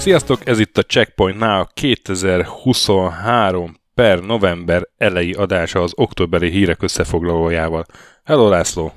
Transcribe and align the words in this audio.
Sziasztok, 0.00 0.46
ez 0.46 0.58
itt 0.58 0.78
a 0.78 0.82
Checkpoint 0.82 1.38
Now 1.38 1.64
2023 1.74 3.79
per 4.00 4.20
november 4.20 4.88
elejé 4.96 5.32
adása 5.32 5.82
az 5.82 5.92
októberi 5.94 6.50
hírek 6.50 6.82
összefoglalójával. 6.82 7.86
Hello 8.24 8.48
László! 8.48 8.92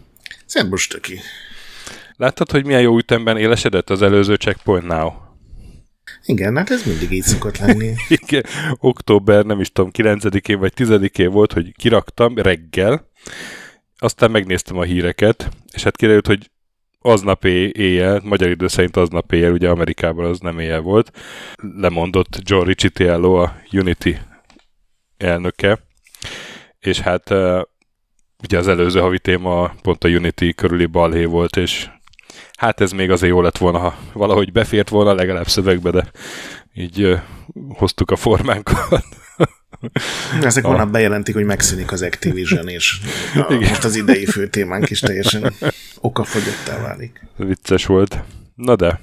Szerbus 0.45 0.87
töki! 0.87 1.19
Láttad, 2.15 2.51
hogy 2.51 2.65
milyen 2.65 2.81
jó 2.81 2.97
ütemben 2.97 3.37
élesedett 3.37 3.89
az 3.89 4.01
előző 4.01 4.35
Checkpoint 4.35 4.87
Now? 4.87 5.11
Igen, 6.25 6.57
hát 6.57 6.69
ez 6.69 6.85
mindig 6.85 7.11
így 7.11 7.23
szokott 7.23 7.57
lenni. 7.57 7.93
Igen, 8.21 8.43
október, 8.79 9.45
nem 9.45 9.59
is 9.59 9.71
tudom, 9.71 9.91
9-én 9.93 10.59
vagy 10.59 10.73
10-én 10.75 11.31
volt, 11.31 11.53
hogy 11.53 11.73
kiraktam 11.75 12.37
reggel, 12.37 13.09
aztán 13.97 14.31
megnéztem 14.31 14.77
a 14.77 14.83
híreket, 14.83 15.49
és 15.73 15.83
hát 15.83 15.97
kiderült, 15.97 16.27
hogy 16.27 16.49
aznap 16.99 17.45
éjjel, 17.45 18.21
magyar 18.23 18.49
idő 18.49 18.67
szerint 18.67 18.97
aznap 18.97 19.33
éjjel, 19.33 19.51
ugye 19.51 19.69
Amerikában 19.69 20.25
az 20.25 20.39
nem 20.39 20.59
éjjel 20.59 20.81
volt, 20.81 21.11
lemondott 21.77 22.39
John 22.43 22.65
Riccitiello, 22.65 23.33
a 23.33 23.55
Unity 23.71 24.17
elnöke, 25.23 25.79
és 26.79 26.99
hát 26.99 27.29
ugye 28.43 28.57
az 28.57 28.67
előző 28.67 28.99
havi 28.99 29.19
téma 29.19 29.73
pont 29.81 30.03
a 30.03 30.07
Unity 30.07 30.53
körüli 30.55 30.85
balhé 30.85 31.25
volt, 31.25 31.57
és 31.57 31.89
hát 32.57 32.81
ez 32.81 32.91
még 32.91 33.11
azért 33.11 33.31
jó 33.31 33.41
lett 33.41 33.57
volna, 33.57 33.77
ha 33.77 33.97
valahogy 34.13 34.51
befért 34.51 34.89
volna 34.89 35.13
legalább 35.13 35.47
szövegbe, 35.47 35.91
de 35.91 36.11
így 36.73 37.17
hoztuk 37.69 38.11
a 38.11 38.15
formánkat. 38.15 39.05
Ezek 40.41 40.65
holnap 40.65 40.89
bejelentik, 40.89 41.35
hogy 41.35 41.45
megszűnik 41.45 41.91
az 41.91 42.01
Activision, 42.01 42.67
és 42.67 42.99
a, 43.47 43.53
most 43.53 43.83
az 43.83 43.95
idei 43.95 44.25
fő 44.25 44.47
témánk 44.47 44.89
is 44.89 44.99
teljesen 44.99 45.53
okafogyottá 45.95 46.81
válik. 46.81 47.25
Vicces 47.35 47.85
volt. 47.85 48.23
Na 48.55 48.75
de, 48.75 48.99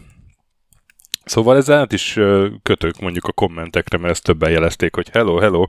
Szóval 1.25 1.57
ez 1.57 1.71
át 1.71 1.93
is 1.93 2.19
kötök 2.63 3.01
mondjuk 3.01 3.25
a 3.25 3.33
kommentekre, 3.33 3.99
mert 3.99 4.13
ezt 4.13 4.25
többen 4.25 4.51
jelezték, 4.51 4.95
hogy 4.95 5.09
hello, 5.13 5.37
hello, 5.37 5.63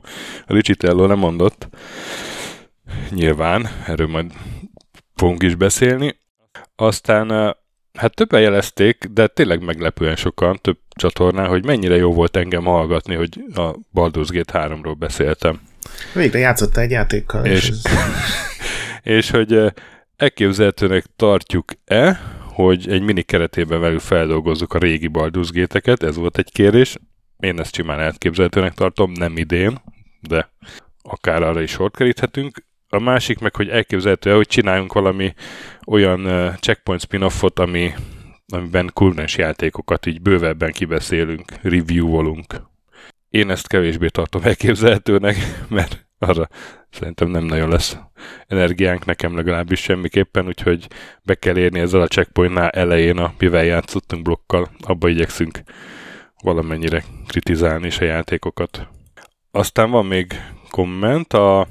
a 0.46 0.52
Ricitello 0.52 1.06
nem 1.06 1.18
mondott. 1.18 1.68
Nyilván, 3.10 3.68
erről 3.86 4.06
majd 4.06 4.32
fogunk 5.14 5.42
is 5.42 5.54
beszélni. 5.54 6.20
Aztán 6.76 7.56
Hát 7.98 8.14
többen 8.14 8.40
jelezték, 8.40 9.04
de 9.10 9.26
tényleg 9.26 9.62
meglepően 9.62 10.16
sokan, 10.16 10.58
több 10.60 10.78
csatornán, 10.90 11.48
hogy 11.48 11.64
mennyire 11.64 11.96
jó 11.96 12.12
volt 12.12 12.36
engem 12.36 12.64
hallgatni, 12.64 13.14
hogy 13.14 13.44
a 13.54 13.74
Baldur's 13.94 14.28
Gate 14.28 14.68
3-ról 14.68 14.94
beszéltem. 14.98 15.60
Végre 16.14 16.38
játszotta 16.38 16.80
egy 16.80 16.90
játékkal. 16.90 17.44
És, 17.44 17.68
és, 17.68 17.76
és 19.16 19.30
hogy 19.30 19.72
elképzelhetőnek 20.16 21.04
tartjuk-e, 21.16 22.20
hogy 22.52 22.88
egy 22.88 23.02
mini 23.02 23.22
keretében 23.22 23.80
velük 23.80 24.00
feldolgozzuk 24.00 24.74
a 24.74 24.78
régi 24.78 25.08
Baldur's 25.12 25.48
Gate-eket, 25.52 26.02
ez 26.02 26.16
volt 26.16 26.38
egy 26.38 26.52
kérés. 26.52 26.96
Én 27.38 27.60
ezt 27.60 27.74
simán 27.74 28.00
elképzelhetőnek 28.00 28.74
tartom, 28.74 29.12
nem 29.12 29.36
idén, 29.36 29.80
de 30.20 30.52
akár 31.02 31.42
arra 31.42 31.60
is 31.60 31.70
sort 31.70 31.96
keríthetünk 31.96 32.64
a 32.88 32.98
másik 32.98 33.38
meg, 33.38 33.56
hogy 33.56 33.68
elképzelhető 33.68 34.34
hogy 34.34 34.46
csináljunk 34.46 34.92
valami 34.92 35.34
olyan 35.86 36.52
checkpoint 36.60 37.00
spin-offot, 37.00 37.58
ami, 37.58 37.92
amiben 38.46 38.90
kultúrás 38.94 39.36
játékokat 39.36 40.06
így 40.06 40.22
bővebben 40.22 40.72
kibeszélünk, 40.72 41.44
review-olunk. 41.62 42.54
Én 43.28 43.50
ezt 43.50 43.68
kevésbé 43.68 44.08
tartom 44.08 44.42
elképzelhetőnek, 44.42 45.36
mert 45.68 46.06
arra 46.22 46.48
szerintem 46.90 47.28
nem 47.28 47.44
nagyon 47.44 47.68
lesz 47.68 47.96
energiánk, 48.46 49.04
nekem 49.04 49.36
legalábbis 49.36 49.80
semmiképpen, 49.80 50.46
úgyhogy 50.46 50.86
be 51.22 51.34
kell 51.34 51.56
érni 51.56 51.80
ezzel 51.80 52.00
a 52.00 52.06
checkpointnál 52.06 52.68
elején, 52.68 53.18
a 53.18 53.34
mivel 53.38 53.64
játszottunk 53.64 54.22
blokkal, 54.22 54.70
abba 54.80 55.08
igyekszünk 55.08 55.62
valamennyire 56.42 57.04
kritizálni 57.26 57.86
is 57.86 57.98
a 57.98 58.04
játékokat. 58.04 58.88
Aztán 59.50 59.90
van 59.90 60.06
még 60.06 60.40
komment, 60.70 61.32
a 61.32 61.66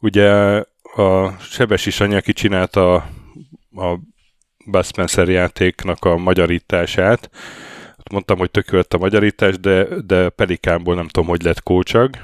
Ugye 0.00 0.30
a 0.94 1.38
Sebes 1.40 2.00
anya, 2.00 2.16
aki 2.16 2.32
csinálta 2.32 2.94
a, 2.94 3.04
a 3.84 4.00
Buzz 4.66 4.88
Spencer 4.88 5.28
játéknak 5.28 6.04
a 6.04 6.16
magyarítását, 6.16 7.30
mondtam, 8.10 8.38
hogy 8.38 8.50
tökélet 8.50 8.94
a 8.94 8.98
magyarítás, 8.98 9.58
de, 9.58 9.84
de 10.00 10.28
Pelikánból 10.28 10.94
nem 10.94 11.08
tudom, 11.08 11.28
hogy 11.28 11.42
lett 11.42 11.62
kócsag. 11.62 12.16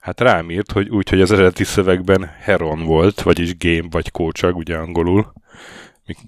Hát 0.00 0.20
rám 0.20 0.50
írt, 0.50 0.72
hogy 0.72 0.88
úgy, 0.88 1.08
hogy 1.08 1.20
az 1.20 1.32
eredeti 1.32 1.64
szövegben 1.64 2.30
Heron 2.40 2.84
volt, 2.84 3.22
vagyis 3.22 3.56
game 3.58 3.88
vagy 3.90 4.10
kócsag, 4.10 4.56
ugye 4.56 4.76
angolul, 4.76 5.32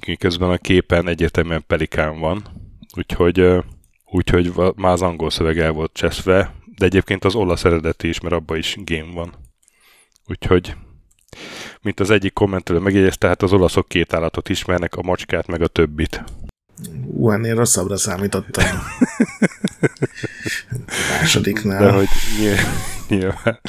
miközben 0.06 0.50
a 0.50 0.56
képen 0.56 1.08
egyértelműen 1.08 1.64
Pelikán 1.66 2.20
van. 2.20 2.46
Úgyhogy, 2.96 3.48
úgyhogy 4.04 4.52
már 4.76 4.92
az 4.92 5.02
angol 5.02 5.30
szöveg 5.30 5.58
el 5.58 5.72
volt 5.72 5.92
cseszve, 5.92 6.54
de 6.76 6.84
egyébként 6.84 7.24
az 7.24 7.34
olasz 7.34 7.64
eredeti 7.64 8.08
is, 8.08 8.20
mert 8.20 8.34
abban 8.34 8.56
is 8.56 8.76
game 8.84 9.12
van. 9.12 9.34
Úgyhogy, 10.26 10.74
mint 11.82 12.00
az 12.00 12.10
egyik 12.10 12.32
kommentelő 12.32 12.78
megjegyezte, 12.78 13.18
tehát 13.18 13.42
az 13.42 13.52
olaszok 13.52 13.88
két 13.88 14.12
állatot 14.12 14.48
ismernek, 14.48 14.94
a 14.94 15.02
macskát 15.02 15.46
meg 15.46 15.62
a 15.62 15.66
többit. 15.66 16.24
Ú, 17.06 17.30
ennél 17.30 17.54
rosszabbra 17.54 17.96
számítottam. 17.96 18.64
Másodiknál. 21.20 21.84
De 21.84 21.90
hogy 21.92 22.08
nyilván. 23.08 23.60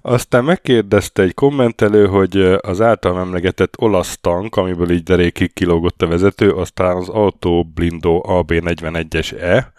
Aztán 0.00 0.44
megkérdezte 0.44 1.22
egy 1.22 1.34
kommentelő, 1.34 2.06
hogy 2.06 2.36
az 2.60 2.80
általam 2.80 3.18
emlegetett 3.18 3.74
olasz 3.78 4.18
tank, 4.20 4.56
amiből 4.56 4.90
így 4.90 5.02
derékig 5.02 5.52
kilógott 5.52 6.02
a 6.02 6.06
vezető, 6.06 6.50
aztán 6.50 6.96
az 6.96 7.08
Auto 7.08 7.62
Blindo 7.62 8.20
AB41-es-E, 8.26 9.72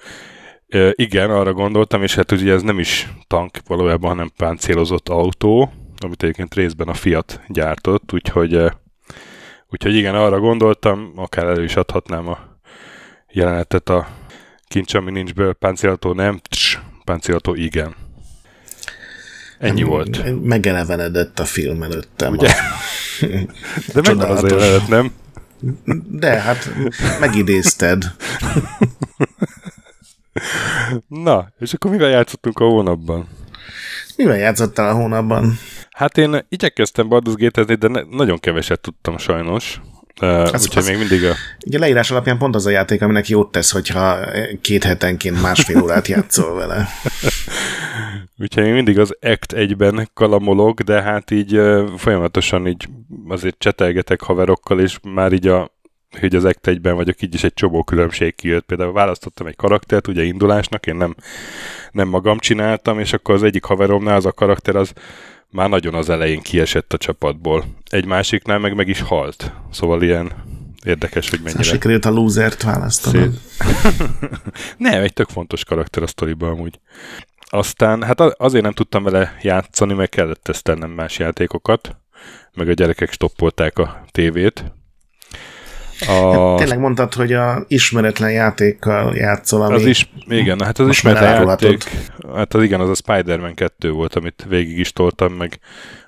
igen, 0.92 1.30
arra 1.30 1.54
gondoltam, 1.54 2.04
és 2.04 2.16
hát 2.16 2.32
ugye 2.32 2.54
ez 2.54 2.62
nem 2.62 2.80
is 2.80 3.10
tank 3.28 3.58
valójában, 3.68 4.10
hanem 4.10 4.32
páncélozott 4.38 5.10
autó, 5.10 5.72
amit 5.98 6.24
egyébként 6.24 6.54
részben 6.54 6.88
a 6.88 6.94
Fiat 6.94 7.42
gyártott, 7.48 8.14
úgyhogy, 8.14 8.60
úgyhogy 9.70 9.96
igen, 9.96 10.16
arra 10.16 10.40
gondoltam, 10.40 11.12
akár 11.16 11.46
elő 11.46 11.64
is 11.64 11.76
adhatnám 11.76 12.28
a 12.28 12.38
jelenetet 13.32 13.90
a 13.90 14.08
kincs, 14.76 14.94
ami 14.94 15.12
nincs 15.12 15.34
belőle, 15.34 15.54
páncélató 15.54 16.14
nem, 16.14 16.40
tss, 16.50 16.80
páncélató 17.04 17.54
igen. 17.54 17.96
Ennyi 19.60 19.80
nem, 19.80 19.90
volt. 19.90 20.44
Megelevenedett 20.44 21.40
a 21.40 21.46
film 21.46 21.84
előttem. 21.84 22.32
Ugye? 22.32 22.54
De 23.94 24.02
megvan 24.02 24.30
az 24.30 24.44
jelenet, 24.50 24.88
nem? 24.88 25.12
De, 26.10 26.40
hát 26.40 26.70
megidézted. 27.20 28.04
Na, 31.08 31.54
és 31.60 31.74
akkor 31.74 31.92
mivel 31.92 32.10
játszottunk 32.10 32.60
a 32.60 32.66
hónapban? 32.66 33.28
Mivel 34.16 34.38
játszottál 34.38 34.90
a 34.90 34.94
hónapban? 34.94 35.58
Hát 35.92 36.18
én 36.18 36.46
igyekeztem 36.50 37.08
Baldur's 37.10 37.36
gate 37.38 37.76
de 37.76 37.88
ne, 37.88 38.02
nagyon 38.02 38.40
keveset 38.40 38.80
tudtam 38.82 39.18
sajnos. 39.18 39.82
Uh, 40.22 40.40
úgyhogy 40.40 40.72
az, 40.76 40.88
még 40.88 40.98
mindig 40.98 41.26
a... 41.26 41.34
Ugye 41.66 41.80
leírás 41.80 42.12
alapján 42.12 42.38
pont 42.38 42.56
az 42.56 42.66
a 42.66 42.70
játék, 42.70 43.02
aminek 43.02 43.28
jót 43.28 43.52
tesz, 43.52 43.72
hogyha 43.72 44.18
két 44.62 44.84
hetenként 44.84 45.42
másfél 45.42 45.82
órát 45.82 46.08
játszol 46.08 46.56
vele. 46.56 46.88
úgyhogy 48.42 48.64
még 48.64 48.74
mindig 48.74 49.00
az 49.00 49.18
Act 49.22 49.54
egyben 49.54 50.10
kalamolok, 50.14 50.82
de 50.82 51.02
hát 51.02 51.32
így 51.32 51.58
uh, 51.58 51.90
folyamatosan 51.98 52.68
így 52.68 52.88
azért 53.28 53.60
csetelgetek 53.60 54.22
haverokkal, 54.22 54.80
és 54.80 54.98
már 55.04 55.34
így 55.34 55.48
a 55.48 55.74
hogy 56.20 56.36
az 56.36 56.46
Act 56.46 56.68
egyben 56.68 56.96
vagyok, 56.96 57.22
így 57.22 57.34
is 57.34 57.44
egy 57.44 57.54
csomó 57.54 57.84
különbség 57.84 58.36
kijött. 58.36 58.66
Például 58.66 58.94
választottam 58.94 59.48
egy 59.48 59.56
karaktert, 59.56 60.08
ugye 60.08 60.24
indulásnak, 60.24 60.88
én 60.88 60.96
nem, 60.96 61.16
nem 61.92 62.08
magam 62.08 62.38
csináltam, 62.38 63.00
és 63.00 63.14
akkor 63.14 63.36
az 63.36 63.44
egyik 63.44 63.64
haveromnál 63.64 64.16
az 64.16 64.26
a 64.26 64.32
karakter 64.32 64.76
az 64.76 64.94
már 65.56 65.70
nagyon 65.70 65.94
az 65.94 66.10
elején 66.10 66.42
kiesett 66.42 66.94
a 66.94 66.98
csapatból. 66.98 67.66
Egy 67.90 68.06
másiknál 68.06 68.60
meg 68.60 68.76
meg 68.76 68.88
is 68.88 69.02
halt. 69.02 69.52
Szóval 69.72 70.02
ilyen 70.02 70.32
érdekes, 70.84 71.30
hogy 71.30 71.40
mennyire... 71.44 71.64
Sikerült 71.64 72.06
a 72.06 72.10
losert 72.10 72.64
választanod. 72.64 73.40
nem, 74.78 75.02
egy 75.02 75.14
tök 75.14 75.30
fontos 75.30 75.64
karakter 75.64 76.04
a 76.04 76.08
sztoriban 76.08 76.50
amúgy. 76.50 76.80
Aztán, 77.50 78.04
hát 78.04 78.20
azért 78.20 78.64
nem 78.64 78.74
tudtam 78.74 79.04
vele 79.04 79.38
játszani, 79.42 79.94
mert 79.94 80.10
kellett 80.10 80.44
tesztelnem 80.44 80.92
más 80.92 81.20
játékokat, 81.20 81.96
meg 82.54 82.70
a 82.70 82.74
gyerekek 82.74 83.12
stoppolták 83.12 83.80
a 83.80 84.04
tévét, 84.12 84.64
a... 86.00 86.56
Tényleg 86.60 86.80
mondtad, 86.80 87.14
hogy 87.14 87.34
a 87.34 87.64
ismeretlen 87.68 88.32
játékkal 88.32 89.16
játszol, 89.16 89.62
ami... 89.62 89.74
Az 89.74 89.86
is, 89.86 90.10
igen, 90.28 90.60
hát 90.64 90.80
az 90.80 90.88
ismeretlen 90.88 91.48
játék, 91.48 91.84
hát 92.36 92.54
az 92.54 92.64
igen, 92.64 92.80
az 92.80 92.90
a 92.90 92.94
Spider-Man 92.94 93.54
2 93.54 93.92
volt, 93.92 94.16
amit 94.16 94.46
végig 94.50 94.78
is 94.78 94.94
toltam, 94.94 95.34
meg 95.34 95.60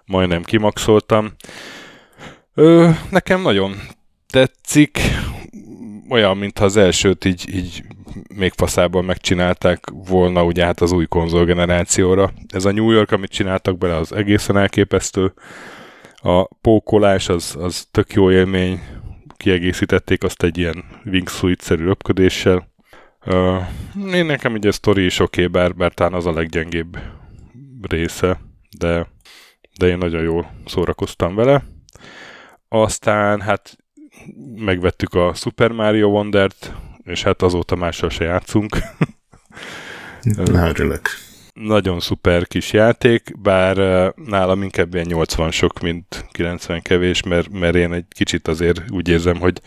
majdnem 0.05 0.43
kimaxoltam. 0.43 1.33
Ö, 2.53 2.89
nekem 3.09 3.41
nagyon 3.41 3.75
tetszik, 4.29 4.99
olyan, 6.09 6.37
mintha 6.37 6.65
az 6.65 6.77
elsőt 6.77 7.25
így, 7.25 7.55
így 7.55 7.83
még 8.35 8.53
faszában 8.55 9.05
megcsinálták 9.05 9.83
volna 10.07 10.43
ugye 10.43 10.65
hát 10.65 10.81
az 10.81 10.91
új 10.91 11.05
konzolgenerációra. 11.05 12.31
Ez 12.47 12.65
a 12.65 12.71
New 12.71 12.91
York, 12.91 13.11
amit 13.11 13.31
csináltak 13.31 13.77
bele, 13.77 13.95
az 13.95 14.11
egészen 14.11 14.57
elképesztő. 14.57 15.33
A 16.15 16.55
pókolás 16.55 17.29
az, 17.29 17.55
az 17.59 17.87
tök 17.91 18.13
jó 18.13 18.31
élmény, 18.31 18.81
kiegészítették 19.37 20.23
azt 20.23 20.43
egy 20.43 20.57
ilyen 20.57 20.83
wingsuit-szerű 21.05 21.83
röpködéssel. 21.83 22.69
Uh, 23.25 23.63
én 24.13 24.25
nekem 24.25 24.53
ugye 24.53 24.69
a 24.69 24.71
sztori 24.71 25.05
is 25.05 25.19
oké, 25.19 25.45
okay, 25.45 25.61
bár, 25.61 25.75
bár 25.75 25.93
talán 25.93 26.13
az 26.13 26.25
a 26.25 26.33
leggyengébb 26.33 26.99
része, 27.81 28.39
de, 28.77 29.07
de 29.77 29.87
én 29.87 29.97
nagyon 29.97 30.23
jól 30.23 30.51
szórakoztam 30.65 31.35
vele. 31.35 31.63
Aztán 32.67 33.41
hát 33.41 33.77
megvettük 34.55 35.13
a 35.13 35.33
Super 35.33 35.71
Mario 35.71 36.07
Wondert, 36.07 36.73
és 37.03 37.23
hát 37.23 37.41
azóta 37.41 37.75
mással 37.75 38.09
se 38.09 38.23
játszunk. 38.23 38.77
Na, 40.21 40.67
örülök. 40.67 41.09
Nagyon 41.61 41.99
szuper 41.99 42.47
kis 42.47 42.73
játék, 42.73 43.41
bár 43.41 43.77
nálam 44.15 44.61
inkább 44.61 44.93
ilyen 44.93 45.05
80 45.09 45.51
sok, 45.51 45.79
mint 45.79 46.25
90 46.31 46.81
kevés, 46.81 47.23
mert, 47.23 47.49
mert 47.51 47.75
én 47.75 47.93
egy 47.93 48.05
kicsit 48.09 48.47
azért 48.47 48.81
úgy 48.89 49.07
érzem, 49.09 49.39
hogy 49.39 49.61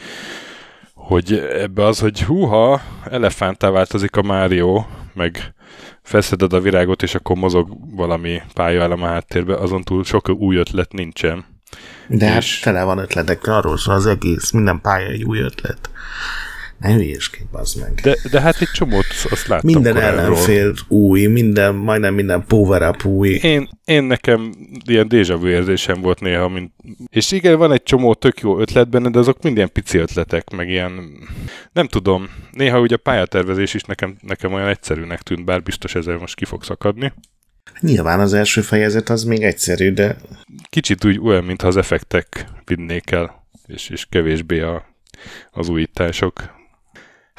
hogy 0.95 1.33
ebbe 1.53 1.85
az, 1.85 1.99
hogy 1.99 2.23
húha, 2.23 2.81
elefántá 3.11 3.71
változik 3.71 4.17
a 4.17 4.23
Mario, 4.23 4.85
meg 5.15 5.55
feszeded 6.03 6.53
a 6.53 6.61
virágot, 6.61 7.03
és 7.03 7.15
akkor 7.15 7.37
mozog 7.37 7.97
valami 7.97 8.43
pályaelem 8.55 9.03
a 9.03 9.07
háttérbe, 9.07 9.57
azon 9.57 9.83
túl 9.83 10.05
sok 10.05 10.29
új 10.29 10.57
ötlet 10.57 10.93
nincsen. 10.93 11.45
De 12.09 12.27
hát 12.27 12.43
és... 12.43 12.55
hát 12.55 12.73
tele 12.73 12.85
van 12.85 12.99
ötletek, 12.99 13.47
arról 13.47 13.79
szól 13.79 13.95
az 13.95 14.07
egész, 14.07 14.51
minden 14.51 14.81
pálya 14.81 15.09
egy 15.09 15.23
új 15.23 15.39
ötlet. 15.39 15.91
Ne 16.81 16.95
hülyéskedj, 16.95 17.45
bazd 17.53 17.81
meg. 17.81 18.01
De, 18.03 18.17
de 18.31 18.41
hát 18.41 18.61
egy 18.61 18.69
csomót 18.69 19.05
azt 19.31 19.47
láttam 19.47 19.71
Minden 19.73 19.97
ellenfél 19.97 20.75
új, 20.89 21.27
minden, 21.27 21.75
majdnem 21.75 22.15
minden 22.15 22.45
power 22.47 22.89
up 22.89 23.05
új. 23.05 23.29
Én, 23.29 23.69
én 23.85 24.05
nekem 24.05 24.55
ilyen 24.85 25.07
déjà 25.11 25.37
vu 25.41 25.47
érzésem 25.47 26.01
volt 26.01 26.21
néha, 26.21 26.49
mint... 26.49 26.73
és 27.11 27.31
igen, 27.31 27.59
van 27.59 27.73
egy 27.73 27.83
csomó 27.83 28.15
tök 28.15 28.41
jó 28.41 28.61
ötlet 28.61 28.89
benne, 28.89 29.11
de 29.11 29.19
azok 29.19 29.43
mind 29.43 29.57
ilyen 29.57 29.73
pici 29.73 29.99
ötletek, 29.99 30.51
meg 30.51 30.69
ilyen... 30.69 30.93
Nem 31.73 31.87
tudom, 31.87 32.29
néha 32.53 32.81
ugye 32.81 32.95
a 32.95 32.99
pályatervezés 33.03 33.75
is 33.75 33.83
nekem, 33.83 34.17
nekem 34.21 34.53
olyan 34.53 34.69
egyszerűnek 34.69 35.23
tűnt, 35.23 35.45
bár 35.45 35.63
biztos 35.63 35.95
ezzel 35.95 36.19
most 36.19 36.35
ki 36.35 36.45
fog 36.45 36.65
szakadni. 36.65 37.13
Nyilván 37.81 38.21
az 38.21 38.35
első 38.35 38.61
fejezet 38.61 39.09
az 39.09 39.25
még 39.25 39.43
egyszerű, 39.43 39.93
de... 39.93 40.17
Kicsit 40.69 41.05
úgy 41.05 41.19
olyan, 41.23 41.45
mintha 41.45 41.69
az 41.69 41.77
effektek 41.77 42.47
vinnék 42.65 43.11
el, 43.11 43.47
és, 43.67 43.89
és 43.89 44.07
kevésbé 44.11 44.61
a, 44.61 44.85
az 45.51 45.69
újítások. 45.69 46.59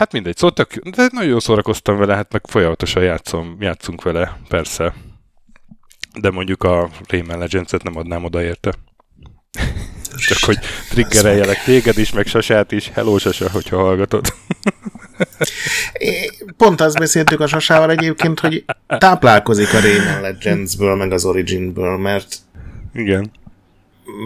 Hát 0.02 0.12
mindegy, 0.12 0.38
szóval 0.38 0.56
tök, 0.56 0.76
de 0.76 1.10
nagyon 1.12 1.40
szórakoztam 1.40 1.98
vele, 1.98 2.16
hát 2.16 2.32
meg 2.32 2.42
folyamatosan 2.48 3.04
játszom, 3.04 3.58
játszunk 3.60 4.02
vele, 4.02 4.38
persze. 4.48 4.94
De 6.14 6.30
mondjuk 6.30 6.64
a 6.64 6.90
Rayman 7.08 7.38
Legends-et 7.38 7.84
nem 7.84 7.98
adnám 7.98 8.24
oda 8.24 8.44
érte. 8.44 8.74
Csak 10.28 10.38
hogy 10.46 10.58
triggereljelek 10.90 11.64
téged 11.64 11.98
is, 11.98 12.12
meg 12.12 12.28
Sasát 12.28 12.72
is. 12.72 12.90
Hello 12.90 13.18
Sasa, 13.18 13.50
hogyha 13.52 13.78
hallgatod. 13.78 14.34
Pont 16.58 16.82
azt 16.82 16.98
beszéltük 16.98 17.40
a 17.40 17.48
Sasával 17.48 17.92
egyébként, 17.92 18.40
hogy 18.40 18.66
táplálkozik 18.88 19.74
a 19.74 19.80
Rayman 19.80 20.22
Legends-ből, 20.22 20.96
meg 20.96 21.12
az 21.12 21.26
Origin-ből, 21.26 21.98
mert 21.98 22.36
igen. 22.94 23.32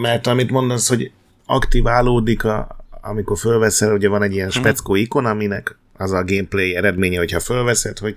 Mert 0.00 0.26
amit 0.26 0.50
mondasz, 0.50 0.88
hogy 0.88 1.10
aktiválódik 1.46 2.44
a, 2.44 2.85
amikor 3.08 3.38
fölveszel, 3.38 3.92
ugye 3.92 4.08
van 4.08 4.22
egy 4.22 4.32
ilyen 4.32 4.46
mhm. 4.46 4.58
speckó 4.58 4.94
ikon, 4.94 5.26
aminek 5.26 5.76
az 5.96 6.12
a 6.12 6.24
gameplay 6.24 6.76
eredménye, 6.76 7.18
hogyha 7.18 7.40
fölveszed, 7.40 7.98
hogy 7.98 8.16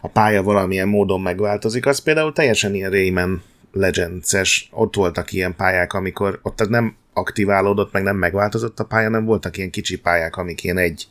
a 0.00 0.08
pálya 0.08 0.42
valamilyen 0.42 0.88
módon 0.88 1.20
megváltozik, 1.20 1.86
az 1.86 1.98
például 1.98 2.32
teljesen 2.32 2.74
ilyen 2.74 2.90
Rayman 2.90 3.42
Legends-es, 3.72 4.68
ott 4.70 4.94
voltak 4.94 5.32
ilyen 5.32 5.56
pályák, 5.56 5.92
amikor 5.92 6.38
ott 6.42 6.68
nem 6.68 6.96
aktiválódott, 7.12 7.92
meg 7.92 8.02
nem 8.02 8.16
megváltozott 8.16 8.78
a 8.80 8.84
pálya, 8.84 9.08
nem 9.08 9.24
voltak 9.24 9.56
ilyen 9.56 9.70
kicsi 9.70 9.98
pályák, 9.98 10.36
amik 10.36 10.64
ilyen 10.64 10.78
egy, 10.78 11.06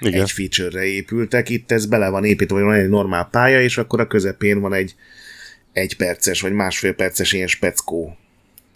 Igen. 0.00 0.20
egy 0.20 0.30
feature-re 0.30 0.84
épültek. 0.84 1.48
Itt 1.48 1.72
ez 1.72 1.86
bele 1.86 2.08
van 2.08 2.24
építve, 2.24 2.54
hogy 2.54 2.64
van 2.64 2.74
egy 2.74 2.88
normál 2.88 3.28
pálya, 3.30 3.60
és 3.60 3.78
akkor 3.78 4.00
a 4.00 4.06
közepén 4.06 4.60
van 4.60 4.72
egy 4.72 4.94
egy 5.72 5.96
perces, 5.96 6.40
vagy 6.40 6.52
másfél 6.52 6.94
perces 6.94 7.32
ilyen 7.32 7.46
speckó 7.46 8.16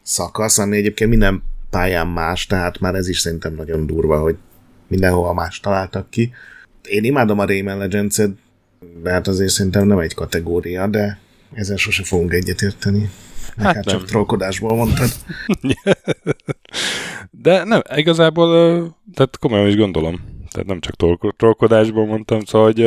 szakasz, 0.02 0.58
ami 0.58 0.76
egyébként 0.76 1.10
minden 1.10 1.42
pályán 1.74 2.06
más, 2.06 2.46
tehát 2.46 2.80
már 2.80 2.94
ez 2.94 3.08
is 3.08 3.18
szerintem 3.18 3.54
nagyon 3.54 3.86
durva, 3.86 4.20
hogy 4.20 4.36
mindenhova 4.86 5.32
más 5.32 5.60
találtak 5.60 6.10
ki. 6.10 6.32
Én 6.88 7.04
imádom 7.04 7.38
a 7.38 7.46
Rayman 7.46 7.78
legends 7.78 8.20
de 9.02 9.10
hát 9.10 9.26
azért 9.26 9.50
szerintem 9.50 9.86
nem 9.86 9.98
egy 9.98 10.14
kategória, 10.14 10.86
de 10.86 11.18
ezzel 11.52 11.76
sose 11.76 12.02
fogunk 12.04 12.32
egyetérteni. 12.32 13.10
Hát, 13.56 13.74
hát 13.74 13.84
csak 13.84 14.04
trollkodásból 14.04 14.76
mondtad. 14.76 15.10
de 17.44 17.64
nem, 17.64 17.82
igazából, 17.96 18.48
tehát 19.14 19.38
komolyan 19.38 19.68
is 19.68 19.76
gondolom. 19.76 20.20
Tehát 20.50 20.68
nem 20.68 20.80
csak 20.80 21.16
trollkodásból 21.36 22.06
mondtam, 22.06 22.40
szóval, 22.44 22.72
hogy 22.72 22.80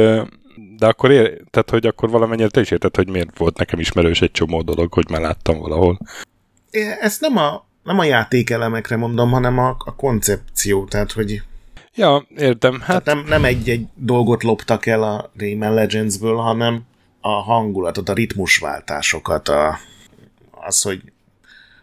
de 0.78 0.88
akkor 0.88 1.12
ér, 1.12 1.42
tehát, 1.50 1.70
hogy 1.70 1.86
akkor 1.86 2.10
valamennyire 2.10 2.50
te 2.50 2.62
is 2.62 2.72
érted, 2.72 2.96
hogy 2.96 3.10
miért 3.10 3.38
volt 3.38 3.58
nekem 3.58 3.80
ismerős 3.80 4.22
egy 4.22 4.32
csomó 4.32 4.62
dolog, 4.62 4.94
hogy 4.94 5.10
már 5.10 5.22
láttam 5.22 5.60
valahol. 5.60 6.00
Ezt 7.02 7.22
nem 7.22 7.38
a 7.38 7.67
nem 7.88 8.00
a 8.00 8.04
játékelemekre 8.04 8.96
mondom, 8.96 9.32
hanem 9.32 9.58
a, 9.58 9.76
a 9.80 9.96
koncepció, 9.96 10.86
tehát 10.86 11.12
hogy 11.12 11.42
Ja, 11.96 12.26
értem. 12.36 12.80
Hát... 12.82 13.06
nem, 13.06 13.24
nem 13.28 13.46
egy-egy 13.46 13.86
dolgot 13.96 14.44
loptak 14.44 14.86
el 14.86 15.04
a 15.04 15.32
Rayman 15.38 15.74
Legendsből, 15.74 16.36
hanem 16.36 16.82
a 17.22 17.30
hangulatot, 17.30 18.10
a 18.10 18.14
ritmusváltásokat, 18.14 19.48
a, 19.48 19.78
az, 20.52 20.82
hogy, 20.82 21.02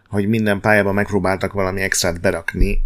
hogy 0.09 0.27
minden 0.27 0.59
pályában 0.59 0.93
megpróbáltak 0.93 1.53
valami 1.53 1.81
extrát 1.81 2.21
berakni, 2.21 2.81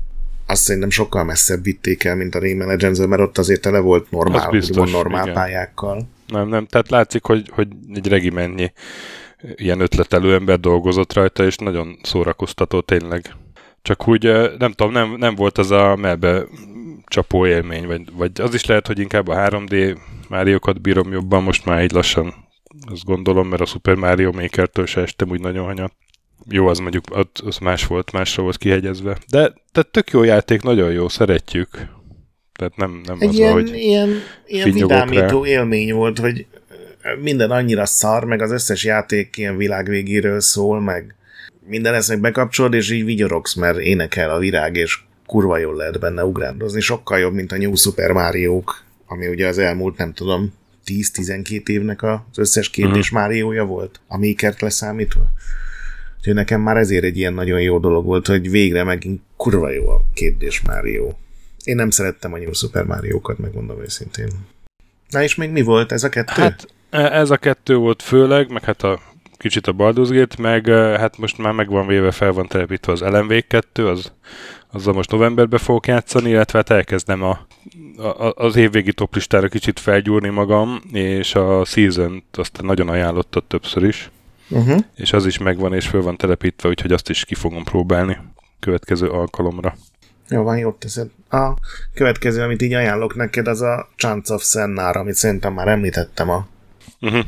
azt 0.46 0.62
szerintem 0.62 0.90
sokkal 0.90 1.24
messzebb 1.24 1.64
vitték 1.64 2.04
el, 2.04 2.16
mint 2.16 2.36
a 2.36 2.40
Rayman 2.40 2.68
legends 2.68 3.00
mert 3.00 3.22
ott 3.22 3.38
azért 3.38 3.62
tele 3.62 3.80
volt 3.80 4.12
normál, 4.12 4.46
az 4.46 4.52
biztos, 4.52 4.92
normál 4.92 5.24
igen. 5.24 5.34
pályákkal. 5.34 6.08
Nem, 6.28 6.48
nem, 6.48 6.66
tehát 6.66 6.90
látszik, 6.90 7.24
hogy, 7.24 7.50
hogy 7.54 7.68
egy 7.94 8.08
regimennyi 8.08 8.72
ilyen 9.56 9.80
ötletelő 9.80 10.34
ember 10.34 10.60
dolgozott 10.60 11.14
rajta, 11.14 11.46
és 11.46 11.56
nagyon 11.56 12.00
szórakoztató 12.02 12.82
tényleg. 12.82 13.36
Csak 13.82 14.08
úgy 14.08 14.24
nem 14.58 14.72
tudom, 14.72 14.92
nem, 14.92 15.16
nem 15.18 15.36
volt 15.36 15.58
az 15.58 15.72
a 15.72 15.96
melbe 15.96 16.44
csapó 17.06 17.46
élmény, 17.46 17.88
vagy, 17.88 18.02
vagy 18.14 18.32
az 18.42 18.54
is 18.54 18.66
lehet, 18.66 18.88
hogy 18.88 19.00
inkább 19.00 19.28
a 19.28 19.36
3D 19.36 19.98
Máriókat 20.30 20.82
bírom 20.82 21.12
jobban, 21.12 21.44
most 21.44 21.66
már 21.66 21.84
így 21.84 21.92
lassan 21.92 22.34
azt 22.92 23.04
gondolom, 23.04 23.48
mert 23.48 23.62
a 23.62 23.66
Super 23.66 23.96
Mario 23.96 24.32
Maker-től 24.32 24.86
se 24.86 25.02
estem 25.02 25.30
úgy 25.30 25.40
nagyon 25.40 25.66
hanyat. 25.66 25.94
Jó, 26.50 26.68
az 26.68 26.80
mondjuk 26.80 27.04
az 27.46 27.58
más 27.58 27.86
volt, 27.88 28.12
másra 28.12 28.44
volt 28.44 28.58
kihegyezve. 28.58 29.18
De 29.30 29.54
tehát 29.72 29.92
tök 29.92 30.12
jó 30.12 30.24
játék, 30.24 30.62
nagyon 30.62 30.92
jó, 30.92 31.10
szeretjük. 31.10 31.70
Tehát 32.54 32.76
nem, 32.76 33.02
nem 33.06 33.18
Egy 33.20 33.28
az, 33.28 33.38
ilyen, 33.38 33.54
hogy 33.54 33.76
ilyen, 33.76 34.10
ilyen 34.48 34.72
vidámító 34.72 35.44
rá. 35.44 35.50
élmény 35.50 35.94
volt, 35.94 36.20
hogy 36.20 36.46
minden 37.22 37.52
annyira 37.52 37.86
szar, 37.86 38.24
meg 38.24 38.42
az 38.42 38.52
összes 38.52 38.84
játék 38.84 39.38
ilyen 39.38 39.58
világvégéről 39.58 40.40
szól, 40.40 40.82
meg 40.82 41.16
minden 41.68 41.94
ezt 41.94 42.20
bekapcsolod, 42.20 42.74
és 42.74 42.92
így 42.92 43.06
vigyorogsz, 43.06 43.54
mert 43.54 43.78
énekel 43.78 44.30
a 44.30 44.40
virág, 44.40 44.76
és 44.76 45.00
kurva 45.26 45.58
jól 45.58 45.76
lehet 45.76 46.00
benne 46.00 46.24
ugrándozni. 46.24 46.80
Sokkal 46.80 47.20
jobb, 47.20 47.34
mint 47.34 47.52
a 47.52 47.58
New 47.58 47.76
Super 47.76 48.12
mario 48.12 48.64
ami 49.12 49.28
ugye 49.28 49.48
az 49.48 49.58
elmúlt, 49.58 49.98
nem 49.98 50.14
tudom, 50.14 50.54
10-12 50.86 51.68
évnek 51.68 52.04
az 52.04 52.38
összes 52.38 52.70
kérdés 52.70 53.12
uh-huh. 53.12 53.20
Máriója 53.20 53.66
volt, 53.66 54.00
a 54.08 54.18
Maker-t 54.18 54.62
leszámítva. 54.62 55.30
Úgyhogy 56.18 56.34
nekem 56.34 56.62
már 56.62 56.78
ezért 56.78 57.04
egy 57.04 57.18
ilyen 57.18 57.34
nagyon 57.34 57.62
jó 57.62 57.80
dolog 57.80 58.06
volt, 58.06 58.28
hogy 58.28 58.50
végre 58.50 58.84
megint 58.84 59.22
kurva 59.38 59.70
jó 59.70 59.88
a 59.88 60.02
kérdés 60.14 60.62
Mario. 60.62 61.14
Én 61.64 61.76
nem 61.76 61.90
szerettem 61.90 62.34
a 62.34 62.38
New 62.38 62.54
Super 62.54 62.84
Mario-kat, 62.84 63.38
megmondom 63.38 63.82
őszintén. 63.82 64.30
Na 65.10 65.24
és 65.24 65.36
még 65.36 65.50
mi 65.50 65.62
volt 65.62 65.92
ez 65.92 66.04
a 66.04 66.10
kettő? 66.10 66.42
Hát 66.42 66.68
ez 66.90 67.30
a 67.30 67.38
kettő 67.38 67.76
volt 67.76 68.02
főleg, 68.02 68.52
meg 68.52 68.64
hát 68.64 68.84
a 68.84 69.00
kicsit 69.38 69.68
a 69.68 69.74
Baldur's 69.74 70.10
Gate, 70.12 70.36
meg 70.42 70.70
e, 70.70 71.00
hát 71.00 71.18
most 71.18 71.38
már 71.38 71.54
meg 71.54 71.70
van 71.70 71.88
véve, 71.88 72.12
fel 72.12 72.32
van 72.32 72.48
telepítve 72.48 72.92
az 72.92 73.02
LMV 73.02 73.34
2, 73.48 73.88
az, 73.88 74.12
azzal 74.72 74.94
most 74.94 75.12
novemberben 75.12 75.60
fogok 75.60 75.88
játszani, 75.88 76.30
illetve 76.30 76.58
hát 76.58 76.70
elkezdem 76.70 77.24
a, 77.24 77.40
a, 77.98 78.34
az 78.36 78.56
évvégi 78.56 78.94
toplistára 78.94 79.48
kicsit 79.48 79.80
felgyúrni 79.80 80.30
magam, 80.30 80.82
és 80.92 81.36
a 81.36 81.66
Season-t 81.66 82.38
azt 82.38 82.62
nagyon 82.62 82.90
ajánlottad 82.90 83.44
többször 83.44 83.84
is. 83.84 84.10
Uh-huh. 84.50 84.80
És 84.96 85.14
az 85.14 85.26
is 85.26 85.38
megvan, 85.38 85.74
és 85.74 85.88
föl 85.88 86.02
van 86.02 86.18
telepítve, 86.18 86.70
úgyhogy 86.70 86.92
azt 86.92 87.10
is 87.10 87.26
ki 87.26 87.36
fogom 87.36 87.64
próbálni 87.64 88.18
következő 88.60 89.08
alkalomra. 89.08 89.76
Jó 90.30 90.44
van, 90.44 90.58
jót 90.58 90.76
teszed. 90.76 91.10
A 91.30 91.54
következő, 91.94 92.42
amit 92.42 92.62
így 92.62 92.74
ajánlok 92.74 93.16
neked, 93.16 93.48
az 93.48 93.62
a 93.62 93.88
Chance 93.96 94.34
of 94.34 94.44
Sennár, 94.44 94.98
amit 94.98 95.14
szerintem 95.14 95.54
már 95.54 95.68
említettem 95.68 96.30
a 96.30 96.48
uh-huh. 97.02 97.26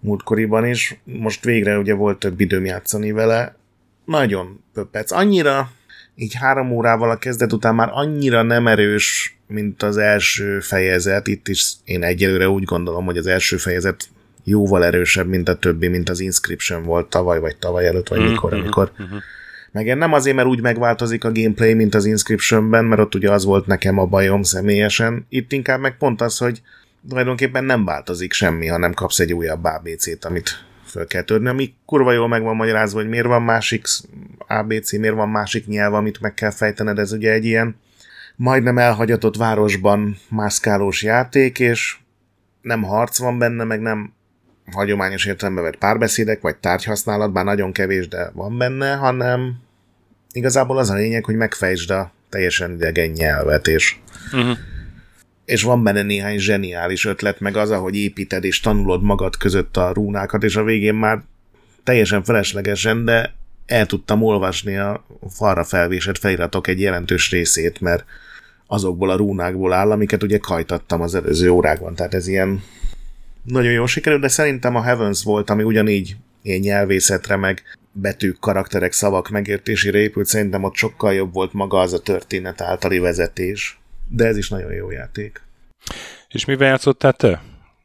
múltkoriban 0.00 0.66
is. 0.66 1.00
Most 1.04 1.44
végre 1.44 1.78
ugye 1.78 1.94
volt 1.94 2.18
több 2.18 2.40
időm 2.40 2.64
játszani 2.64 3.12
vele. 3.12 3.56
Nagyon 4.04 4.64
pöppec. 4.72 5.10
Annyira 5.10 5.70
így 6.14 6.34
három 6.34 6.70
órával 6.70 7.10
a 7.10 7.18
kezdet 7.18 7.52
után 7.52 7.74
már 7.74 7.88
annyira 7.92 8.42
nem 8.42 8.66
erős, 8.66 9.38
mint 9.46 9.82
az 9.82 9.96
első 9.96 10.60
fejezet. 10.60 11.26
Itt 11.26 11.48
is 11.48 11.72
én 11.84 12.02
egyelőre 12.02 12.48
úgy 12.48 12.64
gondolom, 12.64 13.04
hogy 13.04 13.16
az 13.16 13.26
első 13.26 13.56
fejezet 13.56 14.08
jóval 14.44 14.84
erősebb, 14.84 15.26
mint 15.26 15.48
a 15.48 15.58
többi, 15.58 15.88
mint 15.88 16.08
az 16.08 16.20
Inscription 16.20 16.82
volt 16.82 17.08
tavaly, 17.08 17.38
vagy 17.38 17.56
tavaly 17.56 17.86
előtt, 17.86 18.08
vagy 18.08 18.18
mm-hmm. 18.18 18.30
mikor, 18.30 18.54
amikor 18.54 18.92
mm-hmm. 19.02 19.16
Meg 19.72 19.96
nem 19.96 20.12
azért, 20.12 20.36
mert 20.36 20.48
úgy 20.48 20.60
megváltozik 20.60 21.24
a 21.24 21.32
gameplay, 21.32 21.74
mint 21.74 21.94
az 21.94 22.04
Inscriptionben, 22.04 22.84
mert 22.84 23.00
ott 23.00 23.14
ugye 23.14 23.30
az 23.30 23.44
volt 23.44 23.66
nekem 23.66 23.98
a 23.98 24.06
bajom 24.06 24.42
személyesen. 24.42 25.26
Itt 25.28 25.52
inkább 25.52 25.80
meg 25.80 25.96
pont 25.96 26.20
az, 26.20 26.38
hogy 26.38 26.62
tulajdonképpen 27.08 27.64
nem 27.64 27.84
változik 27.84 28.32
semmi, 28.32 28.66
hanem 28.66 28.92
kapsz 28.92 29.18
egy 29.18 29.32
újabb 29.32 29.64
ABC-t, 29.64 30.24
amit 30.24 30.64
föl 30.84 31.06
kell 31.06 31.22
törni, 31.22 31.48
ami 31.48 31.74
kurva 31.86 32.12
jól 32.12 32.28
meg 32.28 32.42
van 32.42 32.56
magyarázva, 32.56 33.00
hogy 33.00 33.08
miért 33.08 33.26
van 33.26 33.42
másik 33.42 33.86
ABC, 34.46 34.92
miért 34.92 35.14
van 35.14 35.28
másik 35.28 35.66
nyelv, 35.66 35.94
amit 35.94 36.20
meg 36.20 36.34
kell 36.34 36.50
fejtened, 36.50 36.98
ez 36.98 37.12
ugye 37.12 37.32
egy 37.32 37.44
ilyen 37.44 37.76
majdnem 38.36 38.78
elhagyatott 38.78 39.36
városban 39.36 40.16
mászkálós 40.28 41.02
játék, 41.02 41.58
és 41.58 41.96
nem 42.62 42.82
harc 42.82 43.18
van 43.18 43.38
benne, 43.38 43.64
meg 43.64 43.80
nem 43.80 44.12
hagyományos 44.72 45.24
értelemben 45.24 45.64
vett 45.64 45.76
párbeszédek, 45.76 46.40
vagy 46.40 46.56
tárgyhasználat, 46.56 47.32
bár 47.32 47.44
nagyon 47.44 47.72
kevés, 47.72 48.08
de 48.08 48.30
van 48.34 48.58
benne, 48.58 48.94
hanem 48.94 49.58
igazából 50.32 50.78
az 50.78 50.90
a 50.90 50.94
lényeg, 50.94 51.24
hogy 51.24 51.36
megfejtsd 51.36 51.90
a 51.90 52.12
teljesen 52.28 52.72
idegen 52.72 53.10
nyelvet, 53.10 53.66
és, 53.66 53.96
uh-huh. 54.32 54.56
És 55.50 55.62
van 55.62 55.82
benne 55.82 56.02
néhány 56.02 56.38
zseniális 56.38 57.04
ötlet, 57.04 57.40
meg 57.40 57.56
az, 57.56 57.70
ahogy 57.70 57.96
építed 57.96 58.44
és 58.44 58.60
tanulod 58.60 59.02
magad 59.02 59.36
között 59.36 59.76
a 59.76 59.92
rúnákat, 59.92 60.42
és 60.42 60.56
a 60.56 60.62
végén 60.62 60.94
már 60.94 61.22
teljesen 61.84 62.24
feleslegesen, 62.24 63.04
de 63.04 63.34
el 63.66 63.86
tudtam 63.86 64.22
olvasni 64.22 64.76
a 64.76 65.06
falra 65.28 65.64
felvésett 65.64 66.18
feliratok 66.18 66.66
egy 66.66 66.80
jelentős 66.80 67.30
részét, 67.30 67.80
mert 67.80 68.04
azokból 68.66 69.10
a 69.10 69.16
rúnákból 69.16 69.72
áll, 69.72 69.90
amiket 69.90 70.22
ugye 70.22 70.38
kajtattam 70.38 71.00
az 71.00 71.14
előző 71.14 71.50
órákban, 71.50 71.94
tehát 71.94 72.14
ez 72.14 72.26
ilyen 72.26 72.62
nagyon 73.44 73.72
jól 73.72 73.86
sikerült, 73.86 74.20
de 74.20 74.28
szerintem 74.28 74.76
a 74.76 74.82
Heavens 74.82 75.22
volt, 75.22 75.50
ami 75.50 75.62
ugyanígy 75.62 76.16
ilyen 76.42 76.60
nyelvészetre, 76.60 77.36
meg 77.36 77.62
betűk, 77.92 78.38
karakterek, 78.40 78.92
szavak 78.92 79.28
megértésére 79.28 79.98
épült, 79.98 80.26
szerintem 80.26 80.64
ott 80.64 80.74
sokkal 80.74 81.14
jobb 81.14 81.32
volt 81.32 81.52
maga 81.52 81.78
az 81.78 81.92
a 81.92 82.00
történet 82.00 82.60
általi 82.60 82.98
vezetés. 82.98 83.80
De 84.10 84.26
ez 84.26 84.36
is 84.36 84.48
nagyon 84.48 84.72
jó 84.72 84.90
játék. 84.90 85.42
És 86.28 86.44
mivel 86.44 86.68
játszottál 86.68 87.12
te? 87.12 87.42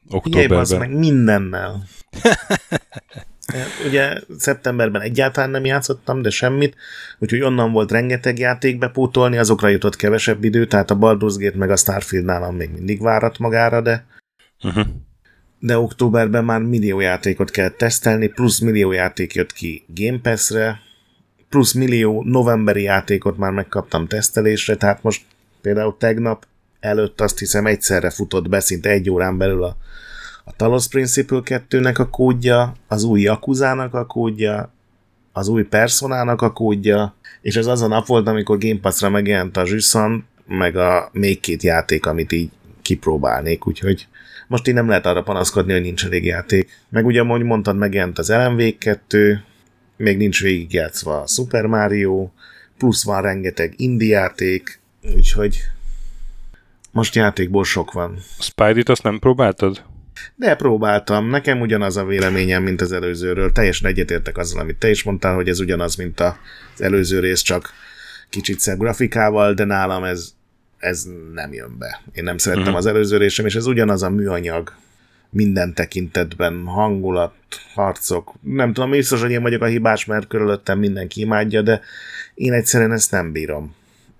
Októberben. 0.10 0.66
Jé, 0.70 0.78
meg 0.78 0.98
mindennel. 0.98 1.84
Ugye 3.88 4.22
szeptemberben 4.38 5.02
egyáltalán 5.02 5.50
nem 5.50 5.66
játszottam, 5.66 6.22
de 6.22 6.30
semmit, 6.30 6.76
úgyhogy 7.20 7.42
onnan 7.42 7.72
volt 7.72 7.92
rengeteg 7.92 8.40
játék 8.40 8.78
bepótolni, 8.78 9.38
azokra 9.38 9.68
jutott 9.68 9.96
kevesebb 9.96 10.44
idő, 10.44 10.66
tehát 10.66 10.92
a 10.92 10.98
Baldur's 10.98 11.36
Gate 11.38 11.58
meg 11.58 11.72
a 11.72 11.76
Starfield 11.76 12.26
nálam 12.26 12.56
még 12.56 12.70
mindig 12.70 13.02
várat 13.02 13.38
magára, 13.38 13.82
de 13.82 14.06
uh-huh 14.64 14.86
de 15.66 15.78
októberben 15.78 16.46
már 16.46 16.62
millió 16.62 17.00
játékot 17.00 17.52
kell 17.52 17.70
tesztelni, 17.70 18.28
plusz 18.28 18.60
millió 18.60 18.92
játék 18.92 19.34
jött 19.34 19.54
ki 19.54 19.84
Game 19.88 20.20
Pass-re, 20.20 20.80
plusz 21.50 21.74
millió 21.74 22.24
novemberi 22.24 22.82
játékot 22.82 23.38
már 23.38 23.52
megkaptam 23.52 24.08
tesztelésre, 24.08 24.76
tehát 24.76 25.04
most 25.04 25.22
például 25.66 25.96
tegnap 25.98 26.46
előtt 26.80 27.22
azt 27.22 27.40
hiszem 27.40 27.66
egyszerre 27.66 28.10
futott 28.10 28.50
be 28.50 28.60
szinte 28.60 28.90
egy 28.90 29.10
órán 29.10 29.38
belül 29.38 29.64
a, 29.64 29.78
a 30.44 30.56
Talos 30.56 30.88
Principle 30.88 31.42
2-nek 31.44 32.00
a 32.00 32.10
kódja, 32.10 32.74
az 32.88 33.04
új 33.04 33.22
Yakuza-nak 33.22 33.94
a 33.94 34.06
kódja, 34.06 34.74
az 35.32 35.48
új 35.48 35.64
Personának 35.64 36.42
a 36.42 36.52
kódja, 36.52 37.16
és 37.42 37.56
ez 37.56 37.66
az 37.66 37.82
a 37.82 37.88
nap 37.88 38.06
volt, 38.06 38.28
amikor 38.28 38.58
Game 38.58 38.80
Pass-ra 38.80 39.10
megjelent 39.10 39.58
a 39.58 39.66
Zsüsszan, 39.66 40.28
meg 40.48 40.76
a 40.76 41.10
még 41.12 41.40
két 41.40 41.64
játék, 41.64 42.06
amit 42.06 42.32
így 42.32 42.50
kipróbálnék, 42.82 43.68
úgyhogy 43.68 44.08
most 44.48 44.68
így 44.68 44.74
nem 44.74 44.88
lehet 44.88 45.06
arra 45.06 45.24
panaszkodni, 45.24 45.74
hogy 45.74 45.82
nincs 45.82 46.06
elég 46.06 46.26
játék. 46.26 46.70
Meg 46.90 47.06
ugye, 47.06 47.22
ahogy 47.22 47.44
mondtad, 47.44 47.78
megjelent 47.78 48.20
az 48.20 48.30
LMV 48.30 48.62
2, 48.78 49.44
még 49.98 50.18
nincs 50.18 50.42
végigjátszva 50.42 51.22
a 51.22 51.28
Super 51.28 51.66
Mario, 51.66 52.30
plusz 52.78 53.04
van 53.04 53.22
rengeteg 53.22 53.74
indie 53.78 54.18
játék, 54.18 54.84
úgyhogy 55.16 55.60
most 56.92 57.16
játékból 57.16 57.64
sok 57.64 57.92
van. 57.92 58.18
Spidey-t 58.40 58.90
azt 58.90 59.04
nem 59.04 59.20
próbáltad? 59.20 59.84
De 60.36 60.56
próbáltam. 60.56 61.30
Nekem 61.30 61.62
ugyanaz 61.62 61.98
a 61.98 62.06
véleményem, 62.06 62.64
mint 62.64 62.82
az 62.82 62.92
előzőről. 62.92 63.52
Teljesen 63.52 63.90
egyetértek 63.90 64.38
azzal, 64.38 64.60
amit 64.60 64.78
te 64.78 64.90
is 64.90 65.04
mondtál, 65.04 65.36
hogy 65.36 65.48
ez 65.48 65.60
ugyanaz, 65.60 65.96
mint 65.96 66.20
az 66.20 66.82
előző 66.82 67.20
rész, 67.20 67.42
csak 67.42 67.74
kicsit 68.30 68.60
szebb 68.60 68.80
grafikával, 68.80 69.54
de 69.54 69.64
nálam 69.64 70.04
ez 70.04 70.34
ez 70.78 71.06
nem 71.34 71.54
jön 71.54 71.78
be. 71.78 72.02
Én 72.14 72.24
nem 72.24 72.38
szerettem 72.38 72.64
uh-huh. 72.64 72.80
az 72.80 72.86
előző 72.86 73.18
részem, 73.18 73.46
és 73.46 73.56
ez 73.56 73.66
ugyanaz 73.66 74.04
a 74.04 74.10
műanyag 74.10 74.74
minden 75.30 75.74
tekintetben, 75.74 76.66
hangulat, 76.66 77.34
harcok. 77.74 78.34
Nem 78.42 78.74
tudom, 78.74 78.90
biztos, 78.90 79.22
hogy 79.22 79.32
én 79.32 79.42
vagyok 79.42 79.62
a 79.62 79.66
hibás, 79.66 80.06
mert 80.06 80.28
körülöttem 80.28 80.80
mindenki 80.80 81.22
imádja, 81.22 81.62
de 81.62 81.82
én 82.34 82.54
egyszerűen 82.54 82.92
ezt 82.92 83.12
nem 83.12 83.32
bírom 83.32 83.76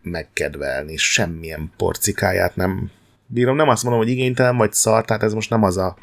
megkedvelni. 0.06 0.98
Semmilyen 0.98 1.72
porcikáját 1.78 2.56
nem 2.56 2.92
bírom. 3.28 3.56
Nem 3.56 3.70
azt 3.70 3.84
mondom, 3.84 4.02
hogy 4.02 4.12
igénytelen 4.12 4.58
vagy 4.58 4.74
szar, 4.74 5.06
tehát 5.06 5.24
ez 5.24 5.34
most 5.34 5.50
nem 5.50 5.64
az 5.64 5.78
a 5.78 5.98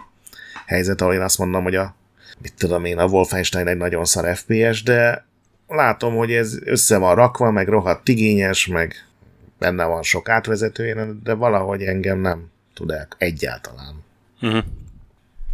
helyzet, 0.66 1.00
ahol 1.00 1.14
én 1.14 1.20
azt 1.20 1.38
mondom, 1.38 1.62
hogy 1.62 1.74
a 1.74 1.94
mit 2.42 2.54
tudom 2.58 2.84
én, 2.84 2.98
a 2.98 3.06
Wolfenstein 3.06 3.66
egy 3.66 3.76
nagyon 3.76 4.04
szar 4.04 4.36
FPS, 4.36 4.82
de 4.82 5.26
látom, 5.68 6.14
hogy 6.16 6.32
ez 6.32 6.58
össze 6.64 6.96
van 6.96 7.14
rakva, 7.14 7.50
meg 7.50 7.68
rohadt 7.68 8.08
igényes, 8.08 8.66
meg 8.66 9.06
benne 9.58 9.84
van 9.84 10.02
sok 10.02 10.28
átvezető 10.28 11.16
de 11.22 11.34
valahogy 11.34 11.82
engem 11.82 12.18
nem 12.18 12.50
tud 12.74 12.90
el 12.90 13.08
egyáltalán. 13.18 14.04
Uh-huh. 14.40 14.64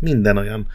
Minden 0.01 0.37
olyan 0.37 0.67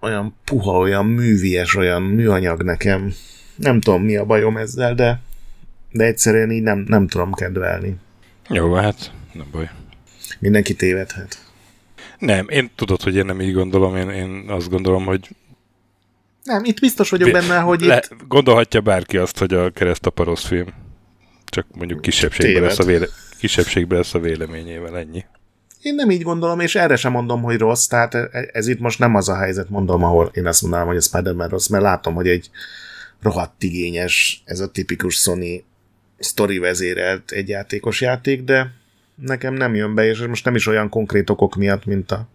olyan 0.00 0.36
puha, 0.44 0.78
olyan 0.78 1.06
művies, 1.06 1.76
olyan 1.76 2.02
műanyag 2.02 2.62
nekem. 2.62 3.12
Nem 3.56 3.80
tudom, 3.80 4.02
mi 4.02 4.16
a 4.16 4.24
bajom 4.24 4.56
ezzel, 4.56 4.94
de, 4.94 5.20
de 5.92 6.04
egyszerűen 6.04 6.50
így 6.50 6.62
nem, 6.62 6.84
nem 6.88 7.08
tudom 7.08 7.32
kedvelni. 7.32 7.96
Jó, 8.48 8.72
hát 8.72 9.12
nem 9.32 9.46
baj. 9.52 9.70
Mindenki 10.38 10.74
tévedhet. 10.74 11.44
Nem, 12.18 12.48
én 12.48 12.70
tudod, 12.74 13.02
hogy 13.02 13.16
én 13.16 13.24
nem 13.24 13.40
így 13.40 13.52
gondolom, 13.52 13.96
én, 13.96 14.08
én 14.08 14.44
azt 14.48 14.70
gondolom, 14.70 15.04
hogy 15.04 15.28
nem, 16.44 16.64
itt 16.64 16.80
biztos 16.80 17.10
vagyok 17.10 17.30
benne, 17.30 17.58
hogy 17.58 17.80
Le, 17.80 17.96
itt... 17.96 18.28
Gondolhatja 18.28 18.80
bárki 18.80 19.16
azt, 19.16 19.38
hogy 19.38 19.54
a 19.54 19.70
keresztaparosz 19.70 20.44
film 20.44 20.66
csak 21.44 21.66
mondjuk 21.74 22.00
kisebbségben 22.00 22.62
lesz, 22.62 22.78
a 22.78 22.84
véle, 22.84 23.06
kisebbségben 23.38 23.98
lesz 23.98 24.14
a 24.14 24.18
véleményével, 24.18 24.98
ennyi. 24.98 25.24
Én 25.82 25.94
nem 25.94 26.10
így 26.10 26.22
gondolom, 26.22 26.60
és 26.60 26.74
erre 26.74 26.96
sem 26.96 27.12
mondom, 27.12 27.42
hogy 27.42 27.58
rossz, 27.58 27.86
tehát 27.86 28.14
ez 28.52 28.66
itt 28.66 28.80
most 28.80 28.98
nem 28.98 29.14
az 29.14 29.28
a 29.28 29.36
helyzet, 29.36 29.68
mondom, 29.68 30.04
ahol 30.04 30.30
én 30.34 30.46
azt 30.46 30.62
mondanám, 30.62 30.86
hogy 30.86 30.96
a 30.96 31.00
Spider-Man 31.00 31.48
rossz, 31.48 31.66
mert 31.66 31.82
látom, 31.82 32.14
hogy 32.14 32.28
egy 32.28 32.50
rohadt 33.22 33.62
igényes, 33.62 34.42
ez 34.44 34.60
a 34.60 34.70
tipikus 34.70 35.14
Sony 35.14 35.64
story 36.20 36.58
vezérelt 36.58 37.30
egy 37.30 37.48
játékos 37.48 38.00
játék, 38.00 38.42
de 38.42 38.72
nekem 39.14 39.54
nem 39.54 39.74
jön 39.74 39.94
be, 39.94 40.06
és 40.06 40.18
most 40.18 40.44
nem 40.44 40.54
is 40.54 40.66
olyan 40.66 40.88
konkrét 40.88 41.30
okok 41.30 41.54
miatt, 41.54 41.84
mint 41.84 42.10
a 42.10 42.28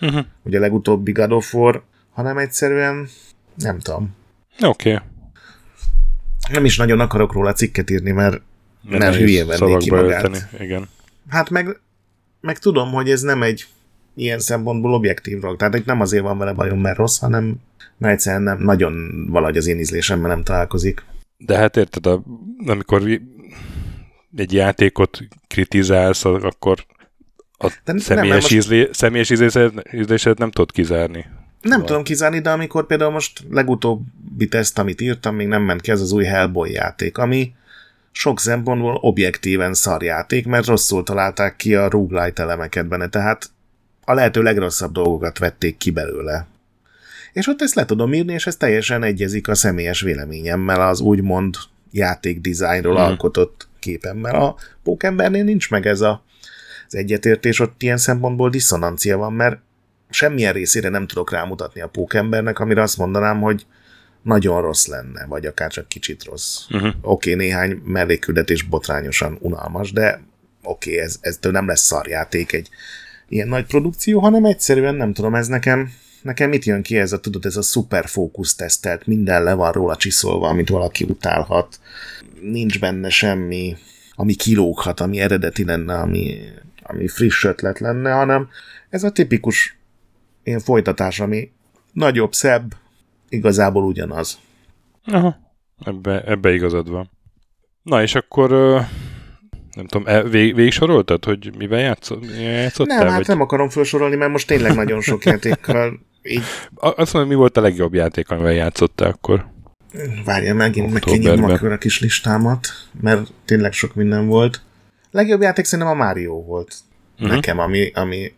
uh-huh. 0.00 0.24
ugye 0.42 0.58
legutóbbi 0.58 1.12
God 1.12 1.32
of 1.32 1.54
War, 1.54 1.82
hanem 2.12 2.38
egyszerűen 2.38 3.08
nem 3.54 3.78
tudom. 3.78 4.16
Oké. 4.60 4.92
Okay. 4.92 5.06
Nem 6.50 6.64
is 6.64 6.76
nagyon 6.76 7.00
akarok 7.00 7.32
róla 7.32 7.52
cikket 7.52 7.90
írni, 7.90 8.10
mert 8.10 8.40
nem 8.88 8.98
mert 8.98 9.16
hülye 9.16 9.44
vennék 9.44 9.76
ki 9.76 9.90
magát. 9.90 10.24
Ölteni. 10.24 10.64
Igen. 10.64 10.88
Hát 11.28 11.50
meg, 11.50 11.80
meg 12.40 12.58
tudom, 12.58 12.92
hogy 12.92 13.10
ez 13.10 13.20
nem 13.20 13.42
egy 13.42 13.66
ilyen 14.14 14.38
szempontból 14.38 14.94
objektív 14.94 15.38
dolog. 15.38 15.56
Tehát 15.56 15.74
itt 15.74 15.84
nem 15.84 16.00
azért 16.00 16.22
van 16.22 16.38
vele 16.38 16.52
bajom, 16.52 16.80
mert 16.80 16.96
rossz, 16.96 17.18
hanem 17.18 17.60
mert 17.98 18.14
egyszerűen 18.14 18.42
nem, 18.42 18.58
nagyon 18.58 19.26
valahogy 19.30 19.56
az 19.56 19.66
én 19.66 19.78
ízlésemmel 19.78 20.28
nem 20.28 20.42
találkozik. 20.42 21.04
De 21.36 21.56
hát 21.56 21.76
érted, 21.76 22.06
amikor 22.66 23.20
egy 24.36 24.52
játékot 24.52 25.18
kritizálsz, 25.46 26.24
akkor 26.24 26.84
a 27.58 27.72
de 27.84 27.98
személyes, 27.98 28.48
nem, 28.48 28.58
ízlé, 28.58 28.80
most... 28.80 28.94
személyes 28.94 29.30
ízlésed, 29.30 29.72
ízlésed 29.92 30.38
nem 30.38 30.50
tudod 30.50 30.72
kizárni. 30.72 31.26
Nem 31.60 31.72
szóval. 31.72 31.86
tudom 31.86 32.02
kizárni, 32.02 32.40
de 32.40 32.50
amikor 32.50 32.86
például 32.86 33.10
most 33.10 33.44
legutóbbi 33.50 34.48
teszt, 34.48 34.78
amit 34.78 35.00
írtam, 35.00 35.34
még 35.34 35.46
nem 35.46 35.62
ment 35.62 35.80
ki, 35.80 35.90
ez 35.90 36.00
az 36.00 36.12
új 36.12 36.24
Hellboy 36.24 36.70
játék, 36.70 37.18
ami 37.18 37.54
sok 38.12 38.40
szempontból 38.40 38.94
objektíven 38.94 39.74
szarjáték, 39.74 40.46
mert 40.46 40.66
rosszul 40.66 41.02
találták 41.02 41.56
ki 41.56 41.74
a 41.74 41.88
roguelite 41.88 42.42
elemeket 42.42 42.88
benne, 42.88 43.08
tehát 43.08 43.50
a 44.04 44.14
lehető 44.14 44.42
legrosszabb 44.42 44.92
dolgokat 44.92 45.38
vették 45.38 45.76
ki 45.76 45.90
belőle. 45.90 46.46
És 47.32 47.46
ott 47.46 47.62
ezt 47.62 47.74
le 47.74 47.84
tudom 47.84 48.12
írni, 48.12 48.32
és 48.32 48.46
ez 48.46 48.56
teljesen 48.56 49.02
egyezik 49.02 49.48
a 49.48 49.54
személyes 49.54 50.00
véleményemmel, 50.00 50.88
az 50.88 51.00
úgymond 51.00 51.56
játékdizájnról 51.90 52.94
mm. 52.94 52.96
alkotott 52.96 53.68
képemmel. 53.82 54.34
A 54.34 54.56
Pókembernél 54.82 55.44
nincs 55.44 55.70
meg 55.70 55.86
ez 55.86 56.00
a, 56.00 56.24
az 56.86 56.94
egyetértés, 56.94 57.60
ott 57.60 57.82
ilyen 57.82 57.96
szempontból 57.96 58.50
diszonancia 58.50 59.16
van, 59.16 59.32
mert 59.32 59.60
semmilyen 60.10 60.52
részére 60.52 60.88
nem 60.88 61.06
tudok 61.06 61.30
rámutatni 61.30 61.80
a 61.80 61.88
Pókembernek, 61.88 62.58
amire 62.58 62.82
azt 62.82 62.96
mondanám, 62.96 63.40
hogy 63.40 63.66
nagyon 64.22 64.60
rossz 64.60 64.86
lenne, 64.86 65.26
vagy 65.26 65.46
akár 65.46 65.70
csak 65.70 65.88
kicsit 65.88 66.24
rossz. 66.24 66.58
Uh-huh. 66.70 66.94
Oké, 67.00 67.32
okay, 67.32 67.34
néhány 67.34 67.80
mellékküldetés 67.84 68.62
botrányosan 68.62 69.38
unalmas, 69.40 69.92
de 69.92 70.20
oké, 70.62 70.90
okay, 70.90 71.02
ez, 71.04 71.16
ez 71.20 71.38
nem 71.40 71.66
lesz 71.66 71.80
szarjáték 71.80 72.52
egy 72.52 72.68
ilyen 73.28 73.48
nagy 73.48 73.66
produkció, 73.66 74.20
hanem 74.20 74.44
egyszerűen 74.44 74.94
nem 74.94 75.12
tudom, 75.12 75.34
ez 75.34 75.46
nekem 75.46 75.92
nekem 76.22 76.48
mit 76.48 76.64
jön 76.64 76.82
ki 76.82 76.96
ez 76.96 77.12
a, 77.12 77.20
tudod, 77.20 77.44
ez 77.44 77.56
a 77.56 77.62
szuper 77.62 78.06
fókusz 78.06 78.54
tesztelt, 78.54 79.06
minden 79.06 79.42
le 79.42 79.54
van 79.54 79.72
róla 79.72 79.96
csiszolva, 79.96 80.48
amit 80.48 80.68
valaki 80.68 81.04
utálhat, 81.04 81.80
nincs 82.40 82.80
benne 82.80 83.08
semmi, 83.08 83.76
ami 84.14 84.34
kilóghat, 84.34 85.00
ami 85.00 85.20
eredeti 85.20 85.64
lenne, 85.64 85.94
ami, 85.94 86.38
ami 86.82 87.08
friss 87.08 87.44
ötlet 87.44 87.78
lenne, 87.78 88.12
hanem 88.12 88.48
ez 88.88 89.04
a 89.04 89.10
tipikus 89.10 89.76
ilyen 90.42 90.60
folytatás, 90.60 91.20
ami 91.20 91.50
nagyobb, 91.92 92.32
szebb, 92.32 92.74
igazából 93.28 93.84
ugyanaz. 93.84 94.38
Aha, 95.04 95.36
ebbe, 95.84 96.22
ebbe 96.24 96.52
igazad 96.52 96.90
van. 96.90 97.10
Na 97.82 98.02
és 98.02 98.14
akkor 98.14 98.50
nem 99.74 99.86
tudom, 99.86 100.06
e, 100.06 100.22
vég, 100.22 100.54
végig 100.54 100.72
soroltad, 100.72 101.24
hogy 101.24 101.54
mivel 101.56 101.80
játszottál? 101.80 102.86
Nem, 102.86 103.06
hát 103.06 103.16
vagy? 103.16 103.26
nem 103.26 103.40
akarom 103.40 103.68
felsorolni, 103.68 104.16
mert 104.16 104.30
most 104.30 104.46
tényleg 104.46 104.74
nagyon 104.74 105.00
sok 105.00 105.24
játékkal 105.24 106.00
így... 106.22 106.42
Azt 106.74 107.12
mondom, 107.12 107.30
mi 107.30 107.36
volt 107.36 107.56
a 107.56 107.60
legjobb 107.60 107.94
játék, 107.94 108.30
amivel 108.30 108.52
játszottál 108.52 109.08
akkor? 109.08 109.46
Várja, 110.24 110.54
megint 110.54 110.92
meg 110.92 111.02
kinyitnom 111.02 111.72
a 111.72 111.76
kis 111.76 112.00
listámat, 112.00 112.66
mert 113.00 113.32
tényleg 113.44 113.72
sok 113.72 113.94
minden 113.94 114.26
volt. 114.26 114.62
Legjobb 115.10 115.40
játék 115.40 115.64
szerintem 115.64 115.94
a 115.94 116.04
Mario 116.04 116.42
volt. 116.42 116.74
Uh-huh. 117.14 117.34
Nekem, 117.34 117.58
ami, 117.58 117.90
ami 117.94 118.32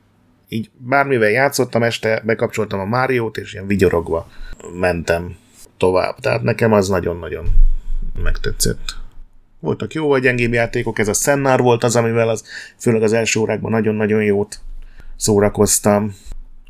így 0.48 0.70
bármivel 0.76 1.30
játszottam 1.30 1.82
este, 1.82 2.22
bekapcsoltam 2.24 2.80
a 2.80 2.84
Máriót, 2.84 3.36
és 3.36 3.52
ilyen 3.52 3.66
vigyorogva 3.66 4.28
mentem 4.78 5.36
tovább. 5.76 6.18
Tehát 6.20 6.42
nekem 6.42 6.72
az 6.72 6.88
nagyon-nagyon 6.88 7.46
megtetszett. 8.22 8.96
Voltak 9.60 9.92
jó 9.92 10.08
vagy 10.08 10.22
gyengébb 10.22 10.52
játékok, 10.52 10.98
ez 10.98 11.08
a 11.08 11.12
Sennár 11.12 11.60
volt 11.60 11.84
az, 11.84 11.96
amivel 11.96 12.28
az, 12.28 12.44
főleg 12.78 13.02
az 13.02 13.12
első 13.12 13.40
órákban 13.40 13.70
nagyon-nagyon 13.70 14.22
jót 14.22 14.60
szórakoztam. 15.16 16.14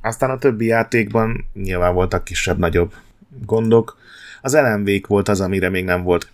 Aztán 0.04 0.30
a 0.30 0.38
többi 0.38 0.66
játékban 0.66 1.44
nyilván 1.54 1.94
voltak 1.94 2.24
kisebb-nagyobb 2.24 2.92
gondok. 3.44 3.98
Az 4.40 4.54
lmv 4.54 4.90
volt 5.06 5.28
az, 5.28 5.40
amire 5.40 5.68
még 5.68 5.84
nem 5.84 6.02
volt 6.02 6.28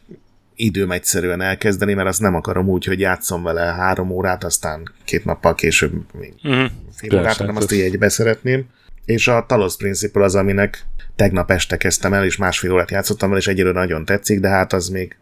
időm 0.55 0.91
egyszerűen 0.91 1.41
elkezdeni, 1.41 1.95
mert 1.95 2.09
azt 2.09 2.21
nem 2.21 2.35
akarom 2.35 2.69
úgy, 2.69 2.85
hogy 2.85 3.01
játszom 3.01 3.43
vele 3.43 3.61
három 3.61 4.11
órát, 4.11 4.45
aztán 4.45 4.93
két 5.05 5.25
nappal 5.25 5.55
később 5.55 5.93
még 6.13 6.35
uh-huh. 6.45 6.71
fél 6.93 7.19
órát, 7.19 7.37
hanem 7.37 7.57
azt 7.57 7.73
így 7.73 7.81
egybe 7.81 8.09
szeretném. 8.09 8.65
És 9.05 9.29
a 9.29 9.45
Talos 9.47 9.77
Principle 9.77 10.25
az, 10.25 10.35
aminek 10.35 10.87
tegnap 11.17 11.51
este 11.51 11.77
kezdtem 11.77 12.13
el, 12.13 12.25
és 12.25 12.37
másfél 12.37 12.73
órát 12.73 12.91
játszottam 12.91 13.29
vele, 13.29 13.41
és 13.41 13.47
egyelőre 13.47 13.79
nagyon 13.79 14.05
tetszik, 14.05 14.41
de 14.41 14.49
hát 14.49 14.73
az 14.73 14.89
még, 14.89 15.17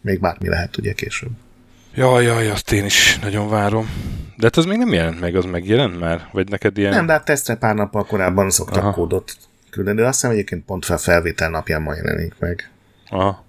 még 0.00 0.20
bármi 0.20 0.48
lehet 0.48 0.76
ugye 0.76 0.92
később. 0.92 1.30
Jaj, 1.94 2.24
jaj, 2.24 2.50
azt 2.50 2.72
én 2.72 2.84
is 2.84 3.18
nagyon 3.18 3.48
várom. 3.48 3.90
De 4.36 4.46
hát 4.46 4.56
az 4.56 4.64
még 4.64 4.78
nem 4.78 4.92
jelent 4.92 5.20
meg, 5.20 5.36
az 5.36 5.44
megjelent 5.44 5.98
már? 5.98 6.28
Vagy 6.32 6.48
neked 6.48 6.78
ilyen... 6.78 6.94
Nem, 6.94 7.06
de 7.06 7.12
hát 7.12 7.24
tesztre 7.24 7.54
pár 7.54 7.74
nappal 7.74 8.04
korábban 8.04 8.50
szoktak 8.50 8.82
Aha. 8.82 8.92
kódot 8.92 9.36
küldeni, 9.70 10.00
de 10.00 10.06
azt 10.06 10.20
hiszem 10.20 10.30
egyébként 10.30 10.64
pont 10.64 10.84
fel 10.84 10.98
felvétel 10.98 11.50
napján 11.50 11.82
majd 11.82 11.96
jelenik 12.04 12.34
meg. 12.38 12.70
Aha. 13.08 13.44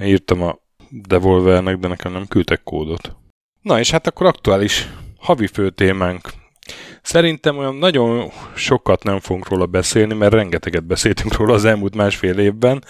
Írtam 0.00 0.42
a 0.42 0.58
Devolvernek, 0.90 1.76
de 1.76 1.88
nekem 1.88 2.12
nem 2.12 2.26
küldtek 2.26 2.62
kódot. 2.62 3.12
Na 3.62 3.78
és 3.78 3.90
hát 3.90 4.06
akkor 4.06 4.26
aktuális 4.26 4.88
havi 5.18 5.46
fő 5.46 5.70
témánk. 5.70 6.28
Szerintem 7.02 7.58
olyan 7.58 7.74
nagyon 7.74 8.30
sokat 8.54 9.02
nem 9.02 9.20
fogunk 9.20 9.48
róla 9.48 9.66
beszélni, 9.66 10.14
mert 10.14 10.32
rengeteget 10.32 10.84
beszéltünk 10.84 11.36
róla 11.36 11.54
az 11.54 11.64
elmúlt 11.64 11.94
másfél 11.94 12.38
évben. 12.38 12.84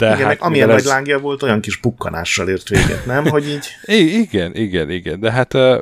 De 0.00 0.14
igen, 0.14 0.26
hát, 0.26 0.40
amilyen 0.40 0.70
ez... 0.70 0.74
nagy 0.74 0.92
lángja 0.92 1.18
volt, 1.18 1.42
olyan 1.42 1.60
kis 1.60 1.76
pukkanással 1.76 2.48
ért 2.48 2.68
véget, 2.68 3.06
nem? 3.06 3.26
Hogy 3.26 3.48
így... 3.48 3.66
I- 3.98 4.18
igen, 4.18 4.54
igen, 4.54 4.90
igen. 4.90 5.20
De 5.20 5.32
hát 5.32 5.54
uh, 5.54 5.78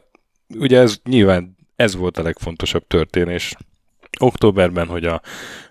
ugye 0.55 0.81
ez 0.81 0.97
nyilván 1.05 1.57
ez 1.77 1.97
volt 1.97 2.19
a 2.19 2.23
legfontosabb 2.23 2.87
történés 2.87 3.55
októberben, 4.21 4.87
hogy 4.87 5.05
a 5.05 5.23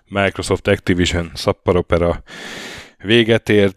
Microsoft 0.06 0.68
Activision 0.68 1.30
szapparopera 1.34 2.22
véget 2.98 3.48
ért, 3.48 3.76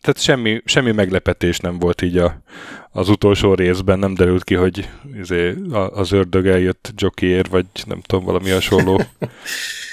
tehát 0.00 0.20
semmi, 0.20 0.62
semmi 0.64 0.92
meglepetés 0.92 1.58
nem 1.58 1.78
volt 1.78 2.02
így 2.02 2.16
a, 2.18 2.42
az 2.90 3.08
utolsó 3.08 3.54
részben, 3.54 3.98
nem 3.98 4.14
derült 4.14 4.44
ki, 4.44 4.54
hogy 4.54 4.88
izé, 5.14 5.54
az 5.70 6.12
ördög 6.12 6.46
eljött 6.46 6.92
jockeyért, 6.96 7.48
vagy 7.48 7.66
nem 7.86 8.00
tudom, 8.00 8.24
valami 8.24 8.50
hasonló. 8.50 9.02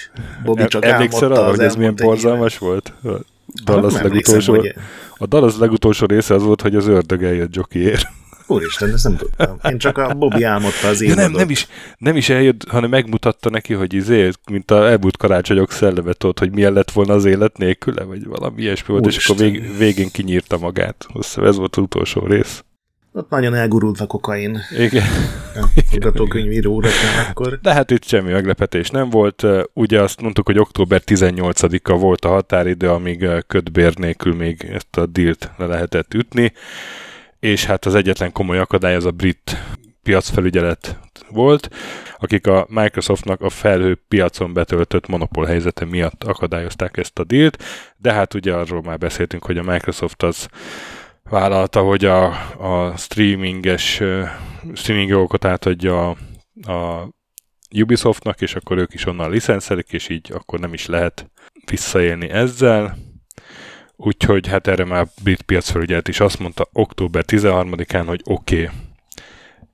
Bobby 0.43 0.67
csak 0.67 0.85
Emlékszel 0.85 1.31
arra, 1.31 1.49
hogy 1.49 1.59
ez 1.59 1.75
milyen 1.75 1.95
borzalmas 1.95 2.57
volt? 2.57 2.93
A 3.03 3.19
Dallas, 3.63 3.93
legutolsó, 3.93 4.65
a 5.17 5.25
Dallas 5.25 5.57
legutolsó 5.57 6.05
része 6.05 6.33
az 6.33 6.43
volt, 6.43 6.61
hogy 6.61 6.75
az 6.75 6.87
ördög 6.87 7.23
eljött 7.23 7.55
jockeyért. 7.55 8.07
Úristen, 8.47 8.89
ezt 8.89 9.03
nem 9.03 9.15
tudtam. 9.15 9.57
Én 9.69 9.77
csak 9.77 9.97
a 9.97 10.13
Bobby 10.13 10.43
álmodta 10.43 10.87
az 10.87 11.01
ja, 11.01 11.15
nem, 11.15 11.31
nem 11.31 11.49
is, 11.49 11.67
nem 11.97 12.15
is 12.15 12.29
eljött, 12.29 12.63
hanem 12.69 12.89
megmutatta 12.89 13.49
neki, 13.49 13.73
hogy 13.73 13.93
izé, 13.93 14.29
mint 14.51 14.71
a 14.71 14.89
elmúlt 14.89 15.17
karácsonyok 15.17 15.71
szelleme 15.71 16.13
tudod, 16.13 16.39
hogy 16.39 16.51
milyen 16.51 16.73
lett 16.73 16.91
volna 16.91 17.13
az 17.13 17.25
élet 17.25 17.57
nélküle, 17.57 18.03
vagy 18.03 18.25
valami 18.25 18.61
ilyesmi 18.61 18.93
volt, 18.93 19.05
és 19.05 19.25
akkor 19.25 19.41
vég, 19.41 19.77
végén 19.77 20.11
kinyírta 20.11 20.57
magát. 20.57 21.05
Azt 21.13 21.37
ez 21.37 21.55
volt 21.57 21.75
az 21.75 21.83
utolsó 21.83 22.25
rész. 22.25 22.63
Ott 23.15 23.29
nagyon 23.29 23.53
elgurult 23.53 23.99
a 23.99 24.05
kokain. 24.05 24.59
Igen. 24.77 25.03
Forgatókönyvíróra 25.89 26.89
akkor. 27.29 27.59
De 27.61 27.73
hát 27.73 27.91
itt 27.91 28.03
semmi 28.03 28.31
meglepetés 28.31 28.89
nem 28.89 29.09
volt. 29.09 29.45
Ugye 29.73 30.01
azt 30.01 30.21
mondtuk, 30.21 30.45
hogy 30.45 30.59
október 30.59 31.01
18-a 31.05 31.93
volt 31.93 32.25
a 32.25 32.29
határidő, 32.29 32.89
amíg 32.89 33.27
ködbér 33.47 33.97
nélkül 33.97 34.35
még 34.35 34.69
ezt 34.73 34.97
a 34.97 35.05
dílt 35.05 35.51
le 35.57 35.65
lehetett 35.65 36.13
ütni 36.13 36.53
és 37.43 37.65
hát 37.65 37.85
az 37.85 37.95
egyetlen 37.95 38.31
komoly 38.31 38.59
akadály 38.59 38.95
az 38.95 39.05
a 39.05 39.11
brit 39.11 39.57
piacfelügyelet 40.03 40.99
volt, 41.29 41.69
akik 42.17 42.47
a 42.47 42.65
Microsoftnak 42.69 43.41
a 43.41 43.49
felhő 43.49 44.01
piacon 44.07 44.53
betöltött 44.53 45.07
monopól 45.07 45.45
helyzete 45.45 45.85
miatt 45.85 46.23
akadályozták 46.23 46.97
ezt 46.97 47.19
a 47.19 47.23
dílt, 47.23 47.63
de 47.97 48.13
hát 48.13 48.33
ugye 48.33 48.53
arról 48.53 48.81
már 48.81 48.97
beszéltünk, 48.97 49.45
hogy 49.45 49.57
a 49.57 49.63
Microsoft 49.63 50.23
az 50.23 50.47
vállalta, 51.33 51.81
hogy 51.81 52.05
a, 52.05 52.25
a 52.57 52.97
streaminges 52.97 54.01
streaming 54.73 55.09
jogokat 55.09 55.45
átadja 55.45 56.09
a, 56.09 56.15
a 56.71 57.09
Ubisoftnak, 57.75 58.41
és 58.41 58.55
akkor 58.55 58.77
ők 58.77 58.93
is 58.93 59.05
onnan 59.05 59.31
licenszelik, 59.31 59.93
és 59.93 60.09
így 60.09 60.31
akkor 60.33 60.59
nem 60.59 60.73
is 60.73 60.85
lehet 60.85 61.31
visszaélni 61.69 62.29
ezzel. 62.29 62.97
Úgyhogy 63.95 64.47
hát 64.47 64.67
erre 64.67 64.85
már 64.85 65.07
brit 65.23 65.41
piacfelügyelet 65.41 66.07
is 66.07 66.19
azt 66.19 66.39
mondta 66.39 66.67
október 66.71 67.23
13-án, 67.27 68.03
hogy 68.05 68.21
oké. 68.23 68.63
Okay. 68.63 68.75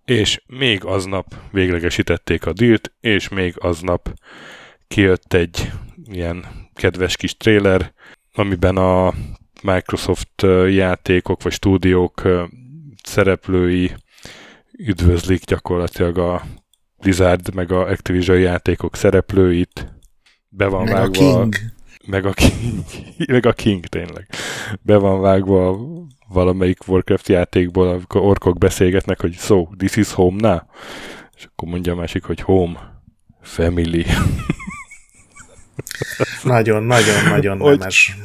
És 0.05 0.41
még 0.47 0.85
aznap 0.85 1.35
véglegesítették 1.51 2.45
a 2.45 2.53
dílt, 2.53 2.93
és 3.01 3.29
még 3.29 3.53
aznap 3.57 4.13
kijött 4.87 5.33
egy 5.33 5.71
ilyen 6.11 6.45
kedves 6.73 7.15
kis 7.15 7.37
trailer, 7.37 7.93
amiben 8.33 8.77
a 8.77 9.13
Microsoft 9.61 10.41
játékok 10.69 11.43
vagy 11.43 11.51
stúdiók 11.51 12.21
szereplői 13.03 13.91
üdvözlik 14.77 15.43
gyakorlatilag 15.43 16.17
a 16.17 16.43
Blizzard 16.97 17.53
meg 17.53 17.71
a 17.71 17.87
Activision 17.87 18.39
játékok 18.39 18.95
szereplőit. 18.95 19.93
Be 20.49 20.67
van 20.67 20.83
meg 20.83 20.93
vágva. 20.93 21.33
A 21.33 21.39
King 21.39 21.55
meg 22.09 22.25
a 22.25 22.33
King, 22.33 22.83
meg 23.27 23.45
a 23.45 23.53
King 23.53 23.85
tényleg. 23.85 24.27
Be 24.81 24.97
van 24.97 25.21
vágva 25.21 25.79
valamelyik 26.27 26.87
Warcraft 26.87 27.27
játékból, 27.27 27.87
amikor 27.87 28.21
orkok 28.21 28.57
beszélgetnek, 28.57 29.21
hogy 29.21 29.33
so, 29.33 29.67
this 29.77 29.95
is 29.95 30.11
home 30.11 30.49
now. 30.49 30.59
És 31.37 31.45
akkor 31.45 31.69
mondja 31.69 31.93
a 31.93 31.95
másik, 31.95 32.23
hogy 32.23 32.39
home, 32.39 33.01
family. 33.41 34.05
Nagyon, 36.43 36.83
nagyon, 36.83 37.23
nagyon 37.29 37.57
nemes. 37.57 38.15
Hogy 38.15 38.23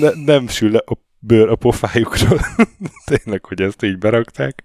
ne, 0.00 0.10
nem 0.24 0.48
sül 0.48 0.70
le 0.70 0.82
a 0.86 0.98
bőr 1.18 1.48
a 1.48 1.56
pofájukról. 1.56 2.40
tényleg, 3.14 3.44
hogy 3.44 3.60
ezt 3.60 3.82
így 3.82 3.98
berakták. 3.98 4.62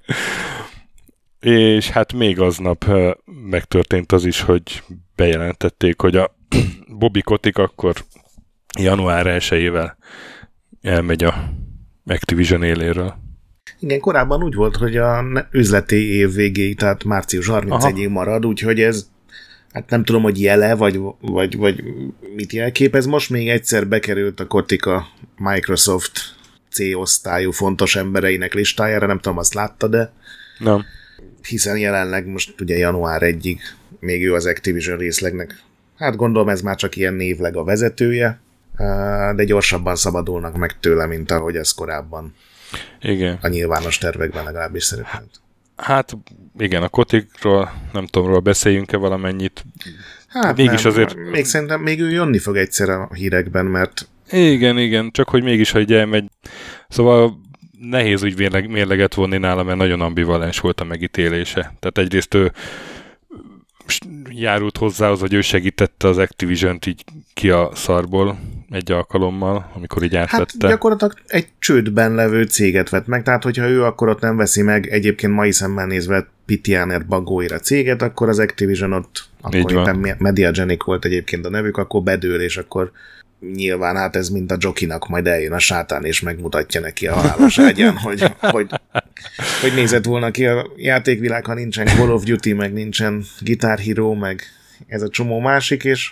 És 1.39 1.89
hát 1.89 2.13
még 2.13 2.39
aznap 2.39 2.85
megtörtént 3.25 4.12
az 4.12 4.25
is, 4.25 4.41
hogy 4.41 4.83
bejelentették, 5.15 6.01
hogy 6.01 6.15
a 6.15 6.35
Bobby 6.99 7.21
Kotik 7.21 7.57
akkor 7.57 7.93
január 8.79 9.25
1-ével 9.27 9.91
elmegy 10.81 11.23
a 11.23 11.49
Activision 12.05 12.63
éléről. 12.63 13.15
Igen, 13.79 13.99
korábban 13.99 14.43
úgy 14.43 14.55
volt, 14.55 14.75
hogy 14.75 14.97
a 14.97 15.23
üzleti 15.51 16.15
év 16.15 16.33
végéig, 16.33 16.77
tehát 16.77 17.03
március 17.03 17.47
31-ig 17.49 18.09
marad, 18.09 18.45
úgyhogy 18.45 18.81
ez 18.81 19.09
hát 19.73 19.89
nem 19.89 20.03
tudom, 20.03 20.21
hogy 20.21 20.41
jele, 20.41 20.75
vagy, 20.75 20.99
vagy, 21.19 21.58
vagy 21.58 21.84
mit 22.36 22.53
jelképez. 22.53 23.05
Most 23.05 23.29
még 23.29 23.49
egyszer 23.49 23.88
bekerült 23.88 24.39
a 24.39 24.47
Kotika 24.47 25.08
Microsoft 25.38 26.36
C-osztályú 26.71 27.51
fontos 27.51 27.95
embereinek 27.95 28.53
listájára, 28.53 29.08
nem 29.08 29.19
tudom, 29.19 29.38
azt 29.38 29.53
látta, 29.53 29.88
de 29.88 30.12
nem. 30.60 30.86
hiszen 31.47 31.77
jelenleg 31.77 32.27
most 32.27 32.62
ugye 32.62 32.77
január 32.77 33.21
1-ig 33.23 33.58
még 33.99 34.25
ő 34.25 34.34
az 34.34 34.45
Activision 34.45 34.97
részlegnek. 34.97 35.62
Hát 35.97 36.15
gondolom 36.15 36.49
ez 36.49 36.62
már 36.62 36.75
csak 36.75 36.95
ilyen 36.95 37.13
névleg 37.13 37.55
a 37.55 37.63
vezetője, 37.63 38.39
de 39.36 39.43
gyorsabban 39.43 39.95
szabadulnak 39.95 40.58
meg 40.58 40.79
tőle, 40.79 41.05
mint 41.05 41.32
ahogy 41.32 41.55
ez 41.55 41.71
korábban 41.71 42.36
igen. 43.01 43.38
a 43.41 43.47
nyilvános 43.47 43.97
tervekben 43.97 44.43
legalábbis 44.43 44.84
szerepelt. 44.84 45.41
Hát 45.81 46.17
igen, 46.57 46.83
a 46.83 46.89
kotikról 46.89 47.71
nem 47.93 48.05
tudom, 48.05 48.27
róla 48.27 48.39
beszéljünk-e 48.39 48.97
valamennyit. 48.97 49.65
Hát 50.27 50.57
mégis 50.57 50.81
nem, 50.81 50.91
azért... 50.91 51.15
Még 51.31 51.45
szerintem 51.45 51.81
még 51.81 51.99
ő 51.99 52.09
jönni 52.09 52.37
fog 52.37 52.57
egyszer 52.57 52.89
a 52.89 53.09
hírekben, 53.13 53.65
mert... 53.65 54.07
Igen, 54.29 54.77
igen, 54.77 55.11
csak 55.11 55.29
hogy 55.29 55.43
mégis, 55.43 55.71
hogy 55.71 55.93
elmegy. 55.93 56.29
Szóval 56.87 57.39
nehéz 57.79 58.23
úgy 58.23 58.37
mérleg, 58.37 58.69
mérleget 58.69 59.13
vonni 59.13 59.37
nála, 59.37 59.63
mert 59.63 59.77
nagyon 59.77 60.01
ambivalens 60.01 60.59
volt 60.59 60.79
a 60.79 60.83
megítélése. 60.83 61.61
Tehát 61.61 61.97
egyrészt 61.97 62.33
ő 62.33 62.51
járult 64.29 64.77
hozzá 64.77 65.09
az, 65.09 65.19
hogy 65.19 65.33
ő 65.33 65.41
segítette 65.41 66.07
az 66.07 66.17
Activision-t 66.17 66.85
így 66.85 67.03
ki 67.33 67.49
a 67.49 67.71
szarból 67.73 68.39
egy 68.69 68.91
alkalommal, 68.91 69.71
amikor 69.75 70.03
így 70.03 70.15
átvette. 70.15 70.53
Hát 70.60 70.71
gyakorlatilag 70.71 71.13
egy 71.27 71.47
csődben 71.60 72.15
levő 72.15 72.43
céget 72.43 72.89
vett 72.89 73.08
meg, 73.08 73.23
tehát 73.23 73.43
hogyha 73.43 73.67
ő 73.67 73.84
akkor 73.84 74.10
ott 74.10 74.21
nem 74.21 74.38
veszi 74.38 74.62
meg, 74.62 74.88
egyébként 74.88 75.34
mai 75.34 75.51
szemmel 75.51 75.86
nézve 75.86 76.27
Pitianer 76.45 77.05
bagóira 77.05 77.60
céget, 77.60 78.01
akkor 78.01 78.29
az 78.29 78.39
Activision 78.39 78.93
ott, 78.93 79.29
akkor 79.41 79.71
éppen 79.71 80.15
Mediagenic 80.17 80.84
volt 80.86 81.05
egyébként 81.05 81.45
a 81.45 81.49
nevük, 81.49 81.77
akkor 81.77 82.03
bedől, 82.03 82.41
és 82.41 82.58
akkor 82.58 82.91
nyilván 83.53 83.95
hát 83.95 84.15
ez 84.15 84.29
mint 84.29 84.51
a 84.51 84.58
Jokinak 84.60 85.08
majd 85.08 85.27
eljön 85.27 85.51
a 85.51 85.60
sátán, 85.60 86.05
és 86.05 86.21
megmutatja 86.21 86.82
neki 86.82 87.08
a 87.08 87.13
halálos 87.13 87.60
ágyán, 87.60 87.97
hogy, 88.05 88.23
hogy, 88.39 88.69
hogy 89.62 89.73
nézett 89.75 90.05
volna 90.05 90.32
ki 90.32 90.45
a 90.45 90.71
játékvilág, 90.75 91.45
ha 91.45 91.53
nincsen 91.53 91.86
Call 91.86 92.10
of 92.10 92.23
Duty, 92.23 92.53
meg 92.53 92.73
nincsen 92.73 93.23
Guitar 93.41 93.79
Hero, 93.79 94.13
meg 94.13 94.41
ez 94.88 95.01
a 95.01 95.10
csomó 95.10 95.39
másik, 95.39 95.84
és 95.84 96.12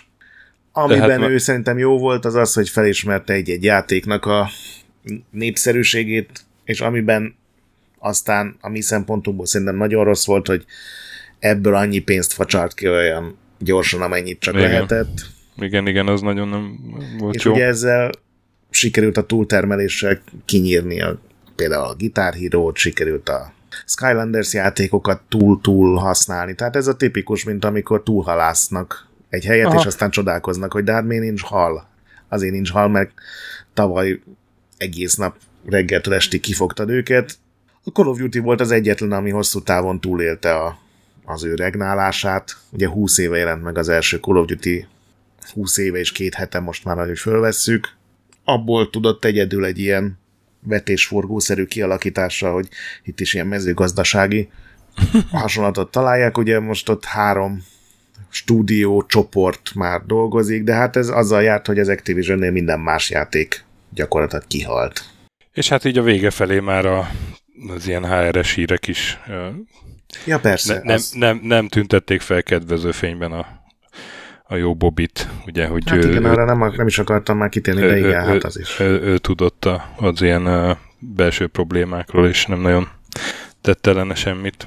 amiben 0.82 1.20
hát 1.20 1.30
ő 1.30 1.38
szerintem 1.38 1.78
jó 1.78 1.98
volt, 1.98 2.24
az 2.24 2.34
az, 2.34 2.54
hogy 2.54 2.68
felismerte 2.68 3.32
egy-egy 3.32 3.64
játéknak 3.64 4.24
a 4.26 4.48
népszerűségét, 5.30 6.44
és 6.64 6.80
amiben 6.80 7.34
aztán 7.98 8.56
a 8.60 8.68
mi 8.68 8.80
szempontunkból 8.80 9.46
szerintem 9.46 9.76
nagyon 9.76 10.04
rossz 10.04 10.26
volt, 10.26 10.46
hogy 10.46 10.64
ebből 11.38 11.74
annyi 11.74 11.98
pénzt 11.98 12.32
facsart 12.32 12.74
ki 12.74 12.88
olyan 12.88 13.36
gyorsan, 13.58 14.02
amennyit 14.02 14.40
csak 14.40 14.54
Igen. 14.54 14.70
lehetett 14.70 15.36
igen, 15.60 15.86
igen, 15.86 16.06
az 16.06 16.20
nagyon 16.20 16.48
nem 16.48 16.78
volt 17.18 17.34
és 17.34 17.44
jó. 17.44 17.52
ugye 17.52 17.64
ezzel 17.64 18.10
sikerült 18.70 19.16
a 19.16 19.26
túltermeléssel 19.26 20.20
kinyírni 20.44 21.00
a, 21.00 21.18
például 21.56 21.84
a 21.84 21.94
Guitar 21.94 22.34
hero 22.34 22.70
sikerült 22.74 23.28
a 23.28 23.52
Skylanders 23.86 24.52
játékokat 24.52 25.20
túl-túl 25.28 25.96
használni. 25.96 26.54
Tehát 26.54 26.76
ez 26.76 26.86
a 26.86 26.96
tipikus, 26.96 27.44
mint 27.44 27.64
amikor 27.64 28.02
túlhalásznak 28.02 29.07
egy 29.28 29.44
helyet, 29.44 29.66
Aha. 29.66 29.78
és 29.78 29.86
aztán 29.86 30.10
csodálkoznak, 30.10 30.72
hogy 30.72 30.84
de 30.84 30.92
hát 30.92 31.04
miért 31.04 31.22
nincs 31.22 31.42
hal? 31.42 31.88
Azért 32.28 32.52
nincs 32.52 32.70
hal, 32.70 32.88
mert 32.88 33.10
tavaly 33.74 34.20
egész 34.76 35.14
nap 35.14 35.36
reggeltől 35.66 36.14
estig 36.14 36.40
kifogtad 36.40 36.90
őket. 36.90 37.34
A 37.84 37.90
Call 37.90 38.06
of 38.06 38.18
Duty 38.18 38.38
volt 38.38 38.60
az 38.60 38.70
egyetlen, 38.70 39.12
ami 39.12 39.30
hosszú 39.30 39.62
távon 39.62 40.00
túlélte 40.00 40.54
a, 40.54 40.78
az 41.24 41.44
ő 41.44 41.54
regnálását. 41.54 42.56
Ugye 42.70 42.88
20 42.88 43.18
éve 43.18 43.36
jelent 43.36 43.62
meg 43.62 43.78
az 43.78 43.88
első 43.88 44.16
Call 44.16 44.36
of 44.36 44.46
Duty 44.46 44.86
20 45.52 45.76
éve 45.76 45.98
és 45.98 46.12
két 46.12 46.34
hete 46.34 46.60
most 46.60 46.84
már, 46.84 47.06
hogy 47.06 47.18
fölvesszük, 47.18 47.96
abból 48.44 48.90
tudott 48.90 49.24
egyedül 49.24 49.64
egy 49.64 49.78
ilyen 49.78 50.18
vetésforgószerű 50.60 51.64
kialakításra, 51.64 52.52
hogy 52.52 52.68
itt 53.04 53.20
is 53.20 53.34
ilyen 53.34 53.46
mezőgazdasági 53.46 54.48
hasonlatot 55.30 55.90
találják. 55.90 56.38
Ugye 56.38 56.60
most 56.60 56.88
ott 56.88 57.04
három 57.04 57.64
stúdió 58.28 59.04
csoport 59.06 59.70
már 59.74 60.00
dolgozik, 60.06 60.62
de 60.62 60.74
hát 60.74 60.96
ez 60.96 61.08
azzal 61.08 61.42
járt, 61.42 61.66
hogy 61.66 61.78
az 61.78 61.88
Activision-nél 61.88 62.50
minden 62.50 62.80
más 62.80 63.10
játék 63.10 63.64
gyakorlatilag 63.94 64.46
kihalt. 64.46 65.04
És 65.52 65.68
hát 65.68 65.84
így 65.84 65.98
a 65.98 66.02
vége 66.02 66.30
felé 66.30 66.60
már 66.60 66.86
a, 66.86 67.10
az 67.76 67.86
ilyen 67.86 68.04
HRS 68.04 68.54
hírek 68.54 68.86
is 68.86 69.18
ja, 70.26 70.38
persze, 70.38 70.74
ne, 70.74 70.80
nem, 70.82 70.94
az... 70.94 71.10
nem, 71.10 71.40
nem 71.42 71.68
tüntették 71.68 72.20
fel 72.20 72.42
kedvező 72.42 72.90
fényben 72.90 73.32
a 73.32 73.58
a 74.50 74.56
jó 74.56 74.74
Bobit, 74.74 75.28
ugye, 75.46 75.66
hogy 75.66 75.82
hát 75.86 76.04
ő, 76.04 76.10
igen, 76.10 76.24
ő, 76.24 76.28
arra 76.28 76.44
nem, 76.44 76.72
nem 76.76 76.86
is 76.86 76.98
akartam 76.98 77.36
már 77.36 77.48
kitérni, 77.48 77.80
de 77.80 77.98
igen, 77.98 78.10
ő, 78.10 78.12
hát 78.12 78.44
az 78.44 78.58
is. 78.58 78.80
Ő, 78.80 78.84
ő, 78.84 79.00
ő 79.00 79.18
tudott 79.18 79.68
az 79.96 80.22
ilyen 80.22 80.76
belső 80.98 81.46
problémákról, 81.46 82.28
és 82.28 82.46
nem 82.46 82.60
nagyon 82.60 82.88
tett 83.60 83.86
ellene 83.86 84.14
semmit. 84.14 84.66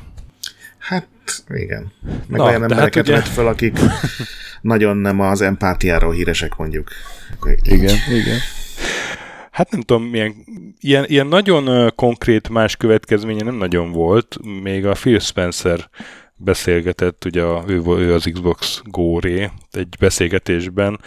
Igen. 1.48 1.92
Meg 2.28 2.40
Na, 2.40 2.44
olyan 2.44 2.62
hát 2.62 2.72
embereket 2.72 2.96
hát 2.96 3.08
ugye... 3.08 3.14
vett 3.14 3.28
fel, 3.28 3.48
akik 3.48 3.80
nagyon 4.62 4.98
nem 4.98 5.20
az 5.20 5.42
empátiáról 5.42 6.14
híresek, 6.14 6.56
mondjuk. 6.56 6.90
Igen, 7.62 7.96
igen. 8.10 8.38
Hát 9.52 9.72
nem 9.72 9.82
tudom, 9.82 10.04
milyen, 10.04 10.36
ilyen, 10.80 11.06
ilyen 11.08 11.28
nagyon 11.28 11.92
konkrét 11.96 12.50
más 12.50 12.76
következménye 12.76 13.44
nem 13.44 13.56
nagyon 13.56 13.92
volt. 13.92 14.38
Még 14.64 14.86
a 14.86 14.92
Phil 14.92 15.20
Spencer 15.20 15.90
beszélgetett, 16.36 17.26
ugye 17.26 17.42
a, 17.42 17.64
ő, 17.68 17.82
ő 17.86 18.14
az 18.14 18.30
Xbox 18.34 18.82
Go-ré 18.84 19.50
egy 19.72 19.96
beszélgetésben 20.00 21.00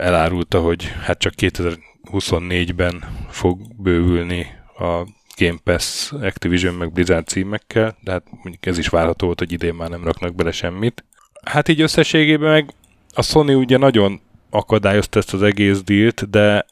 elárulta, 0.00 0.60
hogy 0.60 0.92
hát 1.02 1.18
csak 1.18 1.32
2024-ben 1.36 3.04
fog 3.28 3.82
bővülni 3.82 4.46
a 4.78 5.06
Game 5.36 5.58
Pass 5.64 6.12
Activision 6.12 6.74
meg 6.74 6.92
Blizzard 6.92 7.26
címekkel, 7.26 7.96
de 8.00 8.10
hát 8.10 8.24
mondjuk 8.30 8.66
ez 8.66 8.78
is 8.78 8.88
várható 8.88 9.26
volt, 9.26 9.38
hogy 9.38 9.52
idén 9.52 9.74
már 9.74 9.88
nem 9.88 10.04
raknak 10.04 10.34
bele 10.34 10.52
semmit. 10.52 11.04
Hát 11.44 11.68
így 11.68 11.80
összességében 11.80 12.50
meg 12.50 12.70
a 13.14 13.22
Sony 13.22 13.54
ugye 13.54 13.76
nagyon 13.76 14.20
akadályozta 14.50 15.18
ezt 15.18 15.34
az 15.34 15.42
egész 15.42 15.82
dílt, 15.82 16.30
de 16.30 16.66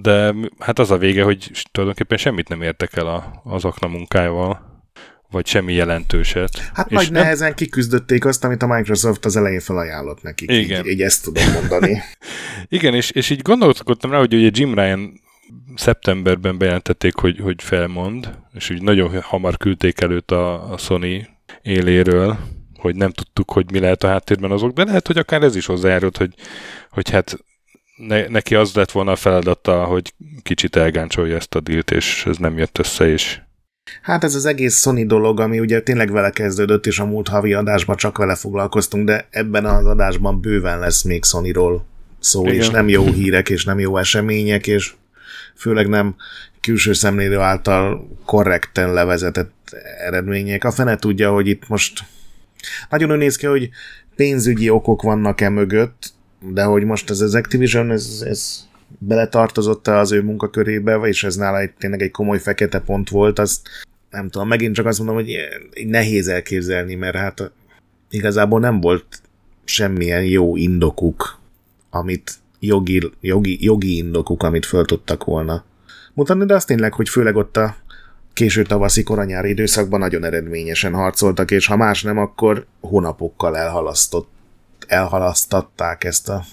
de 0.00 0.34
hát 0.58 0.78
az 0.78 0.90
a 0.90 0.98
vége, 0.98 1.22
hogy 1.22 1.50
tulajdonképpen 1.70 2.18
semmit 2.18 2.48
nem 2.48 2.62
értek 2.62 2.96
el 2.96 3.06
a, 3.06 3.40
az 3.44 3.64
akna 3.64 3.88
munkájával 3.88 4.72
vagy 5.32 5.46
semmi 5.46 5.72
jelentőset. 5.72 6.70
Hát 6.74 6.90
és 6.90 6.96
nagy 6.96 7.10
nem... 7.10 7.22
nehezen 7.22 7.54
kiküzdötték 7.54 8.24
azt, 8.24 8.44
amit 8.44 8.62
a 8.62 8.66
Microsoft 8.66 9.24
az 9.24 9.36
elején 9.36 9.60
felajánlott 9.60 10.22
nekik. 10.22 10.50
Igen. 10.50 10.84
Így, 10.84 10.90
így 10.90 11.02
ezt 11.02 11.24
tudom 11.24 11.52
mondani. 11.52 12.02
Igen, 12.68 12.94
és, 12.94 13.10
és 13.10 13.30
így 13.30 13.42
gondolkodtam 13.42 14.10
rá, 14.10 14.18
hogy 14.18 14.34
ugye 14.34 14.50
Jim 14.52 14.74
Ryan 14.74 15.20
szeptemberben 15.74 16.58
bejelentették, 16.58 17.14
hogy, 17.14 17.38
hogy 17.38 17.62
felmond, 17.62 18.38
és 18.54 18.70
úgy 18.70 18.82
nagyon 18.82 19.20
hamar 19.20 19.56
küldték 19.56 20.00
előtt 20.00 20.30
a, 20.30 20.72
a 20.72 20.76
Sony 20.76 21.28
éléről, 21.62 22.38
hogy 22.76 22.94
nem 22.94 23.10
tudtuk, 23.10 23.50
hogy 23.50 23.70
mi 23.70 23.78
lehet 23.78 24.04
a 24.04 24.08
háttérben 24.08 24.50
azok, 24.50 24.72
de 24.72 24.84
lehet, 24.84 25.06
hogy 25.06 25.18
akár 25.18 25.42
ez 25.42 25.56
is 25.56 25.66
hozzájárult, 25.66 26.16
hogy, 26.16 26.34
hogy 26.90 27.10
hát 27.10 27.38
ne, 27.96 28.28
neki 28.28 28.54
az 28.54 28.74
lett 28.74 28.90
volna 28.90 29.10
a 29.10 29.16
feladata, 29.16 29.84
hogy 29.84 30.14
kicsit 30.42 30.76
elgáncsolja 30.76 31.36
ezt 31.36 31.54
a 31.54 31.60
dílt, 31.60 31.90
és 31.90 32.26
ez 32.26 32.36
nem 32.36 32.58
jött 32.58 32.78
össze, 32.78 33.08
és 33.08 33.40
Hát 34.02 34.24
ez 34.24 34.34
az 34.34 34.46
egész 34.46 34.80
Sony 34.80 35.06
dolog, 35.06 35.40
ami 35.40 35.60
ugye 35.60 35.80
tényleg 35.80 36.12
vele 36.12 36.30
kezdődött, 36.30 36.86
és 36.86 36.98
a 36.98 37.06
múlt 37.06 37.28
havi 37.28 37.52
adásban 37.52 37.96
csak 37.96 38.18
vele 38.18 38.34
foglalkoztunk, 38.34 39.06
de 39.06 39.26
ebben 39.30 39.64
az 39.64 39.86
adásban 39.86 40.40
bőven 40.40 40.78
lesz 40.78 41.02
még 41.02 41.24
Sonyról 41.24 41.84
szó, 42.18 42.42
Igen. 42.46 42.54
és 42.54 42.68
nem 42.68 42.88
jó 42.88 43.04
hírek, 43.04 43.48
és 43.48 43.64
nem 43.64 43.78
jó 43.78 43.96
események, 43.96 44.66
és 44.66 44.94
főleg 45.56 45.88
nem 45.88 46.14
külső 46.60 46.92
szemlélő 46.92 47.38
által 47.38 48.08
korrekten 48.24 48.92
levezetett 48.92 49.76
eredmények. 49.98 50.64
A 50.64 50.70
fene 50.70 50.96
tudja, 50.96 51.32
hogy 51.32 51.46
itt 51.48 51.68
most 51.68 52.04
nagyon 52.90 53.18
néz 53.18 53.36
ki, 53.36 53.46
hogy 53.46 53.70
pénzügyi 54.16 54.70
okok 54.70 55.02
vannak-e 55.02 55.48
mögött, 55.48 56.12
de 56.40 56.62
hogy 56.62 56.84
most 56.84 57.10
ez 57.10 57.20
az 57.20 57.34
Activision, 57.34 57.90
ez, 57.90 58.22
ez 58.26 58.66
beletartozott 58.98 59.88
az 59.88 60.12
ő 60.12 60.22
munkakörébe, 60.22 60.96
és 60.96 61.24
ez 61.24 61.36
nála 61.36 61.58
egy, 61.58 61.72
tényleg 61.78 62.02
egy 62.02 62.10
komoly 62.10 62.38
fekete 62.38 62.78
pont 62.78 63.08
volt, 63.08 63.38
az 63.38 63.62
nem 64.10 64.28
tudom, 64.28 64.48
megint 64.48 64.74
csak 64.74 64.86
azt 64.86 64.98
mondom, 64.98 65.16
hogy 65.16 65.36
nehéz 65.86 66.28
elképzelni, 66.28 66.94
mert 66.94 67.16
hát 67.16 67.52
igazából 68.10 68.60
nem 68.60 68.80
volt 68.80 69.22
semmilyen 69.64 70.24
jó 70.24 70.56
indokuk, 70.56 71.40
amit 71.90 72.34
jogi, 72.66 73.12
jogi, 73.20 73.64
jogi 73.64 73.96
indokuk, 73.96 74.42
amit 74.42 74.66
föl 74.66 74.84
tudtak 74.84 75.24
volna 75.24 75.64
mutatni, 76.14 76.44
de 76.44 76.54
azt 76.54 76.66
tényleg, 76.66 76.92
hogy 76.92 77.08
főleg 77.08 77.36
ott 77.36 77.56
a 77.56 77.76
késő 78.32 78.62
tavaszi 78.62 79.02
koranyári 79.02 79.48
időszakban 79.48 80.00
nagyon 80.00 80.24
eredményesen 80.24 80.94
harcoltak, 80.94 81.50
és 81.50 81.66
ha 81.66 81.76
más 81.76 82.02
nem, 82.02 82.18
akkor 82.18 82.66
hónapokkal 82.80 83.56
elhalasztott, 83.56 84.28
elhalasztatták 84.86 86.04
ezt 86.04 86.28
a 86.28 86.44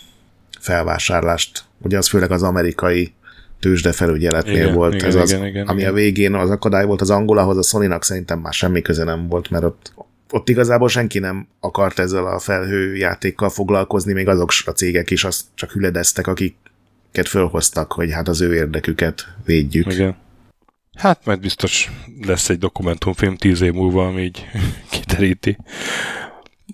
felvásárlást. 0.59 1.63
Ugye 1.81 1.97
az 1.97 2.07
főleg 2.07 2.31
az 2.31 2.43
amerikai 2.43 3.13
tőzsdefelügyeletnél 3.59 4.63
igen, 4.63 4.73
volt. 4.73 4.93
Igen, 4.93 5.07
ez 5.07 5.15
az, 5.15 5.31
igen, 5.31 5.45
igen, 5.45 5.67
ami 5.67 5.79
igen. 5.79 5.91
a 5.91 5.95
végén 5.95 6.33
az 6.33 6.49
akadály 6.49 6.85
volt 6.85 7.01
az 7.01 7.09
angolahoz, 7.09 7.57
a 7.57 7.61
sony 7.61 7.97
szerintem 7.99 8.39
már 8.39 8.53
semmi 8.53 8.81
köze 8.81 9.03
nem 9.03 9.27
volt, 9.27 9.49
mert 9.49 9.63
ott, 9.63 9.93
ott 10.31 10.49
igazából 10.49 10.89
senki 10.89 11.19
nem 11.19 11.47
akart 11.59 11.99
ezzel 11.99 12.25
a 12.25 12.39
felhő 12.39 12.95
játékkal 12.95 13.49
foglalkozni, 13.49 14.13
még 14.13 14.27
azok 14.27 14.51
a 14.65 14.71
cégek 14.71 15.11
is 15.11 15.23
azt 15.23 15.45
csak 15.55 15.71
hüledeztek, 15.71 16.27
akiket 16.27 17.27
fölhoztak, 17.27 17.91
hogy 17.91 18.11
hát 18.11 18.27
az 18.27 18.41
ő 18.41 18.55
érdeküket 18.55 19.27
védjük. 19.45 19.93
Igen. 19.93 20.17
Hát 20.97 21.25
majd 21.25 21.39
biztos 21.39 21.91
lesz 22.21 22.49
egy 22.49 22.57
dokumentumfilm 22.57 23.35
tíz 23.35 23.61
év 23.61 23.73
múlva, 23.73 24.07
ami 24.07 24.21
így 24.21 24.45
kiteríti. 24.91 25.57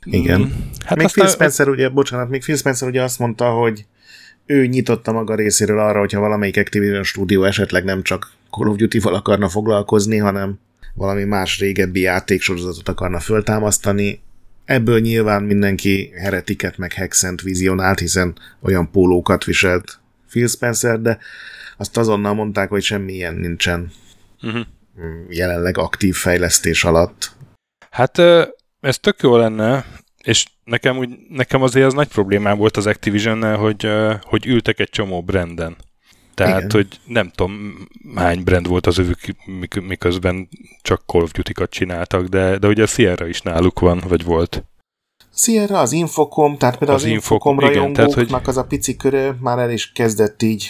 Igen. 0.04 0.42
Mm. 0.42 0.52
Hát 0.86 0.98
még. 0.98 1.08
Phil 1.08 1.28
Spencer 1.28 1.70
ugye, 1.70 1.90
bocsánat, 1.90 2.30
még 2.30 2.42
Phil 2.42 2.56
Spencer 2.56 2.88
ugye 2.88 3.04
azt 3.04 3.20
mondta, 3.20 3.50
hogy 3.50 3.86
ő 4.46 4.66
nyitotta 4.66 5.12
maga 5.12 5.36
részéről 5.36 5.80
arra, 5.80 6.00
hogyha 6.00 6.20
valamelyik 6.20 6.58
Activision 6.58 7.04
stúdió 7.04 7.44
esetleg 7.44 7.84
nem 7.84 8.02
csak 8.02 8.32
Call 8.50 8.68
of 8.68 8.76
Duty-val 8.76 9.14
akarna 9.14 9.50
foglalkozni, 9.50 10.18
hanem 10.18 10.60
valami 10.96 11.24
más 11.24 11.60
régebbi 11.60 12.00
játéksorozatot 12.00 12.88
akarna 12.88 13.20
föltámasztani. 13.20 14.24
Ebből 14.66 15.00
nyilván 15.00 15.44
mindenki 15.44 16.12
heretiket 16.16 16.78
meg 16.78 16.94
hexent 16.94 17.42
vizionált, 17.42 18.00
hiszen 18.00 18.36
olyan 18.62 18.92
pólókat 18.92 19.44
viselt 19.44 20.00
Phil 20.30 20.48
Spencer, 20.48 21.02
de 21.02 21.18
azt 21.78 21.98
azonnal 21.98 22.34
mondták, 22.34 22.70
hogy 22.70 22.84
semmilyen 22.84 23.36
nincsen 23.36 23.92
uh-huh. 24.42 24.66
jelenleg 25.30 25.78
aktív 25.78 26.16
fejlesztés 26.16 26.84
alatt. 26.84 27.32
Hát 27.90 28.18
ez 28.80 28.98
tök 29.00 29.22
jó 29.22 29.38
lenne, 29.38 29.86
és 30.24 30.46
nekem, 30.64 30.98
úgy, 30.98 31.10
nekem 31.30 31.62
azért 31.62 31.86
az 31.86 31.94
nagy 31.94 32.08
problémám 32.08 32.58
volt 32.58 32.78
az 32.78 32.86
activision 32.86 33.56
hogy, 33.56 33.88
hogy 34.22 34.46
ültek 34.46 34.80
egy 34.80 34.90
csomó 34.90 35.24
branden. 35.24 35.76
Tehát, 36.36 36.58
Igen. 36.58 36.72
hogy 36.72 36.88
nem 37.06 37.32
tudom, 37.36 37.78
hány 38.16 38.44
brand 38.44 38.68
volt 38.68 38.88
az 38.88 38.98
övük, 38.98 39.20
miközben 39.82 40.50
csak 40.82 41.04
Call 41.06 41.22
of 41.22 41.32
Duty-kat 41.32 41.70
csináltak, 41.70 42.26
de, 42.26 42.58
de 42.58 42.68
ugye 42.68 42.84
a 42.84 42.88
Sierra 42.88 43.28
is 43.28 43.42
náluk 43.42 43.80
van, 43.80 44.04
vagy 44.08 44.24
volt. 44.24 44.64
Sierra, 45.36 45.80
az 45.80 45.92
Infocom, 45.92 46.58
tehát 46.58 46.78
például 46.78 47.00
az, 47.00 47.06
az 47.06 47.10
Infocom 47.12 47.60
rajongóknak 47.60 48.14
hogy... 48.14 48.34
az 48.46 48.58
a 48.58 48.64
pici 48.64 48.96
köre 48.96 49.36
már 49.40 49.60
el 49.60 49.72
is 49.72 49.92
kezdett 49.92 50.42
így 50.42 50.70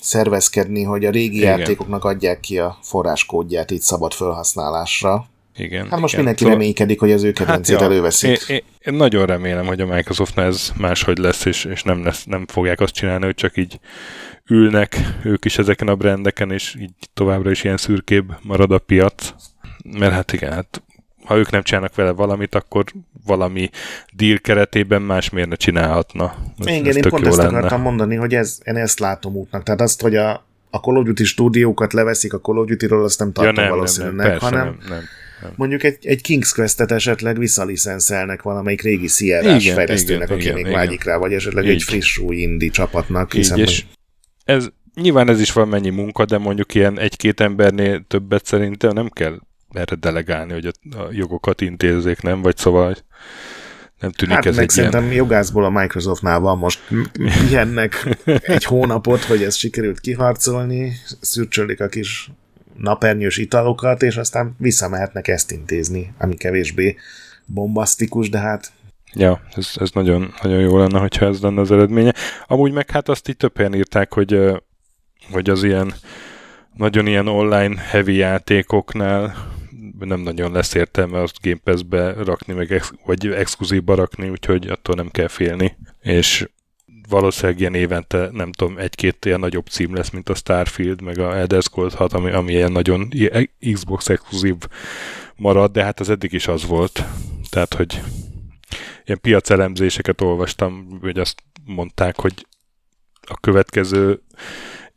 szervezkedni, 0.00 0.82
hogy 0.82 1.04
a 1.04 1.10
régi 1.10 1.36
igen. 1.36 1.58
játékoknak 1.58 2.04
adják 2.04 2.40
ki 2.40 2.58
a 2.58 2.78
forráskódját 2.82 3.70
így 3.70 3.80
szabad 3.80 4.12
felhasználásra. 4.12 5.26
Igen. 5.56 5.88
Hát 5.90 6.00
most 6.00 6.12
igen. 6.12 6.16
mindenki 6.16 6.42
szóval... 6.42 6.58
reménykedik, 6.58 7.00
hogy 7.00 7.12
az 7.12 7.22
ő 7.22 7.32
kedvencét 7.32 7.76
hát, 7.76 7.84
előveszik. 7.90 8.30
Én, 8.30 8.56
én, 8.56 8.62
én, 8.78 8.94
nagyon 8.94 9.26
remélem, 9.26 9.66
hogy 9.66 9.80
a 9.80 9.86
Microsoftnál 9.86 10.46
ez 10.46 10.72
máshogy 10.76 11.18
lesz, 11.18 11.44
és, 11.44 11.64
és 11.64 11.82
nem, 11.82 12.04
lesz, 12.04 12.24
nem 12.24 12.46
fogják 12.46 12.80
azt 12.80 12.94
csinálni, 12.94 13.24
hogy 13.24 13.34
csak 13.34 13.56
így 13.56 13.80
ülnek 14.48 14.96
ők 15.24 15.44
is 15.44 15.58
ezeken 15.58 15.88
a 15.88 15.94
brendeken, 15.94 16.50
és 16.50 16.76
így 16.80 16.92
továbbra 17.14 17.50
is 17.50 17.64
ilyen 17.64 17.76
szürkébb 17.76 18.32
marad 18.42 18.70
a 18.70 18.78
piac. 18.78 19.34
Mert 19.98 20.12
hát 20.12 20.32
igen, 20.32 20.52
hát 20.52 20.82
ha 21.24 21.36
ők 21.36 21.50
nem 21.50 21.62
csinálnak 21.62 21.94
vele 21.94 22.10
valamit, 22.10 22.54
akkor 22.54 22.84
valami 23.26 23.70
deal 24.12 24.38
keretében 24.38 25.02
más 25.02 25.30
miért 25.30 25.48
ne 25.48 25.56
csinálhatna. 25.56 26.34
Ez, 26.58 26.66
Igen, 26.66 26.86
ez 26.86 26.96
én 26.96 27.02
pont 27.02 27.26
ezt 27.26 27.36
lenne. 27.36 27.56
akartam 27.56 27.80
mondani, 27.80 28.14
hogy 28.14 28.34
ez, 28.34 28.58
én 28.64 28.76
ezt 28.76 28.98
látom 28.98 29.34
útnak. 29.34 29.62
Tehát 29.62 29.80
azt, 29.80 30.02
hogy 30.02 30.16
a, 30.16 30.46
a 30.70 30.78
Call 30.78 30.96
of 30.96 31.04
Duty 31.04 31.24
stúdiókat 31.24 31.92
leveszik 31.92 32.32
a 32.32 32.40
Call 32.40 32.56
of 32.56 32.66
Duty-ról, 32.66 33.04
azt 33.04 33.18
nem 33.18 33.32
tartom 33.32 33.54
ja, 33.54 33.60
nem, 33.60 33.70
valószínűleg, 33.70 34.16
nem, 34.16 34.26
nem, 34.26 34.38
persze, 34.38 34.46
hanem 34.56 34.66
nem, 34.66 34.76
nem, 34.88 34.88
nem. 34.88 35.04
Mondjuk 35.56 35.82
egy, 35.82 36.06
egy 36.06 36.20
King's 36.28 36.50
Quest-et 36.54 36.92
esetleg 36.92 37.38
visszalicenszelnek 37.38 38.42
valamelyik 38.42 38.82
régi 38.82 39.06
Sierra 39.06 39.60
fejlesztőnek, 39.60 40.28
igen, 40.28 40.36
aki 40.36 40.42
igen, 40.42 40.54
még 40.54 40.64
igen. 40.64 40.78
vágyik 40.78 41.04
rá, 41.04 41.16
vagy 41.16 41.32
esetleg 41.32 41.64
Így. 41.64 41.70
egy 41.70 41.82
friss 41.82 42.18
új 42.18 42.36
indie 42.36 42.70
csapatnak. 42.70 43.32
Hiszen, 43.32 43.58
Így, 43.58 43.68
és 43.68 43.84
ez, 44.44 44.68
nyilván 44.94 45.28
ez 45.28 45.40
is 45.40 45.52
valamennyi 45.52 45.90
munka, 45.90 46.24
de 46.24 46.38
mondjuk 46.38 46.74
ilyen 46.74 46.98
egy-két 46.98 47.40
embernél 47.40 48.04
többet 48.08 48.46
szerintem 48.46 48.92
nem 48.92 49.08
kell 49.08 49.38
erre 49.70 49.94
delegálni, 49.96 50.52
hogy 50.52 50.66
a, 50.66 50.98
a 50.98 51.08
jogokat 51.10 51.60
intézzék, 51.60 52.20
nem? 52.20 52.42
Vagy 52.42 52.56
szóval 52.56 52.96
nem 54.00 54.12
tűnik 54.12 54.34
hát 54.34 54.46
ez 54.46 54.54
meg 54.54 54.64
egy 54.64 54.70
szerintem 54.70 55.02
ilyen... 55.02 55.14
jogászból 55.14 55.64
a 55.64 55.70
Microsoftnál 55.70 56.40
van 56.40 56.58
most 56.58 56.80
ilyennek 57.50 58.18
egy 58.54 58.64
hónapot, 58.64 59.24
hogy 59.24 59.42
ezt 59.42 59.58
sikerült 59.58 60.00
kiharcolni, 60.00 60.92
szürcsölik 61.20 61.80
a 61.80 61.88
kis 61.88 62.30
napernyős 62.76 63.36
italokat, 63.36 64.02
és 64.02 64.16
aztán 64.16 64.54
visszamehetnek 64.58 65.28
ezt 65.28 65.50
intézni, 65.50 66.12
ami 66.18 66.34
kevésbé 66.34 66.96
bombasztikus, 67.46 68.28
de 68.28 68.38
hát 68.38 68.72
Ja, 69.16 69.40
ez, 69.56 69.70
ez 69.74 69.90
nagyon, 69.90 70.34
nagyon 70.42 70.60
jó 70.60 70.78
lenne, 70.78 70.98
hogyha 70.98 71.26
ez 71.26 71.40
lenne 71.40 71.60
az 71.60 71.70
eredménye. 71.70 72.14
Amúgy 72.46 72.72
meg 72.72 72.90
hát 72.90 73.08
azt 73.08 73.28
így 73.28 73.36
több 73.36 73.56
helyen 73.56 73.74
írták, 73.74 74.12
hogy, 74.12 74.40
hogy 75.30 75.50
az 75.50 75.62
ilyen 75.62 75.94
nagyon 76.76 77.06
ilyen 77.06 77.28
online 77.28 77.80
heavy 77.80 78.14
játékoknál 78.14 79.34
nem 79.98 80.20
nagyon 80.20 80.52
lesz 80.52 80.74
értelme 80.74 81.20
azt 81.20 81.38
Game 81.42 81.60
Pass-be 81.64 82.12
rakni, 82.12 82.52
meg 82.52 82.72
ex- 82.72 82.94
vagy 83.04 83.26
exkluzívba 83.26 83.94
rakni, 83.94 84.28
úgyhogy 84.28 84.68
attól 84.68 84.94
nem 84.94 85.08
kell 85.10 85.28
félni. 85.28 85.76
És 86.02 86.48
valószínűleg 87.08 87.60
ilyen 87.60 87.74
évente, 87.74 88.28
nem 88.32 88.52
tudom, 88.52 88.78
egy-két 88.78 89.24
ilyen 89.24 89.40
nagyobb 89.40 89.66
cím 89.66 89.94
lesz, 89.94 90.10
mint 90.10 90.28
a 90.28 90.34
Starfield, 90.34 91.02
meg 91.02 91.18
a 91.18 91.36
Elder 91.36 91.62
Scrolls 91.62 91.94
6, 91.94 92.12
ami, 92.12 92.30
ami 92.30 92.52
ilyen 92.52 92.72
nagyon 92.72 93.08
Xbox 93.72 94.08
exkluzív 94.08 94.54
marad, 95.36 95.72
de 95.72 95.84
hát 95.84 96.00
az 96.00 96.10
eddig 96.10 96.32
is 96.32 96.48
az 96.48 96.66
volt. 96.66 97.04
Tehát, 97.50 97.74
hogy 97.74 98.00
ilyen 99.04 99.20
piacelemzéseket 99.20 100.20
olvastam, 100.20 100.98
hogy 101.00 101.18
azt 101.18 101.42
mondták, 101.64 102.20
hogy 102.20 102.46
a 103.26 103.36
következő 103.40 104.22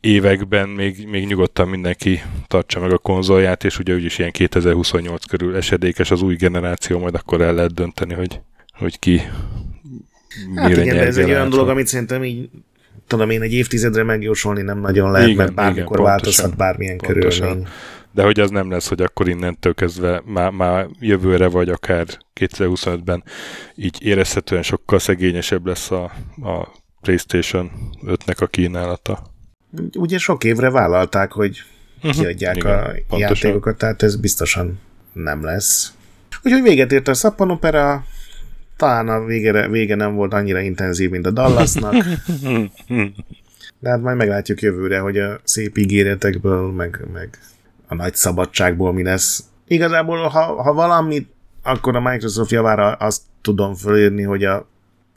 években 0.00 0.68
még, 0.68 1.06
még 1.06 1.26
nyugodtan 1.26 1.68
mindenki 1.68 2.22
tartsa 2.46 2.80
meg 2.80 2.92
a 2.92 2.98
konzolját, 2.98 3.64
és 3.64 3.78
ugye 3.78 3.94
úgyis 3.94 4.18
ilyen 4.18 4.30
2028 4.30 5.24
körül 5.24 5.56
esedékes 5.56 6.10
az 6.10 6.22
új 6.22 6.36
generáció, 6.36 6.98
majd 6.98 7.14
akkor 7.14 7.40
el 7.40 7.54
lehet 7.54 7.74
dönteni, 7.74 8.14
hogy, 8.14 8.40
hogy 8.72 8.98
ki 8.98 9.22
Hát 10.54 10.70
igen, 10.70 10.96
de 10.96 11.06
ez 11.06 11.16
egy 11.16 11.30
olyan 11.30 11.50
dolog, 11.50 11.68
amit 11.68 11.86
szerintem 11.86 12.24
így 12.24 12.48
tudom 13.06 13.30
én 13.30 13.42
egy 13.42 13.52
évtizedre 13.52 14.02
megjósolni 14.02 14.62
nem 14.62 14.78
nagyon 14.78 15.10
lehet, 15.10 15.28
igen, 15.28 15.38
mert 15.44 15.54
bármikor 15.54 15.98
igen, 15.98 16.10
változhat 16.10 16.56
bármilyen 16.56 16.96
pontosan. 16.96 17.46
körülmény. 17.46 17.68
De 18.12 18.22
hogy 18.22 18.40
az 18.40 18.50
nem 18.50 18.70
lesz, 18.70 18.88
hogy 18.88 19.02
akkor 19.02 19.28
innentől 19.28 19.74
kezdve 19.74 20.22
már, 20.24 20.50
már 20.50 20.86
jövőre, 21.00 21.48
vagy 21.48 21.68
akár 21.68 22.06
2025-ben 22.40 23.24
így 23.74 24.02
érezhetően 24.02 24.62
sokkal 24.62 24.98
szegényesebb 24.98 25.66
lesz 25.66 25.90
a, 25.90 26.04
a 26.42 26.68
PlayStation 27.00 27.70
5-nek 28.06 28.38
a 28.38 28.46
kínálata 28.46 29.36
ugye 29.94 30.18
sok 30.18 30.44
évre 30.44 30.70
vállalták, 30.70 31.32
hogy 31.32 31.62
uh-huh. 31.96 32.12
kiadják 32.12 32.56
Igen, 32.56 32.72
a 32.72 32.82
pontosan. 33.08 33.18
játékokat, 33.18 33.78
tehát 33.78 34.02
ez 34.02 34.16
biztosan 34.16 34.80
nem 35.12 35.44
lesz. 35.44 35.92
Úgyhogy 36.42 36.62
véget 36.62 36.92
ért 36.92 37.08
a 37.08 37.14
szappanopera, 37.14 38.04
talán 38.78 39.08
a 39.08 39.24
vége, 39.24 39.68
vége 39.68 39.94
nem 39.94 40.14
volt 40.14 40.32
annyira 40.32 40.60
intenzív, 40.60 41.10
mint 41.10 41.26
a 41.26 41.30
Dallasnak. 41.30 41.94
De 43.80 43.90
hát 43.90 44.00
majd 44.00 44.16
meglátjuk 44.16 44.60
jövőre, 44.60 44.98
hogy 44.98 45.18
a 45.18 45.40
szép 45.44 45.78
ígéretekből, 45.78 46.72
meg, 46.72 47.06
meg 47.12 47.38
a 47.86 47.94
nagy 47.94 48.14
szabadságból 48.14 48.92
mi 48.92 49.02
lesz. 49.02 49.44
Igazából, 49.66 50.18
ha, 50.18 50.62
ha 50.62 50.72
valamit, 50.72 51.28
akkor 51.62 51.96
a 51.96 52.00
Microsoft 52.00 52.50
javára 52.50 52.92
azt 52.92 53.22
tudom 53.42 53.74
fölírni, 53.74 54.22
hogy 54.22 54.44
a 54.44 54.66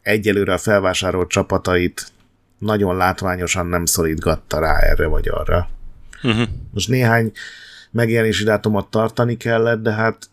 egyelőre 0.01 0.53
a 0.53 0.57
felvásárolt 0.57 1.29
csapatait 1.29 2.11
nagyon 2.57 2.97
látványosan 2.97 3.67
nem 3.67 3.85
szorítgatta 3.85 4.59
rá 4.59 4.77
erre 4.77 5.07
vagy 5.07 5.29
arra. 5.29 5.69
Uh-huh. 6.23 6.47
Most 6.73 6.89
néhány 6.89 7.31
megjelenési 7.91 8.43
dátumot 8.43 8.87
tartani 8.89 9.37
kellett, 9.37 9.81
de 9.81 9.91
hát 9.91 10.29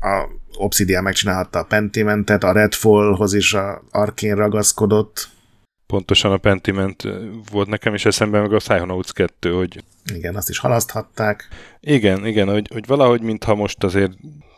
a 0.00 0.28
Obsidian 0.58 1.02
megcsinálhatta 1.02 1.58
a 1.58 1.64
Pentimentet, 1.64 2.44
a 2.44 2.52
Redfallhoz 2.52 3.34
is 3.34 3.54
a 3.54 3.82
Arkén 3.90 4.34
ragaszkodott. 4.34 5.28
Pontosan 5.86 6.32
a 6.32 6.36
Pentiment 6.36 7.02
volt 7.50 7.68
nekem 7.68 7.94
is 7.94 8.04
eszembe, 8.04 8.40
meg 8.40 8.52
a 8.52 8.56
Psychonauts 8.56 9.12
2, 9.12 9.52
hogy... 9.52 9.84
Igen, 10.14 10.36
azt 10.36 10.48
is 10.48 10.58
halaszthatták. 10.58 11.48
Igen, 11.80 12.26
igen, 12.26 12.48
hogy, 12.48 12.68
hogy 12.72 12.86
valahogy 12.86 13.20
mintha 13.20 13.54
most 13.54 13.84
azért 13.84 14.12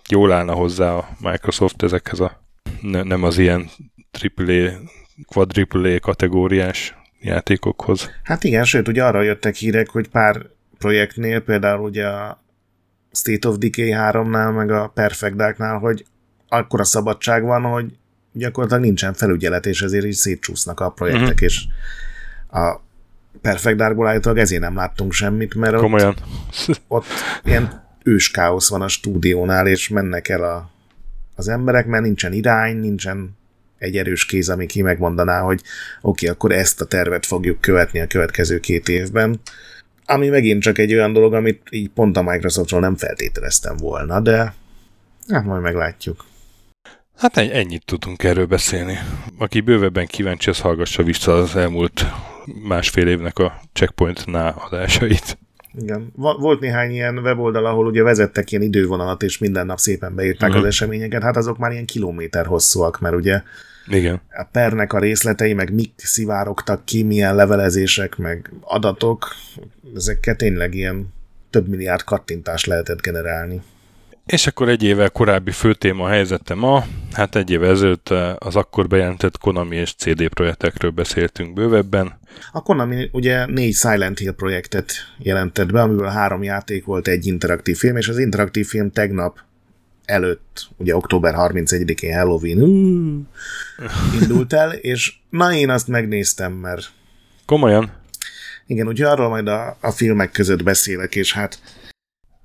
jól 0.08 0.32
állna 0.32 0.54
hozzá 0.54 0.92
a 0.92 1.08
Microsoft 1.20 1.82
ezekhez 1.82 2.20
a 2.20 2.40
ne, 2.80 3.02
nem 3.02 3.22
az 3.22 3.38
ilyen 3.38 3.70
AAA, 4.36 4.70
quadruple 5.26 5.98
kategóriás 5.98 6.94
játékokhoz. 7.20 8.10
Hát 8.22 8.44
igen, 8.44 8.64
sőt, 8.64 8.88
ugye 8.88 9.04
arra 9.04 9.22
jöttek 9.22 9.54
hírek, 9.54 9.88
hogy 9.88 10.08
pár 10.08 10.46
projektnél, 10.78 11.40
például 11.40 11.80
ugye 11.80 12.06
a 12.06 12.42
State 13.12 13.48
of 13.48 13.56
Decay 13.58 13.92
3-nál, 13.94 14.54
meg 14.54 14.70
a 14.70 14.90
Perfect 14.94 15.36
Darknál, 15.36 15.78
hogy 15.78 16.04
akkora 16.48 16.84
szabadság 16.84 17.42
van, 17.42 17.62
hogy 17.62 17.98
gyakorlatilag 18.32 18.84
nincsen 18.84 19.12
felügyelet, 19.12 19.66
és 19.66 19.82
ezért 19.82 20.04
így 20.04 20.12
szétcsúsznak 20.12 20.80
a 20.80 20.90
projektek, 20.90 21.22
uh-huh. 21.22 21.42
és 21.42 21.64
a 22.50 22.80
Perfect 23.40 23.76
Darkból 23.76 24.06
állítólag 24.06 24.38
ezért 24.38 24.62
nem 24.62 24.76
láttunk 24.76 25.12
semmit, 25.12 25.54
mert 25.54 25.76
Komolyan. 25.76 26.08
ott, 26.08 26.80
ott 26.88 27.06
ilyen 27.44 27.88
őskáosz 28.02 28.68
van 28.68 28.82
a 28.82 28.88
stúdiónál, 28.88 29.66
és 29.66 29.88
mennek 29.88 30.28
el 30.28 30.44
a, 30.44 30.70
az 31.34 31.48
emberek, 31.48 31.86
mert 31.86 32.02
nincsen 32.02 32.32
irány, 32.32 32.76
nincsen 32.76 33.38
egy 33.78 33.96
erős 33.96 34.24
kéz, 34.24 34.48
ami 34.48 34.66
ki 34.66 34.82
megmondaná, 34.82 35.40
hogy 35.40 35.60
oké, 36.00 36.26
okay, 36.26 36.28
akkor 36.28 36.52
ezt 36.52 36.80
a 36.80 36.84
tervet 36.84 37.26
fogjuk 37.26 37.60
követni 37.60 38.00
a 38.00 38.06
következő 38.06 38.60
két 38.60 38.88
évben. 38.88 39.40
Ami 40.10 40.28
megint 40.28 40.62
csak 40.62 40.78
egy 40.78 40.94
olyan 40.94 41.12
dolog, 41.12 41.34
amit 41.34 41.62
így 41.70 41.88
pont 41.88 42.16
a 42.16 42.22
Microsoftról 42.22 42.80
nem 42.80 42.96
feltételeztem 42.96 43.76
volna, 43.76 44.20
de 44.20 44.54
hát 45.28 45.44
majd 45.44 45.62
meglátjuk. 45.62 46.24
Hát 47.16 47.36
ennyit 47.36 47.84
tudunk 47.84 48.22
erről 48.22 48.46
beszélni. 48.46 48.98
Aki 49.38 49.60
bővebben 49.60 50.06
kíváncsi, 50.06 50.50
az 50.50 50.60
hallgassa 50.60 51.02
vissza 51.02 51.32
az 51.32 51.56
elmúlt 51.56 52.04
másfél 52.62 53.06
évnek 53.06 53.38
a 53.38 53.60
checkpoint 53.72 54.24
adásait. 54.68 55.38
Igen. 55.78 56.12
Volt 56.14 56.60
néhány 56.60 56.90
ilyen 56.90 57.18
weboldal, 57.18 57.66
ahol 57.66 57.86
ugye 57.86 58.02
vezettek 58.02 58.50
ilyen 58.50 58.64
idővonalat, 58.64 59.22
és 59.22 59.38
minden 59.38 59.66
nap 59.66 59.78
szépen 59.78 60.14
beírták 60.14 60.48
uh-huh. 60.48 60.64
az 60.64 60.68
eseményeket, 60.68 61.22
hát 61.22 61.36
azok 61.36 61.58
már 61.58 61.72
ilyen 61.72 61.86
kilométer 61.86 62.46
hosszúak, 62.46 63.00
mert 63.00 63.14
ugye 63.14 63.42
igen. 63.86 64.20
A 64.30 64.46
pernek 64.52 64.92
a 64.92 64.98
részletei, 64.98 65.52
meg 65.52 65.72
mik 65.72 65.92
szivárogtak 65.96 66.84
ki, 66.84 67.02
milyen 67.02 67.34
levelezések, 67.34 68.16
meg 68.16 68.52
adatok, 68.60 69.34
ezekkel 69.94 70.36
tényleg 70.36 70.74
ilyen 70.74 71.12
több 71.50 71.68
milliárd 71.68 72.02
kattintást 72.02 72.66
lehetett 72.66 73.00
generálni. 73.00 73.62
És 74.26 74.46
akkor 74.46 74.68
egy 74.68 74.82
évvel 74.82 75.10
korábbi 75.10 75.50
főtéma 75.50 76.08
helyzete 76.08 76.54
ma, 76.54 76.84
hát 77.12 77.36
egy 77.36 77.50
évvel 77.50 77.70
ezelőtt 77.70 78.08
eh, 78.08 78.34
az 78.38 78.56
akkor 78.56 78.86
bejelentett 78.86 79.38
Konami 79.38 79.76
és 79.76 79.94
CD 79.94 80.28
projektekről 80.28 80.90
beszéltünk 80.90 81.52
bővebben. 81.52 82.18
A 82.52 82.62
Konami 82.62 83.08
ugye 83.12 83.46
négy 83.46 83.74
Silent 83.74 84.18
Hill 84.18 84.32
projektet 84.32 84.92
jelentett 85.18 85.72
be, 85.72 85.80
amiből 85.80 86.08
három 86.08 86.42
játék 86.42 86.84
volt, 86.84 87.08
egy 87.08 87.26
interaktív 87.26 87.76
film, 87.76 87.96
és 87.96 88.08
az 88.08 88.18
interaktív 88.18 88.66
film 88.66 88.90
tegnap 88.90 89.38
előtt, 90.04 90.68
ugye 90.76 90.96
október 90.96 91.34
31-én 91.36 92.14
Halloween 92.14 92.58
indult 94.20 94.52
el, 94.52 94.72
és 94.72 95.14
na 95.30 95.52
én 95.52 95.70
azt 95.70 95.88
megnéztem, 95.88 96.52
mert... 96.52 96.90
Komolyan? 97.46 97.99
Igen, 98.70 98.86
ugye 98.86 99.08
arról 99.08 99.28
majd 99.28 99.48
a, 99.48 99.76
a 99.80 99.90
filmek 99.90 100.30
között 100.30 100.62
beszélek, 100.62 101.16
és 101.16 101.32
hát... 101.32 101.58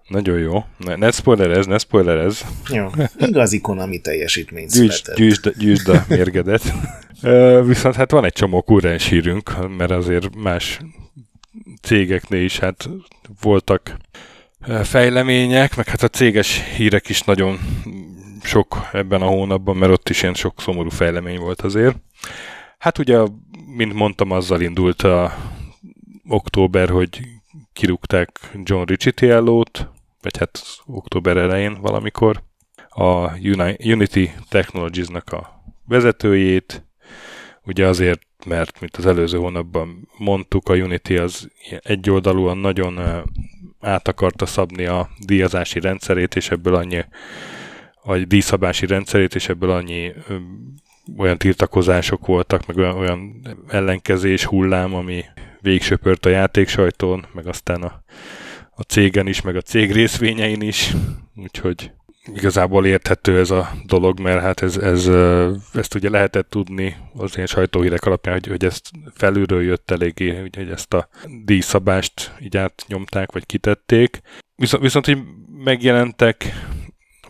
Nagyon 0.07 0.39
jó. 0.39 0.63
Ne, 0.77 0.95
ne 0.95 1.11
spoilerez, 1.11 1.65
ne 1.65 1.77
spoilerez. 1.77 2.45
Jó. 2.69 2.87
Igazi 3.17 3.61
Konami 3.61 3.99
teljesítmény 3.99 4.67
gyűjtsd, 4.67 5.13
gyűjtsd, 5.15 5.53
gyűjtsd 5.57 5.87
a 5.87 6.05
mérgedet. 6.07 6.73
Viszont 7.71 7.95
hát 7.95 8.11
van 8.11 8.25
egy 8.25 8.33
csomó 8.33 8.61
kurrens 8.61 9.07
hírünk, 9.07 9.77
mert 9.77 9.91
azért 9.91 10.35
más 10.35 10.79
cégeknél 11.81 12.43
is 12.43 12.59
hát 12.59 12.89
voltak 13.41 13.97
fejlemények, 14.83 15.75
meg 15.75 15.87
hát 15.87 16.03
a 16.03 16.07
céges 16.07 16.63
hírek 16.75 17.09
is 17.09 17.21
nagyon 17.21 17.59
sok 18.43 18.89
ebben 18.93 19.21
a 19.21 19.27
hónapban, 19.27 19.75
mert 19.75 19.91
ott 19.91 20.09
is 20.09 20.21
ilyen 20.21 20.33
sok 20.33 20.61
szomorú 20.61 20.89
fejlemény 20.89 21.39
volt 21.39 21.61
azért. 21.61 21.95
Hát 22.77 22.97
ugye, 22.97 23.19
mint 23.75 23.93
mondtam, 23.93 24.31
azzal 24.31 24.61
indult 24.61 25.01
a 25.01 25.33
október, 26.27 26.89
hogy 26.89 27.19
kirúgták 27.73 28.39
John 28.63 28.85
Ricciello-t, 28.85 29.89
vagy 30.21 30.37
hát 30.37 30.61
október 30.85 31.37
elején 31.37 31.81
valamikor, 31.81 32.43
a 32.89 33.37
Unity 33.83 34.29
Technologies-nak 34.49 35.31
a 35.31 35.63
vezetőjét, 35.87 36.85
ugye 37.65 37.87
azért, 37.87 38.21
mert 38.45 38.79
mint 38.79 38.97
az 38.97 39.05
előző 39.05 39.37
hónapban 39.37 40.09
mondtuk, 40.17 40.69
a 40.69 40.73
Unity 40.73 41.11
az 41.11 41.49
egyoldalúan 41.81 42.57
nagyon 42.57 42.99
át 43.79 44.07
akarta 44.07 44.45
szabni 44.45 44.85
a 44.85 45.09
díjazási 45.19 45.79
rendszerét, 45.79 46.35
és 46.35 46.51
ebből 46.51 46.75
annyi 46.75 47.05
a 48.03 48.17
díjszabási 48.17 48.85
rendszerét, 48.85 49.35
és 49.35 49.49
ebből 49.49 49.69
annyi 49.69 50.13
olyan 51.17 51.37
tiltakozások 51.37 52.25
voltak, 52.25 52.65
meg 52.65 52.77
olyan 52.77 53.41
ellenkezés 53.67 54.45
hullám, 54.45 54.93
ami 54.93 55.23
végsöpört 55.65 56.25
a 56.25 56.29
játéksajtón, 56.29 57.25
meg 57.33 57.47
aztán 57.47 57.81
a, 57.81 58.03
a 58.75 58.81
cégen 58.81 59.27
is, 59.27 59.41
meg 59.41 59.55
a 59.55 59.61
cég 59.61 59.91
részvényein 59.91 60.61
is, 60.61 60.93
úgyhogy 61.35 61.91
igazából 62.33 62.85
érthető 62.85 63.39
ez 63.39 63.51
a 63.51 63.71
dolog, 63.85 64.19
mert 64.19 64.41
hát 64.41 64.61
ez, 64.61 64.77
ez, 64.77 65.07
ezt 65.73 65.95
ugye 65.95 66.09
lehetett 66.09 66.49
tudni 66.49 66.95
az 67.13 67.35
ilyen 67.35 67.47
sajtóhírek 67.47 68.05
alapján, 68.05 68.33
hogy, 68.33 68.47
hogy 68.47 68.65
ezt 68.65 68.91
felülről 69.13 69.63
jött 69.63 69.91
eléggé, 69.91 70.35
hogy 70.35 70.69
ezt 70.69 70.93
a 70.93 71.07
díjszabást 71.45 72.31
így 72.41 72.57
átnyomták, 72.57 73.31
vagy 73.31 73.45
kitették. 73.45 74.21
Viszont, 74.55 74.83
viszont 74.83 75.05
hogy 75.05 75.17
megjelentek 75.63 76.53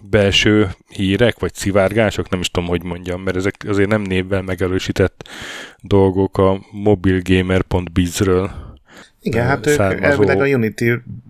belső 0.09 0.69
hírek, 0.87 1.39
vagy 1.39 1.53
szivárgások, 1.53 2.29
nem 2.29 2.39
is 2.39 2.51
tudom, 2.51 2.69
hogy 2.69 2.83
mondjam, 2.83 3.21
mert 3.21 3.37
ezek 3.37 3.55
azért 3.67 3.89
nem 3.89 4.01
névvel 4.01 4.41
megerősített 4.41 5.29
dolgok 5.81 6.37
a 6.37 6.65
mobilegamer.biz-ről. 6.71 8.51
Igen, 9.21 9.45
hát 9.45 9.67
ők 9.67 9.79
elvileg 9.79 10.41
a 10.41 10.45
Unity 10.45 10.83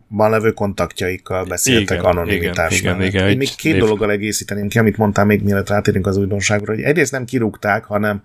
ban 0.08 0.30
levő 0.30 0.52
kontaktjaikkal 0.52 1.46
beszéltek 1.46 1.98
igen, 1.98 2.12
anonimitás 2.12 2.80
igen, 2.80 2.96
igen, 2.96 3.08
igen, 3.08 3.30
Én 3.30 3.38
még 3.38 3.56
két 3.56 3.72
név... 3.72 3.82
dologgal 3.82 4.12
egészíteném 4.12 4.68
ki, 4.68 4.80
amit 4.80 4.98
mondtam 4.98 5.28
még 5.28 5.44
mielőtt 5.44 5.70
rátérünk 5.70 6.08
az 6.08 6.18
újdonságra, 6.18 6.74
hogy 6.74 6.84
egyrészt 6.84 7.12
nem 7.12 7.26
kirúgták, 7.26 7.84
hanem 7.84 8.24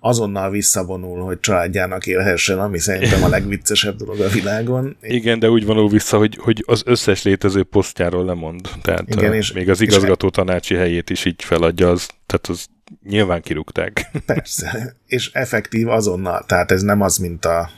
azonnal 0.00 0.50
visszavonul, 0.50 1.20
hogy 1.20 1.40
családjának 1.40 2.06
élhessen, 2.06 2.58
ami 2.58 2.78
szerintem 2.78 3.22
a 3.22 3.28
legviccesebb 3.38 3.96
dolog 3.96 4.20
a 4.20 4.28
világon. 4.28 4.96
Igen, 5.02 5.38
de 5.38 5.50
úgy 5.50 5.64
vonul 5.64 5.88
vissza, 5.88 6.18
hogy, 6.18 6.38
hogy 6.40 6.64
az 6.66 6.82
összes 6.86 7.22
létező 7.22 7.62
posztjáról 7.62 8.24
lemond. 8.24 8.68
Tehát 8.82 9.14
Igen, 9.14 9.34
és, 9.34 9.52
még 9.52 9.68
az 9.68 9.80
igazgató 9.80 10.26
és 10.26 10.32
tanácsi 10.32 10.74
helyét 10.74 11.10
is 11.10 11.24
így 11.24 11.42
feladja, 11.42 11.90
az, 11.90 12.08
tehát 12.26 12.46
az 12.46 12.66
nyilván 13.08 13.40
kirúgták. 13.40 14.10
Persze, 14.26 14.96
és 15.06 15.30
effektív 15.32 15.88
azonnal, 15.88 16.44
tehát 16.46 16.70
ez 16.70 16.82
nem 16.82 17.00
az, 17.00 17.16
mint 17.16 17.44
a 17.44 17.70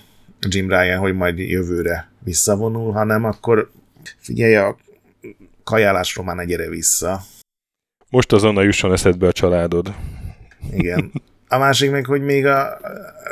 Jim 0.48 0.68
Ryan, 0.68 0.98
hogy 0.98 1.14
majd 1.14 1.38
jövőre 1.38 2.10
visszavonul, 2.18 2.92
hanem 2.92 3.24
akkor 3.24 3.70
figyelj, 4.18 4.56
a 4.56 4.76
kajálásról 5.64 6.24
már 6.24 6.36
ne 6.36 6.44
gyere 6.44 6.68
vissza. 6.68 7.22
Most 8.10 8.32
azonnal 8.32 8.64
jusson 8.64 8.92
eszedbe 8.92 9.26
a 9.26 9.32
családod. 9.32 9.94
Igen. 10.72 11.12
A 11.52 11.58
másik 11.58 11.90
meg, 11.90 12.06
hogy 12.06 12.22
még 12.22 12.46
a, 12.46 12.78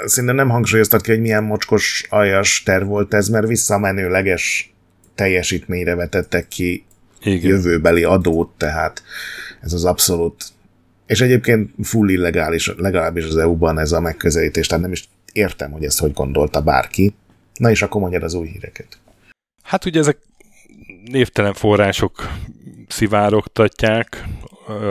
szinte 0.05 0.33
nem 0.33 0.49
hangsúlyoztat 0.49 1.01
ki, 1.01 1.11
hogy 1.11 1.21
milyen 1.21 1.45
mocskos 1.45 2.07
aljas 2.09 2.63
terv 2.63 2.87
volt 2.87 3.15
ez, 3.15 3.29
mert 3.29 3.47
visszamenőleges 3.47 4.75
teljesítményre 5.15 5.95
vetettek 5.95 6.49
ki 6.49 6.85
Igen. 7.21 7.51
jövőbeli 7.51 8.05
adót, 8.05 8.51
tehát 8.57 9.03
ez 9.61 9.73
az 9.73 9.85
abszolút 9.85 10.45
és 11.11 11.21
egyébként 11.21 11.71
full 11.83 12.09
illegális, 12.09 12.73
legalábbis 12.77 13.25
az 13.25 13.37
EU-ban 13.37 13.79
ez 13.79 13.93
a 13.93 14.01
megközelítés, 14.01 14.67
tehát 14.67 14.83
nem 14.83 14.93
is 14.93 15.09
értem, 15.33 15.71
hogy 15.71 15.85
ezt 15.85 15.99
hogy 15.99 16.13
gondolta 16.13 16.61
bárki. 16.61 17.15
Na 17.55 17.71
és 17.71 17.83
akkor 17.83 18.01
mondjad 18.01 18.23
az 18.23 18.35
új 18.35 18.47
híreket. 18.49 18.99
Hát 19.63 19.85
ugye 19.85 20.01
ezek 20.01 20.19
névtelen 21.05 21.55
források 21.55 22.29
szivárogtatják, 22.89 24.25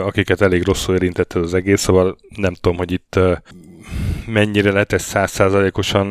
akiket 0.04 0.40
elég 0.40 0.64
rosszul 0.64 0.94
érintett 0.94 1.32
ez 1.32 1.42
az 1.42 1.54
egész, 1.54 1.80
szóval 1.80 2.16
nem 2.36 2.54
tudom, 2.54 2.76
hogy 2.76 2.92
itt 2.92 3.18
mennyire 4.26 4.72
lehet 4.72 4.92
ezt 4.92 5.06
százszázalékosan 5.06 6.08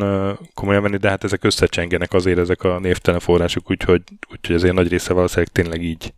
komolyan 0.54 0.82
venni, 0.82 0.98
de 0.98 1.10
hát 1.10 1.24
ezek 1.24 1.44
összecsengenek 1.44 2.14
azért 2.14 2.40
ezek 2.40 2.64
a 2.64 2.80
névtelen 2.80 3.20
források, 3.20 3.72
úgyhogy, 3.72 4.02
úgyhogy 4.32 4.56
azért 4.56 4.74
nagy 4.74 4.88
része 4.88 5.14
valószínűleg 5.14 5.52
tényleg 5.52 5.84
így 5.84 6.14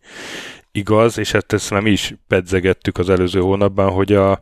igaz, 0.72 1.18
és 1.18 1.32
hát 1.32 1.52
ezt 1.52 1.70
nem 1.70 1.86
is 1.86 2.14
pedzegettük 2.28 2.98
az 2.98 3.10
előző 3.10 3.40
hónapban, 3.40 3.90
hogy 3.90 4.12
a 4.12 4.40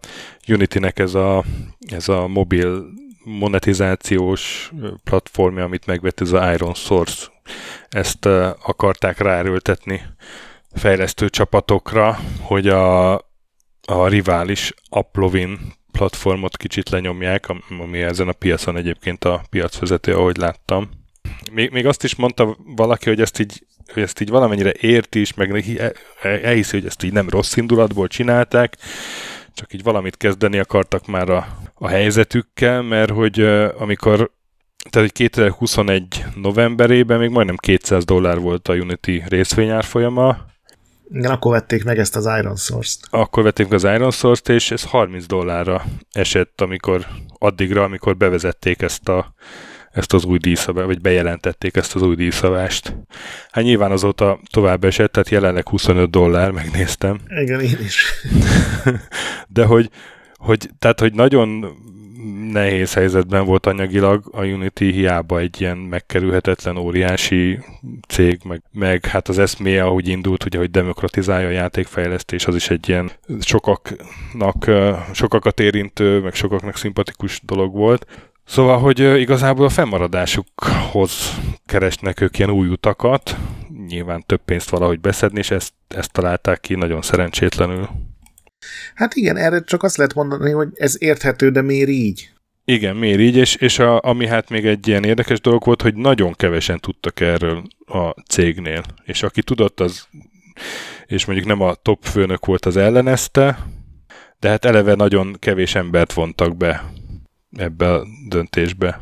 Unity-nek 0.49 0.99
ez 0.99 1.14
a, 1.14 1.44
ez 1.88 2.09
a 2.09 2.27
mobil 2.27 2.85
monetizációs 3.25 4.73
platformja, 5.05 5.64
amit 5.64 5.87
megvett 5.87 6.20
ez 6.20 6.33
a 6.33 6.53
Iron 6.53 6.75
Source, 6.75 7.27
ezt 7.88 8.27
akarták 8.62 9.18
ráerőltetni 9.18 10.03
fejlesztő 10.74 11.28
csapatokra, 11.28 12.18
hogy 12.40 12.68
a, 12.68 13.14
a 13.87 14.09
rivális 14.09 14.74
Uplovin 14.90 15.59
platformot 15.92 16.56
kicsit 16.56 16.88
lenyomják, 16.88 17.46
ami 17.80 18.02
ezen 18.02 18.28
a 18.28 18.33
piacon 18.33 18.76
egyébként 18.76 19.24
a 19.24 19.42
piacvezető, 19.50 20.14
ahogy 20.14 20.37
láttam. 20.37 20.88
Még, 21.52 21.70
még 21.70 21.87
azt 21.87 22.04
is 22.04 22.14
mondta 22.14 22.56
valaki, 22.76 23.09
hogy 23.09 23.20
ezt 23.20 23.38
így, 23.38 23.66
hogy 23.92 24.02
ezt 24.02 24.20
így 24.20 24.28
valamennyire 24.28 24.72
érti 24.80 25.20
is, 25.20 25.35
meg 25.35 25.50
elhiszi, 26.22 26.76
hogy 26.76 26.87
ezt 26.87 27.02
így 27.02 27.12
nem 27.12 27.28
rossz 27.28 27.56
indulatból 27.56 28.06
csinálták, 28.06 28.76
csak 29.54 29.72
így 29.72 29.83
valamit 29.83 30.16
kezdeni 30.16 30.59
akartak 30.59 31.06
már 31.06 31.30
a, 31.30 31.46
a 31.74 31.88
helyzetükkel, 31.88 32.83
mert 32.83 33.11
hogy 33.11 33.40
amikor 33.78 34.30
tehát 34.90 35.09
hogy 35.09 35.12
2021 35.12 36.24
novemberében 36.35 37.18
még 37.18 37.30
majdnem 37.30 37.56
200 37.56 38.04
dollár 38.04 38.38
volt 38.38 38.68
a 38.68 38.74
Unity 38.74 39.22
részvényárfolyama. 39.28 40.49
Igen, 41.12 41.31
akkor 41.31 41.53
vették 41.53 41.85
meg 41.85 41.99
ezt 41.99 42.16
az 42.16 42.29
Iron 42.38 42.57
Source-t. 42.57 43.01
Akkor 43.11 43.42
vették 43.42 43.68
meg 43.68 43.75
az 43.75 43.94
Iron 43.94 44.11
Source-t, 44.11 44.49
és 44.49 44.70
ez 44.70 44.85
30 44.85 45.27
dollárra 45.27 45.85
esett, 46.12 46.61
amikor 46.61 47.07
addigra, 47.38 47.83
amikor 47.83 48.16
bevezették 48.16 48.82
ezt 48.82 49.09
a 49.09 49.34
ezt 49.91 50.12
az 50.12 50.24
új 50.24 50.39
díjszabást, 50.39 50.87
vagy 50.87 51.01
bejelentették 51.01 51.76
ezt 51.76 51.95
az 51.95 52.03
új 52.03 52.14
díjszabást. 52.14 52.97
Hát 53.51 53.64
nyilván 53.64 53.91
azóta 53.91 54.41
tovább 54.51 54.84
esett, 54.84 55.12
tehát 55.12 55.28
jelenleg 55.28 55.68
25 55.68 56.11
dollár, 56.11 56.51
megnéztem. 56.51 57.20
Igen, 57.43 57.61
én 57.61 57.78
is. 57.84 58.12
De 59.49 59.64
hogy, 59.64 59.91
hogy, 60.34 60.70
tehát, 60.78 61.01
hogy 61.01 61.14
nagyon 61.14 61.64
nehéz 62.53 62.95
helyzetben 62.95 63.45
volt 63.45 63.66
anyagilag 63.66 64.25
a 64.33 64.45
Unity, 64.45 64.91
hiába 64.91 65.39
egy 65.39 65.61
ilyen 65.61 65.77
megkerülhetetlen 65.77 66.77
óriási 66.77 67.59
cég, 68.09 68.41
meg, 68.45 68.62
meg 68.73 69.07
hát 69.07 69.29
az 69.29 69.39
eszméje, 69.39 69.85
ahogy 69.85 70.09
indult, 70.09 70.45
ugye, 70.45 70.59
hogy 70.59 70.71
demokratizálja 70.71 71.49
a 71.49 71.51
játékfejlesztés, 71.51 72.47
az 72.47 72.55
is 72.55 72.71
egy 72.71 72.89
ilyen 72.89 73.11
sokaknak, 73.41 74.71
sokakat 75.12 75.61
érintő, 75.61 76.21
meg 76.21 76.35
sokaknak 76.35 76.77
szimpatikus 76.77 77.41
dolog 77.45 77.75
volt. 77.75 78.07
Szóval, 78.45 78.79
hogy 78.79 79.21
igazából 79.21 79.64
a 79.64 79.68
fennmaradásukhoz 79.68 81.41
keresnek 81.66 82.21
ők 82.21 82.39
ilyen 82.39 82.51
új 82.51 82.68
utakat, 82.68 83.37
nyilván 83.87 84.25
több 84.27 84.41
pénzt 84.45 84.71
valahogy 84.71 85.01
beszedni, 85.01 85.39
és 85.39 85.51
ezt, 85.51 85.73
ezt 85.89 86.12
találták 86.12 86.61
ki 86.61 86.75
nagyon 86.75 87.03
szerencsétlenül. 87.03 87.89
Hát 88.94 89.14
igen, 89.14 89.36
erre 89.36 89.62
csak 89.64 89.82
azt 89.82 89.96
lehet 89.96 90.14
mondani, 90.14 90.50
hogy 90.50 90.68
ez 90.74 90.96
érthető, 90.98 91.50
de 91.50 91.62
miért 91.62 91.88
így? 91.88 92.30
Igen, 92.64 92.96
miért 92.96 93.20
így, 93.20 93.36
és, 93.36 93.54
és 93.54 93.78
a, 93.78 94.00
ami 94.02 94.26
hát 94.26 94.48
még 94.50 94.66
egy 94.66 94.88
ilyen 94.88 95.04
érdekes 95.04 95.40
dolog 95.40 95.64
volt, 95.64 95.82
hogy 95.82 95.94
nagyon 95.94 96.32
kevesen 96.32 96.80
tudtak 96.80 97.20
erről 97.20 97.62
a 97.86 98.11
cégnél, 98.28 98.82
és 99.04 99.22
aki 99.22 99.42
tudott, 99.42 99.80
az, 99.80 100.08
és 101.06 101.24
mondjuk 101.24 101.46
nem 101.48 101.61
a 101.61 101.74
top 101.74 102.04
főnök 102.04 102.46
volt, 102.46 102.66
az 102.66 102.76
ellenezte, 102.76 103.58
de 104.38 104.48
hát 104.48 104.64
eleve 104.64 104.94
nagyon 104.94 105.36
kevés 105.38 105.74
embert 105.74 106.12
vontak 106.12 106.56
be 106.56 106.92
ebbe 107.56 107.92
a 107.92 108.06
döntésbe. 108.28 109.00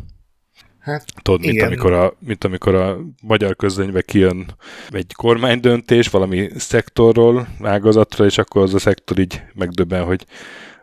Hát, 0.89 1.05
Tudod, 1.23 1.41
mint 1.41 1.63
amikor, 1.63 1.93
a, 1.93 2.17
mint 2.19 2.45
amikor 2.45 2.75
a 2.75 2.99
magyar 3.23 3.57
közönybe 3.57 4.03
kijön 4.03 4.47
egy 4.91 5.13
kormánydöntés 5.17 6.09
valami 6.09 6.51
szektorról, 6.57 7.49
ágazatra, 7.63 8.25
és 8.25 8.39
akkor 8.39 8.63
az 8.63 8.75
a 8.75 8.79
szektor 8.79 9.19
így 9.19 9.43
megdöbben, 9.55 10.05
hogy 10.05 10.27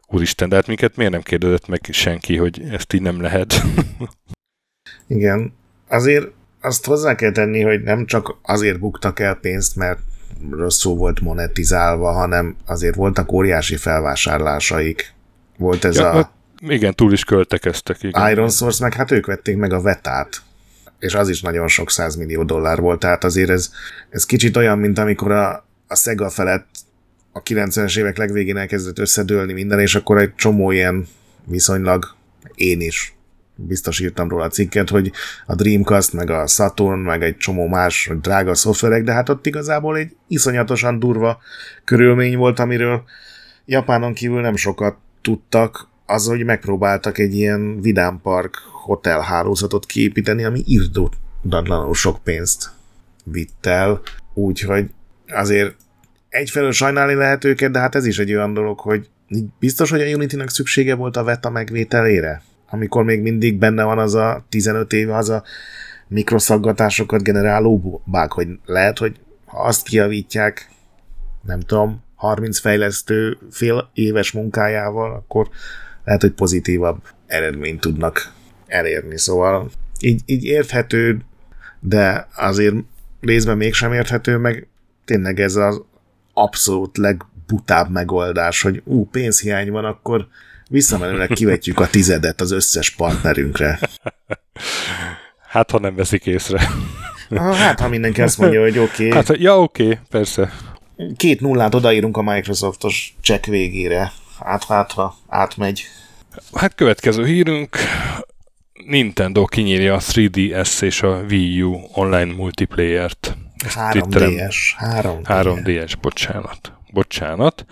úristen, 0.08 0.50
de 0.50 0.56
hát 0.56 0.68
minket 0.68 0.96
miért 0.96 1.12
nem 1.12 1.22
kérdezett 1.22 1.68
meg 1.68 1.82
senki, 1.92 2.38
hogy 2.38 2.62
ezt 2.72 2.94
így 2.94 3.02
nem 3.02 3.22
lehet? 3.22 3.54
Igen. 5.08 5.54
Azért 5.88 6.28
azt 6.62 6.86
hozzá 6.86 7.16
kell 7.16 7.32
tenni, 7.32 7.62
hogy 7.62 7.82
nem 7.82 8.06
csak 8.06 8.38
azért 8.42 8.80
buktak 8.80 9.20
el 9.20 9.36
pénzt, 9.36 9.76
mert 9.76 10.00
rosszul 10.52 10.96
volt 10.96 11.20
monetizálva, 11.20 12.12
hanem 12.12 12.56
azért 12.66 12.96
voltak 12.96 13.32
óriási 13.32 13.76
felvásárlásaik. 13.76 15.14
Volt 15.58 15.86
ez 15.86 15.96
ja, 15.96 16.10
a... 16.10 16.14
Hát 16.14 16.32
igen, 16.60 16.96
túl 16.96 17.14
is 17.14 17.24
költekeztek. 17.24 18.04
Igen. 18.04 18.30
Iron 18.32 18.50
Source, 18.50 18.84
meg 18.84 18.94
hát 18.94 19.12
ők 19.12 19.26
vették 19.26 19.58
meg 19.58 19.74
a 19.74 19.82
vetát 19.82 20.44
és 21.00 21.14
az 21.14 21.30
is 21.30 21.42
nagyon 21.42 21.68
sok 21.68 21.92
százmillió 21.92 22.44
dollár 22.44 22.80
volt, 22.80 23.00
tehát 23.00 23.24
azért 23.24 23.50
ez, 23.50 23.72
ez 24.10 24.26
kicsit 24.26 24.58
olyan, 24.58 24.78
mint 24.80 24.98
amikor 24.98 25.32
a, 25.32 25.66
a 25.88 25.96
Sega 25.96 26.30
felett 26.30 26.68
a 27.32 27.44
90-es 27.44 27.98
évek 27.98 28.18
legvégén 28.18 28.58
elkezdett 28.58 29.00
összedőlni 29.00 29.54
minden, 29.54 29.80
és 29.80 29.96
akkor 29.96 30.18
egy 30.18 30.36
csomó 30.36 30.72
ilyen 30.72 31.08
viszonylag 31.44 32.16
én 32.56 32.82
is 32.82 33.16
biztos 33.56 34.00
írtam 34.00 34.30
róla 34.30 34.44
a 34.44 34.50
cikket, 34.50 34.90
hogy 34.90 35.12
a 35.46 35.56
Dreamcast, 35.56 36.14
meg 36.14 36.30
a 36.30 36.48
Saturn, 36.48 37.00
meg 37.00 37.24
egy 37.24 37.38
csomó 37.38 37.68
más 37.68 38.12
drága 38.22 38.56
szoftverek, 38.56 39.04
de 39.04 39.14
hát 39.14 39.30
ott 39.30 39.46
igazából 39.46 39.98
egy 39.98 40.16
iszonyatosan 40.28 41.00
durva 41.00 41.40
körülmény 41.84 42.38
volt, 42.38 42.60
amiről 42.60 43.04
Japánon 43.66 44.14
kívül 44.14 44.42
nem 44.42 44.56
sokat 44.56 44.98
tudtak, 45.22 45.88
az, 46.06 46.28
hogy 46.28 46.46
megpróbáltak 46.46 47.18
egy 47.18 47.34
ilyen 47.34 47.82
vidámpark 47.82 48.56
hotel 48.72 49.22
hálózatot 49.22 49.86
kiépíteni, 49.86 50.44
ami 50.44 50.64
irdatlanul 50.66 51.94
sok 51.94 52.24
pénzt 52.24 52.72
vitt 53.24 53.66
el, 53.66 54.02
úgyhogy 54.34 54.90
azért 55.28 55.76
egyfelől 56.30 56.72
sajnálni 56.72 57.14
lehet 57.14 57.44
őket, 57.44 57.72
de 57.72 57.80
hát 57.80 57.96
ez 57.96 58.06
is 58.06 58.20
egy 58.20 58.34
olyan 58.34 58.54
dolog, 58.54 58.80
hogy 58.80 59.10
biztos, 59.60 59.90
hogy 59.90 60.02
a 60.02 60.16
Unity-nak 60.16 60.50
szüksége 60.50 60.96
volt 60.96 61.18
a 61.18 61.24
VETA 61.24 61.50
megvételére? 61.50 62.42
Amikor 62.70 63.04
még 63.04 63.22
mindig 63.22 63.58
benne 63.58 63.84
van 63.84 64.00
az 64.00 64.14
a 64.14 64.46
15 64.50 64.94
éve 64.94 65.16
az 65.16 65.30
a 65.30 65.44
mikroszaggatásokat 66.08 67.24
generáló 67.24 68.02
bug, 68.06 68.32
hogy 68.32 68.48
lehet, 68.66 68.98
hogy 68.98 69.20
ha 69.46 69.64
azt 69.64 69.88
kiavítják, 69.88 70.70
nem 71.42 71.60
tudom, 71.60 72.04
30 72.16 72.60
fejlesztő 72.60 73.38
fél 73.52 73.90
éves 73.94 74.32
munkájával, 74.32 75.12
akkor 75.14 75.50
lehet, 76.06 76.22
hogy 76.22 76.32
pozitívabb 76.32 77.02
eredményt 77.28 77.80
tudnak 77.80 78.32
elérni. 78.68 79.18
Szóval 79.18 79.70
így, 80.00 80.22
így 80.26 80.44
érthető, 80.44 81.22
de 81.80 82.28
azért 82.36 82.76
részben 83.22 83.58
mégsem 83.58 83.94
érthető, 83.94 84.38
meg 84.38 84.68
tényleg 85.06 85.40
ez 85.40 85.56
az 85.56 85.82
abszolút 86.34 86.98
legbutább 86.98 87.92
megoldás, 87.92 88.62
hogy 88.62 88.82
ú, 88.86 89.06
pénzhiány 89.06 89.72
van, 89.72 89.86
akkor 89.86 90.28
visszamenőleg 90.70 91.28
kivetjük 91.28 91.80
a 91.80 91.88
tizedet 91.88 92.42
az 92.42 92.52
összes 92.52 92.90
partnerünkre. 92.90 93.80
Hát, 95.48 95.72
ha 95.72 95.80
nem 95.80 95.96
veszik 95.96 96.26
észre. 96.26 96.70
Hát, 97.36 97.80
ha 97.80 97.88
mindenki 97.88 98.22
azt 98.22 98.38
mondja, 98.38 98.62
hogy 98.62 98.78
oké. 98.78 99.08
Okay. 99.08 99.24
Hát, 99.24 99.38
ja, 99.38 99.62
oké, 99.62 99.84
okay, 99.84 99.98
persze. 100.10 100.54
Két 101.16 101.42
nullát 101.42 101.76
odaírunk 101.76 102.18
a 102.18 102.22
Microsoftos 102.22 103.16
check 103.22 103.46
végére. 103.46 104.12
Hát, 104.40 104.64
hát, 104.64 104.92
ha 104.92 105.16
átmegy. 105.28 105.84
Hát 106.54 106.76
következő 106.76 107.26
hírünk, 107.26 107.78
Nintendo 108.86 109.46
kinyírja 109.46 109.94
a 109.94 110.00
3DS 110.00 110.82
és 110.82 111.02
a 111.02 111.24
Wii 111.30 111.62
U 111.62 111.80
online 111.94 112.34
multiplayer-t. 112.34 113.38
3DS. 113.64 114.56
3DS. 114.80 115.22
3DS, 115.24 115.94
bocsánat. 116.02 116.74
Bocsánat. 116.92 117.66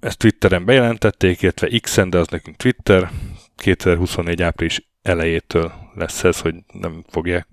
Ezt 0.00 0.18
Twitteren 0.18 0.64
bejelentették, 0.64 1.42
illetve 1.42 1.78
X-en, 1.80 2.10
de 2.10 2.18
az 2.18 2.26
nekünk 2.28 2.56
Twitter. 2.56 3.10
2024 3.56 4.42
április 4.42 4.88
elejétől 5.02 5.72
lesz 5.94 6.24
ez, 6.24 6.40
hogy 6.40 6.54
nem 6.72 7.04
fogják 7.08 7.48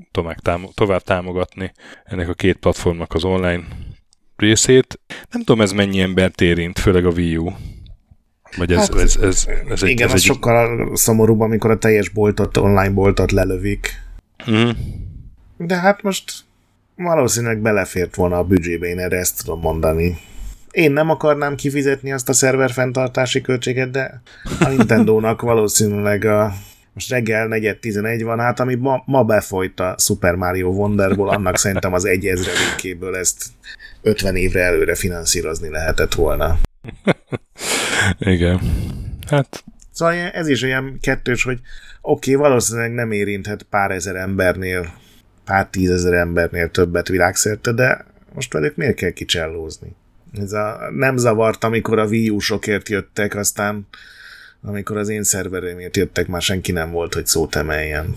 tovább 0.73 1.01
támogatni 1.01 1.71
ennek 2.03 2.29
a 2.29 2.33
két 2.33 2.57
platformnak 2.57 3.13
az 3.13 3.23
online 3.23 3.63
részét. 4.35 4.99
Nem 5.29 5.43
tudom, 5.43 5.61
ez 5.61 5.71
mennyi 5.71 5.99
embert 5.99 6.41
érint, 6.41 6.79
főleg 6.79 7.05
a 7.05 7.09
Wii 7.09 7.37
U. 7.37 7.51
Vagy 8.57 8.71
ez, 8.71 8.79
hát, 8.79 8.95
ez, 8.95 9.17
ez, 9.21 9.47
ez 9.69 9.83
egy, 9.83 9.89
igen, 9.89 10.07
ez 10.07 10.13
egy... 10.13 10.21
sokkal 10.21 10.95
szomorúbb, 10.95 11.39
amikor 11.39 11.71
a 11.71 11.77
teljes 11.77 12.09
boltot, 12.09 12.57
online 12.57 12.89
boltot 12.89 13.31
lelövik. 13.31 13.89
Mm. 14.51 14.69
De 15.57 15.75
hát 15.75 16.03
most 16.03 16.33
valószínűleg 16.95 17.59
belefért 17.59 18.15
volna 18.15 18.37
a 18.37 18.43
büdzsébe, 18.43 18.87
én 18.87 18.99
erre 18.99 19.17
ezt 19.17 19.43
tudom 19.43 19.59
mondani. 19.59 20.17
Én 20.71 20.91
nem 20.91 21.09
akarnám 21.09 21.55
kifizetni 21.55 22.11
azt 22.11 22.29
a 22.29 22.33
szerver 22.33 22.71
fenntartási 22.71 23.41
költséget, 23.41 23.91
de 23.91 24.21
a 24.59 24.67
Nintendo-nak 24.67 25.41
valószínűleg 25.41 26.25
a 26.25 26.53
most 26.93 27.09
reggel 27.09 27.47
4.11 27.47 28.21
van, 28.23 28.39
hát 28.39 28.59
ami 28.59 28.75
ma, 28.75 29.03
ma 29.05 29.23
befolyt 29.23 29.79
a 29.79 29.95
Super 29.97 30.35
Mario 30.35 30.67
Wonderból, 30.67 31.29
annak 31.29 31.57
szerintem 31.57 31.93
az 31.93 32.05
egy 32.05 32.25
ezredékéből 32.25 33.15
ezt 33.15 33.45
50 34.01 34.35
évre 34.35 34.61
előre 34.61 34.95
finanszírozni 34.95 35.69
lehetett 35.69 36.13
volna. 36.13 36.59
Igen. 38.19 38.59
Hát... 39.27 39.63
Szóval 39.91 40.13
ez 40.13 40.47
is 40.47 40.63
olyan 40.63 40.97
kettős, 41.01 41.43
hogy 41.43 41.59
oké, 42.01 42.33
okay, 42.33 42.49
valószínűleg 42.49 42.93
nem 42.93 43.11
érinthet 43.11 43.63
pár 43.63 43.91
ezer 43.91 44.15
embernél, 44.15 44.93
pár 45.45 45.67
tízezer 45.67 46.13
embernél 46.13 46.71
többet 46.71 47.07
világszerte, 47.07 47.71
de 47.71 48.05
most 48.33 48.53
velük 48.53 48.75
miért 48.75 48.95
kell 48.95 49.09
kicsellózni? 49.09 49.95
Ez 50.33 50.53
a, 50.53 50.77
nem 50.95 51.17
zavart, 51.17 51.63
amikor 51.63 51.99
a 51.99 52.05
Wii 52.05 52.29
U-sokért 52.29 52.89
jöttek, 52.89 53.35
aztán 53.35 53.87
amikor 54.61 54.97
az 54.97 55.09
én 55.09 55.23
szerverémért 55.23 55.97
jöttek, 55.97 56.27
már 56.27 56.41
senki 56.41 56.71
nem 56.71 56.91
volt, 56.91 57.13
hogy 57.13 57.25
szót 57.25 57.55
emeljen. 57.55 58.15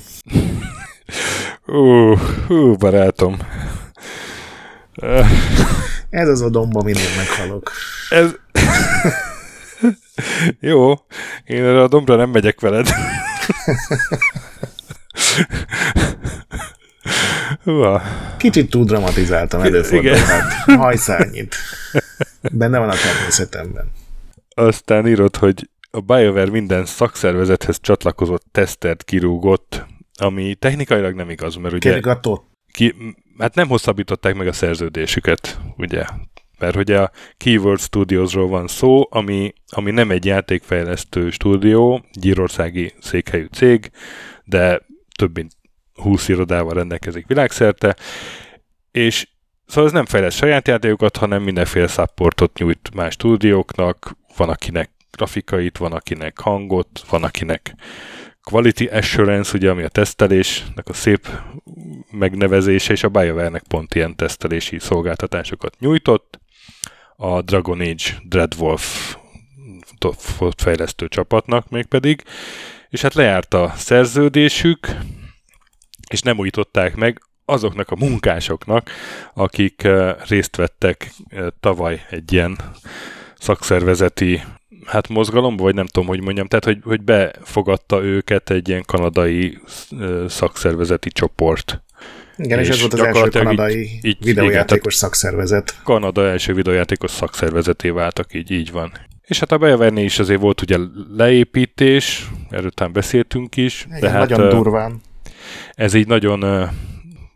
Ú, 1.67 2.17
uh, 2.49 2.77
barátom. 2.79 3.37
Ez 6.11 6.29
az 6.29 6.41
a 6.41 6.49
domba, 6.49 6.83
mindig 6.83 7.05
meghalok. 7.17 7.71
Ez... 8.11 8.35
Jó, 10.61 10.95
én 11.45 11.65
erre 11.65 11.83
a 11.83 11.89
dombra 11.89 12.17
nem 12.17 12.31
megyek 12.31 12.61
veled. 12.61 12.89
Húha. 17.65 18.03
Kicsit 18.37 18.71
túl 18.71 18.85
dramatizáltam, 18.85 19.61
előfordul. 19.61 20.15
Hát, 20.15 20.53
hajszárnyit. 20.77 21.55
Benne 22.53 22.79
van 22.79 22.89
a 22.89 22.95
természetemben. 22.95 23.91
Aztán 24.55 25.09
írod, 25.09 25.37
hogy 25.37 25.69
a 25.91 26.01
BioWare 26.01 26.51
minden 26.51 26.85
szakszervezethez 26.85 27.81
csatlakozott 27.81 28.45
tesztert 28.53 29.05
kirúgott, 29.05 29.87
ami 30.19 30.55
technikailag 30.55 31.15
nem 31.15 31.31
igaz, 31.31 31.55
mert 31.55 31.75
ugye... 31.75 31.91
Ki, 32.73 32.95
hát 33.39 33.55
nem 33.55 33.69
hosszabbították 33.69 34.35
meg 34.35 34.47
a 34.47 34.53
szerződésüket, 34.53 35.59
ugye? 35.77 36.05
Mert 36.61 36.75
hogy 36.75 36.91
a 36.91 37.11
Keyword 37.37 37.81
Studiosról 37.81 38.49
van 38.49 38.67
szó, 38.67 39.07
ami, 39.11 39.53
ami 39.69 39.91
nem 39.91 40.11
egy 40.11 40.25
játékfejlesztő 40.25 41.31
stúdió, 41.31 42.05
gyírországi 42.13 42.93
székhelyű 43.01 43.47
cég, 43.53 43.91
de 44.45 44.81
több 45.19 45.37
mint 45.37 45.53
20 45.95 46.29
irodával 46.29 46.75
rendelkezik 46.75 47.27
világszerte, 47.27 47.97
és 48.91 49.29
szóval 49.67 49.85
ez 49.85 49.93
nem 49.93 50.07
fejleszt 50.07 50.37
saját 50.37 50.69
játékokat, 50.69 51.17
hanem 51.17 51.43
mindenféle 51.43 51.87
supportot 51.87 52.59
nyújt 52.59 52.91
más 52.95 53.13
stúdióknak, 53.13 54.17
van 54.37 54.49
akinek 54.49 54.91
grafikait, 55.11 55.79
van 55.79 55.93
akinek 55.93 56.39
hangot, 56.39 57.05
van 57.09 57.23
akinek 57.23 57.75
Quality 58.43 58.85
Assurance, 58.85 59.57
ugye, 59.57 59.71
ami 59.71 59.83
a 59.83 59.89
tesztelésnek 59.89 60.89
a 60.89 60.93
szép 60.93 61.29
megnevezése, 62.11 62.93
és 62.93 63.03
a 63.03 63.09
BioWare-nek 63.09 63.63
pont 63.69 63.95
ilyen 63.95 64.17
tesztelési 64.17 64.79
szolgáltatásokat 64.79 65.79
nyújtott. 65.79 66.40
A 67.23 67.43
Dragon 67.43 67.81
Age 67.81 68.21
Dreadwolf 68.23 69.17
fejlesztő 70.57 71.09
csapatnak 71.09 71.69
mégpedig, 71.69 72.23
és 72.89 73.01
hát 73.03 73.15
lejárt 73.15 73.55
a 73.55 73.73
szerződésük, 73.77 74.89
és 76.11 76.23
nem 76.23 76.39
újították 76.39 76.97
meg 76.97 77.23
azoknak 77.45 77.91
a 77.91 77.97
munkásoknak, 77.97 78.91
akik 79.35 79.89
részt 80.29 80.57
vettek 80.57 81.13
tavaly 81.61 82.07
egy 82.11 82.33
ilyen 82.33 82.59
szakszervezeti 83.39 84.43
hát 84.87 85.09
mozgalomba, 85.09 85.63
vagy 85.63 85.75
nem 85.75 85.87
tudom, 85.87 86.09
hogy 86.09 86.23
mondjam, 86.23 86.47
tehát 86.47 86.65
hogy, 86.65 86.79
hogy 86.83 87.03
befogadta 87.03 88.03
őket 88.03 88.51
egy 88.51 88.69
ilyen 88.69 88.85
kanadai 88.87 89.59
szakszervezeti 90.29 91.11
csoport. 91.11 91.83
Igen, 92.43 92.59
és, 92.59 92.69
és 92.69 92.75
ez 92.75 92.81
volt 92.81 92.93
az 92.93 93.01
első 93.01 93.29
kanadai 93.29 93.81
így, 93.81 94.05
így, 94.07 94.25
videójátékos 94.25 94.95
igen, 94.95 95.09
szakszervezet. 95.09 95.81
Kanada 95.85 96.29
első 96.29 96.55
videójátékos 96.55 97.11
szakszervezeté 97.11 97.89
váltak, 97.89 98.35
így, 98.35 98.51
így 98.51 98.71
van. 98.71 98.93
És 99.23 99.39
hát 99.39 99.53
a 99.53 99.59
BioWare 99.59 100.01
is 100.01 100.19
azért 100.19 100.41
volt 100.41 100.63
ugye 100.63 100.77
leépítés, 101.17 102.29
erről 102.51 102.71
beszéltünk 102.93 103.57
is. 103.57 103.85
Igen, 103.87 104.01
de 104.01 104.11
hát, 104.11 104.29
nagyon 104.29 104.49
durván. 104.49 105.01
Ez 105.75 105.95
így 105.95 106.07
nagyon 106.07 106.69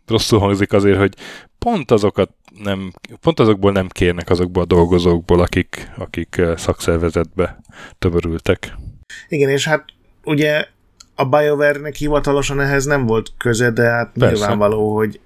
rosszul 0.07 0.39
hangzik 0.39 0.73
azért, 0.73 0.97
hogy 0.97 1.13
pont 1.59 1.91
azokat 1.91 2.29
nem, 2.63 2.93
pont 3.21 3.39
azokból 3.39 3.71
nem 3.71 3.87
kérnek 3.87 4.29
azokból 4.29 4.63
a 4.63 4.65
dolgozókból, 4.65 5.41
akik, 5.41 5.91
akik 5.97 6.41
szakszervezetbe 6.55 7.59
tömörültek. 7.99 8.73
Igen, 9.27 9.49
és 9.49 9.67
hát 9.67 9.85
ugye 10.23 10.65
a 11.15 11.25
BioWare-nek 11.25 11.95
hivatalosan 11.95 12.59
ehhez 12.59 12.85
nem 12.85 13.05
volt 13.05 13.31
köze, 13.37 13.71
de 13.71 13.89
hát 13.89 14.11
Persze. 14.13 14.35
nyilvánvaló, 14.35 14.95
hogy 14.95 15.19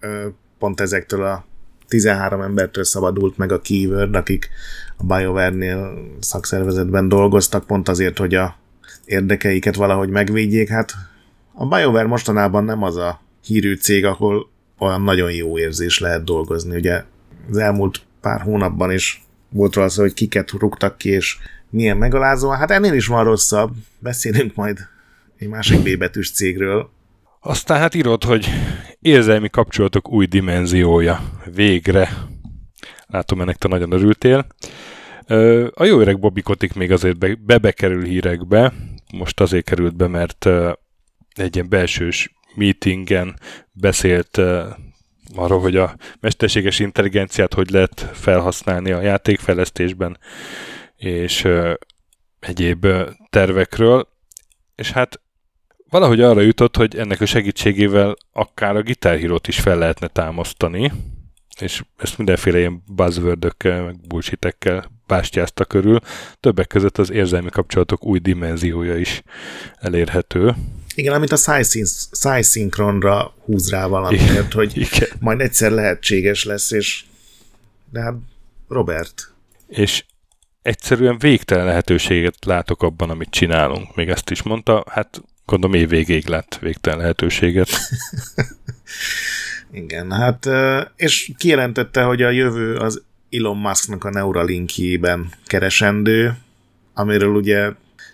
ö, 0.00 0.26
pont 0.58 0.80
ezektől 0.80 1.24
a 1.24 1.44
13 1.88 2.40
embertől 2.40 2.84
szabadult 2.84 3.36
meg 3.36 3.52
a 3.52 3.60
Keyword, 3.60 4.14
akik 4.14 4.50
a 4.96 5.04
BioWare-nél 5.04 5.98
szakszervezetben 6.20 7.08
dolgoztak, 7.08 7.66
pont 7.66 7.88
azért, 7.88 8.18
hogy 8.18 8.34
a 8.34 8.56
érdekeiket 9.04 9.74
valahogy 9.74 10.08
megvédjék. 10.08 10.68
Hát 10.68 10.92
a 11.52 11.66
BioWare 11.66 12.06
mostanában 12.06 12.64
nem 12.64 12.82
az 12.82 12.96
a 12.96 13.20
hírű 13.44 13.74
cég, 13.74 14.04
ahol 14.04 14.48
olyan 14.78 15.02
nagyon 15.02 15.32
jó 15.32 15.58
érzés 15.58 15.98
lehet 15.98 16.24
dolgozni. 16.24 16.76
Ugye 16.76 17.04
az 17.50 17.56
elmúlt 17.56 18.00
pár 18.20 18.40
hónapban 18.40 18.92
is 18.92 19.24
volt 19.48 19.74
róla 19.74 19.88
szó, 19.88 20.02
hogy 20.02 20.14
kiket 20.14 20.50
rúgtak 20.50 20.98
ki, 20.98 21.08
és 21.08 21.36
milyen 21.70 21.96
megalázó. 21.96 22.50
Hát 22.50 22.70
ennél 22.70 22.92
is 22.92 23.06
van 23.06 23.24
rosszabb. 23.24 23.70
Beszélünk 23.98 24.54
majd 24.54 24.78
egy 25.38 25.48
másik 25.48 25.82
B 25.82 25.98
betűs 25.98 26.32
cégről. 26.32 26.90
Aztán 27.40 27.78
hát 27.78 27.94
írod, 27.94 28.24
hogy 28.24 28.46
érzelmi 29.00 29.48
kapcsolatok 29.48 30.10
új 30.10 30.26
dimenziója. 30.26 31.20
Végre. 31.54 32.08
Látom, 33.06 33.40
ennek 33.40 33.56
te 33.56 33.68
nagyon 33.68 33.92
örültél. 33.92 34.46
A 35.74 35.84
jó 35.84 36.00
öreg 36.00 36.18
Bobby 36.18 36.42
Kotick 36.42 36.74
még 36.74 36.92
azért 36.92 37.18
be, 37.18 37.34
bebekerül 37.34 38.04
hírekbe. 38.04 38.72
Most 39.12 39.40
azért 39.40 39.64
került 39.64 39.96
be, 39.96 40.06
mert 40.06 40.46
egy 41.34 41.54
ilyen 41.54 41.68
belsős 41.68 42.34
meetingen 42.54 43.38
beszélt 43.72 44.40
arról, 45.34 45.60
hogy 45.60 45.76
a 45.76 45.96
mesterséges 46.20 46.78
intelligenciát 46.78 47.54
hogy 47.54 47.70
lehet 47.70 48.10
felhasználni 48.12 48.90
a 48.90 49.00
játékfejlesztésben, 49.00 50.18
és 50.96 51.48
egyéb 52.40 52.86
tervekről, 53.30 54.08
és 54.74 54.90
hát 54.90 55.20
valahogy 55.98 56.20
arra 56.20 56.40
jutott, 56.40 56.76
hogy 56.76 56.96
ennek 56.96 57.20
a 57.20 57.26
segítségével 57.26 58.16
akár 58.32 58.76
a 58.76 58.82
gitárhírót 58.82 59.48
is 59.48 59.60
fel 59.60 59.78
lehetne 59.78 60.06
támasztani, 60.06 60.92
és 61.60 61.82
ezt 61.96 62.16
mindenféle 62.16 62.58
ilyen 62.58 62.82
buzzwordökkel, 62.86 63.84
meg 63.84 64.00
bullshitekkel 64.08 64.90
bástyázta 65.06 65.64
körül. 65.64 65.98
Többek 66.40 66.66
között 66.66 66.98
az 66.98 67.10
érzelmi 67.10 67.48
kapcsolatok 67.48 68.04
új 68.04 68.18
dimenziója 68.18 68.96
is 68.96 69.22
elérhető. 69.78 70.54
Igen, 70.94 71.14
amit 71.14 71.32
a 71.32 71.66
szájszinkronra 72.10 73.34
húz 73.44 73.70
rá 73.70 73.86
valamiért, 73.86 74.52
hogy 74.52 74.76
Igen. 74.76 75.08
majd 75.20 75.40
egyszer 75.40 75.70
lehetséges 75.70 76.44
lesz, 76.44 76.70
és 76.70 77.04
de 77.92 78.00
hát 78.00 78.14
Robert. 78.68 79.32
És 79.66 80.04
egyszerűen 80.62 81.18
végtelen 81.18 81.64
lehetőséget 81.66 82.44
látok 82.44 82.82
abban, 82.82 83.10
amit 83.10 83.30
csinálunk. 83.30 83.94
Még 83.94 84.08
ezt 84.08 84.30
is 84.30 84.42
mondta, 84.42 84.84
hát 84.90 85.20
gondolom 85.46 85.76
év 85.76 85.88
végéig 85.88 86.26
lett 86.26 86.58
végtelen 86.60 86.98
lehetőséget. 86.98 87.68
Igen, 89.72 90.12
hát 90.12 90.48
és 90.96 91.32
kijelentette, 91.36 92.02
hogy 92.02 92.22
a 92.22 92.30
jövő 92.30 92.76
az 92.76 93.02
Elon 93.30 93.56
Musknak 93.56 94.04
a 94.04 94.10
Neuralinkjében 94.10 95.32
keresendő, 95.46 96.36
amiről 96.94 97.34
ugye 97.34 97.70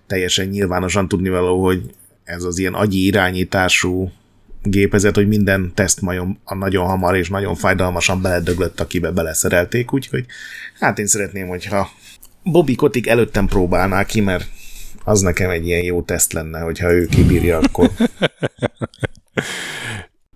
teljesen 0.06 0.46
nyilvánosan 0.46 1.08
tudnivaló, 1.08 1.64
hogy 1.64 1.94
ez 2.24 2.42
az 2.44 2.58
ilyen 2.58 2.74
agyi 2.74 3.04
irányítású 3.04 4.12
gépezet, 4.62 5.14
hogy 5.14 5.28
minden 5.28 5.72
tesztmajom 5.74 6.40
nagyon 6.44 6.86
hamar 6.86 7.16
és 7.16 7.28
nagyon 7.28 7.54
fájdalmasan 7.54 8.22
beledöglött, 8.22 8.80
akibe 8.80 9.10
beleszerelték, 9.10 9.92
úgyhogy 9.92 10.26
hát 10.78 10.98
én 10.98 11.06
szeretném, 11.06 11.48
hogyha 11.48 11.90
Bobby 12.42 12.74
Kotik 12.74 13.06
előttem 13.06 13.46
próbálná 13.46 14.04
ki, 14.04 14.20
mert 14.20 14.46
az 15.04 15.20
nekem 15.20 15.50
egy 15.50 15.66
ilyen 15.66 15.82
jó 15.82 16.02
teszt 16.02 16.32
lenne, 16.32 16.60
hogyha 16.60 16.92
ő 16.92 17.06
kibírja, 17.06 17.58
akkor 17.58 17.90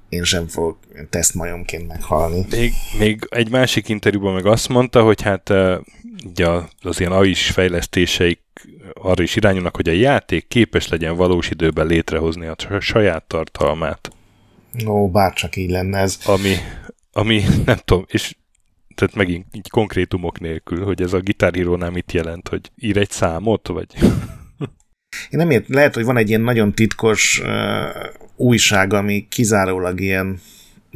én 0.08 0.24
sem 0.24 0.46
fogok 0.46 0.78
tesztmajomként 1.10 1.86
meghalni. 1.88 2.46
Még, 2.50 2.72
még 2.98 3.26
egy 3.28 3.50
másik 3.50 3.88
interjúban 3.88 4.34
meg 4.34 4.46
azt 4.46 4.68
mondta, 4.68 5.02
hogy 5.02 5.22
hát 5.22 5.52
ugye 6.24 6.46
az 6.82 7.00
ilyen 7.00 7.12
AI-s 7.12 7.50
fejlesztéseik 7.50 8.40
arra 8.94 9.22
is 9.22 9.36
irányulnak, 9.36 9.76
hogy 9.76 9.88
a 9.88 9.92
játék 9.92 10.48
képes 10.48 10.88
legyen 10.88 11.16
valós 11.16 11.50
időben 11.50 11.86
létrehozni 11.86 12.46
a 12.46 12.56
saját 12.80 13.24
tartalmát. 13.24 14.10
Ó, 14.86 15.10
bárcsak 15.10 15.56
így 15.56 15.70
lenne 15.70 15.98
ez. 15.98 16.18
Ami, 16.24 16.54
ami 17.12 17.42
nem 17.64 17.78
tudom, 17.84 18.04
és 18.08 18.36
tehát 18.94 19.14
megint 19.14 19.46
így 19.52 19.68
konkrétumok 19.68 20.40
nélkül, 20.40 20.84
hogy 20.84 21.02
ez 21.02 21.12
a 21.12 21.20
gitárhírónál 21.20 21.90
mit 21.90 22.12
jelent, 22.12 22.48
hogy 22.48 22.70
ír 22.76 22.96
egy 22.96 23.10
számot, 23.10 23.68
vagy... 23.68 23.86
Én 25.30 25.38
nem 25.38 25.50
ért, 25.50 25.68
lehet, 25.68 25.94
hogy 25.94 26.04
van 26.04 26.16
egy 26.16 26.28
ilyen 26.28 26.40
nagyon 26.40 26.72
titkos 26.72 27.40
uh, 27.44 27.48
újság, 28.36 28.92
ami 28.92 29.26
kizárólag 29.28 30.00
ilyen 30.00 30.40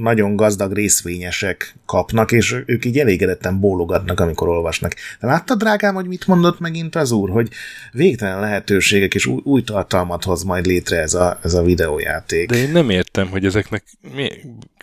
nagyon 0.01 0.37
gazdag 0.37 0.73
részvényesek 0.73 1.75
kapnak, 1.87 2.33
és 2.33 2.57
ők 2.67 2.85
így 2.85 2.99
elégedetten 2.99 3.61
bólogatnak, 3.61 4.21
amikor 4.21 4.49
olvasnak. 4.49 4.95
De 5.21 5.27
láttad, 5.27 5.59
drágám, 5.59 5.95
hogy 5.95 6.07
mit 6.07 6.27
mondott 6.27 6.61
megint 6.61 6.95
az 6.95 7.11
úr, 7.11 7.31
hogy 7.31 7.49
végtelen 7.93 8.41
lehetőségek 8.41 9.15
és 9.15 9.27
új, 9.27 9.41
új 9.45 9.63
tartalmat 9.63 10.25
hoz 10.25 10.43
majd 10.43 10.67
létre 10.67 11.01
ez 11.01 11.15
a, 11.15 11.39
ez 11.43 11.55
a 11.55 11.63
videójáték. 11.63 12.49
De 12.49 12.57
én 12.57 12.71
nem 12.71 12.91
értem, 12.91 13.29
hogy 13.29 13.45
ezeknek 13.45 13.85
mi, 14.15 14.31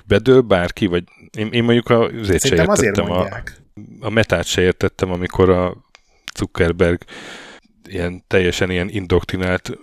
bedől 0.05 0.41
bárki, 0.41 0.85
vagy 0.85 1.03
én, 1.37 1.47
én 1.51 1.63
mondjuk 1.63 1.89
azért 1.89 2.45
se 2.45 2.55
értettem. 2.55 3.11
A, 3.11 3.27
a 3.99 4.09
metát 4.09 4.45
se 4.45 4.61
értettem, 4.61 5.11
amikor 5.11 5.49
a 5.49 5.77
Zuckerberg 6.37 7.01
ilyen 7.87 8.23
teljesen 8.27 8.69
ilyen 8.69 8.89
indoktrinált 8.89 9.77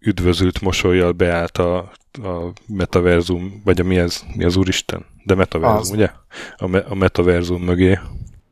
üdvözült 0.00 0.60
mosolyjal 0.60 1.12
beállt 1.12 1.58
a, 1.58 1.76
a 2.12 2.52
metaverzum, 2.66 3.60
vagy 3.64 3.80
a 3.80 3.84
mi 3.84 3.98
ez, 3.98 4.22
mi 4.34 4.44
az 4.44 4.56
úristen? 4.56 5.06
De 5.24 5.34
metaverzum, 5.34 5.80
az. 5.80 5.90
ugye? 5.90 6.10
A, 6.56 6.66
me, 6.66 6.78
a 6.78 6.94
metaverzum 6.94 7.62
mögé. 7.62 7.98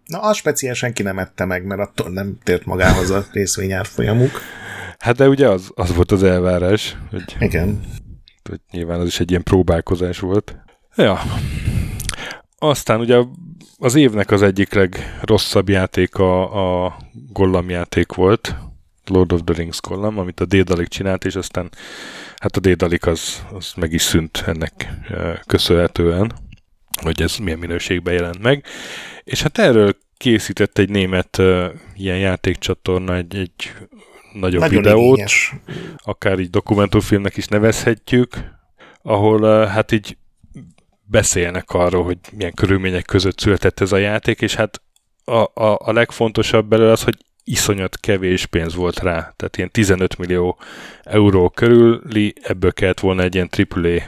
Na, 0.04 0.20
az 0.20 0.36
speciál 0.36 0.74
senki 0.74 1.02
nem 1.02 1.18
ette 1.18 1.44
meg, 1.44 1.64
mert 1.64 1.80
attól 1.80 2.10
nem 2.10 2.38
tért 2.42 2.64
magához 2.64 3.10
a 3.10 3.24
részvényárfolyamuk. 3.32 4.40
Hát 4.98 5.16
de 5.16 5.28
ugye 5.28 5.48
az, 5.48 5.70
az 5.74 5.94
volt 5.94 6.12
az 6.12 6.22
elvárás, 6.22 6.96
hogy, 7.10 7.36
Igen. 7.38 7.80
hogy 8.48 8.60
nyilván 8.70 9.00
az 9.00 9.06
is 9.06 9.20
egy 9.20 9.30
ilyen 9.30 9.42
próbálkozás 9.42 10.18
volt. 10.18 10.56
Ja. 10.96 11.20
Aztán 12.58 13.00
ugye 13.00 13.18
az 13.78 13.94
évnek 13.94 14.30
az 14.30 14.42
egyik 14.42 14.72
legrosszabb 14.72 15.68
játéka 15.68 16.50
a 16.50 16.96
Gollam 17.32 17.70
játék 17.70 18.12
volt, 18.12 18.56
Lord 19.10 19.32
of 19.32 19.40
the 19.44 19.54
Rings 19.54 19.80
kollam, 19.80 20.18
amit 20.18 20.40
a 20.40 20.44
Dédalik 20.44 20.88
csinált, 20.88 21.24
és 21.24 21.34
aztán 21.34 21.70
hát 22.36 22.56
a 22.56 22.60
Dédalik 22.60 23.06
az, 23.06 23.44
az 23.52 23.72
meg 23.76 23.92
is 23.92 24.02
szűnt 24.02 24.42
ennek 24.46 24.90
köszönhetően, 25.46 26.32
hogy 27.02 27.22
ez 27.22 27.36
milyen 27.36 27.58
minőségben 27.58 28.14
jelent 28.14 28.42
meg. 28.42 28.64
És 29.24 29.42
hát 29.42 29.58
erről 29.58 29.96
készített 30.16 30.78
egy 30.78 30.88
német 30.88 31.38
uh, 31.38 31.64
ilyen 31.94 32.18
játékcsatorna 32.18 33.16
egy, 33.16 33.36
egy 33.36 33.72
nagyobb 34.32 34.60
Nagyon 34.60 34.82
videót, 34.82 35.12
igényes. 35.12 35.54
akár 35.96 36.38
így 36.38 36.50
dokumentumfilmnek 36.50 37.36
is 37.36 37.46
nevezhetjük, 37.46 38.36
ahol 39.02 39.42
uh, 39.42 39.68
hát 39.68 39.92
így 39.92 40.16
beszélnek 41.04 41.70
arról, 41.70 42.04
hogy 42.04 42.18
milyen 42.32 42.54
körülmények 42.54 43.04
között 43.04 43.38
született 43.38 43.80
ez 43.80 43.92
a 43.92 43.96
játék, 43.96 44.40
és 44.40 44.54
hát 44.54 44.82
a, 45.24 45.62
a, 45.62 45.78
a 45.84 45.92
legfontosabb 45.92 46.68
belőle 46.68 46.92
az, 46.92 47.02
hogy 47.02 47.16
iszonyat 47.44 48.00
kevés 48.00 48.46
pénz 48.46 48.74
volt 48.74 48.98
rá, 48.98 49.32
tehát 49.36 49.56
ilyen 49.56 49.70
15 49.70 50.18
millió 50.18 50.58
euró 51.02 51.50
körüli, 51.50 52.34
ebből 52.42 52.72
kellett 52.72 53.00
volna 53.00 53.22
egy 53.22 53.34
ilyen 53.34 53.50
AAA 53.68 53.98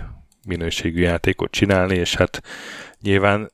minőségű 0.46 1.00
játékot 1.00 1.50
csinálni, 1.50 1.96
és 1.96 2.14
hát 2.14 2.42
nyilván 3.00 3.50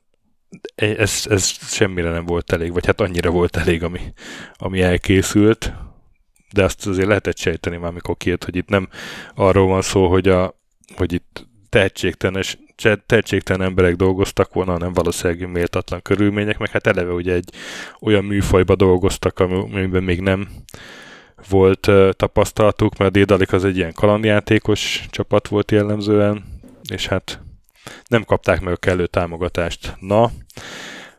ez, 0.75 1.25
ez 1.29 1.45
semmire 1.47 2.09
nem 2.09 2.25
volt 2.25 2.51
elég, 2.51 2.71
vagy 2.73 2.85
hát 2.85 3.01
annyira 3.01 3.29
volt 3.29 3.55
elég, 3.57 3.83
ami, 3.83 3.99
ami 4.53 4.81
elkészült. 4.81 5.73
de 6.53 6.63
azt 6.63 6.87
azért 6.87 7.07
lehetett 7.07 7.37
sejteni 7.37 7.77
már, 7.77 7.89
amikor 7.89 8.17
kijött, 8.17 8.43
hogy 8.43 8.55
itt 8.55 8.69
nem 8.69 8.89
arról 9.35 9.67
van 9.67 9.81
szó, 9.81 10.07
hogy, 10.07 10.27
a, 10.27 10.59
hogy 10.95 11.13
itt 11.13 11.47
tehetségtelen, 11.69 12.43
tehetségtelen 13.05 13.67
emberek 13.67 13.95
dolgoztak 13.95 14.53
volna, 14.53 14.71
hanem 14.71 14.93
valószínűleg 14.93 15.51
méltatlan 15.51 16.01
körülmények, 16.01 16.57
meg 16.57 16.69
hát 16.69 16.87
eleve 16.87 17.11
ugye 17.11 17.33
egy 17.33 17.49
olyan 17.99 18.25
műfajba 18.25 18.75
dolgoztak, 18.75 19.39
amiben 19.39 20.03
még 20.03 20.21
nem 20.21 20.47
volt 21.49 21.87
uh, 21.87 22.09
tapasztalatuk, 22.11 22.97
mert 22.97 23.09
a 23.09 23.13
Dédalik 23.13 23.53
az 23.53 23.65
egy 23.65 23.77
ilyen 23.77 23.93
kalandjátékos 23.93 25.05
csapat 25.09 25.47
volt 25.47 25.71
jellemzően, 25.71 26.43
és 26.93 27.07
hát 27.07 27.41
nem 28.07 28.23
kapták 28.23 28.61
meg 28.61 28.73
a 28.73 28.77
kellő 28.77 29.07
támogatást. 29.07 29.95
Na, 29.99 30.31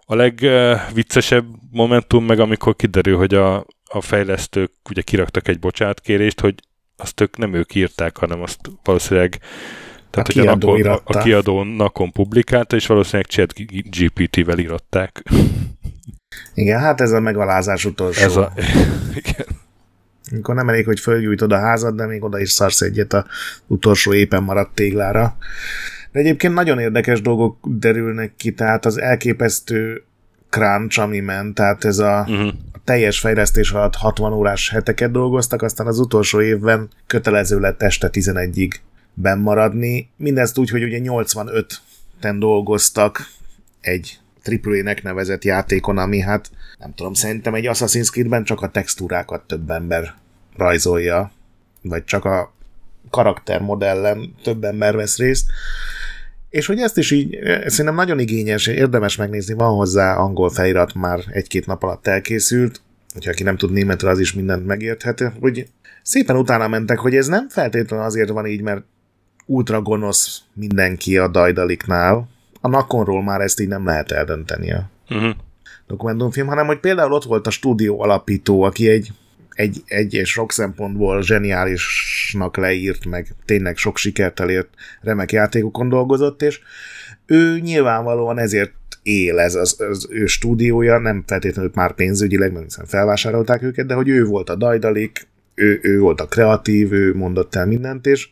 a 0.04 0.14
legviccesebb 0.14 1.44
momentum 1.70 2.24
meg, 2.24 2.40
amikor 2.40 2.76
kiderül, 2.76 3.16
hogy 3.16 3.34
a, 3.34 3.66
a 3.84 4.00
fejlesztők 4.00 4.72
ugye 4.90 5.02
kiraktak 5.02 5.48
egy 5.48 5.58
bocsátkérést, 5.58 6.40
hogy 6.40 6.54
azt 6.96 7.20
ők 7.20 7.36
nem 7.36 7.54
ők 7.54 7.74
írták, 7.74 8.16
hanem 8.16 8.42
azt 8.42 8.58
valószínűleg 8.82 9.40
tehát, 10.10 10.28
a 10.28 10.32
hogy 10.32 10.42
kiadó 10.42 10.70
a, 10.70 10.78
nakon, 10.78 11.16
a 11.16 11.22
kiadó 11.22 11.62
nakon 11.62 12.12
publikálta, 12.12 12.76
és 12.76 12.86
valószínűleg 12.86 13.26
chat 13.26 13.52
GPT-vel 13.90 14.58
írották. 14.58 15.22
Igen, 16.54 16.80
hát 16.80 17.00
ez 17.00 17.10
a 17.10 17.20
megalázás 17.20 17.84
utolsó. 17.84 18.22
Ez 18.22 18.36
a... 18.36 18.52
Igen. 19.22 19.46
Amikor 20.30 20.54
nem 20.54 20.68
elég, 20.68 20.84
hogy 20.84 21.00
fölgyújtod 21.00 21.52
a 21.52 21.58
házad, 21.58 21.96
de 21.96 22.06
még 22.06 22.24
oda 22.24 22.40
is 22.40 22.50
szarsz 22.50 22.80
egyet 22.80 23.12
a 23.12 23.26
utolsó 23.66 24.12
éppen 24.12 24.42
maradt 24.42 24.74
téglára. 24.74 25.36
De 26.12 26.18
egyébként 26.18 26.54
nagyon 26.54 26.78
érdekes 26.78 27.20
dolgok 27.20 27.56
derülnek 27.62 28.32
ki, 28.36 28.52
tehát 28.52 28.86
az 28.86 29.00
elképesztő 29.00 30.04
crunch, 30.48 31.00
ami 31.00 31.20
ment, 31.20 31.54
tehát 31.54 31.84
ez 31.84 31.98
a, 31.98 32.26
uh-huh. 32.28 32.52
teljes 32.84 33.20
fejlesztés 33.20 33.70
alatt 33.70 33.94
60 33.94 34.32
órás 34.32 34.70
heteket 34.70 35.10
dolgoztak, 35.10 35.62
aztán 35.62 35.86
az 35.86 35.98
utolsó 35.98 36.40
évben 36.40 36.88
kötelező 37.06 37.58
lett 37.58 37.82
este 37.82 38.08
11-ig 38.12 38.70
bennmaradni. 39.20 40.10
Mindezt 40.16 40.58
úgy, 40.58 40.70
hogy 40.70 40.82
ugye 40.82 40.98
85-ten 41.02 42.36
dolgoztak 42.38 43.26
egy 43.80 44.18
AAA-nek 44.44 45.02
nevezett 45.02 45.44
játékon, 45.44 45.98
ami 45.98 46.20
hát 46.20 46.50
nem 46.78 46.94
tudom, 46.94 47.12
szerintem 47.12 47.54
egy 47.54 47.66
Assassin's 47.68 48.10
Creed-ben 48.10 48.44
csak 48.44 48.60
a 48.60 48.70
textúrákat 48.70 49.46
több 49.46 49.70
ember 49.70 50.14
rajzolja, 50.56 51.32
vagy 51.82 52.04
csak 52.04 52.24
a 52.24 52.52
karaktermodellen 53.10 54.34
több 54.42 54.64
ember 54.64 54.96
vesz 54.96 55.18
részt. 55.18 55.46
És 56.48 56.66
hogy 56.66 56.78
ezt 56.78 56.98
is 56.98 57.10
így, 57.10 57.38
szerintem 57.66 57.94
nagyon 57.94 58.18
igényes, 58.18 58.66
érdemes 58.66 59.16
megnézni, 59.16 59.54
van 59.54 59.74
hozzá 59.74 60.16
angol 60.16 60.50
felirat, 60.50 60.94
már 60.94 61.20
egy-két 61.30 61.66
nap 61.66 61.82
alatt 61.82 62.06
elkészült, 62.06 62.80
hogyha 63.12 63.30
aki 63.30 63.42
nem 63.42 63.56
tud 63.56 63.72
németül, 63.72 64.08
az 64.08 64.18
is 64.18 64.32
mindent 64.32 64.66
megérthető, 64.66 65.32
hogy 65.40 65.68
szépen 66.02 66.36
utána 66.36 66.68
mentek, 66.68 66.98
hogy 66.98 67.16
ez 67.16 67.26
nem 67.26 67.48
feltétlenül 67.48 68.04
azért 68.06 68.28
van 68.28 68.46
így, 68.46 68.62
mert 68.62 68.82
ultra 69.50 69.82
gonosz 69.82 70.42
mindenki 70.54 71.18
a 71.18 71.28
Dajdaliknál. 71.28 72.28
A 72.60 72.68
Nakonról 72.68 73.22
már 73.22 73.40
ezt 73.40 73.60
így 73.60 73.68
nem 73.68 73.84
lehet 73.84 74.10
eldönteni 74.10 74.74
uh-huh. 75.10 75.30
dokumentumfilm, 75.86 76.46
hanem 76.46 76.66
hogy 76.66 76.80
például 76.80 77.12
ott 77.12 77.24
volt 77.24 77.46
a 77.46 77.50
stúdió 77.50 78.00
alapító, 78.00 78.62
aki 78.62 78.88
egy 78.88 79.12
egy, 79.50 79.82
egy 79.86 80.14
és 80.14 80.30
sok 80.30 80.52
szempontból 80.52 81.22
zseniálisnak 81.22 82.56
leírt, 82.56 83.04
meg 83.04 83.26
tényleg 83.44 83.76
sok 83.76 83.96
sikert 83.96 84.40
elért 84.40 84.68
remek 85.00 85.32
játékokon 85.32 85.88
dolgozott, 85.88 86.42
és 86.42 86.60
ő 87.26 87.58
nyilvánvalóan 87.58 88.38
ezért 88.38 88.72
él 89.02 89.38
ez 89.38 89.54
az, 89.54 89.80
az 89.80 90.06
ő 90.10 90.26
stúdiója, 90.26 90.98
nem 90.98 91.24
feltétlenül 91.26 91.70
már 91.74 91.94
pénzügyileg, 91.94 92.52
mert 92.52 92.64
hiszen 92.64 92.86
felvásárolták 92.86 93.62
őket, 93.62 93.86
de 93.86 93.94
hogy 93.94 94.08
ő 94.08 94.24
volt 94.24 94.50
a 94.50 94.54
dajdalik, 94.54 95.28
ő, 95.54 95.78
ő 95.82 95.98
volt 95.98 96.20
a 96.20 96.28
kreatív, 96.28 96.92
ő 96.92 97.14
mondott 97.14 97.54
el 97.54 97.66
mindent, 97.66 98.06
és 98.06 98.28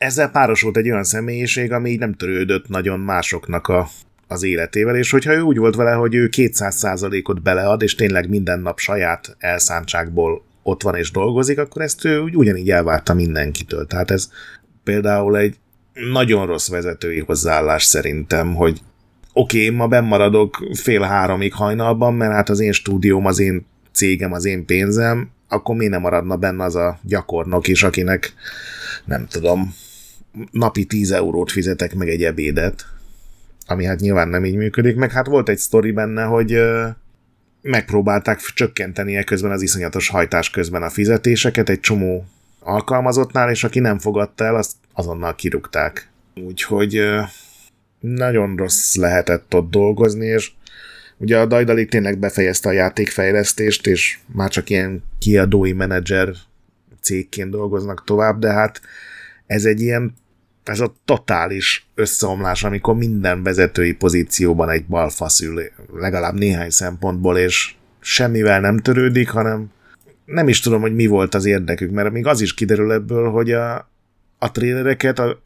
ezzel 0.00 0.30
párosult 0.30 0.76
egy 0.76 0.90
olyan 0.90 1.04
személyiség, 1.04 1.72
ami 1.72 1.90
így 1.90 1.98
nem 1.98 2.14
törődött 2.14 2.68
nagyon 2.68 3.00
másoknak 3.00 3.68
a, 3.68 3.88
az 4.28 4.42
életével, 4.42 4.96
és 4.96 5.10
hogyha 5.10 5.32
ő 5.32 5.40
úgy 5.40 5.56
volt 5.56 5.74
vele, 5.74 5.92
hogy 5.92 6.14
ő 6.14 6.28
200%-ot 6.36 7.42
belead, 7.42 7.82
és 7.82 7.94
tényleg 7.94 8.28
minden 8.28 8.60
nap 8.60 8.78
saját 8.78 9.36
elszántságból 9.38 10.44
ott 10.62 10.82
van 10.82 10.94
és 10.94 11.10
dolgozik, 11.10 11.58
akkor 11.58 11.82
ezt 11.82 12.04
ő 12.04 12.20
ugyanígy 12.20 12.70
elvárta 12.70 13.14
mindenkitől. 13.14 13.86
Tehát 13.86 14.10
ez 14.10 14.30
például 14.84 15.36
egy 15.36 15.56
nagyon 16.10 16.46
rossz 16.46 16.68
vezetői 16.68 17.20
hozzáállás 17.20 17.84
szerintem, 17.84 18.54
hogy 18.54 18.80
oké, 19.32 19.64
okay, 19.64 19.76
ma 19.76 19.86
bemaradok 19.86 20.64
fél 20.72 21.00
háromig 21.02 21.54
hajnalban, 21.54 22.14
mert 22.14 22.32
hát 22.32 22.48
az 22.48 22.60
én 22.60 22.72
stúdióm, 22.72 23.26
az 23.26 23.38
én 23.38 23.66
cégem, 23.92 24.32
az 24.32 24.44
én 24.44 24.64
pénzem, 24.64 25.30
akkor 25.48 25.76
miért 25.76 25.92
nem 25.92 26.00
maradna 26.00 26.36
benne 26.36 26.64
az 26.64 26.76
a 26.76 26.98
gyakornok 27.02 27.68
is, 27.68 27.82
akinek 27.82 28.34
nem 29.04 29.26
tudom, 29.26 29.74
napi 30.50 30.84
10 30.84 31.10
eurót 31.10 31.50
fizetek 31.50 31.94
meg 31.94 32.08
egy 32.08 32.24
ebédet, 32.24 32.86
ami 33.66 33.84
hát 33.84 34.00
nyilván 34.00 34.28
nem 34.28 34.44
így 34.44 34.56
működik, 34.56 34.96
meg 34.96 35.10
hát 35.10 35.26
volt 35.26 35.48
egy 35.48 35.58
sztori 35.58 35.92
benne, 35.92 36.22
hogy 36.22 36.58
megpróbálták 37.62 38.38
csökkenteni 38.38 39.24
közben 39.24 39.50
az 39.50 39.62
iszonyatos 39.62 40.08
hajtás 40.08 40.50
közben 40.50 40.82
a 40.82 40.90
fizetéseket 40.90 41.68
egy 41.68 41.80
csomó 41.80 42.24
alkalmazottnál, 42.60 43.50
és 43.50 43.64
aki 43.64 43.78
nem 43.78 43.98
fogadta 43.98 44.44
el, 44.44 44.56
azt 44.56 44.72
azonnal 44.92 45.34
kirúgták. 45.34 46.08
Úgyhogy 46.34 47.00
nagyon 48.00 48.56
rossz 48.56 48.94
lehetett 48.94 49.54
ott 49.54 49.70
dolgozni, 49.70 50.26
és 50.26 50.52
ugye 51.16 51.38
a 51.38 51.46
Dajdalik 51.46 51.88
tényleg 51.88 52.18
befejezte 52.18 52.68
a 52.68 52.72
játékfejlesztést, 52.72 53.86
és 53.86 54.18
már 54.26 54.50
csak 54.50 54.70
ilyen 54.70 55.02
kiadói 55.18 55.72
menedzser 55.72 56.32
cégként 57.00 57.50
dolgoznak 57.50 58.04
tovább, 58.04 58.38
de 58.38 58.52
hát 58.52 58.80
ez 59.46 59.64
egy 59.64 59.80
ilyen 59.80 60.14
ez 60.64 60.80
a 60.80 60.94
totális 61.04 61.86
összeomlás, 61.94 62.64
amikor 62.64 62.94
minden 62.94 63.42
vezetői 63.42 63.92
pozícióban 63.92 64.70
egy 64.70 64.86
balfasz 64.86 65.40
ül, 65.40 65.62
legalább 65.94 66.34
néhány 66.34 66.70
szempontból, 66.70 67.38
és 67.38 67.74
semmivel 68.00 68.60
nem 68.60 68.78
törődik, 68.78 69.28
hanem 69.28 69.70
nem 70.24 70.48
is 70.48 70.60
tudom, 70.60 70.80
hogy 70.80 70.94
mi 70.94 71.06
volt 71.06 71.34
az 71.34 71.44
érdekük, 71.44 71.90
mert 71.90 72.10
még 72.10 72.26
az 72.26 72.40
is 72.40 72.54
kiderül 72.54 72.92
ebből, 72.92 73.30
hogy 73.30 73.52
a, 73.52 73.90
a 74.38 74.50
trélereket 74.50 75.18
a, 75.18 75.42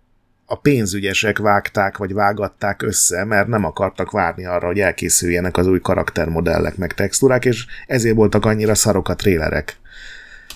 a 0.46 0.60
pénzügyesek 0.60 1.38
vágták, 1.38 1.96
vagy 1.96 2.12
vágatták 2.12 2.82
össze, 2.82 3.24
mert 3.24 3.48
nem 3.48 3.64
akartak 3.64 4.10
várni 4.10 4.46
arra, 4.46 4.66
hogy 4.66 4.80
elkészüljenek 4.80 5.56
az 5.56 5.66
új 5.66 5.80
karaktermodellek, 5.80 6.76
meg 6.76 6.94
textúrák, 6.94 7.44
és 7.44 7.66
ezért 7.86 8.16
voltak 8.16 8.44
annyira 8.44 8.74
szarok 8.74 9.08
a 9.08 9.14
trélerek. 9.14 9.76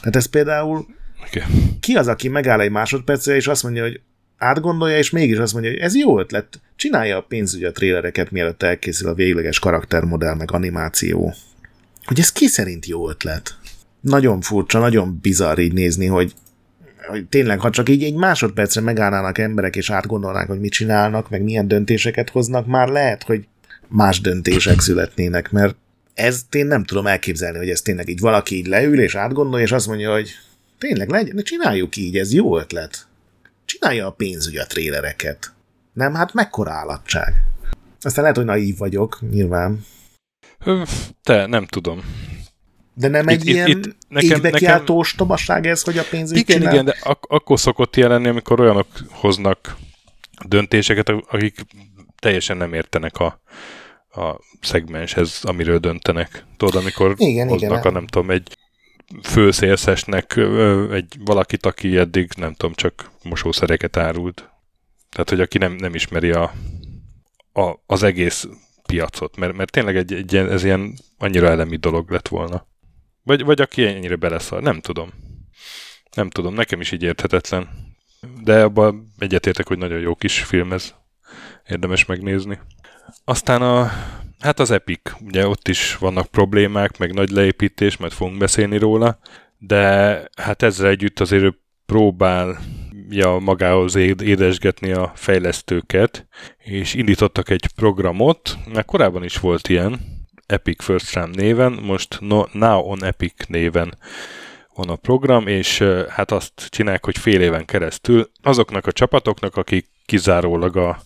Tehát 0.00 0.16
ez 0.16 0.26
például 0.26 0.86
okay. 1.26 1.42
ki 1.80 1.94
az, 1.94 2.08
aki 2.08 2.28
megáll 2.28 2.60
egy 2.60 2.70
másodpercre, 2.70 3.34
és 3.34 3.46
azt 3.46 3.62
mondja, 3.62 3.82
hogy 3.82 4.00
átgondolja, 4.38 4.98
és 4.98 5.10
mégis 5.10 5.36
azt 5.38 5.52
mondja, 5.52 5.70
hogy 5.70 5.80
ez 5.80 5.96
jó 5.96 6.18
ötlet, 6.18 6.60
csinálja 6.76 7.16
a 7.16 7.22
pénzügyi 7.28 7.64
a 7.64 7.72
trélereket, 7.72 8.30
mielőtt 8.30 8.62
elkészül 8.62 9.08
a 9.08 9.14
végleges 9.14 9.58
karaktermodell, 9.58 10.34
meg 10.34 10.52
animáció. 10.52 11.34
Hogy 12.04 12.18
ez 12.18 12.32
ki 12.32 12.46
szerint 12.46 12.86
jó 12.86 13.08
ötlet? 13.08 13.58
Nagyon 14.00 14.40
furcsa, 14.40 14.78
nagyon 14.78 15.18
bizarr 15.22 15.58
így 15.58 15.72
nézni, 15.72 16.06
hogy, 16.06 16.34
hogy 17.06 17.26
tényleg, 17.26 17.60
ha 17.60 17.70
csak 17.70 17.88
így 17.88 18.02
egy 18.02 18.14
másodpercre 18.14 18.80
megállnának 18.80 19.38
emberek, 19.38 19.76
és 19.76 19.90
átgondolnák, 19.90 20.46
hogy 20.46 20.60
mit 20.60 20.72
csinálnak, 20.72 21.30
meg 21.30 21.42
milyen 21.42 21.68
döntéseket 21.68 22.30
hoznak, 22.30 22.66
már 22.66 22.88
lehet, 22.88 23.22
hogy 23.22 23.46
más 23.88 24.20
döntések 24.20 24.80
születnének, 24.80 25.50
mert 25.50 25.76
ez 26.14 26.42
én 26.50 26.66
nem 26.66 26.84
tudom 26.84 27.06
elképzelni, 27.06 27.58
hogy 27.58 27.70
ez 27.70 27.82
tényleg 27.82 28.08
így 28.08 28.20
valaki 28.20 28.56
így 28.56 28.66
leül, 28.66 29.00
és 29.00 29.14
átgondolja, 29.14 29.64
és 29.64 29.72
azt 29.72 29.86
mondja, 29.86 30.12
hogy 30.12 30.30
tényleg 30.78 31.08
legyen, 31.08 31.42
csináljuk 31.42 31.96
így, 31.96 32.16
ez 32.16 32.32
jó 32.32 32.58
ötlet 32.58 33.07
csinálja 33.68 34.06
a 34.06 34.10
pénzügy 34.10 34.56
a 34.56 34.66
trélereket. 34.66 35.52
Nem, 35.92 36.14
hát 36.14 36.32
mekkora 36.32 36.70
állatság. 36.70 37.34
Aztán 38.00 38.22
lehet, 38.22 38.36
hogy 38.36 38.46
naív 38.46 38.78
vagyok, 38.78 39.18
nyilván. 39.30 39.84
Te, 41.22 41.46
nem 41.46 41.66
tudom. 41.66 42.04
De 42.94 43.08
nem 43.08 43.28
egy 43.28 43.46
itt, 43.46 43.54
ilyen 43.54 43.68
itt, 43.68 43.96
nekem, 44.08 44.40
nekem... 44.40 44.84
tobaság 45.16 45.66
ez, 45.66 45.82
hogy 45.82 45.98
a 45.98 46.04
pénzügy 46.10 46.38
Igen, 46.38 46.56
csinál? 46.56 46.72
igen, 46.72 46.84
de 46.84 46.96
ak- 47.02 47.26
akkor 47.28 47.60
szokott 47.60 47.96
jelenni, 47.96 48.28
amikor 48.28 48.60
olyanok 48.60 48.86
hoznak 49.10 49.76
döntéseket, 50.46 51.08
akik 51.08 51.66
teljesen 52.18 52.56
nem 52.56 52.74
értenek 52.74 53.18
a, 53.18 53.40
a 54.10 54.40
szegmenshez, 54.60 55.40
amiről 55.42 55.78
döntenek. 55.78 56.44
Tudod, 56.56 56.74
amikor 56.74 57.14
igen, 57.16 57.48
hoznak 57.48 57.78
igen, 57.78 57.86
a 57.86 57.90
nem 57.90 58.06
tudom, 58.06 58.30
egy 58.30 58.56
főszélszesnek 59.22 60.36
egy 60.90 61.16
valakit, 61.18 61.66
aki 61.66 61.96
eddig 61.96 62.30
nem 62.36 62.54
tudom, 62.54 62.74
csak 62.74 63.10
mosószereket 63.22 63.96
árult. 63.96 64.50
Tehát, 65.10 65.28
hogy 65.28 65.40
aki 65.40 65.58
nem, 65.58 65.72
nem 65.72 65.94
ismeri 65.94 66.30
a, 66.30 66.52
a, 67.52 67.74
az 67.86 68.02
egész 68.02 68.48
piacot, 68.86 69.36
mert, 69.36 69.56
mert 69.56 69.70
tényleg 69.70 69.96
egy, 69.96 70.12
egy 70.12 70.36
ez 70.36 70.64
ilyen 70.64 70.94
annyira 71.18 71.48
elemi 71.48 71.76
dolog 71.76 72.10
lett 72.10 72.28
volna. 72.28 72.66
Vagy, 73.22 73.44
vagy 73.44 73.60
aki 73.60 73.86
ennyire 73.86 74.16
beleszar, 74.16 74.62
nem 74.62 74.80
tudom. 74.80 75.10
Nem 76.14 76.30
tudom, 76.30 76.54
nekem 76.54 76.80
is 76.80 76.92
így 76.92 77.02
érthetetlen. 77.02 77.68
De 78.42 78.62
abban 78.62 79.12
egyetértek, 79.18 79.68
hogy 79.68 79.78
nagyon 79.78 80.00
jó 80.00 80.14
kis 80.14 80.42
film 80.42 80.72
ez. 80.72 80.94
Érdemes 81.68 82.04
megnézni. 82.04 82.58
Aztán 83.24 83.62
a 83.62 83.90
Hát 84.38 84.60
az 84.60 84.70
Epic, 84.70 85.00
ugye 85.20 85.46
ott 85.46 85.68
is 85.68 85.96
vannak 85.96 86.26
problémák, 86.26 86.98
meg 86.98 87.14
nagy 87.14 87.30
leépítés, 87.30 87.96
mert 87.96 88.14
fogunk 88.14 88.38
beszélni 88.38 88.78
róla, 88.78 89.18
de 89.58 90.22
hát 90.36 90.62
ezzel 90.62 90.88
együtt 90.88 91.20
azért 91.20 91.42
ő 91.42 91.58
próbálja 91.86 93.38
magához 93.40 93.94
édesgetni 93.94 94.92
a 94.92 95.12
fejlesztőket, 95.14 96.26
és 96.58 96.94
indítottak 96.94 97.50
egy 97.50 97.66
programot, 97.76 98.58
mert 98.72 98.86
korábban 98.86 99.24
is 99.24 99.38
volt 99.38 99.68
ilyen, 99.68 100.00
Epic 100.46 100.82
First 100.82 101.14
Round 101.14 101.36
néven, 101.36 101.72
most 101.72 102.16
no, 102.20 102.44
Now 102.52 102.90
on 102.90 103.04
Epic 103.04 103.46
néven 103.46 103.98
van 104.74 104.88
a 104.88 104.96
program, 104.96 105.46
és 105.46 105.84
hát 106.08 106.30
azt 106.30 106.66
csinálják, 106.68 107.04
hogy 107.04 107.18
fél 107.18 107.40
éven 107.40 107.64
keresztül 107.64 108.30
azoknak 108.42 108.86
a 108.86 108.92
csapatoknak, 108.92 109.56
akik 109.56 109.86
kizárólag 110.06 110.76
a, 110.76 111.00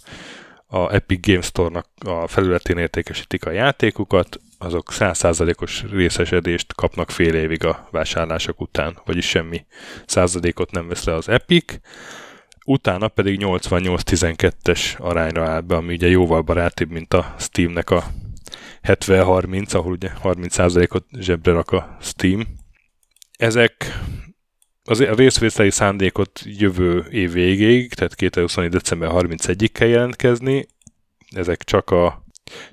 a 0.73 0.95
Epic 0.95 1.27
Games 1.27 1.47
Store-nak 1.47 1.87
a 2.05 2.27
felületén 2.27 2.79
értékesítik 2.79 3.47
a 3.47 3.51
játékukat, 3.51 4.41
azok 4.59 4.89
100%-os 4.93 5.85
részesedést 5.91 6.75
kapnak 6.75 7.11
fél 7.11 7.35
évig 7.35 7.65
a 7.65 7.89
vásárlások 7.91 8.61
után, 8.61 8.99
vagyis 9.05 9.29
semmi 9.29 9.65
százalékot 10.07 10.71
nem 10.71 10.89
vesz 10.89 11.05
le 11.05 11.15
az 11.15 11.29
Epic, 11.29 11.75
utána 12.65 13.09
pedig 13.09 13.41
88-12-es 13.43 14.99
arányra 14.99 15.49
áll 15.49 15.61
be, 15.61 15.77
ami 15.77 15.93
ugye 15.93 16.09
jóval 16.09 16.43
barátibb, 16.43 16.91
mint 16.91 17.15
a 17.15 17.35
Steamnek 17.39 17.91
a 17.91 18.05
70-30, 18.83 19.75
ahol 19.75 19.93
ugye 19.93 20.11
30%-ot 20.23 21.05
zsebre 21.19 21.53
rak 21.53 21.71
a 21.71 21.97
Steam. 22.01 22.47
Ezek 23.37 23.99
az 24.85 25.01
a 25.01 25.15
részvételi 25.15 25.71
szándékot 25.71 26.41
jövő 26.45 27.07
év 27.11 27.33
végéig, 27.33 27.95
tehát 27.95 28.15
2021. 28.15 28.71
december 28.71 29.11
31-ig 29.13 29.69
kell 29.73 29.89
jelentkezni. 29.89 30.67
Ezek 31.31 31.65
csak, 31.65 31.91
a, 31.91 32.25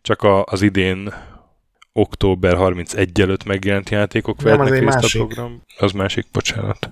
csak 0.01 0.21
a, 0.21 0.43
az 0.43 0.61
idén 0.61 1.13
október 1.93 2.55
31 2.55 3.21
előtt 3.21 3.43
megjelent 3.43 3.89
játékok 3.89 4.41
vehetnek 4.41 4.69
részt 4.69 4.83
másik. 4.83 5.21
a 5.21 5.25
program. 5.25 5.63
Az 5.77 5.91
másik, 5.91 6.25
bocsánat. 6.31 6.89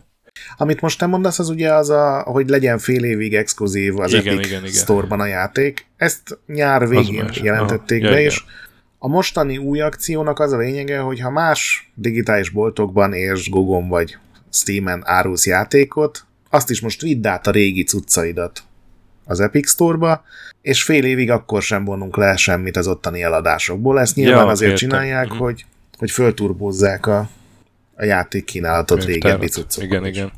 Amit 0.57 0.81
most 0.81 0.99
te 0.99 1.05
mondasz, 1.05 1.39
az 1.39 1.49
ugye 1.49 1.73
az, 1.73 1.89
a, 1.89 2.21
hogy 2.21 2.49
legyen 2.49 2.77
fél 2.77 3.03
évig 3.03 3.35
exkluzív 3.35 3.99
az 3.99 4.13
igen, 4.13 4.33
Epic 4.33 4.47
igen, 4.47 4.61
igen. 4.61 4.73
Store-ban 4.73 5.19
a 5.19 5.25
játék. 5.25 5.85
Ezt 5.95 6.39
nyár 6.45 6.87
végén 6.87 7.29
jelentették 7.33 8.03
Aha, 8.03 8.13
be, 8.13 8.19
ja, 8.19 8.25
és 8.25 8.43
a 8.97 9.07
mostani 9.07 9.57
új 9.57 9.81
akciónak 9.81 10.39
az 10.39 10.51
a 10.51 10.57
lényege, 10.57 10.99
hogy 10.99 11.19
ha 11.19 11.29
más 11.29 11.91
digitális 11.95 12.49
boltokban 12.49 13.13
és 13.13 13.49
Gogon 13.49 13.87
vagy 13.87 14.17
Steam-en 14.57 15.01
árulsz 15.05 15.45
játékot, 15.45 16.25
azt 16.49 16.69
is 16.69 16.81
most 16.81 17.01
vidd 17.01 17.27
át 17.27 17.47
a 17.47 17.51
régi 17.51 17.83
cuccaidat 17.83 18.63
az 19.25 19.39
Epic 19.39 19.69
Store-ba, 19.69 20.23
és 20.61 20.83
fél 20.83 21.03
évig 21.03 21.31
akkor 21.31 21.61
sem 21.61 21.85
vonunk 21.85 22.17
le 22.17 22.35
semmit 22.35 22.77
az 22.77 22.87
ottani 22.87 23.23
eladásokból. 23.23 23.99
Ezt 23.99 24.15
nyilván 24.15 24.45
ja, 24.45 24.51
azért 24.51 24.71
értem. 24.71 24.89
csinálják, 24.89 25.33
mm. 25.33 25.37
hogy, 25.37 25.65
hogy 25.97 26.11
fölturbózzák 26.11 27.05
a, 27.05 27.29
a 27.95 28.03
játék 28.03 28.45
kínálatot 28.45 29.03
régebbi 29.03 29.47
cuccokon. 29.47 29.89
Igen, 29.89 30.05
igen. 30.05 30.31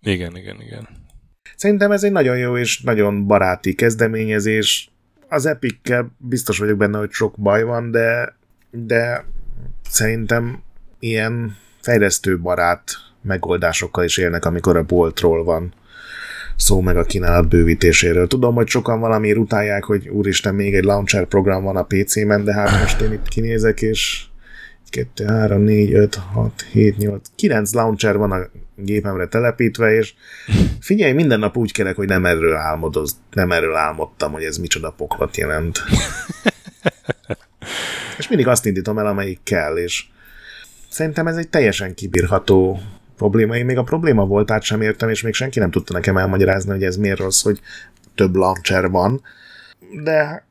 Igen, 0.00 0.36
igen, 0.36 0.60
igen. 0.60 0.88
Szerintem 1.56 1.92
ez 1.92 2.04
egy 2.04 2.12
nagyon 2.12 2.38
jó 2.38 2.56
és 2.56 2.80
nagyon 2.80 3.26
baráti 3.26 3.74
kezdeményezés. 3.74 4.90
Az 5.28 5.46
epic 5.46 5.76
biztos 6.16 6.58
vagyok 6.58 6.76
benne, 6.76 6.98
hogy 6.98 7.10
sok 7.10 7.34
baj 7.38 7.62
van, 7.62 7.90
de, 7.90 8.36
de 8.70 9.24
szerintem 9.88 10.62
ilyen 10.98 11.56
fejlesztő 11.80 12.38
barát 12.40 12.92
megoldásokkal 13.26 14.04
is 14.04 14.16
élnek, 14.16 14.44
amikor 14.44 14.76
a 14.76 14.82
boltról 14.82 15.44
van 15.44 15.74
szó 16.56 16.80
meg 16.80 16.96
a 16.96 17.04
kínálat 17.04 17.48
bővítéséről. 17.48 18.26
Tudom, 18.26 18.54
hogy 18.54 18.68
sokan 18.68 19.00
valami 19.00 19.32
utálják, 19.32 19.84
hogy 19.84 20.08
úristen, 20.08 20.54
még 20.54 20.74
egy 20.74 20.84
launcher 20.84 21.24
program 21.24 21.64
van 21.64 21.76
a 21.76 21.82
PC-ben, 21.82 22.44
de 22.44 22.54
hát 22.54 22.80
most 22.80 23.00
én 23.00 23.12
itt 23.12 23.28
kinézek, 23.28 23.82
és 23.82 24.24
2, 24.90 25.24
3, 25.24 25.62
4, 25.62 25.92
5, 25.92 26.14
6, 26.14 26.64
7, 26.72 26.96
8, 26.96 27.28
9 27.36 27.72
launcher 27.72 28.16
van 28.16 28.32
a 28.32 28.38
gépemre 28.76 29.26
telepítve, 29.26 29.94
és 29.94 30.14
figyelj, 30.80 31.12
minden 31.12 31.38
nap 31.38 31.56
úgy 31.56 31.72
kerek, 31.72 31.96
hogy 31.96 32.08
nem 32.08 32.26
erről 32.26 32.54
álmodoz, 32.54 33.16
nem 33.32 33.52
erről 33.52 33.74
álmodtam, 33.74 34.32
hogy 34.32 34.42
ez 34.42 34.58
micsoda 34.58 34.90
poklat 34.90 35.36
jelent. 35.36 35.82
és 38.18 38.28
mindig 38.28 38.46
azt 38.46 38.66
indítom 38.66 38.98
el, 38.98 39.06
amelyik 39.06 39.40
kell, 39.42 39.76
és 39.76 40.04
szerintem 40.88 41.26
ez 41.26 41.36
egy 41.36 41.48
teljesen 41.48 41.94
kibírható 41.94 42.80
probléma. 43.16 43.56
Én 43.56 43.64
még 43.64 43.78
a 43.78 43.82
probléma 43.82 44.26
voltát 44.26 44.62
sem 44.62 44.80
értem, 44.80 45.08
és 45.08 45.22
még 45.22 45.34
senki 45.34 45.58
nem 45.58 45.70
tudta 45.70 45.92
nekem 45.92 46.16
elmagyarázni, 46.16 46.70
hogy 46.70 46.84
ez 46.84 46.96
miért 46.96 47.18
rossz, 47.18 47.42
hogy 47.42 47.60
több 48.14 48.34
launcher 48.34 48.90
van. 48.90 49.22
De 50.02 50.46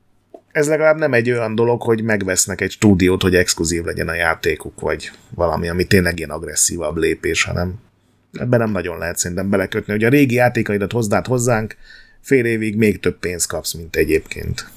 ez 0.51 0.67
legalább 0.67 0.97
nem 0.97 1.13
egy 1.13 1.31
olyan 1.31 1.55
dolog, 1.55 1.81
hogy 1.81 2.03
megvesznek 2.03 2.61
egy 2.61 2.71
stúdiót, 2.71 3.21
hogy 3.21 3.35
exkluzív 3.35 3.83
legyen 3.83 4.07
a 4.07 4.13
játékuk, 4.13 4.79
vagy 4.79 5.11
valami, 5.29 5.69
ami 5.69 5.83
tényleg 5.83 6.17
ilyen 6.17 6.29
agresszívabb 6.29 6.97
lépés, 6.97 7.43
hanem 7.43 7.73
ebben 8.33 8.59
nem 8.59 8.71
nagyon 8.71 8.97
lehet 8.97 9.17
szerintem 9.17 9.49
belekötni, 9.49 9.93
hogy 9.93 10.03
a 10.03 10.09
régi 10.09 10.35
játékaidat 10.35 10.91
hozzád 10.91 11.25
hozzánk, 11.25 11.75
fél 12.21 12.45
évig 12.45 12.77
még 12.77 12.99
több 12.99 13.19
pénzt 13.19 13.47
kapsz, 13.47 13.73
mint 13.73 13.95
egyébként. 13.95 14.69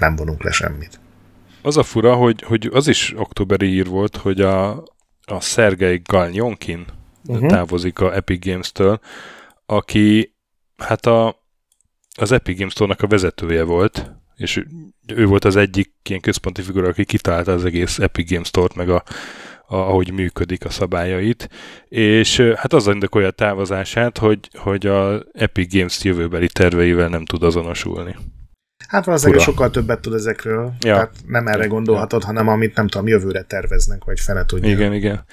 Nem 0.00 0.16
vonunk 0.16 0.42
le 0.42 0.50
semmit. 0.50 1.00
Az 1.62 1.76
a 1.76 1.82
fura, 1.82 2.14
hogy, 2.14 2.42
hogy 2.42 2.70
az 2.72 2.88
is 2.88 3.14
októberi 3.16 3.66
ír 3.66 3.86
volt, 3.86 4.16
hogy 4.16 4.40
a, 4.40 4.70
a 5.24 5.40
Szergei 5.40 6.00
Galnyonkin 6.04 6.84
uh-huh. 7.26 7.48
távozik 7.48 7.98
a 7.98 8.14
Epic 8.14 8.46
Games-től, 8.46 9.00
aki 9.66 10.34
hát 10.76 11.06
a, 11.06 11.44
az 12.16 12.32
Epic 12.32 12.58
Games 12.58 12.72
Store-nak 12.72 13.02
a 13.02 13.06
vezetője 13.06 13.62
volt, 13.62 14.10
és 14.36 14.64
ő 15.06 15.26
volt 15.26 15.44
az 15.44 15.56
egyik 15.56 15.92
ilyen 16.08 16.20
központi 16.20 16.62
figura, 16.62 16.88
aki 16.88 17.04
kitalálta 17.04 17.52
az 17.52 17.64
egész 17.64 17.98
Epic 17.98 18.30
Games 18.30 18.46
Store-t, 18.46 18.74
meg 18.74 18.88
a, 18.88 19.02
a, 19.66 19.76
ahogy 19.76 20.12
működik 20.12 20.64
a 20.64 20.70
szabályait, 20.70 21.48
és 21.88 22.40
hát 22.40 22.72
az 22.72 22.86
indokolja 22.86 23.28
a 23.28 23.30
távozását, 23.30 24.18
hogy, 24.18 24.38
hogy 24.52 24.86
a 24.86 25.22
Epic 25.32 25.74
Games 25.74 26.04
jövőbeli 26.04 26.48
terveivel 26.48 27.08
nem 27.08 27.24
tud 27.24 27.42
azonosulni. 27.42 28.16
Hát 28.88 29.04
valószínűleg 29.04 29.40
Fura. 29.40 29.52
sokkal 29.52 29.70
többet 29.70 30.00
tud 30.00 30.14
ezekről, 30.14 30.72
ja. 30.80 30.94
tehát 30.94 31.12
nem 31.26 31.46
erre 31.46 31.66
gondolhatod, 31.66 32.24
hanem 32.24 32.48
amit 32.48 32.76
nem 32.76 32.88
tudom, 32.88 33.06
jövőre 33.06 33.42
terveznek, 33.42 34.04
vagy 34.04 34.20
fele 34.20 34.44
tudja. 34.44 34.70
Igen, 34.70 34.92
igen. 34.92 35.24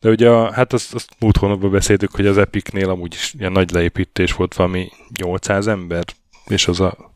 De 0.00 0.08
ugye, 0.08 0.28
a, 0.30 0.52
hát 0.52 0.72
azt, 0.72 0.94
azt 0.94 1.08
múlt 1.18 1.36
hónapban 1.36 1.70
beszéltük, 1.70 2.10
hogy 2.10 2.26
az 2.26 2.38
Epicnél 2.38 2.90
amúgy 2.90 3.14
is 3.14 3.34
ilyen 3.38 3.52
nagy 3.52 3.70
leépítés 3.70 4.32
volt, 4.32 4.54
valami 4.54 4.88
800 5.20 5.66
ember, 5.66 6.04
és 6.46 6.68
az 6.68 6.80
a 6.80 7.12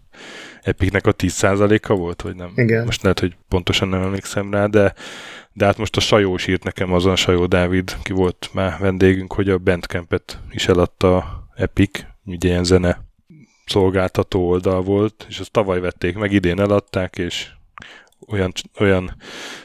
Epicnek 0.62 1.07
a 1.07 1.14
10%-a 1.14 1.95
volt, 1.95 2.22
vagy 2.22 2.37
nem? 2.37 2.53
Igen. 2.55 2.85
Most 2.85 3.03
lehet, 3.03 3.20
hogy 3.20 3.37
pontosan 3.49 3.89
nem 3.89 4.03
emlékszem 4.03 4.51
rá, 4.51 4.66
de, 4.66 4.95
de 5.53 5.64
hát 5.64 5.78
most 5.78 5.97
a 5.97 6.01
Sajós 6.01 6.47
írt 6.47 6.64
nekem 6.64 6.93
azon, 6.93 7.12
a 7.12 7.16
Sajó 7.16 7.47
Dávid, 7.47 7.97
ki 8.03 8.12
volt 8.12 8.51
már 8.53 8.78
vendégünk, 8.80 9.33
hogy 9.33 9.49
a 9.49 9.59
Bandcampet 9.59 10.39
is 10.51 10.68
eladta 10.68 11.16
a 11.16 11.49
Epic, 11.55 12.05
ugye 12.24 12.49
ilyen 12.49 12.64
zene 12.64 13.05
szolgáltató 13.66 14.49
oldal 14.49 14.83
volt, 14.83 15.26
és 15.28 15.39
azt 15.39 15.51
tavaly 15.51 15.80
vették 15.80 16.16
meg, 16.16 16.33
idén 16.33 16.61
eladták, 16.61 17.18
és 17.18 17.49
olyan, 18.28 18.53
olyan 18.78 19.16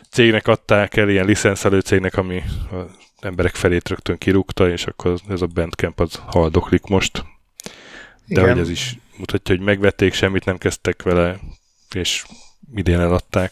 cégnek 0.10 0.48
adták 0.48 0.96
el, 0.96 1.10
ilyen 1.10 1.26
licenszelő 1.26 1.80
cégnek, 1.80 2.18
ami 2.18 2.44
az 2.72 3.07
emberek 3.22 3.56
felét 3.56 3.90
rögtön 3.90 4.18
kirúgta, 4.18 4.70
és 4.70 4.86
akkor 4.86 5.20
ez 5.30 5.42
a 5.42 5.46
Bandcamp 5.46 6.00
az 6.00 6.22
haldoklik 6.26 6.84
most. 6.84 7.24
De 8.26 8.42
Igen. 8.42 8.50
hogy 8.50 8.60
ez 8.60 8.70
is 8.70 8.98
mutatja, 9.18 9.56
hogy 9.56 9.66
megvették, 9.66 10.14
semmit 10.14 10.46
nem 10.46 10.58
kezdtek 10.58 11.04
vele, 11.04 11.40
és 11.94 12.26
idén 12.76 13.00
eladták. 13.00 13.52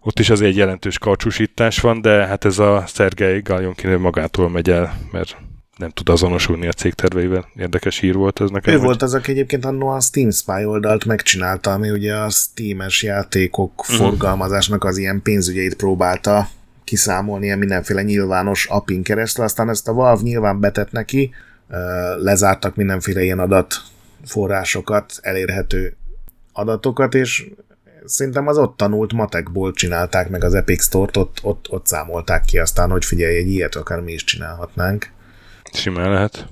Ott 0.00 0.18
is 0.18 0.30
azért 0.30 0.50
egy 0.50 0.56
jelentős 0.56 0.98
karcsúsítás 0.98 1.80
van, 1.80 2.00
de 2.00 2.26
hát 2.26 2.44
ez 2.44 2.58
a 2.58 2.84
Szergei 2.86 3.40
Galjonkin 3.40 3.98
magától 3.98 4.48
megy 4.50 4.70
el, 4.70 4.98
mert 5.12 5.36
nem 5.76 5.90
tud 5.90 6.08
azonosulni 6.08 6.66
a 6.66 6.72
cég 6.72 6.94
terveivel. 6.94 7.48
Érdekes 7.56 7.98
hír 7.98 8.14
volt 8.14 8.40
ez 8.40 8.50
nekem. 8.50 8.74
Ő 8.74 8.76
hogy... 8.76 8.86
volt 8.86 9.02
az, 9.02 9.14
aki 9.14 9.30
egyébként 9.30 9.64
annó 9.64 9.88
a 9.88 10.00
Steam 10.00 10.30
Spy 10.30 10.64
oldalt 10.64 11.04
megcsinálta, 11.04 11.72
ami 11.72 11.90
ugye 11.90 12.14
a 12.14 12.30
Steam-es 12.30 13.02
játékok 13.02 13.80
uh-huh. 13.80 13.96
forgalmazásnak 13.96 14.84
az 14.84 14.98
ilyen 14.98 15.22
pénzügyeit 15.22 15.74
próbálta 15.74 16.48
kiszámolni 16.84 17.44
ilyen 17.44 17.58
mindenféle 17.58 18.02
nyilvános 18.02 18.66
appin 18.66 19.02
keresztül, 19.02 19.44
aztán 19.44 19.68
ezt 19.68 19.88
a 19.88 19.92
Valve 19.92 20.22
nyilván 20.22 20.60
betett 20.60 20.90
neki, 20.90 21.30
lezártak 22.18 22.74
mindenféle 22.74 23.22
ilyen 23.22 23.38
adatforrásokat, 23.38 25.12
elérhető 25.20 25.96
adatokat, 26.52 27.14
és 27.14 27.50
szerintem 28.04 28.46
az 28.46 28.58
ott 28.58 28.76
tanult 28.76 29.12
matekból 29.12 29.72
csinálták 29.72 30.28
meg 30.28 30.44
az 30.44 30.54
Epic 30.54 30.84
Store-t, 30.84 31.16
ott, 31.16 31.38
ott, 31.42 31.70
ott 31.70 31.86
számolták 31.86 32.44
ki 32.44 32.58
aztán, 32.58 32.90
hogy 32.90 33.04
figyelj, 33.04 33.36
egy 33.36 33.48
ilyet 33.48 33.74
akár 33.74 34.00
mi 34.00 34.12
is 34.12 34.24
csinálhatnánk. 34.24 35.10
Simán 35.72 36.10
lehet. 36.10 36.46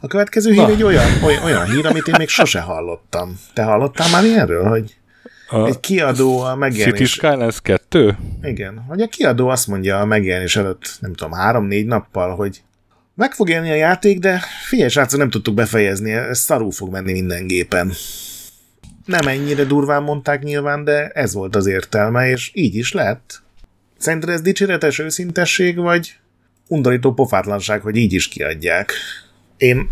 A 0.00 0.06
következő 0.06 0.50
hír 0.50 0.62
Na. 0.62 0.68
egy 0.68 0.82
olyan, 0.82 1.22
olyan, 1.22 1.42
olyan 1.42 1.64
hír, 1.64 1.86
amit 1.86 2.06
én 2.06 2.14
még 2.18 2.28
sose 2.28 2.60
hallottam. 2.60 3.38
Te 3.54 3.62
hallottál 3.62 4.10
már 4.10 4.24
ilyenről, 4.24 4.68
hogy 4.68 4.96
a 5.48 5.66
egy 5.66 5.80
kiadó 5.80 6.40
a 6.40 6.54
megjelenés... 6.54 6.98
City 6.98 7.10
Skylines 7.10 7.60
2? 7.60 8.16
Igen, 8.42 8.84
hogy 8.88 9.00
a 9.00 9.08
kiadó 9.08 9.48
azt 9.48 9.66
mondja 9.66 9.98
a 9.98 10.04
megjelenés 10.04 10.56
előtt, 10.56 10.96
nem 11.00 11.14
tudom, 11.14 11.32
három-négy 11.32 11.86
nappal, 11.86 12.34
hogy 12.34 12.62
meg 13.14 13.32
fog 13.32 13.48
élni 13.48 13.70
a 13.70 13.74
játék, 13.74 14.18
de 14.18 14.42
figyelj 14.68 14.90
srácok, 14.90 15.18
nem 15.18 15.30
tudtuk 15.30 15.54
befejezni, 15.54 16.12
ez 16.12 16.38
szarul 16.38 16.70
fog 16.70 16.90
menni 16.90 17.12
minden 17.12 17.46
gépen. 17.46 17.92
Nem 19.04 19.26
ennyire 19.26 19.64
durván 19.64 20.02
mondták 20.02 20.42
nyilván, 20.42 20.84
de 20.84 21.08
ez 21.08 21.34
volt 21.34 21.56
az 21.56 21.66
értelme, 21.66 22.28
és 22.28 22.50
így 22.54 22.74
is 22.74 22.92
lett. 22.92 23.42
Szerinted 23.98 24.28
ez 24.28 24.40
dicséretes 24.40 24.98
őszintesség, 24.98 25.76
vagy 25.76 26.18
undorító 26.68 27.12
pofátlanság, 27.12 27.80
hogy 27.80 27.96
így 27.96 28.12
is 28.12 28.28
kiadják. 28.28 28.92
Én 29.56 29.90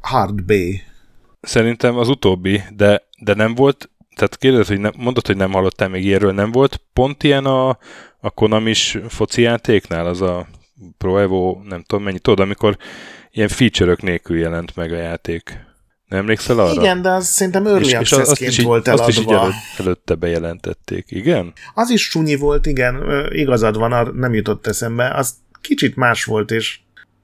Hard 0.00 0.42
B. 0.42 0.52
Szerintem 1.40 1.96
az 1.96 2.08
utóbbi, 2.08 2.62
de, 2.76 3.02
de 3.18 3.34
nem 3.34 3.54
volt, 3.54 3.90
tehát 4.20 4.36
kérdez, 4.36 4.68
hogy 4.68 4.80
nem, 4.80 4.92
mondod, 4.96 5.26
hogy 5.26 5.36
nem 5.36 5.52
hallottál 5.52 5.88
még 5.88 6.04
ilyenről, 6.04 6.32
nem 6.32 6.52
volt 6.52 6.80
pont 6.92 7.22
ilyen 7.22 7.44
a, 7.44 7.68
a 8.20 8.30
Konami-s 8.30 8.98
foci 9.08 9.42
játéknál, 9.42 10.06
az 10.06 10.20
a 10.20 10.46
Pro 10.98 11.18
Evo, 11.18 11.60
nem 11.68 11.82
tudom 11.82 12.04
mennyi, 12.04 12.18
tudod, 12.18 12.40
amikor 12.40 12.76
ilyen 13.30 13.48
feature-ök 13.48 14.02
nélkül 14.02 14.38
jelent 14.38 14.76
meg 14.76 14.92
a 14.92 14.96
játék. 14.96 15.68
Nem 16.06 16.18
emlékszel 16.18 16.58
arra? 16.58 16.80
Igen, 16.80 17.02
de 17.02 17.10
az 17.10 17.26
szerintem 17.26 17.66
early 17.66 17.84
és, 17.84 17.96
és 18.00 18.12
azt 18.12 18.40
is 18.40 18.58
így, 18.58 18.64
volt 18.64 18.88
eladva. 18.88 19.04
Azt 19.06 19.18
is 19.18 19.24
így 19.24 19.32
előtt, 19.32 19.52
előtte 19.78 20.14
bejelentették, 20.14 21.04
igen? 21.08 21.52
Az 21.74 21.90
is 21.90 22.02
sunyi 22.02 22.36
volt, 22.36 22.66
igen, 22.66 23.26
igazad 23.30 23.76
van, 23.76 24.14
nem 24.14 24.34
jutott 24.34 24.66
eszembe. 24.66 25.14
Az 25.14 25.34
kicsit 25.60 25.96
más 25.96 26.24
volt, 26.24 26.50
és 26.50 26.78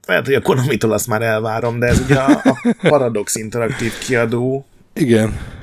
lehet, 0.07 0.25
hogy 0.25 0.35
a 0.35 0.41
Konami-tól 0.41 0.91
azt 0.91 1.07
már 1.07 1.21
elvárom, 1.21 1.79
de 1.79 1.85
ez 1.85 1.99
ugye 1.99 2.19
a, 2.19 2.41
a 2.43 2.75
Paradox 2.89 3.35
interaktív 3.35 3.97
kiadó. 3.97 4.65
Igen. 4.93 5.56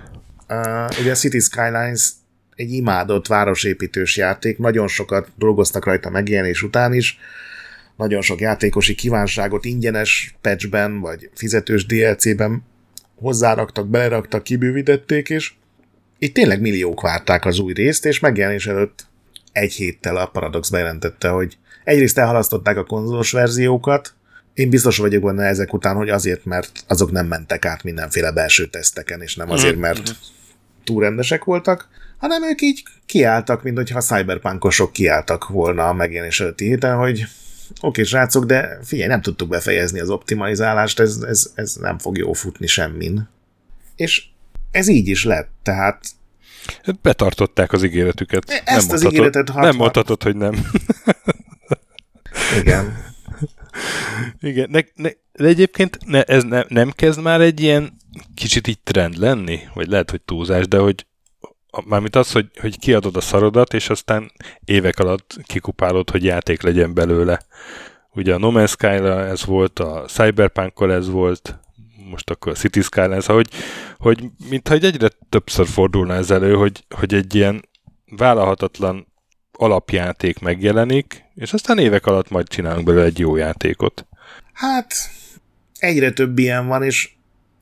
Uh, 0.48 1.00
ugye 1.00 1.10
a 1.10 1.14
City 1.14 1.40
Skylines 1.40 2.08
egy 2.54 2.72
imádott 2.72 3.26
városépítős 3.26 4.16
játék, 4.16 4.58
nagyon 4.58 4.88
sokat 4.88 5.28
dolgoztak 5.36 5.84
rajta 5.84 6.10
megjelenés 6.10 6.62
után 6.62 6.92
is, 6.92 7.18
nagyon 7.96 8.20
sok 8.20 8.40
játékosi 8.40 8.94
kívánságot 8.94 9.64
ingyenes 9.64 10.36
patchben, 10.40 11.00
vagy 11.00 11.30
fizetős 11.34 11.86
DLC-ben 11.86 12.62
hozzáraktak, 13.16 13.88
beleraktak, 13.88 14.42
kibővítették, 14.42 15.28
és 15.28 15.52
itt 16.18 16.34
tényleg 16.34 16.60
milliók 16.60 17.00
várták 17.00 17.44
az 17.44 17.58
új 17.58 17.72
részt, 17.72 18.06
és 18.06 18.20
megjelenés 18.20 18.66
előtt 18.66 19.06
egy 19.52 19.72
héttel 19.72 20.16
a 20.16 20.26
Paradox 20.26 20.68
bejelentette, 20.68 21.28
hogy 21.28 21.56
egyrészt 21.84 22.18
elhalasztották 22.18 22.76
a 22.76 22.84
konzolos 22.84 23.32
verziókat, 23.32 24.14
én 24.54 24.70
biztos 24.70 24.96
vagyok 24.96 25.22
benne 25.22 25.44
ezek 25.44 25.72
után, 25.72 25.96
hogy 25.96 26.08
azért, 26.08 26.44
mert 26.44 26.84
azok 26.88 27.10
nem 27.10 27.26
mentek 27.26 27.64
át 27.64 27.82
mindenféle 27.82 28.32
belső 28.32 28.66
teszteken, 28.66 29.20
és 29.20 29.36
nem 29.36 29.50
azért, 29.50 29.76
mert 29.76 29.98
mhm. 29.98 30.10
túl 30.84 31.02
rendesek 31.02 31.44
voltak, 31.44 31.88
hanem 32.18 32.42
ők 32.42 32.62
így 32.62 32.82
kiálltak, 33.06 33.62
mint 33.62 33.76
hogyha 33.76 33.98
a 33.98 34.02
cyberpunkosok 34.02 34.92
kiálltak 34.92 35.48
volna 35.48 35.88
a 35.88 35.92
megjelenés 35.92 36.40
előtti 36.40 36.64
héten, 36.64 36.96
hogy 36.96 37.24
oké, 37.80 38.02
srácok, 38.02 38.44
de 38.44 38.78
figyelj, 38.82 39.08
nem 39.08 39.20
tudtuk 39.20 39.48
befejezni 39.48 40.00
az 40.00 40.10
optimalizálást, 40.10 41.00
ez, 41.00 41.16
ez, 41.28 41.50
ez 41.54 41.74
nem 41.74 41.98
fog 41.98 42.18
jó 42.18 42.32
futni 42.32 42.66
semmin. 42.66 43.28
És 43.96 44.24
ez 44.70 44.88
így 44.88 45.08
is 45.08 45.24
lett, 45.24 45.48
tehát 45.62 46.00
Betartották 47.02 47.72
az 47.72 47.82
ígéretüket. 47.82 48.50
E- 48.50 48.62
ezt 48.64 48.86
nem 48.86 48.96
az 48.96 49.04
ígéretet 49.04 49.48
hat, 49.48 49.62
Nem 49.62 49.76
mondhatod, 49.76 50.22
hogy 50.22 50.36
nem. 50.36 50.66
Igen. 52.60 53.13
Igen, 54.40 54.70
ne, 54.70 54.80
ne, 54.94 55.10
de 55.32 55.46
egyébként 55.46 55.98
ne, 56.06 56.22
ez 56.22 56.42
ne, 56.42 56.62
nem 56.68 56.90
kezd 56.90 57.20
már 57.20 57.40
egy 57.40 57.60
ilyen 57.60 57.96
kicsit 58.34 58.66
így 58.66 58.80
trend 58.80 59.16
lenni? 59.16 59.60
Vagy 59.74 59.88
lehet, 59.88 60.10
hogy 60.10 60.20
túlzás, 60.20 60.68
de 60.68 60.78
hogy 60.78 61.06
mármint 61.84 62.16
az, 62.16 62.32
hogy, 62.32 62.46
hogy 62.60 62.78
kiadod 62.78 63.16
a 63.16 63.20
szarodat, 63.20 63.74
és 63.74 63.88
aztán 63.88 64.32
évek 64.64 64.98
alatt 64.98 65.36
kikupálod, 65.42 66.10
hogy 66.10 66.24
játék 66.24 66.62
legyen 66.62 66.94
belőle. 66.94 67.40
Ugye 68.12 68.34
a 68.34 68.38
No 68.38 68.50
Man's 68.52 68.68
sky 68.68 68.86
ez 68.86 69.44
volt, 69.44 69.78
a 69.78 70.04
cyberpunk 70.06 70.80
ez 70.80 71.08
volt, 71.08 71.58
most 72.10 72.30
akkor 72.30 72.52
a 72.52 72.54
City 72.54 72.80
Skylines, 72.80 73.26
hogy, 73.26 73.48
hogy 73.98 74.24
mintha 74.48 74.74
egyre 74.74 75.08
többször 75.28 75.66
fordulna 75.66 76.14
ez 76.14 76.30
elő, 76.30 76.54
hogy, 76.54 76.84
hogy 76.94 77.14
egy 77.14 77.34
ilyen 77.34 77.68
vállalhatatlan 78.16 79.06
alapjáték 79.56 80.38
megjelenik, 80.38 81.24
és 81.34 81.52
aztán 81.52 81.78
évek 81.78 82.06
alatt 82.06 82.30
majd 82.30 82.48
csinálunk 82.48 82.86
belőle 82.86 83.04
egy 83.04 83.18
jó 83.18 83.36
játékot. 83.36 84.06
Hát 84.52 84.94
egyre 85.78 86.12
több 86.12 86.38
ilyen 86.38 86.66
van, 86.66 86.82
és 86.82 87.10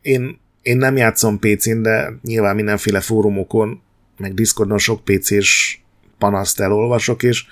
én, 0.03 0.39
én 0.63 0.77
nem 0.77 0.97
játszom 0.97 1.39
PC-n, 1.39 1.83
de 1.83 2.13
nyilván 2.23 2.55
mindenféle 2.55 3.01
fórumokon 3.01 3.83
meg 4.17 4.35
Discordon 4.35 4.79
sok 4.79 5.05
PC-s 5.05 5.79
panaszt 6.19 6.61
elolvasok, 6.61 7.23
és 7.23 7.45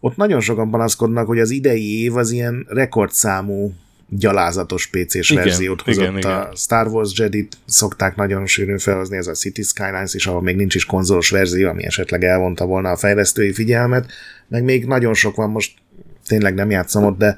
ott 0.00 0.16
nagyon 0.16 0.40
sokan 0.40 0.70
panaszkodnak, 0.70 1.26
hogy 1.26 1.38
az 1.38 1.50
idei 1.50 2.02
év 2.02 2.16
az 2.16 2.30
ilyen 2.30 2.66
rekordszámú 2.68 3.74
gyalázatos 4.08 4.86
PC-s 4.86 5.30
igen, 5.30 5.44
verziót 5.44 5.80
hozott. 5.80 6.02
Igen, 6.02 6.14
a 6.14 6.18
igen. 6.18 6.54
Star 6.54 6.86
Wars 6.86 7.18
Jedi 7.18 7.48
szokták 7.66 8.16
nagyon 8.16 8.46
sűrűn 8.46 8.78
felhozni, 8.78 9.16
ez 9.16 9.26
a 9.26 9.32
City 9.32 9.62
Skylines 9.62 10.14
is, 10.14 10.26
ahol 10.26 10.42
még 10.42 10.56
nincs 10.56 10.74
is 10.74 10.84
konzolos 10.84 11.30
verzió, 11.30 11.68
ami 11.68 11.84
esetleg 11.84 12.24
elvonta 12.24 12.66
volna 12.66 12.90
a 12.90 12.96
fejlesztői 12.96 13.52
figyelmet, 13.52 14.10
meg 14.48 14.64
még 14.64 14.86
nagyon 14.86 15.14
sok 15.14 15.36
van, 15.36 15.50
most 15.50 15.78
tényleg 16.26 16.54
nem 16.54 16.70
játszom 16.70 17.04
ott, 17.04 17.18
de 17.18 17.36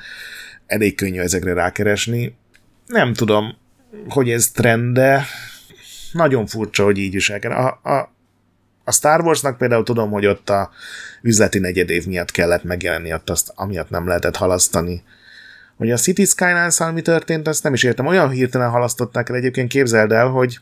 elég 0.67 0.95
könnyű 0.95 1.21
ezekre 1.21 1.53
rákeresni. 1.53 2.35
Nem 2.87 3.13
tudom, 3.13 3.57
hogy 4.09 4.31
ez 4.31 4.51
trende, 4.51 5.25
nagyon 6.13 6.47
furcsa, 6.47 6.85
hogy 6.85 6.99
így 6.99 7.15
is 7.15 7.31
el 7.31 7.53
a, 7.53 7.91
a, 7.91 8.13
a 8.85 8.93
Star 8.93 9.21
Warsnak 9.21 9.59
például 9.59 9.85
tudom, 9.85 10.11
hogy 10.11 10.27
ott 10.27 10.51
a 10.51 10.71
üzleti 11.23 11.59
negyedév 11.59 12.07
miatt 12.07 12.31
kellett 12.31 12.65
megjelenni, 12.65 13.13
ott 13.13 13.31
azt 13.31 13.53
amiatt 13.55 13.91
nem 13.91 14.07
lehetett 14.07 14.37
halasztani. 14.37 15.03
Hogy 15.81 15.91
a 15.91 15.97
City 15.97 16.25
skylines 16.25 16.81
ami 16.81 17.03
történt, 17.03 17.49
azt 17.49 17.63
nem 17.63 17.73
is 17.73 17.83
értem. 17.83 18.07
Olyan 18.07 18.31
hirtelen 18.31 18.71
halasztották 18.71 19.29
el 19.29 19.37
egyébként, 19.37 19.69
képzeld 19.69 20.13
el, 20.13 20.29
hogy 20.29 20.59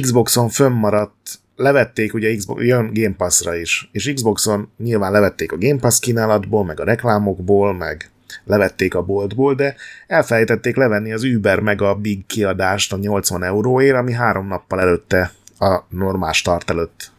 Xboxon 0.00 0.48
fönnmaradt, 0.48 1.38
levették 1.56 2.14
ugye 2.14 2.36
Xbox, 2.36 2.62
jön 2.64 2.90
Game 2.92 3.14
Pass-ra 3.16 3.56
is, 3.56 3.88
és 3.92 4.12
Xboxon 4.14 4.70
nyilván 4.78 5.12
levették 5.12 5.52
a 5.52 5.58
Game 5.58 5.78
Pass 5.78 5.98
kínálatból, 5.98 6.64
meg 6.64 6.80
a 6.80 6.84
reklámokból, 6.84 7.74
meg 7.74 8.10
levették 8.44 8.94
a 8.94 9.02
boltból, 9.02 9.54
de 9.54 9.74
elfelejtették 10.06 10.76
levenni 10.76 11.12
az 11.12 11.22
Uber 11.22 11.60
meg 11.60 11.82
a 11.82 11.94
Big 11.94 12.26
kiadást 12.26 12.92
a 12.92 12.96
80 12.96 13.42
euróért, 13.42 13.96
ami 13.96 14.12
három 14.12 14.46
nappal 14.46 14.80
előtte 14.80 15.32
a 15.58 15.80
normál 15.88 16.32
start 16.32 16.70
előtt 16.70 17.10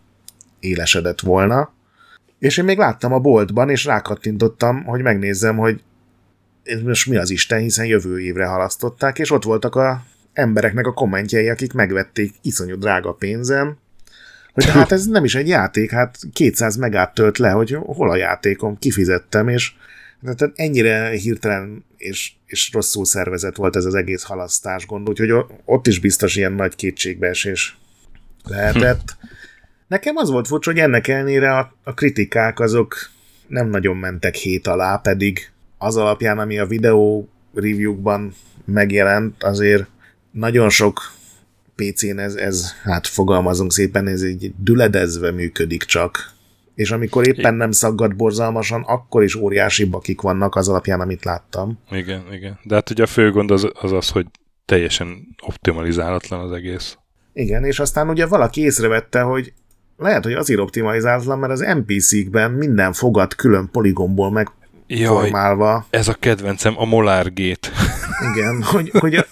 élesedett 0.59 1.19
volna. 1.19 1.71
És 2.39 2.57
én 2.57 2.65
még 2.65 2.77
láttam 2.77 3.13
a 3.13 3.19
boltban, 3.19 3.69
és 3.69 3.85
rákattintottam, 3.85 4.83
hogy 4.83 5.01
megnézzem, 5.01 5.57
hogy 5.57 5.81
ez 6.63 6.81
most 6.81 7.09
mi 7.09 7.17
az 7.17 7.29
Isten, 7.29 7.59
hiszen 7.59 7.85
jövő 7.85 8.19
évre 8.19 8.45
halasztották, 8.45 9.19
és 9.19 9.31
ott 9.31 9.43
voltak 9.43 9.75
a 9.75 10.05
embereknek 10.33 10.87
a 10.87 10.93
kommentjei, 10.93 11.49
akik 11.49 11.73
megvették 11.73 12.33
iszonyú 12.41 12.77
drága 12.77 13.13
pénzem, 13.13 13.77
hogy 14.53 14.65
hát 14.65 14.91
ez 14.91 15.05
nem 15.05 15.23
is 15.23 15.35
egy 15.35 15.47
játék, 15.47 15.91
hát 15.91 16.19
200 16.33 16.75
megát 16.75 17.13
tölt 17.13 17.37
le, 17.37 17.49
hogy 17.49 17.77
hol 17.79 18.09
a 18.09 18.15
játékom, 18.15 18.77
kifizettem, 18.77 19.47
és 19.47 19.71
tehát 20.23 20.53
ennyire 20.55 21.09
hirtelen 21.09 21.85
és, 21.97 22.31
és 22.45 22.69
rosszul 22.73 23.05
szervezett 23.05 23.55
volt 23.55 23.75
ez 23.75 23.85
az 23.85 23.95
egész 23.95 24.23
halasztás 24.23 24.85
gond, 24.85 25.09
úgyhogy 25.09 25.33
ott 25.65 25.87
is 25.87 25.99
biztos 25.99 26.35
ilyen 26.35 26.53
nagy 26.53 26.75
kétségbeesés 26.75 27.77
lehetett. 28.43 29.17
Nekem 29.87 30.15
az 30.15 30.29
volt 30.29 30.47
furcsa, 30.47 30.71
hogy 30.71 30.79
ennek 30.79 31.07
ellenére 31.07 31.57
a, 31.57 31.75
a 31.83 31.93
kritikák 31.93 32.59
azok 32.59 32.95
nem 33.47 33.69
nagyon 33.69 33.97
mentek 33.97 34.35
hét 34.35 34.67
alá, 34.67 34.97
pedig 34.97 35.52
az 35.83 35.97
alapján, 35.97 36.39
ami 36.39 36.57
a 36.59 36.65
videó 36.65 37.29
reviewkban 37.53 38.33
megjelent, 38.65 39.43
azért 39.43 39.85
nagyon 40.31 40.69
sok 40.69 41.01
PC-n 41.75 42.17
ez, 42.17 42.35
ez, 42.35 42.71
hát 42.83 43.07
fogalmazunk 43.07 43.71
szépen, 43.71 44.07
ez 44.07 44.21
egy 44.21 44.53
düledezve 44.57 45.31
működik 45.31 45.83
csak. 45.83 46.31
És 46.75 46.91
amikor 46.91 47.27
éppen 47.27 47.53
nem 47.53 47.71
szaggad 47.71 48.15
borzalmasan, 48.15 48.81
akkor 48.81 49.23
is 49.23 49.35
óriási 49.35 49.83
bakik 49.85 50.21
vannak 50.21 50.55
az 50.55 50.69
alapján, 50.69 51.01
amit 51.01 51.23
láttam. 51.23 51.79
Igen, 51.91 52.23
igen. 52.31 52.59
De 52.63 52.75
hát 52.75 52.89
ugye 52.89 53.03
a 53.03 53.07
fő 53.07 53.31
gond 53.31 53.51
az 53.51 53.67
az, 53.81 53.91
az 53.91 54.09
hogy 54.09 54.25
teljesen 54.65 55.35
optimalizálatlan 55.41 56.39
az 56.39 56.51
egész. 56.51 56.97
Igen, 57.33 57.63
és 57.63 57.79
aztán 57.79 58.09
ugye 58.09 58.25
valaki 58.25 58.61
észrevette, 58.61 59.21
hogy 59.21 59.53
lehet, 59.97 60.23
hogy 60.23 60.33
azért 60.33 60.59
optimalizálatlan, 60.59 61.39
mert 61.39 61.51
az 61.51 61.59
NPC-kben 61.59 62.51
minden 62.51 62.93
fogat 62.93 63.35
külön 63.35 63.69
poligomból 63.71 64.31
meg 64.31 64.51
Jaj, 64.87 65.07
formálva. 65.07 65.85
Ez 65.89 66.07
a 66.07 66.13
kedvencem, 66.13 66.73
a 66.77 66.85
molárgét. 66.85 67.71
Igen, 68.31 68.63
hogy, 68.63 68.89
hogy, 68.99 69.25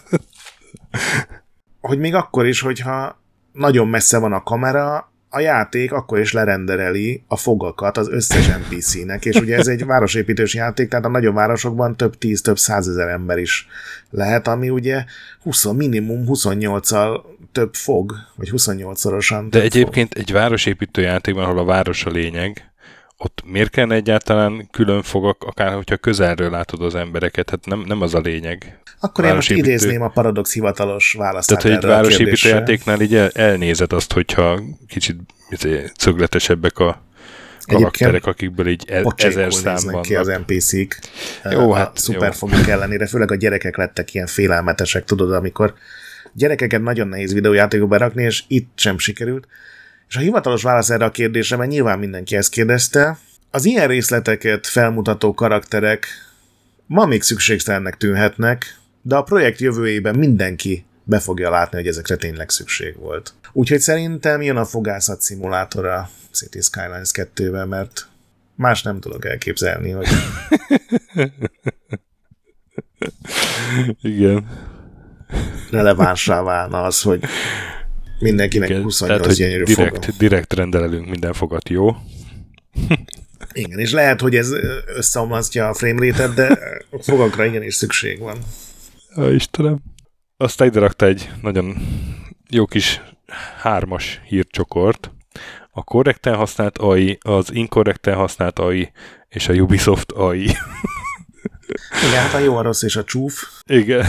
hogy 1.81 1.99
még 1.99 2.15
akkor 2.15 2.45
is, 2.45 2.61
hogyha 2.61 3.21
nagyon 3.51 3.87
messze 3.87 4.17
van 4.17 4.33
a 4.33 4.43
kamera, 4.43 5.11
a 5.33 5.39
játék 5.39 5.91
akkor 5.91 6.19
is 6.19 6.33
lerendereli 6.33 7.23
a 7.27 7.35
fogakat 7.35 7.97
az 7.97 8.09
összes 8.09 8.47
NPC-nek, 8.47 9.25
és 9.25 9.35
ugye 9.35 9.57
ez 9.57 9.67
egy 9.67 9.85
városépítős 9.85 10.53
játék, 10.53 10.89
tehát 10.89 11.05
a 11.05 11.09
nagyobb 11.09 11.33
városokban 11.33 11.95
több 11.95 12.17
tíz, 12.17 12.41
több 12.41 12.57
százezer 12.57 13.07
ember 13.07 13.37
is 13.37 13.67
lehet, 14.09 14.47
ami 14.47 14.69
ugye 14.69 15.03
20, 15.41 15.65
minimum 15.65 16.23
28-al 16.27 17.21
több 17.51 17.73
fog, 17.73 18.13
vagy 18.35 18.49
28-szorosan 18.51 19.47
De 19.49 19.61
egyébként 19.61 20.13
fog. 20.13 20.21
egy 20.21 20.31
városépítő 20.31 21.01
játékban, 21.01 21.43
ahol 21.43 21.57
a 21.57 21.65
város 21.65 22.05
a 22.05 22.09
lényeg, 22.09 22.70
ott 23.23 23.41
miért 23.45 23.69
kellene 23.69 23.95
egyáltalán 23.95 24.67
külön 24.71 25.01
fogak, 25.01 25.43
akár 25.43 25.73
hogyha 25.73 25.97
közelről 25.97 26.49
látod 26.49 26.81
az 26.81 26.95
embereket, 26.95 27.49
hát 27.49 27.65
nem, 27.65 27.83
nem 27.87 28.01
az 28.01 28.13
a 28.13 28.19
lényeg. 28.19 28.79
Akkor 28.99 29.25
én 29.25 29.33
most 29.33 29.51
idézném 29.51 30.01
a 30.01 30.07
Paradox 30.07 30.53
hivatalos 30.53 31.13
választát 31.17 31.61
Tehát, 31.61 31.77
hogy 31.77 31.85
egy 31.85 31.95
városépítő 31.95 32.49
játéknál 32.49 33.01
így 33.01 33.15
el, 33.15 33.29
elnézed 33.29 33.93
azt, 33.93 34.13
hogyha 34.13 34.59
kicsit 34.87 35.19
izé, 35.49 35.83
szögletesebbek 35.97 36.79
a, 36.79 37.01
karakterek, 37.65 38.25
akikből 38.25 38.67
így 38.67 38.83
e- 38.87 39.13
ezer 39.15 39.53
számban 39.53 40.01
ki 40.01 40.15
az 40.15 40.27
NPC-k. 40.27 40.99
Jó, 41.51 41.71
hát 41.71 41.97
szuperfogok 41.97 42.67
ellenére, 42.67 43.07
főleg 43.07 43.31
a 43.31 43.35
gyerekek 43.35 43.77
lettek 43.77 44.13
ilyen 44.13 44.27
félelmetesek, 44.27 45.03
tudod, 45.03 45.33
amikor 45.33 45.73
gyerekeket 46.33 46.81
nagyon 46.81 47.07
nehéz 47.07 47.33
videójátékokba 47.33 47.97
rakni, 47.97 48.23
és 48.23 48.43
itt 48.47 48.71
sem 48.75 48.97
sikerült. 48.97 49.47
És 50.11 50.17
a 50.17 50.19
hivatalos 50.19 50.63
válasz 50.63 50.89
erre 50.89 51.05
a 51.05 51.11
kérdésre, 51.11 51.57
mert 51.57 51.69
nyilván 51.69 51.99
mindenki 51.99 52.35
ezt 52.35 52.49
kérdezte, 52.49 53.17
az 53.51 53.65
ilyen 53.65 53.87
részleteket 53.87 54.67
felmutató 54.67 55.33
karakterek 55.33 56.07
ma 56.85 57.05
még 57.05 57.21
szükségtelennek 57.21 57.97
tűnhetnek, 57.97 58.79
de 59.01 59.15
a 59.15 59.23
projekt 59.23 59.59
jövőjében 59.59 60.15
mindenki 60.15 60.85
be 61.03 61.19
fogja 61.19 61.49
látni, 61.49 61.77
hogy 61.77 61.87
ezekre 61.87 62.15
tényleg 62.15 62.49
szükség 62.49 62.95
volt. 62.97 63.33
Úgyhogy 63.51 63.79
szerintem 63.79 64.41
jön 64.41 64.57
a 64.57 64.65
fogászat 64.65 65.21
szimulátor 65.21 65.85
a 65.85 66.09
City 66.31 66.61
Skylines 66.61 67.11
2-vel, 67.13 67.67
mert 67.67 68.07
más 68.55 68.81
nem 68.81 68.99
tudok 68.99 69.25
elképzelni, 69.25 69.91
hogy... 69.91 70.07
Igen. 74.01 74.47
Relevánsá 75.69 76.41
válna 76.41 76.83
az, 76.83 77.01
hogy 77.01 77.23
mindenkinek 78.21 78.69
Igen, 78.69 78.81
28 78.81 79.21
tehát, 79.21 79.37
gyönyörű 79.37 79.63
direkt, 79.63 80.17
direkt 80.17 80.53
rendelelünk 80.53 81.09
minden 81.09 81.33
fogat, 81.33 81.69
jó? 81.69 81.95
Igen, 83.53 83.79
és 83.79 83.91
lehet, 83.91 84.21
hogy 84.21 84.35
ez 84.35 84.51
összeomlasztja 84.95 85.67
a 85.67 85.73
framerate-et, 85.73 86.33
de 86.33 86.59
fogakra 87.01 87.45
igenis 87.45 87.73
szükség 87.73 88.19
van. 88.19 88.37
A 89.15 89.23
Istenem. 89.23 89.79
Aztán 90.37 90.67
ide 90.67 90.79
rakta 90.79 91.05
egy 91.05 91.29
nagyon 91.41 91.77
jó 92.49 92.65
kis 92.65 93.01
hármas 93.61 94.21
hírcsokort. 94.27 95.11
A 95.71 95.83
korrekten 95.83 96.35
használt 96.35 96.77
AI, 96.77 97.17
az 97.21 97.53
inkorrekten 97.53 98.15
használt 98.15 98.59
AI 98.59 98.91
és 99.29 99.47
a 99.47 99.53
Ubisoft 99.53 100.11
AI. 100.11 100.47
Igen, 102.07 102.21
hát 102.21 102.33
a 102.33 102.39
jó, 102.39 102.55
a 102.55 102.61
rossz 102.61 102.83
és 102.83 102.95
a 102.95 103.03
csúf. 103.03 103.43
Igen. 103.65 104.05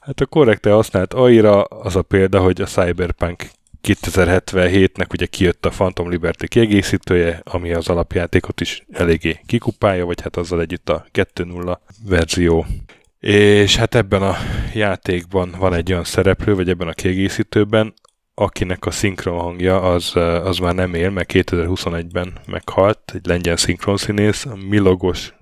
Hát 0.00 0.20
a 0.20 0.26
korrekten 0.26 0.72
használt 0.72 1.14
AI-ra 1.14 1.62
az 1.62 1.96
a 1.96 2.02
példa, 2.02 2.40
hogy 2.40 2.60
a 2.60 2.66
Cyberpunk 2.66 3.50
2077-nek 3.82 5.12
ugye 5.12 5.26
kijött 5.26 5.66
a 5.66 5.70
Phantom 5.70 6.10
Liberty 6.10 6.46
kiegészítője, 6.46 7.40
ami 7.44 7.72
az 7.72 7.88
alapjátékot 7.88 8.60
is 8.60 8.84
eléggé 8.92 9.40
kikupálja, 9.46 10.04
vagy 10.06 10.20
hát 10.20 10.36
azzal 10.36 10.60
együtt 10.60 10.88
a 10.88 11.06
2.0 11.12 11.78
verzió. 12.04 12.66
És 13.20 13.76
hát 13.76 13.94
ebben 13.94 14.22
a 14.22 14.36
játékban 14.74 15.54
van 15.58 15.74
egy 15.74 15.92
olyan 15.92 16.04
szereplő, 16.04 16.54
vagy 16.54 16.68
ebben 16.68 16.88
a 16.88 16.92
kiegészítőben, 16.92 17.94
akinek 18.34 18.86
a 18.86 18.90
szinkron 18.90 19.38
hangja 19.38 19.82
az, 19.82 20.16
az 20.44 20.58
már 20.58 20.74
nem 20.74 20.94
él, 20.94 21.10
mert 21.10 21.30
2021-ben 21.32 22.32
meghalt, 22.46 23.12
egy 23.14 23.26
lengyel 23.26 23.56
színész, 23.56 24.44
a 24.44 24.56
Milogos 24.68 25.34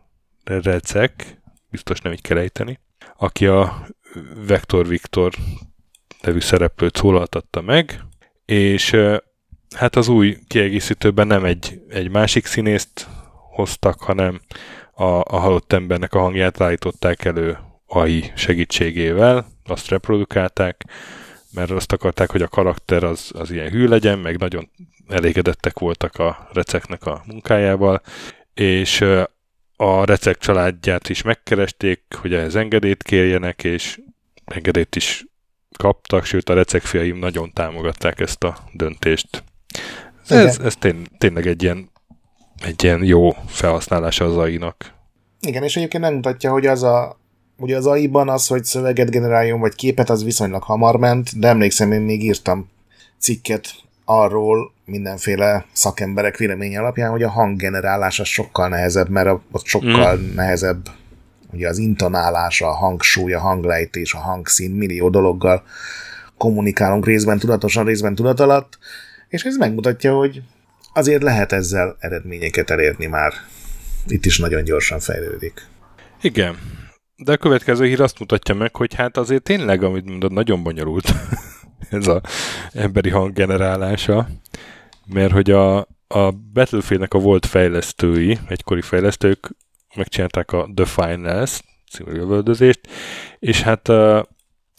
Recek, 0.44 1.40
biztos 1.70 2.00
nem 2.00 2.12
így 2.12 2.20
kell 2.20 2.36
ejteni, 2.36 2.80
aki 3.16 3.46
a 3.46 3.86
Vektor 4.46 4.86
Viktor 4.86 5.32
nevű 6.22 6.40
szereplőt 6.40 6.96
szólaltatta 6.96 7.60
meg, 7.60 8.00
és 8.44 8.96
hát 9.76 9.96
az 9.96 10.08
új 10.08 10.38
kiegészítőben 10.46 11.26
nem 11.26 11.44
egy, 11.44 11.80
egy 11.88 12.10
másik 12.10 12.46
színészt 12.46 13.08
hoztak, 13.50 14.00
hanem 14.00 14.40
a, 14.92 15.04
a 15.04 15.38
halott 15.38 15.72
embernek 15.72 16.14
a 16.14 16.20
hangját 16.20 16.60
állították 16.60 17.24
elő 17.24 17.58
AI 17.86 18.32
segítségével, 18.34 19.46
azt 19.64 19.88
reprodukálták, 19.88 20.84
mert 21.52 21.70
azt 21.70 21.92
akarták, 21.92 22.30
hogy 22.30 22.42
a 22.42 22.48
karakter 22.48 23.04
az, 23.04 23.30
az 23.34 23.50
ilyen 23.50 23.70
hű 23.70 23.86
legyen, 23.86 24.18
meg 24.18 24.38
nagyon 24.38 24.70
elégedettek 25.08 25.78
voltak 25.78 26.18
a 26.18 26.48
receknek 26.52 27.06
a 27.06 27.22
munkájával, 27.26 28.02
és 28.54 29.04
a 29.76 30.04
recek 30.04 30.38
családját 30.38 31.08
is 31.08 31.22
megkeresték, 31.22 32.02
hogy 32.20 32.34
ehhez 32.34 32.56
engedélyt 32.56 33.02
kérjenek, 33.02 33.64
és 33.64 34.00
engedélyt 34.44 34.96
is 34.96 35.26
kaptak, 35.78 36.24
sőt 36.24 36.48
a 36.48 36.54
recekfiaim 36.54 37.16
nagyon 37.16 37.52
támogatták 37.52 38.20
ezt 38.20 38.44
a 38.44 38.56
döntést. 38.72 39.44
Ez, 40.28 40.58
ez 40.58 40.76
tény, 40.76 41.06
tényleg 41.18 41.46
egy 41.46 41.62
ilyen, 41.62 41.90
egy 42.62 42.82
ilyen 42.84 43.04
jó 43.04 43.30
felhasználása 43.46 44.24
az 44.24 44.36
AI-nak. 44.36 44.92
Igen, 45.40 45.62
és 45.62 45.76
egyébként 45.76 46.02
nem 46.02 46.14
mutatja, 46.14 46.50
hogy 46.50 46.66
az 46.66 46.82
a 46.82 47.18
ugye 47.56 47.76
az 47.76 47.86
AI-ban 47.86 48.28
az, 48.28 48.46
hogy 48.46 48.64
szöveget 48.64 49.10
generáljon, 49.10 49.60
vagy 49.60 49.74
képet, 49.74 50.10
az 50.10 50.24
viszonylag 50.24 50.62
hamar 50.62 50.96
ment, 50.96 51.38
de 51.38 51.48
emlékszem, 51.48 51.92
én 51.92 52.00
még 52.00 52.22
írtam 52.22 52.70
cikket 53.18 53.74
arról 54.04 54.73
mindenféle 54.84 55.64
szakemberek 55.72 56.36
véleménye 56.36 56.78
alapján, 56.78 57.10
hogy 57.10 57.22
a 57.22 57.30
hanggenerálás 57.30 58.20
az 58.20 58.26
sokkal 58.26 58.68
nehezebb, 58.68 59.08
mert 59.08 59.28
ott 59.50 59.64
sokkal 59.64 60.16
mm. 60.16 60.34
nehezebb 60.34 60.88
ugye 61.52 61.68
az 61.68 61.78
intonálása, 61.78 62.66
a 62.66 62.74
hangsúly, 62.74 63.32
a 63.32 63.40
hanglejtés, 63.40 64.14
a 64.14 64.18
hangszín, 64.18 64.70
millió 64.70 65.08
dologgal 65.08 65.62
kommunikálunk 66.36 67.06
részben 67.06 67.38
tudatosan, 67.38 67.84
részben 67.84 68.14
tudat 68.14 68.40
alatt, 68.40 68.78
és 69.28 69.42
ez 69.42 69.56
megmutatja, 69.56 70.14
hogy 70.14 70.42
azért 70.92 71.22
lehet 71.22 71.52
ezzel 71.52 71.96
eredményeket 71.98 72.70
elérni 72.70 73.06
már. 73.06 73.32
Itt 74.06 74.24
is 74.24 74.38
nagyon 74.38 74.64
gyorsan 74.64 75.00
fejlődik. 75.00 75.66
Igen, 76.20 76.56
de 77.16 77.32
a 77.32 77.36
következő 77.36 77.84
hír 77.86 78.00
azt 78.00 78.18
mutatja 78.18 78.54
meg, 78.54 78.76
hogy 78.76 78.94
hát 78.94 79.16
azért 79.16 79.42
tényleg, 79.42 79.82
amit 79.82 80.04
mondod, 80.04 80.32
nagyon 80.32 80.62
bonyolult 80.62 81.14
ez 81.90 82.06
a 82.06 82.20
emberi 82.72 83.10
hang 83.10 83.32
generálása, 83.32 84.28
mert 85.06 85.32
hogy 85.32 85.50
a, 85.50 85.76
a 86.08 86.30
Battlefieldnek 86.52 87.14
a 87.14 87.18
volt 87.18 87.46
fejlesztői, 87.46 88.38
egykori 88.48 88.80
fejlesztők 88.80 89.56
megcsinálták 89.94 90.52
a 90.52 90.68
The 90.74 90.84
Finals 90.84 91.60
című 91.92 92.12
jövöldözést, 92.12 92.80
és 93.38 93.62
hát 93.62 93.88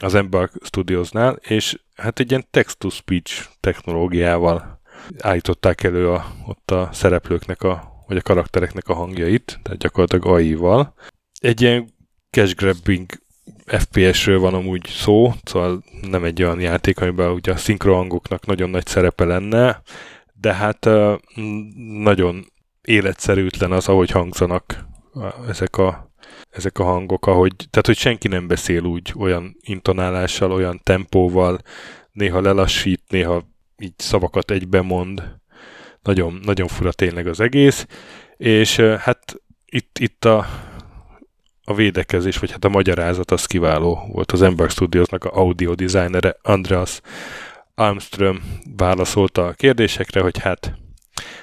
az 0.03 0.15
Embark 0.15 0.53
Studiosnál, 0.63 1.39
és 1.41 1.79
hát 1.95 2.19
egy 2.19 2.29
ilyen 2.29 2.47
text-to-speech 2.51 3.47
technológiával 3.59 4.81
állították 5.19 5.83
elő 5.83 6.11
a, 6.11 6.25
ott 6.45 6.71
a 6.71 6.89
szereplőknek 6.91 7.63
a, 7.63 8.03
vagy 8.07 8.17
a 8.17 8.21
karaktereknek 8.21 8.87
a 8.87 8.93
hangjait, 8.93 9.59
tehát 9.63 9.79
gyakorlatilag 9.79 10.25
AI-val. 10.25 10.93
Egy 11.39 11.61
ilyen 11.61 11.93
cash 12.29 12.55
grabbing 12.55 13.05
FPS-ről 13.65 14.39
van 14.39 14.53
amúgy 14.53 14.85
szó, 14.87 15.33
szóval 15.43 15.83
nem 16.01 16.23
egy 16.23 16.43
olyan 16.43 16.59
játék, 16.59 16.99
amiben 16.99 17.31
ugye 17.31 17.51
a 17.51 17.57
szinkrohangoknak 17.57 18.45
nagyon 18.45 18.69
nagy 18.69 18.85
szerepe 18.85 19.25
lenne, 19.25 19.81
de 20.45 20.53
hát 20.53 20.89
nagyon 22.03 22.51
életszerűtlen 22.81 23.71
az, 23.71 23.87
ahogy 23.87 24.11
hangzanak 24.11 24.85
ezek 25.47 25.77
a, 25.77 26.11
ezek 26.49 26.79
a 26.79 26.83
hangok, 26.83 27.27
ahogy, 27.27 27.53
tehát 27.55 27.85
hogy 27.85 27.97
senki 27.97 28.27
nem 28.27 28.47
beszél 28.47 28.83
úgy 28.83 29.13
olyan 29.17 29.55
intonálással, 29.61 30.51
olyan 30.51 30.79
tempóval, 30.83 31.59
néha 32.11 32.41
lelassít, 32.41 33.01
néha 33.07 33.47
így 33.77 33.93
szavakat 33.97 34.51
egyben 34.51 34.85
mond. 34.85 35.23
Nagyon, 36.01 36.39
nagyon 36.43 36.67
fura 36.67 36.91
tényleg 36.91 37.27
az 37.27 37.39
egész, 37.39 37.87
és 38.37 38.75
hát 38.79 39.35
itt, 39.65 39.99
itt 39.99 40.25
a, 40.25 40.45
a 41.63 41.73
védekezés, 41.73 42.37
vagy 42.37 42.51
hát 42.51 42.65
a 42.65 42.69
magyarázat 42.69 43.31
az 43.31 43.45
kiváló 43.45 44.09
volt 44.11 44.31
az 44.31 44.41
Ember 44.41 44.69
Studiosnak 44.69 45.23
a 45.23 45.37
audio 45.37 45.75
designere 45.75 46.37
Andreas 46.41 47.01
Armström 47.75 48.43
válaszolta 48.77 49.45
a 49.45 49.53
kérdésekre, 49.53 50.21
hogy 50.21 50.37
hát 50.37 50.73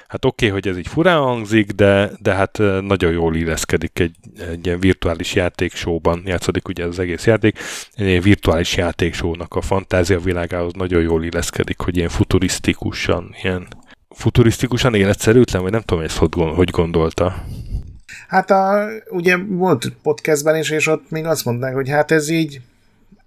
hát 0.07 0.25
oké, 0.25 0.47
okay, 0.47 0.59
hogy 0.59 0.71
ez 0.71 0.77
így 0.77 0.87
furán 0.87 1.19
hangzik, 1.19 1.71
de, 1.71 2.11
de 2.19 2.33
hát 2.33 2.57
nagyon 2.81 3.11
jól 3.11 3.35
illeszkedik 3.35 3.99
egy, 3.99 4.15
egy 4.49 4.65
ilyen 4.65 4.79
virtuális 4.79 5.35
játéksóban, 5.35 6.21
játszódik 6.25 6.67
ugye 6.67 6.85
az 6.85 6.99
egész 6.99 7.25
játék, 7.25 7.59
egy 7.93 8.05
ilyen 8.05 8.21
virtuális 8.21 8.75
játéksónak 8.75 9.55
a 9.55 9.61
fantázia 9.61 10.19
világához 10.19 10.73
nagyon 10.73 11.01
jól 11.01 11.23
illeszkedik, 11.23 11.79
hogy 11.79 11.97
ilyen 11.97 12.09
futurisztikusan, 12.09 13.35
ilyen 13.43 13.67
futurisztikusan 14.09 14.95
életszerűtlen, 14.95 15.61
vagy 15.61 15.71
nem 15.71 15.81
tudom, 15.81 16.03
ezt 16.03 16.17
hogy 16.17 16.69
gondolta. 16.69 17.43
Hát 18.27 18.51
a, 18.51 18.87
ugye 19.09 19.37
volt 19.47 19.91
podcastben 20.03 20.55
is, 20.55 20.69
és 20.69 20.87
ott 20.87 21.09
még 21.09 21.25
azt 21.25 21.45
mondták, 21.45 21.73
hogy 21.73 21.89
hát 21.89 22.11
ez 22.11 22.29
így, 22.29 22.61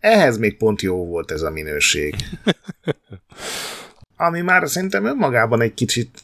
ehhez 0.07 0.39
még 0.39 0.57
pont 0.57 0.83
jó 0.83 1.07
volt 1.07 1.31
ez 1.31 1.43
a 1.43 1.51
minőség. 1.51 2.15
Ami 4.17 4.41
már 4.41 4.69
szerintem 4.69 5.05
önmagában 5.05 5.61
egy 5.61 5.75
kicsit 5.75 6.19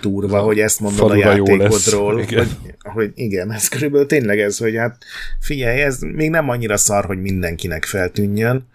durva, 0.00 0.40
hogy 0.40 0.60
ezt 0.60 0.80
mondod 0.80 1.10
a 1.10 1.14
játékodról, 1.14 2.20
igen. 2.20 2.46
Hogy, 2.46 2.74
hogy 2.92 3.12
igen, 3.14 3.52
ez 3.52 3.68
körülbelül 3.68 4.06
tényleg 4.06 4.40
ez, 4.40 4.58
hogy 4.58 4.76
hát 4.76 5.04
figyelj, 5.40 5.80
ez 5.80 6.00
még 6.00 6.30
nem 6.30 6.48
annyira 6.48 6.76
szar, 6.76 7.04
hogy 7.04 7.20
mindenkinek 7.20 7.84
feltűnjön. 7.84 8.68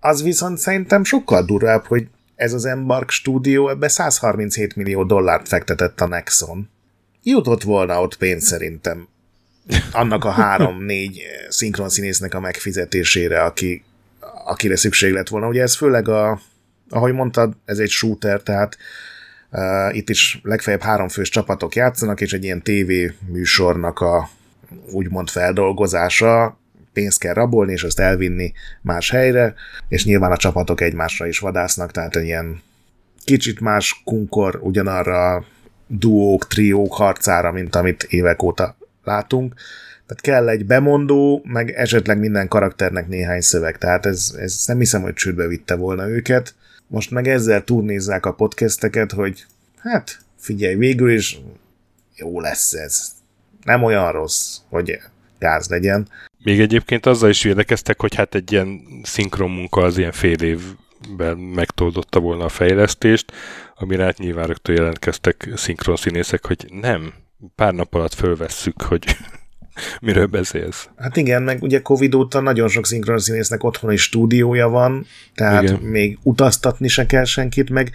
Az 0.00 0.22
viszont 0.22 0.58
szerintem 0.58 1.04
sokkal 1.04 1.44
durvább, 1.44 1.84
hogy 1.84 2.06
ez 2.34 2.52
az 2.52 2.64
Embark 2.64 3.10
stúdió 3.10 3.68
ebbe 3.68 3.88
137 3.88 4.76
millió 4.76 5.04
dollárt 5.04 5.48
fektetett 5.48 6.00
a 6.00 6.06
Nexon. 6.06 6.68
Jutott 7.22 7.62
volna 7.62 8.02
ott 8.02 8.16
pénz 8.16 8.44
szerintem 8.44 9.08
annak 9.92 10.24
a 10.24 10.30
három-négy 10.30 11.22
szinkronszínésznek 11.48 12.34
a 12.34 12.40
megfizetésére, 12.40 13.42
aki, 13.42 13.84
akire 14.44 14.76
szükség 14.76 15.12
lett 15.12 15.28
volna. 15.28 15.48
Ugye 15.48 15.62
ez 15.62 15.76
főleg 15.76 16.08
a, 16.08 16.40
ahogy 16.90 17.12
mondtad, 17.12 17.52
ez 17.64 17.78
egy 17.78 17.90
shooter, 17.90 18.42
tehát 18.42 18.76
Uh, 19.50 19.96
itt 19.96 20.08
is 20.08 20.40
legfeljebb 20.42 20.82
háromfős 20.82 21.28
csapatok 21.28 21.74
játszanak, 21.74 22.20
és 22.20 22.32
egy 22.32 22.44
ilyen 22.44 22.62
TV 22.62 22.92
műsornak 23.26 24.00
a 24.00 24.30
úgymond 24.90 25.28
feldolgozása, 25.28 26.58
pénzt 26.92 27.18
kell 27.18 27.34
rabolni, 27.34 27.72
és 27.72 27.82
azt 27.82 28.00
elvinni 28.00 28.52
más 28.82 29.10
helyre, 29.10 29.54
és 29.88 30.04
nyilván 30.04 30.32
a 30.32 30.36
csapatok 30.36 30.80
egymásra 30.80 31.26
is 31.26 31.38
vadásznak, 31.38 31.90
tehát 31.90 32.16
egy 32.16 32.24
ilyen 32.24 32.62
kicsit 33.24 33.60
más 33.60 34.02
kunkor 34.04 34.58
ugyanarra 34.62 35.44
duók, 35.86 36.46
triók 36.46 36.94
harcára, 36.94 37.52
mint 37.52 37.76
amit 37.76 38.02
évek 38.02 38.42
óta 38.42 38.76
látunk. 39.08 39.54
Tehát 40.06 40.22
kell 40.22 40.48
egy 40.48 40.66
bemondó, 40.66 41.42
meg 41.44 41.70
esetleg 41.70 42.18
minden 42.18 42.48
karakternek 42.48 43.08
néhány 43.08 43.40
szöveg, 43.40 43.78
tehát 43.78 44.06
ez, 44.06 44.34
ez 44.38 44.62
nem 44.66 44.78
hiszem, 44.78 45.02
hogy 45.02 45.14
csődbe 45.14 45.46
vitte 45.46 45.74
volna 45.74 46.08
őket. 46.08 46.54
Most 46.86 47.10
meg 47.10 47.28
ezzel 47.28 47.64
turnézzák 47.64 48.26
a 48.26 48.32
podcasteket, 48.32 49.12
hogy 49.12 49.46
hát 49.78 50.18
figyelj, 50.36 50.74
végül 50.74 51.10
is 51.10 51.40
jó 52.16 52.40
lesz 52.40 52.72
ez. 52.72 53.12
Nem 53.64 53.82
olyan 53.82 54.12
rossz, 54.12 54.56
hogy 54.68 54.98
gáz 55.38 55.68
legyen. 55.68 56.08
Még 56.44 56.60
egyébként 56.60 57.06
azzal 57.06 57.30
is 57.30 57.42
védekeztek, 57.42 58.00
hogy 58.00 58.14
hát 58.14 58.34
egy 58.34 58.52
ilyen 58.52 58.80
szinkron 59.02 59.50
munka 59.50 59.80
az 59.80 59.98
ilyen 59.98 60.12
fél 60.12 60.42
évben 60.42 61.38
megtoldotta 61.38 62.20
volna 62.20 62.44
a 62.44 62.48
fejlesztést, 62.48 63.32
amire 63.76 64.04
hát 64.04 64.18
nyilván 64.18 64.46
rögtön 64.46 64.74
jelentkeztek 64.74 65.48
szinkron 65.54 65.96
színészek, 65.96 66.46
hogy 66.46 66.66
nem, 66.80 67.12
pár 67.54 67.74
nap 67.74 67.94
alatt 67.94 68.14
fölvesszük, 68.14 68.82
hogy 68.82 69.04
miről 70.00 70.26
beszélsz. 70.26 70.88
Hát 70.96 71.16
igen, 71.16 71.42
meg 71.42 71.62
ugye 71.62 71.82
Covid 71.82 72.14
óta 72.14 72.40
nagyon 72.40 72.68
sok 72.68 72.86
szinkron 72.86 73.18
színésznek 73.18 73.64
otthoni 73.64 73.96
stúdiója 73.96 74.68
van, 74.68 75.06
tehát 75.34 75.62
igen. 75.62 75.80
még 75.80 76.18
utaztatni 76.22 76.88
se 76.88 77.06
kell 77.06 77.24
senkit, 77.24 77.70
meg 77.70 77.92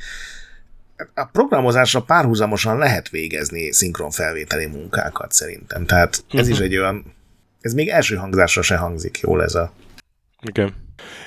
a 1.13 1.25
programozásra 1.25 2.01
párhuzamosan 2.01 2.77
lehet 2.77 3.09
végezni 3.09 3.71
szinkron 3.71 4.11
felvételi 4.11 4.65
munkákat 4.65 5.31
szerintem. 5.31 5.85
Tehát 5.85 6.23
ez 6.29 6.39
uh-huh. 6.39 6.49
is 6.49 6.59
egy 6.59 6.77
olyan, 6.77 7.13
ez 7.61 7.73
még 7.73 7.89
első 7.89 8.15
hangzásra 8.15 8.61
se 8.61 8.75
hangzik 8.75 9.19
jól 9.19 9.43
ez 9.43 9.55
a... 9.55 9.73
Igen. 10.41 10.73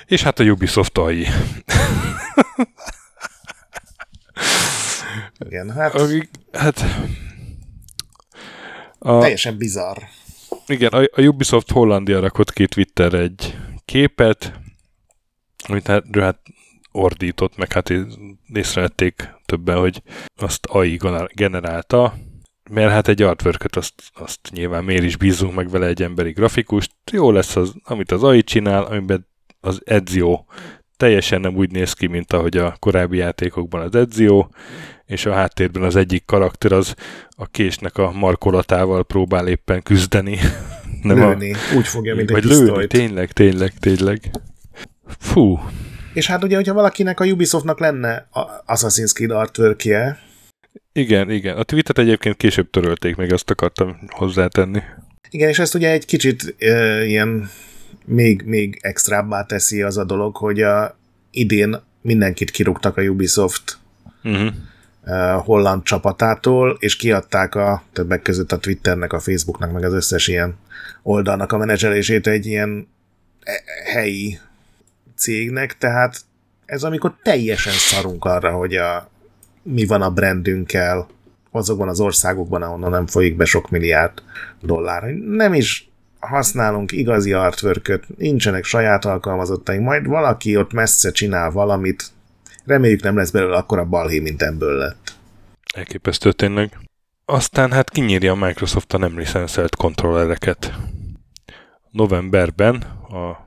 És 0.05 0.23
hát 0.23 0.39
a 0.39 0.43
Ubisoft 0.43 0.97
AI. 0.97 1.27
Igen, 5.39 5.71
hát... 5.71 6.01
Hát 6.51 6.85
a, 9.07 9.19
teljesen 9.19 9.57
bizarr. 9.57 9.97
Igen, 10.67 10.91
a, 10.91 11.01
a 11.11 11.21
Ubisoft 11.21 11.71
Hollandia 11.71 12.19
rakott 12.19 12.53
ki 12.53 12.67
Twitterre 12.67 13.19
egy 13.19 13.57
képet, 13.85 14.53
amit 15.67 15.87
hát, 15.87 16.03
hát 16.19 16.39
ordított, 16.91 17.57
meg 17.57 17.73
hát 17.73 17.93
észrevették 18.53 19.29
többen, 19.45 19.77
hogy 19.77 20.01
azt 20.35 20.65
AI 20.65 20.99
generálta, 21.33 22.13
mert 22.69 22.91
hát 22.91 23.07
egy 23.07 23.21
artwork 23.21 23.65
azt, 23.69 23.93
azt 24.13 24.39
nyilván 24.51 24.83
miért 24.83 25.03
is 25.03 25.17
bízunk 25.17 25.55
meg 25.55 25.69
vele 25.69 25.85
egy 25.85 26.03
emberi 26.03 26.31
grafikust, 26.31 26.91
jó 27.11 27.31
lesz 27.31 27.55
az, 27.55 27.73
amit 27.83 28.11
az 28.11 28.23
AI 28.23 28.43
csinál, 28.43 28.83
amiben 28.83 29.27
az 29.59 29.81
Ezio 29.85 30.43
teljesen 30.97 31.41
nem 31.41 31.55
úgy 31.55 31.71
néz 31.71 31.93
ki, 31.93 32.07
mint 32.07 32.33
ahogy 32.33 32.57
a 32.57 32.75
korábbi 32.79 33.17
játékokban 33.17 33.81
az 33.81 33.95
Ezio, 33.95 34.47
és 35.07 35.25
a 35.25 35.33
háttérben 35.33 35.83
az 35.83 35.95
egyik 35.95 36.25
karakter 36.25 36.71
az 36.71 36.95
a 37.29 37.47
késnek 37.47 37.97
a 37.97 38.11
markolatával 38.11 39.05
próbál 39.05 39.47
éppen 39.47 39.83
küzdeni. 39.83 40.39
Nem 41.01 41.17
lőni, 41.17 41.53
a, 41.53 41.57
úgy 41.75 41.87
fogja, 41.87 42.15
mint 42.15 42.29
vagy 42.29 42.43
egy 42.43 42.49
lőni, 42.49 42.63
pisztolyt. 42.63 42.89
tényleg, 42.89 43.31
tényleg, 43.31 43.73
tényleg. 43.79 44.31
Fú. 45.19 45.59
És 46.13 46.27
hát 46.27 46.43
ugye, 46.43 46.55
hogyha 46.55 46.73
valakinek 46.73 47.19
a 47.19 47.25
Ubisoftnak 47.25 47.79
lenne 47.79 48.29
Assassin's 48.67 49.13
Creed 49.13 49.31
artworkje, 49.31 50.25
igen, 50.97 51.29
igen. 51.31 51.57
A 51.57 51.63
tweetet 51.63 51.97
egyébként 51.97 52.37
később 52.37 52.69
törölték, 52.69 53.15
még 53.15 53.33
azt 53.33 53.49
akartam 53.49 53.97
hozzátenni. 54.07 54.81
Igen, 55.29 55.49
és 55.49 55.59
ezt 55.59 55.75
ugye 55.75 55.91
egy 55.91 56.05
kicsit 56.05 56.55
e, 56.57 57.05
ilyen 57.05 57.49
még, 58.05 58.41
még 58.45 58.79
extrábbá 58.81 59.45
teszi 59.45 59.81
az 59.81 59.97
a 59.97 60.03
dolog, 60.03 60.35
hogy 60.35 60.61
a, 60.61 60.97
idén 61.31 61.81
mindenkit 62.01 62.51
kirúgtak 62.51 62.97
a 62.97 63.01
Ubisoft 63.01 63.77
uh-huh. 64.23 64.53
Holland 65.43 65.83
csapatától, 65.83 66.77
és 66.79 66.95
kiadták 66.95 67.55
a 67.55 67.83
többek 67.93 68.21
között 68.21 68.51
a 68.51 68.57
Twitternek, 68.57 69.13
a 69.13 69.19
Facebooknak, 69.19 69.71
meg 69.71 69.83
az 69.83 69.93
összes 69.93 70.27
ilyen 70.27 70.57
oldalnak 71.03 71.51
a 71.51 71.57
menedzselését 71.57 72.27
egy 72.27 72.45
ilyen 72.45 72.87
e, 73.43 73.63
helyi 73.91 74.39
cégnek, 75.15 75.77
tehát 75.77 76.21
ez 76.65 76.83
amikor 76.83 77.13
teljesen 77.23 77.73
szarunk 77.73 78.25
arra, 78.25 78.51
hogy 78.51 78.75
a, 78.75 79.09
mi 79.63 79.85
van 79.85 80.01
a 80.01 80.11
brandünkkel 80.11 81.07
azokban 81.51 81.87
az 81.87 81.99
országokban, 81.99 82.61
ahonnan 82.61 82.91
nem 82.91 83.07
folyik 83.07 83.35
be 83.35 83.45
sok 83.45 83.69
milliárd 83.69 84.21
dollár. 84.61 85.03
Nem 85.13 85.53
is 85.53 85.89
használunk 86.19 86.91
igazi 86.91 87.33
artwork 87.33 87.99
nincsenek 88.17 88.63
saját 88.63 89.05
alkalmazottaink, 89.05 89.83
majd 89.83 90.05
valaki 90.05 90.57
ott 90.57 90.73
messze 90.73 91.11
csinál 91.11 91.51
valamit, 91.51 92.03
reméljük 92.67 93.01
nem 93.01 93.15
lesz 93.15 93.31
belőle 93.31 93.55
akkora 93.55 93.85
balhé, 93.85 94.19
mint 94.19 94.41
ebből 94.41 94.77
lett. 94.77 95.15
Elképesztő 95.75 96.31
tényleg. 96.31 96.79
Aztán 97.25 97.71
hát 97.71 97.89
kinyírja 97.89 98.31
a 98.31 98.45
Microsoft 98.45 98.93
a 98.93 98.97
nem 98.97 99.17
licenszelt 99.17 99.75
kontrollereket. 99.75 100.73
Novemberben 101.91 102.75
a 103.09 103.45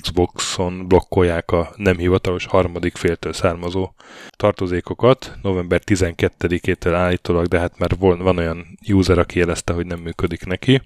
Xboxon 0.00 0.88
blokkolják 0.88 1.50
a 1.50 1.72
nem 1.76 1.96
hivatalos 1.96 2.46
harmadik 2.46 2.96
féltől 2.96 3.32
származó 3.32 3.94
tartozékokat 4.36 5.38
november 5.42 5.80
12-től 5.86 6.92
állítólag, 6.94 7.46
de 7.46 7.58
hát 7.58 7.78
már 7.78 7.90
van 7.98 8.38
olyan 8.38 8.78
user, 8.88 9.18
aki 9.18 9.38
jelezte, 9.38 9.72
hogy 9.72 9.86
nem 9.86 10.00
működik 10.00 10.44
neki. 10.44 10.82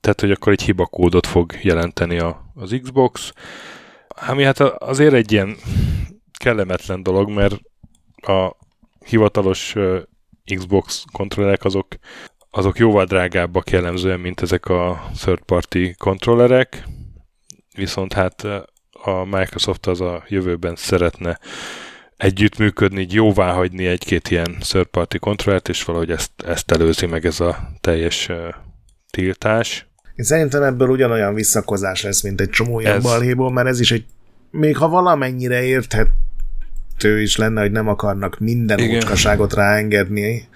Tehát, 0.00 0.20
hogy 0.20 0.30
akkor 0.30 0.52
egy 0.52 0.62
hibakódot 0.62 1.26
fog 1.26 1.52
jelenteni 1.62 2.18
a, 2.18 2.52
az 2.54 2.78
Xbox, 2.82 3.32
ami 4.08 4.42
hát 4.42 4.60
azért 4.60 5.14
egy 5.14 5.32
ilyen 5.32 5.56
kellemetlen 6.42 7.02
dolog, 7.02 7.30
mert 7.30 7.60
a 8.16 8.56
hivatalos 9.04 9.74
Xbox 10.54 11.04
kontrollerek 11.12 11.64
azok, 11.64 11.86
azok 12.50 12.78
jóval 12.78 13.04
drágábbak 13.04 13.70
jellemzően, 13.70 14.20
mint 14.20 14.40
ezek 14.40 14.66
a 14.66 15.10
third 15.20 15.42
party 15.42 15.94
kontrollerek, 15.98 16.84
viszont 17.74 18.12
hát 18.12 18.44
a 18.90 19.24
Microsoft 19.24 19.86
az 19.86 20.00
a 20.00 20.24
jövőben 20.28 20.76
szeretne 20.76 21.38
együttműködni, 22.16 23.00
így 23.00 23.12
jóvá 23.12 23.52
hagyni 23.52 23.86
egy-két 23.86 24.28
ilyen 24.28 24.56
third 24.60 24.86
party 24.86 25.16
kontrollert, 25.18 25.68
és 25.68 25.84
valahogy 25.84 26.10
ezt, 26.10 26.30
ezt 26.46 26.70
előzi 26.70 27.06
meg 27.06 27.26
ez 27.26 27.40
a 27.40 27.70
teljes 27.80 28.28
uh, 28.28 28.36
tiltás. 29.10 29.86
Én 30.14 30.24
szerintem 30.24 30.62
ebből 30.62 30.88
ugyanolyan 30.88 31.34
visszakozás 31.34 32.02
lesz, 32.02 32.22
mint 32.22 32.40
egy 32.40 32.50
csomó 32.50 32.80
ilyen 32.80 32.96
ez... 32.96 33.02
balhéból, 33.02 33.52
mert 33.52 33.68
ez 33.68 33.80
is 33.80 33.90
egy, 33.92 34.04
még 34.50 34.76
ha 34.76 34.88
valamennyire 34.88 35.62
érthető 35.62 36.10
is 37.00 37.36
lenne, 37.36 37.60
hogy 37.60 37.70
nem 37.70 37.88
akarnak 37.88 38.38
minden 38.38 38.80
utkaságot 38.80 39.54
ráengedni, 39.54 40.48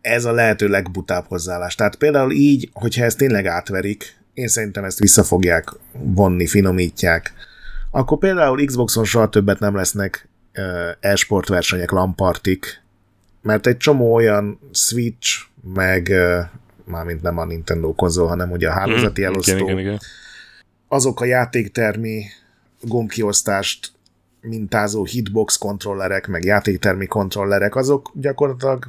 ez 0.00 0.24
a 0.24 0.32
lehető 0.32 0.68
legbutább 0.68 1.24
hozzáállás. 1.28 1.74
Tehát 1.74 1.96
például 1.96 2.32
így, 2.32 2.70
hogyha 2.72 3.04
ezt 3.04 3.18
tényleg 3.18 3.46
átverik, 3.46 4.16
én 4.34 4.48
szerintem 4.48 4.84
ezt 4.84 4.98
vissza 4.98 5.24
fogják 5.24 5.72
vonni, 5.92 6.46
finomítják. 6.46 7.32
Akkor 7.90 8.18
például 8.18 8.64
Xboxon 8.64 9.04
soha 9.04 9.28
többet 9.28 9.58
nem 9.58 9.76
lesznek 9.76 10.28
e-sport 11.00 11.48
versenyek, 11.48 11.90
lampartik, 11.90 12.82
mert 13.42 13.66
egy 13.66 13.76
csomó 13.76 14.14
olyan 14.14 14.58
Switch, 14.72 15.40
meg 15.74 16.12
mármint 16.84 17.22
nem 17.22 17.38
a 17.38 17.44
Nintendo 17.44 17.94
konzol, 17.94 18.26
hanem 18.26 18.50
ugye 18.50 18.68
a 18.68 18.72
hálózati 18.72 19.20
mm, 19.20 19.24
elosztó, 19.24 19.52
igen, 19.52 19.66
igen, 19.66 19.78
igen. 19.78 19.98
azok 20.88 21.20
a 21.20 21.24
játéktermi 21.24 22.24
gombkiosztást 22.80 23.92
mintázó 24.48 25.04
hitbox 25.04 25.56
kontrollerek, 25.56 26.26
meg 26.26 26.44
játéktermi 26.44 27.06
kontrollerek, 27.06 27.76
azok 27.76 28.10
gyakorlatilag 28.14 28.86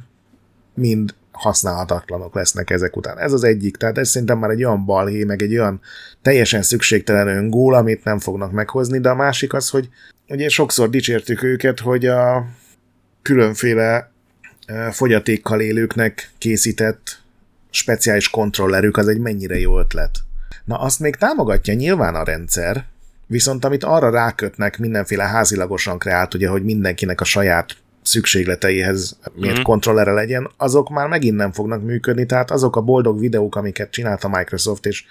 mind 0.74 1.14
használhatatlanok 1.32 2.34
lesznek 2.34 2.70
ezek 2.70 2.96
után. 2.96 3.18
Ez 3.18 3.32
az 3.32 3.44
egyik, 3.44 3.76
tehát 3.76 3.98
ez 3.98 4.08
szerintem 4.08 4.38
már 4.38 4.50
egy 4.50 4.64
olyan 4.64 4.84
balhé, 4.84 5.24
meg 5.24 5.42
egy 5.42 5.58
olyan 5.58 5.80
teljesen 6.22 6.62
szükségtelen 6.62 7.28
öngól, 7.28 7.74
amit 7.74 8.04
nem 8.04 8.18
fognak 8.18 8.52
meghozni, 8.52 8.98
de 8.98 9.08
a 9.08 9.14
másik 9.14 9.52
az, 9.52 9.70
hogy 9.70 9.88
ugye 10.28 10.48
sokszor 10.48 10.90
dicsértük 10.90 11.42
őket, 11.42 11.80
hogy 11.80 12.06
a 12.06 12.46
különféle 13.22 14.10
fogyatékkal 14.90 15.60
élőknek 15.60 16.30
készített 16.38 17.20
speciális 17.70 18.30
kontrollerük 18.30 18.96
az 18.96 19.08
egy 19.08 19.18
mennyire 19.18 19.58
jó 19.58 19.78
ötlet. 19.78 20.18
Na 20.64 20.78
azt 20.78 21.00
még 21.00 21.16
támogatja 21.16 21.74
nyilván 21.74 22.14
a 22.14 22.24
rendszer, 22.24 22.84
viszont 23.26 23.64
amit 23.64 23.84
arra 23.84 24.10
rákötnek 24.10 24.78
mindenféle 24.78 25.24
házilagosan 25.24 25.98
kreált, 25.98 26.34
ugye, 26.34 26.48
hogy 26.48 26.64
mindenkinek 26.64 27.20
a 27.20 27.24
saját 27.24 27.76
szükségleteihez 28.02 29.18
miért 29.34 29.54
mm-hmm. 29.54 29.62
kontrollere 29.62 30.12
legyen, 30.12 30.50
azok 30.56 30.90
már 30.90 31.08
megint 31.08 31.36
nem 31.36 31.52
fognak 31.52 31.82
működni, 31.82 32.26
tehát 32.26 32.50
azok 32.50 32.76
a 32.76 32.80
boldog 32.80 33.18
videók, 33.18 33.56
amiket 33.56 33.90
csinált 33.90 34.24
a 34.24 34.28
Microsoft, 34.28 34.86
és 34.86 35.04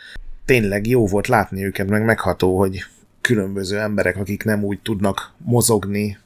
tényleg 0.45 0.87
jó 0.87 1.07
volt 1.07 1.27
látni 1.27 1.65
őket, 1.65 1.89
meg 1.89 2.05
megható, 2.05 2.57
hogy 2.57 2.85
különböző 3.21 3.79
emberek, 3.79 4.17
akik 4.17 4.43
nem 4.43 4.63
úgy 4.63 4.79
tudnak 4.79 5.33
mozogni, 5.37 6.17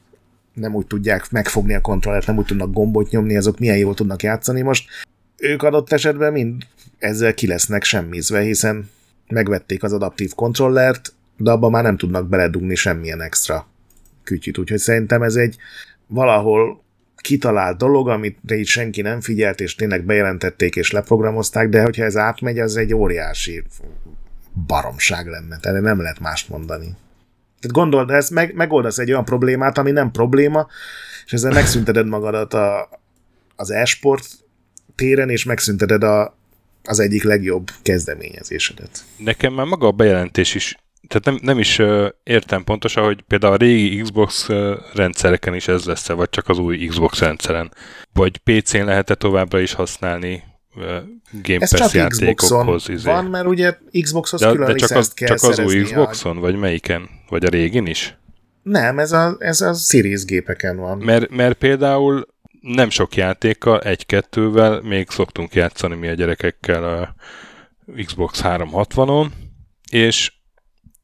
nem 0.54 0.74
úgy 0.74 0.86
tudják 0.86 1.30
megfogni 1.30 1.74
a 1.74 1.80
kontrollert, 1.80 2.26
nem 2.26 2.38
úgy 2.38 2.44
tudnak 2.44 2.72
gombot 2.72 3.10
nyomni, 3.10 3.36
azok 3.36 3.58
milyen 3.58 3.76
jól 3.76 3.94
tudnak 3.94 4.22
játszani. 4.22 4.60
Most 4.60 4.88
ők 5.36 5.62
adott 5.62 5.92
esetben 5.92 6.32
mind 6.32 6.62
ezzel 6.98 7.34
ki 7.34 7.46
lesznek 7.46 7.84
semmizve, 7.84 8.40
hiszen 8.40 8.90
megvették 9.28 9.82
az 9.82 9.92
adaptív 9.92 10.34
kontrollert, 10.34 11.12
de 11.40 11.50
abban 11.50 11.70
már 11.70 11.82
nem 11.82 11.96
tudnak 11.96 12.28
beledugni 12.28 12.74
semmilyen 12.74 13.20
extra 13.20 13.66
kütyüt. 14.24 14.58
Úgyhogy 14.58 14.78
szerintem 14.78 15.22
ez 15.22 15.34
egy 15.34 15.56
valahol 16.06 16.82
kitalált 17.16 17.78
dolog, 17.78 18.08
amit 18.08 18.38
így 18.52 18.66
senki 18.66 19.02
nem 19.02 19.20
figyelt, 19.20 19.60
és 19.60 19.74
tényleg 19.74 20.04
bejelentették 20.04 20.76
és 20.76 20.90
leprogramozták, 20.90 21.68
de 21.68 21.82
hogyha 21.82 22.04
ez 22.04 22.16
átmegy, 22.16 22.58
az 22.58 22.76
egy 22.76 22.94
óriási 22.94 23.62
baromság 24.66 25.26
lenne. 25.26 25.58
Tehát 25.58 25.82
nem 25.82 26.00
lehet 26.00 26.20
mást 26.20 26.48
mondani. 26.48 26.96
Tehát 27.60 27.76
gondold, 27.76 28.10
ez 28.10 28.28
meg, 28.28 28.54
megoldasz 28.54 28.98
egy 28.98 29.10
olyan 29.10 29.24
problémát, 29.24 29.78
ami 29.78 29.90
nem 29.90 30.10
probléma, 30.10 30.66
és 31.26 31.32
ezzel 31.32 31.52
megszünteted 31.52 32.06
magadat 32.06 32.54
a, 32.54 32.88
az 33.56 33.70
e-sport 33.70 34.26
téren, 34.94 35.30
és 35.30 35.44
megszünteted 35.44 36.02
a, 36.02 36.36
az 36.84 36.98
egyik 36.98 37.22
legjobb 37.22 37.70
kezdeményezésedet. 37.82 39.04
Nekem 39.16 39.52
már 39.52 39.66
maga 39.66 39.86
a 39.86 39.92
bejelentés 39.92 40.54
is 40.54 40.76
tehát 41.08 41.24
nem, 41.24 41.38
nem 41.42 41.58
is 41.58 41.78
uh, 41.78 42.08
értem 42.22 42.64
pontosan, 42.64 43.04
hogy 43.04 43.22
például 43.22 43.52
a 43.52 43.56
régi 43.56 44.00
Xbox 44.00 44.48
uh, 44.48 44.76
rendszereken 44.94 45.54
is 45.54 45.68
ez 45.68 45.84
lesz 45.84 46.08
vagy 46.08 46.28
csak 46.30 46.48
az 46.48 46.58
új 46.58 46.86
Xbox 46.86 47.20
rendszeren. 47.20 47.72
Vagy 48.12 48.36
PC-n 48.36 48.84
lehet-e 48.84 49.14
továbbra 49.14 49.60
is 49.60 49.72
használni 49.72 50.42
uh, 50.74 50.84
Game 51.42 51.58
ez 51.60 51.78
Pass 51.78 51.94
játékokhoz. 51.94 52.88
Izé. 52.88 53.10
van, 53.10 53.24
mert 53.24 53.46
ugye 53.46 53.76
Xboxhoz 54.00 54.40
de, 54.40 54.50
külön 54.50 54.66
de 54.66 54.74
csak 54.74 54.96
az, 54.96 55.14
kell 55.14 55.36
csak 55.36 55.50
az 55.50 55.58
új 55.58 55.82
Xboxon, 55.82 56.36
a... 56.36 56.40
vagy 56.40 56.56
melyiken? 56.56 57.08
Vagy 57.28 57.44
a 57.44 57.48
régin 57.48 57.86
is? 57.86 58.18
Nem, 58.62 58.98
ez 58.98 59.12
a, 59.12 59.36
ez 59.38 59.60
a 59.60 59.72
Series 59.72 60.24
gépeken 60.24 60.76
van. 60.76 60.98
Mert, 60.98 61.30
mert 61.30 61.58
például 61.58 62.26
nem 62.60 62.90
sok 62.90 63.16
játékkal, 63.16 63.80
egy-kettővel 63.80 64.80
még 64.80 65.10
szoktunk 65.10 65.54
játszani 65.54 65.94
mi 65.94 66.08
a 66.08 66.14
gyerekekkel 66.14 66.84
a 66.84 67.14
Xbox 68.04 68.40
360-on, 68.44 69.26
és 69.90 70.32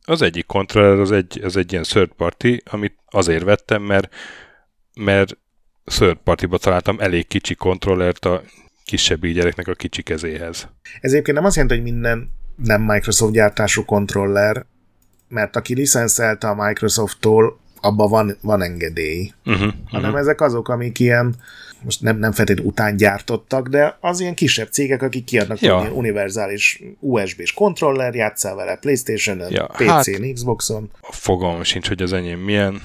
az 0.07 0.23
egyik 0.23 0.47
kontroller 0.47 0.99
az 0.99 1.12
egy, 1.12 1.41
az 1.43 1.57
egy 1.57 1.73
ilyen 1.73 1.85
third 1.85 2.11
party, 2.16 2.62
amit 2.65 2.95
azért 3.07 3.45
vettem, 3.45 3.83
mert, 3.83 4.15
mert 5.01 5.37
third 5.85 6.16
party-ba 6.16 6.59
találtam 6.59 7.01
elég 7.01 7.27
kicsi 7.27 7.55
kontrollert 7.55 8.24
a 8.24 8.43
kisebb 8.85 9.27
gyereknek 9.27 9.69
a 9.69 9.74
kicsi 9.74 10.03
kezéhez. 10.03 10.69
Ez 11.01 11.12
egyébként 11.12 11.37
nem 11.37 11.47
azt 11.47 11.57
jelenti, 11.57 11.77
hogy 11.77 11.93
minden 11.93 12.31
nem 12.57 12.83
Microsoft 12.83 13.33
gyártású 13.33 13.85
kontroller, 13.85 14.66
mert 15.28 15.57
aki 15.57 15.74
licenszelte 15.74 16.49
a 16.49 16.66
Microsofttól, 16.66 17.59
abban 17.81 18.09
van, 18.09 18.37
van 18.41 18.62
engedély. 18.62 19.33
Uh-huh, 19.45 19.73
hanem 19.87 20.05
uh-huh. 20.05 20.19
ezek 20.19 20.41
azok, 20.41 20.69
amik 20.69 20.99
ilyen 20.99 21.35
most 21.86 22.00
nem, 22.00 22.18
nem 22.18 22.32
feltétlenül 22.32 22.70
után 22.70 22.96
gyártottak, 22.96 23.68
de 23.68 23.96
az 24.00 24.20
ilyen 24.20 24.34
kisebb 24.34 24.68
cégek, 24.70 25.02
akik 25.02 25.24
kiadnak 25.24 25.60
ja. 25.60 25.78
ilyen 25.80 25.92
univerzális 25.92 26.82
USB-s 27.00 27.52
kontroller, 27.52 28.14
játszál 28.14 28.54
vele 28.54 28.76
Playstation-en, 28.76 29.52
ja, 29.52 29.66
PC-n, 29.66 29.86
hát, 29.88 30.32
Xbox-on. 30.32 30.90
Fogalmam 31.00 31.62
sincs, 31.62 31.88
hogy 31.88 32.02
az 32.02 32.12
enyém 32.12 32.38
milyen. 32.38 32.82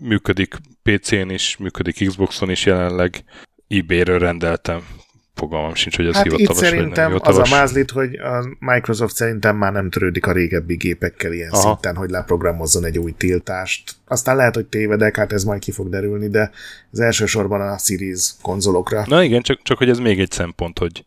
Működik 0.00 0.54
PC-n 0.82 1.30
is, 1.30 1.56
működik 1.56 2.06
Xbox-on 2.08 2.50
is 2.50 2.66
jelenleg. 2.66 3.24
eBay-ről 3.68 4.18
rendeltem 4.18 4.86
fogalmam 5.34 5.74
sincs, 5.74 5.96
hogy 5.96 6.06
ez 6.06 6.14
hát 6.14 6.22
hivatalos 6.22 6.50
itt 6.50 6.64
szerintem 6.64 7.12
vagy 7.12 7.22
nem 7.22 7.36
az 7.36 7.50
a 7.50 7.54
mázlit, 7.54 7.90
hogy 7.90 8.14
a 8.14 8.56
Microsoft 8.58 9.14
szerintem 9.14 9.56
már 9.56 9.72
nem 9.72 9.90
törődik 9.90 10.26
a 10.26 10.32
régebbi 10.32 10.76
gépekkel 10.76 11.32
ilyen 11.32 11.50
Aha. 11.50 11.60
szinten, 11.60 11.96
hogy 11.96 12.10
leprogramozzon 12.10 12.84
egy 12.84 12.98
új 12.98 13.14
tiltást. 13.16 13.92
Aztán 14.06 14.36
lehet, 14.36 14.54
hogy 14.54 14.66
tévedek, 14.66 15.16
hát 15.16 15.32
ez 15.32 15.44
majd 15.44 15.60
ki 15.60 15.70
fog 15.70 15.88
derülni, 15.88 16.28
de 16.28 16.50
ez 16.92 16.98
elsősorban 16.98 17.60
a 17.60 17.78
Series 17.78 18.30
konzolokra. 18.42 19.04
Na 19.06 19.22
igen, 19.22 19.42
csak, 19.42 19.62
csak 19.62 19.78
hogy 19.78 19.88
ez 19.88 19.98
még 19.98 20.20
egy 20.20 20.30
szempont, 20.30 20.78
hogy... 20.78 21.04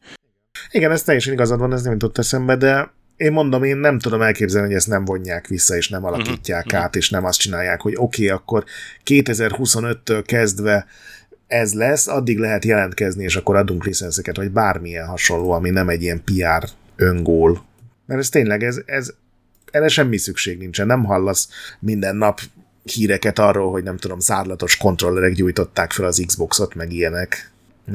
Igen, 0.71 0.91
ez 0.91 1.03
teljesen 1.03 1.33
igazad 1.33 1.59
van, 1.59 1.73
ez 1.73 1.83
nem 1.83 1.91
jutott 1.91 2.17
eszembe, 2.17 2.55
de 2.55 2.95
én 3.17 3.31
mondom, 3.31 3.63
én 3.63 3.77
nem 3.77 3.99
tudom 3.99 4.21
elképzelni, 4.21 4.67
hogy 4.67 4.75
ezt 4.75 4.87
nem 4.87 5.05
vonják 5.05 5.47
vissza, 5.47 5.75
és 5.75 5.89
nem 5.89 6.05
alakítják 6.05 6.65
uh-huh. 6.65 6.81
át, 6.81 6.95
és 6.95 7.09
nem 7.09 7.25
azt 7.25 7.39
csinálják, 7.39 7.81
hogy 7.81 7.93
oké, 7.95 8.25
okay, 8.25 8.37
akkor 8.37 8.63
2025-től 9.05 10.23
kezdve 10.25 10.85
ez 11.47 11.73
lesz, 11.73 12.07
addig 12.07 12.37
lehet 12.37 12.65
jelentkezni, 12.65 13.23
és 13.23 13.35
akkor 13.35 13.55
adunk 13.55 13.85
licenszeket, 13.85 14.37
vagy 14.37 14.51
bármilyen 14.51 15.07
hasonló, 15.07 15.51
ami 15.51 15.69
nem 15.69 15.89
egy 15.89 16.01
ilyen 16.01 16.23
PR 16.23 16.69
öngól. 16.95 17.65
Mert 18.05 18.19
ez 18.19 18.29
tényleg, 18.29 18.63
ez, 18.63 18.81
ez 18.85 19.13
erre 19.71 19.87
semmi 19.87 20.17
szükség 20.17 20.57
nincsen. 20.57 20.87
Nem 20.87 21.03
hallasz 21.03 21.49
minden 21.79 22.15
nap 22.15 22.39
híreket 22.83 23.39
arról, 23.39 23.71
hogy 23.71 23.83
nem 23.83 23.97
tudom, 23.97 24.19
zárlatos 24.19 24.77
kontrollerek 24.77 25.33
gyújtották 25.33 25.91
fel 25.91 26.05
az 26.05 26.23
Xboxot, 26.25 26.75
meg 26.75 26.91
ilyenek. 26.91 27.51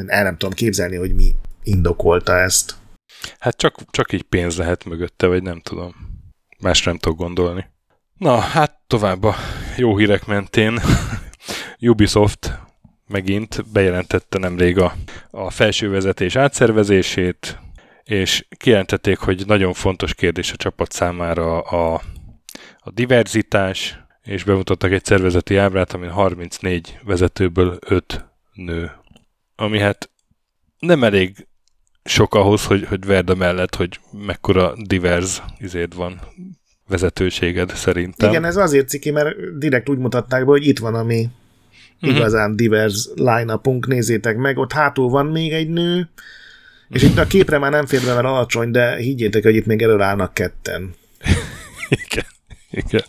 El 0.07 0.23
nem 0.23 0.37
tudom 0.37 0.55
képzelni, 0.55 0.97
hogy 0.97 1.15
mi 1.15 1.35
indokolta 1.63 2.39
ezt. 2.39 2.75
Hát 3.39 3.57
csak, 3.57 3.77
csak 3.91 4.13
így 4.13 4.23
pénz 4.23 4.57
lehet 4.57 4.85
mögötte, 4.85 5.27
vagy 5.27 5.43
nem 5.43 5.61
tudom. 5.61 5.95
Más 6.59 6.83
nem 6.83 6.99
tudok 6.99 7.19
gondolni. 7.19 7.67
Na, 8.19 8.39
hát 8.39 8.79
tovább 8.87 9.23
a 9.23 9.35
jó 9.77 9.97
hírek 9.97 10.27
mentén. 10.27 10.81
Ubisoft 11.81 12.59
megint 13.09 13.65
bejelentette 13.73 14.39
nemrég 14.39 14.79
a, 14.79 14.95
a 15.31 15.51
felső 15.51 15.91
vezetés 15.91 16.37
átszervezését, 16.37 17.59
és 18.05 18.47
kijelentették, 18.57 19.19
hogy 19.19 19.47
nagyon 19.47 19.73
fontos 19.73 20.15
kérdés 20.15 20.53
a 20.53 20.57
csapat 20.57 20.93
számára 20.93 21.61
a, 21.61 22.01
a 22.79 22.91
diverzitás, 22.91 24.01
és 24.23 24.45
bemutattak 24.45 24.93
egy 24.93 25.05
szervezeti 25.05 25.57
ábrát, 25.57 25.93
amin 25.93 26.11
34 26.11 26.99
vezetőből 27.03 27.79
5 27.87 28.25
nő. 28.53 28.91
Ami 29.57 29.79
hát 29.79 30.11
nem 30.79 31.05
elég 31.05 31.47
sok 32.05 32.35
ahhoz, 32.35 32.65
hogy, 32.65 32.85
hogy 32.85 33.05
Verda 33.05 33.35
mellett, 33.35 33.75
hogy 33.75 34.01
mekkora 34.27 34.73
divers 34.87 35.43
izéd 35.59 35.95
van 35.95 36.21
vezetőséged 36.89 37.71
szerintem. 37.71 38.31
Igen, 38.31 38.45
ez 38.45 38.57
azért 38.57 38.89
ciki, 38.89 39.11
mert 39.11 39.59
direkt 39.59 39.89
úgy 39.89 39.99
mutatták 39.99 40.45
be, 40.45 40.51
hogy 40.51 40.67
itt 40.67 40.79
van 40.79 40.95
a 40.95 41.03
mi 41.03 41.29
uh-huh. 42.03 42.19
igazán 42.19 42.57
divers 42.57 43.09
line 43.15 43.61
nézzétek 43.87 44.37
meg, 44.37 44.59
ott 44.59 44.73
hátul 44.73 45.09
van 45.09 45.27
még 45.27 45.53
egy 45.53 45.69
nő, 45.69 46.09
és 46.89 47.03
itt 47.03 47.19
a 47.19 47.27
képre 47.27 47.59
már 47.59 47.71
nem 47.71 47.87
fér 47.87 48.01
be, 48.01 48.15
mert 48.15 48.27
alacsony, 48.27 48.71
de 48.71 48.97
higgyétek, 48.97 49.43
hogy 49.43 49.55
itt 49.55 49.67
még 49.67 49.83
elől 49.83 50.01
állnak 50.01 50.35
ketten. 50.35 50.95
igen, 52.07 52.27
igen. 52.71 53.05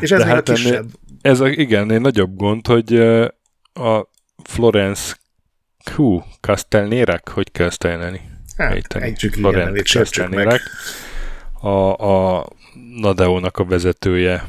És 0.00 0.10
ez 0.10 0.18
de 0.18 0.24
még 0.24 0.34
hát 0.34 0.48
a 0.48 0.52
kisebb. 0.52 0.86
Ez 1.20 1.40
a, 1.40 1.48
igen, 1.48 1.90
egy 1.90 2.00
nagyobb 2.00 2.36
gond, 2.36 2.66
hogy 2.66 2.96
a 3.72 4.10
Florence 4.42 5.16
hú, 5.94 6.24
Castelnérek, 6.40 7.28
hogy 7.28 7.52
kell 7.52 7.66
ezt 7.66 7.84
ejteni? 7.84 8.20
Hát, 8.56 8.94
ejtsük 8.94 9.32
Florence 9.32 9.82
Castelnérek. 9.82 10.60
A, 11.60 11.92
a 11.92 12.46
Nadeo-nak 13.00 13.58
a 13.58 13.64
vezetője. 13.64 14.44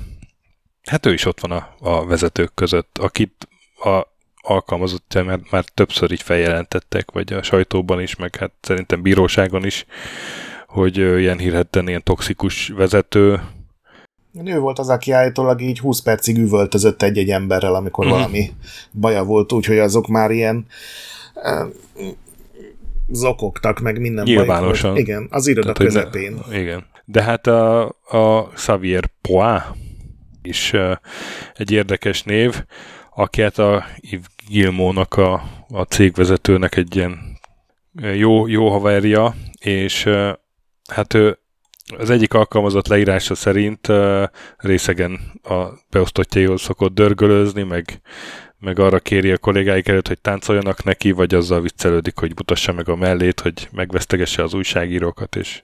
Hát 0.83 1.05
ő 1.05 1.13
is 1.13 1.25
ott 1.25 1.39
van 1.39 1.51
a, 1.51 1.75
a 1.79 2.05
vezetők 2.05 2.53
között, 2.53 2.97
akit 2.97 3.47
a 3.85 4.13
alkalmazottja, 4.41 5.23
mert 5.23 5.51
már 5.51 5.63
többször 5.73 6.11
így 6.11 6.21
feljelentettek, 6.21 7.11
vagy 7.11 7.33
a 7.33 7.43
sajtóban 7.43 8.01
is, 8.01 8.15
meg 8.15 8.35
hát 8.35 8.51
szerintem 8.61 9.01
bíróságon 9.01 9.65
is, 9.65 9.85
hogy 10.67 10.97
ilyen 10.97 11.37
hírhetten 11.37 11.87
ilyen 11.87 12.03
toxikus 12.03 12.67
vezető. 12.67 13.41
Ő 14.45 14.59
volt 14.59 14.79
az, 14.79 14.89
aki 14.89 15.11
állítólag 15.11 15.61
így 15.61 15.79
20 15.79 15.99
percig 15.99 16.37
üvöltözött 16.37 17.01
egy-egy 17.01 17.29
emberrel, 17.29 17.75
amikor 17.75 18.05
mm. 18.05 18.09
valami 18.09 18.51
baja 18.91 19.23
volt, 19.23 19.51
úgyhogy 19.51 19.77
azok 19.77 20.07
már 20.07 20.31
ilyen 20.31 20.65
uh, 21.35 21.71
zokogtak, 23.09 23.79
meg 23.79 23.99
minden 23.99 24.23
Nyilvánosan. 24.23 24.97
Igen, 24.97 25.27
az 25.29 25.47
iroda 25.47 25.73
Tehát, 25.73 25.93
közepén. 25.93 26.39
Ne, 26.49 26.59
igen. 26.59 26.85
De 27.05 27.21
hát 27.21 27.47
a, 27.47 27.83
a 28.03 28.47
Xavier 28.53 29.09
Poix 29.21 29.63
is 30.41 30.73
uh, 30.73 30.91
egy 31.53 31.71
érdekes 31.71 32.23
név, 32.23 32.63
aki 33.15 33.41
hát 33.41 33.57
a 33.57 33.85
Yves 33.99 34.25
Gilmónak 34.47 35.13
a, 35.13 35.33
a 35.67 35.81
cégvezetőnek 35.81 36.75
egy 36.75 36.95
ilyen 36.95 37.37
jó, 38.13 38.47
jó 38.47 38.69
haverja, 38.69 39.35
és 39.59 40.09
hát 40.89 41.13
ő 41.13 41.39
az 41.97 42.09
egyik 42.09 42.33
alkalmazott 42.33 42.87
leírása 42.87 43.35
szerint 43.35 43.87
részegen 44.57 45.19
a 45.43 45.65
beosztottjaihoz 45.89 46.61
szokott 46.61 46.93
dörgölözni, 46.93 47.63
meg, 47.63 48.01
meg 48.59 48.79
arra 48.79 48.99
kéri 48.99 49.31
a 49.31 49.37
kollégáik 49.37 49.87
előtt, 49.87 50.07
hogy 50.07 50.21
táncoljanak 50.21 50.83
neki, 50.83 51.11
vagy 51.11 51.33
azzal 51.33 51.61
viccelődik, 51.61 52.17
hogy 52.17 52.31
mutassa 52.35 52.73
meg 52.73 52.89
a 52.89 52.95
mellét, 52.95 53.39
hogy 53.39 53.69
megvesztegesse 53.71 54.43
az 54.43 54.53
újságírókat, 54.53 55.35
és 55.35 55.61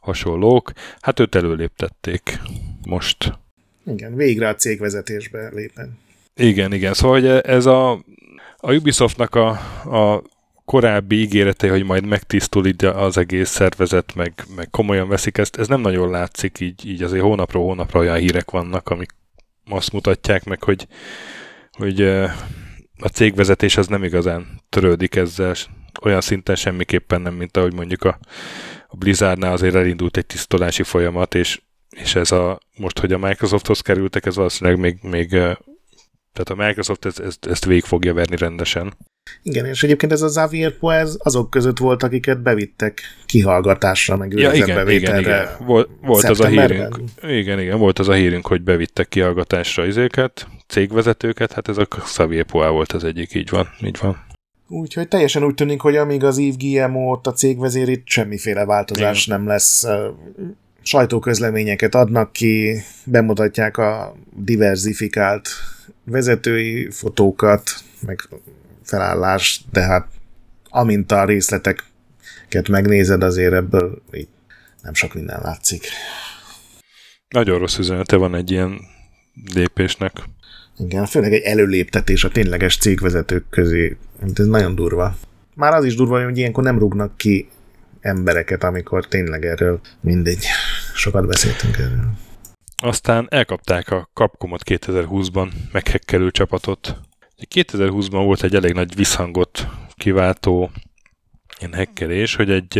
hasonlók. 0.00 0.72
Hát 1.00 1.20
őt 1.20 1.34
előléptették 1.34 2.38
most. 2.86 3.38
Igen, 3.86 4.14
végre 4.14 4.48
a 4.48 4.54
cégvezetésbe 4.54 5.48
lépen. 5.54 5.98
Igen, 6.34 6.72
igen. 6.72 6.94
Szóval 6.94 7.20
hogy 7.20 7.26
ez 7.26 7.66
a, 7.66 7.90
a 8.56 8.72
Ubisoftnak 8.72 9.34
a, 9.34 9.48
a 9.84 10.22
korábbi 10.64 11.20
ígérete, 11.20 11.70
hogy 11.70 11.84
majd 11.84 12.06
megtisztul 12.06 12.66
így 12.66 12.84
az 12.84 13.16
egész 13.16 13.48
szervezet, 13.48 14.14
meg, 14.14 14.44
meg 14.56 14.70
komolyan 14.70 15.08
veszik 15.08 15.38
ezt, 15.38 15.56
ez 15.56 15.68
nem 15.68 15.80
nagyon 15.80 16.10
látszik, 16.10 16.60
így, 16.60 16.86
így 16.86 17.02
azért 17.02 17.22
hónapról 17.22 17.64
hónapra 17.64 18.00
olyan 18.00 18.16
hírek 18.16 18.50
vannak, 18.50 18.88
amik 18.88 19.10
azt 19.68 19.92
mutatják 19.92 20.44
meg, 20.44 20.62
hogy, 20.62 20.86
hogy 21.72 22.02
a 22.98 23.08
cégvezetés 23.12 23.76
az 23.76 23.86
nem 23.86 24.04
igazán 24.04 24.60
törődik 24.68 25.14
ezzel, 25.14 25.54
olyan 26.02 26.20
szinten 26.20 26.54
semmiképpen 26.54 27.20
nem, 27.20 27.34
mint 27.34 27.56
ahogy 27.56 27.74
mondjuk 27.74 28.02
a, 28.02 28.18
a 28.86 28.96
Blizzardnál 28.96 29.52
azért 29.52 29.74
elindult 29.74 30.16
egy 30.16 30.26
tisztolási 30.26 30.82
folyamat, 30.82 31.34
és, 31.34 31.60
és 31.90 32.14
ez 32.14 32.32
a, 32.32 32.58
most, 32.76 32.98
hogy 32.98 33.12
a 33.12 33.18
Microsofthoz 33.18 33.80
kerültek, 33.80 34.26
ez 34.26 34.36
valószínűleg 34.36 34.80
még, 34.80 34.98
még 35.02 35.36
tehát 36.32 36.50
a 36.50 36.66
Microsoft 36.66 37.04
ezt, 37.04 37.20
ezt, 37.20 37.46
ezt 37.46 37.64
végig 37.64 37.84
fogja 37.84 38.14
verni 38.14 38.36
rendesen. 38.36 38.94
Igen, 39.42 39.66
és 39.66 39.82
egyébként 39.82 40.12
ez 40.12 40.22
a 40.22 40.26
Xavier 40.26 40.72
Poez 40.72 41.16
azok 41.18 41.50
között 41.50 41.78
volt, 41.78 42.02
akiket 42.02 42.42
bevittek 42.42 43.00
kihallgatásra, 43.26 44.16
meg 44.16 44.32
ja, 44.32 44.52
igen, 44.52 44.90
igen, 44.90 45.18
igen. 45.18 45.48
Volt, 45.66 45.88
volt 46.02 46.24
az 46.24 46.40
a 46.40 46.46
hírünk. 46.46 47.00
Igen, 47.22 47.60
igen, 47.60 47.78
volt 47.78 47.98
az 47.98 48.08
a 48.08 48.12
hírünk, 48.12 48.46
hogy 48.46 48.62
bevittek 48.62 49.08
kihallgatásra 49.08 49.86
izéket, 49.86 50.46
cégvezetőket, 50.66 51.52
hát 51.52 51.68
ez 51.68 51.78
a 51.78 51.84
Xavier 51.86 52.44
Poel 52.44 52.70
volt 52.70 52.92
az 52.92 53.04
egyik, 53.04 53.34
így 53.34 53.50
van, 53.50 53.68
így 53.84 53.98
van. 54.00 54.28
Úgyhogy 54.68 55.08
teljesen 55.08 55.44
úgy 55.44 55.54
tűnik, 55.54 55.80
hogy 55.80 55.96
amíg 55.96 56.24
az 56.24 56.38
Yves 56.38 56.90
ott 56.94 57.26
a 57.26 57.32
cégvezér, 57.32 57.88
itt 57.88 58.06
semmiféle 58.06 58.64
változás 58.64 59.26
Igen. 59.26 59.38
nem 59.38 59.48
lesz. 59.48 59.86
Sajtóközleményeket 60.82 61.94
adnak 61.94 62.32
ki, 62.32 62.82
bemutatják 63.04 63.76
a 63.76 64.16
diversifikált 64.36 65.48
vezetői 66.10 66.90
fotókat, 66.90 67.70
meg 68.06 68.28
felállás, 68.82 69.64
de 69.72 69.80
hát 69.80 70.08
amint 70.68 71.12
a 71.12 71.24
részleteket 71.24 72.68
megnézed, 72.68 73.22
azért 73.22 73.52
ebből 73.52 74.02
így 74.12 74.28
nem 74.82 74.94
sok 74.94 75.14
minden 75.14 75.40
látszik. 75.42 75.86
Nagyon 77.28 77.58
rossz 77.58 77.78
üzenete 77.78 78.16
van 78.16 78.34
egy 78.34 78.50
ilyen 78.50 78.80
lépésnek. 79.54 80.12
Igen, 80.78 81.06
főleg 81.06 81.32
egy 81.32 81.42
előléptetés 81.42 82.24
a 82.24 82.28
tényleges 82.28 82.76
cégvezetők 82.76 83.44
közé. 83.50 83.96
Ez 84.34 84.46
nagyon 84.46 84.74
durva. 84.74 85.16
Már 85.54 85.72
az 85.72 85.84
is 85.84 85.94
durva, 85.94 86.24
hogy 86.24 86.38
ilyenkor 86.38 86.64
nem 86.64 86.78
rúgnak 86.78 87.16
ki 87.16 87.48
embereket, 88.00 88.64
amikor 88.64 89.06
tényleg 89.06 89.44
erről 89.44 89.80
mindegy. 90.00 90.44
Sokat 90.94 91.26
beszéltünk 91.26 91.76
erről. 91.76 92.18
Aztán 92.82 93.26
elkapták 93.30 93.90
a 93.90 94.08
Capcomot 94.14 94.62
2020-ban 94.64 95.50
meghekkelő 95.72 96.30
csapatot. 96.30 96.96
2020-ban 97.54 98.22
volt 98.24 98.42
egy 98.42 98.54
elég 98.54 98.72
nagy 98.72 98.94
visszhangot 98.94 99.66
kiváltó 99.94 100.70
ilyen 101.58 101.72
hekkelés, 101.72 102.34
hogy 102.34 102.50
egy, 102.50 102.78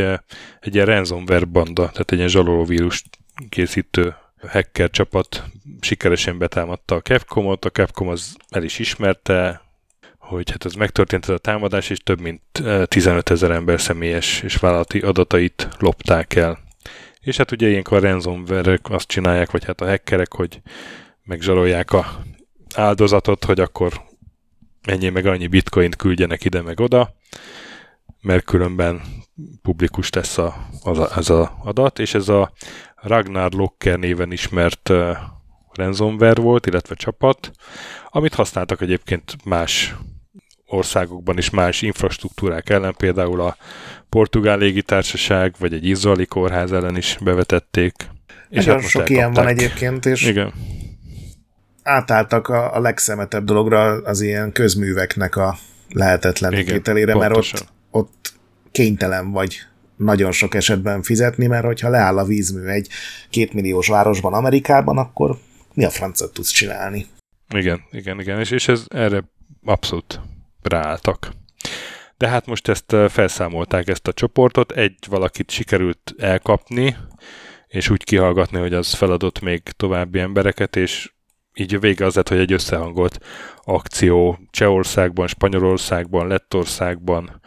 egy 0.60 0.74
ilyen 0.74 0.86
ransomware 0.86 1.44
banda, 1.44 1.88
tehát 1.90 2.10
egy 2.10 2.16
ilyen 2.16 2.28
zsalolóvírus 2.28 3.02
készítő 3.48 4.14
hacker 4.48 4.90
csapat 4.90 5.44
sikeresen 5.80 6.38
betámadta 6.38 6.94
a 6.94 7.00
Capcomot, 7.00 7.64
a 7.64 7.70
Capcom 7.70 8.08
az 8.08 8.36
el 8.48 8.62
is 8.62 8.78
ismerte, 8.78 9.62
hogy 10.18 10.50
hát 10.50 10.64
ez 10.64 10.72
megtörtént 10.72 11.24
ez 11.24 11.34
a 11.34 11.38
támadás, 11.38 11.90
és 11.90 11.98
több 11.98 12.20
mint 12.20 12.42
15 12.84 13.30
ezer 13.30 13.50
ember 13.50 13.80
személyes 13.80 14.42
és 14.42 14.56
vállalati 14.56 14.98
adatait 14.98 15.68
lopták 15.78 16.34
el. 16.34 16.58
És 17.20 17.36
hát 17.36 17.52
ugye 17.52 17.68
ilyenkor 17.68 18.04
a 18.04 18.08
ransomware 18.08 18.78
azt 18.82 19.08
csinálják, 19.08 19.50
vagy 19.50 19.64
hát 19.64 19.80
a 19.80 19.86
hackerek, 19.86 20.32
hogy 20.32 20.60
megzsarolják 21.24 21.92
a 21.92 22.24
áldozatot, 22.74 23.44
hogy 23.44 23.60
akkor 23.60 24.02
ennyi 24.82 25.08
meg 25.08 25.26
annyi 25.26 25.46
bitcoint 25.46 25.96
küldjenek 25.96 26.44
ide 26.44 26.62
meg 26.62 26.80
oda, 26.80 27.14
mert 28.22 28.44
különben 28.44 29.02
publikus 29.62 30.10
lesz 30.10 30.38
a, 30.38 30.68
az, 30.82 30.98
ez 31.16 31.30
az 31.30 31.48
adat, 31.64 31.98
és 31.98 32.14
ez 32.14 32.28
a 32.28 32.52
Ragnar 32.94 33.52
Locker 33.52 33.98
néven 33.98 34.32
ismert 34.32 34.88
uh, 34.88 35.16
ransomware 35.72 36.40
volt, 36.40 36.66
illetve 36.66 36.94
csapat, 36.94 37.50
amit 38.08 38.34
használtak 38.34 38.80
egyébként 38.80 39.44
más 39.44 39.94
országokban 40.70 41.38
is 41.38 41.50
más 41.50 41.82
infrastruktúrák 41.82 42.70
ellen, 42.70 42.94
például 42.96 43.40
a 43.40 43.56
portugál 44.08 44.58
légitársaság, 44.58 45.54
vagy 45.58 45.72
egy 45.72 45.86
izraeli 45.86 46.26
kórház 46.26 46.72
ellen 46.72 46.96
is 46.96 47.18
bevetették. 47.24 47.94
És 48.48 48.64
Nagyon 48.64 48.80
hát 48.80 48.90
sok 48.90 49.10
ilyen 49.10 49.32
van 49.32 49.46
egyébként, 49.46 50.06
és 50.06 50.26
Igen. 50.26 50.52
átálltak 51.82 52.48
a, 52.48 52.76
a 52.76 52.80
legszemetebb 52.80 53.44
dologra 53.44 54.02
az 54.02 54.20
ilyen 54.20 54.52
közműveknek 54.52 55.36
a 55.36 55.58
lehetetlen 55.88 56.64
kételére, 56.64 57.14
mert 57.14 57.36
ott, 57.36 57.64
ott 57.90 58.32
kénytelen 58.70 59.30
vagy 59.30 59.58
nagyon 59.96 60.32
sok 60.32 60.54
esetben 60.54 61.02
fizetni, 61.02 61.46
mert 61.46 61.64
hogyha 61.64 61.88
leáll 61.88 62.18
a 62.18 62.24
vízmű 62.24 62.66
egy 62.66 62.88
kétmilliós 63.30 63.88
városban 63.88 64.34
Amerikában, 64.34 64.98
akkor 64.98 65.36
mi 65.74 65.84
a 65.84 65.90
francot 65.90 66.32
tudsz 66.32 66.50
csinálni? 66.50 67.06
Igen, 67.54 67.80
igen, 67.90 68.20
igen, 68.20 68.38
és, 68.38 68.50
és 68.50 68.68
ez 68.68 68.84
erre 68.88 69.24
abszolút 69.64 70.20
ráálltak. 70.62 71.30
De 72.16 72.28
hát 72.28 72.46
most 72.46 72.68
ezt 72.68 72.96
felszámolták 73.08 73.88
ezt 73.88 74.08
a 74.08 74.12
csoportot, 74.12 74.72
egy 74.72 74.96
valakit 75.08 75.50
sikerült 75.50 76.14
elkapni, 76.18 76.96
és 77.66 77.90
úgy 77.90 78.04
kihallgatni, 78.04 78.58
hogy 78.58 78.74
az 78.74 78.94
feladott 78.94 79.40
még 79.40 79.62
további 79.62 80.18
embereket, 80.18 80.76
és 80.76 81.12
így 81.54 81.74
a 81.74 81.78
vége 81.78 82.04
az 82.04 82.14
lett, 82.14 82.28
hogy 82.28 82.38
egy 82.38 82.52
összehangolt 82.52 83.18
akció 83.64 84.38
Csehországban, 84.50 85.26
Spanyolországban, 85.26 86.26
Lettországban, 86.26 87.40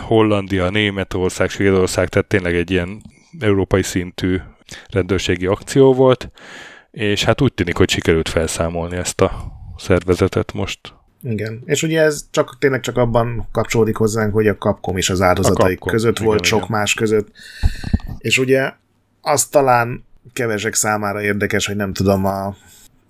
Hollandia, 0.00 0.70
Németország, 0.70 1.50
Svédország, 1.50 2.08
tehát 2.08 2.28
tényleg 2.28 2.54
egy 2.54 2.70
ilyen 2.70 3.02
európai 3.40 3.82
szintű 3.82 4.40
rendőrségi 4.90 5.46
akció 5.46 5.94
volt, 5.94 6.30
és 6.90 7.24
hát 7.24 7.40
úgy 7.40 7.54
tűnik, 7.54 7.76
hogy 7.76 7.90
sikerült 7.90 8.28
felszámolni 8.28 8.96
ezt 8.96 9.20
a 9.20 9.52
szervezetet 9.76 10.52
most. 10.52 10.97
Igen, 11.22 11.62
és 11.64 11.82
ugye 11.82 12.00
ez 12.00 12.24
csak 12.30 12.56
tényleg 12.58 12.80
csak 12.80 12.96
abban 12.96 13.48
kapcsolódik 13.52 13.96
hozzánk, 13.96 14.32
hogy 14.32 14.46
a 14.46 14.56
Capcom 14.56 14.96
is 14.96 15.10
az 15.10 15.20
áldozatai 15.20 15.74
Capcom. 15.74 15.92
között 15.92 16.16
igen, 16.16 16.26
volt, 16.26 16.46
igen. 16.46 16.58
sok 16.58 16.68
más 16.68 16.94
között. 16.94 17.28
És 18.18 18.38
ugye 18.38 18.72
az 19.20 19.46
talán 19.46 20.04
kevesek 20.32 20.74
számára 20.74 21.22
érdekes, 21.22 21.66
hogy 21.66 21.76
nem 21.76 21.92
tudom, 21.92 22.24
a 22.24 22.56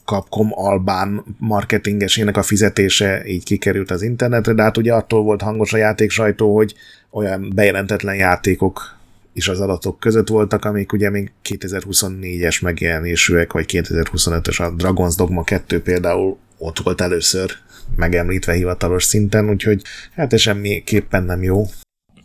Capcom 0.04 0.48
Albán 0.52 1.24
marketingesének 1.38 2.36
a 2.36 2.42
fizetése 2.42 3.26
így 3.26 3.44
kikerült 3.44 3.90
az 3.90 4.02
internetre, 4.02 4.52
de 4.52 4.62
hát 4.62 4.76
ugye 4.76 4.94
attól 4.94 5.22
volt 5.22 5.42
hangos 5.42 5.72
a 5.72 5.76
játék 5.76 6.10
sajtó, 6.10 6.54
hogy 6.54 6.74
olyan 7.10 7.52
bejelentetlen 7.54 8.14
játékok 8.14 8.96
is 9.32 9.48
az 9.48 9.60
adatok 9.60 10.00
között 10.00 10.28
voltak, 10.28 10.64
amik 10.64 10.92
ugye 10.92 11.10
még 11.10 11.32
2024-es 11.44 12.62
megjelenésűek, 12.62 13.52
vagy 13.52 13.64
2025-ös 13.68 14.60
a 14.60 14.74
Dragon's 14.74 15.14
Dogma 15.16 15.44
2 15.44 15.82
például 15.82 16.38
ott 16.58 16.78
volt 16.78 17.00
először 17.00 17.50
megemlítve 17.96 18.52
hivatalos 18.52 19.04
szinten, 19.04 19.50
úgyhogy 19.50 19.82
hát 20.14 20.32
ez 20.32 20.40
semmiképpen 20.40 21.22
nem 21.22 21.42
jó. 21.42 21.64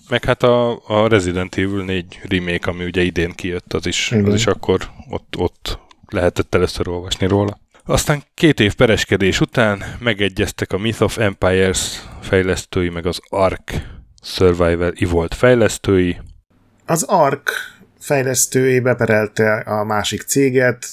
Meg 0.10 0.24
hát 0.24 0.44
a, 0.44 0.82
a 0.88 1.08
Resident 1.08 1.56
Evil 1.58 1.84
4 1.84 2.20
remake, 2.30 2.70
ami 2.70 2.84
ugye 2.84 3.02
idén 3.02 3.32
kijött, 3.32 3.74
az 3.74 3.86
is, 3.86 4.12
az 4.12 4.34
is 4.34 4.48
akkor 4.48 4.90
ott, 5.10 5.36
ott 5.38 5.80
lehetett 6.08 6.56
először 6.56 6.88
olvasni 6.88 7.28
róla. 7.28 7.62
Aztán 7.86 8.24
két 8.34 8.60
év 8.60 8.76
pereskedés 8.76 9.40
után 9.40 9.84
megegyeztek 10.00 10.74
a 10.74 10.78
Myth 10.78 11.02
of 11.02 11.18
Empires 11.18 12.02
fejlesztői, 12.22 12.90
meg 12.90 13.06
az 13.06 13.20
Ark 13.30 13.72
Survival 14.22 14.94
Evolved 14.96 15.34
fejlesztői. 15.34 16.18
Az 16.86 17.04
Ark 17.04 17.52
fejlesztői 18.00 18.80
beperelte 18.80 19.54
a 19.54 19.84
másik 19.84 20.22
céget, 20.22 20.88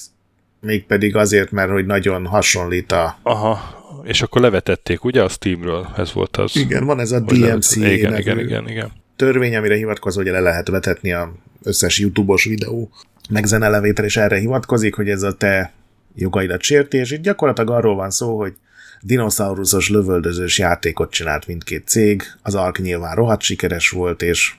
mégpedig 0.61 1.16
azért, 1.16 1.51
mert 1.51 1.70
hogy 1.70 1.87
nagyon 1.87 2.27
hasonlít 2.27 2.93
a... 2.93 3.19
Aha, 3.23 3.78
és 4.05 4.23
akkor 4.23 4.41
levetették, 4.41 5.05
ugye, 5.05 5.23
a 5.23 5.28
Steamről? 5.28 5.89
Ez 5.97 6.12
volt 6.12 6.37
az. 6.37 6.57
Igen, 6.57 6.85
van 6.85 7.01
ez 7.01 7.12
a 7.12 7.20
DMC 7.20 7.77
igen, 7.77 8.19
igen, 8.19 8.39
igen, 8.39 8.69
igen. 8.69 8.93
törvény, 9.16 9.57
amire 9.57 9.74
hivatkozva, 9.74 10.23
hogy 10.23 10.31
le 10.31 10.41
lehet 10.41 10.69
vetetni 10.69 11.12
a 11.12 11.32
összes 11.62 11.99
YouTube-os 11.99 12.45
videó, 12.45 12.91
meg 13.31 13.45
zenelevétel, 13.45 14.05
és 14.05 14.16
erre 14.16 14.39
hivatkozik, 14.39 14.95
hogy 14.95 15.09
ez 15.09 15.23
a 15.23 15.32
te 15.32 15.73
jogaidat 16.15 16.62
sérti, 16.62 16.97
és 16.97 17.11
itt 17.11 17.23
gyakorlatilag 17.23 17.70
arról 17.70 17.95
van 17.95 18.11
szó, 18.11 18.39
hogy 18.39 18.55
dinoszauruszos 19.01 19.89
lövöldözős 19.89 20.59
játékot 20.59 21.11
csinált 21.11 21.47
mindkét 21.47 21.89
cég, 21.89 22.23
az 22.43 22.55
Ark 22.55 22.78
nyilván 22.78 23.15
rohadt 23.15 23.43
sikeres 23.43 23.91
volt, 23.91 24.23
és 24.23 24.55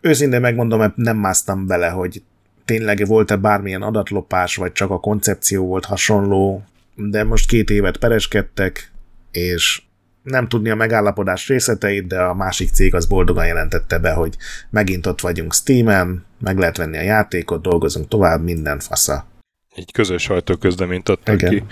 őszintén 0.00 0.40
megmondom, 0.40 0.92
nem 0.96 1.16
másztam 1.16 1.66
bele, 1.66 1.88
hogy 1.88 2.22
tényleg 2.64 3.06
volt-e 3.06 3.36
bármilyen 3.36 3.82
adatlopás, 3.82 4.56
vagy 4.56 4.72
csak 4.72 4.90
a 4.90 5.00
koncepció 5.00 5.66
volt 5.66 5.84
hasonló, 5.84 6.64
de 6.94 7.24
most 7.24 7.48
két 7.48 7.70
évet 7.70 7.96
pereskedtek, 7.96 8.92
és 9.30 9.82
nem 10.22 10.48
tudni 10.48 10.70
a 10.70 10.74
megállapodás 10.74 11.48
részleteit, 11.48 12.06
de 12.06 12.20
a 12.20 12.34
másik 12.34 12.68
cég 12.68 12.94
az 12.94 13.06
boldogan 13.06 13.46
jelentette 13.46 13.98
be, 13.98 14.12
hogy 14.12 14.36
megint 14.70 15.06
ott 15.06 15.20
vagyunk 15.20 15.54
Steam-en, 15.54 16.24
meg 16.38 16.58
lehet 16.58 16.76
venni 16.76 16.96
a 16.96 17.02
játékot, 17.02 17.62
dolgozunk 17.62 18.08
tovább, 18.08 18.42
minden 18.42 18.78
fasza. 18.78 19.26
Egy 19.74 19.92
közös 19.92 20.22
sajtóközleményt 20.22 21.08
adtak 21.08 21.34
Igen. 21.34 21.50
ki. 21.50 21.62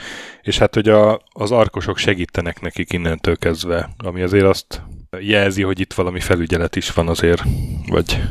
És 0.43 0.59
hát, 0.59 0.75
hogy 0.75 0.89
a, 0.89 1.23
az 1.33 1.51
arkosok 1.51 1.99
segítenek 1.99 2.61
nekik 2.61 2.93
innentől 2.93 3.37
kezdve, 3.37 3.91
ami 3.97 4.23
azért 4.23 4.45
azt 4.45 4.83
jelzi, 5.21 5.63
hogy 5.63 5.81
itt 5.81 5.93
valami 5.93 6.21
felügyelet 6.21 6.77
is 6.77 6.91
van 6.91 7.09
azért, 7.09 7.43
vagy... 7.87 8.23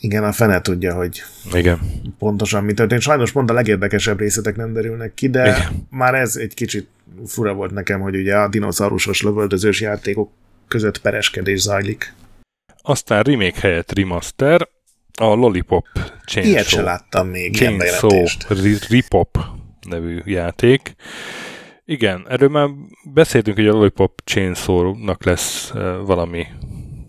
Igen, 0.00 0.24
a 0.24 0.32
fene 0.32 0.60
tudja, 0.60 0.94
hogy 0.94 1.22
Igen. 1.52 1.80
pontosan 2.18 2.64
mi 2.64 2.72
történt. 2.72 3.00
Sajnos 3.00 3.32
pont 3.32 3.50
a 3.50 3.52
legérdekesebb 3.52 4.18
részletek 4.18 4.56
nem 4.56 4.72
derülnek 4.72 5.14
ki, 5.14 5.28
de 5.28 5.42
Igen. 5.42 5.86
már 5.90 6.14
ez 6.14 6.36
egy 6.36 6.54
kicsit 6.54 6.88
fura 7.26 7.54
volt 7.54 7.70
nekem, 7.70 8.00
hogy 8.00 8.16
ugye 8.16 8.36
a 8.36 8.48
dinoszaurusos 8.48 9.22
lövöldözős 9.22 9.80
játékok 9.80 10.30
között 10.68 11.00
pereskedés 11.00 11.60
zajlik. 11.60 12.14
Aztán 12.82 13.22
remake 13.22 13.60
helyett 13.60 13.92
remaster, 13.92 14.68
a 15.20 15.24
Lollipop 15.24 15.86
Chainsaw. 16.26 16.52
Ilyet 16.52 16.66
se 16.66 16.82
láttam 16.82 17.28
még, 17.28 17.54
Chainsaw 17.54 18.24
Ripop 18.88 19.38
nevű 19.88 20.20
játék. 20.24 20.94
Igen, 21.84 22.26
erről 22.28 22.48
már 22.48 22.68
beszéltünk, 23.12 23.56
hogy 23.56 23.66
a 23.66 23.72
Lollipop 23.72 24.20
Chainsaw-nak 24.24 25.24
lesz 25.24 25.70
uh, 25.74 25.80
valami, 26.06 26.46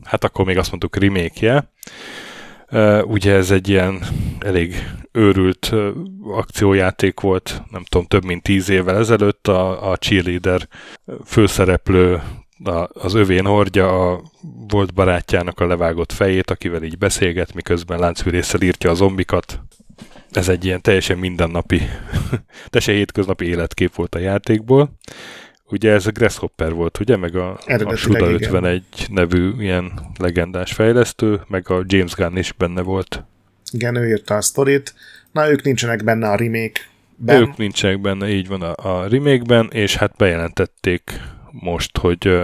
hát 0.04 0.24
akkor 0.24 0.46
még 0.46 0.58
azt 0.58 0.70
mondtuk 0.70 0.96
remake-je. 0.96 1.56
Uh, 1.56 1.64
ugye 3.04 3.34
ez 3.34 3.52
egy 3.52 3.70
ilyen 3.70 4.02
elég 4.40 4.76
őrült 5.12 5.72
akciójáték 6.24 7.20
volt, 7.20 7.64
nem 7.72 7.84
tudom, 7.84 8.06
több 8.06 8.26
mint 8.26 8.44
tíz 8.44 8.70
évvel 8.70 8.98
ezelőtt 8.98 9.48
a, 9.48 9.92
a 9.92 9.96
cheerleader 9.98 10.68
főszereplő 11.26 12.22
az 12.94 13.14
övén 13.14 13.46
hordja 13.46 14.12
a 14.12 14.22
volt 14.68 14.94
barátjának 14.94 15.60
a 15.60 15.68
levágott 15.68 16.12
fejét, 16.12 16.52
akivel 16.52 16.84
így 16.84 16.98
beszélget, 16.98 17.54
miközben 17.54 18.00
láncfűrészsel 18.00 18.62
írtja 18.62 18.90
a 18.90 18.94
zombikat. 18.94 19.62
Ez 20.32 20.50
egy 20.50 20.66
ilyen 20.66 20.82
teljesen 20.82 21.18
mindennapi, 21.18 21.82
teljesen 22.70 22.96
hétköznapi 22.96 23.46
életkép 23.46 23.96
volt 23.96 24.16
a 24.16 24.20
játékból. 24.20 24.92
Ugye 25.72 25.92
ez 25.92 26.08
a 26.08 26.12
Grasshopper 26.12 26.74
volt, 26.74 27.00
ugye, 27.00 27.18
meg 27.18 27.36
a, 27.36 27.60
a 27.66 27.96
Suda 27.96 28.32
51 28.32 28.84
igen. 28.94 29.08
nevű 29.12 29.54
ilyen 29.60 29.92
legendás 30.18 30.74
fejlesztő, 30.74 31.42
meg 31.48 31.70
a 31.70 31.84
James 31.86 32.14
Gunn 32.14 32.38
is 32.38 32.52
benne 32.52 32.82
volt. 32.82 33.24
Igen, 33.72 33.96
ő 33.96 34.08
írta 34.08 34.36
a 34.36 34.42
sztorit. 34.42 34.94
Na, 35.32 35.50
ők 35.50 35.64
nincsenek 35.64 36.04
benne 36.04 36.30
a 36.30 36.36
remake-ben. 36.36 37.42
Ők 37.42 37.58
nincsenek 37.58 38.02
benne, 38.02 38.30
így 38.30 38.48
van 38.48 38.62
a, 38.62 39.02
a 39.02 39.08
remake-ben, 39.08 39.70
és 39.72 39.96
hát 39.96 40.16
bejelentették 40.18 41.22
most, 41.52 41.98
hogy, 41.98 42.40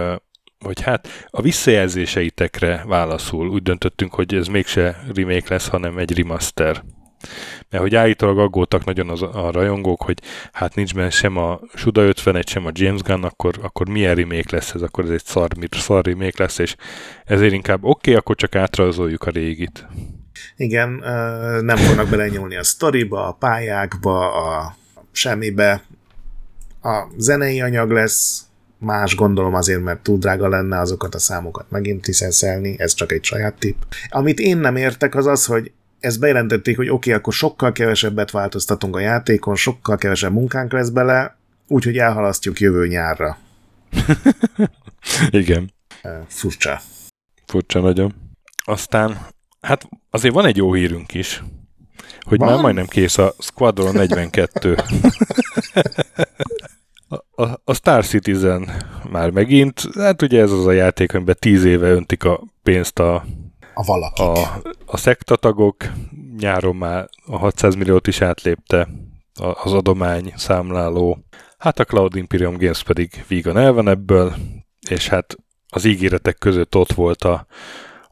hogy 0.58 0.80
hát 0.80 1.08
a 1.30 1.42
visszajelzéseitekre 1.42 2.84
válaszul 2.86 3.48
úgy 3.48 3.62
döntöttünk, 3.62 4.14
hogy 4.14 4.34
ez 4.34 4.46
mégse 4.46 5.04
remake 5.14 5.46
lesz, 5.48 5.68
hanem 5.68 5.98
egy 5.98 6.16
remaster. 6.16 6.84
Mert 7.70 7.82
hogy 7.82 7.94
állítólag 7.94 8.38
aggódtak 8.38 8.84
nagyon 8.84 9.08
az, 9.08 9.22
a 9.22 9.50
rajongók, 9.50 10.02
hogy 10.02 10.18
hát 10.52 10.74
nincs 10.74 10.94
benne 10.94 11.10
sem 11.10 11.36
a 11.36 11.60
Suda 11.74 12.02
51, 12.02 12.48
sem 12.48 12.66
a 12.66 12.70
James 12.72 13.00
Gunn, 13.00 13.24
akkor, 13.24 13.54
akkor 13.62 13.88
milyen 13.88 14.14
remake 14.14 14.56
lesz 14.56 14.74
ez, 14.74 14.82
akkor 14.82 15.04
ez 15.04 15.10
egy 15.10 15.24
szar, 15.24 15.50
szar 15.70 16.04
remake 16.04 16.42
lesz, 16.42 16.58
és 16.58 16.76
ezért 17.24 17.52
inkább 17.52 17.84
oké, 17.84 17.90
okay, 17.90 18.14
akkor 18.14 18.36
csak 18.36 18.54
átrajzoljuk 18.54 19.22
a 19.22 19.30
régit. 19.30 19.86
Igen, 20.56 20.90
nem 21.64 21.76
fognak 21.76 22.08
belenyúlni 22.08 22.56
a 22.56 22.64
sztoriba, 22.64 23.28
a 23.28 23.32
pályákba, 23.32 24.32
a 24.34 24.76
semmibe. 25.12 25.82
A 26.82 27.06
zenei 27.16 27.60
anyag 27.60 27.90
lesz, 27.90 28.46
más 28.78 29.14
gondolom 29.14 29.54
azért, 29.54 29.82
mert 29.82 30.00
túl 30.00 30.18
drága 30.18 30.48
lenne 30.48 30.78
azokat 30.78 31.14
a 31.14 31.18
számokat 31.18 31.66
megint 31.68 32.06
liszenszelni, 32.06 32.74
ez 32.78 32.94
csak 32.94 33.12
egy 33.12 33.24
saját 33.24 33.54
tipp. 33.54 33.76
Amit 34.08 34.38
én 34.38 34.58
nem 34.58 34.76
értek 34.76 35.14
az 35.14 35.26
az, 35.26 35.46
hogy 35.46 35.72
ezt 36.00 36.20
bejelentették, 36.20 36.76
hogy 36.76 36.88
oké, 36.88 36.94
okay, 36.94 37.12
akkor 37.12 37.32
sokkal 37.32 37.72
kevesebbet 37.72 38.30
változtatunk 38.30 38.96
a 38.96 39.00
játékon, 39.00 39.54
sokkal 39.54 39.96
kevesebb 39.96 40.32
munkánk 40.32 40.72
lesz 40.72 40.88
bele, 40.88 41.36
úgyhogy 41.68 41.96
elhalasztjuk 41.96 42.60
jövő 42.60 42.86
nyárra. 42.86 43.38
Igen. 45.30 45.72
Furcsa. 46.26 46.80
Furcsa 47.46 47.80
nagyon. 47.80 48.14
Aztán, 48.64 49.18
hát 49.60 49.88
azért 50.10 50.34
van 50.34 50.46
egy 50.46 50.56
jó 50.56 50.72
hírünk 50.72 51.14
is, 51.14 51.42
hogy 52.20 52.38
van? 52.38 52.48
már 52.48 52.60
majdnem 52.60 52.86
kész 52.86 53.18
a 53.18 53.34
Squadron 53.38 53.94
42. 53.94 54.76
A, 57.08 57.42
a, 57.42 57.60
a 57.64 57.74
Star 57.74 58.04
Citizen 58.04 58.70
már 59.10 59.30
megint, 59.30 59.82
hát 59.94 60.22
ugye 60.22 60.40
ez 60.40 60.50
az 60.50 60.66
a 60.66 60.72
játék, 60.72 61.14
amiben 61.14 61.36
tíz 61.38 61.64
éve 61.64 61.88
öntik 61.88 62.24
a 62.24 62.42
pénzt 62.62 62.98
a, 62.98 63.24
a, 63.78 63.84
valakik. 63.84 64.24
a, 64.24 64.60
a 64.86 64.96
szektatagok, 64.96 65.76
nyáron 66.38 66.76
már 66.76 67.08
a 67.26 67.38
600 67.38 67.74
milliót 67.74 68.06
is 68.06 68.20
átlépte 68.20 68.88
az 69.62 69.72
adomány 69.72 70.32
számláló. 70.36 71.18
Hát 71.58 71.78
a 71.78 71.84
Cloud 71.84 72.16
Imperium 72.16 72.56
Games 72.56 72.82
pedig 72.82 73.24
vígan 73.28 73.56
el 73.56 73.72
van 73.72 73.88
ebből, 73.88 74.34
és 74.88 75.08
hát 75.08 75.36
az 75.68 75.84
ígéretek 75.84 76.38
között 76.38 76.76
ott 76.76 76.92
volt 76.92 77.24
a, 77.24 77.46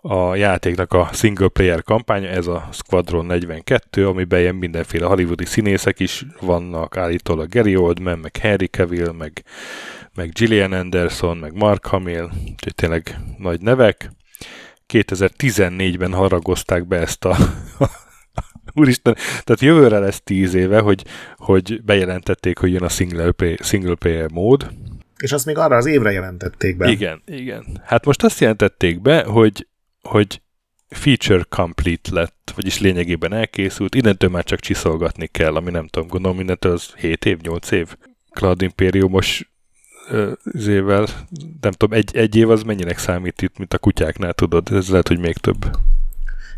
a 0.01 0.35
játéknak 0.35 0.93
a 0.93 1.09
single 1.13 1.49
player 1.49 1.83
kampánya, 1.83 2.29
ez 2.29 2.47
a 2.47 2.69
Squadron 2.73 3.27
42, 3.27 4.07
amiben 4.07 4.41
ilyen 4.41 4.55
mindenféle 4.55 5.07
hollywoodi 5.07 5.45
színészek 5.45 6.01
is 6.01 6.25
vannak, 6.41 6.97
állítólag 6.97 7.49
Gary 7.49 7.77
Oldman, 7.77 8.19
meg 8.19 8.37
Harry 8.41 8.67
Cavill, 8.67 9.13
meg, 9.13 9.45
meg 10.15 10.29
Gillian 10.33 10.73
Anderson, 10.73 11.37
meg 11.37 11.55
Mark 11.55 11.87
Hamill, 11.87 12.29
úgyhogy 12.51 12.75
tényleg 12.75 13.19
nagy 13.39 13.61
nevek. 13.61 14.11
2014-ben 14.95 16.13
haragozták 16.13 16.87
be 16.87 16.97
ezt 16.97 17.25
a, 17.25 17.37
Úristen, 18.81 19.15
tehát 19.15 19.61
jövőre 19.61 19.99
lesz 19.99 20.21
tíz 20.25 20.55
éve, 20.55 20.81
hogy, 20.81 21.05
hogy 21.37 21.83
bejelentették, 21.83 22.59
hogy 22.59 22.73
jön 22.73 22.83
a 22.83 22.89
single 22.89 23.33
player, 23.33 23.59
single 23.63 23.95
player 23.95 24.31
mód. 24.31 24.73
És 25.17 25.33
azt 25.33 25.47
még 25.47 25.59
arra 25.59 25.77
az 25.77 25.87
évre 25.87 26.13
jelentették 26.13 26.77
be. 26.77 26.91
Igen, 26.91 27.23
igen. 27.27 27.81
Hát 27.85 28.05
most 28.05 28.23
azt 28.23 28.41
jelentették 28.41 29.01
be, 29.01 29.25
hogy 29.25 29.69
hogy 30.03 30.43
feature 30.89 31.45
complete 31.49 32.11
lett, 32.13 32.53
vagyis 32.55 32.81
lényegében 32.81 33.33
elkészült, 33.33 33.95
innentől 33.95 34.31
már 34.31 34.45
csak 34.45 34.61
csiszolgatni 34.61 35.27
kell, 35.27 35.55
ami 35.55 35.71
nem 35.71 35.87
tudom, 35.87 36.09
gondolom 36.09 36.37
mindentől 36.37 36.73
az 36.73 36.95
7 36.97 37.25
év, 37.25 37.41
8 37.41 37.71
év. 37.71 37.97
Cloud 38.31 38.63
Imperiumos 38.63 39.54
évvel, 40.67 41.07
nem 41.61 41.73
tudom, 41.73 41.99
egy, 41.99 42.17
egy 42.17 42.37
év 42.37 42.51
az 42.51 42.63
mennyinek 42.63 42.99
számít 42.99 43.43
itt, 43.43 43.59
mint 43.59 43.75
a 43.75 43.79
kutyáknál, 43.79 44.33
tudod, 44.33 44.69
ez 44.73 44.89
lehet, 44.89 45.09
hogy 45.09 45.19
még 45.19 45.37
több. 45.37 45.67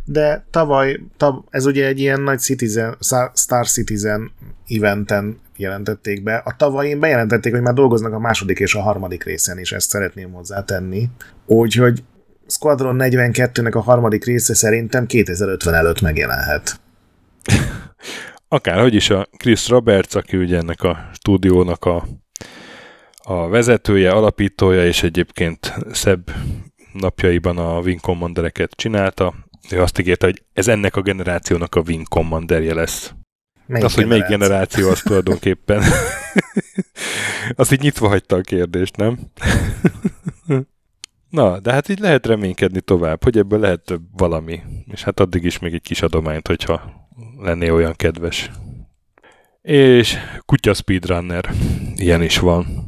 De 0.05 0.47
tavaly, 0.51 1.01
tav, 1.17 1.35
ez 1.51 1.67
ugye 1.67 1.87
egy 1.87 1.99
ilyen 1.99 2.21
nagy 2.21 2.39
Citizen, 2.39 2.97
Star 3.35 3.69
Citizen 3.69 4.31
eventen 4.69 5.39
jelentették 5.57 6.23
be. 6.23 6.43
A 6.45 6.57
tavalyin 6.57 7.01
bejelentették, 7.01 7.53
hogy 7.53 7.63
már 7.63 7.75
dolgoznak 7.75 8.13
a 8.13 8.19
második 8.19 8.59
és 8.59 8.75
a 8.75 8.81
harmadik 8.81 9.25
részen 9.25 9.59
is, 9.59 9.73
ezt 9.73 9.89
szeretném 9.89 10.33
hozzátenni. 10.33 11.11
Úgyhogy 11.47 12.03
Squadron 12.47 12.97
42-nek 12.99 13.75
a 13.75 13.81
harmadik 13.81 14.25
része 14.25 14.55
szerintem 14.55 15.07
2050 15.07 15.75
előtt 15.75 16.01
megjelenhet. 16.01 16.81
Akárhogy 18.49 18.95
is 18.95 19.11
a 19.11 19.29
Chris 19.37 19.69
Roberts, 19.69 20.15
aki 20.15 20.37
ugye 20.37 20.57
ennek 20.57 20.83
a 20.83 21.11
stúdiónak 21.13 21.85
a, 21.85 22.07
a 23.29 23.49
vezetője, 23.49 24.11
alapítója, 24.11 24.87
és 24.87 25.03
egyébként 25.03 25.75
szebb 25.93 26.31
napjaiban 26.93 27.59
a 27.59 27.79
Wing 27.79 28.01
Commandereket 28.01 28.71
csinálta, 28.71 29.35
ő 29.71 29.81
azt 29.81 29.99
ígérte, 29.99 30.27
hogy 30.27 30.43
ez 30.53 30.69
ennek 30.69 30.97
a 30.97 31.01
generációnak 31.03 31.75
a 31.75 31.83
Wing 31.87 32.09
Commanderje 32.09 32.75
lesz. 32.75 33.15
Melyik 33.67 33.85
az, 33.85 33.95
hogy 33.95 34.07
melyik 34.07 34.27
generáció, 34.27 34.89
az 34.89 35.03
tulajdonképpen. 35.07 35.83
azt 37.57 37.73
így 37.73 37.81
nyitva 37.81 38.09
hagyta 38.09 38.37
a 38.37 38.41
kérdést, 38.41 38.97
nem? 38.97 39.19
Na, 41.31 41.61
de 41.61 41.73
hát 41.73 41.89
így 41.89 41.99
lehet 41.99 42.27
reménykedni 42.27 42.81
tovább, 42.81 43.23
hogy 43.23 43.39
ebből 43.39 43.59
lehet 43.59 43.81
több 43.81 44.03
valami. 44.13 44.61
És 44.93 45.03
hát 45.03 45.21
addig 45.21 45.45
is 45.45 45.59
még 45.59 45.75
egy 45.75 45.83
kis 45.83 46.03
adományt, 46.03 46.47
hogyha 46.47 47.09
lenné 47.39 47.69
olyan 47.69 47.95
kedves. 47.97 48.51
És 49.63 50.17
kutya 50.45 50.75
speedrunner. 50.75 51.51
Ilyen 51.97 52.23
is 52.23 52.39
van. 52.39 52.86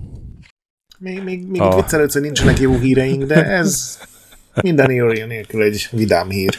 Még, 0.99 1.23
még, 1.23 1.47
még 1.47 1.61
a... 1.61 1.75
viccelődsz, 1.75 2.13
hogy 2.13 2.23
nincsenek 2.23 2.59
jó 2.59 2.79
híreink, 2.79 3.25
de 3.25 3.45
ez 3.47 3.99
minden 4.63 4.91
írja 4.91 5.27
nélkül 5.27 5.63
egy 5.63 5.89
vidám 5.91 6.29
hír. 6.31 6.55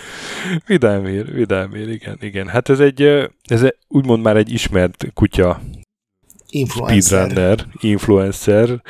Vidám 0.66 1.06
hír, 1.06 1.34
vidám 1.34 1.74
hír, 1.74 1.90
igen, 1.90 2.18
igen. 2.22 2.48
Hát 2.48 2.70
ez 2.70 2.80
egy, 2.80 3.02
ez 3.44 3.64
egy, 3.64 3.76
úgymond 3.88 4.24
már 4.24 4.38
egy 4.38 4.52
ismert 4.54 5.06
kutya 5.14 5.62
influencer. 6.50 7.02
speedrunner, 7.02 7.66
influencer, 7.80 8.82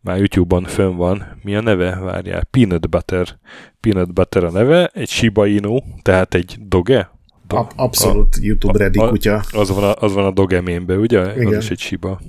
már 0.00 0.16
YouTube-on 0.16 0.64
fönn 0.64 0.96
van. 0.96 1.38
Mi 1.42 1.56
a 1.56 1.60
neve? 1.60 1.98
Várjál. 1.98 2.44
Peanut 2.44 2.88
Butter. 2.90 3.38
Peanut 3.80 4.12
Butter 4.12 4.44
a 4.44 4.50
neve. 4.50 4.86
Egy 4.86 5.08
Shiba 5.08 5.46
Inu, 5.46 5.78
tehát 6.02 6.34
egy 6.34 6.56
doge? 6.60 7.10
Do- 7.46 7.58
a- 7.58 7.68
abszolút 7.76 8.34
a, 8.34 8.38
YouTube 8.42 8.78
ready 8.78 8.98
kutya. 8.98 9.42
Az 9.52 9.68
van 9.70 9.84
a, 9.84 9.94
az 9.94 10.12
van 10.12 10.24
a 10.24 10.30
doge 10.30 10.60
mémbe, 10.60 10.96
ugye? 10.96 11.34
Igen. 11.34 11.46
Az 11.46 11.56
is 11.56 11.70
egy 11.70 11.78
Shiba. 11.78 12.20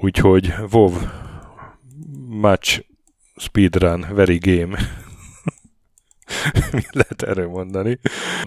Úgyhogy 0.00 0.54
WoW 0.70 0.92
much 2.30 2.84
speedrun, 3.36 4.06
very 4.14 4.38
game. 4.38 4.78
Mi 6.72 6.82
lehet 6.98 7.22
erre 7.22 7.46
mondani? 7.46 7.98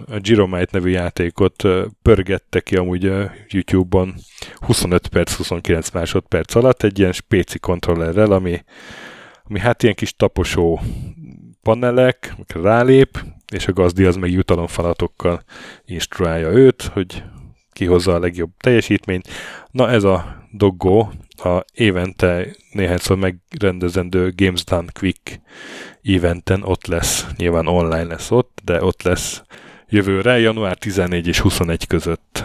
A 0.06 0.18
Giromite 0.18 0.68
nevű 0.70 0.90
játékot 0.90 1.62
pörgette 2.02 2.60
ki 2.60 2.76
amúgy 2.76 3.12
YouTube-on 3.48 4.14
25 4.58 5.08
perc, 5.08 5.32
29 5.32 5.90
másodperc 5.90 6.54
alatt 6.54 6.82
egy 6.82 6.98
ilyen 6.98 7.12
spéci 7.12 7.58
kontrollerrel, 7.58 8.32
ami, 8.32 8.64
ami 9.44 9.58
hát 9.58 9.82
ilyen 9.82 9.94
kis 9.94 10.16
taposó 10.16 10.80
panelek, 11.62 12.34
rálép, 12.54 13.24
és 13.52 13.66
a 13.66 13.72
gazdi 13.72 14.04
az 14.04 14.16
meg 14.16 14.30
jutalomfalatokkal 14.30 15.42
instruálja 15.84 16.50
őt, 16.50 16.82
hogy 16.82 17.22
kihozza 17.72 18.14
a 18.14 18.18
legjobb 18.18 18.50
teljesítményt. 18.60 19.28
Na 19.70 19.90
ez 19.90 20.04
a 20.04 20.46
Doggo 20.52 21.08
a 21.36 21.64
évente 21.74 22.46
néhányszor 22.72 23.16
megrendezendő 23.16 24.32
Games 24.36 24.64
Done 24.64 24.92
Quick 24.98 25.40
eventen 26.02 26.62
ott 26.62 26.86
lesz, 26.86 27.26
nyilván 27.36 27.66
online 27.66 28.04
lesz 28.04 28.30
ott, 28.30 28.58
de 28.64 28.82
ott 28.82 29.02
lesz 29.02 29.42
jövőre, 29.88 30.38
január 30.38 30.76
14 30.76 31.26
és 31.26 31.40
21 31.40 31.86
között. 31.86 32.44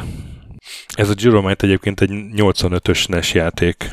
Ez 0.96 1.10
a 1.10 1.14
Gyromite 1.14 1.66
egyébként 1.66 2.02
egy 2.02 2.10
85-ös 2.36 3.10
NES 3.10 3.34
játék, 3.34 3.90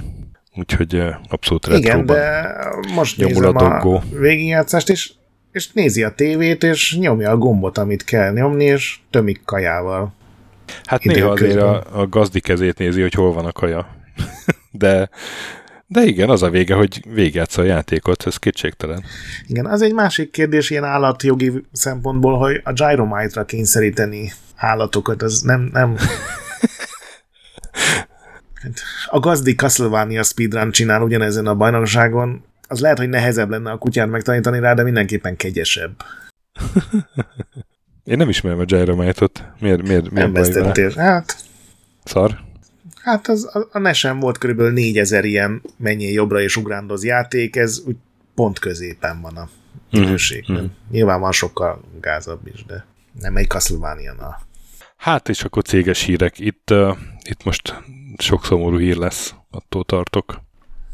úgyhogy 0.55 1.03
abszolút 1.29 1.67
Igen, 1.67 2.07
de 2.07 2.55
most 2.95 3.17
nézem 3.17 3.57
a, 3.57 3.95
a 3.95 4.03
végigjátszást, 4.11 4.89
és, 4.89 5.13
és 5.53 5.73
nézi 5.73 6.03
a 6.03 6.11
tévét, 6.11 6.63
és 6.63 6.97
nyomja 6.99 7.31
a 7.31 7.37
gombot, 7.37 7.79
amit 7.79 8.05
kell 8.05 8.33
nyomni, 8.33 8.65
és 8.65 8.99
tömik 9.11 9.41
kajával. 9.45 10.15
Hát 10.85 11.05
néha 11.05 11.31
azért 11.31 11.61
a, 11.61 11.85
a 11.93 12.09
gazdi 12.09 12.41
kezét 12.41 12.79
nézi, 12.79 13.01
hogy 13.01 13.13
hol 13.13 13.33
van 13.33 13.45
a 13.45 13.53
kaja. 13.53 13.89
de, 14.71 15.09
de 15.87 16.05
igen, 16.05 16.31
az 16.31 16.43
a 16.43 16.51
vége, 16.51 16.75
hogy 16.75 17.03
végigjátsz 17.09 17.59
a 17.59 17.63
játékot, 17.63 18.27
ez 18.27 18.37
kétségtelen. 18.37 19.05
Igen, 19.47 19.67
az 19.67 19.83
egy 19.83 19.95
másik 19.95 20.31
kérdés 20.31 20.71
ilyen 20.71 20.85
állatjogi 20.85 21.53
szempontból, 21.73 22.39
hogy 22.39 22.61
a 22.65 22.73
Gyromite-ra 22.73 23.45
kényszeríteni 23.45 24.33
állatokat, 24.57 25.23
az 25.23 25.41
nem, 25.41 25.69
nem 25.73 25.97
a 29.11 29.19
gazdi 29.19 29.55
Castlevania 29.55 30.23
speedrun 30.23 30.71
csinál 30.71 31.03
ugyanezen 31.03 31.47
a 31.47 31.55
bajnokságon, 31.55 32.45
az 32.69 32.81
lehet, 32.81 32.99
hogy 32.99 33.09
nehezebb 33.09 33.51
lenne 33.51 33.71
a 33.71 33.79
kutyát 33.79 34.09
megtanítani 34.09 34.59
rá, 34.59 34.75
de 34.75 34.83
mindenképpen 34.83 35.37
kegyesebb. 35.37 35.95
Én 38.05 38.17
nem 38.17 38.29
ismerem 38.29 38.59
a 38.59 38.65
Gyromite-ot. 38.65 39.45
Miért, 39.59 39.83
miért, 39.83 40.11
miért 40.11 40.15
nem 40.15 40.33
vesztettél. 40.33 40.93
Hát... 40.97 41.37
Szar? 42.05 42.39
Hát 43.07 43.29
az, 43.29 43.57
a, 43.57 43.69
a 43.73 43.79
NES-en 43.79 44.21
volt 44.21 44.39
körülbelül 44.39 44.73
4000 44.73 45.25
ilyen 45.25 45.63
menjél 45.77 46.13
jobbra 46.13 46.41
és 46.41 46.57
ugrándoz 46.57 47.05
játék, 47.05 47.57
ez 47.57 47.83
úgy 47.87 47.97
pont 48.35 48.59
középen 48.59 49.21
van 49.21 49.37
a 49.37 49.49
mhm, 49.91 50.01
minőségben. 50.01 50.57
Mm-hmm. 50.57 50.67
Nyilván 50.91 51.21
van 51.21 51.33
sokkal 51.33 51.81
gázabb 52.01 52.47
is, 52.47 52.65
de 52.65 52.87
nem 53.21 53.37
egy 53.37 53.49
Castlevania. 53.49 54.15
Na. 54.19 54.39
Hát 54.97 55.29
és 55.29 55.45
akkor 55.45 55.63
céges 55.63 56.03
hírek. 56.03 56.39
Itt, 56.39 56.71
uh, 56.71 56.97
itt 57.29 57.45
most 57.45 57.83
sok 58.19 58.45
szomorú 58.45 58.79
hír 58.79 58.97
lesz, 58.97 59.35
attól 59.51 59.85
tartok. 59.85 60.41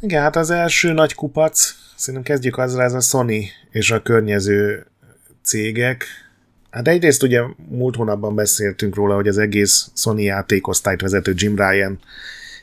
Igen, 0.00 0.22
hát 0.22 0.36
az 0.36 0.50
első 0.50 0.92
nagy 0.92 1.14
kupac, 1.14 1.74
szerintem 1.96 2.34
kezdjük 2.34 2.58
azzal, 2.58 2.82
ez 2.82 2.94
a 2.94 3.00
Sony 3.00 3.50
és 3.70 3.90
a 3.90 4.02
környező 4.02 4.86
cégek. 5.42 6.04
Hát 6.72 6.88
egyrészt 6.88 7.22
ugye 7.22 7.42
múlt 7.68 7.96
hónapban 7.96 8.34
beszéltünk 8.34 8.94
róla, 8.94 9.14
hogy 9.14 9.28
az 9.28 9.38
egész 9.38 9.90
Sony 9.94 10.20
játékosztályt 10.20 11.00
vezető 11.00 11.32
Jim 11.36 11.56
Ryan 11.56 11.98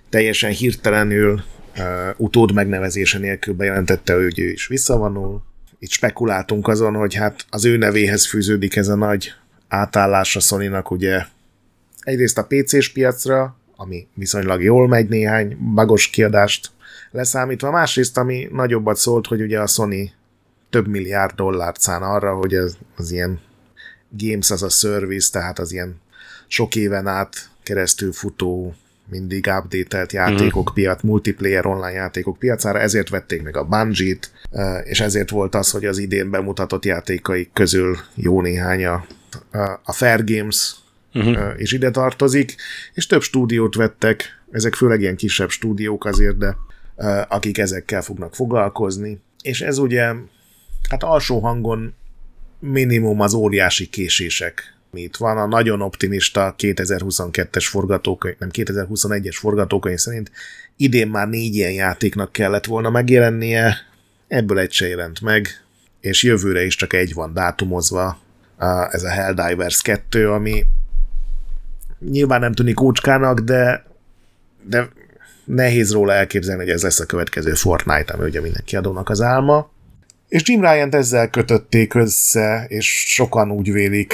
teljesen 0.10 0.52
hirtelenül 0.52 1.42
uh, 1.78 1.84
utód 2.18 2.54
megnevezése 2.54 3.20
nélkül 3.20 3.54
bejelentette, 3.54 4.14
hogy 4.14 4.40
ő 4.40 4.50
is 4.50 4.68
visszavonul. 4.68 5.42
Itt 5.80 5.90
spekuláltunk 5.90 6.68
azon, 6.68 6.94
hogy 6.94 7.14
hát 7.14 7.46
az 7.50 7.66
ő 7.66 7.78
nevéhez 7.78 8.28
fűződik 8.28 8.76
ez 8.76 8.88
a 8.88 8.96
nagy 8.96 9.34
átállás 9.68 10.36
a 10.36 10.40
sony 10.40 10.72
ugye 10.90 11.26
egyrészt 12.00 12.38
a 12.38 12.48
PC-s 12.48 12.90
piacra, 12.90 13.58
ami 13.76 14.08
viszonylag 14.14 14.64
jól 14.64 14.88
megy 14.88 15.10
néhány 15.10 15.58
bagos 15.74 16.10
kiadást 16.10 16.72
leszámítva. 17.12 17.72
Másrészt, 17.72 18.18
ami 18.18 18.48
nagyobbat 18.52 18.98
szólt, 18.98 19.28
hogy 19.28 19.42
ugye 19.42 19.60
a 19.60 19.68
Sony 19.68 20.12
több 20.70 20.88
milliárd 20.88 21.36
dollárt 21.36 21.80
szán 21.80 22.02
arra, 22.02 22.36
hogy 22.36 22.54
ez 22.54 22.78
az 22.96 23.12
ilyen 23.12 23.40
games 24.10 24.52
az 24.52 24.64
a 24.64 24.70
service, 24.70 25.30
tehát 25.32 25.60
az 25.60 25.72
ilyen 25.72 26.02
sok 26.48 26.76
éven 26.76 27.08
át 27.08 27.50
keresztül 27.64 28.12
futó, 28.12 28.76
mindig 29.10 29.50
updatelt 29.58 30.12
játékok 30.12 30.72
mm. 30.72 30.74
piac, 30.74 31.02
multiplayer 31.02 31.66
online 31.66 31.92
játékok 31.92 32.40
piacára, 32.40 32.80
ezért 32.80 33.10
vették 33.10 33.42
meg 33.44 33.58
a 33.58 33.64
Bungie-t, 33.64 34.32
és 34.84 35.00
ezért 35.00 35.30
volt 35.30 35.56
az, 35.56 35.72
hogy 35.72 35.86
az 35.86 35.98
idén 35.98 36.30
bemutatott 36.30 36.86
játékaik 36.86 37.50
közül 37.54 37.98
jó 38.16 38.42
néhány 38.42 38.86
a, 38.86 39.06
a 39.84 39.94
Fair 39.94 40.24
Games 40.24 40.76
uh-huh. 41.14 41.54
és 41.58 41.72
ide 41.72 41.92
tartozik, 41.92 42.56
és 42.94 43.06
több 43.06 43.22
stúdiót 43.22 43.76
vettek, 43.76 44.42
ezek 44.52 44.74
főleg 44.74 45.02
ilyen 45.02 45.16
kisebb 45.16 45.50
stúdiók 45.50 46.06
azért, 46.06 46.38
de 46.38 46.56
akik 47.28 47.58
ezekkel 47.58 48.02
fognak 48.02 48.36
foglalkozni, 48.36 49.20
és 49.42 49.62
ez 49.62 49.78
ugye, 49.78 50.14
hát 50.90 51.04
alsó 51.04 51.40
hangon 51.40 51.94
minimum 52.60 53.20
az 53.20 53.34
óriási 53.34 53.86
késések 53.86 54.78
itt 54.94 55.18
van. 55.18 55.38
A 55.38 55.46
nagyon 55.46 55.82
optimista 55.82 56.56
2022-es 56.58 57.66
forgatókönyv, 57.70 58.36
nem 58.40 58.50
2021-es 58.52 59.36
forgatókönyv 59.40 59.98
szerint 59.98 60.32
idén 60.78 61.08
már 61.08 61.28
négy 61.28 61.56
ilyen 61.56 61.72
játéknak 61.72 62.32
kellett 62.32 62.66
volna 62.66 62.90
megjelennie, 62.90 63.76
ebből 64.28 64.60
egy 64.60 64.72
se 64.72 64.88
jelent 64.88 65.22
meg, 65.22 65.48
és 66.00 66.24
jövőre 66.24 66.66
is 66.66 66.76
csak 66.76 66.94
egy 66.94 67.14
van 67.14 67.34
dátumozva, 67.34 68.20
ez 68.90 69.04
a 69.04 69.10
Helldivers 69.10 69.82
2, 69.82 70.32
ami 70.32 70.66
nyilván 72.00 72.40
nem 72.40 72.54
tűnik 72.54 72.82
ócskának, 72.82 73.40
de, 73.40 73.86
de 74.64 74.90
nehéz 75.46 75.92
róla 75.92 76.14
elképzelni, 76.14 76.62
hogy 76.64 76.72
ez 76.72 76.84
lesz 76.84 77.00
a 77.00 77.06
következő 77.06 77.54
Fortnite, 77.54 78.14
ami 78.14 78.24
ugye 78.24 78.42
mindenki 78.42 78.76
adónak 78.76 79.10
az 79.10 79.22
álma. 79.22 79.72
És 80.30 80.42
Jim 80.46 80.62
ryan 80.62 80.96
ezzel 80.96 81.30
kötötték 81.30 81.94
össze, 81.94 82.66
és 82.68 83.14
sokan 83.14 83.52
úgy 83.52 83.72
vélik, 83.72 84.14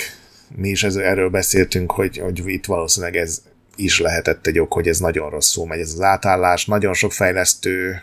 mi 0.56 0.70
is 0.70 0.84
ez, 0.84 0.96
erről 0.96 1.30
beszéltünk, 1.30 1.92
hogy, 1.92 2.18
hogy 2.18 2.42
itt 2.46 2.66
valószínűleg 2.66 3.16
ez 3.16 3.42
is 3.76 4.00
lehetett 4.00 4.48
egy 4.48 4.60
ok, 4.60 4.74
hogy 4.74 4.88
ez 4.88 5.00
nagyon 5.00 5.30
rosszul 5.30 5.68
megy 5.68 5.80
ez 5.80 5.94
az 5.94 6.02
átállás, 6.02 6.66
nagyon 6.66 6.94
sok 6.94 7.12
fejlesztő 7.12 8.02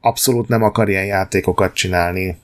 abszolút 0.00 0.48
nem 0.48 0.62
akar 0.62 0.88
ilyen 0.88 1.04
játékokat 1.04 1.74
csinálni. 1.74 2.36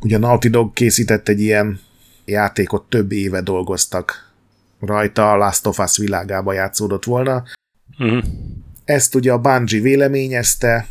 Ugye 0.00 0.16
a 0.16 0.18
Naughty 0.18 0.48
Dog 0.48 0.72
készített 0.72 1.28
egy 1.28 1.40
ilyen 1.40 1.80
játékot, 2.24 2.88
több 2.88 3.12
éve 3.12 3.40
dolgoztak 3.40 4.32
rajta 4.80 5.32
a 5.32 5.36
Last 5.36 5.66
of 5.66 5.78
Us 5.78 5.96
világába 5.96 6.52
játszódott 6.52 7.04
volna. 7.04 7.42
Uh-huh. 7.98 8.24
Ezt 8.84 9.14
ugye 9.14 9.32
a 9.32 9.38
Bungie 9.38 9.80
véleményezte, 9.80 10.86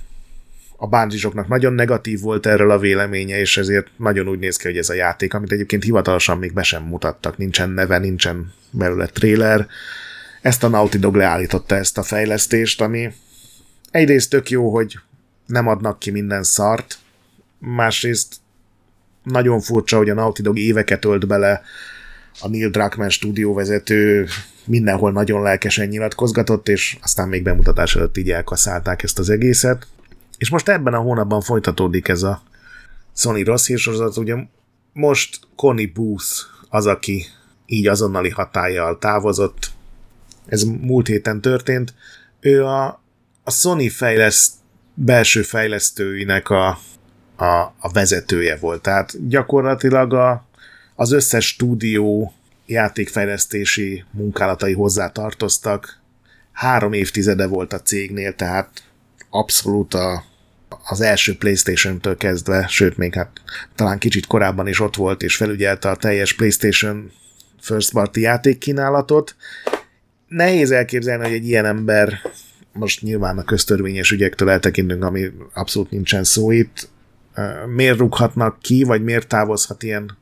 a 0.81 0.87
bungie 0.87 1.45
nagyon 1.47 1.73
negatív 1.73 2.19
volt 2.19 2.45
erről 2.45 2.71
a 2.71 2.79
véleménye, 2.79 3.39
és 3.39 3.57
ezért 3.57 3.87
nagyon 3.97 4.27
úgy 4.27 4.39
néz 4.39 4.57
ki, 4.57 4.67
hogy 4.67 4.77
ez 4.77 4.89
a 4.89 4.93
játék, 4.93 5.33
amit 5.33 5.51
egyébként 5.51 5.83
hivatalosan 5.83 6.37
még 6.37 6.53
be 6.53 6.63
sem 6.63 6.83
mutattak, 6.83 7.37
nincsen 7.37 7.69
neve, 7.69 7.97
nincsen 7.97 8.53
belőle 8.71 9.05
trailer. 9.05 9.67
Ezt 10.41 10.63
a 10.63 10.67
Naughty 10.67 10.97
Dog 10.97 11.15
leállította 11.15 11.75
ezt 11.75 11.97
a 11.97 12.03
fejlesztést, 12.03 12.81
ami 12.81 13.13
egyrészt 13.91 14.29
tök 14.29 14.49
jó, 14.49 14.73
hogy 14.73 14.99
nem 15.45 15.67
adnak 15.67 15.99
ki 15.99 16.11
minden 16.11 16.43
szart, 16.43 16.97
másrészt 17.57 18.35
nagyon 19.23 19.59
furcsa, 19.59 19.97
hogy 19.97 20.09
a 20.09 20.13
Naughty 20.13 20.41
Dog 20.41 20.57
éveket 20.57 21.05
ölt 21.05 21.27
bele 21.27 21.61
a 22.41 22.47
Neil 22.47 22.69
Druckmann 22.69 23.09
stúdióvezető 23.09 24.27
mindenhol 24.65 25.11
nagyon 25.11 25.41
lelkesen 25.41 25.87
nyilatkozgatott, 25.87 26.69
és 26.69 26.97
aztán 27.01 27.27
még 27.27 27.43
bemutatás 27.43 27.95
előtt 27.95 28.17
így 28.17 28.31
elkaszálták 28.31 29.03
ezt 29.03 29.19
az 29.19 29.29
egészet. 29.29 29.87
És 30.39 30.49
most 30.49 30.69
ebben 30.69 30.93
a 30.93 30.99
hónapban 30.99 31.41
folytatódik 31.41 32.07
ez 32.07 32.23
a 32.23 32.41
Sony 33.15 33.43
rossz 33.43 33.67
hírsorozat, 33.67 34.17
ugye 34.17 34.35
most 34.93 35.39
Connie 35.55 35.91
Booth 35.93 36.25
az, 36.69 36.85
aki 36.85 37.25
így 37.65 37.87
azonnali 37.87 38.29
hatállyal 38.29 38.97
távozott. 38.97 39.71
Ez 40.45 40.63
múlt 40.63 41.07
héten 41.07 41.41
történt. 41.41 41.93
Ő 42.39 42.65
a, 42.65 43.01
a 43.43 43.51
Sony 43.51 43.89
fejleszt, 43.89 44.53
belső 44.93 45.41
fejlesztőinek 45.41 46.49
a, 46.49 46.67
a, 47.35 47.73
a 47.79 47.91
vezetője 47.93 48.57
volt. 48.57 48.81
Tehát 48.81 49.27
gyakorlatilag 49.27 50.13
a, 50.13 50.45
az 50.95 51.11
összes 51.11 51.47
stúdió 51.47 52.33
játékfejlesztési 52.65 54.03
munkálatai 54.11 54.73
hozzá 54.73 55.11
tartoztak. 55.11 55.99
Három 56.51 56.93
évtizede 56.93 57.47
volt 57.47 57.73
a 57.73 57.81
cégnél, 57.81 58.35
tehát 58.35 58.83
abszolút 59.29 59.93
a, 59.93 60.23
az 60.89 61.01
első 61.01 61.37
Playstation-től 61.37 62.17
kezdve, 62.17 62.67
sőt 62.67 62.97
még 62.97 63.13
hát 63.13 63.41
talán 63.75 63.97
kicsit 63.97 64.25
korábban 64.25 64.67
is 64.67 64.79
ott 64.79 64.95
volt, 64.95 65.23
és 65.23 65.35
felügyelte 65.35 65.89
a 65.89 65.95
teljes 65.95 66.33
Playstation 66.33 67.11
first 67.61 67.91
party 67.91 68.19
játékkínálatot. 68.19 69.35
Nehéz 70.27 70.71
elképzelni, 70.71 71.23
hogy 71.23 71.33
egy 71.33 71.47
ilyen 71.47 71.65
ember, 71.65 72.21
most 72.73 73.01
nyilván 73.01 73.37
a 73.37 73.43
köztörvényes 73.43 74.11
ügyektől 74.11 74.49
eltekintünk, 74.49 75.03
ami 75.03 75.31
abszolút 75.53 75.91
nincsen 75.91 76.23
szó 76.23 76.51
itt, 76.51 76.89
miért 77.75 77.97
rúghatnak 77.97 78.59
ki, 78.61 78.83
vagy 78.83 79.03
miért 79.03 79.27
távozhat 79.27 79.83
ilyen 79.83 80.17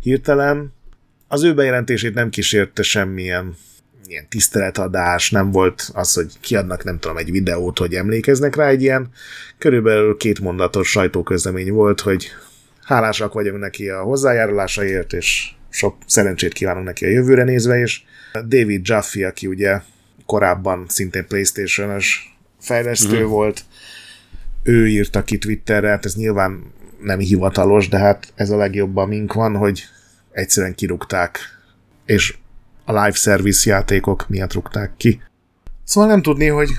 hirtelen. 0.00 0.72
Az 1.28 1.42
ő 1.42 1.54
bejelentését 1.54 2.14
nem 2.14 2.30
kísérte 2.30 2.82
semmilyen 2.82 3.56
ilyen 4.08 4.28
tiszteletadás, 4.28 5.30
nem 5.30 5.50
volt 5.50 5.90
az, 5.94 6.14
hogy 6.14 6.32
kiadnak 6.40 6.84
nem 6.84 6.98
tudom 6.98 7.16
egy 7.16 7.30
videót, 7.30 7.78
hogy 7.78 7.94
emlékeznek 7.94 8.56
rá, 8.56 8.68
egy 8.68 8.82
ilyen 8.82 9.08
körülbelül 9.58 10.16
két 10.16 10.40
mondatos 10.40 10.90
sajtóközlemény 10.90 11.72
volt, 11.72 12.00
hogy 12.00 12.28
hálásak 12.84 13.32
vagyunk 13.32 13.60
neki 13.60 13.88
a 13.88 14.02
hozzájárulásaért, 14.02 15.12
és 15.12 15.50
sok 15.68 15.96
szerencsét 16.06 16.52
kívánunk 16.52 16.86
neki 16.86 17.04
a 17.04 17.08
jövőre 17.08 17.44
nézve, 17.44 17.78
és 17.78 18.02
David 18.32 18.88
Jaffe, 18.88 19.26
aki 19.26 19.46
ugye 19.46 19.80
korábban 20.26 20.86
szintén 20.88 21.26
Playstation-ös 21.26 22.36
fejlesztő 22.60 23.24
mm. 23.24 23.28
volt. 23.28 23.64
Ő 24.62 24.88
írta 24.88 25.24
ki 25.24 25.38
Twitterre, 25.38 25.88
hát 25.88 26.04
ez 26.04 26.14
nyilván 26.14 26.72
nem 27.00 27.18
hivatalos, 27.18 27.88
de 27.88 27.98
hát 27.98 28.32
ez 28.34 28.50
a 28.50 28.56
legjobb, 28.56 28.96
amink 28.96 29.32
van, 29.32 29.56
hogy 29.56 29.82
egyszerűen 30.32 30.74
kirúgták, 30.74 31.38
és 32.06 32.36
a 32.88 32.92
live 32.92 33.12
service 33.12 33.70
játékok 33.70 34.28
miatt 34.28 34.52
rúgták 34.52 34.92
ki. 34.96 35.22
Szóval 35.84 36.10
nem 36.10 36.22
tudni, 36.22 36.46
hogy 36.46 36.70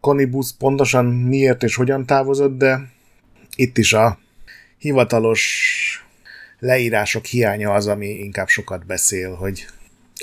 Conibus 0.00 0.52
pontosan 0.58 1.04
miért 1.04 1.62
és 1.62 1.74
hogyan 1.74 2.06
távozott, 2.06 2.58
de 2.58 2.90
itt 3.56 3.78
is 3.78 3.92
a 3.92 4.18
hivatalos 4.78 6.04
leírások 6.58 7.24
hiánya 7.24 7.72
az, 7.72 7.86
ami 7.86 8.06
inkább 8.06 8.48
sokat 8.48 8.86
beszél, 8.86 9.34
hogy 9.34 9.66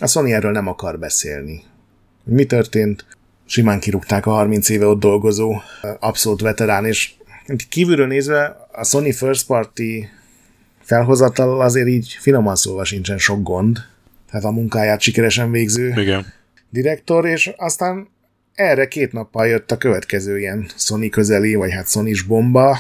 a 0.02 0.08
Sony 0.08 0.32
erről 0.32 0.52
nem 0.52 0.68
akar 0.68 1.00
beszélni. 1.00 1.64
Mi 2.24 2.46
történt? 2.46 3.06
Simán 3.46 3.80
kirúgták 3.80 4.26
a 4.26 4.32
30 4.32 4.70
éve 4.70 4.86
ott 4.86 5.00
dolgozó 5.00 5.56
abszolút 6.00 6.42
veterán, 6.42 6.86
és 6.86 7.14
kívülről 7.70 8.08
nézve 8.08 8.68
a 8.72 8.84
Sony 8.84 9.14
First 9.14 9.46
Party 9.46 10.08
felhozatal 10.82 11.62
azért 11.62 11.88
így 11.88 12.18
finoman 12.20 12.56
szólva 12.56 12.84
sincsen 12.84 13.18
sok 13.18 13.44
gond. 13.44 13.78
Tehát 14.36 14.50
a 14.50 14.54
munkáját 14.60 15.02
sikeresen 15.02 15.52
végző 15.52 15.94
Igen. 15.98 16.26
direktor, 16.70 17.26
és 17.26 17.52
aztán 17.58 18.08
erre 18.54 18.88
két 18.88 19.12
nappal 19.12 19.48
jött 19.48 19.72
a 19.72 19.78
következő 19.78 20.40
ilyen 20.40 20.68
Sony 20.78 21.10
közeli, 21.10 21.56
vagy 21.56 21.72
hát 21.72 21.90
sony 21.90 22.16
bomba, 22.28 22.78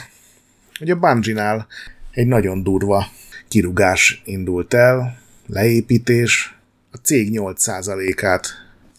hogy 0.79 0.89
a 0.89 0.95
Bungie-nál 0.95 1.67
egy 2.11 2.27
nagyon 2.27 2.63
durva 2.63 3.07
kirugás 3.47 4.21
indult 4.25 4.73
el, 4.73 5.17
leépítés, 5.47 6.57
a 6.91 6.97
cég 6.97 7.39
8%-át 7.39 8.47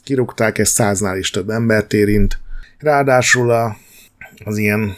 kirúgták, 0.04 0.58
ez 0.58 0.68
száznál 0.68 1.18
is 1.18 1.30
több 1.30 1.50
embert 1.50 1.92
érint, 1.92 2.38
ráadásul 2.78 3.50
a, 3.50 3.76
az 4.44 4.58
ilyen 4.58 4.96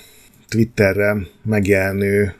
Twitterre 0.48 1.16
megjelenő, 1.42 2.34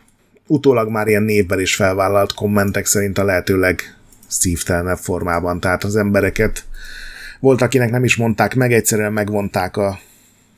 utólag 0.47 0.91
már 0.91 1.07
ilyen 1.07 1.23
névvel 1.23 1.61
is 1.61 1.75
felvállalt 1.75 2.33
kommentek 2.33 2.87
szerint 2.87 3.19
a 3.19 3.25
lehetőleg 3.25 3.98
szívtelenebb 4.29 4.99
formában, 4.99 5.61
tehát 5.61 5.85
az 5.85 5.97
embereket 5.97 6.65
volt, 7.41 7.61
akinek 7.61 7.91
nem 7.91 8.05
is 8.05 8.17
mondták 8.17 8.55
meg, 8.55 8.73
egyszerűen 8.73 9.13
megvonták 9.13 9.77
a 9.77 9.99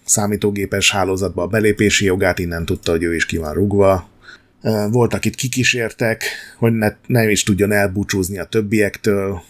számítógépes 0.04 0.90
hálózatba 0.90 1.42
a 1.42 1.46
belépési 1.46 2.04
jogát, 2.04 2.38
innen 2.38 2.64
tudta, 2.64 2.90
hogy 2.90 3.02
ő 3.02 3.14
is 3.14 3.26
ki 3.26 3.36
van 3.36 3.54
rugva. 3.54 4.08
Volt, 4.90 5.14
akit 5.14 5.34
kikísértek, 5.34 6.24
hogy 6.58 6.72
ne, 6.72 6.92
nem 7.06 7.28
is 7.28 7.42
tudjon 7.42 7.72
elbúcsúzni 7.72 8.38
a 8.38 8.44
többiektől. 8.44 9.42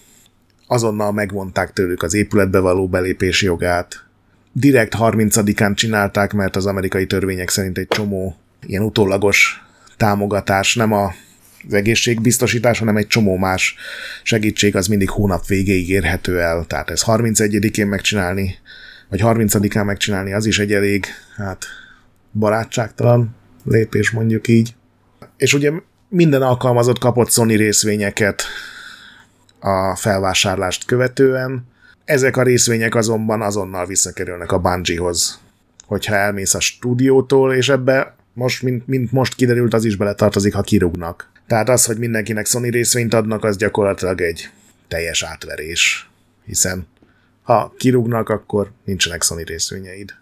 Azonnal 0.66 1.12
megvonták 1.12 1.72
tőlük 1.72 2.02
az 2.02 2.14
épületbe 2.14 2.58
való 2.58 2.88
belépési 2.88 3.44
jogát. 3.44 4.04
Direkt 4.52 4.94
30-án 4.98 5.74
csinálták, 5.74 6.32
mert 6.32 6.56
az 6.56 6.66
amerikai 6.66 7.06
törvények 7.06 7.48
szerint 7.48 7.78
egy 7.78 7.88
csomó 7.88 8.36
ilyen 8.66 8.82
utólagos 8.82 9.62
támogatás 9.96 10.74
nem 10.74 10.92
a 10.92 11.12
az 11.66 11.74
egészségbiztosítás, 11.74 12.78
hanem 12.78 12.96
egy 12.96 13.06
csomó 13.06 13.36
más 13.36 13.74
segítség 14.22 14.76
az 14.76 14.86
mindig 14.86 15.10
hónap 15.10 15.46
végéig 15.46 15.88
érhető 15.88 16.40
el. 16.40 16.64
Tehát 16.66 16.90
ez 16.90 17.02
31-én 17.06 17.86
megcsinálni, 17.86 18.54
vagy 19.08 19.20
30-án 19.22 19.84
megcsinálni, 19.84 20.32
az 20.32 20.46
is 20.46 20.58
egy 20.58 20.72
elég, 20.72 21.06
hát 21.36 21.64
barátságtalan 22.32 23.36
lépés 23.64 24.10
mondjuk 24.10 24.48
így. 24.48 24.74
És 25.36 25.54
ugye 25.54 25.72
minden 26.08 26.42
alkalmazott 26.42 26.98
kapott 26.98 27.30
Sony 27.30 27.56
részvényeket 27.56 28.42
a 29.60 29.96
felvásárlást 29.96 30.84
követően, 30.84 31.68
ezek 32.04 32.36
a 32.36 32.42
részvények 32.42 32.94
azonban 32.94 33.42
azonnal 33.42 33.86
visszakerülnek 33.86 34.52
a 34.52 34.58
Bungie-hoz. 34.58 35.40
Hogyha 35.86 36.14
elmész 36.14 36.54
a 36.54 36.60
stúdiótól, 36.60 37.54
és 37.54 37.68
ebbe 37.68 38.14
most, 38.32 38.62
mint, 38.62 38.86
mint 38.86 39.12
most 39.12 39.34
kiderült, 39.34 39.74
az 39.74 39.84
is 39.84 39.96
beletartozik, 39.96 40.54
ha 40.54 40.60
kirúgnak. 40.60 41.30
Tehát 41.50 41.68
az, 41.68 41.84
hogy 41.84 41.98
mindenkinek 41.98 42.46
Sony 42.46 42.70
részvényt 42.70 43.14
adnak, 43.14 43.44
az 43.44 43.56
gyakorlatilag 43.56 44.20
egy 44.20 44.50
teljes 44.88 45.22
átverés. 45.22 46.10
Hiszen 46.44 46.86
ha 47.42 47.74
kirúgnak, 47.76 48.28
akkor 48.28 48.70
nincsenek 48.84 49.22
Sony 49.22 49.42
részvényeid. 49.42 50.14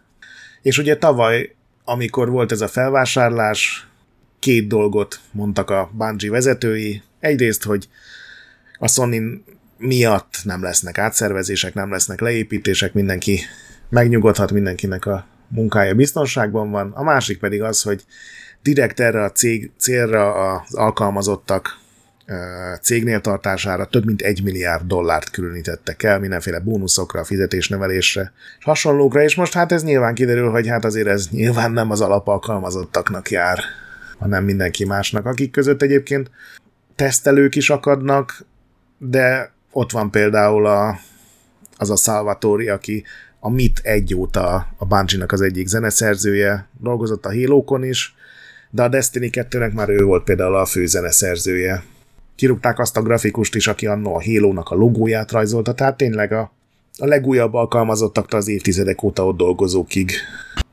És 0.63 0.79
ugye 0.79 0.97
tavaly, 0.97 1.55
amikor 1.85 2.31
volt 2.31 2.53
ez 2.53 2.61
a 2.61 2.69
felvásárlás, 2.69 3.89
két 4.39 4.69
dolgot 4.69 5.21
mondtak 5.31 5.71
a 5.71 5.91
Bungie 5.93 6.31
vezetői. 6.31 7.03
Egyrészt, 7.21 7.65
hogy 7.65 7.89
a 8.79 8.89
Sony 8.89 9.45
miatt 9.79 10.35
nem 10.43 10.63
lesznek 10.63 10.99
átszervezések, 10.99 11.75
nem 11.75 11.91
lesznek 11.91 12.21
leépítések, 12.21 12.93
mindenki 12.93 13.41
megnyugodhat, 13.89 14.53
mindenkinek 14.53 15.07
a 15.07 15.27
munkája 15.49 15.95
biztonságban 15.95 16.71
van. 16.71 16.93
A 16.93 17.03
másik 17.03 17.39
pedig 17.39 17.63
az, 17.63 17.83
hogy 17.83 18.05
direkt 18.73 19.01
erre 19.01 19.23
a 19.23 19.33
cég, 19.33 19.71
célra 19.79 20.35
az 20.35 20.75
alkalmazottak 20.75 21.79
cégnél 22.83 23.21
tartására 23.21 23.87
több 23.87 24.05
mint 24.05 24.23
egy 24.23 24.43
milliárd 24.43 24.87
dollárt 24.87 25.31
különítettek 25.31 26.03
el, 26.03 26.19
mindenféle 26.19 26.61
bónuszokra, 26.61 27.25
fizetésnevelésre, 27.25 28.33
és 28.59 28.65
hasonlókra, 28.65 29.23
és 29.23 29.35
most 29.35 29.53
hát 29.53 29.73
ez 29.73 29.85
nyilván 29.85 30.15
kiderül, 30.15 30.51
hogy 30.51 30.69
hát 30.69 30.85
azért 30.85 31.07
ez 31.07 31.29
nyilván 31.29 31.73
nem 31.73 31.91
az 31.91 32.01
alapalkalmazottaknak 32.01 33.31
jár, 33.31 33.59
hanem 34.19 34.45
mindenki 34.45 34.85
másnak, 34.85 35.27
akik 35.27 35.51
között 35.51 35.83
egyébként 35.83 36.31
tesztelők 36.97 37.55
is 37.55 37.71
akadnak, 37.71 38.47
de 38.99 39.53
ott 39.73 39.91
van 39.91 40.11
például 40.11 40.67
a, 40.67 40.99
az 41.77 41.91
a 41.91 41.97
Salvatori, 41.97 42.69
aki 42.69 43.05
a 43.41 43.51
MIT 43.51 43.79
egy 43.83 44.17
a 44.77 44.85
Bungie-nak 44.85 45.33
az 45.33 45.41
egyik 45.41 45.67
zeneszerzője, 45.67 46.69
dolgozott 46.81 47.27
a 47.27 47.33
halo 47.35 47.79
is, 47.83 48.17
de 48.71 48.83
a 48.83 48.89
Destiny 48.89 49.31
2-nek 49.33 49.73
már 49.73 49.89
ő 49.89 50.05
volt 50.05 50.25
például 50.25 50.57
a 50.57 50.67
főzeneszerzője. 50.67 51.83
Kirúgták 52.35 52.79
azt 52.79 52.97
a 52.97 53.03
grafikust 53.03 53.55
is, 53.55 53.67
aki 53.67 53.87
annó 53.87 54.15
a 54.15 54.23
halo 54.23 54.63
a 54.65 54.75
logóját 54.75 55.31
rajzolta, 55.31 55.75
tehát 55.75 55.97
tényleg 55.97 56.33
a, 56.33 56.53
a 56.99 57.07
legújabb 57.07 57.55
alkalmazottak 57.55 58.33
az 58.33 58.49
évtizedek 58.49 59.03
óta 59.03 59.27
ott 59.27 59.37
dolgozókig 59.37 60.13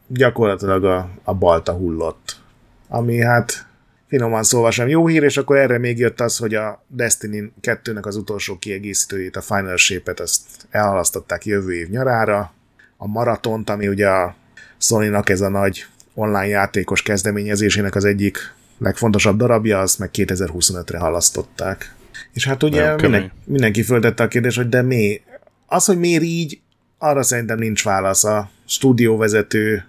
gyakorlatilag 0.07 0.83
a, 0.83 1.09
a 1.23 1.33
balta 1.33 1.73
hullott. 1.73 2.39
Ami 2.87 3.21
hát 3.21 3.67
finoman 4.07 4.43
szólva 4.43 4.71
sem 4.71 4.87
jó 4.87 5.07
hír, 5.07 5.23
és 5.23 5.37
akkor 5.37 5.57
erre 5.57 5.77
még 5.77 5.97
jött 5.97 6.19
az, 6.19 6.37
hogy 6.37 6.55
a 6.55 6.83
Destiny 6.87 7.51
2-nek 7.61 8.03
az 8.03 8.15
utolsó 8.15 8.57
kiegészítőjét, 8.57 9.35
a 9.35 9.41
Final 9.41 9.77
Shape-et, 9.77 10.19
azt 10.19 10.41
elhalasztották 10.69 11.45
jövő 11.45 11.73
év 11.73 11.89
nyarára. 11.89 12.53
A 12.97 13.07
maratont, 13.07 13.69
ami 13.69 13.87
ugye 13.87 14.07
a 14.07 14.35
Sony-nak 14.77 15.29
ez 15.29 15.41
a 15.41 15.49
nagy 15.49 15.85
online 16.15 16.47
játékos 16.47 17.01
kezdeményezésének 17.01 17.95
az 17.95 18.05
egyik 18.05 18.53
legfontosabb 18.77 19.37
darabja, 19.37 19.79
azt 19.79 19.99
meg 19.99 20.09
2025-re 20.13 20.97
halasztották. 20.97 21.95
És 22.33 22.45
hát 22.45 22.63
ugye 22.63 22.95
minden, 22.95 23.31
mindenki 23.43 23.83
földette 23.83 24.23
a 24.23 24.27
kérdést, 24.27 24.57
hogy 24.57 24.69
de 24.69 24.81
mi? 24.81 25.21
Az, 25.65 25.85
hogy 25.85 25.99
miért 25.99 26.23
így, 26.23 26.59
arra 26.97 27.23
szerintem 27.23 27.57
nincs 27.57 27.83
válasz. 27.83 28.23
A 28.23 28.49
stúdióvezető 28.65 29.85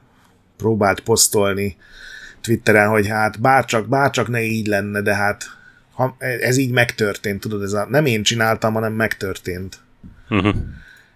próbált 0.56 1.00
posztolni 1.00 1.76
Twitteren, 2.40 2.88
hogy 2.88 3.06
hát 3.08 3.40
bárcsak, 3.40 3.88
bárcsak 3.88 4.28
ne 4.28 4.42
így 4.42 4.66
lenne, 4.66 5.00
de 5.00 5.14
hát 5.14 5.44
ha 5.92 6.16
ez 6.18 6.56
így 6.56 6.70
megtörtént, 6.70 7.40
tudod, 7.40 7.62
ez 7.62 7.72
a, 7.72 7.86
nem 7.88 8.06
én 8.06 8.22
csináltam, 8.22 8.72
hanem 8.72 8.92
megtörtént. 8.92 9.78
Uh-huh. 10.30 10.54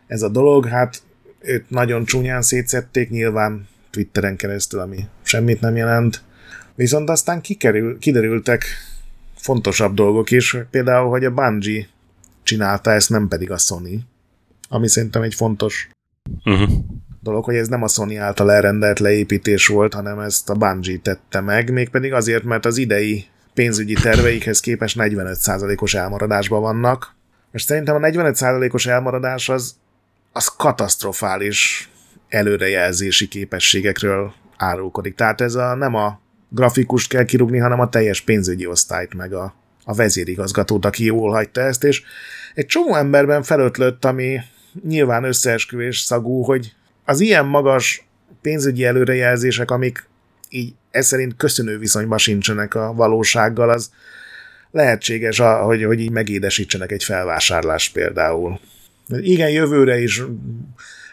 Ez 0.07 0.23
a 0.23 0.29
dolog, 0.29 0.67
hát 0.67 1.03
őt 1.41 1.71
nagyon 1.71 2.05
csúnyán 2.05 2.43
szétszették, 2.43 3.11
nyilván 3.11 3.69
Twitteren 3.91 4.37
keresztül, 4.37 4.81
ami 4.81 5.05
semmit 5.23 5.61
nem 5.61 5.77
jelent. 5.77 6.23
Viszont 6.75 7.09
aztán 7.09 7.41
kikerül, 7.41 7.99
kiderültek 7.99 8.65
fontosabb 9.37 9.95
dolgok 9.95 10.31
is, 10.31 10.57
például, 10.71 11.09
hogy 11.09 11.25
a 11.25 11.31
Bungie 11.31 11.87
csinálta 12.43 12.91
ezt, 12.91 13.11
nem 13.11 13.29
pedig 13.29 13.51
a 13.51 13.59
Sony, 13.59 14.05
ami 14.69 14.89
szerintem 14.89 15.23
egy 15.23 15.35
fontos 15.35 15.89
uh-huh. 16.45 16.71
dolog, 17.23 17.45
hogy 17.45 17.55
ez 17.55 17.69
nem 17.69 17.83
a 17.83 17.89
Sony 17.89 18.17
által 18.17 18.53
elrendelt 18.53 18.99
leépítés 18.99 19.67
volt, 19.67 19.95
hanem 19.95 20.19
ezt 20.19 20.51
a 20.51 20.55
Bungie 20.55 20.99
tette 20.99 21.41
meg, 21.41 21.73
mégpedig 21.73 22.13
azért, 22.13 22.45
mert 22.45 22.67
az 22.67 22.77
idei 22.77 23.25
pénzügyi 23.55 23.95
terveikhez 23.95 24.61
képest 24.61 24.97
45%-os 24.99 25.95
elmaradásban 25.95 26.61
vannak, 26.61 27.15
és 27.53 27.63
szerintem 27.63 27.95
a 27.95 27.99
45%-os 27.99 28.87
elmaradás 28.87 29.49
az, 29.49 29.77
az 30.33 30.47
katasztrofális 30.57 31.91
előrejelzési 32.31 33.29
képességekről 33.29 34.33
árulkodik. 34.57 35.15
Tehát 35.15 35.41
ez 35.41 35.55
a, 35.55 35.75
nem 35.75 35.95
a 35.95 36.21
grafikust 36.49 37.09
kell 37.09 37.25
kirúgni, 37.25 37.59
hanem 37.59 37.81
a 37.81 37.89
teljes 37.89 38.21
pénzügyi 38.21 38.67
osztályt, 38.67 39.15
meg 39.15 39.33
a, 39.33 39.55
a 39.85 39.95
vezérigazgatót, 39.95 40.85
aki 40.85 41.05
jól 41.05 41.31
hagyta 41.31 41.61
ezt, 41.61 41.85
és 41.85 42.03
egy 42.55 42.67
csomó 42.67 42.95
emberben 42.95 43.43
felötlött, 43.43 44.05
ami 44.05 44.39
nyilván 44.87 45.25
összeesküvés 45.25 45.99
szagú, 45.99 46.43
hogy 46.43 46.75
az 47.05 47.21
ilyen 47.21 47.47
magas 47.47 48.05
pénzügyi 48.43 48.85
előrejelzések, 48.85 49.71
amik 49.71 50.09
így 50.49 50.75
ez 50.91 51.07
szerint 51.07 51.37
köszönő 51.37 51.79
viszonyban 51.79 52.19
sincsenek 52.19 52.75
a 52.75 52.93
valósággal, 52.93 53.71
az 53.71 53.91
lehetséges, 54.71 55.39
hogy, 55.39 55.85
hogy 55.85 56.01
így 56.01 56.11
megédesítsenek 56.11 56.93
egy 56.93 57.05
felvásárlást 57.05 57.93
például. 57.93 58.61
Igen, 59.09 59.51
jövőre 59.51 59.99
is 59.99 60.23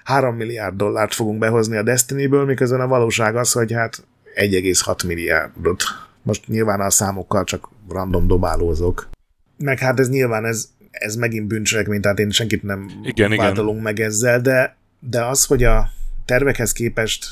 3 0.07 0.35
milliárd 0.35 0.75
dollárt 0.75 1.13
fogunk 1.13 1.39
behozni 1.39 1.77
a 1.77 1.83
Destiny-ből, 1.83 2.45
miközben 2.45 2.79
a 2.79 2.87
valóság 2.87 3.35
az, 3.35 3.51
hogy 3.51 3.71
hát 3.71 4.03
1,6 4.35 5.05
milliárdot. 5.07 5.83
Most 6.21 6.47
nyilván 6.47 6.79
a 6.79 6.89
számokkal 6.89 7.43
csak 7.43 7.69
random 7.89 8.27
dobálózok. 8.27 9.09
Meg 9.57 9.79
hát 9.79 9.99
ez 9.99 10.09
nyilván 10.09 10.45
ez, 10.45 10.69
ez 10.91 11.15
megint 11.15 11.47
bűncselekmény, 11.47 12.01
tehát 12.01 12.19
én 12.19 12.29
senkit 12.29 12.63
nem 12.63 12.91
Igen, 13.03 13.31
igen. 13.31 13.45
vádolunk 13.45 13.81
meg 13.81 13.99
ezzel, 13.99 14.41
de, 14.41 14.77
de 14.99 15.25
az, 15.25 15.45
hogy 15.45 15.63
a 15.63 15.89
tervekhez 16.25 16.71
képest 16.71 17.25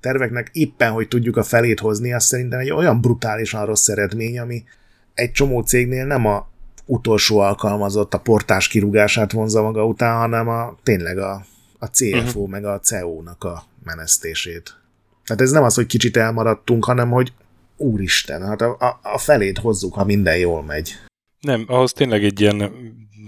terveknek 0.00 0.50
éppen, 0.52 0.90
hogy 0.90 1.08
tudjuk 1.08 1.36
a 1.36 1.42
felét 1.42 1.80
hozni, 1.80 2.12
az 2.12 2.24
szerintem 2.24 2.58
egy 2.58 2.70
olyan 2.70 3.00
brutálisan 3.00 3.66
rossz 3.66 3.88
eredmény, 3.88 4.38
ami 4.38 4.64
egy 5.14 5.30
csomó 5.30 5.60
cégnél 5.60 6.06
nem 6.06 6.26
a 6.26 6.48
utolsó 6.84 7.38
alkalmazott 7.38 8.14
a 8.14 8.20
portás 8.20 8.68
kirúgását 8.68 9.32
vonza 9.32 9.62
maga 9.62 9.84
után, 9.84 10.16
hanem 10.16 10.48
a, 10.48 10.76
tényleg 10.82 11.18
a, 11.18 11.44
a 11.78 11.86
CFO 11.86 12.18
uh-huh. 12.18 12.48
meg 12.48 12.64
a 12.64 12.80
CEO-nak 12.80 13.44
a 13.44 13.64
menesztését. 13.84 14.76
Tehát 15.24 15.42
ez 15.42 15.50
nem 15.50 15.62
az, 15.62 15.74
hogy 15.74 15.86
kicsit 15.86 16.16
elmaradtunk, 16.16 16.84
hanem 16.84 17.10
hogy 17.10 17.32
úristen, 17.76 18.46
hát 18.46 18.60
a, 18.60 18.76
a, 18.78 19.00
a 19.02 19.18
felét 19.18 19.58
hozzuk, 19.58 19.94
ha 19.94 20.04
minden 20.04 20.36
jól 20.36 20.62
megy. 20.62 20.92
Nem, 21.40 21.64
ahhoz 21.66 21.92
tényleg 21.92 22.24
egy 22.24 22.40
ilyen, 22.40 22.72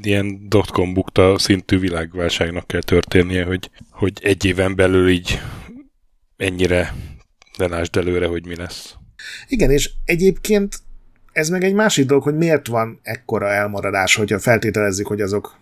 ilyen 0.03 0.49
dotcom 0.49 0.95
bukta 0.95 1.39
szintű 1.39 1.79
világválságnak 1.79 2.67
kell 2.67 2.83
történnie, 2.83 3.45
hogy, 3.45 3.71
hogy 3.91 4.19
egy 4.23 4.45
éven 4.45 4.77
belül 4.77 5.09
így 5.09 5.41
ennyire 6.37 6.95
ne 7.57 7.67
lásd 7.67 7.97
előre, 7.97 8.27
hogy 8.27 8.47
mi 8.47 8.57
lesz. 8.57 8.95
Igen, 9.49 9.71
és 9.71 9.91
egyébként 10.05 10.79
ez 11.33 11.49
meg 11.49 11.65
egy 11.65 11.75
másik 11.75 12.07
dolog, 12.07 12.23
hogy 12.23 12.37
miért 12.37 12.67
van 12.67 13.01
ekkora 13.03 13.49
elmaradás, 13.49 14.15
hogyha 14.15 14.39
feltételezzük, 14.39 15.07
hogy 15.07 15.21
azok 15.21 15.59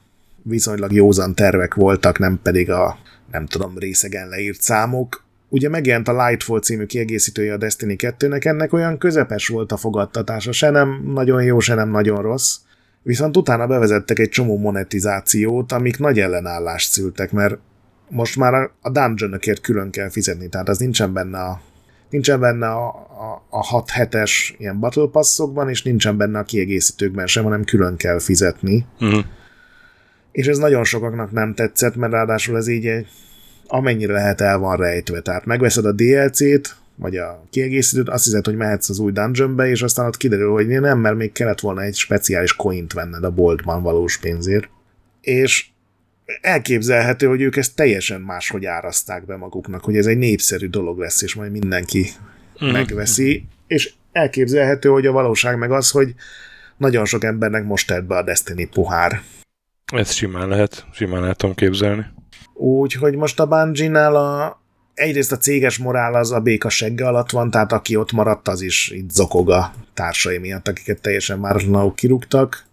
viszonylag 0.48 0.92
józan 0.92 1.34
tervek 1.34 1.74
voltak, 1.74 2.18
nem 2.18 2.40
pedig 2.42 2.70
a, 2.70 2.98
nem 3.30 3.46
tudom, 3.46 3.78
részegen 3.78 4.28
leírt 4.28 4.60
számok. 4.60 5.24
Ugye 5.48 5.68
megjelent 5.68 6.08
a 6.08 6.26
Lightfall 6.26 6.60
című 6.60 6.86
kiegészítője 6.86 7.52
a 7.52 7.56
Destiny 7.56 7.96
2-nek, 7.98 8.44
ennek 8.44 8.72
olyan 8.72 8.98
közepes 8.98 9.48
volt 9.48 9.72
a 9.72 9.76
fogadtatása, 9.76 10.52
se 10.52 10.70
nem 10.70 11.02
nagyon 11.14 11.42
jó, 11.42 11.58
se 11.58 11.74
nem 11.74 11.90
nagyon 11.90 12.22
rossz. 12.22 12.56
Viszont 13.02 13.36
utána 13.36 13.66
bevezettek 13.66 14.18
egy 14.18 14.28
csomó 14.28 14.58
monetizációt, 14.58 15.72
amik 15.72 15.98
nagy 15.98 16.20
ellenállást 16.20 16.90
szültek, 16.90 17.32
mert 17.32 17.58
most 18.08 18.36
már 18.36 18.70
a 18.80 18.90
dungeonokért 18.90 19.60
külön 19.60 19.90
kell 19.90 20.10
fizetni, 20.10 20.48
tehát 20.48 20.68
az 20.68 20.78
nincsen 20.78 21.12
benne 21.12 21.38
a 21.38 21.60
nincsen 22.10 22.40
benne 22.40 22.66
a, 22.66 22.86
a, 22.86 23.44
a 23.50 23.64
6 23.64 23.90
hetes 23.90 24.54
ilyen 24.58 24.80
battle 24.80 25.08
passzokban, 25.12 25.68
és 25.68 25.82
nincsen 25.82 26.16
benne 26.16 26.38
a 26.38 26.42
kiegészítőkben 26.42 27.26
sem, 27.26 27.44
hanem 27.44 27.64
külön 27.64 27.96
kell 27.96 28.18
fizetni. 28.18 28.86
Uh-huh. 29.00 29.24
És 30.32 30.46
ez 30.46 30.58
nagyon 30.58 30.84
sokaknak 30.84 31.32
nem 31.32 31.54
tetszett, 31.54 31.96
mert 31.96 32.12
ráadásul 32.12 32.56
ez 32.56 32.68
így 32.68 32.86
egy, 32.86 33.06
amennyire 33.66 34.12
lehet 34.12 34.40
el 34.40 34.58
van 34.58 34.76
rejtve. 34.76 35.20
Tehát 35.20 35.44
megveszed 35.44 35.84
a 35.84 35.92
DLC-t, 35.92 36.76
vagy 36.96 37.16
a 37.16 37.44
kiegészítőt, 37.50 38.08
azt 38.08 38.24
hiszed, 38.24 38.44
hogy 38.44 38.56
mehetsz 38.56 38.88
az 38.88 38.98
új 38.98 39.12
dungeonbe, 39.12 39.68
és 39.68 39.82
aztán 39.82 40.06
ott 40.06 40.16
kiderül, 40.16 40.50
hogy 40.50 40.66
nem, 40.66 40.98
mert 40.98 41.16
még 41.16 41.32
kellett 41.32 41.60
volna 41.60 41.82
egy 41.82 41.94
speciális 41.94 42.56
coint 42.56 42.92
venned 42.92 43.24
a 43.24 43.30
boltban 43.30 43.82
valós 43.82 44.18
pénzért. 44.18 44.68
És 45.20 45.66
elképzelhető, 46.40 47.26
hogy 47.26 47.40
ők 47.40 47.56
ezt 47.56 47.76
teljesen 47.76 48.20
máshogy 48.20 48.64
áraszták 48.64 49.26
be 49.26 49.36
maguknak, 49.36 49.84
hogy 49.84 49.96
ez 49.96 50.06
egy 50.06 50.18
népszerű 50.18 50.68
dolog 50.68 50.98
lesz, 50.98 51.22
és 51.22 51.34
majd 51.34 51.50
mindenki 51.50 52.06
mm. 52.64 52.68
megveszi, 52.68 53.44
és 53.66 53.92
elképzelhető, 54.12 54.88
hogy 54.88 55.06
a 55.06 55.12
valóság 55.12 55.58
meg 55.58 55.70
az, 55.70 55.90
hogy 55.90 56.14
nagyon 56.76 57.04
sok 57.04 57.24
embernek 57.24 57.64
most 57.64 57.86
tett 57.86 58.04
be 58.04 58.16
a 58.16 58.22
Destiny 58.22 58.68
pohár. 58.70 59.22
Ez 59.92 60.12
simán 60.12 60.48
lehet, 60.48 60.86
simán 60.92 61.24
el 61.24 61.34
tudom 61.34 61.54
képzelni. 61.54 62.04
Úgyhogy 62.54 63.16
most 63.16 63.40
a 63.40 63.46
Bungie-nál 63.46 64.16
a, 64.16 64.60
egyrészt 64.94 65.32
a 65.32 65.36
céges 65.36 65.78
morál 65.78 66.14
az 66.14 66.32
a 66.32 66.40
béka 66.40 66.68
segge 66.68 67.06
alatt 67.06 67.30
van, 67.30 67.50
tehát 67.50 67.72
aki 67.72 67.96
ott 67.96 68.12
maradt, 68.12 68.48
az 68.48 68.60
is 68.60 68.90
itt 68.90 69.10
zokog 69.10 69.50
a 69.50 69.72
társai 69.94 70.38
miatt, 70.38 70.68
akiket 70.68 71.00
teljesen 71.00 71.38
már 71.38 71.64
kirúgtak 71.94 72.66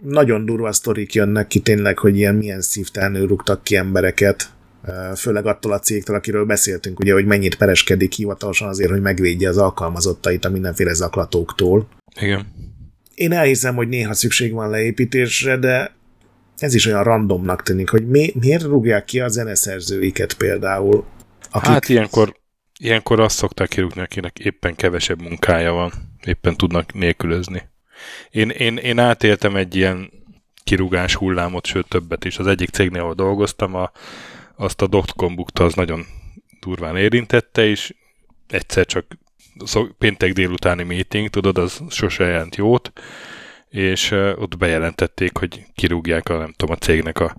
nagyon 0.00 0.44
durva 0.44 0.72
sztorik 0.72 1.14
jönnek 1.14 1.46
ki 1.46 1.60
tényleg, 1.60 1.98
hogy 1.98 2.16
ilyen 2.16 2.34
milyen 2.34 2.60
szívtelenül 2.60 3.26
rúgtak 3.26 3.62
ki 3.62 3.76
embereket, 3.76 4.50
főleg 5.16 5.46
attól 5.46 5.72
a 5.72 5.78
cégtől, 5.78 6.16
akiről 6.16 6.44
beszéltünk, 6.44 6.98
ugye, 6.98 7.12
hogy 7.12 7.26
mennyit 7.26 7.56
pereskedik 7.56 8.12
hivatalosan 8.12 8.68
azért, 8.68 8.90
hogy 8.90 9.00
megvédje 9.00 9.48
az 9.48 9.58
alkalmazottait 9.58 10.44
a 10.44 10.50
mindenféle 10.50 10.92
zaklatóktól. 10.92 11.88
Igen. 12.20 12.46
Én 13.14 13.32
elhiszem, 13.32 13.74
hogy 13.74 13.88
néha 13.88 14.14
szükség 14.14 14.52
van 14.52 14.70
leépítésre, 14.70 15.56
de 15.56 15.94
ez 16.62 16.74
is 16.74 16.86
olyan 16.86 17.02
randomnak 17.02 17.62
tűnik, 17.62 17.88
hogy 17.88 18.08
mi, 18.08 18.32
miért 18.40 18.62
rúgják 18.62 19.04
ki 19.04 19.20
a 19.20 19.28
zeneszerzőiket 19.28 20.34
például. 20.34 21.04
Akik... 21.50 21.70
Hát 21.70 21.88
ilyenkor, 21.88 22.36
ilyenkor 22.78 23.20
azt 23.20 23.36
szokták 23.36 23.68
kirúgni, 23.68 24.00
akinek 24.00 24.38
éppen 24.38 24.74
kevesebb 24.74 25.20
munkája 25.20 25.72
van, 25.72 25.92
éppen 26.24 26.56
tudnak 26.56 26.94
nélkülözni. 26.94 27.68
Én, 28.30 28.48
én, 28.48 28.76
én 28.76 28.98
átéltem 28.98 29.56
egy 29.56 29.76
ilyen 29.76 30.10
kirúgás 30.64 31.14
hullámot, 31.14 31.66
sőt 31.66 31.88
többet 31.88 32.24
is. 32.24 32.38
Az 32.38 32.46
egyik 32.46 32.70
cégnél, 32.70 33.00
ahol 33.00 33.14
dolgoztam, 33.14 33.74
a, 33.74 33.90
azt 34.56 34.82
a 34.82 34.86
dotcom 34.86 35.34
bukta 35.34 35.64
az 35.64 35.74
nagyon 35.74 36.06
durván 36.60 36.96
érintette, 36.96 37.66
és 37.66 37.94
egyszer 38.48 38.86
csak 38.86 39.06
szó, 39.64 39.86
péntek 39.98 40.32
délutáni 40.32 40.82
meeting, 40.82 41.28
tudod, 41.28 41.58
az 41.58 41.80
sose 41.88 42.24
jelent 42.24 42.56
jót, 42.56 42.92
és 43.70 44.10
ott 44.10 44.56
bejelentették, 44.56 45.36
hogy 45.36 45.64
kirúgják 45.74 46.28
a, 46.28 46.38
nem 46.38 46.52
tudom, 46.56 46.74
a 46.74 46.84
cégnek 46.84 47.20
a 47.20 47.36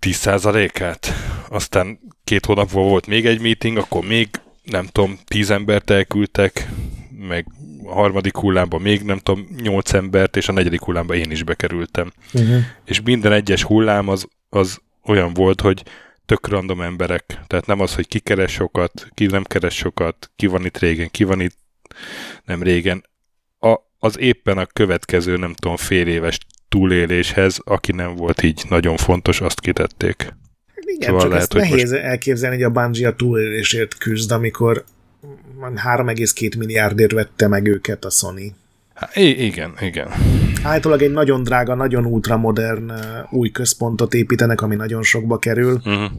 10%-át. 0.00 1.12
Aztán 1.48 1.98
két 2.24 2.46
hónap 2.46 2.70
volt 2.70 3.06
még 3.06 3.26
egy 3.26 3.40
meeting, 3.40 3.76
akkor 3.76 4.06
még, 4.06 4.28
nem 4.64 4.86
tudom, 4.86 5.18
10 5.24 5.50
embert 5.50 5.90
elküldtek, 5.90 6.68
meg 7.28 7.46
a 7.84 7.92
harmadik 7.92 8.36
hullámban 8.36 8.80
még 8.80 9.02
nem 9.02 9.18
tudom, 9.18 9.46
nyolc 9.62 9.92
embert, 9.92 10.36
és 10.36 10.48
a 10.48 10.52
negyedik 10.52 10.80
hullámban 10.80 11.16
én 11.16 11.30
is 11.30 11.42
bekerültem. 11.42 12.12
Uh-huh. 12.32 12.62
És 12.84 13.00
minden 13.00 13.32
egyes 13.32 13.62
hullám 13.62 14.08
az, 14.08 14.26
az 14.48 14.80
olyan 15.04 15.34
volt, 15.34 15.60
hogy 15.60 15.82
tök 16.26 16.48
random 16.48 16.80
emberek. 16.80 17.40
Tehát 17.46 17.66
nem 17.66 17.80
az, 17.80 17.94
hogy 17.94 18.08
ki 18.08 18.18
keres 18.18 18.52
sokat, 18.52 19.06
ki 19.14 19.26
nem 19.26 19.42
keres 19.42 19.74
sokat, 19.74 20.30
ki 20.36 20.46
van 20.46 20.64
itt 20.64 20.78
régen, 20.78 21.10
ki 21.10 21.24
van 21.24 21.40
itt 21.40 21.56
nem 22.44 22.62
régen. 22.62 23.04
Az 24.02 24.18
éppen 24.18 24.58
a 24.58 24.66
következő, 24.66 25.36
nem 25.36 25.54
tudom, 25.54 25.76
fél 25.76 26.06
éves 26.06 26.38
túléléshez, 26.68 27.60
aki 27.64 27.92
nem 27.92 28.14
volt 28.14 28.42
így 28.42 28.62
nagyon 28.68 28.96
fontos, 28.96 29.40
azt 29.40 29.60
kitették. 29.60 30.34
Igen, 30.74 31.08
szóval 31.08 31.20
csak 31.20 31.30
lehet, 31.30 31.54
ezt 31.54 31.70
nehéz 31.70 31.90
most... 31.90 32.02
elképzelni, 32.02 32.56
hogy 32.56 32.64
a 32.64 32.70
Bungie 32.70 33.08
a 33.08 33.14
túlélésért 33.14 33.98
küzd, 33.98 34.30
amikor 34.30 34.84
3,2 35.60 36.58
milliárdért 36.58 37.12
vette 37.12 37.48
meg 37.48 37.66
őket 37.66 38.04
a 38.04 38.10
Sony. 38.10 38.54
Há, 38.94 39.08
igen, 39.20 39.74
igen. 39.80 40.08
Általában 40.62 41.04
egy 41.04 41.12
nagyon 41.12 41.42
drága, 41.42 41.74
nagyon 41.74 42.04
ultramodern 42.04 42.92
új 43.30 43.50
központot 43.50 44.14
építenek, 44.14 44.60
ami 44.60 44.76
nagyon 44.76 45.02
sokba 45.02 45.38
kerül. 45.38 45.74
Uh-huh. 45.74 46.10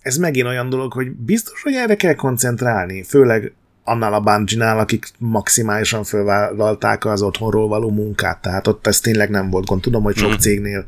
Ez 0.00 0.16
megint 0.16 0.46
olyan 0.46 0.68
dolog, 0.68 0.92
hogy 0.92 1.10
biztos, 1.10 1.62
hogy 1.62 1.74
erre 1.74 1.94
kell 1.96 2.14
koncentrálni, 2.14 3.02
főleg 3.02 3.52
annál 3.84 4.14
a 4.14 4.20
Bungie-nál, 4.20 4.78
akik 4.78 5.06
maximálisan 5.18 6.04
fölvállalták 6.04 7.04
az 7.04 7.22
otthonról 7.22 7.68
való 7.68 7.90
munkát, 7.90 8.42
tehát 8.42 8.66
ott 8.66 8.86
ez 8.86 9.00
tényleg 9.00 9.30
nem 9.30 9.50
volt 9.50 9.66
gond. 9.66 9.80
Tudom, 9.80 10.02
hogy 10.02 10.16
sok 10.16 10.26
uh-huh. 10.28 10.42
cégnél 10.42 10.84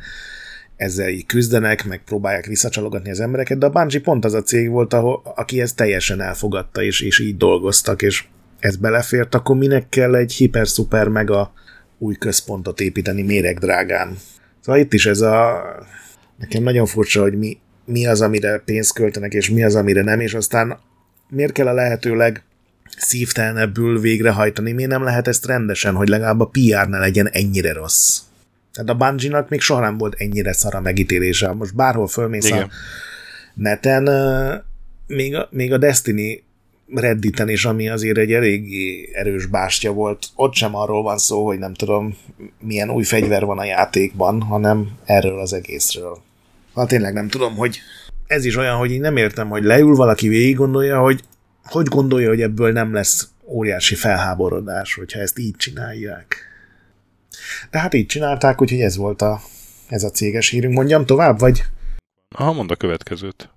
ezzel 0.76 1.08
így 1.08 1.26
küzdenek, 1.26 1.84
meg 1.84 2.02
próbálják 2.04 2.46
visszacsalogatni 2.46 3.10
az 3.10 3.20
embereket, 3.20 3.58
de 3.58 3.66
a 3.66 3.70
Bungie 3.70 4.00
pont 4.00 4.24
az 4.24 4.34
a 4.34 4.42
cég 4.42 4.70
volt, 4.70 4.92
ahol, 4.92 5.22
aki 5.36 5.60
ezt 5.60 5.76
teljesen 5.76 6.20
elfogadta, 6.20 6.82
és, 6.82 7.00
és 7.00 7.18
így 7.18 7.36
dolgoztak, 7.36 8.02
és 8.02 8.24
ez 8.58 8.76
belefért, 8.76 9.34
akkor 9.34 9.56
minek 9.56 9.88
kell 9.88 10.14
egy 10.14 10.32
hiper-szuper 10.32 11.08
mega 11.08 11.52
új 11.98 12.14
központot 12.14 12.80
építeni 12.80 13.22
méregdrágán. 13.22 14.16
Szóval 14.60 14.80
itt 14.80 14.92
is 14.92 15.06
ez 15.06 15.20
a... 15.20 15.62
Nekem 16.38 16.62
nagyon 16.62 16.86
furcsa, 16.86 17.20
hogy 17.20 17.38
mi, 17.38 17.58
mi 17.84 18.06
az, 18.06 18.20
amire 18.20 18.58
pénzt 18.58 18.94
költenek, 18.94 19.32
és 19.32 19.50
mi 19.50 19.64
az, 19.64 19.74
amire 19.74 20.02
nem, 20.02 20.20
és 20.20 20.34
aztán 20.34 20.78
miért 21.28 21.52
kell 21.52 21.66
a 21.66 21.72
lehetőleg 21.72 22.42
szívtelenebbül 22.98 24.00
végrehajtani, 24.00 24.72
miért 24.72 24.90
nem 24.90 25.02
lehet 25.02 25.28
ezt 25.28 25.46
rendesen, 25.46 25.94
hogy 25.94 26.08
legalább 26.08 26.40
a 26.40 26.50
PR 26.52 26.88
ne 26.88 26.98
legyen 26.98 27.28
ennyire 27.28 27.72
rossz. 27.72 28.20
Tehát 28.72 28.90
a 28.90 28.94
Bungie-nak 28.94 29.48
még 29.48 29.60
soha 29.60 29.80
nem 29.80 29.98
volt 29.98 30.14
ennyire 30.18 30.52
szara 30.52 30.80
megítélése. 30.80 31.52
Most 31.52 31.74
bárhol 31.74 32.08
fölmész 32.08 32.46
Igen. 32.46 32.62
a 32.62 32.68
neten, 33.54 34.08
még 35.06 35.34
a, 35.34 35.48
még 35.50 35.72
a 35.72 35.78
Destiny 35.78 36.42
Redditen 36.94 37.48
is, 37.48 37.64
ami 37.64 37.88
azért 37.88 38.18
egy 38.18 38.32
eléggé 38.32 39.10
erős 39.12 39.46
bástya 39.46 39.92
volt, 39.92 40.26
ott 40.34 40.54
sem 40.54 40.76
arról 40.76 41.02
van 41.02 41.18
szó, 41.18 41.46
hogy 41.46 41.58
nem 41.58 41.74
tudom, 41.74 42.16
milyen 42.58 42.90
új 42.90 43.02
fegyver 43.02 43.44
van 43.44 43.58
a 43.58 43.64
játékban, 43.64 44.42
hanem 44.42 44.88
erről 45.04 45.40
az 45.40 45.52
egészről. 45.52 46.18
Hát 46.74 46.88
tényleg 46.88 47.12
nem 47.12 47.28
tudom, 47.28 47.56
hogy 47.56 47.80
ez 48.26 48.44
is 48.44 48.56
olyan, 48.56 48.76
hogy 48.76 48.90
én 48.90 49.00
nem 49.00 49.16
értem, 49.16 49.48
hogy 49.48 49.64
leül 49.64 49.94
valaki 49.94 50.28
végig 50.28 50.56
gondolja, 50.56 51.00
hogy 51.00 51.22
hogy 51.64 51.86
gondolja, 51.86 52.28
hogy 52.28 52.40
ebből 52.42 52.72
nem 52.72 52.92
lesz 52.92 53.28
óriási 53.46 53.94
felháborodás, 53.94 54.94
hogyha 54.94 55.20
ezt 55.20 55.38
így 55.38 55.56
csinálják. 55.56 56.36
De 57.70 57.78
hát 57.78 57.94
így 57.94 58.06
csinálták, 58.06 58.60
úgyhogy 58.62 58.80
ez 58.80 58.96
volt 58.96 59.22
a, 59.22 59.40
ez 59.88 60.02
a 60.02 60.10
céges 60.10 60.48
hírünk. 60.48 60.74
Mondjam 60.74 61.06
tovább, 61.06 61.38
vagy? 61.38 61.64
Aha, 62.36 62.52
mond 62.52 62.70
a 62.70 62.76
következőt. 62.76 63.48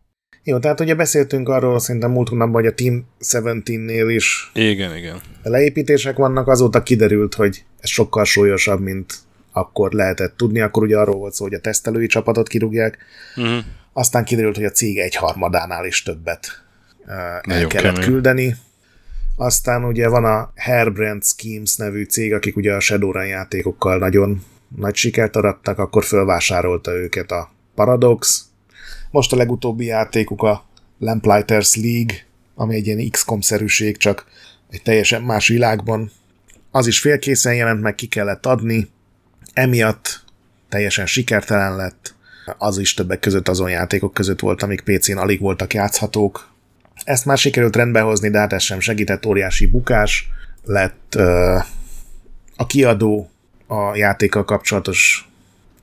Jó, 0.43 0.59
tehát 0.59 0.79
ugye 0.79 0.95
beszéltünk 0.95 1.49
arról 1.49 1.79
szerintem 1.79 2.11
múlt 2.11 2.29
hónapban, 2.29 2.61
hogy 2.61 2.71
a 2.71 2.73
Team 2.73 3.05
17-nél 3.19 4.05
is 4.15 4.51
Igen, 4.53 4.95
igen. 4.95 5.21
leépítések 5.43 6.17
vannak, 6.17 6.47
azóta 6.47 6.83
kiderült, 6.83 7.33
hogy 7.33 7.63
ez 7.79 7.89
sokkal 7.89 8.25
súlyosabb, 8.25 8.79
mint 8.81 9.13
akkor 9.51 9.91
lehetett 9.91 10.37
tudni. 10.37 10.59
Akkor 10.61 10.83
ugye 10.83 10.97
arról 10.97 11.15
volt 11.15 11.33
szó, 11.33 11.43
hogy 11.43 11.53
a 11.53 11.59
tesztelői 11.59 12.07
csapatot 12.07 12.47
kirúgják, 12.47 12.97
Uh-huh. 13.35 13.63
aztán 13.93 14.23
kiderült, 14.25 14.55
hogy 14.55 14.65
a 14.65 14.69
cég 14.71 14.97
egyharmadánál 14.97 15.85
is 15.85 16.03
többet 16.03 16.65
el 17.07 17.41
Nagyon 17.45 17.67
kellett 17.69 17.93
kemény. 17.93 18.09
küldeni. 18.09 18.55
Aztán 19.35 19.83
ugye 19.83 20.07
van 20.07 20.25
a 20.25 20.51
Hairbrand 20.55 21.23
Schemes 21.23 21.75
nevű 21.75 22.03
cég, 22.03 22.33
akik 22.33 22.55
ugye 22.55 22.73
a 22.73 22.79
Shadowrun 22.79 23.25
játékokkal 23.27 23.97
nagyon 23.97 24.43
nagy 24.75 24.95
sikert 24.95 25.35
arattak, 25.35 25.79
akkor 25.79 26.03
fölvásárolta 26.03 26.91
őket 26.91 27.31
a 27.31 27.51
Paradox. 27.75 28.45
Most 29.11 29.33
a 29.33 29.35
legutóbbi 29.35 29.85
játékuk 29.85 30.43
a 30.43 30.65
Lamplighters 30.99 31.75
League, 31.75 32.15
ami 32.55 32.75
egy 32.75 32.87
ilyen 32.87 33.09
XCOM-szerűség, 33.09 33.97
csak 33.97 34.25
egy 34.69 34.81
teljesen 34.81 35.21
más 35.21 35.47
világban. 35.47 36.11
Az 36.71 36.87
is 36.87 36.99
félkészen 36.99 37.55
jelent 37.55 37.81
meg, 37.81 37.95
ki 37.95 38.07
kellett 38.07 38.45
adni, 38.45 38.89
emiatt 39.53 40.23
teljesen 40.69 41.05
sikertelen 41.05 41.75
lett. 41.75 42.15
Az 42.57 42.77
is 42.77 42.93
többek 42.93 43.19
között 43.19 43.47
azon 43.47 43.69
játékok 43.69 44.13
között 44.13 44.39
volt, 44.39 44.61
amik 44.63 44.81
PC-n 44.81 45.17
alig 45.17 45.39
voltak 45.39 45.73
játszhatók. 45.73 46.49
Ezt 47.03 47.25
már 47.25 47.37
sikerült 47.37 47.75
rendbe 47.75 47.99
hozni, 47.99 48.29
de 48.29 48.39
hát 48.39 48.53
ez 48.53 48.61
sem 48.63 48.79
segített, 48.79 49.25
óriási 49.25 49.65
bukás 49.65 50.29
lett. 50.65 51.13
ö, 51.15 51.57
A 52.55 52.65
kiadó 52.65 53.29
a 53.67 53.95
játékkal 53.95 54.45
kapcsolatos 54.45 55.29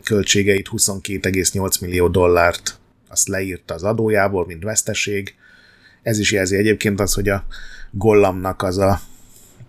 költségeit 0.02 0.68
22,8 0.72 1.80
millió 1.80 2.08
dollárt 2.08 2.78
azt 3.08 3.28
leírta 3.28 3.74
az 3.74 3.82
adójából, 3.82 4.46
mint 4.46 4.62
veszteség. 4.62 5.34
Ez 6.02 6.18
is 6.18 6.32
jelzi 6.32 6.56
egyébként 6.56 7.00
az, 7.00 7.12
hogy 7.14 7.28
a 7.28 7.44
Gollamnak 7.90 8.62
az 8.62 8.78
a 8.78 9.00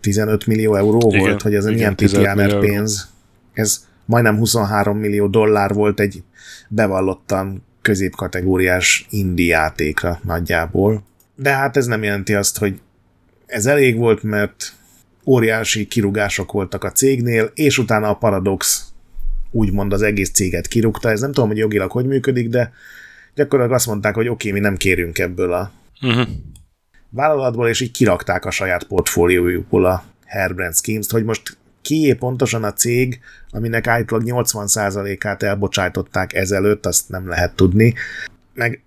15 0.01 0.45
millió 0.45 0.75
euró 0.75 1.07
Igen, 1.09 1.19
volt, 1.19 1.41
hogy 1.41 1.55
ez 1.55 1.63
igen, 1.63 1.75
milyen 1.75 1.95
15 1.95 2.17
pitiáner 2.17 2.45
millió 2.45 2.61
euró. 2.61 2.73
pénz. 2.73 3.09
Ez 3.53 3.85
majdnem 4.05 4.37
23 4.37 4.97
millió 4.97 5.27
dollár 5.27 5.73
volt 5.73 5.99
egy 5.99 6.23
bevallottan 6.67 7.63
középkategóriás 7.81 9.05
indie 9.09 9.55
játékra 9.55 10.19
nagyjából. 10.23 11.03
De 11.35 11.55
hát 11.55 11.77
ez 11.77 11.85
nem 11.85 12.03
jelenti 12.03 12.33
azt, 12.33 12.57
hogy 12.57 12.79
ez 13.45 13.65
elég 13.65 13.97
volt, 13.97 14.23
mert 14.23 14.73
óriási 15.25 15.87
kirugások 15.87 16.51
voltak 16.51 16.83
a 16.83 16.91
cégnél, 16.91 17.51
és 17.53 17.77
utána 17.77 18.09
a 18.09 18.15
Paradox 18.15 18.85
úgymond 19.51 19.93
az 19.93 20.01
egész 20.01 20.31
céget 20.31 20.67
kirúgta. 20.67 21.09
Ez 21.09 21.19
nem 21.19 21.31
tudom, 21.31 21.49
hogy 21.49 21.57
jogilag 21.57 21.91
hogy 21.91 22.05
működik, 22.05 22.49
de 22.49 22.71
gyakorlatilag 23.35 23.79
azt 23.79 23.87
mondták, 23.87 24.15
hogy 24.15 24.27
oké, 24.27 24.49
okay, 24.49 24.59
mi 24.59 24.67
nem 24.67 24.77
kérünk 24.77 25.19
ebből 25.19 25.53
a 25.53 25.71
Uh-huh. 26.01 26.27
vállalatból, 27.09 27.67
és 27.67 27.81
így 27.81 27.91
kirakták 27.91 28.45
a 28.45 28.51
saját 28.51 28.83
portfóliójukból 28.83 29.85
a 29.85 30.03
Hairbrand 30.27 30.75
Schemes-t, 30.75 31.11
hogy 31.11 31.23
most 31.23 31.57
kié 31.81 32.13
pontosan 32.13 32.63
a 32.63 32.73
cég, 32.73 33.19
aminek 33.49 33.87
állítólag 33.87 34.23
80%-át 34.27 35.43
elbocsájtották 35.43 36.33
ezelőtt, 36.33 36.85
azt 36.85 37.09
nem 37.09 37.27
lehet 37.27 37.55
tudni. 37.55 37.93
Meg 38.53 38.83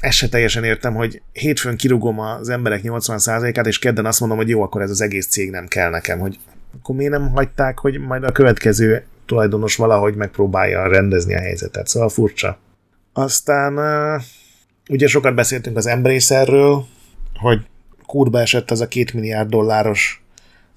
ezt 0.00 0.16
se 0.16 0.28
teljesen 0.28 0.64
értem, 0.64 0.94
hogy 0.94 1.22
hétfőn 1.32 1.76
kirugom 1.76 2.18
az 2.18 2.48
emberek 2.48 2.80
80%-át, 2.84 3.66
és 3.66 3.78
kedden 3.78 4.06
azt 4.06 4.20
mondom, 4.20 4.38
hogy 4.38 4.48
jó, 4.48 4.62
akkor 4.62 4.82
ez 4.82 4.90
az 4.90 5.00
egész 5.00 5.26
cég 5.26 5.50
nem 5.50 5.66
kell 5.66 5.90
nekem, 5.90 6.18
hogy 6.18 6.38
akkor 6.80 6.94
miért 6.94 7.12
nem 7.12 7.30
hagyták, 7.30 7.78
hogy 7.78 7.98
majd 7.98 8.24
a 8.24 8.32
következő 8.32 9.04
tulajdonos 9.26 9.76
valahogy 9.76 10.14
megpróbálja 10.14 10.88
rendezni 10.88 11.34
a 11.34 11.40
helyzetet. 11.40 11.86
Szóval 11.86 12.08
furcsa. 12.08 12.58
Aztán 13.12 13.78
ugye 14.88 15.06
sokat 15.06 15.34
beszéltünk 15.34 15.76
az 15.76 15.86
Embracerről, 15.86 16.86
hogy 17.34 17.60
kurba 18.06 18.40
esett 18.40 18.70
az 18.70 18.80
a 18.80 18.88
két 18.88 19.12
milliárd 19.12 19.48
dolláros 19.48 20.22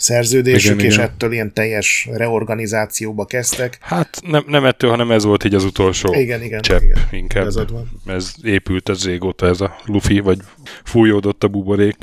szerződésük, 0.01 0.73
Igen, 0.73 0.85
és 0.85 0.93
igen. 0.93 1.05
ettől 1.05 1.31
ilyen 1.31 1.53
teljes 1.53 2.09
reorganizációba 2.11 3.25
kezdtek. 3.25 3.77
Hát 3.81 4.21
nem, 4.25 4.43
nem 4.47 4.65
ettől, 4.65 4.89
hanem 4.89 5.11
ez 5.11 5.23
volt 5.23 5.43
így 5.43 5.55
az 5.55 5.63
utolsó 5.63 6.13
Igen, 6.13 6.43
igen, 6.43 6.61
csepp 6.61 6.81
igen. 6.81 6.97
inkább. 7.11 7.51
Van. 7.51 7.89
Ez 8.05 8.33
épült 8.43 8.89
ez 8.89 9.05
régóta 9.05 9.47
ez 9.47 9.61
a 9.61 9.75
lufi, 9.85 10.19
vagy 10.19 10.39
fújódott 10.83 11.43
a 11.43 11.47
buborék. 11.47 11.95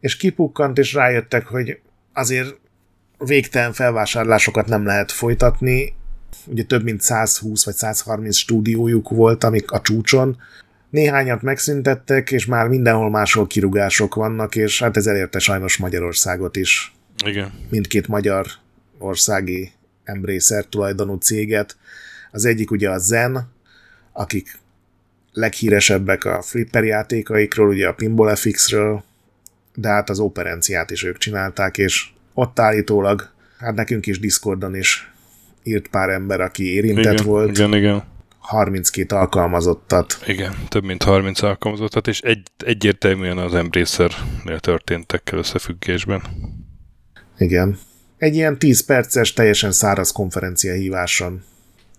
És 0.00 0.16
kipukkant, 0.16 0.78
és 0.78 0.92
rájöttek, 0.92 1.46
hogy 1.46 1.78
azért 2.12 2.58
végtelen 3.18 3.72
felvásárlásokat 3.72 4.66
nem 4.66 4.84
lehet 4.84 5.12
folytatni. 5.12 5.94
Ugye 6.46 6.62
több 6.62 6.82
mint 6.82 7.00
120 7.00 7.64
vagy 7.64 7.74
130 7.74 8.36
stúdiójuk 8.36 9.08
volt, 9.08 9.44
amik 9.44 9.70
a 9.70 9.80
csúcson. 9.80 10.36
Néhányat 10.90 11.42
megszüntettek, 11.42 12.30
és 12.30 12.46
már 12.46 12.68
mindenhol 12.68 13.10
máshol 13.10 13.46
kirugások 13.46 14.14
vannak, 14.14 14.56
és 14.56 14.82
hát 14.82 14.96
ez 14.96 15.06
elérte 15.06 15.38
sajnos 15.38 15.76
Magyarországot 15.76 16.56
is. 16.56 16.92
Igen. 17.24 17.52
mindkét 17.70 18.08
magyar 18.08 18.46
országi 18.98 19.72
Embracer 20.04 20.64
tulajdonú 20.64 21.14
céget. 21.14 21.76
Az 22.32 22.44
egyik 22.44 22.70
ugye 22.70 22.90
a 22.90 22.98
Zen, 22.98 23.52
akik 24.12 24.58
leghíresebbek 25.32 26.24
a 26.24 26.42
flipper 26.42 26.84
játékaikról, 26.84 27.68
ugye 27.68 27.88
a 27.88 27.92
Pinball 27.92 28.34
FX-ről, 28.34 29.04
de 29.74 29.88
hát 29.88 30.10
az 30.10 30.18
operenciát 30.18 30.90
is 30.90 31.02
ők 31.02 31.18
csinálták, 31.18 31.78
és 31.78 32.06
ott 32.34 32.58
állítólag, 32.58 33.30
hát 33.58 33.74
nekünk 33.74 34.06
is 34.06 34.20
Discordon 34.20 34.74
is 34.74 35.12
írt 35.62 35.88
pár 35.88 36.08
ember, 36.08 36.40
aki 36.40 36.72
érintett 36.74 37.12
Igen, 37.12 37.24
volt, 37.24 37.50
igen, 37.50 37.74
igen. 37.74 38.02
32 38.38 39.16
alkalmazottat. 39.16 40.18
Igen, 40.26 40.54
több 40.68 40.84
mint 40.84 41.02
30 41.02 41.42
alkalmazottat, 41.42 42.06
és 42.06 42.20
egy, 42.20 42.42
egyértelműen 42.64 43.38
az 43.38 43.54
Embracer-nél 43.54 44.60
történtekkel 44.60 45.38
összefüggésben. 45.38 46.22
Igen. 47.38 47.78
Egy 48.18 48.34
ilyen 48.34 48.58
10 48.58 48.84
perces, 48.84 49.32
teljesen 49.32 49.72
száraz 49.72 50.10
konferencia 50.10 50.72
híváson. 50.72 51.44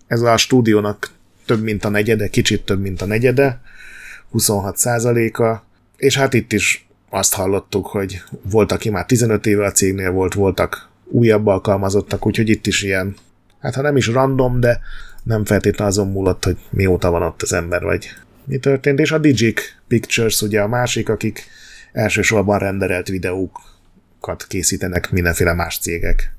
Ez 0.06 0.20
a 0.20 0.36
stúdiónak 0.36 1.10
több 1.46 1.62
mint 1.62 1.84
a 1.84 1.88
negyede, 1.88 2.28
kicsit 2.28 2.64
több 2.64 2.80
mint 2.80 3.02
a 3.02 3.06
negyede, 3.06 3.60
26 4.30 4.76
százaléka, 4.76 5.64
és 5.96 6.16
hát 6.16 6.34
itt 6.34 6.52
is 6.52 6.88
azt 7.10 7.34
hallottuk, 7.34 7.86
hogy 7.86 8.22
volt, 8.42 8.72
aki 8.72 8.90
már 8.90 9.06
15 9.06 9.46
éve 9.46 9.64
a 9.64 9.72
cégnél 9.72 10.10
volt, 10.10 10.34
voltak 10.34 10.88
újabb 11.04 11.46
alkalmazottak, 11.46 12.26
úgyhogy 12.26 12.48
itt 12.48 12.66
is 12.66 12.82
ilyen, 12.82 13.16
hát 13.60 13.74
ha 13.74 13.82
nem 13.82 13.96
is 13.96 14.06
random, 14.06 14.60
de 14.60 14.80
nem 15.22 15.44
feltétlenül 15.44 15.92
azon 15.92 16.10
múlott, 16.10 16.44
hogy 16.44 16.56
mióta 16.70 17.10
van 17.10 17.22
ott 17.22 17.42
az 17.42 17.52
ember, 17.52 17.82
vagy 17.82 18.08
mi 18.44 18.58
történt. 18.58 18.98
És 18.98 19.12
a 19.12 19.18
Digic 19.18 19.60
Pictures 19.88 20.42
ugye 20.42 20.60
a 20.60 20.68
másik, 20.68 21.08
akik 21.08 21.44
elsősorban 21.92 22.58
renderelt 22.58 23.08
videókat 24.20 24.46
készítenek 24.46 25.10
mindenféle 25.10 25.52
más 25.52 25.78
cégek 25.78 26.32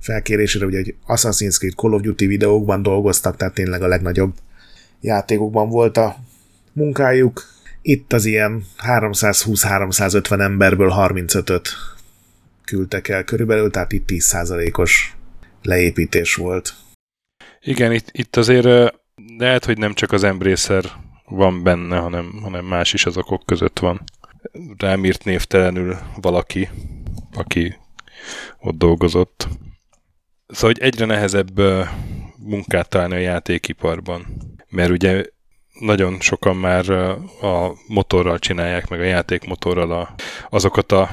felkérésére, 0.00 0.66
ugye, 0.66 0.76
hogy 0.76 0.94
Assassin's 1.06 1.56
Creed 1.58 1.74
Call 1.74 1.92
of 1.92 2.00
Duty 2.00 2.26
videókban 2.26 2.82
dolgoztak, 2.82 3.36
tehát 3.36 3.54
tényleg 3.54 3.82
a 3.82 3.86
legnagyobb 3.86 4.34
játékokban 5.00 5.68
volt 5.68 5.96
a 5.96 6.16
munkájuk. 6.72 7.44
Itt 7.82 8.12
az 8.12 8.24
ilyen 8.24 8.64
320-350 8.78 10.40
emberből 10.40 10.92
35-öt 10.96 11.68
küldtek 12.64 13.08
el 13.08 13.24
körülbelül, 13.24 13.70
tehát 13.70 13.92
itt 13.92 14.08
10%-os 14.08 15.14
leépítés 15.62 16.34
volt. 16.34 16.74
Igen, 17.60 17.92
itt, 17.92 18.08
itt 18.12 18.36
azért 18.36 18.94
lehet, 19.38 19.64
hogy 19.64 19.78
nem 19.78 19.94
csak 19.94 20.12
az 20.12 20.24
Embracer 20.24 20.84
van 21.24 21.62
benne, 21.62 21.96
hanem, 21.96 22.38
hanem 22.42 22.64
más 22.64 22.92
is 22.92 23.06
az 23.06 23.16
okok 23.16 23.42
között 23.46 23.78
van. 23.78 24.02
Rám 24.78 25.04
írt 25.04 25.24
névtelenül 25.24 25.96
valaki, 26.20 26.68
aki 27.36 27.76
ott 28.60 28.76
dolgozott. 28.78 29.48
Szóval, 30.46 30.70
hogy 30.72 30.82
egyre 30.82 31.04
nehezebb 31.04 31.60
munkát 32.36 32.88
találni 32.88 33.14
a 33.14 33.18
játékiparban, 33.18 34.26
mert 34.68 34.90
ugye 34.90 35.24
nagyon 35.80 36.20
sokan 36.20 36.56
már 36.56 36.90
a 37.40 37.72
motorral 37.88 38.38
csinálják, 38.38 38.88
meg 38.88 39.00
a 39.00 39.04
játékmotorral 39.04 39.92
a, 39.92 40.14
azokat 40.50 40.92
a 40.92 41.10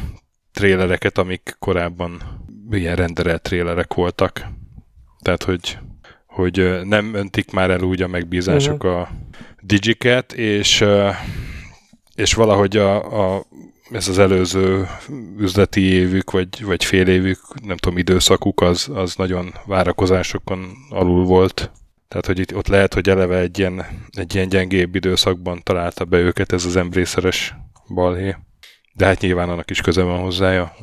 trélereket, 0.51 1.17
amik 1.17 1.55
korábban 1.59 2.21
ilyen 2.71 2.95
renderelt 2.95 3.41
trélerek 3.41 3.93
voltak. 3.93 4.47
Tehát, 5.21 5.43
hogy 5.43 5.77
hogy 6.33 6.79
nem 6.83 7.13
öntik 7.13 7.51
már 7.51 7.69
el 7.69 7.81
úgy 7.81 8.01
a 8.01 8.07
megbízások 8.07 8.83
a 8.83 9.09
digiket, 9.61 10.33
és, 10.33 10.85
és 12.15 12.33
valahogy 12.33 12.77
a, 12.77 12.95
a, 13.35 13.45
ez 13.93 14.07
az 14.07 14.19
előző 14.19 14.87
üzleti 15.37 15.81
évük, 15.81 16.31
vagy, 16.31 16.63
vagy 16.63 16.83
fél 16.83 17.07
évük, 17.07 17.39
nem 17.63 17.77
tudom, 17.77 17.97
időszakuk, 17.97 18.61
az, 18.61 18.89
az 18.93 19.15
nagyon 19.15 19.53
várakozásokon 19.65 20.71
alul 20.89 21.25
volt. 21.25 21.71
Tehát, 22.07 22.25
hogy 22.25 22.39
itt 22.39 22.55
ott 22.55 22.67
lehet, 22.67 22.93
hogy 22.93 23.09
eleve 23.09 23.37
egy 23.37 23.59
ilyen, 23.59 23.85
egy 24.11 24.35
ilyen 24.35 24.49
gyengébb 24.49 24.95
időszakban 24.95 25.61
találta 25.63 26.05
be 26.05 26.17
őket 26.17 26.51
ez 26.51 26.65
az 26.65 26.75
embrészeres 26.75 27.55
balhé. 27.93 28.35
De 28.93 29.05
hát 29.05 29.21
nyilván 29.21 29.49
annak 29.49 29.69
is 29.69 29.81
köze 29.81 30.01
van 30.01 30.19
hozzája. 30.19 30.75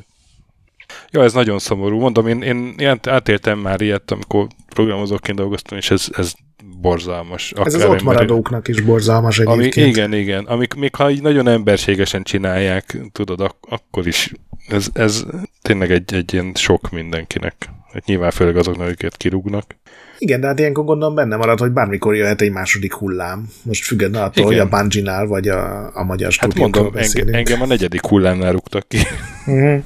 Ja, 1.11 1.23
ez 1.23 1.32
nagyon 1.32 1.59
szomorú. 1.59 1.99
Mondom, 1.99 2.27
én, 2.27 2.43
én 2.43 2.99
átéltem 3.03 3.59
már 3.59 3.81
ilyet, 3.81 4.11
amikor 4.11 4.47
programozóként 4.74 5.39
dolgoztam, 5.39 5.78
és 5.78 5.91
ez, 5.91 6.07
ez 6.16 6.32
borzalmas. 6.81 7.53
Ez 7.65 7.74
az 7.74 7.85
ott 7.85 8.03
maradóknak 8.03 8.69
is 8.69 8.81
borzalmas 8.81 9.39
egyébként. 9.39 9.77
Ami, 9.77 9.89
igen, 9.89 10.12
igen. 10.12 10.45
Amik, 10.45 10.74
még 10.74 10.95
ha 10.95 11.11
így 11.11 11.23
nagyon 11.23 11.49
emberségesen 11.49 12.23
csinálják, 12.23 12.99
tudod, 13.12 13.41
ak- 13.41 13.66
akkor 13.69 14.07
is 14.07 14.32
ez, 14.69 14.87
ez 14.93 15.24
tényleg 15.62 15.91
egy, 15.91 16.15
egy 16.15 16.32
ilyen 16.32 16.53
sok 16.55 16.91
mindenkinek. 16.91 17.55
Hát 17.93 18.05
nyilván 18.05 18.31
főleg 18.31 18.57
azoknak, 18.57 18.87
akiket 18.87 19.16
kirúgnak. 19.16 19.77
Igen, 20.19 20.41
de 20.41 20.47
hát 20.47 20.59
ilyenkor 20.59 20.85
gondolom 20.85 21.15
benne 21.15 21.37
marad, 21.37 21.59
hogy 21.59 21.70
bármikor 21.70 22.15
jöhet 22.16 22.41
egy 22.41 22.53
második 22.53 22.95
hullám. 22.95 23.49
Most 23.62 23.85
függetlenül 23.85 24.27
attól, 24.27 24.53
Igen. 24.53 24.69
hogy 24.69 24.73
a 24.73 24.78
bungie 24.78 25.24
vagy 25.24 25.49
a, 25.49 25.91
a 25.97 26.05
magyar 26.05 26.32
Hát 26.37 26.55
mondom, 26.55 26.91
enge, 26.95 27.24
engem 27.32 27.62
a 27.62 27.66
negyedik 27.66 28.07
hullámnál 28.07 28.53
rúgtak 28.53 28.89
ki. 28.89 28.99
Uh-huh. 29.47 29.82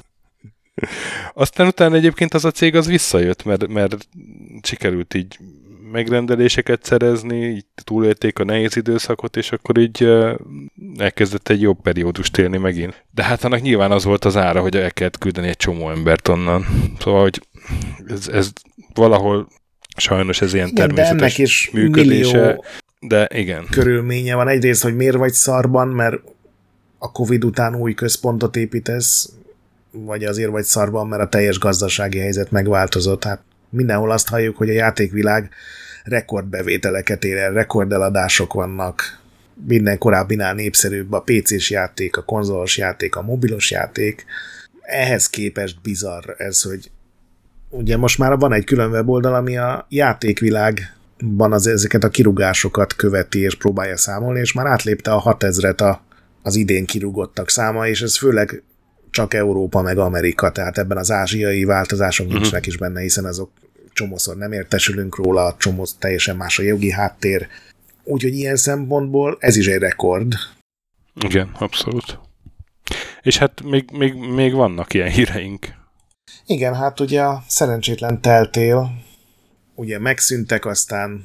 Aztán 1.34 1.66
utána 1.66 1.96
egyébként 1.96 2.34
az 2.34 2.44
a 2.44 2.50
cég 2.50 2.74
az 2.74 2.86
visszajött, 2.86 3.44
mert, 3.44 3.68
mert 3.68 4.08
sikerült 4.62 5.14
így 5.14 5.38
megrendeléseket 5.92 6.84
szerezni, 6.84 7.36
így 7.36 7.64
túlélték 7.84 8.38
a 8.38 8.44
nehéz 8.44 8.76
időszakot, 8.76 9.36
és 9.36 9.52
akkor 9.52 9.78
így 9.78 10.08
elkezdett 10.96 11.48
egy 11.48 11.60
jobb 11.60 11.80
periódust 11.82 12.38
élni 12.38 12.56
megint. 12.56 13.04
De 13.10 13.24
hát 13.24 13.44
annak 13.44 13.60
nyilván 13.60 13.90
az 13.90 14.04
volt 14.04 14.24
az 14.24 14.36
ára, 14.36 14.60
hogy 14.60 14.76
el 14.76 14.92
kellett 14.92 15.18
küldeni 15.18 15.48
egy 15.48 15.56
csomó 15.56 15.90
embert 15.90 16.28
onnan. 16.28 16.66
Szóval, 16.98 17.22
hogy 17.22 17.40
ez, 18.06 18.28
ez 18.28 18.52
valahol 18.94 19.48
sajnos 19.96 20.40
ez 20.40 20.54
ilyen 20.54 20.68
igen, 20.68 20.88
természetes 20.88 21.16
de 21.16 21.24
ennek 21.24 21.38
is 21.38 21.70
működése. 21.72 22.60
De 23.00 23.28
igen. 23.34 23.66
Körülménye 23.70 24.34
van 24.34 24.48
egyrészt, 24.48 24.82
hogy 24.82 24.96
miért 24.96 25.16
vagy 25.16 25.32
szarban, 25.32 25.88
mert 25.88 26.16
a 26.98 27.12
Covid 27.12 27.44
után 27.44 27.74
új 27.74 27.94
központot 27.94 28.56
építesz, 28.56 29.32
vagy 29.94 30.24
azért 30.24 30.50
vagy 30.50 30.64
szarban, 30.64 31.08
mert 31.08 31.22
a 31.22 31.28
teljes 31.28 31.58
gazdasági 31.58 32.18
helyzet 32.18 32.50
megváltozott. 32.50 33.24
Hát 33.24 33.42
mindenhol 33.68 34.10
azt 34.10 34.28
halljuk, 34.28 34.56
hogy 34.56 34.68
a 34.68 34.72
játékvilág 34.72 35.50
rekordbevételeket 36.04 37.24
ér 37.24 37.36
el, 37.36 37.52
rekordeladások 37.52 38.52
vannak, 38.52 39.22
minden 39.66 39.98
korábbinál 39.98 40.54
népszerűbb 40.54 41.12
a 41.12 41.24
PC-s 41.24 41.70
játék, 41.70 42.16
a 42.16 42.22
konzolos 42.22 42.78
játék, 42.78 43.16
a 43.16 43.22
mobilos 43.22 43.70
játék. 43.70 44.24
Ehhez 44.80 45.30
képest 45.30 45.80
bizarr 45.82 46.30
ez, 46.36 46.62
hogy 46.62 46.90
ugye 47.68 47.96
most 47.96 48.18
már 48.18 48.38
van 48.38 48.52
egy 48.52 48.64
külön 48.64 48.90
weboldal, 48.90 49.34
ami 49.34 49.56
a 49.56 49.86
játékvilágban 49.88 51.52
az, 51.52 51.66
ezeket 51.66 52.04
a 52.04 52.08
kirugásokat 52.08 52.94
követi 52.94 53.40
és 53.40 53.56
próbálja 53.56 53.96
számolni, 53.96 54.40
és 54.40 54.52
már 54.52 54.66
átlépte 54.66 55.12
a 55.12 55.36
6000-et 55.38 55.80
a, 55.80 56.00
az 56.42 56.56
idén 56.56 56.86
kirúgottak 56.86 57.50
száma, 57.50 57.86
és 57.86 58.02
ez 58.02 58.18
főleg 58.18 58.62
csak 59.14 59.34
Európa 59.34 59.82
meg 59.82 59.98
Amerika, 59.98 60.50
tehát 60.50 60.78
ebben 60.78 60.96
az 60.96 61.10
ázsiai 61.10 61.64
változások 61.64 62.26
uh-huh. 62.26 62.40
nincsenek 62.40 62.66
is 62.66 62.76
benne, 62.76 63.00
hiszen 63.00 63.24
azok 63.24 63.50
csomószor 63.92 64.36
nem 64.36 64.52
értesülünk 64.52 65.16
róla, 65.16 65.56
csomó 65.58 65.86
teljesen 65.98 66.36
más 66.36 66.58
a 66.58 66.62
jogi 66.62 66.90
háttér. 66.90 67.46
Úgyhogy 68.04 68.34
ilyen 68.34 68.56
szempontból 68.56 69.36
ez 69.40 69.56
is 69.56 69.66
egy 69.66 69.78
rekord. 69.78 70.32
Igen, 71.20 71.50
abszolút. 71.58 72.18
És 73.22 73.38
hát 73.38 73.62
még, 73.62 73.90
még, 73.90 74.14
még 74.14 74.52
vannak 74.54 74.94
ilyen 74.94 75.10
híreink. 75.10 75.66
Igen, 76.46 76.74
hát 76.74 77.00
ugye 77.00 77.22
a 77.22 77.44
szerencsétlen 77.48 78.20
teltél, 78.20 78.90
ugye 79.74 79.98
megszűntek, 79.98 80.66
aztán 80.66 81.24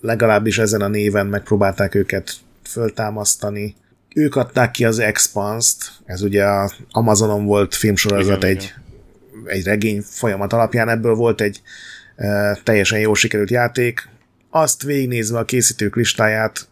legalábbis 0.00 0.58
ezen 0.58 0.80
a 0.80 0.88
néven 0.88 1.26
megpróbálták 1.26 1.94
őket 1.94 2.32
föltámasztani. 2.62 3.74
Ők 4.14 4.36
adták 4.36 4.70
ki 4.70 4.84
az 4.84 4.98
Expanse-t, 4.98 5.92
ez 6.04 6.22
ugye 6.22 6.44
a 6.44 6.70
Amazonon 6.90 7.44
volt 7.44 7.74
filmsorozat 7.74 8.36
igen, 8.36 8.48
egy, 8.48 8.62
igen. 8.62 9.44
egy 9.44 9.64
regény 9.64 10.02
folyamat 10.02 10.52
alapján, 10.52 10.88
ebből 10.88 11.14
volt 11.14 11.40
egy 11.40 11.62
teljesen 12.64 12.98
jól 12.98 13.14
sikerült 13.14 13.50
játék. 13.50 14.08
Azt 14.50 14.82
végignézve 14.82 15.38
a 15.38 15.44
készítők 15.44 15.96
listáját, 15.96 16.68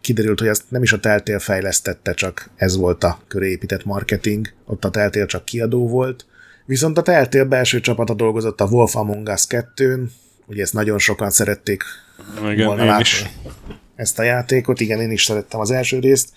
kiderült, 0.00 0.38
hogy 0.38 0.48
azt 0.48 0.64
nem 0.68 0.82
is 0.82 0.92
a 0.92 1.00
Teltél 1.00 1.38
fejlesztette, 1.38 2.14
csak 2.14 2.50
ez 2.56 2.76
volt 2.76 3.04
a 3.04 3.20
köré 3.28 3.50
épített 3.50 3.84
marketing, 3.84 4.52
ott 4.64 4.84
a 4.84 4.90
Teltél 4.90 5.26
csak 5.26 5.44
kiadó 5.44 5.88
volt. 5.88 6.26
Viszont 6.64 6.98
a 6.98 7.02
Teltél 7.02 7.44
belső 7.44 7.80
csapata 7.80 8.14
dolgozott 8.14 8.60
a 8.60 8.64
Wolf 8.64 8.96
Among 8.96 9.28
Us 9.28 9.44
2-n, 9.48 10.00
ugye 10.46 10.62
ezt 10.62 10.72
nagyon 10.72 10.98
sokan 10.98 11.30
szerették 11.30 11.82
Igen, 12.50 12.66
volna 12.66 12.84
látni 12.84 13.02
is. 13.02 13.26
ezt 13.94 14.18
a 14.18 14.22
játékot, 14.22 14.80
igen, 14.80 15.00
én 15.00 15.10
is 15.10 15.24
szerettem 15.24 15.60
az 15.60 15.70
első 15.70 15.98
részt. 15.98 16.28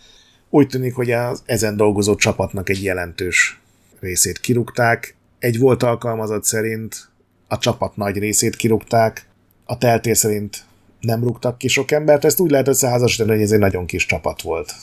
Úgy 0.49 0.67
tűnik, 0.67 0.95
hogy 0.95 1.11
az 1.11 1.41
ezen 1.45 1.77
dolgozó 1.77 2.15
csapatnak 2.15 2.69
egy 2.69 2.83
jelentős 2.83 3.59
részét 3.99 4.39
kirúgták. 4.39 5.15
Egy 5.39 5.59
volt 5.59 5.83
alkalmazott 5.83 6.43
szerint 6.43 7.09
a 7.47 7.57
csapat 7.57 7.95
nagy 7.95 8.17
részét 8.17 8.55
kirúgták, 8.55 9.27
a 9.65 9.77
teltél 9.77 10.13
szerint 10.13 10.65
nem 10.99 11.23
rúgtak 11.23 11.57
ki 11.57 11.67
sok 11.67 11.91
embert, 11.91 12.25
ezt 12.25 12.39
úgy 12.39 12.51
lehet 12.51 12.67
összeházasítani, 12.67 13.29
hogy 13.31 13.41
ez 13.41 13.51
egy 13.51 13.59
nagyon 13.59 13.85
kis 13.85 14.05
csapat 14.05 14.41
volt. 14.41 14.73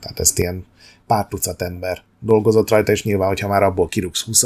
Tehát 0.00 0.20
ezt 0.20 0.38
ilyen 0.38 0.64
pár 1.06 1.26
tucat 1.26 1.62
ember 1.62 2.02
dolgozott 2.18 2.70
rajta, 2.70 2.92
és 2.92 3.04
nyilván, 3.04 3.28
hogyha 3.28 3.48
már 3.48 3.62
abból 3.62 3.88
kirúgsz 3.88 4.24
20 4.24 4.44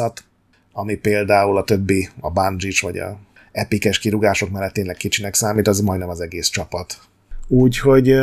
ami 0.72 0.94
például 0.94 1.56
a 1.56 1.64
többi, 1.64 2.08
a 2.20 2.30
bungie 2.30 2.72
vagy 2.80 2.98
a 2.98 3.18
epikes 3.52 3.98
kirúgások 3.98 4.50
mellett 4.50 4.72
tényleg 4.72 4.96
kicsinek 4.96 5.34
számít, 5.34 5.68
az 5.68 5.80
majdnem 5.80 6.08
az 6.08 6.20
egész 6.20 6.48
csapat. 6.48 6.98
Úgyhogy 7.48 8.14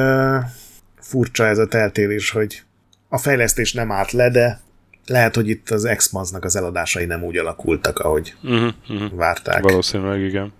furcsa 1.13 1.45
ez 1.45 1.57
a 1.57 1.67
teltélés, 1.67 2.29
hogy 2.29 2.63
a 3.09 3.17
fejlesztés 3.17 3.73
nem 3.73 3.91
állt 3.91 4.11
le, 4.11 4.29
de 4.29 4.61
lehet, 5.05 5.35
hogy 5.35 5.49
itt 5.49 5.69
az 5.69 5.89
x 5.95 6.11
az 6.39 6.55
eladásai 6.55 7.05
nem 7.05 7.23
úgy 7.23 7.37
alakultak, 7.37 7.99
ahogy 7.99 8.35
uh-huh, 8.43 8.73
uh-huh. 8.89 9.15
várták. 9.15 9.61
Valószínűleg 9.61 10.19
igen. 10.19 10.53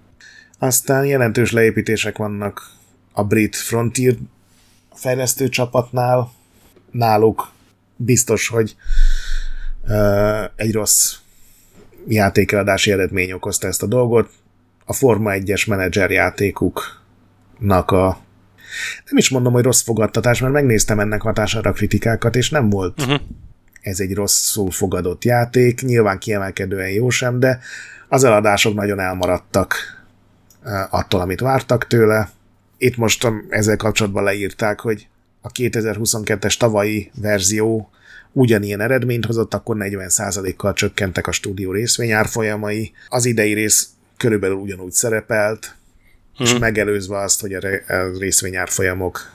Aztán 0.60 1.06
jelentős 1.06 1.52
leépítések 1.52 2.18
vannak 2.18 2.72
a 3.12 3.24
brit 3.24 3.56
Frontier 3.56 4.16
fejlesztő 4.94 5.50
csapatnál. 5.50 6.32
Náluk 6.92 7.52
biztos, 7.96 8.48
hogy 8.48 8.76
uh, 9.88 10.44
egy 10.56 10.74
rossz 10.74 11.16
játékeladási 12.08 12.92
eredmény 12.92 13.32
okozta 13.32 13.68
ezt 13.68 13.84
a 13.84 13.88
dolgot. 13.88 14.30
A 14.86 14.94
Forma 14.94 15.32
1-es 15.34 15.68
menedzser 15.68 16.12
játékuknak 16.12 17.92
a 17.92 18.24
nem 19.06 19.18
is 19.18 19.30
mondom, 19.30 19.54
hogy 19.54 19.64
rossz 19.64 19.82
fogadtatás, 19.82 20.42
mert 20.42 20.54
megnéztem 20.54 21.00
ennek 21.00 21.22
hatására 21.22 21.70
a 21.70 21.74
kritikákat, 21.74 22.36
és 22.36 22.50
nem 22.50 22.70
volt 22.70 23.02
uh-huh 23.02 23.20
ez 23.84 24.00
egy 24.00 24.14
rosszul 24.14 24.72
fogadott 24.72 25.24
játék, 25.24 25.82
nyilván 25.82 26.20
kiemelkedően 26.20 26.90
jó 26.90 27.10
sem, 27.10 27.40
de 27.40 27.60
az 28.08 28.24
eladások 28.24 28.74
nagyon 28.74 29.00
elmaradtak 29.00 29.76
attól, 30.90 31.22
amit 31.22 31.40
vártak 31.40 31.88
tőle. 31.88 32.30
Itt 32.78 32.98
most 32.98 33.28
ezzel 33.50 33.78
kapcsolatban 33.78 34.24
leírták, 34.24 34.80
hogy 34.80 35.08
a 35.42 35.52
2022-es 35.52 36.58
tavalyi 36.58 37.12
verzió 37.22 37.90
ugyanilyen 38.32 38.82
eredményt 38.82 39.26
hozott, 39.26 39.54
akkor 39.54 39.76
40%-kal 39.80 40.74
csökkentek 40.74 41.28
a 41.28 41.32
stúdió 41.32 41.72
részvényárfolyamai. 41.72 42.92
Az 43.10 43.26
idei 43.26 43.54
rész 43.54 43.90
körülbelül 44.18 44.56
ugyanúgy 44.56 44.92
szerepelt, 44.92 45.76
és 46.40 46.52
mhm. 46.52 46.60
megelőzve 46.60 47.18
azt, 47.18 47.42
hogy 47.42 47.54
a 47.54 47.60
részvényárfolyamok 48.20 49.32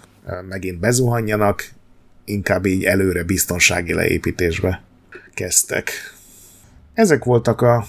megint 0.49 0.79
bezuhanjanak, 0.79 1.71
inkább 2.25 2.67
így 2.67 2.85
előre 2.85 3.23
biztonsági 3.23 3.93
leépítésbe 3.93 4.83
kezdtek. 5.35 5.91
Ezek 6.95 7.25
voltak 7.25 7.61
a, 7.61 7.87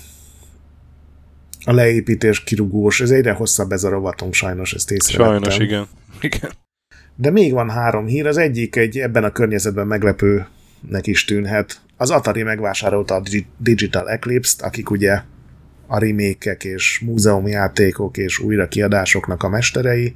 a 1.65 1.71
leépítés 1.71 2.43
kirugós, 2.43 3.01
ez 3.01 3.11
egyre 3.11 3.31
hosszabb 3.31 3.71
ez 3.71 3.83
a 3.83 3.89
rovatunk, 3.89 4.33
sajnos 4.33 4.73
ezt 4.73 4.91
észrevettem. 4.91 5.43
Sajnos, 5.43 5.57
igen. 5.57 5.87
igen. 6.31 6.51
De 7.15 7.31
még 7.31 7.53
van 7.53 7.69
három 7.69 8.05
hír, 8.05 8.27
az 8.27 8.37
egyik 8.37 8.75
egy 8.75 8.97
ebben 8.97 9.23
a 9.23 9.31
környezetben 9.31 9.87
meglepőnek 9.87 11.07
is 11.07 11.25
tűnhet. 11.25 11.81
Az 11.97 12.09
Atari 12.09 12.43
megvásárolta 12.43 13.15
a 13.15 13.21
Digital 13.57 14.09
Eclipse-t, 14.09 14.61
akik 14.61 14.89
ugye 14.89 15.21
a 15.89 15.99
remékek 15.99 16.63
és 16.63 16.99
múzeumjátékok 17.05 18.17
és 18.17 18.39
újrakiadásoknak 18.39 19.43
a 19.43 19.49
mesterei, 19.49 20.15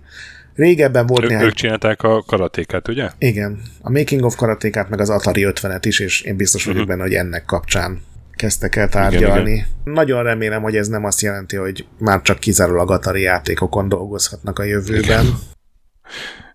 Régebben 0.56 1.06
volt 1.06 1.24
Ő, 1.24 1.28
néhány... 1.28 1.44
Ők 1.44 1.54
csinálták 1.54 2.04
a 2.04 2.24
karatékát, 2.28 2.88
ugye? 2.88 3.10
Igen. 3.18 3.62
A 3.82 3.90
Making 3.90 4.24
of 4.24 4.36
karatékát, 4.36 4.90
meg 4.90 5.00
az 5.00 5.10
Atari 5.10 5.46
50-et 5.48 5.82
is, 5.82 6.00
és 6.00 6.22
én 6.22 6.36
biztos 6.36 6.66
vagyok 6.66 6.82
uh-huh. 6.82 6.98
benne, 6.98 7.10
hogy 7.10 7.18
ennek 7.18 7.46
kapcsán 7.46 8.02
kezdtek 8.36 8.76
el 8.76 8.90
tárgyalni. 8.90 9.52
Igen, 9.52 9.66
igen. 9.84 9.94
Nagyon 9.94 10.24
remélem, 10.24 10.62
hogy 10.62 10.76
ez 10.76 10.88
nem 10.88 11.06
azt 11.06 11.22
jelenti, 11.22 11.56
hogy 11.56 11.86
már 11.98 12.22
csak 12.22 12.40
kizárólag 12.40 12.92
Atari 12.92 13.22
játékokon 13.22 13.90
dolgozhatnak 13.90 14.60
a 14.60 14.64
jövőben. 14.64 15.02
Igen. 15.02 15.40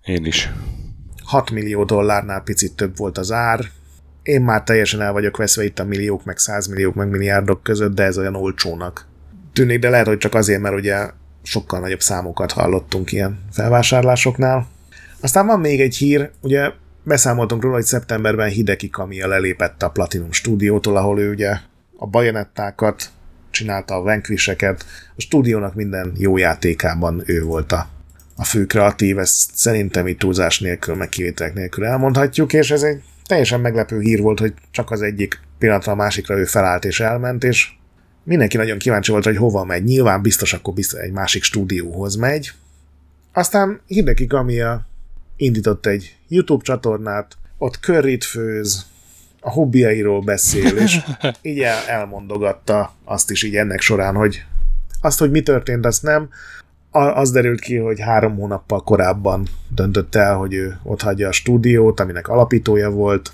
Én 0.05 0.25
is. 0.25 0.51
6 1.25 1.51
millió 1.51 1.85
dollárnál 1.85 2.43
picit 2.43 2.77
több 2.77 2.97
volt 2.97 3.19
az 3.19 3.33
ár. 3.33 3.61
Én 4.29 4.43
már 4.43 4.63
teljesen 4.63 5.01
el 5.01 5.13
vagyok 5.13 5.37
veszve 5.37 5.65
itt 5.65 5.79
a 5.79 5.85
milliók, 5.85 6.25
meg 6.25 6.39
százmilliók, 6.39 6.95
meg 6.95 7.09
milliárdok 7.09 7.63
között, 7.63 7.95
de 7.95 8.03
ez 8.03 8.19
olyan 8.19 8.35
olcsónak 8.35 9.07
tűnik, 9.53 9.79
de 9.79 9.89
lehet, 9.89 10.07
hogy 10.07 10.19
csak 10.19 10.35
azért, 10.35 10.61
mert 10.61 10.75
ugye 10.75 11.11
sokkal 11.43 11.81
nagyobb 11.81 12.01
számokat 12.01 12.53
hallottunk 12.53 13.13
ilyen 13.13 13.39
felvásárlásoknál. 13.53 14.67
Aztán 15.21 15.47
van 15.47 15.61
még 15.61 15.81
egy 15.81 15.97
hír, 15.97 16.31
ugye 16.41 16.71
beszámoltunk 17.03 17.63
róla, 17.63 17.75
hogy 17.75 17.85
szeptemberben 17.85 18.49
Hideki 18.49 18.91
Kamiya 18.91 19.29
lelépett 19.29 19.83
a 19.83 19.91
Platinum 19.91 20.33
stúdiótól, 20.33 20.97
ahol 20.97 21.21
ő 21.21 21.31
ugye 21.31 21.57
a 21.97 22.07
bajonettákat, 22.07 23.11
csinálta 23.51 23.95
a 23.95 24.03
vanquisheket, 24.03 24.85
a 25.17 25.21
stúdiónak 25.21 25.75
minden 25.75 26.13
jó 26.17 26.37
játékában 26.37 27.23
ő 27.27 27.43
volt 27.43 27.73
a, 27.73 27.89
a 28.37 28.45
fő 28.45 28.67
kreatív, 28.67 29.19
ezt 29.19 29.51
szerintem 29.55 30.07
itt 30.07 30.19
túlzás 30.19 30.61
nélkül, 30.61 30.95
meg 30.95 31.09
kivételek 31.09 31.55
nélkül 31.55 31.85
elmondhatjuk, 31.85 32.53
és 32.53 32.71
ez 32.71 32.83
egy 32.83 33.03
teljesen 33.29 33.61
meglepő 33.61 34.01
hír 34.01 34.21
volt, 34.21 34.39
hogy 34.39 34.55
csak 34.71 34.91
az 34.91 35.03
egyik 35.03 35.41
pillanatra 35.59 35.93
a 35.93 35.95
másikra 35.95 36.39
ő 36.39 36.45
felállt 36.45 36.85
és 36.85 37.01
elment, 37.01 37.45
és 37.45 37.69
mindenki 38.25 38.57
nagyon 38.57 38.79
kíváncsi 38.79 39.11
volt, 39.11 39.25
hogy 39.25 39.37
hova 39.37 39.65
megy. 39.65 39.85
Nyilván 39.85 40.23
biztos 40.23 40.53
akkor 40.53 40.75
biztos 40.75 41.01
egy 41.01 41.13
másik 41.13 41.43
stúdióhoz 41.43 42.15
megy. 42.15 42.53
Aztán 43.33 43.81
Hideki 43.87 44.25
Gamia 44.25 44.87
indított 45.37 45.87
egy 45.87 46.17
YouTube 46.29 46.65
csatornát, 46.65 47.37
ott 47.59 47.81
körrit 47.81 48.25
főz, 48.25 48.87
a 49.41 49.51
hobbiairól 49.51 50.21
beszél, 50.21 50.77
és 50.77 50.99
így 51.43 51.61
el, 51.61 51.79
elmondogatta 51.87 52.95
azt 53.05 53.31
is 53.31 53.43
így 53.43 53.57
ennek 53.57 53.81
során, 53.81 54.15
hogy 54.15 54.45
azt, 55.01 55.19
hogy 55.19 55.31
mi 55.31 55.41
történt, 55.41 55.87
azt 55.87 56.03
nem. 56.03 56.29
Az 56.91 57.31
derült 57.31 57.61
ki, 57.61 57.77
hogy 57.77 58.01
három 58.01 58.37
hónappal 58.37 58.83
korábban 58.83 59.49
döntött 59.69 60.15
el, 60.15 60.37
hogy 60.37 60.55
ő 60.55 60.79
ott 60.83 61.01
hagyja 61.01 61.29
a 61.29 61.33
stúdiót, 61.33 62.01
aminek 62.01 62.29
alapítója 62.29 62.91
volt. 62.91 63.33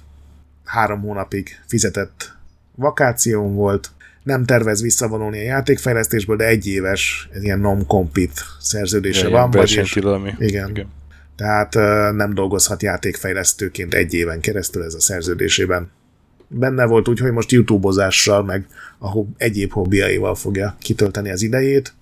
Három 0.64 1.01
hónapig 1.01 1.60
fizetett 1.66 2.36
vakáción 2.74 3.55
volt, 3.55 3.90
nem 4.24 4.44
tervez 4.44 4.82
visszavonulni 4.82 5.39
a 5.39 5.43
játékfejlesztésből, 5.43 6.36
de 6.36 6.47
egy 6.47 6.66
éves, 6.66 7.28
ez 7.32 7.43
ilyen 7.43 7.59
non-compete 7.59 8.40
szerződése 8.60 9.28
ja, 9.28 9.31
van. 9.31 9.51
Vagyis, 9.51 9.97
igen. 10.39 10.70
igen. 10.70 10.86
Tehát 11.36 11.74
nem 12.14 12.35
dolgozhat 12.35 12.82
játékfejlesztőként 12.82 13.94
egy 13.94 14.14
éven 14.14 14.40
keresztül 14.40 14.82
ez 14.82 14.94
a 14.94 15.01
szerződésében. 15.01 15.90
Benne 16.48 16.85
volt 16.85 17.09
úgy, 17.09 17.18
hogy 17.18 17.32
most 17.32 17.52
YouTube-ozással, 17.52 18.44
meg 18.44 18.66
a 18.98 19.10
hob- 19.10 19.35
egyéb 19.36 19.72
hobbiaival 19.72 20.35
fogja 20.35 20.76
kitölteni 20.78 21.31
az 21.31 21.43
idejét. 21.43 21.94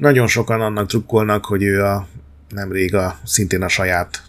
Nagyon 0.00 0.26
sokan 0.26 0.60
annak 0.60 0.88
trukkolnak, 0.88 1.44
hogy 1.44 1.62
ő 1.62 1.84
a 1.84 2.06
nemrég 2.48 2.94
a, 2.94 3.18
szintén 3.24 3.62
a 3.62 3.68
saját 3.68 4.22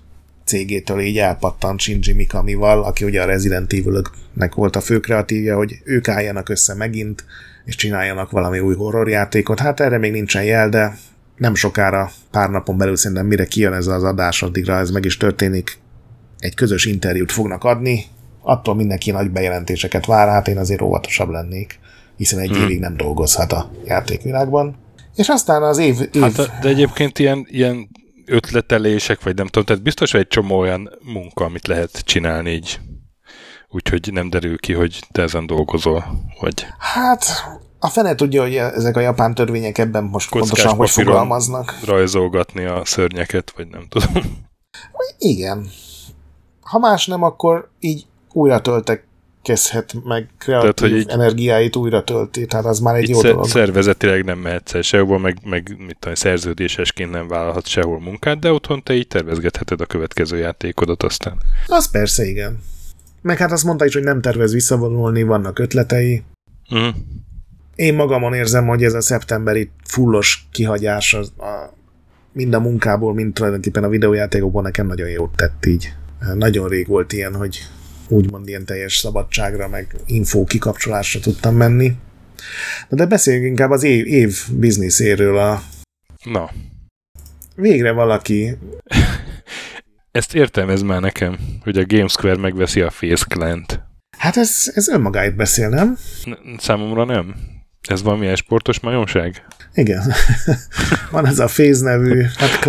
cégétől 0.46 1.00
így 1.00 1.18
elpattant 1.18 1.80
Shinji 1.80 2.14
Mikamival, 2.14 2.84
aki 2.84 3.04
ugye 3.04 3.22
a 3.22 3.26
Resident 3.26 3.74
Evil-nek 3.74 4.54
volt 4.54 4.76
a 4.76 4.82
fő 4.82 5.00
kreatívja, 5.00 5.56
hogy 5.56 5.82
ők 5.84 6.08
álljanak 6.08 6.50
össze 6.50 6.76
megint, 6.76 7.26
és 7.66 7.76
csináljanak 7.76 8.32
valami 8.32 8.60
új 8.60 8.76
horrorjátékot. 8.76 9.60
Hát 9.60 9.80
erre 9.80 9.98
még 9.98 10.12
nincsen 10.12 10.44
jel, 10.44 10.70
de 10.70 10.98
nem 11.38 11.56
sokára, 11.56 12.12
pár 12.32 12.50
napon 12.50 12.78
belül 12.78 12.96
szerintem 12.96 13.26
mire 13.26 13.46
kijön 13.46 13.74
ez 13.74 13.88
az 13.88 14.04
adás, 14.04 14.44
addigra 14.44 14.78
ez 14.78 14.90
meg 14.90 15.06
is 15.06 15.18
történik, 15.18 15.78
egy 16.40 16.56
közös 16.56 16.86
interjút 16.86 17.32
fognak 17.32 17.64
adni, 17.64 18.06
attól 18.42 18.76
mindenki 18.76 19.12
nagy 19.12 19.32
bejelentéseket 19.32 20.06
vár, 20.06 20.28
hát 20.28 20.48
én 20.48 20.58
azért 20.58 20.82
óvatosabb 20.82 21.30
lennék, 21.30 21.80
hiszen 22.18 22.40
egy 22.40 22.50
hmm. 22.50 22.64
évig 22.64 22.80
nem 22.80 22.98
dolgozhat 22.98 23.52
a 23.52 23.72
játékvilágban. 23.86 24.81
És 25.16 25.30
aztán 25.30 25.64
az 25.64 25.78
év... 25.78 26.10
év... 26.12 26.22
Hát, 26.22 26.36
de 26.36 26.68
egyébként 26.68 27.20
ilyen, 27.20 27.46
ilyen 27.50 27.90
ötletelések, 28.26 29.24
vagy 29.24 29.36
nem 29.36 29.46
tudom, 29.46 29.64
tehát 29.64 29.84
biztos, 29.84 30.12
hogy 30.12 30.20
egy 30.20 30.28
csomó 30.28 30.58
olyan 30.58 30.90
munka, 31.04 31.46
amit 31.46 31.68
lehet 31.68 32.02
csinálni 32.06 32.52
így, 32.52 32.80
úgyhogy 33.70 34.10
nem 34.12 34.30
derül 34.30 34.58
ki, 34.58 34.74
hogy 34.74 35.00
te 35.12 35.22
ezen 35.22 35.46
dolgozol, 35.46 36.06
vagy... 36.40 36.66
Hát, 36.78 37.26
a 37.80 37.88
fene 37.88 38.16
tudja, 38.16 38.42
hogy 38.42 38.56
ezek 38.56 38.98
a 38.98 39.00
japán 39.00 39.34
törvények 39.34 39.78
ebben 39.78 40.04
most 40.04 40.30
Kockás 40.30 40.50
pontosan 40.50 40.78
hogy 40.78 40.90
fogalmaznak. 40.90 41.80
rajzolgatni 41.86 42.64
a 42.66 42.86
szörnyeket, 42.86 43.54
vagy 43.56 43.68
nem 43.68 43.86
tudom. 43.90 44.24
Igen. 45.18 45.70
Ha 46.62 46.80
más 46.80 47.06
nem, 47.08 47.24
akkor 47.24 47.70
így 47.80 48.06
újra 48.32 48.62
töltek 48.62 49.08
kezdhet 49.44 49.94
meg 50.04 50.28
kreatív 50.38 50.74
Tehát, 50.74 50.80
hogy 50.80 51.00
így, 51.00 51.10
energiáit 51.10 51.76
újra 51.76 52.04
tölti, 52.04 52.46
tehát 52.46 52.66
az 52.66 52.80
már 52.80 52.96
egy 52.96 53.10
jó 53.10 53.22
dolog. 53.22 53.48
Szervezetileg 53.48 54.24
nem 54.24 54.40
mehetsz 54.40 54.74
el 54.74 54.82
sehol, 54.82 55.20
meg, 55.20 55.38
meg 55.44 55.76
mit 55.78 55.98
tudom, 56.00 56.16
szerződésesként 56.16 57.12
nem 57.12 57.28
vállalhat 57.28 57.68
sehol 57.68 58.00
munkát, 58.00 58.40
de 58.40 58.52
otthon 58.52 58.84
te 58.84 58.94
így 58.94 59.08
tervezgetheted 59.08 59.82
a 59.82 59.86
következő 59.86 60.38
játékodat 60.38 61.04
aztán. 61.04 61.38
Az 61.68 61.92
persze, 61.92 62.26
igen. 62.26 62.60
Meg 63.22 63.38
hát 63.38 63.52
azt 63.52 63.64
mondta 63.64 63.86
is, 63.86 63.94
hogy 63.94 64.04
nem 64.04 64.22
tervez 64.22 64.54
visszavonulni, 64.54 65.24
vannak 65.24 65.60
ötletei. 65.60 66.24
Uh-huh. 66.70 66.96
Én 67.76 67.94
magamon 67.94 68.34
érzem, 68.34 68.68
hogy 68.68 68.84
ez 68.84 68.94
a 68.94 69.02
szeptemberi 69.02 69.70
fullos 69.84 70.48
kihagyás 70.52 71.14
az 71.14 71.32
a, 71.38 71.74
mind 72.34 72.54
a 72.54 72.60
munkából, 72.60 73.14
mind 73.14 73.34
tulajdonképpen 73.34 73.84
a 73.84 73.90
videójátékokból 73.90 74.62
nekem 74.62 74.88
nagyon 74.88 75.10
jót 75.10 75.36
tett 75.36 75.66
így. 75.66 75.94
Nagyon 76.34 76.68
rég 76.68 76.88
volt 76.88 77.14
ilyen, 77.14 77.36
hogy 77.36 77.60
úgymond 78.12 78.48
ilyen 78.48 78.66
teljes 78.66 78.98
szabadságra, 78.98 79.68
meg 79.68 79.96
infó 80.06 80.44
kikapcsolásra 80.44 81.20
tudtam 81.20 81.56
menni. 81.56 81.94
Na 82.90 82.98
de 82.98 83.06
beszéljünk 83.06 83.46
inkább 83.46 83.70
az 83.70 83.84
év, 83.84 84.08
év 84.08 84.38
bizniszéről. 84.52 85.38
A... 85.38 85.62
Na. 86.24 86.50
Végre 87.56 87.92
valaki... 87.92 88.58
Ezt 90.12 90.36
értem 90.36 90.70
ez 90.70 90.82
már 90.82 91.02
nekem, 91.02 91.38
hogy 91.64 91.78
a 91.78 91.86
Gamesquare 91.86 92.38
megveszi 92.38 92.82
a 92.82 92.90
Face 92.90 93.26
Clan-t. 93.28 93.80
Hát 94.18 94.38
ez, 94.38 94.72
ez 94.74 94.88
önmagáit 94.88 95.36
beszél, 95.36 95.70
nem? 95.70 95.98
Számomra 96.58 97.06
nem. 97.06 97.36
Ez 97.88 98.02
valami 98.02 98.36
sportos 98.36 98.80
majomság? 98.80 99.46
Igen. 99.74 100.14
Van 101.12 101.26
ez 101.26 101.40
a 101.40 101.46
Phase 101.46 101.84
nevű, 101.84 102.22
hát 102.38 102.60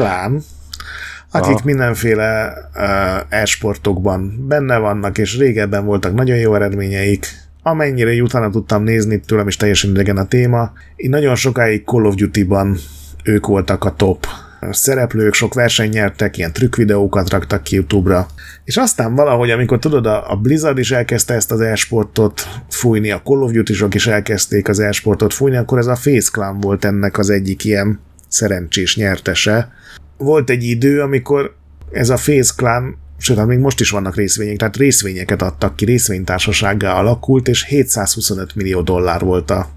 akik 1.32 1.54
Aha. 1.54 1.60
mindenféle 1.64 2.54
uh, 2.74 3.40
e-sportokban 3.40 4.46
benne 4.48 4.78
vannak, 4.78 5.18
és 5.18 5.38
régebben 5.38 5.84
voltak 5.84 6.14
nagyon 6.14 6.36
jó 6.36 6.54
eredményeik, 6.54 7.26
amennyire 7.62 8.22
utána 8.22 8.50
tudtam 8.50 8.82
nézni, 8.82 9.20
tőlem 9.20 9.48
is 9.48 9.56
teljesen 9.56 9.90
idegen 9.90 10.16
a 10.16 10.26
téma. 10.26 10.72
Én 10.96 11.10
nagyon 11.10 11.34
sokáig 11.34 11.84
Call 11.84 12.04
of 12.04 12.14
Duty-ban 12.14 12.76
ők 13.24 13.46
voltak 13.46 13.84
a 13.84 13.94
top 13.94 14.26
szereplők, 14.70 15.34
sok 15.34 15.54
verseny 15.54 15.88
nyertek, 15.88 16.36
ilyen 16.36 16.52
trükkvideókat 16.52 17.30
raktak 17.30 17.62
ki 17.62 17.74
YouTube-ra, 17.74 18.26
és 18.64 18.76
aztán 18.76 19.14
valahogy, 19.14 19.50
amikor 19.50 19.78
tudod, 19.78 20.06
a 20.06 20.38
Blizzard 20.42 20.78
is 20.78 20.90
elkezdte 20.90 21.34
ezt 21.34 21.52
az 21.52 21.60
e-sportot 21.60 22.48
fújni, 22.68 23.10
a 23.10 23.22
Call 23.24 23.42
of 23.42 23.50
Duty-sok 23.50 23.94
is 23.94 24.06
elkezdték 24.06 24.68
az 24.68 24.78
e-sportot 24.78 25.32
fújni, 25.32 25.56
akkor 25.56 25.78
ez 25.78 25.86
a 25.86 25.96
Face 25.96 26.30
Clan 26.32 26.60
volt 26.60 26.84
ennek 26.84 27.18
az 27.18 27.30
egyik 27.30 27.64
ilyen 27.64 28.00
szerencsés 28.28 28.96
nyertese. 28.96 29.72
Volt 30.16 30.50
egy 30.50 30.64
idő, 30.64 31.00
amikor 31.00 31.54
ez 31.92 32.10
a 32.10 32.16
Face 32.16 32.52
Clan 32.56 33.00
sőt, 33.22 33.36
hát 33.36 33.46
még 33.46 33.58
most 33.58 33.80
is 33.80 33.90
vannak 33.90 34.16
részvények, 34.16 34.56
tehát 34.56 34.76
részvényeket 34.76 35.42
adtak 35.42 35.76
ki, 35.76 35.84
részvénytársasággá 35.84 36.92
alakult, 36.92 37.48
és 37.48 37.64
725 37.64 38.54
millió 38.54 38.80
dollár 38.80 39.20
volt 39.20 39.50
a 39.50 39.68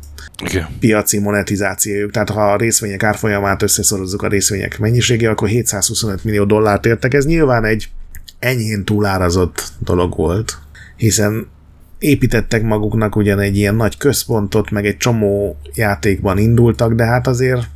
igen. 0.44 0.68
piaci 0.80 1.20
monetizációjuk. 1.20 2.12
Tehát 2.12 2.30
ha 2.30 2.52
a 2.52 2.57
részvények 2.57 3.03
árfolyamát 3.03 3.62
összeszorozzuk 3.62 4.22
a 4.22 4.28
részvények 4.28 4.80
mennyiségével, 4.80 5.34
akkor 5.34 5.48
725 5.48 6.24
millió 6.24 6.44
dollárt 6.44 6.86
értek. 6.86 7.14
Ez 7.14 7.26
nyilván 7.26 7.66
egy 7.66 7.90
enyhén 8.40 8.86
túlárazott 8.86 9.64
dolog 9.80 10.16
volt, 10.16 10.57
hiszen 10.95 11.48
építettek 11.99 12.64
maguknak 12.64 13.16
ugyan 13.16 13.40
egy 13.40 13.57
ilyen 13.57 13.76
nagy 13.76 13.98
központot, 13.98 14.72
meg 14.72 14.86
egy 14.86 14.98
csomó 14.98 15.57
játékban 15.74 16.38
indultak, 16.38 16.94
de 16.94 17.06
hát 17.06 17.28
azért 17.28 17.68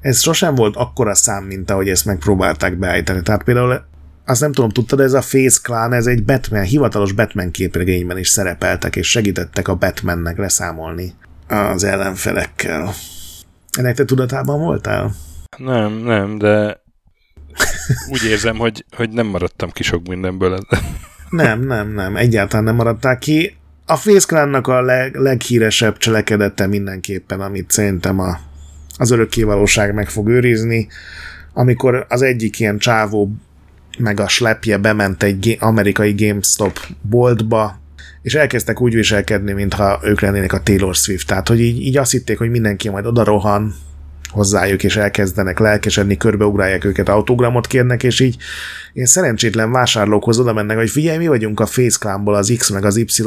ez 0.00 0.20
sosem 0.20 0.54
volt 0.54 0.76
akkora 0.76 1.14
szám, 1.14 1.44
mint 1.44 1.70
ahogy 1.70 1.88
ezt 1.88 2.04
megpróbálták 2.04 2.78
beállítani. 2.78 3.22
Tehát 3.22 3.42
például 3.42 3.86
azt 4.24 4.40
nem 4.40 4.52
tudom, 4.52 4.70
tudtad, 4.70 5.00
ez 5.00 5.12
a 5.12 5.22
Face 5.22 5.58
Clan, 5.62 5.92
ez 5.92 6.06
egy 6.06 6.24
Batman, 6.24 6.62
hivatalos 6.62 7.12
Batman 7.12 7.50
képregényben 7.50 8.18
is 8.18 8.28
szerepeltek, 8.28 8.96
és 8.96 9.10
segítettek 9.10 9.68
a 9.68 9.74
Batmannek 9.74 10.36
leszámolni 10.36 11.12
az 11.46 11.84
ellenfelekkel. 11.84 12.92
Ennek 13.78 13.94
te 13.94 14.04
tudatában 14.04 14.60
voltál? 14.60 15.14
Nem, 15.56 15.92
nem, 15.92 16.38
de 16.38 16.82
úgy 18.12 18.24
érzem, 18.24 18.56
hogy, 18.56 18.84
hogy 18.96 19.10
nem 19.10 19.26
maradtam 19.26 19.70
ki 19.70 19.82
sok 19.82 20.06
mindenből. 20.08 20.66
nem, 21.30 21.60
nem, 21.60 21.92
nem, 21.92 22.16
egyáltalán 22.16 22.64
nem 22.64 22.74
maradtál 22.74 23.18
ki. 23.18 23.56
A 23.86 23.96
Face 23.96 24.42
a 24.62 24.80
leg, 24.80 25.14
leghíresebb 25.14 25.96
cselekedete 25.96 26.66
mindenképpen, 26.66 27.40
amit 27.40 27.70
szerintem 27.70 28.18
a, 28.18 28.38
az 28.98 29.10
örökkévalóság 29.10 29.94
meg 29.94 30.08
fog 30.08 30.28
őrizni, 30.28 30.88
amikor 31.52 32.06
az 32.08 32.22
egyik 32.22 32.60
ilyen 32.60 32.78
csávó 32.78 33.30
meg 33.98 34.20
a 34.20 34.28
slepje 34.28 34.76
bement 34.76 35.22
egy 35.22 35.56
amerikai 35.60 36.14
GameStop 36.16 36.78
boltba, 37.02 37.80
és 38.22 38.34
elkezdtek 38.34 38.80
úgy 38.80 38.94
viselkedni, 38.94 39.52
mintha 39.52 40.00
ők 40.02 40.20
lennének 40.20 40.52
a 40.52 40.62
Taylor 40.62 40.94
Swift. 40.94 41.26
Tehát, 41.26 41.48
hogy 41.48 41.60
így, 41.60 41.80
így 41.80 41.96
azt 41.96 42.10
hitték, 42.10 42.38
hogy 42.38 42.50
mindenki 42.50 42.88
majd 42.88 43.06
oda 43.06 43.24
rohan 43.24 43.74
hozzájuk, 44.28 44.84
és 44.84 44.96
elkezdenek 44.96 45.58
lelkesedni, 45.58 46.16
körbeugrálják 46.16 46.84
őket, 46.84 47.08
autogramot 47.08 47.66
kérnek, 47.66 48.02
és 48.02 48.20
így 48.20 48.36
én 48.92 49.06
szerencsétlen 49.06 49.72
vásárlókhoz 49.72 50.38
oda 50.38 50.52
mennek, 50.52 50.76
hogy 50.76 50.90
figyelj, 50.90 51.18
mi 51.18 51.26
vagyunk 51.26 51.60
a 51.60 51.66
Face 51.66 51.98
Clanból 51.98 52.34
az 52.34 52.54
X 52.58 52.70
meg 52.70 52.84
az 52.84 52.96
Y, 52.96 53.22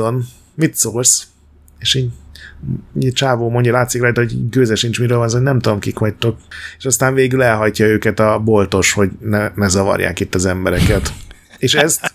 mit 0.56 0.76
szólsz? 0.76 1.28
És 1.80 1.94
így 1.94 2.10
csávó 3.14 3.50
mondja, 3.50 3.72
látszik 3.72 4.02
rajta, 4.02 4.22
hogy 4.22 4.50
gőze 4.50 4.76
sincs 4.76 5.00
miről 5.00 5.18
van, 5.18 5.30
hogy 5.30 5.42
nem 5.42 5.60
tudom, 5.60 5.80
kik 5.80 6.00
vagytok. 6.00 6.38
És 6.78 6.86
aztán 6.86 7.14
végül 7.14 7.44
elhagyja 7.44 7.86
őket 7.86 8.20
a 8.20 8.40
boltos, 8.40 8.94
hogy 8.94 9.10
ne, 9.20 9.52
ne 9.56 9.68
zavarják 9.68 10.20
itt 10.20 10.36
az 10.36 10.46
embereket. 10.46 11.14
És 11.58 11.74
ezt 11.74 12.14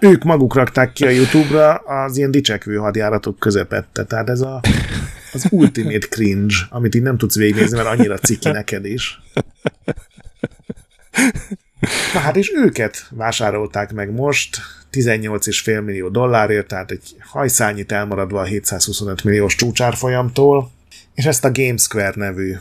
ők 0.00 0.24
maguk 0.24 0.54
rakták 0.54 0.92
ki 0.92 1.04
a 1.04 1.10
YouTube-ra 1.10 1.74
az 1.74 2.16
ilyen 2.16 2.30
dicsekvő 2.30 2.76
hadjáratok 2.76 3.38
közepette. 3.38 4.04
Tehát 4.04 4.28
ez 4.28 4.40
a 4.40 4.60
az 5.32 5.46
ultimate 5.50 6.06
cringe, 6.06 6.54
amit 6.70 6.94
így 6.94 7.02
nem 7.02 7.16
tudsz 7.16 7.36
végignézni, 7.36 7.76
mert 7.76 7.88
annyira 7.88 8.18
ciki 8.18 8.48
neked 8.48 8.84
is. 8.84 9.20
Na 12.14 12.20
hát 12.20 12.36
és 12.36 12.52
őket 12.54 13.06
vásárolták 13.10 13.92
meg 13.92 14.12
most 14.12 14.60
18,5 14.92 15.84
millió 15.84 16.08
dollárért, 16.08 16.66
tehát 16.66 16.90
egy 16.90 17.16
hajszányit 17.20 17.92
elmaradva 17.92 18.40
a 18.40 18.44
725 18.44 19.24
milliós 19.24 19.54
csúcsárfolyamtól, 19.54 20.70
és 21.14 21.24
ezt 21.24 21.44
a 21.44 21.52
GameSquare 21.52 22.12
nevű 22.14 22.56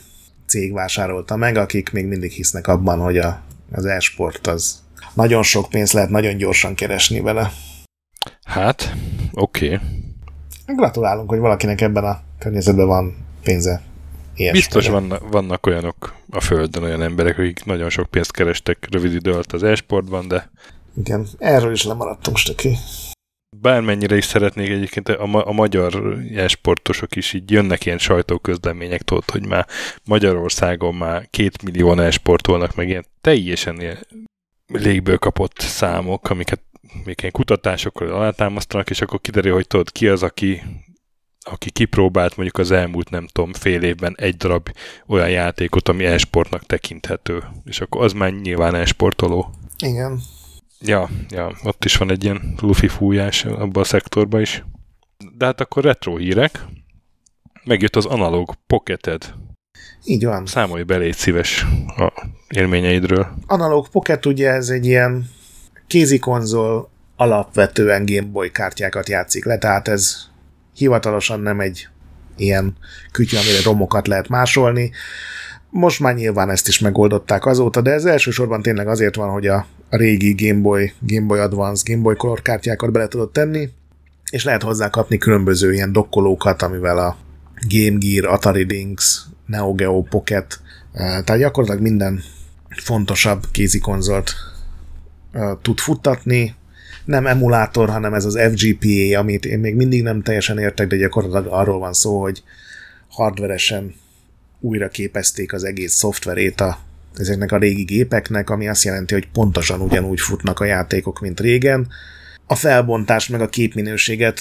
cég 0.45 0.73
vásárolta 0.73 1.35
meg, 1.35 1.57
akik 1.57 1.91
még 1.91 2.05
mindig 2.05 2.31
hisznek 2.31 2.67
abban, 2.67 2.99
hogy 2.99 3.17
a, 3.17 3.41
az 3.71 3.85
e-sport 3.85 4.47
az 4.47 4.83
nagyon 5.13 5.43
sok 5.43 5.69
pénzt 5.69 5.93
lehet 5.93 6.09
nagyon 6.09 6.37
gyorsan 6.37 6.75
keresni 6.75 7.19
vele. 7.19 7.51
Hát, 8.43 8.93
oké. 9.33 9.65
Okay. 9.65 9.79
Gratulálunk, 10.65 11.29
hogy 11.29 11.39
valakinek 11.39 11.81
ebben 11.81 12.03
a 12.03 12.19
környezetben 12.39 12.87
van 12.87 13.15
pénze. 13.43 13.81
Ilyes 14.35 14.53
Biztos 14.53 14.87
vannak, 14.87 15.29
vannak 15.31 15.65
olyanok 15.65 16.15
a 16.29 16.41
Földön, 16.41 16.83
olyan 16.83 17.01
emberek, 17.01 17.37
akik 17.37 17.65
nagyon 17.65 17.89
sok 17.89 18.09
pénzt 18.09 18.31
kerestek 18.31 18.87
rövid 18.91 19.13
idő 19.13 19.31
alatt 19.31 19.53
az 19.53 19.63
e-sportban, 19.63 20.27
de... 20.27 20.49
Igen, 20.97 21.27
erről 21.37 21.71
is 21.71 21.83
lemaradtunk, 21.83 22.37
stöki. 22.37 22.77
Bármennyire 23.61 24.17
is 24.17 24.25
szeretnék 24.25 24.69
egyébként, 24.69 25.09
a, 25.09 25.25
ma- 25.25 25.45
a 25.45 25.51
magyar 25.51 26.17
e-sportosok 26.35 27.15
is 27.15 27.33
így 27.33 27.51
jönnek 27.51 27.85
ilyen 27.85 27.97
sajtóközlemények, 27.97 29.01
tudod, 29.01 29.29
hogy 29.29 29.47
már 29.47 29.67
Magyarországon 30.05 30.95
már 30.95 31.27
két 31.29 31.63
millió 31.63 31.99
e-sportolnak, 31.99 32.75
meg 32.75 32.87
ilyen 32.87 33.05
teljesen 33.21 33.79
ilyen 33.79 34.07
légből 34.67 35.17
kapott 35.17 35.59
számok, 35.59 36.29
amiket 36.29 36.61
még 37.03 37.15
ilyen 37.19 37.31
kutatásokkal 37.31 38.07
alátámasztanak, 38.07 38.89
és 38.89 39.01
akkor 39.01 39.21
kiderül, 39.21 39.53
hogy 39.53 39.67
tudod, 39.67 39.91
ki 39.91 40.07
az, 40.07 40.23
aki 40.23 40.61
aki 41.49 41.71
kipróbált 41.71 42.35
mondjuk 42.35 42.57
az 42.57 42.71
elmúlt, 42.71 43.09
nem 43.09 43.27
tudom, 43.27 43.53
fél 43.53 43.81
évben 43.81 44.15
egy 44.17 44.35
darab 44.35 44.69
olyan 45.07 45.29
játékot, 45.29 45.89
ami 45.89 46.05
e-sportnak 46.05 46.65
tekinthető. 46.65 47.43
És 47.63 47.81
akkor 47.81 48.03
az 48.03 48.13
már 48.13 48.31
nyilván 48.31 48.75
e-sportoló. 48.75 49.49
Igen. 49.77 50.19
Ja, 50.81 51.09
ja, 51.29 51.51
ott 51.63 51.85
is 51.85 51.95
van 51.95 52.11
egy 52.11 52.23
ilyen 52.23 52.55
lufi 52.61 52.87
fújás 52.87 53.45
abban 53.45 53.83
a 53.83 53.85
szektorban 53.85 54.41
is. 54.41 54.63
De 55.37 55.45
hát 55.45 55.61
akkor 55.61 55.83
retro 55.83 56.17
hírek. 56.17 56.65
Megjött 57.63 57.95
az 57.95 58.05
analóg 58.05 58.53
pocketed. 58.67 59.33
Így 60.05 60.25
van. 60.25 60.45
Számolj 60.45 60.83
belé 60.83 61.11
szíves 61.11 61.65
a 61.87 62.25
élményeidről. 62.49 63.27
Analóg 63.47 63.89
Pocket 63.89 64.25
ugye 64.25 64.49
ez 64.49 64.69
egy 64.69 64.85
ilyen 64.85 65.29
kézikonzol 65.87 66.89
alapvetően 67.15 68.05
Game 68.05 68.27
Boy 68.27 68.51
kártyákat 68.51 69.09
játszik 69.09 69.45
le, 69.45 69.57
tehát 69.57 69.87
ez 69.87 70.17
hivatalosan 70.75 71.39
nem 71.39 71.59
egy 71.59 71.87
ilyen 72.35 72.75
kütyű, 73.11 73.37
amire 73.37 73.61
romokat 73.63 74.07
lehet 74.07 74.27
másolni. 74.27 74.91
Most 75.79 75.99
már 75.99 76.15
nyilván 76.15 76.49
ezt 76.49 76.67
is 76.67 76.79
megoldották 76.79 77.45
azóta, 77.45 77.81
de 77.81 77.91
ez 77.91 78.05
elsősorban 78.05 78.61
tényleg 78.61 78.87
azért 78.87 79.15
van, 79.15 79.29
hogy 79.29 79.47
a, 79.47 79.65
régi 79.89 80.47
Game 80.47 80.61
Boy, 80.61 80.93
Game 80.99 81.25
Boy 81.25 81.39
Advance, 81.39 81.83
Game 81.85 82.01
Boy 82.01 82.15
Color 82.15 82.41
kártyákat 82.41 82.91
bele 82.91 83.07
tudod 83.07 83.31
tenni, 83.31 83.69
és 84.31 84.43
lehet 84.43 84.63
hozzá 84.63 84.89
kapni 84.89 85.17
különböző 85.17 85.73
ilyen 85.73 85.91
dokkolókat, 85.91 86.61
amivel 86.61 86.97
a 86.97 87.17
Game 87.67 87.97
Gear, 87.97 88.25
Atari 88.25 88.63
Lynx, 88.63 89.25
Neo 89.45 89.73
Geo 89.73 90.01
Pocket, 90.01 90.59
eh, 90.93 91.21
tehát 91.23 91.41
gyakorlatilag 91.41 91.81
minden 91.81 92.21
fontosabb 92.69 93.43
kézikonzolt 93.51 94.33
eh, 95.31 95.51
tud 95.61 95.79
futtatni, 95.79 96.55
nem 97.05 97.27
emulátor, 97.27 97.89
hanem 97.89 98.13
ez 98.13 98.25
az 98.25 98.39
FGPA, 98.51 99.19
amit 99.19 99.45
én 99.45 99.59
még 99.59 99.75
mindig 99.75 100.03
nem 100.03 100.21
teljesen 100.21 100.57
értek, 100.57 100.87
de 100.87 100.95
gyakorlatilag 100.95 101.45
arról 101.53 101.79
van 101.79 101.93
szó, 101.93 102.21
hogy 102.21 102.43
hardveresen 103.09 103.93
újra 104.59 104.87
képezték 104.87 105.53
az 105.53 105.63
egész 105.63 105.93
szoftverét 105.93 106.61
a, 106.61 106.79
ezeknek 107.15 107.51
a 107.51 107.57
régi 107.57 107.83
gépeknek, 107.83 108.49
ami 108.49 108.67
azt 108.67 108.83
jelenti, 108.83 109.13
hogy 109.13 109.27
pontosan 109.31 109.81
ugyanúgy 109.81 110.19
futnak 110.19 110.59
a 110.59 110.65
játékok, 110.65 111.19
mint 111.19 111.39
régen. 111.39 111.87
A 112.47 112.55
felbontás 112.55 113.27
meg 113.27 113.41
a 113.41 113.49
képminőséget 113.49 114.39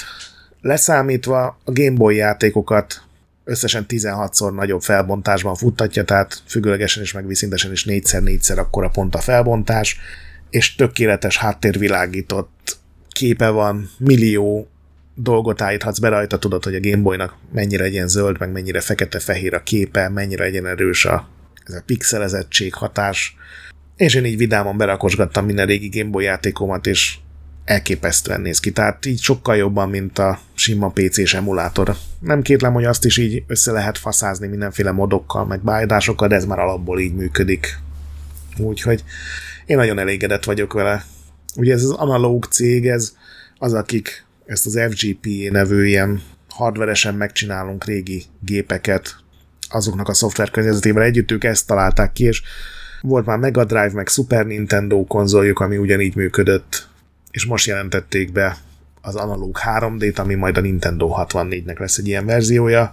leszámítva 0.61 1.59
a 1.65 1.73
Game 1.73 1.97
Boy 1.97 2.17
játékokat 2.17 3.03
összesen 3.45 3.85
16-szor 3.89 4.55
nagyobb 4.55 4.83
felbontásban 4.83 5.55
futtatja, 5.55 6.05
tehát 6.05 6.43
függőlegesen 6.47 7.03
és 7.03 7.13
megviszintesen 7.13 7.73
is 7.73 7.85
4x4-szer 7.89 8.59
akkora 8.59 8.89
pont 8.89 9.15
a 9.15 9.21
felbontás, 9.21 9.99
és 10.51 10.75
tökéletes 10.75 11.37
háttérvilágított 11.37 12.79
képe 13.11 13.49
van, 13.49 13.91
millió 13.99 14.69
dolgot 15.17 15.61
állíthatsz 15.61 15.99
be 15.99 16.09
rajta, 16.09 16.39
tudod, 16.39 16.65
hogy 16.65 16.75
a 16.75 16.81
Gameboynak 16.81 17.37
mennyire 17.53 17.83
legyen 17.83 18.09
zöld, 18.09 18.39
meg 18.39 18.53
mennyire 18.53 18.81
fekete-fehér 18.81 19.55
a 19.55 19.63
képe, 19.63 20.09
mennyire 20.09 20.45
legyen 20.45 20.67
erős 20.67 21.05
a, 21.05 21.29
ez 21.65 21.75
a 21.75 21.83
pixelezettség 21.87 22.75
hatás. 22.75 23.37
És 23.97 24.15
én 24.15 24.25
így 24.25 24.37
vidáman 24.37 24.77
berakosgattam 24.77 25.45
minden 25.45 25.67
régi 25.67 25.89
Gameboy 25.89 26.25
játékomat, 26.25 26.87
és 26.87 27.17
elképesztően 27.65 28.41
néz 28.41 28.61
ki. 28.61 28.71
Tehát 28.73 29.07
így 29.07 29.21
sokkal 29.21 29.57
jobban, 29.57 29.89
mint 29.89 30.19
a 30.19 30.39
sima 30.55 30.91
PC-s 30.91 31.35
emulátor. 31.35 31.97
Nem 32.19 32.43
kétlem, 32.43 32.73
hogy 32.73 32.85
azt 32.85 33.05
is 33.05 33.17
így 33.17 33.45
össze 33.47 33.73
lehet 33.73 33.99
faszázni 33.99 34.47
mindenféle 34.47 34.91
modokkal, 34.91 35.45
meg 35.47 35.61
bájdásokkal, 35.61 36.29
de 36.29 36.35
ez 36.35 36.45
már 36.45 36.59
alapból 36.59 37.01
így 37.01 37.15
működik. 37.15 37.79
Úgyhogy 38.59 39.05
én 39.67 39.77
nagyon 39.77 39.99
elégedett 39.99 40.45
vagyok 40.45 40.73
vele. 40.73 41.05
Ugye 41.57 41.73
ez 41.73 41.83
az 41.83 41.91
analóg 41.91 42.45
cég, 42.45 42.87
ez 42.87 43.15
az, 43.59 43.73
akik 43.73 44.26
ezt 44.47 44.67
az 44.67 44.81
FGP 44.91 45.27
nevű 45.51 45.87
ilyen 45.87 46.23
hardveresen 46.49 47.15
megcsinálunk 47.15 47.85
régi 47.85 48.23
gépeket, 48.41 49.17
azoknak 49.69 50.09
a 50.09 50.15
szoftver 50.15 50.51
környezetével 50.51 51.03
együtt 51.03 51.31
ők 51.31 51.45
ezt 51.45 51.67
találták 51.67 52.13
ki, 52.13 52.25
és 52.25 52.43
volt 53.01 53.27
már 53.27 53.39
Mega 53.39 53.65
Drive, 53.65 53.93
meg 53.93 54.09
Super 54.09 54.47
Nintendo 54.47 55.05
konzoljuk, 55.05 55.59
ami 55.59 55.77
ugyanígy 55.77 56.15
működött, 56.15 56.89
és 57.31 57.45
most 57.45 57.67
jelentették 57.67 58.33
be 58.33 58.57
az 59.01 59.15
analóg 59.15 59.59
3D-t, 59.65 60.19
ami 60.19 60.35
majd 60.35 60.57
a 60.57 60.61
Nintendo 60.61 61.15
64-nek 61.17 61.79
lesz 61.79 61.99
egy 61.99 62.07
ilyen 62.07 62.27
verziója. 62.27 62.93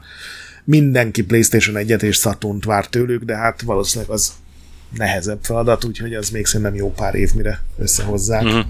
Mindenki 0.64 1.24
PlayStation 1.24 1.76
1-et 1.80 2.02
és 2.02 2.18
saturn 2.18 2.60
vár 2.66 2.88
tőlük, 2.88 3.24
de 3.24 3.36
hát 3.36 3.62
valószínűleg 3.62 4.12
az 4.12 4.34
nehezebb 4.98 5.40
feladat, 5.42 5.84
úgyhogy 5.84 6.14
az 6.14 6.30
még 6.30 6.46
szerintem 6.46 6.76
jó 6.76 6.92
pár 6.92 7.16
év, 7.16 7.34
mire 7.36 7.60
összehozzák. 7.78 8.44
Uh-huh. 8.44 8.66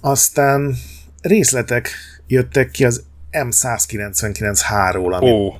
Aztán 0.00 0.76
részletek 1.20 1.88
jöttek 2.26 2.70
ki 2.70 2.84
az 2.84 3.04
M199H-ról. 3.32 5.12
Ami... 5.12 5.30
Ó, 5.30 5.52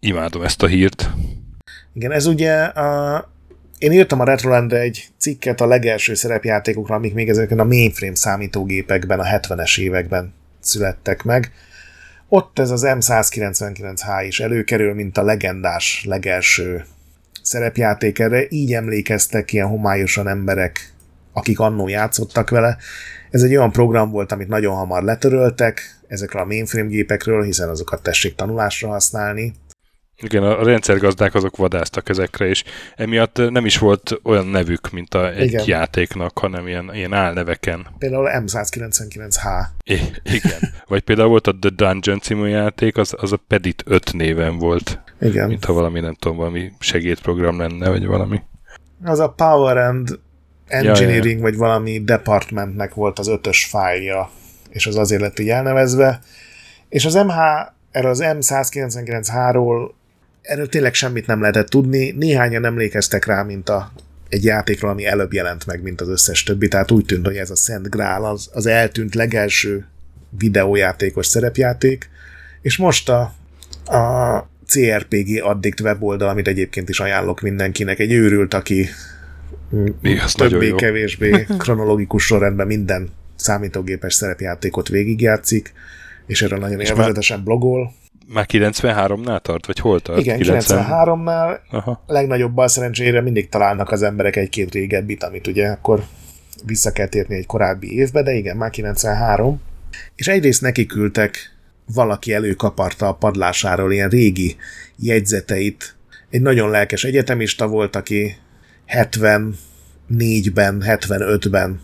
imádom 0.00 0.42
ezt 0.42 0.62
a 0.62 0.66
hírt. 0.66 1.10
Igen, 1.94 2.12
ez 2.12 2.26
ugye 2.26 2.62
a, 2.62 3.30
én 3.78 3.92
írtam 3.92 4.20
a 4.20 4.24
Retrolandre 4.24 4.78
egy 4.78 5.08
cikket 5.18 5.60
a 5.60 5.66
legelső 5.66 6.14
szerepjátékokra, 6.14 6.94
amik 6.94 7.14
még 7.14 7.28
ezeken 7.28 7.58
a 7.58 7.64
mainframe 7.64 8.14
számítógépekben 8.14 9.20
a 9.20 9.24
70-es 9.24 9.78
években 9.78 10.34
születtek 10.60 11.22
meg. 11.22 11.52
Ott 12.28 12.58
ez 12.58 12.70
az 12.70 12.82
M199H 12.86 14.24
is 14.26 14.40
előkerül, 14.40 14.94
mint 14.94 15.18
a 15.18 15.22
legendás 15.22 16.04
legelső 16.08 16.84
szerepjáték 17.42 18.18
erre, 18.18 18.46
így 18.48 18.72
emlékeztek 18.72 19.52
ilyen 19.52 19.66
homályosan 19.66 20.28
emberek, 20.28 20.92
akik 21.32 21.58
annó 21.58 21.88
játszottak 21.88 22.50
vele. 22.50 22.76
Ez 23.32 23.42
egy 23.42 23.56
olyan 23.56 23.72
program 23.72 24.10
volt, 24.10 24.32
amit 24.32 24.48
nagyon 24.48 24.74
hamar 24.74 25.02
letöröltek 25.02 26.00
ezekről 26.06 26.42
a 26.42 26.44
mainframe 26.44 26.88
gépekről, 26.88 27.42
hiszen 27.42 27.68
azokat 27.68 28.02
tessék 28.02 28.34
tanulásra 28.34 28.88
használni. 28.88 29.54
Igen, 30.22 30.42
a 30.42 30.64
rendszergazdák 30.64 31.34
azok 31.34 31.56
vadáztak 31.56 32.08
ezekre, 32.08 32.46
és 32.46 32.64
emiatt 32.96 33.50
nem 33.50 33.66
is 33.66 33.78
volt 33.78 34.20
olyan 34.22 34.46
nevük, 34.46 34.90
mint 34.90 35.14
a, 35.14 35.32
egy 35.32 35.46
Igen. 35.46 35.64
játéknak, 35.66 36.38
hanem 36.38 36.66
ilyen, 36.66 36.90
ilyen 36.94 37.12
álneveken. 37.12 37.86
Például 37.98 38.28
M199H. 38.32 39.64
I- 39.84 40.12
igen. 40.22 40.60
Vagy 40.86 41.02
például 41.02 41.28
volt 41.28 41.46
a 41.46 41.58
The 41.60 41.70
Dungeon 41.76 42.20
című 42.20 42.48
játék, 42.48 42.96
az, 42.96 43.14
az 43.16 43.32
a 43.32 43.38
Pedit 43.48 43.82
5 43.86 44.12
néven 44.12 44.58
volt. 44.58 45.00
Igen. 45.20 45.48
Mintha 45.48 45.72
valami, 45.72 46.00
nem 46.00 46.14
tudom, 46.14 46.36
valami 46.36 46.72
segédprogram 46.78 47.58
lenne, 47.58 47.88
vagy 47.88 48.06
valami. 48.06 48.40
Az 49.04 49.18
a 49.18 49.28
Power 49.28 49.76
and 49.76 50.18
Engineering, 50.72 51.24
ja, 51.24 51.36
ja. 51.36 51.40
vagy 51.40 51.56
valami 51.56 51.98
departmentnek 52.04 52.94
volt 52.94 53.18
az 53.18 53.28
ötös 53.28 53.64
fájlja, 53.64 54.30
és 54.70 54.86
az 54.86 54.96
azért 54.96 55.20
lett 55.20 55.38
így 55.38 55.48
elnevezve. 55.48 56.20
És 56.88 57.04
az 57.04 57.14
MH, 57.14 57.36
erről 57.90 58.10
az 58.10 58.22
M199H-ról 58.22 59.90
erről 60.42 60.68
tényleg 60.68 60.94
semmit 60.94 61.26
nem 61.26 61.40
lehetett 61.40 61.68
tudni. 61.68 62.10
Néhányan 62.10 62.64
emlékeztek 62.64 63.24
rá, 63.24 63.42
mint 63.42 63.68
a, 63.68 63.92
egy 64.28 64.44
játékról, 64.44 64.90
ami 64.90 65.06
előbb 65.06 65.32
jelent 65.32 65.66
meg, 65.66 65.82
mint 65.82 66.00
az 66.00 66.08
összes 66.08 66.42
többi, 66.42 66.68
tehát 66.68 66.90
úgy 66.90 67.04
tűnt, 67.04 67.26
hogy 67.26 67.36
ez 67.36 67.50
a 67.50 67.56
Szent 67.56 67.90
Grál 67.90 68.24
az, 68.24 68.50
az 68.52 68.66
eltűnt 68.66 69.14
legelső 69.14 69.86
videójátékos 70.38 71.26
szerepjáték, 71.26 72.10
és 72.62 72.76
most 72.76 73.08
a, 73.08 73.20
a 73.84 74.48
CRPG 74.66 75.42
Addict 75.42 75.80
weboldal, 75.80 76.28
amit 76.28 76.48
egyébként 76.48 76.88
is 76.88 77.00
ajánlok 77.00 77.40
mindenkinek, 77.40 77.98
egy 77.98 78.12
őrült, 78.12 78.54
aki 78.54 78.88
többé-kevésbé 80.34 81.46
kronológikus 81.58 82.24
sorrendben 82.24 82.66
minden 82.66 83.08
számítógépes 83.36 84.14
szerepjátékot 84.14 84.88
végigjátszik, 84.88 85.72
és 86.26 86.42
erről 86.42 86.58
nagyon 86.58 86.80
élvezetesen 86.80 87.44
blogol 87.44 87.92
Már 88.32 88.46
93-nál 88.48 89.40
tart, 89.40 89.66
vagy 89.66 89.78
hol 89.78 90.00
tart? 90.00 90.20
Igen, 90.20 90.38
93-nál 90.42 91.58
Aha. 91.70 92.02
legnagyobb 92.06 92.52
bal 92.52 92.68
szerencsére 92.68 93.20
mindig 93.20 93.48
találnak 93.48 93.90
az 93.90 94.02
emberek 94.02 94.36
egy-két 94.36 94.72
régebbit, 94.72 95.22
amit 95.22 95.46
ugye 95.46 95.68
akkor 95.68 96.04
vissza 96.66 96.92
kell 96.92 97.06
térni 97.06 97.34
egy 97.34 97.46
korábbi 97.46 97.94
évbe, 97.94 98.22
de 98.22 98.32
igen, 98.32 98.56
már 98.56 98.70
93. 98.70 99.60
És 100.14 100.28
egyrészt 100.28 100.60
neki 100.60 100.86
küldtek, 100.86 101.52
valaki 101.94 102.32
előkaparta 102.32 103.08
a 103.08 103.14
padlásáról 103.14 103.92
ilyen 103.92 104.08
régi 104.08 104.56
jegyzeteit. 104.96 105.94
Egy 106.30 106.40
nagyon 106.40 106.70
lelkes 106.70 107.04
egyetemista 107.04 107.66
volt, 107.66 107.96
aki 107.96 108.36
74-ben, 108.88 110.82
75-ben 110.86 111.80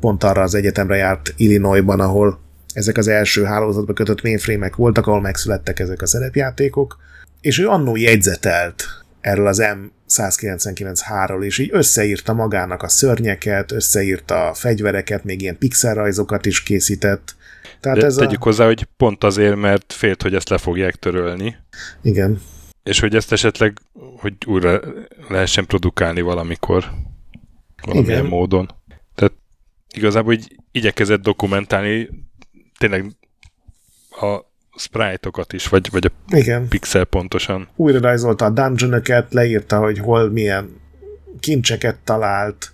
pont 0.00 0.24
arra 0.24 0.42
az 0.42 0.54
egyetemre 0.54 0.96
járt 0.96 1.34
Illinoisban, 1.36 2.00
ahol 2.00 2.38
ezek 2.74 2.96
az 2.96 3.08
első 3.08 3.44
hálózatba 3.44 3.92
kötött 3.92 4.22
mainframe 4.22 4.70
voltak, 4.76 5.06
ahol 5.06 5.20
megszülettek 5.20 5.80
ezek 5.80 6.02
a 6.02 6.06
szerepjátékok, 6.06 6.98
és 7.40 7.58
ő 7.58 7.68
annó 7.68 7.96
jegyzetelt 7.96 8.84
erről 9.20 9.46
az 9.46 9.62
M199-ról, 9.62 11.42
és 11.42 11.58
így 11.58 11.68
összeírta 11.72 12.32
magának 12.32 12.82
a 12.82 12.88
szörnyeket, 12.88 13.72
összeírta 13.72 14.48
a 14.48 14.54
fegyvereket, 14.54 15.24
még 15.24 15.40
ilyen 15.40 15.58
pixelrajzokat 15.58 16.46
is 16.46 16.62
készített. 16.62 17.34
Tehát 17.80 17.98
De 17.98 18.06
ez 18.06 18.14
tegyük 18.14 18.40
a... 18.40 18.44
hozzá, 18.44 18.66
hogy 18.66 18.88
pont 18.96 19.24
azért, 19.24 19.56
mert 19.56 19.92
félt, 19.92 20.22
hogy 20.22 20.34
ezt 20.34 20.48
le 20.48 20.58
fogják 20.58 20.94
törölni. 20.94 21.56
Igen. 22.02 22.40
És 22.84 23.00
hogy 23.00 23.14
ezt 23.14 23.32
esetleg, 23.32 23.78
hogy 24.16 24.34
újra 24.46 24.80
lehessen 25.28 25.66
produkálni 25.66 26.20
valamikor. 26.20 26.90
Valamilyen 27.82 28.18
Igen. 28.18 28.30
módon. 28.30 28.70
Tehát 29.14 29.32
igazából 29.94 30.32
így 30.32 30.56
igyekezett 30.72 31.22
dokumentálni 31.22 32.08
tényleg 32.78 33.12
a 34.10 34.40
sprite-okat 34.76 35.52
is, 35.52 35.68
vagy, 35.68 35.90
vagy 35.90 36.06
a 36.06 36.36
Igen. 36.36 36.68
pixel 36.68 37.04
pontosan. 37.04 37.68
Újra 37.76 38.00
rajzolta 38.00 38.44
a 38.44 38.50
dungeon 38.50 39.02
leírta, 39.30 39.78
hogy 39.78 39.98
hol 39.98 40.30
milyen 40.30 40.80
kincseket 41.40 41.96
talált. 42.04 42.72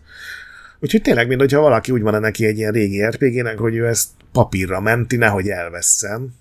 Úgyhogy 0.80 1.02
tényleg, 1.02 1.28
mint 1.28 1.40
hogyha 1.40 1.60
valaki 1.60 1.92
úgy 1.92 2.02
van 2.02 2.20
neki 2.20 2.46
egy 2.46 2.58
ilyen 2.58 2.72
régi 2.72 3.02
RPG-nek, 3.04 3.58
hogy 3.58 3.74
ő 3.74 3.86
ezt 3.86 4.10
papírra 4.32 4.80
menti, 4.80 5.16
nehogy 5.16 5.48
elveszem. 5.48 6.34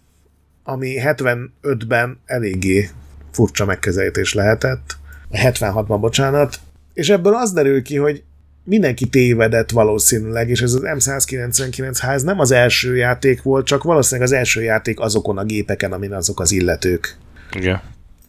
Ami 0.63 0.95
75-ben 0.99 2.19
eléggé 2.25 2.89
furcsa 3.31 3.65
megközelítés 3.65 4.33
lehetett. 4.33 4.97
76-ban, 5.31 5.97
bocsánat. 5.99 6.59
És 6.93 7.09
ebből 7.09 7.35
az 7.35 7.51
derül 7.51 7.81
ki, 7.81 7.97
hogy 7.97 8.23
mindenki 8.63 9.05
tévedett 9.05 9.69
valószínűleg, 9.69 10.49
és 10.49 10.61
ez 10.61 10.73
az 10.73 10.81
M199 10.83 11.97
ház 11.99 12.23
nem 12.23 12.39
az 12.39 12.51
első 12.51 12.95
játék 12.95 13.41
volt, 13.41 13.65
csak 13.65 13.83
valószínűleg 13.83 14.29
az 14.31 14.35
első 14.35 14.63
játék 14.63 14.99
azokon 14.99 15.37
a 15.37 15.43
gépeken, 15.43 15.91
amin 15.91 16.13
azok 16.13 16.39
az 16.39 16.51
illetők 16.51 17.17
Igen. 17.51 17.81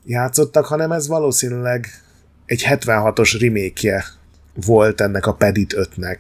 játszottak, 0.05 0.66
hanem 0.66 0.93
ez 0.93 1.09
valószínűleg 1.09 1.86
egy 2.47 2.64
76-os 2.68 3.36
remake 3.40 4.05
volt 4.55 5.01
ennek 5.01 5.27
a 5.27 5.35
Pedit 5.35 5.74
5-nek. 5.77 6.18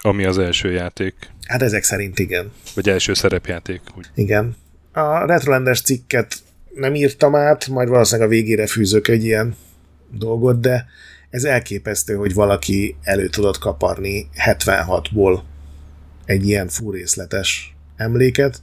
Ami 0.00 0.24
az 0.24 0.38
első 0.38 0.72
játék. 0.72 1.14
Hát 1.46 1.62
ezek 1.62 1.82
szerint 1.82 2.18
igen. 2.18 2.52
Vagy 2.74 2.88
első 2.88 3.14
szerepjáték. 3.14 3.80
Úgy. 3.96 4.06
Igen. 4.14 4.56
A 4.92 5.26
Retrolandes 5.26 5.80
cikket 5.80 6.34
nem 6.74 6.94
írtam 6.94 7.34
át, 7.34 7.68
majd 7.68 7.88
valószínűleg 7.88 8.28
a 8.28 8.32
végére 8.32 8.66
fűzök 8.66 9.08
egy 9.08 9.24
ilyen 9.24 9.56
dolgot, 10.10 10.60
de 10.60 10.86
ez 11.30 11.44
elképesztő, 11.44 12.14
hogy 12.14 12.34
valaki 12.34 12.96
elő 13.02 13.28
tudott 13.28 13.58
kaparni 13.58 14.28
76-ból 14.46 15.40
egy 16.24 16.48
ilyen 16.48 16.68
fúrészletes 16.68 17.74
emléket. 17.96 18.62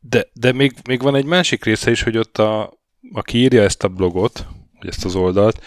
De, 0.00 0.26
de 0.32 0.52
még, 0.52 0.72
még 0.88 1.02
van 1.02 1.14
egy 1.14 1.24
másik 1.24 1.64
része 1.64 1.90
is, 1.90 2.02
hogy 2.02 2.16
ott 2.16 2.38
a, 2.38 2.78
aki 3.12 3.38
írja 3.38 3.62
ezt 3.62 3.82
a 3.82 3.88
blogot, 3.88 4.46
vagy 4.78 4.88
ezt 4.88 5.04
az 5.04 5.14
oldalt, 5.14 5.60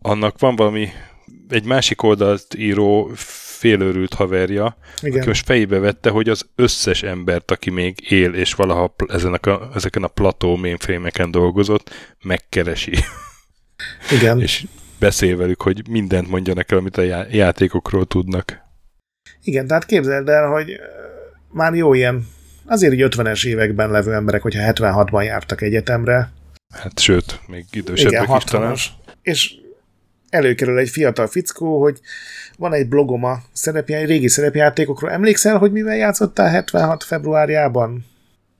annak 0.00 0.38
van 0.38 0.56
valami, 0.56 0.88
egy 1.48 1.64
másik 1.64 2.02
oldalt 2.02 2.54
író 2.54 3.10
félőrült 3.60 4.14
haverja, 4.14 4.76
Igen. 5.02 5.18
aki 5.18 5.28
most 5.28 5.44
fejébe 5.44 5.78
vette, 5.78 6.10
hogy 6.10 6.28
az 6.28 6.48
összes 6.54 7.02
embert, 7.02 7.50
aki 7.50 7.70
még 7.70 8.10
él, 8.10 8.34
és 8.34 8.54
valaha 8.54 8.94
ezen 9.08 9.34
a, 9.34 9.70
ezeken 9.74 10.02
a 10.02 10.08
plató 10.08 10.56
mainframe-eken 10.56 11.30
dolgozott, 11.30 11.90
megkeresi. 12.22 12.92
Igen. 14.16 14.40
és 14.40 14.66
beszél 14.98 15.36
velük, 15.36 15.62
hogy 15.62 15.88
mindent 15.88 16.28
mondjanak 16.28 16.72
el, 16.72 16.78
amit 16.78 16.96
a 16.96 17.26
játékokról 17.30 18.06
tudnak. 18.06 18.58
Igen, 19.42 19.66
tehát 19.66 19.84
képzeld 19.84 20.28
el, 20.28 20.48
hogy 20.48 20.76
már 21.48 21.74
jó 21.74 21.94
ilyen, 21.94 22.26
azért 22.64 22.92
így 22.92 23.06
50-es 23.10 23.46
években 23.46 23.90
levő 23.90 24.12
emberek, 24.12 24.42
hogyha 24.42 24.72
76-ban 24.72 25.24
jártak 25.24 25.60
egyetemre. 25.60 26.32
Hát 26.74 26.98
sőt, 26.98 27.40
még 27.46 27.64
idősebbek 27.70 28.22
Igen, 28.22 28.36
is 28.36 28.44
talán. 28.44 28.76
És 29.22 29.50
előkerül 30.30 30.78
egy 30.78 30.88
fiatal 30.88 31.26
fickó, 31.26 31.80
hogy 31.80 32.00
van 32.56 32.72
egy 32.72 32.88
blogom 32.88 33.24
a 33.24 33.38
szerepjá, 33.52 34.04
régi 34.04 34.28
szerepjátékokról. 34.28 35.10
Emlékszel, 35.10 35.58
hogy 35.58 35.72
mivel 35.72 35.96
játszottál 35.96 36.48
76 36.48 37.04
februárjában? 37.04 38.04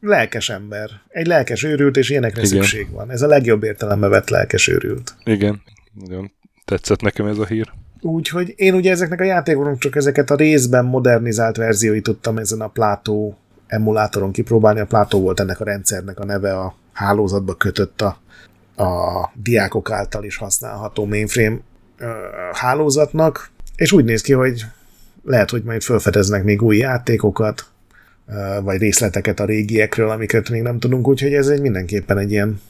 Lelkes 0.01 0.49
ember. 0.49 0.91
Egy 1.09 1.27
lelkes 1.27 1.63
őrült, 1.63 1.97
és 1.97 2.11
ilyenekre 2.11 2.43
Igen. 2.43 2.53
szükség 2.53 2.91
van. 2.91 3.11
Ez 3.11 3.23
a 3.23 3.27
legjobb 3.27 3.63
értelembe 3.63 4.09
vett 4.09 4.29
lelkes 4.29 4.69
őrült. 4.69 5.15
Igen. 5.25 5.63
Nagyon 5.93 6.33
tetszett 6.65 7.01
nekem 7.01 7.27
ez 7.27 7.39
a 7.39 7.47
hír. 7.47 7.73
Úgyhogy 8.01 8.53
én 8.57 8.75
ugye 8.75 8.91
ezeknek 8.91 9.21
a 9.21 9.25
játékoknak 9.25 9.79
csak 9.79 9.97
ezeket 9.97 10.31
a 10.31 10.35
részben 10.35 10.85
modernizált 10.85 11.57
verzióit 11.57 12.03
tudtam 12.03 12.39
ezen 12.39 12.61
a 12.61 12.69
Plátó 12.69 13.37
emulátoron 13.67 14.33
kipróbálni. 14.33 14.81
A 14.81 14.87
Plátó 14.87 15.21
volt 15.21 15.41
ennek 15.41 15.61
a 15.61 15.65
rendszernek 15.65 16.19
a 16.19 16.25
neve, 16.25 16.59
a 16.59 16.75
hálózatba 16.93 17.55
kötött 17.55 18.01
a, 18.01 18.21
a 18.81 19.31
diákok 19.35 19.90
által 19.90 20.24
is 20.24 20.36
használható 20.36 21.05
mainframe 21.05 21.59
hálózatnak, 22.52 23.51
és 23.77 23.93
úgy 23.93 24.05
néz 24.05 24.23
ki, 24.23 24.32
hogy 24.32 24.65
lehet, 25.24 25.51
hogy 25.51 25.62
majd 25.62 25.82
felfedeznek 25.82 26.44
még 26.44 26.62
új 26.62 26.77
játékokat, 26.77 27.66
vagy 28.62 28.78
részleteket 28.78 29.40
a 29.40 29.44
régiekről, 29.44 30.11
amiket 30.11 30.48
még 30.48 30.62
nem 30.62 30.78
tudunk, 30.78 31.09
úgyhogy 31.09 31.35
ez 31.35 31.48
egy 31.48 31.61
mindenképpen 31.61 32.19
egy 32.19 32.31
ilyen 32.31 32.61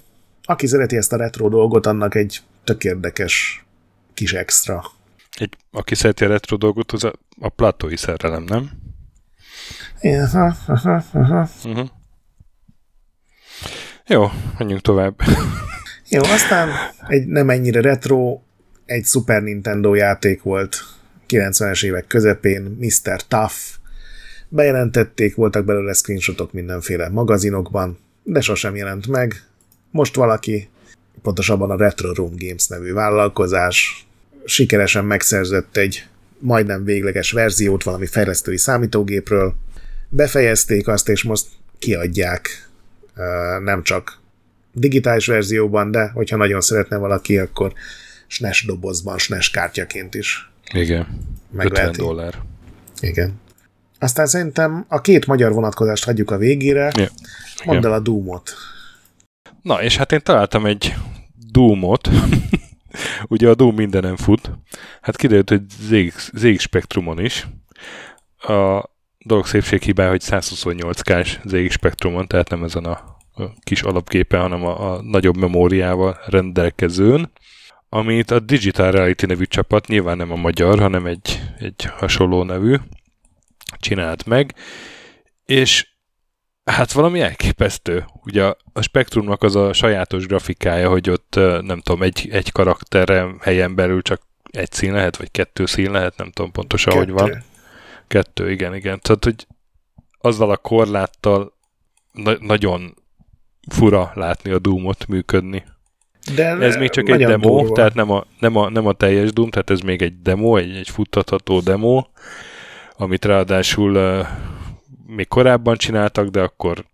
aki 0.45 0.67
szereti 0.67 0.97
ezt 0.97 1.13
a 1.13 1.17
retro 1.17 1.49
dolgot, 1.49 1.87
annak 1.87 2.15
egy 2.15 2.41
tök 2.65 2.85
érdekes 2.85 3.65
kis 4.15 4.33
extra. 4.33 4.83
Egy, 5.37 5.57
aki 5.71 5.95
szereti 5.95 6.25
a 6.25 6.29
retro 6.29 6.57
dolgot, 6.57 6.93
az 6.93 7.05
a, 7.05 7.13
a 7.41 7.49
platói 7.49 7.97
szerelem, 7.97 8.43
nem? 8.43 8.71
Aha, 10.03 10.55
aha, 10.67 11.05
aha. 11.13 11.49
Uh-huh. 11.65 11.89
Jó, 14.07 14.27
menjünk 14.59 14.81
tovább. 14.81 15.21
Jó, 16.13 16.23
aztán 16.23 16.69
egy 17.09 17.27
nem 17.27 17.51
ennyire 17.51 17.81
retro, 17.81 18.41
egy 18.87 19.05
Super 19.05 19.43
Nintendo 19.43 19.95
játék 19.95 20.43
volt 20.43 20.77
90-es 21.29 21.85
évek 21.85 22.07
közepén, 22.07 22.77
Mr. 22.81 23.23
Tough. 23.29 23.55
Bejelentették, 24.49 25.35
voltak 25.35 25.65
belőle 25.65 25.93
screenshotok 25.93 26.53
mindenféle 26.53 27.09
magazinokban, 27.09 27.99
de 28.23 28.41
sosem 28.41 28.77
jelent 28.77 29.07
meg. 29.07 29.43
Most 29.91 30.15
valaki, 30.15 30.69
pontosabban 31.23 31.71
a 31.71 31.77
Retro 31.77 32.13
Room 32.13 32.33
Games 32.37 32.67
nevű 32.67 32.93
vállalkozás 32.93 34.07
sikeresen 34.45 35.05
megszerzett 35.05 35.77
egy 35.77 36.07
majdnem 36.39 36.85
végleges 36.85 37.33
verziót 37.33 37.83
valami 37.83 38.07
fejlesztői 38.07 38.59
számítógépről, 38.59 39.55
befejezték 40.09 40.89
azt, 40.89 41.09
és 41.09 41.23
most 41.23 41.47
kiadják 41.79 42.69
nem 43.65 43.83
csak 43.83 44.20
digitális 44.73 45.27
verzióban, 45.27 45.91
de 45.91 46.09
hogyha 46.09 46.37
nagyon 46.37 46.61
szeretne 46.61 46.97
valaki, 46.97 47.39
akkor 47.39 47.73
SNES 48.27 48.65
dobozban, 48.65 49.19
SNES 49.19 49.51
kártyaként 49.51 50.15
is. 50.15 50.51
Igen, 50.73 51.07
Megveheti. 51.51 51.91
50 51.91 52.07
dollár. 52.07 52.35
Igen. 53.01 53.41
Aztán 53.99 54.27
szerintem 54.27 54.85
a 54.89 55.01
két 55.01 55.27
magyar 55.27 55.53
vonatkozást 55.53 56.05
hagyjuk 56.05 56.31
a 56.31 56.37
végére. 56.37 56.91
Ja. 56.99 57.09
Mondd 57.65 57.87
el 57.87 57.93
a 57.93 58.01
Doom-ot. 58.01 58.53
Na, 59.63 59.83
és 59.83 59.97
hát 59.97 60.13
én 60.13 60.21
találtam 60.23 60.67
egy 60.67 60.95
Doom-ot, 61.51 62.09
ugye 63.29 63.49
a 63.49 63.55
Doom 63.55 63.75
mindenen 63.75 64.17
fut, 64.17 64.51
hát 65.01 65.17
kiderült, 65.17 65.49
hogy 65.49 65.63
ZX, 65.81 66.31
ZX 66.35 66.69
is. 67.17 67.47
A 68.39 68.91
dolog 69.19 69.47
szépség 69.47 69.83
hibája, 69.83 70.11
hogy 70.11 70.23
128K-s 70.25 71.39
ZX 71.45 71.73
Spectrumon, 71.73 72.27
tehát 72.27 72.49
nem 72.49 72.65
ezen 72.65 72.85
a 72.85 73.19
kis 73.63 73.83
alapképen, 73.83 74.41
hanem 74.41 74.65
a, 74.65 74.93
a 74.93 75.03
nagyobb 75.03 75.37
memóriával 75.37 76.19
rendelkezőn, 76.27 77.33
amit 77.89 78.31
a 78.31 78.41
Digital 78.41 78.91
Reality 78.91 79.27
nevű 79.27 79.45
csapat, 79.45 79.87
nyilván 79.87 80.17
nem 80.17 80.33
a 80.33 80.37
magyar, 80.37 80.79
hanem 80.79 81.07
egy, 81.07 81.41
egy 81.59 81.85
hasonló 81.97 82.43
nevű, 82.43 82.77
csinált 83.79 84.27
meg, 84.27 84.55
és 85.45 85.89
Hát 86.65 86.93
valami 86.93 87.21
elképesztő. 87.21 88.05
Ugye 88.25 88.45
a 88.73 88.83
Spektrumnak 88.83 89.43
az 89.43 89.57
a 89.57 89.73
sajátos 89.73 90.27
grafikája, 90.27 90.89
hogy 90.89 91.11
ott 91.11 91.35
nem 91.61 91.81
tudom, 91.81 92.03
egy, 92.03 92.29
egy 92.31 92.53
karakterre 92.53 93.35
helyen 93.41 93.75
belül 93.75 94.03
csak 94.03 94.23
egy 94.51 94.73
szín 94.73 94.93
lehet, 94.93 95.17
vagy 95.17 95.31
kettő 95.31 95.67
szín 95.67 95.91
lehet, 95.91 96.17
nem 96.17 96.31
tudom 96.31 96.51
pontosan, 96.51 96.95
Kettő. 96.95 97.13
hogy 97.13 97.23
van. 97.23 97.43
Kettő, 98.09 98.51
igen, 98.51 98.75
igen. 98.75 99.01
Tehát, 99.01 99.25
hogy 99.25 99.47
azzal 100.19 100.51
a 100.51 100.57
korláttal 100.57 101.53
na- 102.13 102.41
nagyon 102.41 102.95
fura 103.69 104.13
látni 104.15 104.51
a 104.51 104.59
Doomot 104.59 105.07
működni. 105.09 105.65
De 106.35 106.57
Ez 106.57 106.77
még 106.77 106.91
csak 106.91 107.09
egy 107.09 107.25
demo, 107.25 107.59
durva. 107.59 107.75
tehát 107.75 107.95
nem 107.95 108.11
a, 108.11 108.25
nem, 108.39 108.57
a, 108.57 108.71
nem 108.71 108.87
a 108.87 108.93
teljes 108.93 109.33
Doom, 109.33 109.51
tehát 109.51 109.71
ez 109.71 109.81
még 109.81 110.03
egy 110.03 110.23
demo, 110.23 110.57
egy, 110.57 110.77
egy 110.77 110.89
futtatható 110.89 111.61
demo, 111.61 112.05
amit 112.97 113.25
ráadásul 113.25 113.97
uh, 113.97 114.27
még 115.07 115.29
korábban 115.29 115.77
csináltak, 115.77 116.29
de 116.29 116.41
akkor 116.41 116.85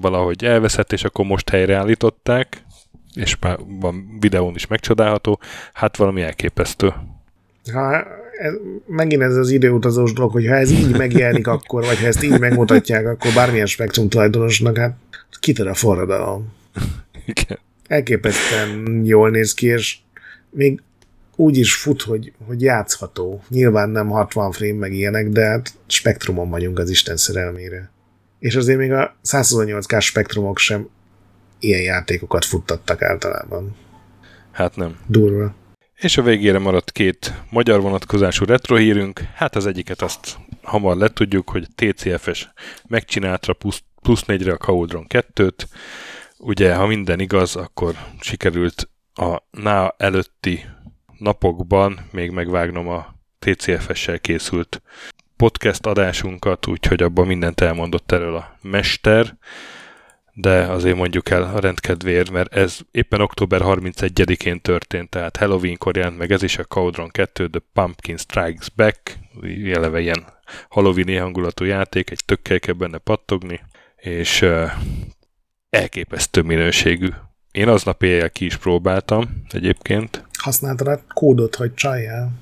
valahogy 0.00 0.44
elveszett, 0.44 0.92
és 0.92 1.04
akkor 1.04 1.24
most 1.24 1.50
helyreállították, 1.50 2.64
és 3.14 3.36
már 3.40 3.58
van 3.80 4.16
videón 4.20 4.54
is 4.54 4.66
megcsodálható, 4.66 5.40
hát 5.72 5.96
valami 5.96 6.22
elképesztő. 6.22 6.92
Ha 7.72 8.06
ez, 8.38 8.52
megint 8.86 9.22
ez 9.22 9.36
az 9.36 9.50
időutazós 9.50 10.12
dolog, 10.12 10.32
hogy 10.32 10.46
ha 10.46 10.54
ez 10.54 10.70
így 10.70 10.96
megjelenik 10.96 11.46
akkor, 11.56 11.84
vagy 11.84 11.98
ha 11.98 12.06
ezt 12.06 12.22
így 12.22 12.38
megmutatják, 12.38 13.06
akkor 13.06 13.32
bármilyen 13.34 13.66
spektrum 13.66 14.08
tulajdonosnak, 14.08 14.76
hát 14.78 14.96
kitör 15.40 15.66
a 15.66 15.74
forradalom. 15.74 16.52
Igen. 17.26 17.58
Elképesztően 17.86 19.02
jól 19.04 19.30
néz 19.30 19.54
ki, 19.54 19.66
és 19.66 19.98
még 20.50 20.82
úgy 21.36 21.56
is 21.56 21.74
fut, 21.74 22.02
hogy, 22.02 22.32
hogy 22.46 22.62
játszható. 22.62 23.42
Nyilván 23.48 23.90
nem 23.90 24.08
60 24.08 24.52
frame 24.52 24.78
meg 24.78 24.92
ilyenek, 24.92 25.28
de 25.28 25.44
hát 25.44 25.74
spektrumon 25.86 26.50
vagyunk 26.50 26.78
az 26.78 26.90
Isten 26.90 27.16
szerelmére. 27.16 27.90
És 28.38 28.54
azért 28.56 28.78
még 28.78 28.92
a 28.92 29.16
128K 29.24 30.00
spektrumok 30.00 30.58
sem 30.58 30.88
ilyen 31.58 31.82
játékokat 31.82 32.44
futtattak 32.44 33.02
általában. 33.02 33.76
Hát 34.52 34.76
nem. 34.76 34.98
Durva. 35.06 35.54
És 35.94 36.16
a 36.16 36.22
végére 36.22 36.58
maradt 36.58 36.92
két 36.92 37.32
magyar 37.50 37.80
vonatkozású 37.80 38.44
retro 38.44 38.76
hírünk. 38.76 39.20
Hát 39.34 39.56
az 39.56 39.66
egyiket 39.66 40.02
azt 40.02 40.36
hamar 40.62 40.96
letudjuk, 40.96 41.50
hogy 41.50 41.66
TCFS 41.74 42.48
megcsinálta 42.88 43.52
plusz, 43.52 43.82
plusz 44.04 44.24
4-re 44.26 44.52
a 44.52 44.56
Cauldron 44.56 45.06
2-t. 45.08 45.64
Ugye, 46.38 46.74
ha 46.74 46.86
minden 46.86 47.20
igaz, 47.20 47.56
akkor 47.56 47.94
sikerült 48.20 48.88
a 49.14 49.36
NA 49.50 49.94
előtti 49.96 50.64
napokban 51.18 52.08
még 52.12 52.30
megvágnom 52.30 52.88
a 52.88 53.14
TCFS-sel 53.38 54.18
készült 54.18 54.82
podcast 55.36 55.86
adásunkat, 55.86 56.66
úgyhogy 56.66 57.02
abban 57.02 57.26
mindent 57.26 57.60
elmondott 57.60 58.12
erről 58.12 58.36
a 58.36 58.58
mester, 58.62 59.36
de 60.32 60.66
azért 60.66 60.96
mondjuk 60.96 61.30
el 61.30 61.42
a 61.42 61.58
rendkedvéért, 61.58 62.30
mert 62.30 62.54
ez 62.54 62.78
éppen 62.90 63.20
október 63.20 63.60
31-én 63.64 64.60
történt, 64.60 65.10
tehát 65.10 65.36
Halloweenkor 65.36 65.96
jelent 65.96 66.18
meg 66.18 66.32
ez 66.32 66.42
is 66.42 66.58
a 66.58 66.64
Cauldron 66.64 67.08
2, 67.08 67.48
The 67.48 67.60
Pumpkin 67.72 68.16
Strikes 68.16 68.68
Back, 68.70 69.18
eleve 69.64 70.00
ilyen 70.00 70.24
Halloween 70.68 71.20
hangulatú 71.20 71.64
játék, 71.64 72.10
egy 72.10 72.24
tökkel 72.24 72.60
kell 72.60 72.74
benne 72.74 72.98
pattogni, 72.98 73.60
és 74.04 74.42
uh, 74.42 74.70
elképesztő 75.70 76.42
minőségű. 76.42 77.08
Én 77.50 77.68
aznap 77.68 78.02
éjjel 78.02 78.30
ki 78.30 78.44
is 78.44 78.56
próbáltam 78.56 79.42
egyébként. 79.50 80.24
Használtad 80.38 80.86
a 80.86 81.00
kódot, 81.14 81.54
hogy 81.54 81.74
csaljál? 81.74 82.32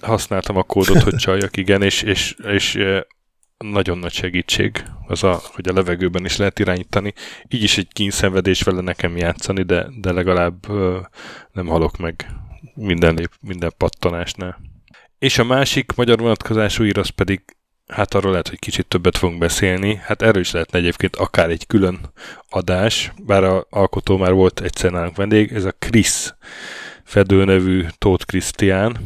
Használtam 0.00 0.56
a 0.56 0.62
kódot, 0.62 1.02
hogy 1.02 1.14
csaljak, 1.16 1.56
igen, 1.56 1.82
és, 1.82 2.02
és, 2.02 2.36
és 2.42 2.74
eh, 2.74 3.00
nagyon 3.58 3.98
nagy 3.98 4.12
segítség 4.12 4.84
az, 5.06 5.24
a, 5.24 5.40
hogy 5.42 5.68
a 5.68 5.72
levegőben 5.72 6.24
is 6.24 6.36
lehet 6.36 6.58
irányítani. 6.58 7.12
Így 7.48 7.62
is 7.62 7.78
egy 7.78 7.88
kínszenvedés 7.92 8.62
vele 8.62 8.80
nekem 8.80 9.16
játszani, 9.16 9.62
de, 9.62 9.86
de 10.00 10.12
legalább 10.12 10.66
nem 11.52 11.66
halok 11.66 11.96
meg 11.96 12.26
minden, 12.74 13.14
lép, 13.14 13.30
minden 13.40 13.72
pattanásnál. 13.76 14.60
És 15.18 15.38
a 15.38 15.44
másik 15.44 15.92
magyar 15.94 16.18
vonatkozású 16.18 16.84
ír, 16.84 16.98
az 16.98 17.08
pedig, 17.08 17.42
hát 17.90 18.14
arról 18.14 18.30
lehet, 18.30 18.48
hogy 18.48 18.58
kicsit 18.58 18.86
többet 18.86 19.18
fogunk 19.18 19.38
beszélni. 19.38 20.00
Hát 20.02 20.22
erről 20.22 20.40
is 20.40 20.50
lehetne 20.50 20.78
egyébként 20.78 21.16
akár 21.16 21.50
egy 21.50 21.66
külön 21.66 21.98
adás, 22.48 23.12
bár 23.16 23.44
a 23.44 23.66
alkotó 23.70 24.16
már 24.16 24.32
volt 24.32 24.60
egyszer 24.60 24.90
nálunk 24.90 25.16
vendég, 25.16 25.52
ez 25.52 25.64
a 25.64 25.74
Krisz 25.78 26.34
Fedő 27.04 27.44
nevű 27.44 27.86
Tóth 27.98 28.24
Krisztián, 28.24 28.96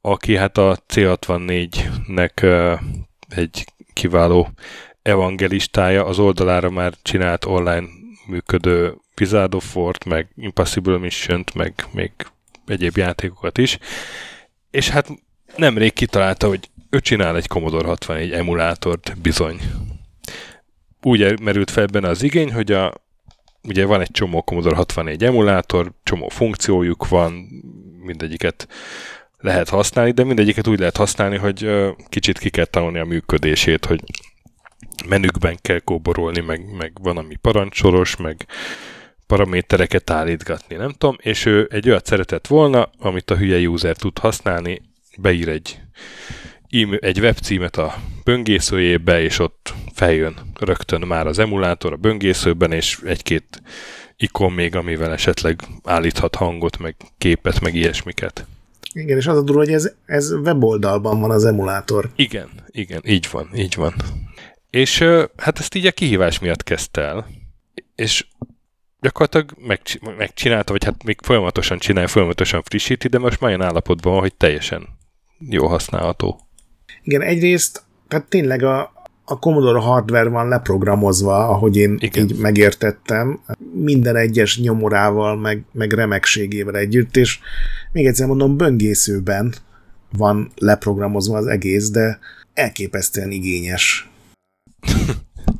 aki 0.00 0.36
hát 0.36 0.58
a 0.58 0.78
C64-nek 0.88 2.42
ö, 2.42 2.74
egy 3.28 3.64
kiváló 3.92 4.48
evangelistája, 5.02 6.04
az 6.04 6.18
oldalára 6.18 6.70
már 6.70 6.92
csinált 7.02 7.44
online 7.44 7.86
működő 8.26 8.94
Wizard 9.20 9.54
of 9.54 9.76
War-t, 9.76 10.04
meg 10.04 10.28
Impossible 10.36 10.98
Mission-t, 10.98 11.54
meg 11.54 11.86
még 11.92 12.12
egyéb 12.66 12.96
játékokat 12.96 13.58
is. 13.58 13.78
És 14.70 14.88
hát 14.88 15.08
nemrég 15.56 15.92
kitalálta, 15.92 16.48
hogy 16.48 16.70
ő 16.90 17.00
csinál 17.00 17.36
egy 17.36 17.46
Commodore 17.46 17.86
64 17.86 18.32
emulátort 18.32 19.20
bizony. 19.22 19.60
Úgy 21.02 21.40
merült 21.40 21.70
fel 21.70 21.86
benne 21.86 22.08
az 22.08 22.22
igény, 22.22 22.52
hogy 22.52 22.72
a, 22.72 22.94
ugye 23.62 23.84
van 23.84 24.00
egy 24.00 24.10
csomó 24.10 24.42
Commodore 24.42 24.76
64 24.76 25.24
emulátor, 25.24 25.92
csomó 26.02 26.28
funkciójuk 26.28 27.08
van, 27.08 27.32
mindegyiket 28.02 28.68
lehet 29.38 29.68
használni, 29.68 30.10
de 30.10 30.24
mindegyiket 30.24 30.66
úgy 30.66 30.78
lehet 30.78 30.96
használni, 30.96 31.36
hogy 31.36 31.70
kicsit 32.08 32.38
ki 32.38 32.50
kell 32.50 32.64
tanulni 32.64 32.98
a 32.98 33.04
működését, 33.04 33.84
hogy 33.84 34.00
menükben 35.08 35.58
kell 35.62 35.78
kóborolni, 35.78 36.40
meg, 36.40 36.74
meg 36.76 36.92
van, 37.02 37.16
ami 37.16 37.36
parancsoros, 37.36 38.16
meg 38.16 38.46
paramétereket 39.26 40.10
állítgatni, 40.10 40.76
nem 40.76 40.90
tudom, 40.90 41.16
és 41.20 41.46
ő 41.46 41.68
egy 41.70 41.88
olyat 41.88 42.06
szeretett 42.06 42.46
volna, 42.46 42.90
amit 42.98 43.30
a 43.30 43.36
hülye 43.36 43.68
user 43.68 43.96
tud 43.96 44.18
használni, 44.18 44.82
beír 45.18 45.48
egy, 45.48 45.80
egy 47.00 47.20
webcímet 47.20 47.76
a 47.76 47.94
böngészőjébe, 48.24 49.20
és 49.20 49.38
ott 49.38 49.74
feljön 49.94 50.36
rögtön 50.60 51.00
már 51.00 51.26
az 51.26 51.38
emulátor 51.38 51.92
a 51.92 51.96
böngészőben, 51.96 52.72
és 52.72 53.00
egy-két 53.04 53.62
ikon 54.16 54.52
még, 54.52 54.76
amivel 54.76 55.12
esetleg 55.12 55.60
állíthat 55.84 56.34
hangot, 56.34 56.78
meg 56.78 56.96
képet, 57.18 57.60
meg 57.60 57.74
ilyesmiket. 57.74 58.46
Igen, 58.92 59.18
és 59.18 59.26
az 59.26 59.36
a 59.36 59.42
durva, 59.42 59.60
hogy 59.60 59.72
ez, 59.72 59.92
ez 60.06 60.32
weboldalban 60.32 61.20
van 61.20 61.30
az 61.30 61.44
emulátor. 61.44 62.10
Igen, 62.16 62.48
igen, 62.70 63.00
így 63.04 63.28
van, 63.30 63.50
így 63.54 63.74
van. 63.74 63.94
És 64.70 64.98
hát 65.36 65.58
ezt 65.58 65.74
így 65.74 65.86
a 65.86 65.92
kihívás 65.92 66.38
miatt 66.38 66.62
kezdte 66.62 67.00
el, 67.00 67.26
és 67.94 68.26
gyakorlatilag 69.00 69.52
megc- 69.66 70.16
megcsinálta, 70.16 70.72
vagy 70.72 70.84
hát 70.84 71.04
még 71.04 71.18
folyamatosan 71.22 71.78
csinálja, 71.78 72.08
folyamatosan 72.08 72.62
frissíti, 72.62 73.08
de 73.08 73.18
most 73.18 73.40
már 73.40 73.50
olyan 73.50 73.66
állapotban 73.66 74.12
van, 74.12 74.20
hogy 74.20 74.34
teljesen 74.34 74.88
jó 75.38 75.66
használható. 75.66 76.47
Igen, 77.02 77.22
egyrészt, 77.22 77.82
tehát 78.08 78.28
tényleg 78.28 78.62
a, 78.62 78.92
a 79.24 79.38
Commodore 79.38 79.78
hardware 79.78 80.28
van 80.28 80.48
leprogramozva, 80.48 81.48
ahogy 81.48 81.76
én 81.76 81.96
Igen. 82.00 82.24
így 82.24 82.38
megértettem, 82.38 83.40
minden 83.72 84.16
egyes 84.16 84.60
nyomorával, 84.60 85.36
meg, 85.36 85.64
meg 85.72 85.92
remekségével 85.92 86.76
együtt, 86.76 87.16
és 87.16 87.38
még 87.92 88.06
egyszer 88.06 88.26
mondom, 88.26 88.56
böngészőben 88.56 89.54
van 90.16 90.50
leprogramozva 90.56 91.36
az 91.36 91.46
egész, 91.46 91.90
de 91.90 92.18
elképesztően 92.54 93.30
igényes. 93.30 94.10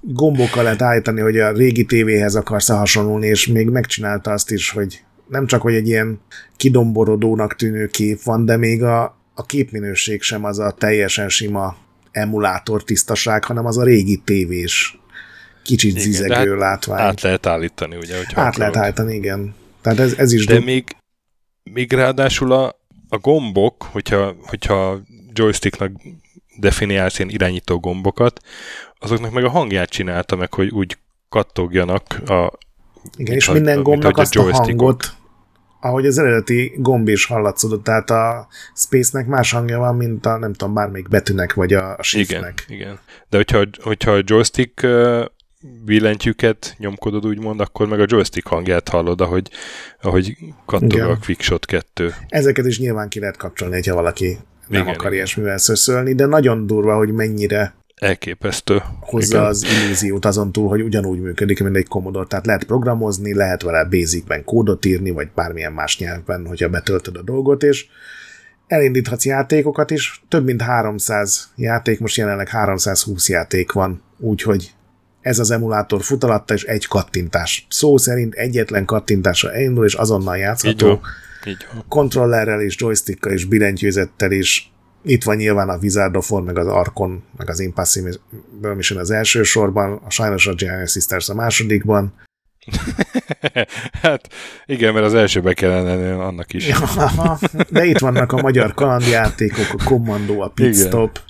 Gombokkal 0.02 0.62
lehet 0.62 0.82
állítani, 0.82 1.20
hogy 1.20 1.39
a 1.39 1.52
régi 1.52 1.85
tévéhez 1.85 2.35
akarsz 2.35 2.69
hasonlulni, 2.69 3.27
és 3.27 3.47
még 3.47 3.69
megcsinálta 3.69 4.31
azt 4.31 4.51
is, 4.51 4.70
hogy 4.70 5.02
nem 5.28 5.47
csak, 5.47 5.62
hogy 5.62 5.74
egy 5.74 5.86
ilyen 5.86 6.20
kidomborodónak 6.56 7.55
tűnő 7.55 7.86
kép 7.86 8.23
van, 8.23 8.44
de 8.44 8.56
még 8.56 8.82
a, 8.82 9.18
a 9.39 9.47
képminőség 9.47 10.23
sem 10.23 10.44
az 10.44 10.59
a 10.59 10.70
teljesen 10.70 11.28
sima 11.28 11.77
emulátor 12.10 12.85
tisztaság, 12.85 13.44
hanem 13.44 13.66
az 13.66 13.78
a 13.78 13.82
régi 13.85 14.23
tévés, 14.24 14.98
kicsit 15.62 15.90
Igen, 15.90 16.02
zizegő 16.02 16.51
hát 16.51 16.59
látvány. 16.59 17.01
Át 17.01 17.20
lehet 17.20 17.47
állítani, 17.47 17.97
ugye, 17.97 18.16
hogyha 18.16 18.40
Át 18.40 18.56
lehet 18.56 18.77
állítani, 18.77 19.15
igen. 19.15 19.55
Tehát 19.81 19.98
ez, 19.98 20.12
ez 20.12 20.32
is 20.32 20.47
De 20.47 20.55
du- 20.55 20.65
még, 20.65 20.97
még 21.62 21.93
ráadásul 21.93 22.52
a, 22.52 22.66
a 23.09 23.19
gombok, 23.19 23.82
hogyha, 23.82 24.35
hogyha 24.47 25.01
joysticknak 25.32 25.93
definiálsz 26.59 27.19
ilyen 27.19 27.31
irányító 27.31 27.78
gombokat, 27.78 28.40
azoknak 28.98 29.32
meg 29.32 29.44
a 29.44 29.51
hangját 29.51 29.89
csinálta 29.89 30.36
meg, 30.36 30.55
hogy 30.55 30.69
úgy 30.69 30.98
kattogjanak 31.28 32.31
a 32.31 32.52
igen, 33.16 33.35
és 33.35 33.47
ha- 33.47 33.52
minden 33.52 33.82
gombnak 33.82 34.15
hogy 34.15 34.20
a 34.20 34.23
azt 34.23 34.36
a 34.36 34.62
hangot, 34.62 35.16
ahogy 35.80 36.06
az 36.06 36.18
eredeti 36.18 36.72
gomb 36.76 37.09
is 37.09 37.26
hallatszódott, 37.26 37.84
tehát 37.84 38.10
a 38.10 38.48
Space-nek 38.74 39.26
más 39.26 39.52
hangja 39.52 39.78
van, 39.78 39.96
mint 39.96 40.26
a 40.26 40.38
nem 40.38 40.52
tudom, 40.52 40.74
bármelyik 40.74 41.09
betűnek, 41.09 41.55
vagy 41.55 41.72
a 41.72 41.78
Igen, 41.82 41.96
shiftnek. 42.02 42.64
igen. 42.68 42.98
De 43.30 43.36
hogyha, 43.36 43.64
hogyha 43.82 44.10
a 44.10 44.22
joystick 44.24 44.86
billentyűket 45.84 46.74
nyomkodod 46.78 47.26
úgymond, 47.26 47.60
akkor 47.60 47.88
meg 47.88 48.00
a 48.00 48.05
joystick 48.09 48.46
hangját 48.46 48.88
hallod, 48.88 49.20
ahogy, 49.20 49.50
ahogy 50.02 50.36
kattog 50.66 50.92
Igen. 50.92 51.10
a 51.10 51.18
Quickshot 51.18 51.64
2. 51.66 52.14
Ezeket 52.28 52.66
is 52.66 52.78
nyilván 52.78 53.09
ki 53.09 53.20
lehet 53.20 53.36
kapcsolni, 53.36 53.88
ha 53.88 53.94
valaki 53.94 54.38
nem 54.68 54.82
Igen, 54.82 54.94
akar 54.94 55.00
igen. 55.06 55.12
ilyesmivel 55.12 55.59
szöszölni, 55.59 56.14
de 56.14 56.26
nagyon 56.26 56.66
durva, 56.66 56.96
hogy 56.96 57.12
mennyire 57.12 57.74
Elképesztő. 57.98 58.82
hozza 59.00 59.36
Igen. 59.36 59.48
az 59.48 59.64
illúziót 59.64 60.24
azon 60.24 60.52
túl, 60.52 60.68
hogy 60.68 60.82
ugyanúgy 60.82 61.20
működik, 61.20 61.62
mint 61.62 61.76
egy 61.76 61.88
Commodore. 61.88 62.26
Tehát 62.26 62.46
lehet 62.46 62.64
programozni, 62.64 63.34
lehet 63.34 63.62
vele 63.62 63.84
Basicben 63.84 64.44
kódot 64.44 64.84
írni, 64.84 65.10
vagy 65.10 65.28
bármilyen 65.34 65.72
más 65.72 65.98
nyelvben, 65.98 66.46
hogyha 66.46 66.68
betöltöd 66.68 67.16
a 67.16 67.22
dolgot, 67.22 67.62
és 67.62 67.86
elindíthatsz 68.66 69.24
játékokat 69.24 69.90
is. 69.90 70.22
Több 70.28 70.44
mint 70.44 70.62
300 70.62 71.52
játék, 71.56 72.00
most 72.00 72.16
jelenleg 72.16 72.48
320 72.48 73.28
játék 73.28 73.72
van, 73.72 74.02
úgyhogy 74.18 74.72
ez 75.20 75.38
az 75.38 75.50
emulátor 75.50 76.02
fut 76.02 76.24
alatta, 76.24 76.54
és 76.54 76.64
egy 76.64 76.86
kattintás. 76.86 77.66
Szó 77.70 77.96
szerint 77.96 78.34
egyetlen 78.34 78.84
kattintásra 78.84 79.52
elindul, 79.52 79.84
és 79.84 79.94
azonnal 79.94 80.36
játszható. 80.36 80.86
Így 80.86 80.92
van. 80.92 81.00
Így 81.44 81.66
van. 81.72 81.84
Kontrollerrel 81.88 82.60
és 82.60 82.76
joystickkal 82.78 83.32
és 83.32 83.44
billentyűzettel 83.44 84.30
is. 84.30 84.72
Itt 85.09 85.24
van 85.24 85.36
nyilván 85.36 85.68
a 85.68 85.76
Wizard 85.76 86.16
of 86.16 86.30
War, 86.30 86.43
meg 86.43 86.59
az 86.59 86.66
Arkon, 86.66 87.22
meg 87.36 87.48
az 87.48 87.60
Impassive 87.60 88.10
Mission 88.60 88.98
az 88.98 89.10
első 89.10 89.43
sorban, 89.43 90.01
a 90.05 90.10
sajnos 90.10 90.47
a 90.47 90.52
Giant 90.55 90.89
Sisters 90.89 91.28
a 91.28 91.35
másodikban. 91.35 92.14
hát 94.02 94.28
igen, 94.66 94.93
mert 94.93 95.06
az 95.06 95.14
elsőbe 95.14 95.55
kellene 95.55 96.24
annak 96.24 96.52
is. 96.52 96.70
De 97.68 97.85
itt 97.85 97.98
vannak 97.98 98.32
a 98.32 98.40
magyar 98.40 98.74
kalandjátékok, 98.74 99.66
a 99.78 99.85
Commando, 99.85 100.40
a 100.40 100.48
Pitstop. 100.48 101.20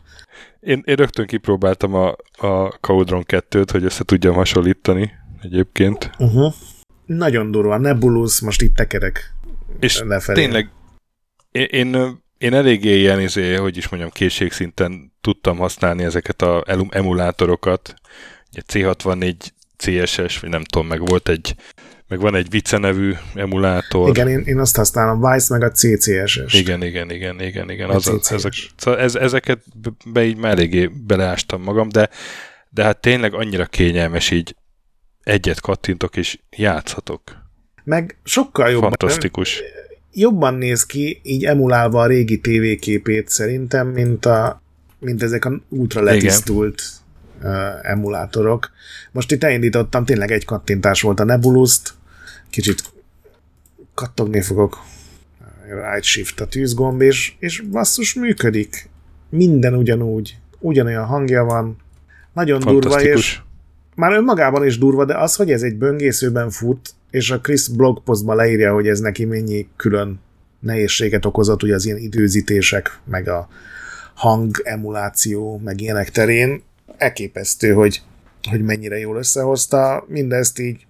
Én, 0.60 0.82
én 0.84 0.94
rögtön 0.94 1.26
kipróbáltam 1.26 1.94
a, 1.94 2.08
a 2.46 2.68
Caudron 2.80 3.24
2-t, 3.26 3.68
hogy 3.70 3.84
össze 3.84 4.04
tudjam 4.04 4.34
hasonlítani 4.34 5.10
egyébként. 5.42 6.10
Uh-huh. 6.18 6.52
Nagyon 7.06 7.50
durva. 7.50 7.78
Nebulus, 7.78 8.40
most 8.40 8.62
itt 8.62 8.74
tekerek 8.74 9.34
És 9.80 10.00
lefelé. 10.00 10.42
tényleg 10.42 10.70
én, 11.50 11.64
én, 11.64 12.20
én 12.38 12.54
eléggé 12.54 12.98
ilyen, 12.98 13.20
izé, 13.20 13.54
hogy 13.54 13.76
is 13.76 13.88
mondjam, 13.88 14.10
készségszinten 14.10 15.12
tudtam 15.20 15.56
használni 15.56 16.04
ezeket 16.04 16.42
a 16.42 16.64
emulátorokat. 16.90 17.94
Ugye 18.50 18.62
C64 18.72 19.34
CSS, 19.76 20.40
vagy 20.40 20.50
nem 20.50 20.64
tudom, 20.64 20.86
meg 20.86 21.06
volt 21.06 21.28
egy, 21.28 21.54
meg 22.08 22.20
van 22.20 22.34
egy 22.34 22.50
Vice 22.50 22.78
nevű 22.78 23.14
emulátor. 23.34 24.08
Igen, 24.08 24.28
én, 24.28 24.38
én 24.38 24.58
azt 24.58 24.76
használom, 24.76 25.32
Vice 25.32 25.58
meg 25.58 25.62
a 25.62 25.70
CCS-es. 25.70 26.54
Igen, 26.54 26.82
igen, 26.82 27.10
igen, 27.10 27.40
igen, 27.40 27.70
igen. 27.70 27.90
Az, 27.90 28.06
az, 28.06 28.32
ezek, 28.32 28.52
szóval 28.76 29.00
ez, 29.00 29.14
ezeket 29.14 29.62
be 30.06 30.24
így 30.24 30.36
már 30.36 30.50
eléggé 30.52 30.86
beleástam 30.86 31.62
magam, 31.62 31.88
de, 31.88 32.08
de 32.70 32.84
hát 32.84 33.00
tényleg 33.00 33.34
annyira 33.34 33.66
kényelmes 33.66 34.30
így 34.30 34.56
egyet 35.22 35.60
kattintok 35.60 36.16
és 36.16 36.38
játszhatok. 36.50 37.22
Meg 37.84 38.18
sokkal 38.24 38.70
jobban. 38.70 38.88
Fantasztikus. 38.88 39.62
Jobban 40.12 40.54
néz 40.54 40.86
ki, 40.86 41.20
így 41.22 41.44
emulálva 41.44 42.00
a 42.00 42.06
régi 42.06 42.40
tévéképét 42.40 43.28
szerintem, 43.28 43.88
mint, 43.88 44.26
a, 44.26 44.62
mint 44.98 45.22
ezek 45.22 45.44
a 45.44 45.60
ultra 45.68 46.02
letisztult 46.02 46.80
Igen 46.80 46.98
uh, 47.42 47.90
emulátorok. 47.90 48.70
Most 49.12 49.32
itt 49.32 49.44
elindítottam, 49.44 50.04
tényleg 50.04 50.30
egy 50.30 50.44
kattintás 50.44 51.02
volt 51.02 51.20
a 51.20 51.24
Nebulust, 51.24 51.94
kicsit 52.50 52.82
kattogni 53.94 54.40
fogok, 54.40 54.78
right 55.66 56.02
shift 56.02 56.40
a 56.40 56.46
tűzgomb, 56.46 57.00
és, 57.00 57.32
és 57.38 57.60
basszus 57.60 58.14
működik. 58.14 58.88
Minden 59.30 59.74
ugyanúgy, 59.74 60.36
ugyanolyan 60.58 61.04
hangja 61.04 61.44
van, 61.44 61.76
nagyon 62.32 62.60
durva, 62.60 63.02
és 63.02 63.40
már 63.94 64.12
önmagában 64.12 64.66
is 64.66 64.78
durva, 64.78 65.04
de 65.04 65.18
az, 65.18 65.34
hogy 65.36 65.50
ez 65.50 65.62
egy 65.62 65.74
böngészőben 65.74 66.50
fut, 66.50 66.94
és 67.10 67.30
a 67.30 67.40
Chris 67.40 67.68
blogpostban 67.68 68.36
leírja, 68.36 68.72
hogy 68.72 68.88
ez 68.88 69.00
neki 69.00 69.24
mennyi 69.24 69.68
külön 69.76 70.20
nehézséget 70.60 71.24
okozott, 71.24 71.62
ugye 71.62 71.74
az 71.74 71.86
ilyen 71.86 71.98
időzítések, 71.98 72.98
meg 73.04 73.28
a 73.28 73.48
hang 74.14 74.60
emuláció, 74.64 75.60
meg 75.64 75.80
ilyenek 75.80 76.10
terén, 76.10 76.62
elképesztő, 76.96 77.72
hogy, 77.72 78.02
hogy 78.50 78.62
mennyire 78.62 78.98
jól 78.98 79.16
összehozta. 79.16 80.04
Mindezt 80.08 80.58
így 80.58 80.86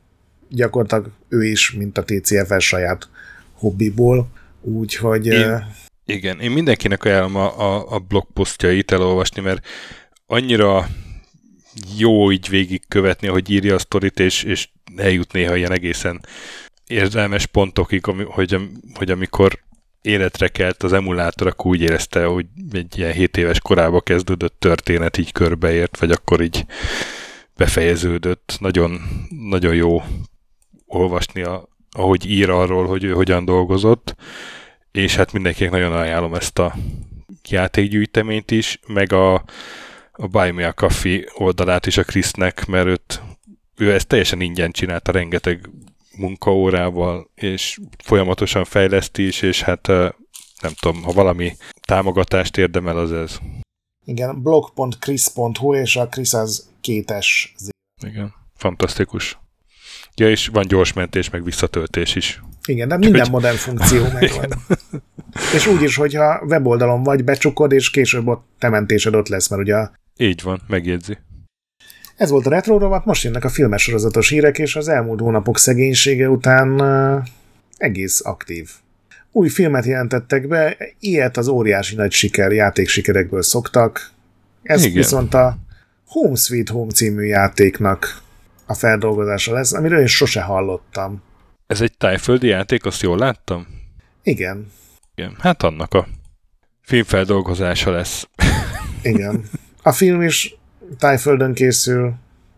gyakorlatilag 0.49 1.11
ő 1.29 1.45
is, 1.45 1.73
mint 1.73 1.99
a 1.99 2.05
TCFS 2.05 2.67
saját 2.67 3.09
hobbiból, 3.53 4.29
úgyhogy... 4.61 5.27
Én, 5.27 5.65
igen, 6.05 6.41
én 6.41 6.51
mindenkinek 6.51 7.05
ajánlom 7.05 7.37
a, 7.37 7.61
a, 7.61 7.95
a 7.95 7.99
blogposztjait 7.99 8.93
elolvasni, 8.93 9.43
mert 9.43 9.67
annyira 10.27 10.89
jó 11.97 12.33
így 12.33 12.49
végigkövetni, 12.49 13.29
hogy 13.29 13.51
írja 13.51 13.75
a 13.75 13.79
sztorit, 13.79 14.21
és, 14.21 14.43
és 14.43 14.69
eljut 14.97 15.33
néha 15.33 15.57
ilyen 15.57 15.73
egészen 15.73 16.21
érzelmes 16.87 17.47
pontokig, 17.47 18.05
hogy, 18.05 18.57
hogy 18.95 19.11
amikor 19.11 19.59
életre 20.03 20.49
kelt 20.49 20.83
az 20.83 20.93
emulátor, 20.93 21.47
akkor 21.47 21.71
úgy 21.71 21.81
érezte, 21.81 22.25
hogy 22.25 22.47
egy 22.73 22.99
ilyen 22.99 23.13
7 23.13 23.37
éves 23.37 23.61
korába 23.61 24.01
kezdődött 24.01 24.57
történet 24.59 25.19
így 25.19 25.33
körbeért, 25.33 25.99
vagy 25.99 26.11
akkor 26.11 26.41
így 26.41 26.65
befejeződött. 27.57 28.57
Nagyon, 28.61 29.01
nagyon 29.29 29.75
jó 29.75 30.03
olvasni, 30.87 31.43
a, 31.43 31.69
ahogy 31.91 32.31
ír 32.31 32.51
arról, 32.51 32.87
hogy 32.87 33.05
ő 33.05 33.13
hogyan 33.13 33.45
dolgozott, 33.45 34.15
és 34.93 35.17
hát 35.17 35.33
mindenkinek 35.33 35.73
nagyon 35.73 35.93
ajánlom 35.93 36.35
ezt 36.35 36.59
a 36.59 36.75
játékgyűjteményt 37.49 38.51
is, 38.51 38.81
meg 38.87 39.13
a, 39.13 39.45
a 40.21 40.27
Buy 40.27 40.51
Me 40.51 40.67
a 40.67 40.73
Coffee 40.73 41.25
oldalát 41.35 41.87
is 41.87 41.97
a 41.97 42.05
Krisznek, 42.05 42.67
mert 42.67 42.87
őt, 42.87 43.23
ő 43.77 43.93
ezt 43.93 44.07
teljesen 44.07 44.41
ingyen 44.41 44.71
csinálta, 44.71 45.13
rengeteg 45.13 45.71
munkaórával, 46.17 47.31
és 47.35 47.79
folyamatosan 48.05 48.65
fejleszti 48.65 49.27
is, 49.27 49.43
és 49.43 49.63
hát 49.63 49.87
nem 50.63 50.73
tudom, 50.81 51.03
ha 51.03 51.13
valami 51.13 51.57
támogatást 51.81 52.57
érdemel, 52.57 52.99
az 52.99 53.13
ez. 53.13 53.39
Igen, 54.05 54.43
blog.chris.hu, 54.43 55.75
és 55.75 55.97
a 55.97 56.09
Chris 56.09 56.33
az 56.33 56.69
kétes. 56.81 57.55
Igen, 58.07 58.35
fantasztikus. 58.57 59.39
Ja, 60.15 60.31
és 60.31 60.47
van 60.47 60.67
gyors 60.67 60.93
mentés, 60.93 61.31
meg 61.31 61.45
visszatöltés 61.45 62.15
is. 62.15 62.43
Igen, 62.67 62.89
de 62.89 62.97
minden 62.97 63.21
hogy... 63.21 63.31
modern 63.31 63.57
funkció 63.57 64.03
megvan. 64.21 64.53
és 65.55 65.67
úgy 65.67 65.83
is, 65.83 65.97
hogyha 65.97 66.43
weboldalon 66.47 67.03
vagy, 67.03 67.25
becsukod, 67.25 67.73
és 67.73 67.91
később 67.91 68.27
ott 68.27 68.47
tementésed 68.59 69.15
ott 69.15 69.29
lesz, 69.29 69.49
mert 69.49 69.63
ugye... 69.63 69.89
Így 70.21 70.43
van, 70.43 70.61
megjegyzi. 70.67 71.19
Ez 72.17 72.31
volt 72.31 72.47
a 72.47 72.51
Retro 72.51 72.79
Rovat, 72.79 73.05
most 73.05 73.23
jönnek 73.23 73.45
a 73.45 73.49
filmes 73.49 73.83
sorozatos 73.83 74.29
hírek, 74.29 74.59
és 74.59 74.77
az 74.77 74.89
elmúlt 74.89 75.21
hónapok 75.21 75.59
szegénysége 75.59 76.29
után 76.29 76.81
uh, 76.81 77.25
egész 77.77 78.25
aktív. 78.25 78.71
Új 79.33 79.49
filmet 79.49 79.85
jelentettek 79.85 80.49
be, 80.49 80.77
ilyet 81.01 81.37
az 81.37 81.49
óriási 81.49 81.95
nagy 81.95 82.13
siker 82.13 82.53
játéksikerekből 82.53 83.43
szoktak. 83.43 84.11
Ez 84.63 84.85
Igen. 84.85 84.97
viszont 84.97 85.35
a 85.35 85.59
Home 86.07 86.37
Sweet 86.37 86.69
Home 86.69 86.93
című 86.93 87.23
játéknak 87.23 88.23
a 88.67 88.75
feldolgozása 88.75 89.53
lesz, 89.53 89.73
amiről 89.73 90.01
én 90.01 90.07
sose 90.07 90.41
hallottam. 90.41 91.23
Ez 91.67 91.81
egy 91.81 91.97
tájföldi 91.97 92.47
játék, 92.47 92.85
azt 92.85 93.03
jól 93.03 93.19
láttam? 93.19 93.67
Igen. 94.23 94.71
Igen, 95.15 95.37
hát 95.39 95.63
annak 95.63 95.95
a 95.95 96.09
filmfeldolgozása 96.81 97.91
lesz. 97.91 98.29
Igen. 99.03 99.45
A 99.89 99.93
film 99.93 100.23
is 100.23 100.57
tájföldön 100.99 101.55
készül, 101.55 102.15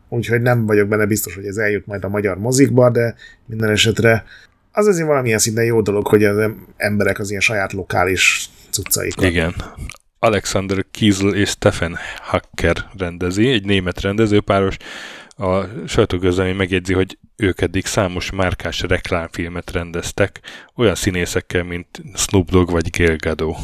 úgyhogy 0.08 0.42
nem 0.42 0.66
vagyok 0.66 0.88
benne 0.88 1.06
biztos, 1.06 1.34
hogy 1.34 1.46
ez 1.46 1.56
eljut 1.56 1.86
majd 1.86 2.04
a 2.04 2.08
magyar 2.08 2.38
mozikba, 2.38 2.90
de 2.90 3.14
minden 3.46 3.70
esetre 3.70 4.24
az 4.72 4.86
azért 4.86 5.06
valamilyen 5.06 5.38
szinten 5.38 5.64
jó 5.64 5.80
dolog, 5.80 6.06
hogy 6.06 6.24
az 6.24 6.50
emberek 6.76 7.18
az 7.18 7.28
ilyen 7.28 7.40
saját 7.40 7.72
lokális 7.72 8.50
cuccaikat. 8.70 9.24
Igen. 9.24 9.54
Alexander 10.18 10.84
Kiesl 10.90 11.28
és 11.28 11.48
Stefan 11.48 11.98
Hacker 12.20 12.76
rendezi, 12.98 13.48
egy 13.48 13.64
német 13.64 14.00
rendezőpáros. 14.00 14.76
A 15.28 15.64
sajtóközlemény 15.86 16.56
megjegyzi, 16.56 16.92
hogy 16.92 17.18
ők 17.36 17.60
eddig 17.60 17.86
számos 17.86 18.30
márkás 18.30 18.80
reklámfilmet 18.80 19.72
rendeztek, 19.72 20.40
olyan 20.76 20.94
színészekkel, 20.94 21.62
mint 21.62 22.02
Snoop 22.14 22.50
Dogg 22.50 22.70
vagy 22.70 22.90
Gail 22.98 23.16
Gadot. 23.16 23.56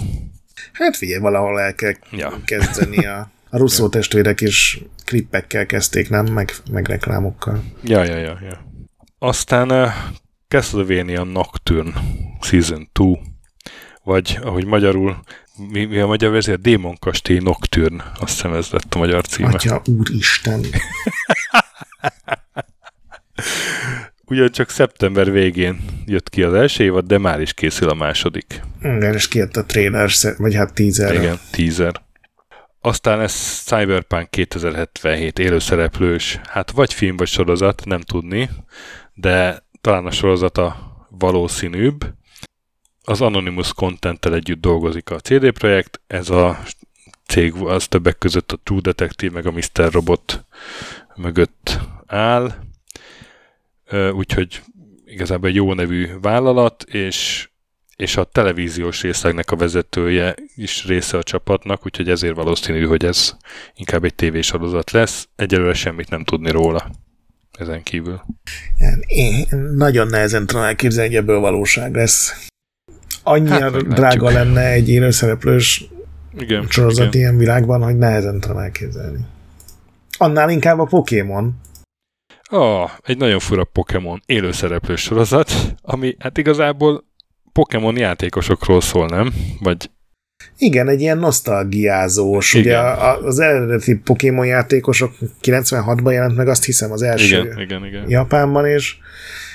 Hát 0.73 0.97
figyelj, 0.97 1.21
valahol 1.21 1.61
el 1.61 1.75
kell 1.75 1.95
ja. 2.11 2.41
kezdeni 2.45 3.07
a 3.07 3.35
a 3.51 3.57
Russo 3.57 3.89
testvérek 3.89 4.41
is 4.41 4.81
klippekkel 5.05 5.67
kezdték, 5.67 6.11
nem? 6.11 6.27
Meg, 6.27 6.53
meg 6.71 6.89
reklámokkal. 6.89 7.63
Ja, 7.83 8.05
ja, 8.05 8.17
ja, 8.17 8.39
ja. 8.43 8.65
Aztán 9.19 9.71
uh, 9.71 9.89
Castlevania 10.49 11.25
Nocturne 11.25 11.93
Season 12.41 12.89
2, 12.93 13.19
vagy 14.03 14.39
ahogy 14.43 14.65
magyarul, 14.65 15.21
mi, 15.71 15.85
mi 15.85 15.99
a 15.99 16.07
magyar 16.07 16.31
verzió? 16.31 16.55
Démon 16.55 16.97
Kastély 16.99 17.39
Nocturne, 17.39 18.13
azt 18.21 18.33
hiszem 18.33 18.53
ez 18.53 18.69
lett 18.71 18.95
a 18.95 18.99
magyar 18.99 19.27
címe. 19.27 19.49
Atya, 19.49 19.83
úristen! 19.85 20.65
Ugyancsak 24.29 24.71
szeptember 24.71 25.31
végén 25.31 25.85
jött 26.07 26.29
ki 26.29 26.43
az 26.43 26.55
első 26.55 26.85
évad, 26.85 27.07
de 27.07 27.19
már 27.19 27.41
is 27.41 27.53
készül 27.53 27.89
a 27.89 27.95
második. 27.95 28.63
Igen, 28.83 29.15
és 29.15 29.29
kijött 29.29 29.57
a 29.57 29.65
trailer, 29.65 30.11
vagy 30.37 30.55
hát 30.55 30.75
teaser. 30.75 31.15
Igen, 31.15 31.39
teaser. 31.51 32.06
Aztán 32.87 33.21
ez 33.21 33.33
Cyberpunk 33.65 34.31
2077 34.31 35.39
élőszereplős, 35.39 36.41
hát 36.45 36.71
vagy 36.71 36.93
film, 36.93 37.17
vagy 37.17 37.29
sorozat, 37.29 37.85
nem 37.85 38.01
tudni, 38.01 38.51
de 39.15 39.65
talán 39.81 40.07
a 40.07 40.11
sorozata 40.11 40.77
valószínűbb. 41.11 42.15
Az 43.03 43.21
Anonymous 43.21 43.73
content 43.73 44.27
együtt 44.27 44.61
dolgozik 44.61 45.11
a 45.11 45.19
CD 45.19 45.51
Projekt, 45.51 46.01
ez 46.07 46.31
a 46.31 46.59
cég 47.25 47.55
az 47.55 47.89
többek 47.89 48.19
között 48.19 48.53
a 48.53 48.61
True 48.63 48.81
Detective 48.81 49.33
meg 49.33 49.47
a 49.47 49.51
Mr. 49.51 49.93
Robot 49.93 50.45
mögött 51.17 51.79
áll, 52.07 52.55
úgyhogy 54.13 54.63
igazából 55.05 55.49
egy 55.49 55.55
jó 55.55 55.73
nevű 55.73 56.09
vállalat, 56.21 56.83
és 56.83 57.49
és 57.97 58.17
a 58.17 58.25
televíziós 58.25 59.03
részlegnek 59.03 59.51
a 59.51 59.57
vezetője 59.57 60.35
is 60.55 60.87
része 60.87 61.17
a 61.17 61.23
csapatnak, 61.23 61.87
úgyhogy 61.87 62.11
ezért 62.11 62.35
valószínű, 62.35 62.85
hogy 62.85 63.05
ez 63.05 63.37
inkább 63.75 64.05
egy 64.05 64.15
tévésorozat 64.15 64.91
lesz. 64.91 65.29
Egyelőre 65.37 65.75
semmit 65.75 66.11
nem 66.11 66.25
tudni 66.25 66.51
róla 66.51 66.91
ezen 67.59 67.83
kívül. 67.83 68.21
Én 69.07 69.47
nagyon 69.77 70.07
nehezen 70.07 70.47
tudom 70.47 70.63
elképzelni, 70.63 71.09
hogy 71.09 71.19
ebből 71.23 71.41
valóság 71.41 71.95
lesz. 71.95 72.49
Annyira 73.23 73.73
hát, 73.73 73.89
drága 73.89 74.31
lenne 74.31 74.71
egy 74.71 74.89
élőszereplős 74.89 75.85
igen, 76.39 76.67
sorozat 76.69 77.07
igen. 77.07 77.21
ilyen 77.21 77.37
világban, 77.37 77.83
hogy 77.83 77.97
nehezen 77.97 78.41
tudom 78.41 78.59
elképzelni. 78.59 79.19
Annál 80.19 80.51
inkább 80.51 80.79
a 80.79 80.85
Pokémon. 80.85 81.61
Ah, 82.51 82.91
egy 83.03 83.17
nagyon 83.17 83.39
fura 83.39 83.65
Pokémon 83.65 84.23
élőszereplős 84.27 85.01
sorozat, 85.01 85.53
ami 85.83 86.17
hát 86.19 86.39
igazából 86.39 87.05
Pokémon 87.57 87.97
játékosokról 87.97 88.81
szól, 88.81 89.07
nem? 89.07 89.33
Vagy 89.61 89.91
igen, 90.59 90.89
egy 90.89 91.01
ilyen 91.01 91.19
nosztalgiázós. 91.19 92.55
Igen. 92.55 92.63
Ugye 92.63 93.07
az 93.27 93.39
eredeti 93.39 93.95
Pokémon 93.95 94.47
játékosok 94.47 95.13
96-ban 95.43 96.13
jelent 96.13 96.37
meg, 96.37 96.49
azt 96.49 96.65
hiszem 96.65 96.93
az 96.93 97.03
első 97.03 97.39
igen, 97.39 97.61
igen, 97.61 97.85
igen. 97.85 98.05
Japánban, 98.09 98.67
és 98.67 98.97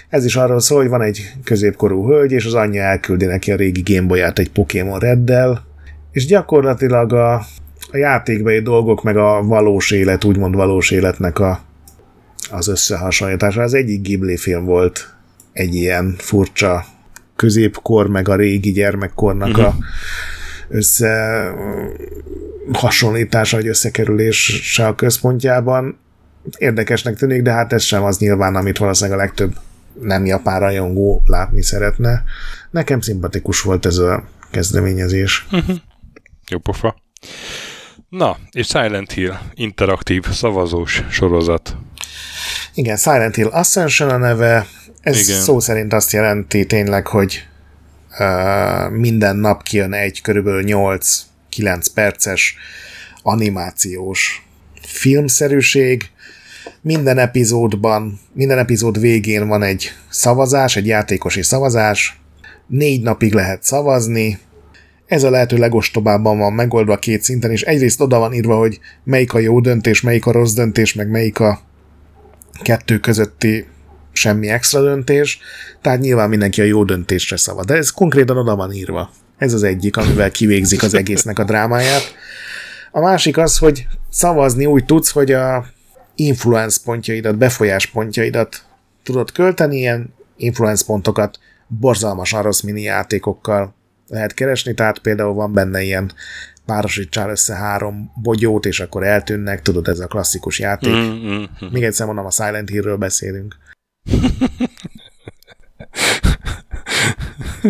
ez 0.09 0.25
is 0.25 0.35
arról 0.35 0.59
szól, 0.59 0.79
hogy 0.79 0.89
van 0.89 1.01
egy 1.01 1.31
középkorú 1.43 2.07
hölgy, 2.07 2.31
és 2.31 2.45
az 2.45 2.53
anyja 2.53 2.83
elküldi 2.83 3.25
neki 3.25 3.51
a 3.51 3.55
régi 3.55 3.93
Gameboyát 3.93 4.39
egy 4.39 4.51
Pokémon 4.51 4.99
Reddel, 4.99 5.65
és 6.11 6.25
gyakorlatilag 6.25 7.13
a, 7.13 7.33
a 7.91 7.97
játékbeli 7.97 8.61
dolgok, 8.61 9.03
meg 9.03 9.17
a 9.17 9.43
valós 9.43 9.91
élet, 9.91 10.23
úgymond 10.23 10.55
valós 10.55 10.91
életnek 10.91 11.39
a, 11.39 11.61
az 12.51 12.67
összehasonlítása. 12.67 13.61
Az 13.61 13.73
egyik 13.73 14.01
Ghibli 14.01 14.37
film 14.37 14.65
volt 14.65 15.15
egy 15.53 15.75
ilyen 15.75 16.15
furcsa 16.17 16.85
középkor, 17.35 18.07
meg 18.07 18.29
a 18.29 18.35
régi 18.35 18.71
gyermekkornak 18.71 19.47
uh-huh. 19.47 19.65
a 19.65 19.69
mhm. 19.69 19.79
össze 20.69 21.43
hasonlítása, 22.73 23.57
vagy 23.57 23.67
összekerülése 23.67 24.87
a 24.87 24.95
központjában. 24.95 25.99
Érdekesnek 26.57 27.15
tűnik, 27.15 27.41
de 27.41 27.51
hát 27.51 27.73
ez 27.73 27.83
sem 27.83 28.03
az 28.03 28.17
nyilván, 28.17 28.55
amit 28.55 28.77
valószínűleg 28.77 29.19
a 29.19 29.21
legtöbb 29.21 29.53
nem 30.01 30.25
japán 30.25 30.59
rajongó 30.59 31.21
látni 31.25 31.61
szeretne. 31.61 32.23
Nekem 32.71 33.01
szimpatikus 33.01 33.61
volt 33.61 33.85
ez 33.85 33.97
a 33.97 34.23
kezdeményezés. 34.51 35.47
Uh-huh. 35.51 35.75
Jó 36.49 36.57
pofa. 36.57 36.95
Na, 38.09 38.37
és 38.51 38.67
Silent 38.67 39.11
Hill 39.11 39.33
interaktív 39.53 40.23
szavazós 40.29 41.03
sorozat. 41.09 41.77
Igen, 42.73 42.97
Silent 42.97 43.35
Hill 43.35 43.47
Ascension 43.47 44.09
a 44.09 44.17
neve, 44.17 44.65
ez 45.01 45.27
Igen. 45.27 45.41
szó 45.41 45.59
szerint 45.59 45.93
azt 45.93 46.11
jelenti 46.11 46.65
tényleg, 46.65 47.07
hogy 47.07 47.47
uh, 48.19 48.89
minden 48.91 49.35
nap 49.35 49.63
kijön 49.63 49.93
egy 49.93 50.21
körülbelül 50.21 50.63
8-9 50.65 51.85
perces 51.93 52.55
animációs 53.21 54.47
filmszerűség. 54.81 56.09
Minden 56.81 57.17
epizódban, 57.17 58.19
minden 58.33 58.57
epizód 58.57 58.99
végén 58.99 59.47
van 59.47 59.63
egy 59.63 59.91
szavazás, 60.09 60.75
egy 60.75 60.85
játékosi 60.85 61.41
szavazás. 61.41 62.19
Négy 62.67 63.01
napig 63.01 63.33
lehet 63.33 63.63
szavazni, 63.63 64.39
ez 65.05 65.23
a 65.23 65.29
lehető 65.29 65.57
legostobábban 65.57 66.37
van 66.37 66.53
megoldva 66.53 66.97
két 66.97 67.23
szinten, 67.23 67.51
és 67.51 67.61
egyrészt 67.61 68.01
oda 68.01 68.19
van 68.19 68.33
írva, 68.33 68.57
hogy 68.57 68.79
melyik 69.03 69.33
a 69.33 69.39
jó 69.39 69.59
döntés, 69.59 70.01
melyik 70.01 70.25
a 70.25 70.31
rossz 70.31 70.53
döntés, 70.53 70.93
meg 70.93 71.09
melyik 71.09 71.39
a 71.39 71.61
kettő 72.61 72.99
közötti 72.99 73.65
semmi 74.11 74.49
extra 74.49 74.81
döntés, 74.81 75.39
tehát 75.81 75.99
nyilván 75.99 76.29
mindenki 76.29 76.61
a 76.61 76.63
jó 76.65 76.83
döntésre 76.83 77.38
szava. 77.38 77.63
De 77.63 77.73
ez 77.73 77.89
konkrétan 77.89 78.38
oda 78.38 78.55
van 78.55 78.71
írva. 78.71 79.11
Ez 79.38 79.53
az 79.53 79.63
egyik, 79.63 79.97
amivel 79.97 80.31
kivégzik 80.31 80.83
az 80.83 80.93
egésznek 80.93 81.39
a 81.39 81.43
drámáját. 81.43 82.15
A 82.91 82.99
másik 82.99 83.38
az, 83.38 83.57
hogy 83.57 83.88
szavazni 84.09 84.65
úgy 84.65 84.85
tudsz, 84.85 85.11
hogy 85.11 85.31
a 85.31 85.65
influence 86.15 86.79
pontjaidat, 86.83 87.38
befolyás 87.38 87.85
pontjaidat 87.85 88.63
tudod 89.03 89.31
költeni, 89.31 89.77
ilyen 89.77 90.13
influence 90.38 90.85
pontokat 90.85 91.39
borzalmasan 91.67 92.41
rossz 92.41 92.61
mini 92.61 92.81
játékokkal 92.81 93.75
lehet 94.07 94.33
keresni, 94.33 94.73
tehát 94.73 94.99
például 94.99 95.33
van 95.33 95.53
benne 95.53 95.81
ilyen 95.81 96.11
párosítsál 96.65 97.29
össze 97.29 97.55
három 97.55 98.11
bogyót, 98.21 98.65
és 98.65 98.79
akkor 98.79 99.03
eltűnnek, 99.03 99.61
tudod, 99.61 99.88
ez 99.88 99.99
a 99.99 100.07
klasszikus 100.07 100.59
játék. 100.59 100.93
Mm, 100.93 100.97
mm, 100.97 101.43
mm. 101.65 101.67
Még 101.71 101.83
egyszer 101.83 102.05
mondom, 102.05 102.25
a 102.25 102.31
Silent 102.31 102.69
Hill-ről 102.69 102.97
beszélünk. 102.97 103.57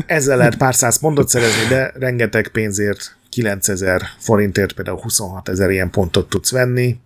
Ezzel 0.06 0.38
lehet 0.38 0.58
pár 0.58 0.76
száz 0.76 1.00
pontot 1.00 1.30
szerezni, 1.30 1.68
de 1.68 1.92
rengeteg 1.96 2.48
pénzért, 2.48 3.16
9000 3.30 4.02
forintért 4.20 4.74
például 4.74 5.00
26 5.02 5.50
ezer 5.50 5.70
ilyen 5.70 5.90
pontot 5.90 6.30
tudsz 6.30 6.52
venni, 6.52 7.00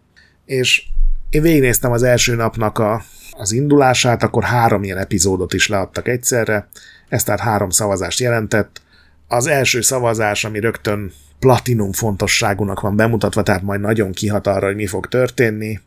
és 0.45 0.83
én 1.29 1.41
végignéztem 1.41 1.91
az 1.91 2.03
első 2.03 2.35
napnak 2.35 2.77
a, 2.77 3.03
az 3.31 3.51
indulását, 3.51 4.23
akkor 4.23 4.43
három 4.43 4.83
ilyen 4.83 4.97
epizódot 4.97 5.53
is 5.53 5.67
leadtak 5.67 6.07
egyszerre, 6.07 6.67
ez 7.09 7.23
tehát 7.23 7.39
három 7.39 7.69
szavazást 7.69 8.19
jelentett, 8.19 8.81
az 9.27 9.47
első 9.47 9.81
szavazás, 9.81 10.45
ami 10.45 10.59
rögtön 10.59 11.11
platinum 11.39 11.91
fontosságúnak 11.91 12.79
van 12.79 12.95
bemutatva, 12.95 13.43
tehát 13.43 13.61
majd 13.61 13.81
nagyon 13.81 14.11
kihat 14.11 14.47
arra, 14.47 14.65
hogy 14.65 14.75
mi 14.75 14.87
fog 14.87 15.07
történni. 15.07 15.79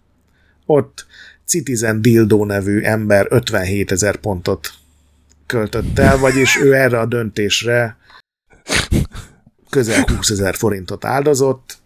Ott 0.67 1.07
Citizen 1.49 2.02
Dildo 2.02 2.44
nevű 2.44 2.81
ember 2.81 3.27
57 3.31 3.93
ezer 3.93 4.17
pontot 4.17 4.70
költött 5.47 5.99
el, 5.99 6.18
vagyis 6.18 6.57
ő 6.57 6.75
erre 6.75 6.99
a 6.99 7.07
döntésre 7.07 7.97
közel 9.70 10.05
20 10.17 10.31
ezer 10.31 10.55
forintot 10.55 11.05
áldozott, 11.05 11.78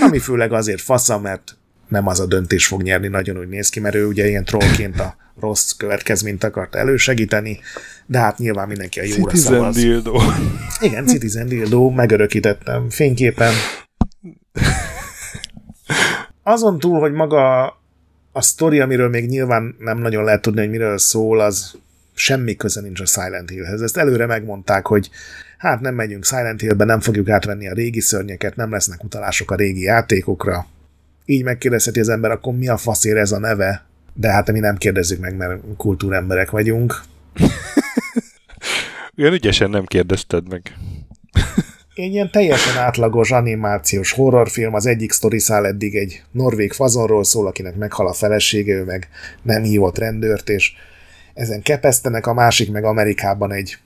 ami 0.00 0.18
főleg 0.18 0.52
azért 0.52 0.80
fasza, 0.80 1.18
mert 1.18 1.56
nem 1.88 2.06
az 2.06 2.20
a 2.20 2.26
döntés 2.26 2.66
fog 2.66 2.82
nyerni, 2.82 3.08
nagyon 3.08 3.38
úgy 3.38 3.48
néz 3.48 3.68
ki, 3.68 3.80
mert 3.80 3.94
ő 3.94 4.06
ugye 4.06 4.28
ilyen 4.28 4.44
trollként 4.44 5.00
a 5.00 5.16
rossz 5.40 5.70
következményt 5.70 6.44
akart 6.44 6.74
elősegíteni, 6.74 7.60
de 8.06 8.18
hát 8.18 8.38
nyilván 8.38 8.68
mindenki 8.68 9.00
a 9.00 9.02
jóra 9.02 9.30
Citizen 9.30 9.52
szavaz. 9.52 9.74
Dildo. 9.74 10.20
Igen, 10.80 11.06
Citizen 11.06 11.46
Dildo, 11.46 11.90
megörökítettem 11.90 12.90
fényképen. 12.90 13.52
Azon 16.42 16.78
túl, 16.78 17.00
hogy 17.00 17.12
maga 17.12 17.72
a 18.36 18.42
sztori, 18.42 18.80
amiről 18.80 19.08
még 19.08 19.28
nyilván 19.28 19.76
nem 19.78 19.98
nagyon 19.98 20.24
lehet 20.24 20.42
tudni, 20.42 20.60
hogy 20.60 20.70
miről 20.70 20.98
szól, 20.98 21.40
az 21.40 21.74
semmi 22.14 22.56
köze 22.56 22.80
nincs 22.80 23.00
a 23.00 23.06
Silent 23.06 23.50
Hillhez. 23.50 23.80
Ezt 23.80 23.96
előre 23.96 24.26
megmondták, 24.26 24.86
hogy 24.86 25.10
hát 25.58 25.80
nem 25.80 25.94
megyünk 25.94 26.24
Silent 26.24 26.60
Hillbe, 26.60 26.84
nem 26.84 27.00
fogjuk 27.00 27.28
átvenni 27.28 27.68
a 27.68 27.74
régi 27.74 28.00
szörnyeket, 28.00 28.56
nem 28.56 28.70
lesznek 28.70 29.04
utalások 29.04 29.50
a 29.50 29.54
régi 29.54 29.80
játékokra. 29.80 30.66
Így 31.24 31.44
megkérdezheti 31.44 32.00
az 32.00 32.08
ember, 32.08 32.30
akkor 32.30 32.54
mi 32.54 32.68
a 32.68 32.76
faszér 32.76 33.16
ez 33.16 33.32
a 33.32 33.38
neve? 33.38 33.84
De 34.14 34.30
hát 34.30 34.52
mi 34.52 34.58
nem 34.58 34.76
kérdezzük 34.76 35.20
meg, 35.20 35.36
mert 35.36 35.60
kultúremberek 35.76 36.50
vagyunk. 36.50 37.02
Olyan 39.18 39.32
ügyesen 39.32 39.70
nem 39.70 39.84
kérdezted 39.84 40.48
meg. 40.48 40.76
Egy 41.94 42.12
ilyen 42.12 42.30
teljesen 42.30 42.76
átlagos 42.76 43.30
animációs 43.30 44.12
horrorfilm, 44.12 44.74
az 44.74 44.86
egyik 44.86 45.12
szál 45.12 45.66
eddig 45.66 45.96
egy 45.96 46.22
norvég 46.30 46.72
fazonról 46.72 47.24
szól, 47.24 47.46
akinek 47.46 47.76
meghal 47.76 48.06
a 48.06 48.12
felesége, 48.12 48.74
ő 48.74 48.84
meg 48.84 49.08
nem 49.42 49.62
hívott 49.62 49.98
rendőrt, 49.98 50.48
és 50.48 50.72
ezen 51.34 51.62
kepesztenek, 51.62 52.26
a 52.26 52.34
másik 52.34 52.70
meg 52.72 52.84
Amerikában 52.84 53.52
egy 53.52 53.78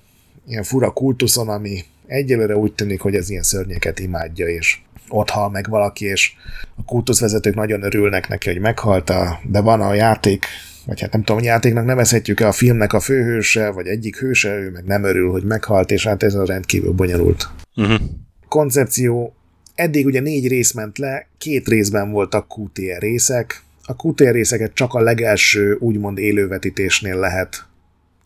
ilyen 0.47 0.63
fura 0.63 0.91
kultuszon, 0.91 1.49
ami 1.49 1.85
egyelőre 2.07 2.57
úgy 2.57 2.73
tűnik, 2.73 3.01
hogy 3.01 3.15
az 3.17 3.31
ilyen 3.31 3.43
szörnyeket 3.43 3.99
imádja, 3.99 4.47
és 4.47 4.79
ott 5.09 5.31
hal 5.31 5.51
meg 5.51 5.69
valaki, 5.69 6.05
és 6.05 6.33
a 6.77 6.85
kultuszvezetők 6.85 7.55
nagyon 7.55 7.83
örülnek 7.83 8.29
neki, 8.29 8.49
hogy 8.49 8.61
meghalta, 8.61 9.41
de 9.43 9.61
van 9.61 9.81
a 9.81 9.95
játék, 9.95 10.47
vagy 10.89 11.01
hát 11.01 11.13
nem 11.13 11.23
tudom, 11.23 11.43
játéknak 11.43 11.85
nevezhetjük-e 11.85 12.47
a 12.47 12.53
filmnek 12.53 12.93
a 12.93 13.01
főhőse, 13.01 13.71
vagy 13.71 13.87
egyik 13.87 14.19
hőse, 14.19 14.55
ő 14.55 14.71
meg 14.71 14.85
nem 14.85 15.05
örül, 15.05 15.31
hogy 15.31 15.45
meghalt, 15.45 15.91
és 15.91 16.07
hát 16.07 16.23
ez 16.23 16.35
a 16.35 16.45
rendkívül 16.45 16.93
bonyolult. 16.93 17.49
Uh-huh. 17.77 18.01
Koncepció, 18.49 19.35
eddig 19.75 20.07
ugye 20.07 20.21
négy 20.21 20.49
rész 20.49 20.73
ment 20.73 20.99
le, 20.99 21.29
két 21.39 21.69
részben 21.69 22.11
voltak 22.11 22.59
QTR 22.59 22.99
részek, 22.99 23.63
a 23.83 23.93
QTR 24.07 24.33
részeket 24.33 24.75
csak 24.75 24.95
a 24.95 25.01
legelső 25.01 25.77
úgymond 25.81 26.19
élővetítésnél 26.19 27.19
lehet 27.19 27.67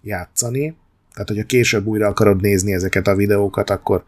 játszani, 0.03 0.75
tehát 1.13 1.29
hogyha 1.29 1.45
később 1.45 1.87
újra 1.87 2.07
akarod 2.07 2.41
nézni 2.41 2.73
ezeket 2.73 3.07
a 3.07 3.15
videókat, 3.15 3.71
akkor 3.71 4.05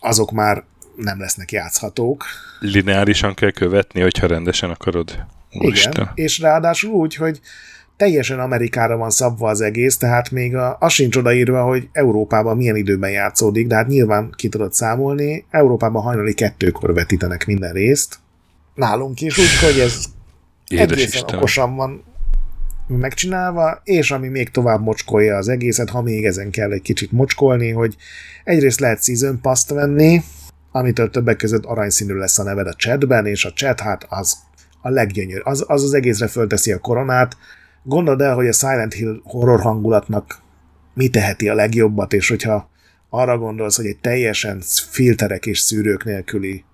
azok 0.00 0.30
már 0.30 0.64
nem 0.96 1.20
lesznek 1.20 1.52
játszhatók. 1.52 2.24
Lineárisan 2.60 3.34
kell 3.34 3.50
követni, 3.50 4.00
hogyha 4.00 4.26
rendesen 4.26 4.70
akarod. 4.70 5.24
Úristen. 5.52 5.92
Igen, 5.92 6.10
és 6.14 6.38
ráadásul 6.38 6.90
úgy, 6.90 7.14
hogy 7.14 7.40
teljesen 8.00 8.40
Amerikára 8.40 8.96
van 8.96 9.10
szabva 9.10 9.48
az 9.48 9.60
egész, 9.60 9.96
tehát 9.96 10.30
még 10.30 10.56
a, 10.56 10.76
az 10.80 10.92
sincs 10.92 11.16
odaírva, 11.16 11.62
hogy 11.62 11.88
Európában 11.92 12.56
milyen 12.56 12.76
időben 12.76 13.10
játszódik, 13.10 13.66
de 13.66 13.74
hát 13.74 13.86
nyilván 13.86 14.32
ki 14.36 14.48
tudod 14.48 14.72
számolni, 14.72 15.44
Európában 15.50 16.02
hajnali 16.02 16.34
kettőkor 16.34 16.94
vetítenek 16.94 17.46
minden 17.46 17.72
részt, 17.72 18.18
nálunk 18.74 19.20
is, 19.20 19.38
úgyhogy 19.38 19.80
ez 19.80 20.04
Édes 20.68 20.90
egészen 20.90 21.06
Isten. 21.06 21.36
okosan 21.38 21.76
van 21.76 22.04
megcsinálva, 22.86 23.80
és 23.84 24.10
ami 24.10 24.28
még 24.28 24.50
tovább 24.50 24.82
mocskolja 24.82 25.36
az 25.36 25.48
egészet, 25.48 25.90
ha 25.90 26.02
még 26.02 26.24
ezen 26.24 26.50
kell 26.50 26.72
egy 26.72 26.82
kicsit 26.82 27.12
mocskolni, 27.12 27.70
hogy 27.70 27.96
egyrészt 28.44 28.80
lehet 28.80 29.04
Season 29.04 29.40
pass 29.40 29.68
venni, 29.68 30.22
amitől 30.72 31.10
többek 31.10 31.36
között 31.36 31.64
aranyszínű 31.64 32.14
lesz 32.14 32.38
a 32.38 32.42
neved 32.42 32.66
a 32.66 32.74
chatben, 32.74 33.26
és 33.26 33.44
a 33.44 33.52
chat 33.52 33.80
hát 33.80 34.06
az 34.08 34.36
a 34.82 34.88
leggyönyörű. 34.88 35.40
Az, 35.44 35.64
az 35.66 35.82
az 35.82 35.94
egészre 35.94 36.26
fölteszi 36.26 36.72
a 36.72 36.78
koronát. 36.78 37.36
Gondold 37.82 38.20
el, 38.20 38.34
hogy 38.34 38.46
a 38.46 38.52
Silent 38.52 38.92
Hill 38.92 39.20
horror 39.24 39.60
hangulatnak 39.60 40.42
mi 40.94 41.08
teheti 41.08 41.48
a 41.48 41.54
legjobbat, 41.54 42.12
és 42.12 42.28
hogyha 42.28 42.70
arra 43.08 43.38
gondolsz, 43.38 43.76
hogy 43.76 43.86
egy 43.86 43.98
teljesen 43.98 44.60
filterek 44.90 45.46
és 45.46 45.58
szűrők 45.58 46.04
nélküli 46.04 46.64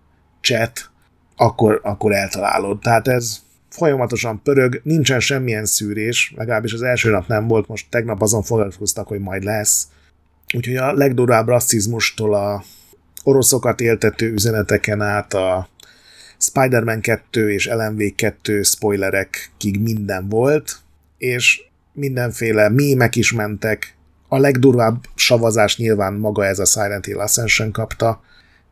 chat, 0.41 0.91
akkor, 1.37 1.81
akkor 1.83 2.13
eltalálod. 2.13 2.81
Tehát 2.81 3.09
ez 3.09 3.39
folyamatosan 3.69 4.43
pörög, 4.43 4.81
nincsen 4.85 5.21
semmilyen 5.21 5.65
szűrés, 5.65 6.33
legalábbis 6.37 6.73
az 6.73 6.83
első 6.83 7.11
nap 7.11 7.27
nem 7.27 7.47
volt, 7.47 7.69
most 7.69 7.87
tegnap 7.91 8.23
azon 8.23 8.43
foglalkoztak, 8.43 9.09
hogy 9.09 9.21
majd 9.21 9.43
lesz. 9.43 9.89
Úgyhogy 10.55 10.77
a 10.77 10.93
legdurább 10.93 11.49
rasszizmustól 11.49 12.35
a 12.35 12.63
oroszokat 13.25 13.81
éltető 13.81 14.33
üzeneteken 14.33 15.01
át 15.03 15.35
a 15.35 15.69
Spider-Man 16.39 17.01
2 17.01 17.53
és 17.53 17.69
LMV 17.69 18.03
2 18.15 18.63
spoilerekig 18.63 19.81
minden 19.81 20.29
volt, 20.29 20.85
és 21.19 21.63
mindenféle 21.93 22.69
mémek 22.69 23.17
is 23.17 23.33
mentek. 23.33 23.95
A 24.29 24.39
legdurvább 24.39 25.05
savazás 25.15 25.77
nyilván 25.77 26.13
maga 26.13 26.47
ez 26.47 26.59
a 26.59 26.65
Silent 26.65 27.05
Hill 27.05 27.19
Ascension 27.19 27.73
kapta. 27.73 28.21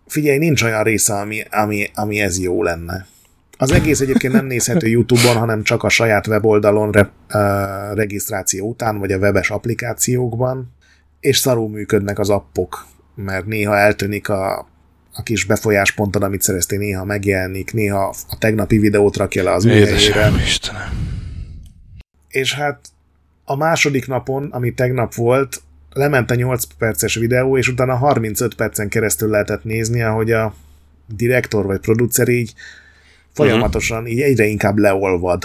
Figyelj, 0.07 0.39
nincs 0.39 0.63
olyan 0.63 0.83
része, 0.83 1.15
ami, 1.15 1.43
ami, 1.51 1.91
ami 1.95 2.21
ez 2.21 2.39
jó 2.39 2.63
lenne. 2.63 3.07
Az 3.59 3.73
egész 3.73 4.01
egyébként 4.01 4.33
nem 4.33 4.47
nézhető 4.47 4.87
YouTube-on, 4.87 5.37
hanem 5.37 5.63
csak 5.63 5.83
a 5.83 5.89
saját 5.89 6.27
weboldalon 6.27 6.91
re, 6.91 7.11
uh, 7.35 7.97
regisztráció 7.97 8.69
után, 8.69 8.99
vagy 8.99 9.13
a 9.13 9.19
webes 9.19 9.51
applikációkban, 9.51 10.75
és 11.21 11.39
szarul 11.39 11.69
működnek 11.69 12.19
az 12.19 12.31
appok, 12.31 12.87
mert 13.15 13.47
néha 13.47 13.77
eltűnik 13.77 14.29
a, 14.29 14.59
a 15.13 15.23
kis 15.23 15.45
befolyásponton, 15.45 16.23
amit 16.23 16.43
szereztél, 16.43 16.79
néha 16.79 17.05
megjelenik, 17.05 17.73
néha 17.73 18.15
a 18.29 18.39
tegnapi 18.39 18.79
videót 18.79 19.17
rakja 19.17 19.43
le 19.43 19.53
az 19.53 19.65
új 19.65 19.73
Istenem. 19.73 20.35
És 22.35 22.55
hát 22.55 22.89
a 23.45 23.57
második 23.57 24.07
napon, 24.07 24.49
ami 24.51 24.75
tegnap 24.75 25.15
volt, 25.15 25.63
lement 25.93 26.31
a 26.31 26.35
8 26.35 26.65
perces 26.79 27.15
videó, 27.15 27.59
és 27.59 27.69
utána 27.69 27.95
35 27.95 28.55
percen 28.55 28.89
keresztül 28.89 29.31
lehetett 29.31 29.65
nézni, 29.65 30.03
ahogy 30.03 30.33
a 30.33 30.55
direktor 31.17 31.67
vagy 31.67 31.81
producer 31.81 32.29
így 32.29 32.55
folyamatosan 33.33 33.99
uh-huh. 33.99 34.13
így 34.13 34.21
egyre 34.21 34.45
inkább 34.45 34.79
leolvad 34.79 35.45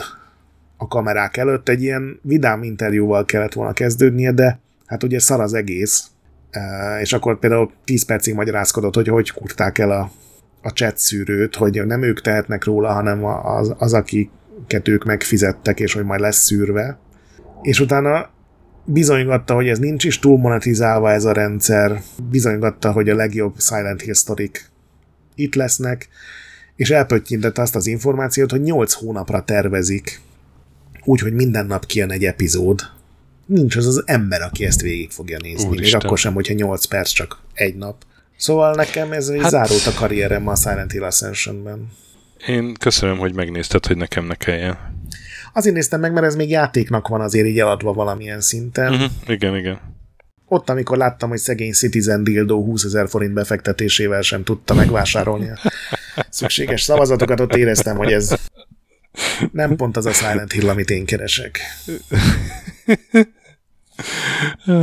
a 0.78 0.88
kamerák 0.88 1.38
előtt. 1.38 1.70
Egy 1.70 1.82
ilyen 1.82 2.20
vidám 2.22 2.64
interjúval 2.64 3.26
kellett 3.26 3.54
volna 3.54 3.74
kezdődnie, 3.74 4.32
de 4.32 4.60
hát 4.86 5.04
ugye 5.04 5.20
szar 5.20 5.42
az 5.42 5.54
egész, 5.54 6.08
és 7.02 7.14
akkor 7.14 7.40
például 7.40 7.72
10 7.84 8.06
percig 8.06 8.34
magyarázkodott, 8.34 8.96
hogy 8.96 9.08
hogy 9.08 9.32
kurták 9.32 9.78
el 9.78 9.92
a, 9.92 10.12
a 10.62 10.70
chat 10.70 10.98
szűrőt, 10.98 11.56
hogy 11.56 11.86
nem 11.86 12.04
ők 12.04 12.22
tehetnek 12.22 12.64
róla, 12.64 12.92
hanem 12.92 13.26
az, 13.26 13.76
az 13.78 13.94
akiket 13.94 14.38
ők 14.84 15.06
megfizettek, 15.06 15.80
és 15.80 15.94
hogy 15.94 16.04
majd 16.04 16.20
lesz 16.20 16.46
szűrve. 16.46 17.00
És 17.62 17.80
utána 17.80 18.30
bizonygatta, 18.86 19.54
hogy 19.54 19.68
ez 19.68 19.80
nincs 19.80 20.04
is 20.04 20.20
túl 20.20 20.38
monetizálva 20.38 21.12
ez 21.12 21.26
a 21.26 21.32
rendszer, 21.32 22.02
bizonygatta, 22.30 22.92
hogy 22.92 23.10
a 23.10 23.16
legjobb 23.16 23.54
Silent 23.58 24.02
Hill 24.02 24.14
sztorik 24.14 24.70
itt 25.36 25.56
lesznek, 25.56 26.08
és 26.76 26.90
elpöttyintett 26.90 27.58
azt 27.58 27.76
az 27.76 27.88
információt, 27.88 28.52
hogy 28.52 28.62
8 28.62 28.94
hónapra 28.94 29.44
tervezik, 29.44 30.22
úgyhogy 31.04 31.34
minden 31.34 31.66
nap 31.66 31.86
kijön 31.86 32.12
egy 32.12 32.26
epizód. 32.26 32.82
Nincs 33.46 33.76
az 33.76 33.86
az 33.86 34.04
ember, 34.06 34.42
aki 34.42 34.66
ezt 34.66 34.82
végig 34.82 35.12
fogja 35.12 35.38
nézni, 35.42 35.68
Úristen. 35.68 35.98
még 35.98 36.06
akkor 36.06 36.18
sem, 36.18 36.34
hogyha 36.34 36.54
8 36.54 36.86
perc 36.86 37.10
csak 37.10 37.42
egy 37.54 37.76
nap. 37.76 38.04
Szóval 38.38 38.74
nekem 38.74 39.12
ez 39.12 39.32
hát... 39.32 39.50
zárult 39.50 39.86
a 39.86 39.94
karrierem 39.94 40.48
a 40.48 40.56
Silent 40.56 40.92
Hill 40.92 41.04
Ascension-ben. 41.04 41.92
Én 42.48 42.74
köszönöm, 42.74 43.18
hogy 43.18 43.34
megnézted, 43.34 43.86
hogy 43.86 43.98
nekem 43.98 44.26
ne 44.26 44.36
kelljen. 44.36 44.78
Azért 45.54 45.76
néztem 45.76 46.00
meg, 46.00 46.14
mert 46.14 46.26
ez 46.26 46.36
még 46.36 46.50
játéknak 46.50 47.08
van 47.08 47.22
azért 47.22 47.48
így 47.48 47.60
eladva 47.60 47.94
valamilyen 47.94 48.42
szinten. 48.42 48.94
Uh-huh. 48.94 49.10
Igen, 49.28 49.56
igen 49.56 49.98
ott, 50.50 50.70
amikor 50.70 50.98
láttam, 50.98 51.30
hogy 51.30 51.38
szegény 51.38 51.72
Citizen 51.72 52.24
Dildo 52.24 52.64
20 52.64 52.84
ezer 52.84 53.10
forint 53.10 53.34
befektetésével 53.34 54.22
sem 54.22 54.44
tudta 54.44 54.74
megvásárolni 54.74 55.50
a 55.50 55.60
szükséges 56.30 56.82
szavazatokat, 56.82 57.40
ott 57.40 57.56
éreztem, 57.56 57.98
hogy 57.98 58.12
ez 58.12 58.36
nem 59.52 59.76
pont 59.76 59.98
az 59.98 60.06
a 60.06 60.12
Silent 60.12 60.52
Hill, 60.52 60.70
amit 60.70 60.90
én 60.90 61.06
keresek. 61.06 61.60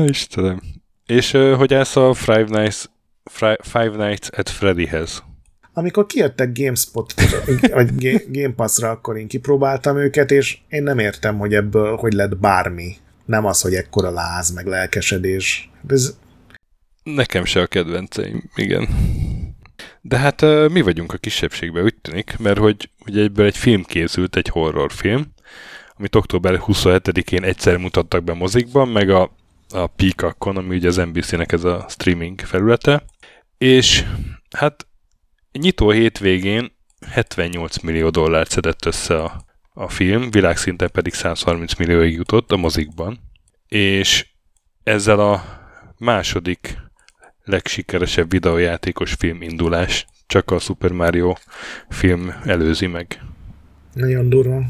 Istenem. 0.07 0.62
És 1.07 1.31
hogy 1.31 1.75
állsz 1.75 1.97
a 1.97 2.15
Five 2.15 2.47
Nights, 2.49 2.85
Five 3.60 4.07
Nights 4.07 4.28
at 4.36 4.51
Freddyhez? 4.51 5.23
Amikor 5.78 6.06
kijöttek 6.06 6.58
GameSpot, 6.58 7.14
vagy 7.72 7.94
Game 8.28 8.55
Pass-ra, 8.55 8.90
akkor 8.90 9.16
én 9.16 9.28
kipróbáltam 9.28 9.98
őket, 9.98 10.30
és 10.30 10.58
én 10.68 10.82
nem 10.82 10.98
értem, 10.98 11.38
hogy 11.38 11.55
ebből 11.55 11.96
hogy 11.96 12.12
lett 12.12 12.36
bármi. 12.36 12.96
Nem 13.24 13.44
az, 13.44 13.60
hogy 13.60 13.74
ekkora 13.74 14.10
láz, 14.10 14.50
meg 14.50 14.66
lelkesedés. 14.66 15.70
Ez... 15.88 16.16
Nekem 17.02 17.44
se 17.44 17.60
a 17.60 17.66
kedvenceim, 17.66 18.50
igen. 18.55 18.88
De 20.00 20.18
hát 20.18 20.40
mi 20.70 20.80
vagyunk 20.80 21.12
a 21.12 21.16
kisebbségben, 21.16 21.84
úgy 21.84 21.94
tűnik, 21.94 22.36
mert 22.38 22.58
hogy 22.58 22.90
ugye 23.06 23.22
egyből 23.22 23.46
egy 23.46 23.56
film 23.56 23.82
készült, 23.84 24.36
egy 24.36 24.48
horrorfilm, 24.48 25.32
amit 25.96 26.14
október 26.14 26.60
27-én 26.66 27.42
egyszer 27.42 27.76
mutattak 27.76 28.24
be 28.24 28.32
mozikban, 28.32 28.88
meg 28.88 29.10
a, 29.10 29.22
a 29.68 29.86
Peacockon, 29.86 30.56
ami 30.56 30.76
ugye 30.76 30.88
az 30.88 30.96
NBC-nek 30.96 31.52
ez 31.52 31.64
a 31.64 31.86
streaming 31.88 32.40
felülete, 32.40 33.05
és 33.58 34.05
hát 34.56 34.86
nyitó 35.57 35.91
hétvégén 35.91 36.73
78 37.10 37.78
millió 37.78 38.10
dollárt 38.10 38.51
szedett 38.51 38.86
össze 38.86 39.23
a 39.23 39.44
a 39.78 39.89
film, 39.89 40.31
világszinten 40.31 40.91
pedig 40.93 41.15
130 41.15 41.75
millióig 41.75 42.15
jutott 42.15 42.52
a 42.52 42.57
mozikban, 42.57 43.18
és 43.68 44.26
ezzel 44.83 45.20
a 45.20 45.44
második 45.99 46.78
legsikeresebb 47.44 48.31
videójátékos 48.31 49.12
film 49.12 49.43
indulás 49.43 50.07
csak 50.26 50.51
a 50.51 50.59
Super 50.59 50.93
Mario 50.93 51.35
film 51.89 52.35
előzi 52.44 52.86
meg. 52.86 53.23
Nagyon 53.93 54.28
durva. 54.28 54.62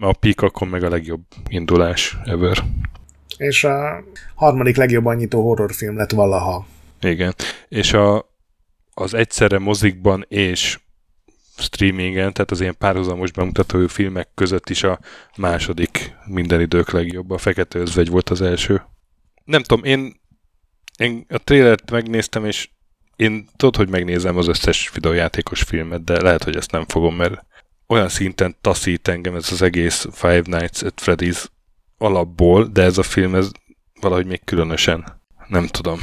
A 0.00 0.12
Peacockon 0.12 0.68
meg 0.68 0.82
a 0.82 0.88
legjobb 0.88 1.22
indulás 1.48 2.16
ever. 2.24 2.64
És 3.36 3.64
a 3.64 4.04
harmadik 4.34 4.76
legjobb 4.76 5.06
annyitó 5.06 5.42
horrorfilm 5.42 5.96
lett 5.96 6.10
valaha. 6.10 6.66
Igen. 7.00 7.34
És 7.68 7.92
a, 7.92 8.27
az 9.00 9.14
egyszerre 9.14 9.58
mozikban 9.58 10.24
és 10.28 10.78
streamingen, 11.56 12.32
tehát 12.32 12.50
az 12.50 12.60
ilyen 12.60 12.76
párhuzamos 12.78 13.32
bemutató 13.32 13.86
filmek 13.86 14.28
között 14.34 14.70
is 14.70 14.82
a 14.82 14.98
második 15.36 16.14
minden 16.26 16.60
idők 16.60 16.90
legjobb. 16.90 17.30
A 17.30 17.38
Fekete 17.38 17.78
Özvegy 17.78 18.08
volt 18.08 18.30
az 18.30 18.42
első. 18.42 18.82
Nem 19.44 19.62
tudom, 19.62 19.84
én, 19.84 20.20
én 20.96 21.26
a 21.28 21.38
trailert 21.38 21.90
megnéztem, 21.90 22.44
és 22.44 22.68
én 23.16 23.48
tudod, 23.56 23.76
hogy 23.76 23.88
megnézem 23.88 24.36
az 24.36 24.48
összes 24.48 24.90
videójátékos 24.94 25.62
filmet, 25.62 26.04
de 26.04 26.22
lehet, 26.22 26.44
hogy 26.44 26.56
ezt 26.56 26.72
nem 26.72 26.84
fogom, 26.86 27.14
mert 27.14 27.44
olyan 27.86 28.08
szinten 28.08 28.56
taszít 28.60 29.08
engem 29.08 29.34
ez 29.34 29.52
az 29.52 29.62
egész 29.62 30.06
Five 30.12 30.42
Nights 30.44 30.82
at 30.82 31.00
Freddy's 31.04 31.44
alapból, 31.98 32.64
de 32.64 32.82
ez 32.82 32.98
a 32.98 33.02
film, 33.02 33.34
ez 33.34 33.50
valahogy 34.00 34.26
még 34.26 34.44
különösen. 34.44 35.22
Nem 35.48 35.66
tudom. 35.66 35.98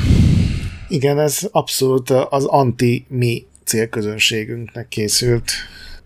Igen, 0.87 1.19
ez 1.19 1.39
abszolút 1.51 2.09
az 2.09 2.45
anti-mi 2.45 3.45
célközönségünknek 3.63 4.87
készült. 4.87 5.51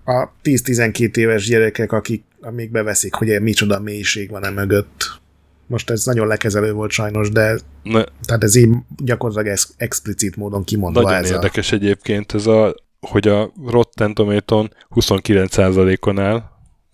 A 0.06 0.30
10-12 0.44 1.16
éves 1.16 1.48
gyerekek, 1.48 1.92
akik 1.92 2.24
még 2.52 2.72
beveszik, 2.72 3.14
hogy 3.14 3.42
micsoda 3.42 3.80
mélység 3.80 4.30
van 4.30 4.46
e 4.46 4.50
mögött. 4.50 5.20
Most 5.68 5.90
ez 5.90 6.06
nagyon 6.06 6.28
lekezelő 6.28 6.74
volt 6.74 6.92
sajnos, 6.92 7.30
de 7.30 7.60
ne. 7.84 8.04
tehát 8.26 8.44
ez 8.44 8.56
így 8.56 8.70
gyakorlatilag 8.98 9.52
ex- 9.52 9.74
explicit 9.78 10.36
módon 10.36 10.64
kimondva 10.64 11.02
Nagyon 11.02 11.24
ez 11.24 11.32
érdekes 11.32 11.72
a... 11.72 11.76
egyébként 11.76 12.34
ez 12.34 12.48
a, 12.48 12.76
hogy 13.00 13.28
a 13.28 13.54
Rotten 13.66 14.14
Tomato-n 14.14 14.74
29%-on 14.96 16.20
áll, 16.20 16.36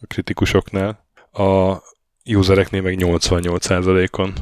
a 0.02 0.06
kritikusoknál, 0.08 1.06
a 1.32 1.78
usereknél 2.26 2.82
meg 2.82 2.98
88%-on. 3.00 4.34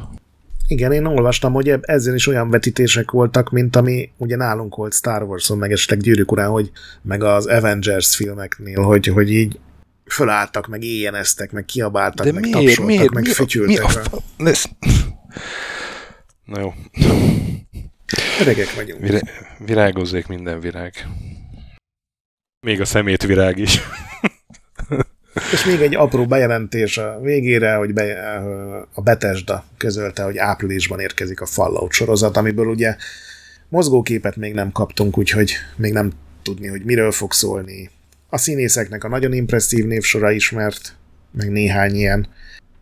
Igen, 0.67 0.91
én 0.91 1.05
olvastam, 1.05 1.53
hogy 1.53 1.73
ezzel 1.81 2.15
is 2.15 2.27
olyan 2.27 2.49
vetítések 2.49 3.11
voltak, 3.11 3.49
mint 3.49 3.75
ami 3.75 4.11
ugye 4.17 4.35
nálunk 4.35 4.75
volt 4.75 4.93
Star 4.93 5.23
Wars-on, 5.23 5.57
meg 5.57 5.71
esetleg 5.71 5.99
Gyűrűk 5.99 6.31
urán, 6.31 6.49
hogy 6.49 6.71
meg 7.01 7.23
az 7.23 7.45
Avengers 7.45 8.15
filmeknél, 8.15 8.81
hogy, 8.81 9.07
hogy 9.07 9.31
így 9.31 9.59
fölálltak, 10.05 10.67
meg 10.67 10.83
éjjeneztek, 10.83 11.51
meg 11.51 11.65
kiabáltak, 11.65 12.25
De 12.25 12.31
meg 12.31 12.41
miért, 12.41 12.57
tapsoltak, 12.57 12.85
miért, 12.85 13.13
meg 13.13 13.23
miért, 13.23 13.37
fütyültek. 13.37 13.87
Mi 13.87 14.17
a, 14.47 14.55
Na 16.45 16.59
jó. 16.59 16.73
Öregek 18.41 18.73
vagyunk. 18.75 19.01
Virá- 19.01 19.29
virágozzék 19.65 20.27
minden 20.27 20.59
virág. 20.59 21.07
Még 22.65 22.81
a 22.81 22.85
szemét 22.85 23.23
virág 23.23 23.57
is. 23.57 23.79
És 25.51 25.65
még 25.65 25.81
egy 25.81 25.95
apró 25.95 26.25
bejelentés 26.25 26.97
a 26.97 27.19
végére, 27.21 27.75
hogy 27.75 27.93
be, 27.93 28.37
a 28.93 29.01
Bethesda 29.01 29.65
közölte, 29.77 30.23
hogy 30.23 30.37
áprilisban 30.37 30.99
érkezik 30.99 31.41
a 31.41 31.45
Fallout 31.45 31.91
sorozat, 31.91 32.37
amiből 32.37 32.67
ugye 32.67 32.95
mozgóképet 33.69 34.35
még 34.35 34.53
nem 34.53 34.71
kaptunk, 34.71 35.17
úgyhogy 35.17 35.53
még 35.75 35.93
nem 35.93 36.11
tudni, 36.41 36.67
hogy 36.67 36.83
miről 36.83 37.11
fog 37.11 37.33
szólni. 37.33 37.89
A 38.29 38.37
színészeknek 38.37 39.03
a 39.03 39.07
nagyon 39.07 39.33
impresszív 39.33 39.85
névsora 39.85 40.31
ismert, 40.31 40.95
meg 41.31 41.51
néhány 41.51 41.95
ilyen 41.95 42.27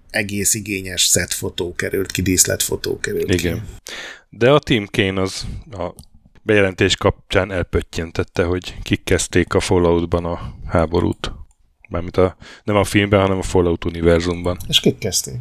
egész 0.10 0.54
igényes 0.54 1.02
set 1.02 1.34
fotó 1.34 1.74
került 1.76 2.12
ki, 2.12 2.22
díszletfotó 2.22 3.00
került 3.00 3.34
Igen. 3.34 3.56
Ki. 3.56 3.62
De 4.30 4.52
a 4.52 4.60
Team 4.60 4.86
Kane 4.92 5.22
az 5.22 5.46
a 5.72 5.94
bejelentés 6.42 6.96
kapcsán 6.96 7.52
elpöttyentette, 7.52 8.44
hogy 8.44 8.76
kik 8.84 9.14
a 9.48 9.60
Falloutban 9.60 10.26
a 10.26 10.56
háborút. 10.68 11.32
Mármint 11.92 12.18
a, 12.18 12.36
nem 12.64 12.76
a 12.76 12.84
filmben, 12.84 13.22
hanem 13.22 13.38
a 13.38 13.42
Fallout 13.42 13.86
univerzumban. 13.86 14.58
És 14.68 14.80
kik 14.80 14.98
kezdték? 14.98 15.36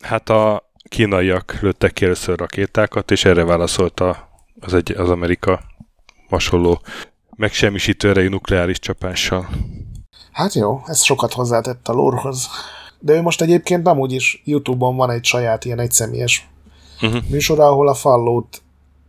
Hát 0.00 0.28
a 0.28 0.70
kínaiak 0.88 1.58
lőttek 1.60 1.92
ki 1.92 2.04
először 2.04 2.38
rakétákat, 2.38 3.10
és 3.10 3.24
erre 3.24 3.44
válaszolta 3.44 4.28
az, 4.60 4.74
egy, 4.74 4.92
az 4.92 5.10
Amerika 5.10 5.60
hasonló 6.28 6.80
megsemmisítő 7.36 8.08
erejű 8.08 8.28
nukleáris 8.28 8.78
csapással. 8.78 9.48
Hát 10.32 10.54
jó, 10.54 10.80
ez 10.86 11.02
sokat 11.02 11.32
hozzátett 11.32 11.88
a 11.88 11.92
lórhoz. 11.92 12.48
De 12.98 13.12
ő 13.12 13.22
most 13.22 13.42
egyébként 13.42 13.86
amúgy 13.86 14.12
is 14.12 14.42
Youtube-on 14.44 14.96
van 14.96 15.10
egy 15.10 15.24
saját 15.24 15.64
ilyen 15.64 15.78
egyszemélyes 15.78 16.48
uh-huh. 17.02 17.22
műsora, 17.28 17.66
ahol 17.66 17.88
a 17.88 17.94
Fallout 17.94 18.62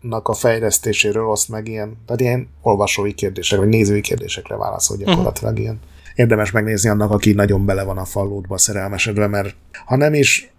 a 0.09 0.33
fejlesztéséről 0.33 1.27
oszt 1.27 1.49
meg 1.49 1.67
ilyen, 1.67 1.97
tehát 2.05 2.21
ilyen 2.21 2.47
olvasói 2.61 3.13
kérdések, 3.13 3.59
vagy 3.59 3.67
nézői 3.67 4.01
kérdésekre 4.01 4.55
válaszol 4.55 4.97
gyakorlatilag 4.97 5.53
uh-huh. 5.53 5.65
ilyen. 5.65 5.79
Érdemes 6.17 6.51
megnézni 6.51 6.89
annak, 6.89 7.11
aki 7.11 7.31
nagyon 7.31 7.65
bele 7.65 7.83
van 7.83 7.97
a 7.97 8.05
fallótba 8.05 8.57
szerelmesedve, 8.57 9.27
mert 9.27 9.55
ha 9.85 9.95
nem 9.95 10.13
is 10.13 10.49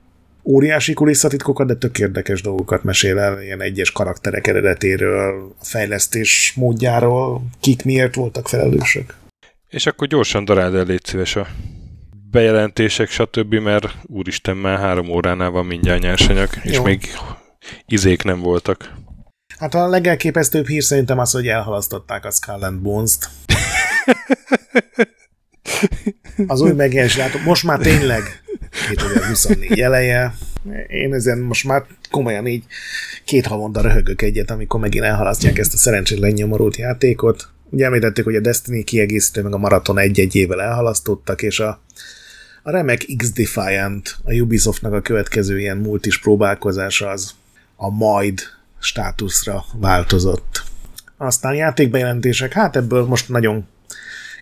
óriási 0.44 0.92
kulisszatitkokat, 0.92 1.66
de 1.66 1.74
tök 1.74 1.98
érdekes 1.98 2.42
dolgokat 2.42 2.82
mesél 2.82 3.18
el, 3.18 3.42
ilyen 3.42 3.60
egyes 3.60 3.92
karakterek 3.92 4.46
eredetéről, 4.46 5.54
a 5.58 5.64
fejlesztés 5.64 6.52
módjáról, 6.56 7.42
kik 7.60 7.84
miért 7.84 8.14
voltak 8.14 8.48
felelősök. 8.48 9.14
És 9.68 9.86
akkor 9.86 10.06
gyorsan 10.06 10.44
daráld 10.44 10.74
el, 10.74 10.84
légy 10.84 11.04
szíves 11.04 11.36
a 11.36 11.46
bejelentések, 12.30 13.10
stb., 13.10 13.54
mert 13.54 13.96
úristen, 14.06 14.56
már 14.56 14.78
három 14.78 15.08
óránál 15.08 15.50
van 15.50 15.66
mindjárt 15.66 16.02
nyersanyag, 16.02 16.48
Jó. 16.54 16.70
és 16.70 16.80
még 16.80 17.08
izék 17.86 18.22
nem 18.22 18.40
voltak. 18.40 18.92
Hát 19.58 19.74
a 19.74 19.88
legelképesztőbb 19.88 20.66
hír 20.66 20.82
szerintem 20.82 21.18
az, 21.18 21.30
hogy 21.30 21.46
elhalasztották 21.46 22.24
a 22.24 22.30
Skull 22.30 22.62
and 22.62 22.80
Bones-t. 22.80 23.28
Az 26.46 26.60
új 26.60 26.72
megjelenés 26.72 27.16
látom. 27.16 27.42
Most 27.42 27.64
már 27.64 27.78
tényleg 27.78 28.42
2024 28.88 29.80
eleje. 29.80 30.34
Én 30.88 31.14
ezen 31.14 31.38
most 31.38 31.64
már 31.64 31.84
komolyan 32.10 32.46
így 32.46 32.64
két 33.24 33.46
havonta 33.46 33.80
röhögök 33.80 34.22
egyet, 34.22 34.50
amikor 34.50 34.80
megint 34.80 35.04
elhalasztják 35.04 35.58
ezt 35.58 35.74
a 35.74 35.76
szerencsétlen 35.76 36.32
nyomorult 36.32 36.76
játékot. 36.76 37.48
Ugye 37.70 37.84
említettük, 37.84 38.24
hogy 38.24 38.36
a 38.36 38.40
Destiny 38.40 38.84
kiegészítő 38.84 39.42
meg 39.42 39.54
a 39.54 39.58
Marathon 39.58 39.98
egy-egy 39.98 40.34
évvel 40.34 40.60
elhalasztottak, 40.60 41.42
és 41.42 41.60
a, 41.60 41.80
a 42.62 42.70
remek 42.70 43.06
X-Defiant, 43.16 44.16
a 44.24 44.32
Ubisoftnak 44.32 44.92
a 44.92 45.00
következő 45.00 45.58
ilyen 45.58 45.76
multis 45.76 46.20
próbálkozása 46.20 47.08
az 47.08 47.34
a 47.76 47.90
majd 47.90 48.40
státuszra 48.80 49.64
változott. 49.72 50.62
Aztán 51.16 51.54
játékbejelentések, 51.54 52.52
hát 52.52 52.76
ebből 52.76 53.04
most 53.04 53.28
nagyon 53.28 53.66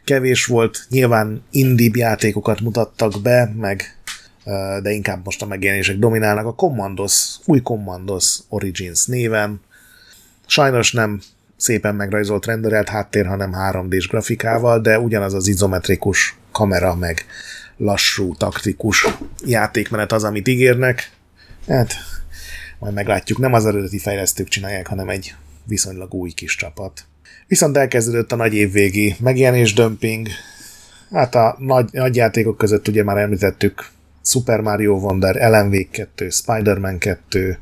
kevés 0.07 0.47
volt, 0.47 0.87
nyilván 0.89 1.43
indie 1.51 1.91
játékokat 1.95 2.61
mutattak 2.61 3.23
be, 3.23 3.53
meg 3.57 3.97
de 4.83 4.91
inkább 4.91 5.25
most 5.25 5.43
a 5.43 5.47
megjelenések 5.47 5.97
dominálnak. 5.97 6.47
A 6.47 6.55
Commandos, 6.55 7.37
új 7.45 7.61
Commandos 7.61 8.39
Origins 8.49 9.07
néven, 9.07 9.61
sajnos 10.47 10.93
nem 10.93 11.21
szépen 11.57 11.95
megrajzolt 11.95 12.47
renderelt 12.47 12.89
háttér, 12.89 13.27
hanem 13.27 13.53
3D-s 13.57 14.09
grafikával, 14.09 14.81
de 14.81 14.99
ugyanaz 14.99 15.35
az 15.35 15.47
izometrikus 15.47 16.37
kamera, 16.53 16.95
meg 16.95 17.27
lassú, 17.77 18.35
taktikus 18.35 19.07
játékmenet 19.45 20.13
az, 20.13 20.25
amit 20.25 20.49
ígérnek. 20.49 21.11
Hát, 21.69 21.95
majd 22.79 22.95
meglátjuk, 22.95 23.39
nem 23.39 23.53
az 23.53 23.67
eredeti 23.67 23.99
fejlesztők 23.99 24.49
csinálják, 24.49 24.87
hanem 24.87 25.09
egy 25.09 25.35
viszonylag 25.65 26.15
új 26.15 26.31
kis 26.31 26.57
csapat. 26.57 27.05
Viszont 27.47 27.77
elkezdődött 27.77 28.33
a 28.33 28.37
nagy 28.37 28.55
évvégi 28.55 29.17
megjelenés 29.21 29.75
dömping. 29.75 30.29
Hát 31.11 31.35
a 31.35 31.57
nagy, 31.59 31.89
nagy 31.93 32.17
játékok 32.17 32.57
között 32.57 32.89
ugye 32.89 33.03
már 33.03 33.17
említettük 33.17 33.91
Super 34.25 34.61
Mario 34.61 34.95
Wonder, 34.95 35.51
LMV 35.51 35.75
2, 35.91 36.29
Spider-Man 36.31 36.99
2, 36.99 37.59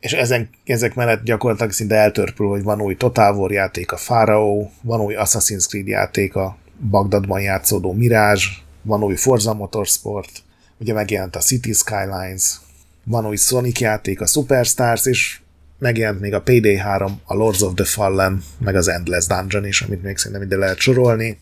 és 0.00 0.12
ezen, 0.12 0.48
ezek 0.64 0.94
mellett 0.94 1.22
gyakorlatilag 1.22 1.72
szinte 1.72 1.94
eltörpül, 1.94 2.48
hogy 2.48 2.62
van 2.62 2.80
új 2.80 2.96
Total 2.96 3.36
War 3.36 3.52
játék, 3.52 3.92
a 3.92 3.96
Pharaoh, 3.96 4.68
van 4.82 5.00
új 5.00 5.14
Assassin's 5.18 5.66
Creed 5.68 5.86
játék, 5.86 6.34
a 6.34 6.56
Bagdadban 6.90 7.40
játszódó 7.40 7.92
Mirage, 7.92 8.44
van 8.82 9.02
új 9.02 9.16
Forza 9.16 9.54
Motorsport, 9.54 10.30
ugye 10.78 10.92
megjelent 10.92 11.36
a 11.36 11.40
City 11.40 11.72
Skylines, 11.72 12.60
van 13.04 13.26
új 13.26 13.36
Sonic 13.36 13.80
játék, 13.80 14.20
a 14.20 14.26
Superstars, 14.26 15.06
és 15.06 15.40
megjelent 15.78 16.20
még 16.20 16.34
a 16.34 16.42
PD3, 16.42 17.10
a 17.24 17.34
Lords 17.34 17.62
of 17.62 17.74
the 17.74 17.84
Fallen, 17.84 18.42
meg 18.58 18.74
az 18.74 18.88
Endless 18.88 19.26
Dungeon 19.26 19.66
is, 19.66 19.82
amit 19.82 20.02
még 20.02 20.16
szerintem 20.16 20.46
ide 20.46 20.56
lehet 20.56 20.78
sorolni. 20.78 21.38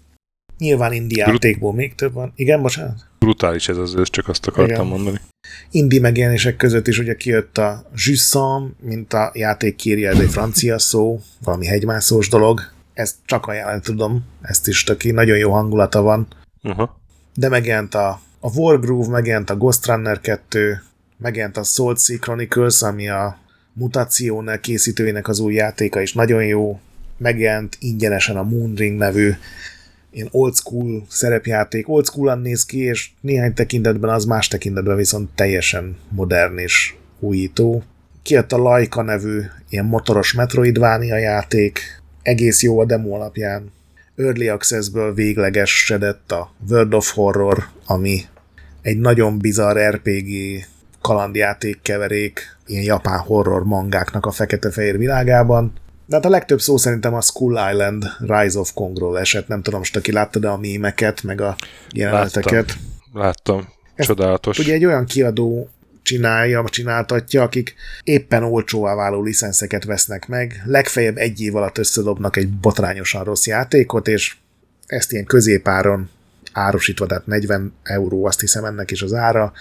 Nyilván 0.58 0.92
indie 0.92 1.26
játékból 1.26 1.72
még 1.72 1.94
több 1.94 2.12
van. 2.12 2.32
Igen, 2.36 2.62
bocsánat? 2.62 3.06
Brutális 3.18 3.68
ez 3.68 3.76
az, 3.76 3.96
csak 4.10 4.28
azt 4.28 4.46
akartam 4.46 4.74
Igen. 4.74 4.86
mondani. 4.86 5.20
Indie 5.70 6.00
megjelenések 6.00 6.56
között 6.56 6.86
is 6.86 6.98
ugye 6.98 7.14
kijött 7.14 7.58
a 7.58 7.90
Jussan, 7.94 8.76
mint 8.80 9.12
a 9.12 9.30
játék 9.34 9.76
kírja, 9.76 10.10
ez 10.10 10.18
egy 10.18 10.30
francia 10.30 10.78
szó, 10.78 11.20
valami 11.42 11.66
hegymászós 11.66 12.28
dolog. 12.28 12.60
Ezt 12.92 13.14
csak 13.24 13.46
ajánlani 13.46 13.80
tudom, 13.80 14.24
ezt 14.42 14.68
is 14.68 14.84
töki, 14.84 15.10
nagyon 15.10 15.36
jó 15.36 15.52
hangulata 15.52 16.02
van. 16.02 16.26
Uh-huh. 16.62 16.88
De 17.34 17.48
megjelent 17.48 17.94
a, 17.94 18.20
a 18.40 18.50
Wargroove, 18.54 19.08
megjelent 19.08 19.50
a 19.50 19.56
Ghost 19.56 19.86
Runner 19.86 20.20
2, 20.20 20.82
megjelent 21.16 21.56
a 21.56 21.62
Salt 21.62 22.00
Sea 22.00 22.18
Chronicles, 22.18 22.82
ami 22.82 23.08
a 23.08 23.38
mutációnál 23.74 24.60
készítőjének 24.60 25.28
az 25.28 25.38
új 25.38 25.54
játéka 25.54 26.00
is 26.00 26.12
nagyon 26.12 26.44
jó, 26.44 26.80
megjelent 27.16 27.76
ingyenesen 27.80 28.36
a 28.36 28.42
Moonring 28.42 28.98
nevű 28.98 29.32
ilyen 30.10 30.28
old 30.30 30.54
school 30.54 31.04
szerepjáték, 31.08 31.88
old 31.88 32.06
school 32.06 32.34
néz 32.34 32.64
ki, 32.64 32.78
és 32.78 33.10
néhány 33.20 33.54
tekintetben 33.54 34.10
az 34.10 34.24
más 34.24 34.48
tekintetben 34.48 34.96
viszont 34.96 35.30
teljesen 35.34 35.96
modern 36.08 36.58
és 36.58 36.94
újító. 37.18 37.82
Kijött 38.22 38.52
a 38.52 38.56
Laika 38.56 39.02
nevű 39.02 39.40
ilyen 39.68 39.84
motoros 39.84 40.32
Metroidvania 40.32 41.16
játék, 41.16 42.02
egész 42.22 42.62
jó 42.62 42.80
a 42.80 42.84
demo 42.84 43.14
alapján. 43.14 43.72
Early 44.16 44.48
Access-ből 44.48 45.14
véglegesedett 45.14 46.32
a 46.32 46.54
World 46.68 46.94
of 46.94 47.12
Horror, 47.12 47.68
ami 47.86 48.20
egy 48.82 48.98
nagyon 48.98 49.38
bizarr 49.38 49.78
RPG 49.78 50.28
kalandjáték 51.00 51.78
keverék, 51.82 52.53
ilyen 52.66 52.84
japán 52.84 53.18
horror 53.18 53.64
mangáknak 53.64 54.26
a 54.26 54.30
fekete-fehér 54.30 54.98
világában. 54.98 55.72
De 56.06 56.16
hát 56.16 56.24
a 56.24 56.28
legtöbb 56.28 56.60
szó 56.60 56.76
szerintem 56.76 57.14
a 57.14 57.20
Skull 57.20 57.70
Island 57.70 58.04
Rise 58.18 58.58
of 58.58 58.72
Kongról 58.74 59.18
esett. 59.18 59.48
Nem 59.48 59.62
tudom, 59.62 59.78
most 59.78 59.96
aki 59.96 60.12
látta, 60.12 60.38
de 60.38 60.48
a 60.48 60.56
mémeket, 60.56 61.22
meg 61.22 61.40
a 61.40 61.56
jeleneteket. 61.92 62.76
Láttam. 63.12 63.56
Láttam. 63.56 63.72
Csodálatos. 63.96 64.58
Ugye 64.58 64.72
egy 64.72 64.84
olyan 64.84 65.04
kiadó 65.04 65.68
csinálja, 66.02 66.64
csináltatja, 66.68 67.42
akik 67.42 67.74
éppen 68.02 68.42
olcsóvá 68.42 68.94
váló 68.94 69.22
licenszeket 69.22 69.84
vesznek 69.84 70.28
meg, 70.28 70.62
legfeljebb 70.64 71.16
egy 71.16 71.40
év 71.40 71.56
alatt 71.56 71.78
összedobnak 71.78 72.36
egy 72.36 72.48
botrányosan 72.48 73.24
rossz 73.24 73.46
játékot, 73.46 74.08
és 74.08 74.36
ezt 74.86 75.12
ilyen 75.12 75.24
középáron 75.24 76.10
árusítva, 76.52 77.06
tehát 77.06 77.26
40 77.26 77.74
euró 77.82 78.26
azt 78.26 78.40
hiszem 78.40 78.64
ennek 78.64 78.90
is 78.90 79.02
az 79.02 79.12
ára, 79.12 79.52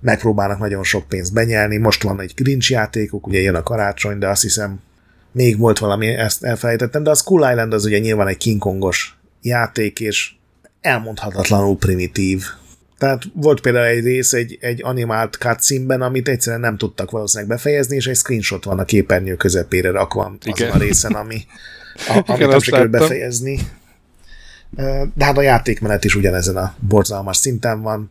megpróbálnak 0.00 0.58
nagyon 0.58 0.82
sok 0.82 1.08
pénzt 1.08 1.32
benyelni, 1.32 1.76
most 1.76 2.02
van 2.02 2.20
egy 2.20 2.32
Grinch 2.36 2.70
játékuk, 2.70 3.26
ugye 3.26 3.40
jön 3.40 3.54
a 3.54 3.62
karácsony, 3.62 4.18
de 4.18 4.28
azt 4.28 4.42
hiszem 4.42 4.80
még 5.32 5.58
volt 5.58 5.78
valami, 5.78 6.06
ezt 6.06 6.44
elfelejtettem, 6.44 7.02
de 7.02 7.10
a 7.10 7.14
Skull 7.14 7.50
Island 7.50 7.72
az 7.72 7.84
ugye 7.84 7.98
nyilván 7.98 8.28
egy 8.28 8.36
King 8.36 8.60
Kongos 8.60 9.18
játék, 9.42 10.00
és 10.00 10.32
elmondhatatlanul 10.80 11.76
primitív. 11.76 12.44
Tehát 12.98 13.22
volt 13.34 13.60
például 13.60 13.84
egy 13.84 14.04
rész 14.04 14.32
egy, 14.32 14.58
egy 14.60 14.80
animált 14.84 15.34
cutscene 15.34 16.04
amit 16.04 16.28
egyszerűen 16.28 16.60
nem 16.60 16.76
tudtak 16.76 17.10
valószínűleg 17.10 17.56
befejezni, 17.56 17.96
és 17.96 18.06
egy 18.06 18.16
screenshot 18.16 18.64
van 18.64 18.78
a 18.78 18.84
képernyő 18.84 19.34
közepére 19.34 19.90
rakva 19.90 20.36
azon 20.44 20.70
a 20.70 20.78
részen, 20.78 21.12
ami, 21.12 21.46
a, 22.08 22.12
amit 22.12 22.28
Igen, 22.28 22.48
nem 22.48 22.58
sikerült 22.58 22.90
befejezni. 22.90 23.58
De 25.14 25.24
hát 25.24 25.38
a 25.38 25.42
játékmenet 25.42 26.04
is 26.04 26.14
ugyanezen 26.14 26.56
a 26.56 26.74
borzalmas 26.78 27.36
szinten 27.36 27.82
van. 27.82 28.10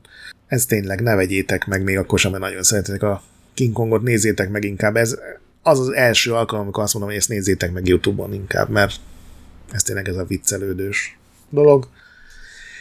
Ez 0.55 0.65
tényleg 0.65 1.01
ne 1.01 1.15
vegyétek 1.15 1.65
meg, 1.65 1.83
még 1.83 1.97
akkor 1.97 2.19
sem, 2.19 2.31
mert 2.31 2.43
nagyon 2.43 2.63
szeretnék 2.63 3.03
a 3.03 3.23
King 3.53 3.73
Kongot, 3.73 4.01
nézzétek 4.01 4.49
meg 4.49 4.63
inkább. 4.63 4.95
Ez 4.95 5.17
az 5.61 5.79
az 5.79 5.89
első 5.89 6.33
alkalom, 6.33 6.63
amikor 6.63 6.83
azt 6.83 6.93
mondom, 6.93 7.11
hogy 7.11 7.19
ezt 7.19 7.29
nézzétek 7.29 7.71
meg 7.71 7.87
Youtube-on 7.87 8.33
inkább, 8.33 8.69
mert 8.69 8.95
ez 9.71 9.83
tényleg 9.83 10.07
ez 10.07 10.15
a 10.15 10.25
viccelődős 10.25 11.17
dolog. 11.49 11.87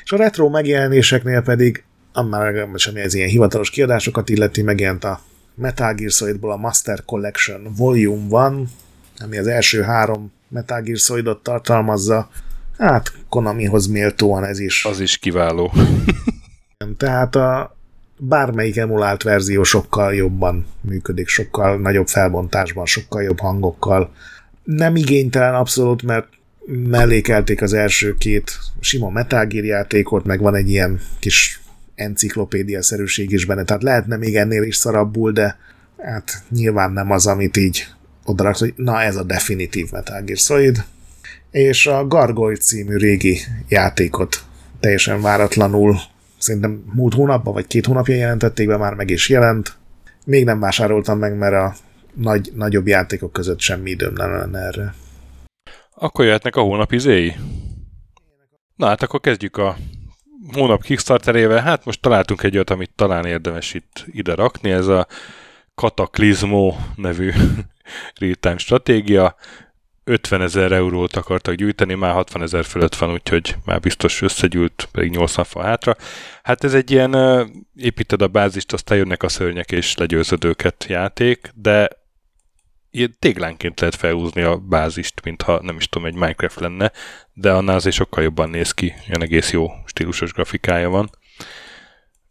És 0.05 0.13
a 0.13 0.17
retro 0.17 0.49
megjelenéseknél 0.49 1.43
pedig, 1.43 1.85
már 2.29 2.69
semmi 2.75 3.01
ez 3.01 3.15
ilyen 3.15 3.29
hivatalos 3.29 3.71
kiadásokat 3.71 4.29
illeti, 4.29 4.63
megjelent 4.63 5.05
a 5.05 5.21
Metal 5.55 5.95
Gear 5.95 6.11
Solidból 6.11 6.53
a 6.53 6.57
Master 6.57 7.05
Collection 7.05 7.73
Volume 7.77 8.47
1, 8.47 8.67
ami 9.25 9.39
az 9.39 9.47
első 9.47 9.83
három 9.83 10.33
Metal 10.49 10.81
Gear 10.81 10.99
Solidot 10.99 11.43
tartalmazza. 11.43 12.31
Hát 12.79 13.13
Konamihoz 13.29 13.87
méltóan 13.87 14.45
ez 14.45 14.59
is. 14.59 14.85
Az 14.85 15.01
is 15.01 15.19
kiváló. 15.19 15.73
Tehát 16.97 17.35
a 17.35 17.77
bármelyik 18.19 18.77
emulált 18.77 19.23
verzió 19.23 19.63
sokkal 19.63 20.15
jobban 20.15 20.67
működik, 20.81 21.29
sokkal 21.29 21.79
nagyobb 21.79 22.07
felbontásban, 22.07 22.87
sokkal 22.87 23.23
jobb 23.23 23.41
hangokkal. 23.41 24.15
Nem 24.65 24.97
igénytelen 24.97 25.55
abszolút, 25.55 26.03
mert 26.03 26.29
mellékelték 26.67 27.63
az 27.63 27.73
első 27.73 28.15
két 28.15 28.59
sima 28.81 29.11
Metal 29.11 29.47
Gear 29.47 29.65
játékot, 29.65 30.25
meg 30.25 30.41
van 30.41 30.55
egy 30.55 30.71
ilyen 30.71 31.01
kis 31.19 31.61
enciklopédia-szerűség 31.95 33.31
is 33.31 33.45
benne, 33.45 33.65
tehát 33.65 33.83
lehetne 33.83 34.17
még 34.17 34.37
ennél 34.37 34.63
is 34.63 34.77
szarabbul, 34.77 35.33
de 35.33 35.59
hát 35.99 36.43
nyilván 36.49 36.93
nem 36.93 37.11
az, 37.11 37.27
amit 37.27 37.57
így 37.57 37.87
odaraksz, 38.25 38.61
hogy 38.61 38.73
na 38.77 39.03
ez 39.03 39.17
a 39.17 39.23
definitív 39.23 39.91
Metal 39.91 40.23
Gear 40.23 40.39
Solid. 40.39 40.85
És 41.51 41.87
a 41.87 42.07
Gargoyle 42.07 42.57
című 42.57 42.97
régi 42.97 43.39
játékot 43.69 44.45
teljesen 44.81 45.21
váratlanul, 45.21 45.97
szerintem 46.45 46.85
múlt 46.95 47.15
hónapban 47.15 47.53
vagy 47.53 47.67
két 47.67 47.87
hónapja 47.87 48.15
jelentették 48.15 48.67
be, 48.67 48.77
már 48.77 48.95
meg 48.95 49.11
is 49.11 49.29
jelent. 49.29 49.77
Még 50.25 50.45
nem 50.45 50.61
vásároltam 50.61 51.19
meg, 51.19 51.37
mert 51.37 51.55
a 51.55 51.75
nagy, 52.15 52.53
nagyobb 52.55 52.87
játékok 52.87 53.33
között 53.33 53.61
semmi 53.61 53.91
időm 53.91 54.13
nem 54.13 54.37
lenne 54.37 54.59
erre. 54.59 54.95
Akkor 55.95 56.25
jöhetnek 56.25 56.57
a 56.57 56.61
hónap 56.61 56.93
izéi? 56.93 57.35
Na 58.77 58.87
hát 58.87 59.03
akkor 59.03 59.21
kezdjük 59.21 59.57
a 59.57 59.77
hónap 60.53 60.83
Kickstarterével. 60.83 61.63
Hát 61.63 61.85
most 61.85 62.01
találtunk 62.01 62.43
egy 62.43 62.55
olyat, 62.55 62.71
amit 62.71 62.93
talán 62.95 63.25
érdemes 63.25 63.75
itt 63.75 64.05
ide 64.07 64.35
rakni. 64.35 64.71
Ez 64.71 64.87
a 64.87 65.07
Kataklizmo 65.75 66.75
nevű 66.97 67.31
real 68.21 68.59
stratégia. 68.59 69.37
50 70.05 70.43
ezer 70.43 70.73
eurót 70.73 71.17
akartak 71.17 71.55
gyűjteni, 71.55 71.95
már 71.95 72.13
60 72.13 72.43
ezer 72.43 72.65
fölött 72.65 72.95
van, 72.95 73.13
úgyhogy 73.13 73.57
már 73.65 73.81
biztos 73.81 74.23
összegyűlt, 74.23 74.89
pedig 74.93 75.11
80 75.11 75.45
fa 75.45 75.63
hátra. 75.63 75.97
Hát 76.43 76.65
ez 76.65 76.75
egy 76.75 76.91
ilyen 76.91 77.17
építed 77.77 78.23
a 78.23 78.29
bázist, 78.29 78.73
aztán 78.73 78.99
jönnek 78.99 79.23
a 79.23 79.29
szörnyek 79.29 79.73
és 79.73 79.97
legyőzöd 79.97 80.45
őket 80.45 80.85
játék, 80.89 81.51
de 81.55 81.89
ilyen 82.91 83.17
téglánként 83.19 83.81
lehet 83.81 83.95
felhúzni 83.95 84.43
a 84.43 84.57
bázist, 84.57 85.25
mintha 85.25 85.61
nem 85.63 85.77
is 85.77 85.89
tudom, 85.89 86.09
egy 86.09 86.15
Minecraft 86.15 86.61
lenne, 86.61 86.93
de 87.33 87.53
annál 87.53 87.77
azért 87.77 87.95
sokkal 87.95 88.23
jobban 88.23 88.51
néz 88.51 88.73
ki, 88.73 88.95
ilyen 89.07 89.23
egész 89.23 89.53
jó 89.53 89.69
stílusos 89.85 90.33
grafikája 90.33 90.89
van. 90.89 91.11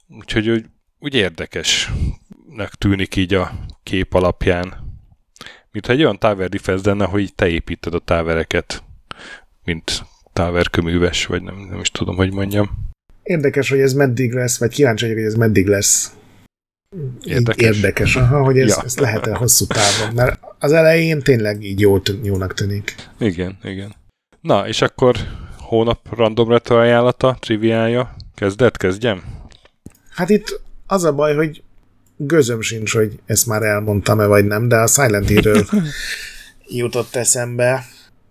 Úgyhogy 0.07 0.49
úgy, 0.49 0.65
úgy 0.99 1.15
érdekesnek 1.15 2.73
tűnik 2.77 3.15
így 3.15 3.33
a 3.33 3.51
kép 3.83 4.13
alapján. 4.13 4.92
Mintha 5.73 5.93
egy 5.93 6.03
olyan 6.03 6.19
tower 6.19 6.49
defense 6.49 6.89
lenne, 6.89 7.05
hogy 7.05 7.33
te 7.35 7.47
építed 7.47 7.93
a 7.93 7.99
távereket, 7.99 8.83
mint 9.63 10.05
tower 10.33 10.69
köműves, 10.69 11.25
vagy 11.25 11.43
nem, 11.43 11.55
nem 11.69 11.79
is 11.79 11.91
tudom, 11.91 12.15
hogy 12.15 12.33
mondjam. 12.33 12.91
Érdekes, 13.23 13.69
hogy 13.69 13.79
ez 13.79 13.93
meddig 13.93 14.33
lesz, 14.33 14.59
vagy 14.59 14.73
kíváncsi 14.73 15.03
vagyok, 15.03 15.19
hogy 15.19 15.27
ez 15.27 15.35
meddig 15.35 15.67
lesz 15.67 16.13
Érdekes. 17.23 17.75
Érdekes, 17.75 18.15
aha, 18.15 18.43
hogy 18.43 18.57
ez, 18.57 18.69
ja. 18.69 18.81
ez 18.83 18.97
lehet-e 18.97 19.35
hosszú 19.35 19.65
távon, 19.65 20.13
mert 20.15 20.39
az 20.59 20.71
elején 20.71 21.21
tényleg 21.21 21.63
így 21.63 21.79
jó, 21.79 21.97
jónak 22.23 22.53
tűnik. 22.53 22.95
Igen, 23.19 23.57
igen. 23.63 23.95
Na, 24.41 24.67
és 24.67 24.81
akkor 24.81 25.15
hónap 25.57 26.15
random 26.15 26.49
retro 26.49 26.79
ajánlata, 26.79 27.37
triviája. 27.39 28.15
Kezdett, 28.35 28.77
kezdjem? 28.77 29.23
Hát 30.09 30.29
itt 30.29 30.61
az 30.87 31.03
a 31.03 31.13
baj, 31.13 31.35
hogy 31.35 31.63
gözöm 32.27 32.61
sincs, 32.61 32.93
hogy 32.93 33.19
ezt 33.25 33.45
már 33.45 33.61
elmondtam-e 33.61 34.25
vagy 34.25 34.45
nem, 34.45 34.67
de 34.67 34.77
a 34.77 34.87
Silent 34.87 35.27
Hill-ről 35.27 35.65
jutott 36.79 37.15
eszembe. 37.15 37.85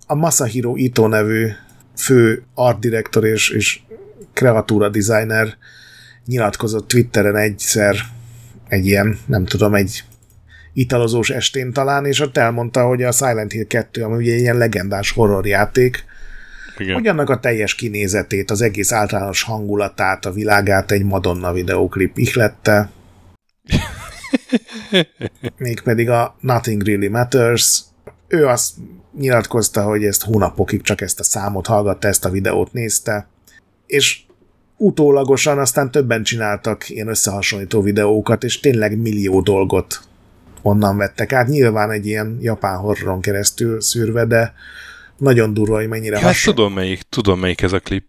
A 0.07 0.15
Masahiro 0.15 0.77
Ito 0.77 1.09
nevű 1.09 1.49
fő 1.97 2.43
art 2.55 2.81
director 2.81 3.25
és, 3.25 3.51
és 3.51 3.81
kreatúra 4.33 4.89
designer 4.89 5.57
nyilatkozott 6.27 6.89
Twitteren 6.89 7.37
egyszer 7.37 7.97
egy 8.69 8.87
ilyen, 8.87 9.19
nem 9.27 9.45
tudom, 9.45 9.75
egy 9.75 10.05
italozós 10.73 11.31
estén 11.31 11.73
talán, 11.73 12.07
és 12.07 12.21
ott 12.21 12.37
elmondta, 12.37 12.87
hogy 12.87 13.03
a 13.03 13.13
Silent 13.13 13.53
Hill 13.53 13.65
2, 13.65 14.03
ami 14.03 14.17
ugye 14.17 14.35
ilyen 14.35 14.57
legendás 14.57 15.11
horrorjáték, 15.11 16.05
Igen. 16.79 16.95
hogy 16.95 17.07
annak 17.07 17.31
a 17.31 17.41
teljes 17.41 17.75
kinézetét, 17.75 18.51
az 18.51 18.63
egész 18.63 18.93
általános 18.93 19.43
hangulatát, 19.43 20.27
a 20.27 20.33
világát 20.33 20.91
egy 20.91 21.05
Madonna 21.05 21.53
videóklip 21.53 22.19
ihlette. 22.19 22.91
Mégpedig 25.57 26.09
a 26.09 26.37
Nothing 26.41 26.83
Really 26.83 27.09
Matters. 27.09 27.81
Ő 28.29 28.47
azt 28.47 28.75
nyilatkozta, 29.19 29.83
hogy 29.83 30.05
ezt 30.05 30.23
hónapokig 30.23 30.83
csak 30.83 31.01
ezt 31.01 31.21
a 31.21 31.25
számot 31.25 31.67
hallgatta, 31.67 32.09
ezt 32.09 32.25
a 32.25 32.31
videót 32.31 32.73
nézte, 32.73 33.29
és 33.87 34.21
utólagosan 34.77 35.59
aztán 35.59 35.91
többen 35.91 36.23
csináltak 36.23 36.89
ilyen 36.89 37.09
összehasonlító 37.09 37.83
videókat, 37.83 38.45
és 38.45 38.61
tényleg 38.61 38.99
millió 38.99 39.41
dolgot 39.41 40.01
onnan 40.63 40.97
vettek 40.97 41.33
át. 41.33 41.49
Nyilván 41.49 41.91
egy 41.91 42.07
ilyen 42.07 42.39
japán 42.41 42.79
horroron 42.79 43.21
keresztül 43.21 43.81
szűrve, 43.81 44.25
de 44.25 44.55
nagyon 45.17 45.55
durva, 45.55 45.77
hogy 45.77 45.89
mennyire 45.89 46.19
ja, 46.19 46.25
hasonló. 46.25 46.57
tudom 46.57 46.73
melyik, 46.73 47.03
tudom 47.03 47.41
melyik 47.41 47.63
ez 47.63 47.73
a 47.73 47.81
klip. 47.81 48.07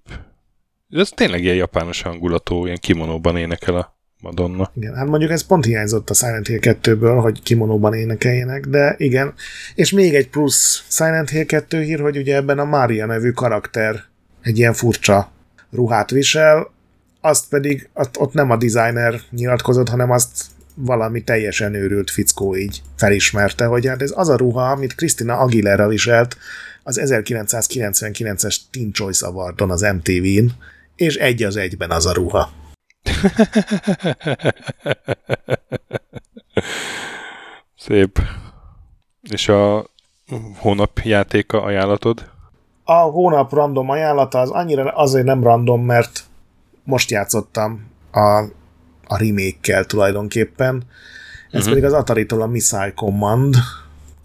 Ez 0.90 1.10
tényleg 1.10 1.44
ilyen 1.44 1.56
japános 1.56 2.02
hangulatú, 2.02 2.66
ilyen 2.66 2.78
kimonóban 2.82 3.38
énekel 3.38 3.76
a 3.76 3.98
Madonna. 4.24 4.72
Igen, 4.76 4.96
hát 4.96 5.08
mondjuk 5.08 5.32
ez 5.32 5.46
pont 5.46 5.66
hiányzott 5.66 6.10
a 6.10 6.14
Silent 6.14 6.48
Hill 6.48 6.60
2-ből, 6.62 7.20
hogy 7.22 7.42
kimonóban 7.42 7.94
énekeljenek, 7.94 8.66
de 8.66 8.96
igen. 8.98 9.34
És 9.76 9.92
még 9.92 10.16
egy 10.16 10.30
plusz 10.30 10.84
Silent 10.88 11.30
Hill 11.30 11.44
2 11.44 11.82
hír, 11.82 12.00
hogy 12.00 12.18
ugye 12.18 12.36
ebben 12.36 12.60
a 12.60 12.66
Maria 12.66 13.06
nevű 13.06 13.32
karakter 13.32 14.04
egy 14.42 14.58
ilyen 14.58 14.74
furcsa 14.74 15.32
ruhát 15.72 16.10
visel, 16.10 16.72
azt 17.22 17.50
pedig 17.50 17.90
ott, 17.94 18.34
nem 18.34 18.52
a 18.52 18.58
designer 18.58 19.22
nyilatkozott, 19.30 19.90
hanem 19.90 20.12
azt 20.12 20.46
valami 20.76 21.24
teljesen 21.24 21.74
őrült 21.74 22.12
fickó 22.12 22.56
így 22.56 22.82
felismerte, 22.96 23.66
hogy 23.66 23.88
hát 23.88 24.02
ez 24.02 24.14
az 24.16 24.30
a 24.30 24.36
ruha, 24.36 24.72
amit 24.72 24.96
Christina 24.96 25.38
Aguilera 25.38 25.88
viselt 25.88 26.38
az 26.84 27.00
1999-es 27.04 28.58
Teen 28.72 28.92
Choice 28.92 29.26
Awardon 29.26 29.72
az 29.72 29.82
MTV-n, 29.82 30.46
és 30.96 31.16
egy 31.16 31.44
az 31.44 31.56
egyben 31.56 31.92
az 31.92 32.06
a 32.06 32.14
ruha. 32.14 32.63
Szép. 37.78 38.20
És 39.30 39.48
a 39.48 39.86
hónap 40.58 41.00
játéka 41.00 41.62
ajánlatod? 41.62 42.32
A 42.84 42.94
hónap 42.94 43.54
random 43.54 43.90
ajánlata 43.90 44.40
az 44.40 44.50
annyira 44.50 44.92
azért 44.92 45.26
nem 45.26 45.44
random, 45.44 45.86
mert 45.86 46.24
most 46.84 47.12
játszottam 47.12 47.92
a, 48.12 48.38
a 49.08 49.18
remake-kel 49.18 49.86
tulajdonképpen. 49.86 50.84
Ez 51.46 51.60
uh-huh. 51.60 51.68
pedig 51.68 51.84
az 51.84 51.94
Atari-tól 51.94 52.42
a 52.42 52.48
Missile 52.48 52.94
Command, 52.94 53.56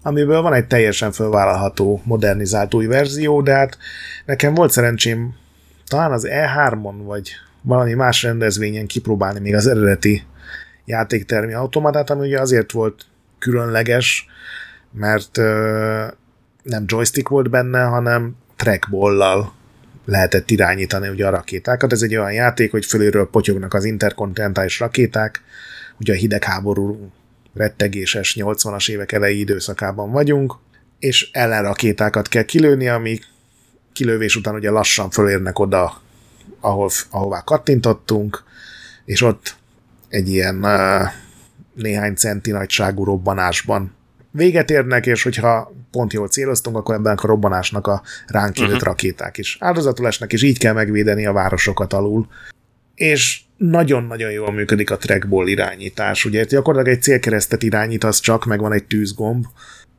amiből 0.03 0.41
van 0.41 0.53
egy 0.53 0.67
teljesen 0.67 1.11
felvállalható, 1.11 2.01
modernizált 2.03 2.73
új 2.73 2.85
verzió, 2.85 3.41
de 3.41 3.53
hát 3.53 3.77
nekem 4.25 4.53
volt 4.53 4.71
szerencsém 4.71 5.35
talán 5.87 6.11
az 6.11 6.27
E3-on, 6.29 6.95
vagy 7.03 7.31
valami 7.69 7.93
más 7.93 8.23
rendezvényen 8.23 8.87
kipróbálni 8.87 9.39
még 9.39 9.55
az 9.55 9.67
eredeti 9.67 10.23
játéktermi 10.85 11.53
automatát, 11.53 12.09
ami 12.09 12.27
ugye 12.27 12.39
azért 12.39 12.71
volt 12.71 13.05
különleges, 13.39 14.25
mert 14.91 15.37
nem 16.63 16.83
joystick 16.85 17.27
volt 17.27 17.49
benne, 17.49 17.83
hanem 17.83 18.35
trackball-lal 18.55 19.53
lehetett 20.05 20.51
irányítani 20.51 21.07
ugye 21.07 21.27
a 21.27 21.29
rakétákat. 21.29 21.91
Ez 21.91 22.01
egy 22.01 22.15
olyan 22.15 22.33
játék, 22.33 22.71
hogy 22.71 22.85
fölülről 22.85 23.29
potyognak 23.29 23.73
az 23.73 23.85
interkontinentális 23.85 24.79
rakéták, 24.79 25.41
ugye 25.99 26.13
a 26.13 26.15
hidegháború 26.15 27.11
rettegéses 27.53 28.37
80-as 28.39 28.89
évek 28.89 29.11
elejé 29.11 29.37
időszakában 29.37 30.11
vagyunk, 30.11 30.53
és 30.99 31.29
ellenrakétákat 31.31 32.27
kell 32.27 32.43
kilőni, 32.43 32.87
ami 32.87 33.19
kilövés 33.93 34.35
után 34.35 34.53
ugye 34.53 34.69
lassan 34.69 35.09
fölérnek 35.09 35.59
oda, 35.59 36.01
ahol, 36.59 36.89
ahová 37.09 37.41
kattintottunk, 37.41 38.43
és 39.05 39.21
ott 39.21 39.55
egy 40.09 40.29
ilyen 40.29 40.65
néhány 41.73 42.15
centi 42.15 42.51
nagyságú 42.51 43.03
robbanásban 43.03 43.93
véget 44.31 44.69
érnek, 44.69 45.05
és 45.05 45.23
hogyha 45.23 45.73
pont 45.91 46.13
jól 46.13 46.27
céloztunk, 46.27 46.77
akkor 46.77 46.95
ebben 46.95 47.17
a 47.17 47.27
robbanásnak 47.27 47.87
a 47.87 48.01
ránk 48.27 48.55
uh-huh. 48.57 48.79
rakéták 48.79 49.37
is 49.37 49.57
áldozatul 49.59 50.07
esnek, 50.07 50.33
és 50.33 50.43
így 50.43 50.57
kell 50.57 50.73
megvédeni 50.73 51.25
a 51.25 51.33
városokat 51.33 51.93
alul. 51.93 52.27
És 52.95 53.41
nagyon-nagyon 53.57 54.31
jól 54.31 54.51
működik 54.51 54.91
a 54.91 54.97
trackball 54.97 55.47
irányítás. 55.47 56.25
Ugye 56.25 56.43
gyakorlatilag 56.43 56.97
egy 56.97 57.03
célkeresztet 57.03 57.63
irányítasz 57.63 58.19
csak, 58.19 58.45
meg 58.45 58.59
van 58.59 58.73
egy 58.73 58.85
tűzgomb, 58.85 59.45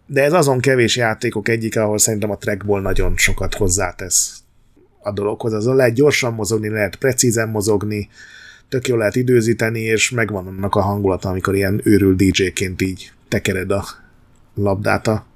de 0.06 0.22
ez 0.22 0.32
azon 0.32 0.60
kevés 0.60 0.96
játékok 0.96 1.48
egyik, 1.48 1.76
ahol 1.76 1.98
szerintem 1.98 2.30
a 2.30 2.36
trackball 2.36 2.80
nagyon 2.80 3.16
sokat 3.16 3.54
hozzátesz 3.54 4.39
a 5.02 5.12
dologhoz. 5.12 5.52
Azon 5.52 5.76
lehet 5.76 5.94
gyorsan 5.94 6.34
mozogni, 6.34 6.68
lehet 6.68 6.96
precízen 6.96 7.48
mozogni, 7.48 8.08
tök 8.68 8.88
jól 8.88 8.98
lehet 8.98 9.16
időzíteni, 9.16 9.80
és 9.80 10.10
megvan 10.10 10.46
annak 10.46 10.74
a 10.74 10.80
hangulata, 10.80 11.28
amikor 11.28 11.54
ilyen 11.54 11.80
őrült 11.84 12.16
DJ-ként 12.16 12.82
így 12.82 13.12
tekered 13.28 13.70
a 13.70 13.84
labdát 14.54 15.06
a, 15.06 15.26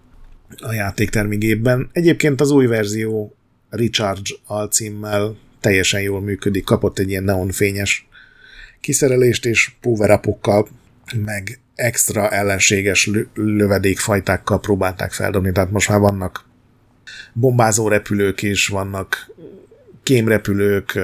a 0.58 0.72
játéktermigépben. 0.72 1.88
Egyébként 1.92 2.40
az 2.40 2.50
új 2.50 2.66
verzió 2.66 3.34
Recharge 3.70 4.30
alcímmel 4.46 5.36
teljesen 5.60 6.00
jól 6.00 6.20
működik, 6.20 6.64
kapott 6.64 6.98
egy 6.98 7.08
ilyen 7.08 7.24
neonfényes 7.24 8.08
kiszerelést, 8.80 9.46
és 9.46 9.72
power 9.80 10.20
meg 11.24 11.58
extra 11.74 12.30
ellenséges 12.30 13.10
lövedékfajtákkal 13.34 14.60
próbálták 14.60 15.12
feldobni, 15.12 15.52
tehát 15.52 15.70
most 15.70 15.88
már 15.88 15.98
vannak 15.98 16.44
bombázó 17.32 17.88
repülők 17.88 18.42
is, 18.42 18.68
vannak 18.68 19.33
kémrepülők, 20.04 20.98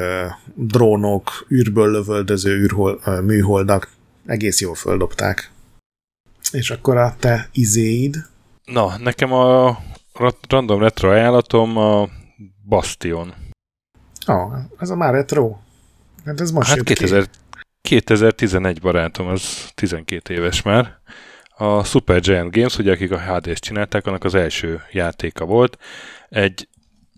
drónok, 0.54 1.46
űrből 1.52 1.90
lövöldöző 1.90 2.56
űrhol, 2.56 3.00
műholdak, 3.24 3.88
egész 4.26 4.60
jól 4.60 4.74
földobták. 4.74 5.50
És 6.52 6.70
akkor 6.70 6.96
a 6.96 7.14
te 7.18 7.48
izéid? 7.52 8.16
Na, 8.64 8.96
nekem 8.98 9.32
a 9.32 9.78
random 10.48 10.80
retro 10.80 11.10
ajánlatom 11.10 11.76
a 11.76 12.08
Bastion. 12.68 13.34
Ó, 14.28 14.32
oh, 14.32 14.54
ez 14.78 14.90
a 14.90 14.96
már 14.96 15.12
retro? 15.12 15.56
Hát 16.24 16.40
ez 16.40 16.50
most 16.50 16.68
hát 16.68 16.82
2000, 16.82 17.26
2011 17.80 18.80
barátom, 18.80 19.26
az 19.26 19.70
12 19.74 20.34
éves 20.34 20.62
már. 20.62 20.98
A 21.56 21.84
Super 21.84 22.20
Giant 22.20 22.54
Games, 22.54 22.78
ugye 22.78 22.92
akik 22.92 23.10
a 23.10 23.20
HD-t 23.20 23.58
csinálták, 23.58 24.06
annak 24.06 24.24
az 24.24 24.34
első 24.34 24.82
játéka 24.92 25.44
volt. 25.44 25.78
Egy 26.28 26.68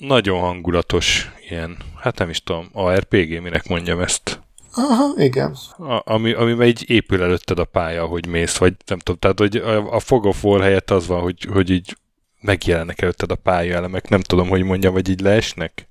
nagyon 0.06 0.40
hangulatos 0.40 1.30
ilyen, 1.48 1.76
hát 1.96 2.18
nem 2.18 2.28
is 2.28 2.42
tudom, 2.42 2.68
ARPG, 2.72 3.40
minek 3.40 3.68
mondjam 3.68 4.00
ezt. 4.00 4.40
Aha, 4.74 5.12
igen. 5.16 5.56
A, 5.78 6.12
ami, 6.12 6.32
ami 6.32 6.64
egy 6.64 6.90
épül 6.90 7.22
előtted 7.22 7.58
a 7.58 7.64
pálya, 7.64 8.06
hogy 8.06 8.26
mész, 8.26 8.56
vagy 8.56 8.74
nem 8.86 8.98
tudom, 8.98 9.20
tehát 9.20 9.38
hogy 9.38 9.56
a, 9.56 9.94
a 9.94 10.00
Fog 10.00 10.24
of 10.24 10.44
War 10.44 10.60
helyett 10.60 10.90
az 10.90 11.06
van, 11.06 11.20
hogy, 11.20 11.46
hogy 11.52 11.70
így 11.70 11.96
megjelennek 12.40 13.02
előtted 13.02 13.30
a 13.30 13.34
pálya 13.34 13.76
elemek, 13.76 14.08
nem 14.08 14.20
tudom, 14.20 14.48
hogy 14.48 14.62
mondjam, 14.62 14.92
vagy 14.92 15.08
így 15.08 15.20
leesnek. 15.20 15.88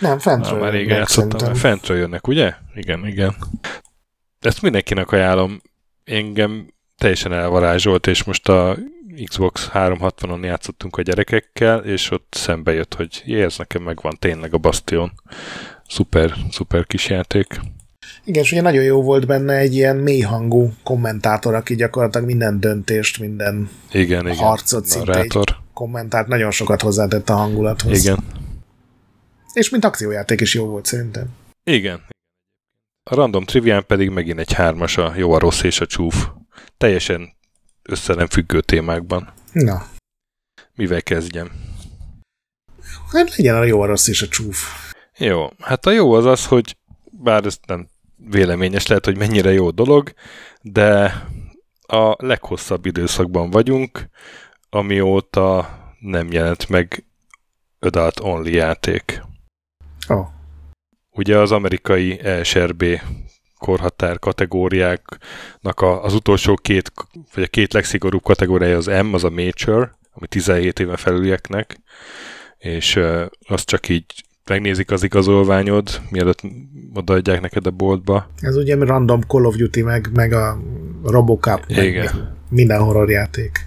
Nem, 0.00 0.18
fentről 0.18 0.58
Na, 0.58 0.64
már 0.64 0.72
régen 0.72 0.96
játszottam, 0.96 1.54
fentről 1.54 1.96
jönnek, 1.96 2.26
ugye? 2.26 2.54
Igen, 2.74 3.06
igen. 3.06 3.34
Ezt 4.40 4.62
mindenkinek 4.62 5.12
ajánlom. 5.12 5.60
Engem 6.04 6.74
teljesen 6.96 7.32
elvarázsolt, 7.32 8.06
és 8.06 8.24
most 8.24 8.48
a 8.48 8.76
Xbox 9.24 9.70
360-on 9.72 10.44
játszottunk 10.44 10.96
a 10.96 11.02
gyerekekkel, 11.02 11.84
és 11.84 12.10
ott 12.10 12.34
szembe 12.36 12.72
jött, 12.72 12.94
hogy 12.94 13.22
jé, 13.24 13.42
ez 13.42 13.58
nekem 13.58 13.82
megvan 13.82 14.16
tényleg 14.18 14.54
a 14.54 14.58
Bastion. 14.58 15.12
Szuper, 15.88 16.34
szuper 16.50 16.86
kis 16.86 17.08
játék. 17.08 17.60
Igen, 18.24 18.42
és 18.42 18.52
ugye 18.52 18.60
nagyon 18.60 18.82
jó 18.82 19.02
volt 19.02 19.26
benne 19.26 19.54
egy 19.54 19.74
ilyen 19.74 19.96
mélyhangú 19.96 20.72
kommentátor, 20.82 21.54
aki 21.54 21.74
gyakorlatilag 21.74 22.26
minden 22.26 22.60
döntést, 22.60 23.18
minden 23.18 23.70
igen, 23.92 24.26
igen. 24.26 24.36
harcot 24.36 24.84
szinte 24.84 25.26
kommentált, 25.74 26.26
nagyon 26.26 26.50
sokat 26.50 26.80
hozzátett 26.80 27.28
a 27.28 27.34
hangulathoz. 27.34 28.04
Igen. 28.04 28.18
És 29.52 29.70
mint 29.70 29.84
akciójáték 29.84 30.40
is 30.40 30.54
jó 30.54 30.66
volt 30.66 30.86
szerintem. 30.86 31.26
Igen. 31.64 32.02
A 33.10 33.14
random 33.14 33.44
trivián 33.44 33.86
pedig 33.86 34.10
megint 34.10 34.38
egy 34.38 34.52
hármas, 34.52 34.96
a 34.96 35.12
jó, 35.16 35.32
a 35.32 35.38
rossz 35.38 35.62
és 35.62 35.80
a 35.80 35.86
csúf. 35.86 36.28
Teljesen 36.76 37.38
össze 37.90 38.14
nem 38.14 38.26
függő 38.26 38.60
témákban. 38.60 39.32
Na. 39.52 39.86
Mivel 40.74 41.02
kezdjem? 41.02 41.50
Hát 43.12 43.36
legyen 43.36 43.56
a 43.56 43.64
jó, 43.64 43.80
a 43.80 43.86
rossz 43.86 44.08
és 44.08 44.22
a 44.22 44.28
csúf. 44.28 44.92
Jó, 45.18 45.48
hát 45.58 45.86
a 45.86 45.90
jó 45.90 46.12
az 46.12 46.24
az, 46.24 46.46
hogy 46.46 46.76
bár 47.04 47.44
ez 47.44 47.58
nem 47.66 47.88
véleményes 48.16 48.86
lehet, 48.86 49.04
hogy 49.04 49.16
mennyire 49.16 49.52
jó 49.52 49.70
dolog, 49.70 50.12
de 50.62 51.24
a 51.80 52.26
leghosszabb 52.26 52.86
időszakban 52.86 53.50
vagyunk, 53.50 54.08
amióta 54.70 55.78
nem 55.98 56.32
jelent 56.32 56.68
meg 56.68 57.04
Adult 57.78 58.20
Only 58.20 58.50
játék. 58.50 59.22
Oh. 60.08 60.26
Ugye 61.10 61.38
az 61.38 61.52
amerikai 61.52 62.20
ESRB 62.20 62.84
korhatár 63.60 64.18
kategóriáknak 64.18 65.80
a, 65.80 66.04
az 66.04 66.14
utolsó 66.14 66.54
két, 66.54 66.92
vagy 67.34 67.44
a 67.44 67.46
két 67.46 67.72
legszigorúbb 67.72 68.22
kategóriája 68.22 68.76
az 68.76 68.86
M, 68.86 69.14
az 69.14 69.24
a 69.24 69.30
Mature, 69.30 69.98
ami 70.12 70.26
17 70.26 70.80
éven 70.80 70.96
felülieknek, 70.96 71.80
és 72.58 72.96
uh, 72.96 73.22
azt 73.48 73.66
csak 73.66 73.88
így 73.88 74.04
megnézik 74.50 74.90
az 74.90 75.02
igazolványod, 75.02 76.00
mielőtt 76.10 76.40
odaadják 76.94 77.40
neked 77.40 77.66
a 77.66 77.70
boltba. 77.70 78.30
Ez 78.40 78.56
ugye 78.56 78.74
random 78.74 79.20
Call 79.20 79.44
of 79.44 79.56
Duty, 79.56 79.82
meg, 79.82 80.08
meg 80.12 80.32
a 80.32 80.58
Robocop, 81.04 81.64
Igen. 81.68 82.04
meg 82.04 82.10
minden 82.48 82.80
horrorjáték. 82.80 83.64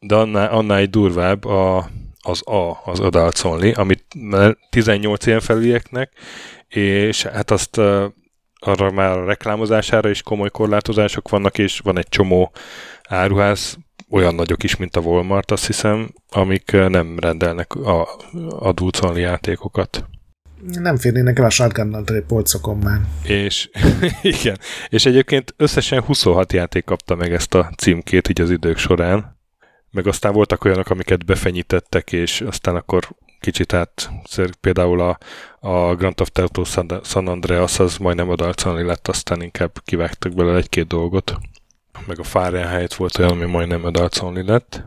De 0.00 0.14
annál, 0.14 0.50
annál 0.50 0.78
egy 0.78 0.90
durvább 0.90 1.44
a, 1.44 1.90
az 2.20 2.46
A, 2.46 2.80
az 2.84 3.00
Adults 3.00 3.44
Only, 3.44 3.70
amit 3.70 4.04
18 4.70 5.26
éven 5.26 5.40
felülieknek, 5.40 6.12
és 6.68 7.22
hát 7.22 7.50
azt 7.50 7.80
arra 8.58 8.90
már 8.90 9.18
a 9.18 9.24
reklámozására 9.24 10.08
is 10.08 10.22
komoly 10.22 10.50
korlátozások 10.50 11.28
vannak, 11.28 11.58
és 11.58 11.78
van 11.78 11.98
egy 11.98 12.08
csomó 12.08 12.52
áruház, 13.08 13.76
olyan 14.10 14.34
nagyok 14.34 14.62
is, 14.62 14.76
mint 14.76 14.96
a 14.96 15.00
Walmart, 15.00 15.50
azt 15.50 15.66
hiszem, 15.66 16.12
amik 16.30 16.70
nem 16.70 17.18
rendelnek 17.18 17.74
a 17.74 18.08
adulcolni 18.48 19.20
játékokat. 19.20 20.04
Nem 20.62 20.96
férnének 20.96 21.38
el 21.38 21.44
a 21.44 21.50
shotgunnal 21.50 22.04
egy 22.06 22.24
polcokon 22.24 22.76
már. 22.76 23.00
És 23.22 23.70
igen, 24.22 24.58
és 24.88 25.06
egyébként 25.06 25.54
összesen 25.56 26.02
26 26.02 26.52
játék 26.52 26.84
kapta 26.84 27.14
meg 27.14 27.32
ezt 27.32 27.54
a 27.54 27.72
címkét 27.76 28.28
így 28.28 28.40
az 28.40 28.50
idők 28.50 28.78
során, 28.78 29.38
meg 29.90 30.06
aztán 30.06 30.32
voltak 30.32 30.64
olyanok, 30.64 30.90
amiket 30.90 31.24
befenyítettek, 31.24 32.12
és 32.12 32.40
aztán 32.40 32.76
akkor 32.76 33.08
kicsit 33.40 33.72
át, 33.72 34.10
például 34.60 35.00
a, 35.00 35.18
a 35.68 35.94
Grand 35.94 36.14
Theft 36.14 36.38
Auto 36.38 36.64
San 37.04 37.26
Andreas 37.26 37.78
az 37.78 37.96
majdnem 37.96 38.28
odalcani 38.28 38.82
lett, 38.82 39.08
aztán 39.08 39.42
inkább 39.42 39.72
kivágtak 39.84 40.34
belőle 40.34 40.56
egy-két 40.56 40.86
dolgot. 40.86 41.38
Meg 42.06 42.18
a 42.18 42.24
Fahrenheit 42.24 42.94
volt 42.94 43.18
olyan, 43.18 43.30
ami 43.30 43.44
majdnem 43.44 43.84
odalcani 43.84 44.46
lett. 44.46 44.84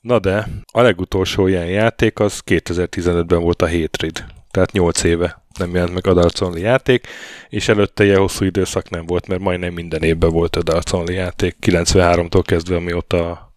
Na 0.00 0.18
de, 0.18 0.48
a 0.72 0.80
legutolsó 0.80 1.46
ilyen 1.46 1.66
játék 1.66 2.18
az 2.20 2.42
2015-ben 2.46 3.40
volt 3.40 3.62
a 3.62 3.70
Hatred, 3.70 4.24
tehát 4.50 4.72
8 4.72 5.02
éve 5.02 5.44
nem 5.58 5.74
jelent 5.74 5.92
meg 5.92 6.06
Adults 6.06 6.58
játék, 6.60 7.06
és 7.48 7.68
előtte 7.68 8.04
ilyen 8.04 8.18
hosszú 8.18 8.44
időszak 8.44 8.90
nem 8.90 9.06
volt, 9.06 9.26
mert 9.26 9.40
majdnem 9.40 9.72
minden 9.72 10.02
évben 10.02 10.30
volt 10.30 10.56
Adults 10.56 10.92
Only 10.92 11.14
játék, 11.14 11.56
93-tól 11.60 12.42
kezdve, 12.44 12.76
amióta 12.76 13.54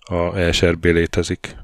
a 0.00 0.38
ESRB 0.38 0.84
létezik. 0.84 1.56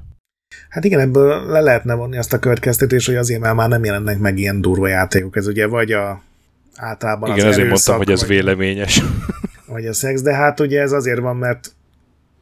Hát 0.69 0.83
igen, 0.83 0.99
ebből 0.99 1.45
le 1.51 1.59
lehetne 1.59 1.93
vonni 1.93 2.17
azt 2.17 2.33
a 2.33 2.39
következtetést, 2.39 3.05
hogy 3.05 3.15
azért 3.15 3.53
már 3.53 3.69
nem 3.69 3.83
jelennek 3.83 4.19
meg 4.19 4.37
ilyen 4.37 4.61
durva 4.61 4.87
játékok. 4.87 5.35
Ez 5.35 5.47
ugye 5.47 5.67
vagy 5.67 5.91
a 5.91 6.21
általában 6.75 7.31
Igen, 7.31 7.45
az 7.45 7.51
ezért 7.51 7.69
mondtam, 7.69 7.97
hogy 7.97 8.11
ez 8.11 8.19
vagy, 8.19 8.29
véleményes. 8.29 9.01
Vagy 9.67 9.85
a 9.85 9.93
szex, 9.93 10.21
de 10.21 10.33
hát 10.33 10.59
ugye 10.59 10.81
ez 10.81 10.91
azért 10.91 11.19
van, 11.19 11.35
mert 11.35 11.71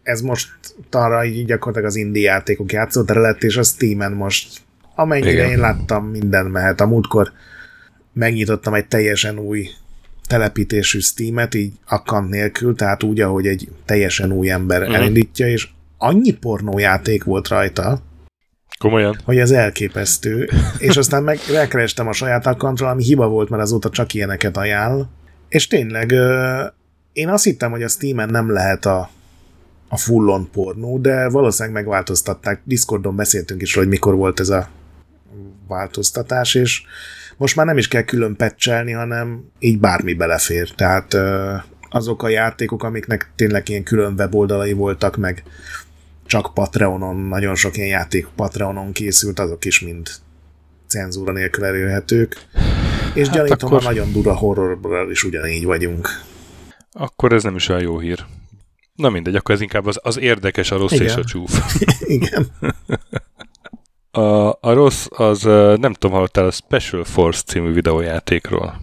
ez 0.03 0.21
most 0.21 0.49
arra 0.91 1.25
így 1.25 1.45
gyakorlatilag 1.45 1.89
az 1.89 1.95
indie 1.95 2.29
játékok 2.29 2.71
játszótere 2.71 3.19
lett, 3.19 3.43
és 3.43 3.57
a 3.57 3.63
Steam-en 3.63 4.11
most 4.11 4.61
amennyire 4.95 5.31
Igen. 5.31 5.49
én 5.49 5.59
láttam, 5.59 6.05
minden 6.05 6.45
mehet. 6.45 6.81
A 6.81 6.85
múltkor 6.85 7.31
megnyitottam 8.13 8.73
egy 8.73 8.87
teljesen 8.87 9.39
új 9.39 9.67
telepítésű 10.27 10.99
Steam-et, 10.99 11.53
így 11.53 11.73
akkant 11.87 12.29
nélkül, 12.29 12.75
tehát 12.75 13.03
úgy, 13.03 13.19
ahogy 13.19 13.47
egy 13.47 13.69
teljesen 13.85 14.31
új 14.31 14.49
ember 14.49 14.81
uh-huh. 14.81 14.95
elindítja, 14.95 15.47
és 15.47 15.67
annyi 16.03 16.31
pornójáték 16.31 17.23
volt 17.23 17.47
rajta, 17.47 18.01
Komolyan? 18.79 19.17
Hogy 19.23 19.37
ez 19.37 19.51
elképesztő. 19.51 20.49
és 20.77 20.97
aztán 20.97 21.23
meg 21.23 21.37
rákerestem 21.51 22.07
a 22.07 22.13
saját 22.13 22.45
akkantról, 22.45 22.89
ami 22.89 23.03
hiba 23.03 23.27
volt, 23.27 23.49
mert 23.49 23.61
azóta 23.61 23.89
csak 23.89 24.13
ilyeneket 24.13 24.57
ajánl. 24.57 25.09
És 25.49 25.67
tényleg 25.67 26.13
én 27.13 27.29
azt 27.29 27.43
hittem, 27.43 27.71
hogy 27.71 27.83
a 27.83 27.87
Steam-en 27.87 28.29
nem 28.29 28.51
lehet 28.51 28.85
a, 28.85 29.09
a 29.87 29.97
full-on 29.97 30.49
pornó, 30.51 30.97
de 30.97 31.29
valószínűleg 31.29 31.83
megváltoztatták. 31.83 32.61
Discordon 32.63 33.15
beszéltünk 33.15 33.61
is, 33.61 33.73
hogy 33.73 33.87
mikor 33.87 34.15
volt 34.15 34.39
ez 34.39 34.49
a 34.49 34.69
változtatás, 35.67 36.55
és 36.55 36.83
most 37.37 37.55
már 37.55 37.65
nem 37.65 37.77
is 37.77 37.87
kell 37.87 38.03
külön 38.03 38.35
pecselni, 38.35 38.91
hanem 38.91 39.43
így 39.59 39.79
bármi 39.79 40.13
belefér. 40.13 40.71
Tehát 40.75 41.17
azok 41.89 42.23
a 42.23 42.29
játékok, 42.29 42.83
amiknek 42.83 43.31
tényleg 43.35 43.69
ilyen 43.69 43.83
külön 43.83 44.13
weboldalai 44.17 44.73
voltak, 44.73 45.17
meg 45.17 45.43
csak 46.25 46.53
Patreonon, 46.53 47.15
nagyon 47.15 47.55
sok 47.55 47.77
ilyen 47.77 47.89
játék 47.89 48.27
Patreonon 48.35 48.91
készült, 48.91 49.39
azok 49.39 49.65
is 49.65 49.79
mind 49.79 50.09
cenzúra 50.87 51.31
nélkül 51.31 51.65
elérhetők. 51.65 52.47
És 53.13 53.27
hát 53.27 53.35
gyanítom, 53.35 53.73
akkor... 53.73 53.85
a 53.85 53.89
nagyon 53.89 54.11
dura 54.11 54.35
horrorból 54.35 55.11
is 55.11 55.23
ugyanígy 55.23 55.65
vagyunk. 55.65 56.09
Akkor 56.91 57.33
ez 57.33 57.43
nem 57.43 57.55
is 57.55 57.69
olyan 57.69 57.81
jó 57.81 57.99
hír. 57.99 58.25
Na 58.95 59.09
mindegy, 59.09 59.35
akkor 59.35 59.55
ez 59.55 59.61
inkább 59.61 59.85
az, 59.85 59.99
az 60.01 60.19
érdekes, 60.19 60.71
a 60.71 60.77
rossz 60.77 60.91
Igen. 60.91 61.05
és 61.05 61.15
a 61.15 61.23
csúf. 61.23 61.75
Igen. 62.17 62.47
A, 64.15 64.47
a 64.49 64.73
rossz 64.73 65.05
az, 65.09 65.41
nem 65.79 65.93
tudom, 65.93 66.11
hallottál 66.11 66.45
a 66.45 66.51
Special 66.51 67.03
Force 67.03 67.41
című 67.41 67.73
videójátékról. 67.73 68.81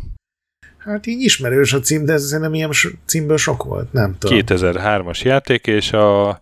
Hát 0.79 1.07
így 1.07 1.21
ismerős 1.21 1.73
a 1.73 1.81
cím, 1.81 2.05
de 2.05 2.13
ez 2.13 2.31
nem 2.31 2.55
ilyen 2.55 2.71
címből 3.05 3.37
sok 3.37 3.63
volt, 3.63 3.93
nem 3.93 4.17
tudom. 4.19 4.39
2003-as 4.47 5.23
játék, 5.23 5.67
és 5.67 5.93
a, 5.93 6.41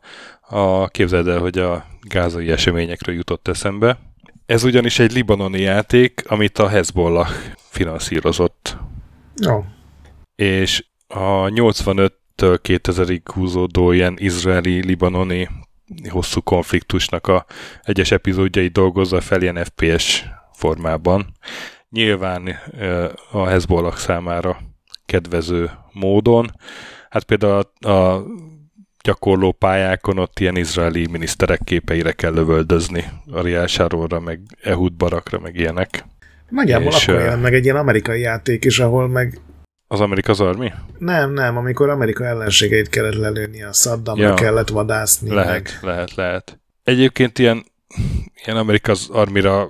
a 0.48 0.88
képzeld 0.88 1.28
el, 1.28 1.38
hogy 1.38 1.58
a 1.58 1.86
gázai 2.00 2.50
eseményekről 2.50 3.14
jutott 3.14 3.48
eszembe. 3.48 3.98
Ez 4.46 4.64
ugyanis 4.64 4.98
egy 4.98 5.12
libanoni 5.12 5.60
játék, 5.60 6.22
amit 6.26 6.58
a 6.58 6.68
Hezbollah 6.68 7.28
finanszírozott. 7.56 8.76
Jó. 9.36 9.64
És 10.34 10.84
a 11.06 11.48
85-től 11.48 12.58
2000-ig 12.62 13.20
húzódó 13.24 13.92
ilyen 13.92 14.14
izraeli-libanoni 14.18 15.48
hosszú 16.08 16.40
konfliktusnak 16.40 17.26
a 17.26 17.46
egyes 17.82 18.10
epizódjai 18.10 18.68
dolgozza 18.68 19.20
fel 19.20 19.42
ilyen 19.42 19.64
FPS 19.64 20.24
formában. 20.52 21.26
Nyilván 21.90 22.48
a 23.30 23.46
Hezbollah 23.46 23.94
számára 23.94 24.58
kedvező 25.06 25.70
módon. 25.92 26.50
Hát 27.10 27.24
például 27.24 27.62
a, 27.80 27.88
a 27.88 28.24
gyakorló 29.08 29.52
pályákon 29.52 30.18
ott 30.18 30.38
ilyen 30.38 30.56
izraeli 30.56 31.06
miniszterek 31.06 31.60
képeire 31.64 32.12
kell 32.12 32.32
lövöldözni, 32.32 33.04
Ariel 33.32 33.66
Sharonra, 33.66 34.20
meg 34.20 34.40
Ehud 34.62 34.92
Barakra, 34.92 35.38
meg 35.38 35.56
ilyenek. 35.56 36.04
Nagyjából 36.48 36.92
és, 36.92 37.08
akkor 37.08 37.20
jön 37.20 37.38
meg 37.38 37.54
egy 37.54 37.64
ilyen 37.64 37.76
amerikai 37.76 38.20
játék 38.20 38.64
is, 38.64 38.78
ahol 38.78 39.08
meg 39.08 39.40
az 39.86 40.00
Amerika 40.00 40.30
az 40.30 40.40
Army? 40.40 40.72
Nem, 40.98 41.32
nem, 41.32 41.56
amikor 41.56 41.88
Amerika 41.88 42.24
ellenségeit 42.24 42.88
kellett 42.88 43.14
lelőni, 43.14 43.62
a 43.62 43.72
Saddamra 43.72 44.22
ja. 44.22 44.34
kellett 44.34 44.68
vadászni. 44.68 45.34
Lehet, 45.34 45.50
meg. 45.52 45.78
lehet, 45.80 46.14
lehet. 46.14 46.60
Egyébként 46.84 47.38
ilyen, 47.38 47.64
ilyen 48.44 48.56
Amerika 48.56 48.92
az 48.92 49.08
Armira 49.12 49.68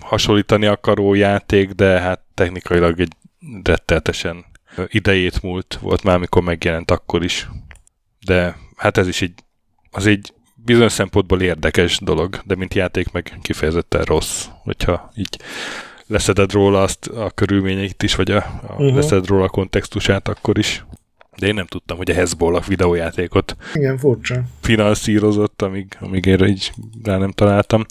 hasonlítani 0.00 0.66
akaró 0.66 1.14
játék, 1.14 1.70
de 1.70 2.00
hát 2.00 2.20
technikailag 2.34 3.00
egy 3.00 3.12
retteltesen 3.62 4.44
idejét 4.86 5.42
múlt 5.42 5.78
volt 5.80 6.02
már, 6.02 6.14
amikor 6.14 6.42
megjelent 6.42 6.90
akkor 6.90 7.24
is. 7.24 7.48
De 8.26 8.56
hát 8.76 8.96
ez 8.96 9.08
is 9.08 9.22
egy, 9.22 9.34
az 9.90 10.06
egy 10.06 10.32
bizonyos 10.54 10.92
szempontból 10.92 11.40
érdekes 11.40 11.98
dolog, 11.98 12.40
de 12.44 12.54
mint 12.54 12.74
játék 12.74 13.12
meg 13.12 13.38
kifejezetten 13.42 14.02
rossz, 14.02 14.46
hogyha 14.62 15.10
így 15.16 15.38
leszeded 16.06 16.52
róla 16.52 16.82
azt 16.82 17.06
a 17.06 17.30
körülményeit 17.30 18.02
is, 18.02 18.14
vagy 18.14 18.30
a, 18.30 18.36
a 18.36 18.72
uh-huh. 18.72 18.94
leszeded 18.94 19.26
róla 19.26 19.44
a 19.44 19.48
kontextusát 19.48 20.28
akkor 20.28 20.58
is. 20.58 20.84
De 21.38 21.46
én 21.46 21.54
nem 21.54 21.66
tudtam, 21.66 21.96
hogy 21.96 22.10
a 22.10 22.14
Hezbollah 22.14 22.66
videójátékot 22.66 23.56
Igen, 23.74 23.98
furcsa. 23.98 24.42
finanszírozott, 24.60 25.62
amíg, 25.62 25.96
amíg 26.00 26.26
én 26.26 26.44
így 26.44 26.72
rá 27.02 27.16
nem 27.16 27.30
találtam. 27.30 27.84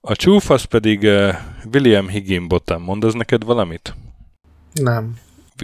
A 0.00 0.16
csúfasz 0.16 0.64
pedig 0.64 1.02
uh, 1.02 1.34
William 1.72 2.08
Higginbottom. 2.08 2.82
Mond 2.82 3.04
az 3.04 3.14
neked 3.14 3.44
valamit? 3.44 3.94
Nem. 4.72 5.14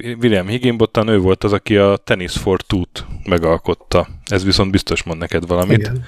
William 0.02 0.46
Higginbottom, 0.46 1.08
ő 1.08 1.18
volt 1.18 1.44
az, 1.44 1.52
aki 1.52 1.76
a 1.76 1.96
Tennis 1.96 2.32
for 2.32 2.60
Two-t 2.60 3.06
megalkotta. 3.24 4.08
Ez 4.26 4.44
viszont 4.44 4.70
biztos 4.70 5.02
mond 5.02 5.18
neked 5.20 5.46
valamit. 5.46 5.78
Igen. 5.78 6.04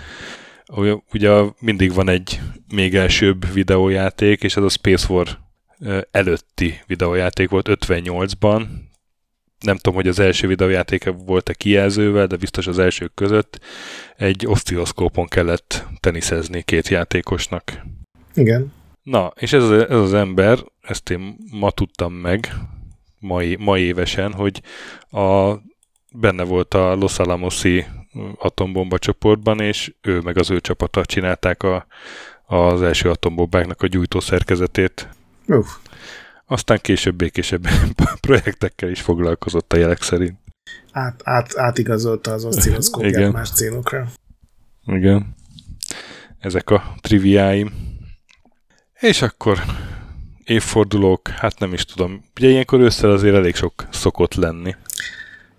Ugye 1.13 1.43
mindig 1.61 1.93
van 1.93 2.09
egy 2.09 2.41
még 2.75 2.95
elsőbb 2.95 3.53
videójáték, 3.53 4.43
és 4.43 4.57
ez 4.57 4.63
a 4.63 4.69
Space 4.69 5.13
War 5.13 5.39
előtti 6.11 6.81
videójáték 6.87 7.49
volt 7.49 7.69
58-ban. 7.71 8.67
Nem 9.61 9.77
tudom, 9.77 9.95
hogy 9.95 10.09
az 10.09 10.19
első 10.19 10.47
videójátéka 10.47 11.13
volt-e 11.13 11.53
kijelzővel, 11.53 12.27
de 12.27 12.37
biztos 12.37 12.67
az 12.67 12.79
elsők 12.79 13.15
között 13.15 13.61
egy 14.17 14.47
oszcilloszkópon 14.47 15.27
kellett 15.27 15.87
teniszezni 16.01 16.63
két 16.63 16.89
játékosnak. 16.89 17.83
Igen. 18.35 18.73
Na, 19.03 19.33
és 19.37 19.53
ez 19.53 19.71
ez 19.71 20.01
az 20.01 20.15
ember, 20.15 20.59
ezt 20.81 21.11
én 21.11 21.37
ma 21.51 21.71
tudtam 21.71 22.13
meg, 22.13 22.53
mai, 23.19 23.57
mai 23.57 23.83
évesen, 23.83 24.33
hogy 24.33 24.63
a, 25.11 25.55
benne 26.13 26.43
volt 26.43 26.75
a 26.75 26.95
Los 26.95 27.19
Alamosi 27.19 27.85
atombomba 28.39 28.99
csoportban, 28.99 29.61
és 29.61 29.95
ő 30.01 30.21
meg 30.21 30.39
az 30.39 30.51
ő 30.51 30.61
csapata 30.61 31.05
csinálták 31.05 31.63
a, 31.63 31.87
az 32.47 32.83
első 32.83 33.11
atombombáknak 33.11 33.83
a 33.83 33.87
gyújtó 33.87 34.21
szerkezetét. 34.21 35.09
Uf. 35.47 35.77
Aztán 36.47 36.79
később 36.81 37.15
békésebb 37.15 37.69
projektekkel 38.27 38.91
is 38.91 39.01
foglalkozott 39.01 39.73
a 39.73 39.77
jelek 39.77 40.03
szerint. 40.03 40.39
Át, 40.93 41.21
át, 41.25 41.57
átigazolta 41.57 42.33
az 42.33 42.45
oszcilloszkópját 42.45 43.33
más 43.33 43.51
célokra. 43.51 44.07
Igen. 44.87 45.35
Ezek 46.39 46.71
a 46.71 46.95
triviáim. 47.01 47.75
És 49.01 49.23
akkor 49.23 49.63
évfordulók, 50.47 51.29
hát 51.29 51.59
nem 51.59 51.73
is 51.73 51.85
tudom. 51.85 52.25
Ugye 52.37 52.49
ilyenkor 52.49 52.81
ősszel 52.81 53.11
azért 53.11 53.35
elég 53.35 53.55
sok 53.55 53.87
szokott 53.91 54.35
lenni. 54.35 54.75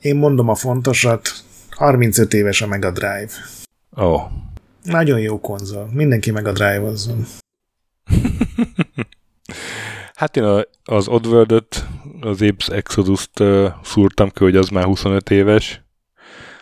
Én 0.02 0.16
mondom 0.16 0.50
a 0.50 0.56
fontosat, 0.56 1.30
35 1.70 2.34
éves 2.34 2.62
a 2.62 2.68
Mega 2.68 2.92
Drive. 2.92 3.32
Ó. 3.98 4.04
Oh. 4.04 4.22
Nagyon 4.84 5.20
jó 5.20 5.40
konzol. 5.40 5.90
Mindenki 5.92 6.32
Mega 6.32 6.52
Drive-ozzon. 6.52 7.26
hát 10.16 10.38
én 10.38 10.44
a, 10.44 10.64
az 10.84 11.08
Oddworld-öt, 11.08 11.86
az 12.22 12.42
Apes 12.42 12.68
Exodus-t 12.68 13.40
uh, 13.40 13.72
szúrtam 13.84 14.30
ki, 14.30 14.44
hogy 14.44 14.56
az 14.56 14.70
már 14.70 14.84
25 14.84 15.30
éves. 15.30 15.82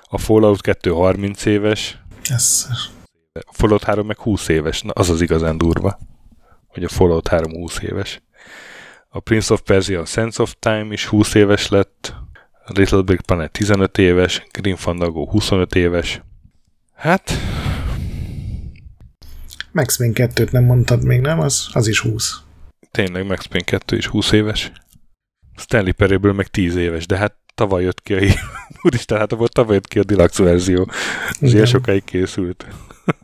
A 0.01 0.17
Fallout 0.17 0.61
2 0.61 0.91
30 0.91 1.45
éves. 1.45 1.99
Ez. 2.29 2.67
A 3.33 3.53
Fallout 3.53 3.83
3 3.83 4.05
meg 4.05 4.19
20 4.19 4.47
éves. 4.47 4.81
Na, 4.81 4.91
az 4.91 5.09
az 5.09 5.21
igazán 5.21 5.57
durva 5.57 5.99
hogy 6.75 6.83
a 6.83 6.89
Fallout 6.89 7.27
3 7.27 7.51
20 7.51 7.79
éves. 7.81 8.21
A 9.09 9.19
Prince 9.19 9.53
of 9.53 9.61
Persia 9.61 10.01
a 10.01 10.05
Sense 10.05 10.41
of 10.41 10.55
Time 10.59 10.87
is 10.93 11.05
20 11.05 11.33
éves 11.33 11.67
lett, 11.67 12.13
a 12.65 12.71
Little 12.73 13.01
Big 13.01 13.21
Planet 13.21 13.51
15 13.51 13.97
éves, 13.97 14.43
Green 14.51 14.75
Fandango 14.75 15.29
25 15.29 15.75
éves. 15.75 16.21
Hát... 16.93 17.31
Max 19.71 19.97
Payne 19.97 20.13
2-t 20.33 20.51
nem 20.51 20.63
mondtad 20.63 21.03
még, 21.03 21.21
nem? 21.21 21.39
Az, 21.39 21.67
az 21.71 21.87
is 21.87 21.99
20. 21.99 22.37
Tényleg, 22.91 23.25
Max 23.25 23.45
Payne 23.45 23.65
2 23.65 23.97
is 23.97 24.07
20 24.07 24.31
éves. 24.31 24.71
Stanley 25.55 25.93
Perryből 25.93 26.33
meg 26.33 26.47
10 26.47 26.75
éves, 26.75 27.05
de 27.05 27.17
hát 27.17 27.35
tavaly 27.55 27.83
jött 27.83 28.01
ki 28.01 28.13
a... 28.13 28.19
Úristen, 28.83 29.17
hát 29.17 29.31
volt 29.31 29.53
tavaly 29.53 29.73
jött 29.73 29.87
ki 29.87 29.99
a 29.99 30.03
deluxe 30.03 30.43
verzió. 30.43 30.89
Az 31.41 31.53
ilyen 31.53 31.65
sokáig 31.65 32.03
készült. 32.03 32.65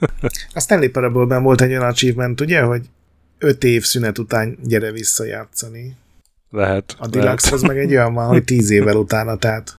a 0.53 0.59
Stanley 0.59 0.91
Parable-ben 0.91 1.43
volt 1.43 1.61
egy 1.61 1.69
olyan 1.69 1.89
achievement, 1.89 2.41
ugye, 2.41 2.61
hogy 2.61 2.81
öt 3.41 3.63
év 3.63 3.83
szünet 3.83 4.17
után 4.17 4.57
gyere 4.63 4.91
visszajátszani. 4.91 5.95
Lehet. 6.49 6.95
A 6.97 7.07
deluxe 7.07 7.53
az 7.53 7.61
meg 7.61 7.77
egy 7.77 7.91
olyan 7.91 8.13
van, 8.13 8.27
hogy 8.27 8.43
tíz 8.43 8.69
évvel 8.77 8.95
utána, 8.95 9.37
tehát 9.37 9.75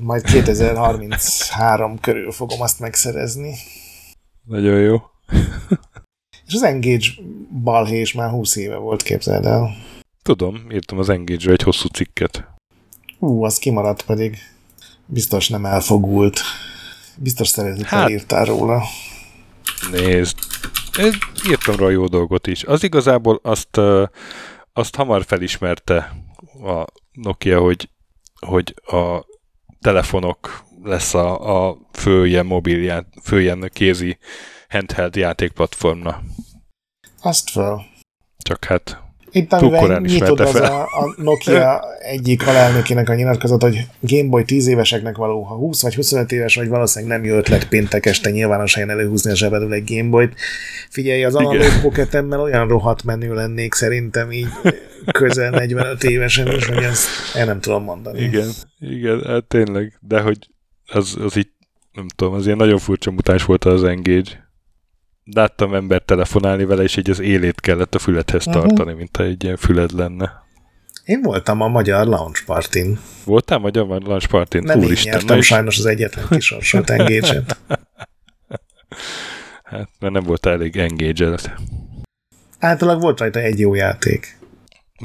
majd 0.00 0.22
2033 0.22 1.98
körül 2.00 2.32
fogom 2.32 2.60
azt 2.60 2.80
megszerezni. 2.80 3.54
Nagyon 4.44 4.80
jó. 4.80 4.96
És 6.46 6.54
az 6.54 6.62
Engage 6.62 7.06
balhés 7.62 8.12
már 8.12 8.30
20 8.30 8.56
éve 8.56 8.76
volt, 8.76 9.02
képzeld 9.02 9.44
el. 9.44 9.76
Tudom, 10.22 10.66
írtam 10.72 10.98
az 10.98 11.08
engage 11.08 11.50
egy 11.50 11.62
hosszú 11.62 11.88
cikket. 11.88 12.44
Hú, 13.18 13.44
az 13.44 13.58
kimaradt 13.58 14.02
pedig. 14.02 14.36
Biztos 15.06 15.48
nem 15.48 15.66
elfogult. 15.66 16.40
Biztos 17.16 17.48
szeretni 17.48 17.84
hát, 17.86 18.08
írtál 18.08 18.44
róla. 18.44 18.82
Nézd, 19.90 20.38
írtam 21.48 21.76
rá 21.76 21.88
jó 21.88 22.06
dolgot 22.06 22.46
is. 22.46 22.64
Az 22.64 22.82
igazából 22.82 23.40
azt, 23.42 23.80
azt 24.72 24.96
hamar 24.96 25.24
felismerte 25.24 25.96
a 26.62 26.84
Nokia, 27.12 27.60
hogy, 27.60 27.90
hogy 28.46 28.74
a 28.86 29.24
telefonok 29.80 30.64
lesz 30.82 31.14
a, 31.14 31.68
a 31.68 31.76
fő 31.92 32.26
ilyen 32.26 32.46
mobil, 32.46 32.82
ját, 32.82 33.06
fő 33.22 33.40
ilyen 33.40 33.70
kézi 33.72 34.18
handheld 34.68 35.16
játékplatformna. 35.16 36.22
Azt 37.22 37.50
fel. 37.50 37.86
Csak 38.38 38.64
hát 38.64 39.09
itt, 39.32 39.52
amivel 39.52 40.00
nyitott 40.00 40.40
az 40.40 40.54
a, 40.54 40.82
a 40.82 41.14
Nokia 41.16 41.84
egyik 41.98 42.46
alelnökének 42.46 43.08
a 43.08 43.14
nyilatkozat, 43.14 43.62
hogy 43.62 43.86
Gameboy 44.00 44.44
10 44.44 44.66
éveseknek 44.66 45.16
való, 45.16 45.42
ha 45.42 45.54
20 45.54 45.82
vagy 45.82 45.94
25 45.94 46.32
éves 46.32 46.54
vagy, 46.54 46.68
valószínűleg 46.68 47.16
nem 47.16 47.30
jó 47.30 47.36
ötlet 47.36 47.68
péntek 47.68 48.06
este 48.06 48.30
nyilvános 48.30 48.74
helyen 48.74 48.90
előhúzni 48.90 49.30
a 49.30 49.36
zsebedül 49.36 49.72
egy 49.72 49.94
Gameboy-t. 49.94 50.34
Figyelj, 50.88 51.24
az 51.24 51.34
analóg 51.34 51.80
poketemmel 51.82 52.40
olyan 52.40 52.68
rohadt 52.68 53.04
menő 53.04 53.34
lennék 53.34 53.74
szerintem 53.74 54.32
így 54.32 54.48
közel 55.12 55.50
45 55.50 56.04
évesen 56.04 56.46
is, 56.56 56.66
hogy 56.66 56.82
ezt 56.82 57.06
én 57.36 57.44
nem 57.44 57.60
tudom 57.60 57.82
mondani. 57.82 58.20
Igen, 58.20 58.48
igen, 58.78 59.22
hát 59.26 59.44
tényleg, 59.44 59.98
de 60.00 60.20
hogy 60.20 60.38
az, 60.86 61.16
az 61.20 61.36
így, 61.36 61.50
nem 61.92 62.06
tudom, 62.16 62.34
az 62.34 62.46
ilyen 62.46 62.56
nagyon 62.56 62.78
furcsa 62.78 63.10
mutáns 63.10 63.44
volt 63.44 63.64
az 63.64 63.84
Engage 63.84 64.49
láttam 65.34 65.74
ember 65.74 66.02
telefonálni 66.02 66.64
vele, 66.64 66.82
és 66.82 66.96
így 66.96 67.10
az 67.10 67.20
élét 67.20 67.60
kellett 67.60 67.94
a 67.94 67.98
füledhez 67.98 68.46
uh-huh. 68.46 68.62
tartani, 68.62 68.92
mint 68.92 69.16
ha 69.16 69.22
egy 69.22 69.44
ilyen 69.44 69.56
füled 69.56 69.92
lenne. 69.92 70.48
Én 71.04 71.22
voltam 71.22 71.60
a 71.60 71.68
magyar 71.68 72.06
launch 72.06 72.44
partin. 72.44 72.98
Voltál 73.24 73.58
magyar 73.58 73.86
launch 73.86 74.28
partin? 74.28 74.62
Nem 74.62 74.78
Úristen, 74.78 75.12
én 75.12 75.18
nyertem 75.18 75.38
is... 75.38 75.46
sajnos 75.46 75.78
az 75.78 75.86
egyetlen 75.86 76.26
kisorsolt 76.30 76.90
engage 76.90 77.42
Hát, 79.64 79.88
mert 79.98 80.12
nem 80.12 80.22
volt 80.22 80.46
elég 80.46 80.76
engage. 80.76 81.36
Általában 82.58 83.00
volt 83.00 83.18
rajta 83.18 83.38
egy 83.38 83.58
jó 83.58 83.74
játék. 83.74 84.38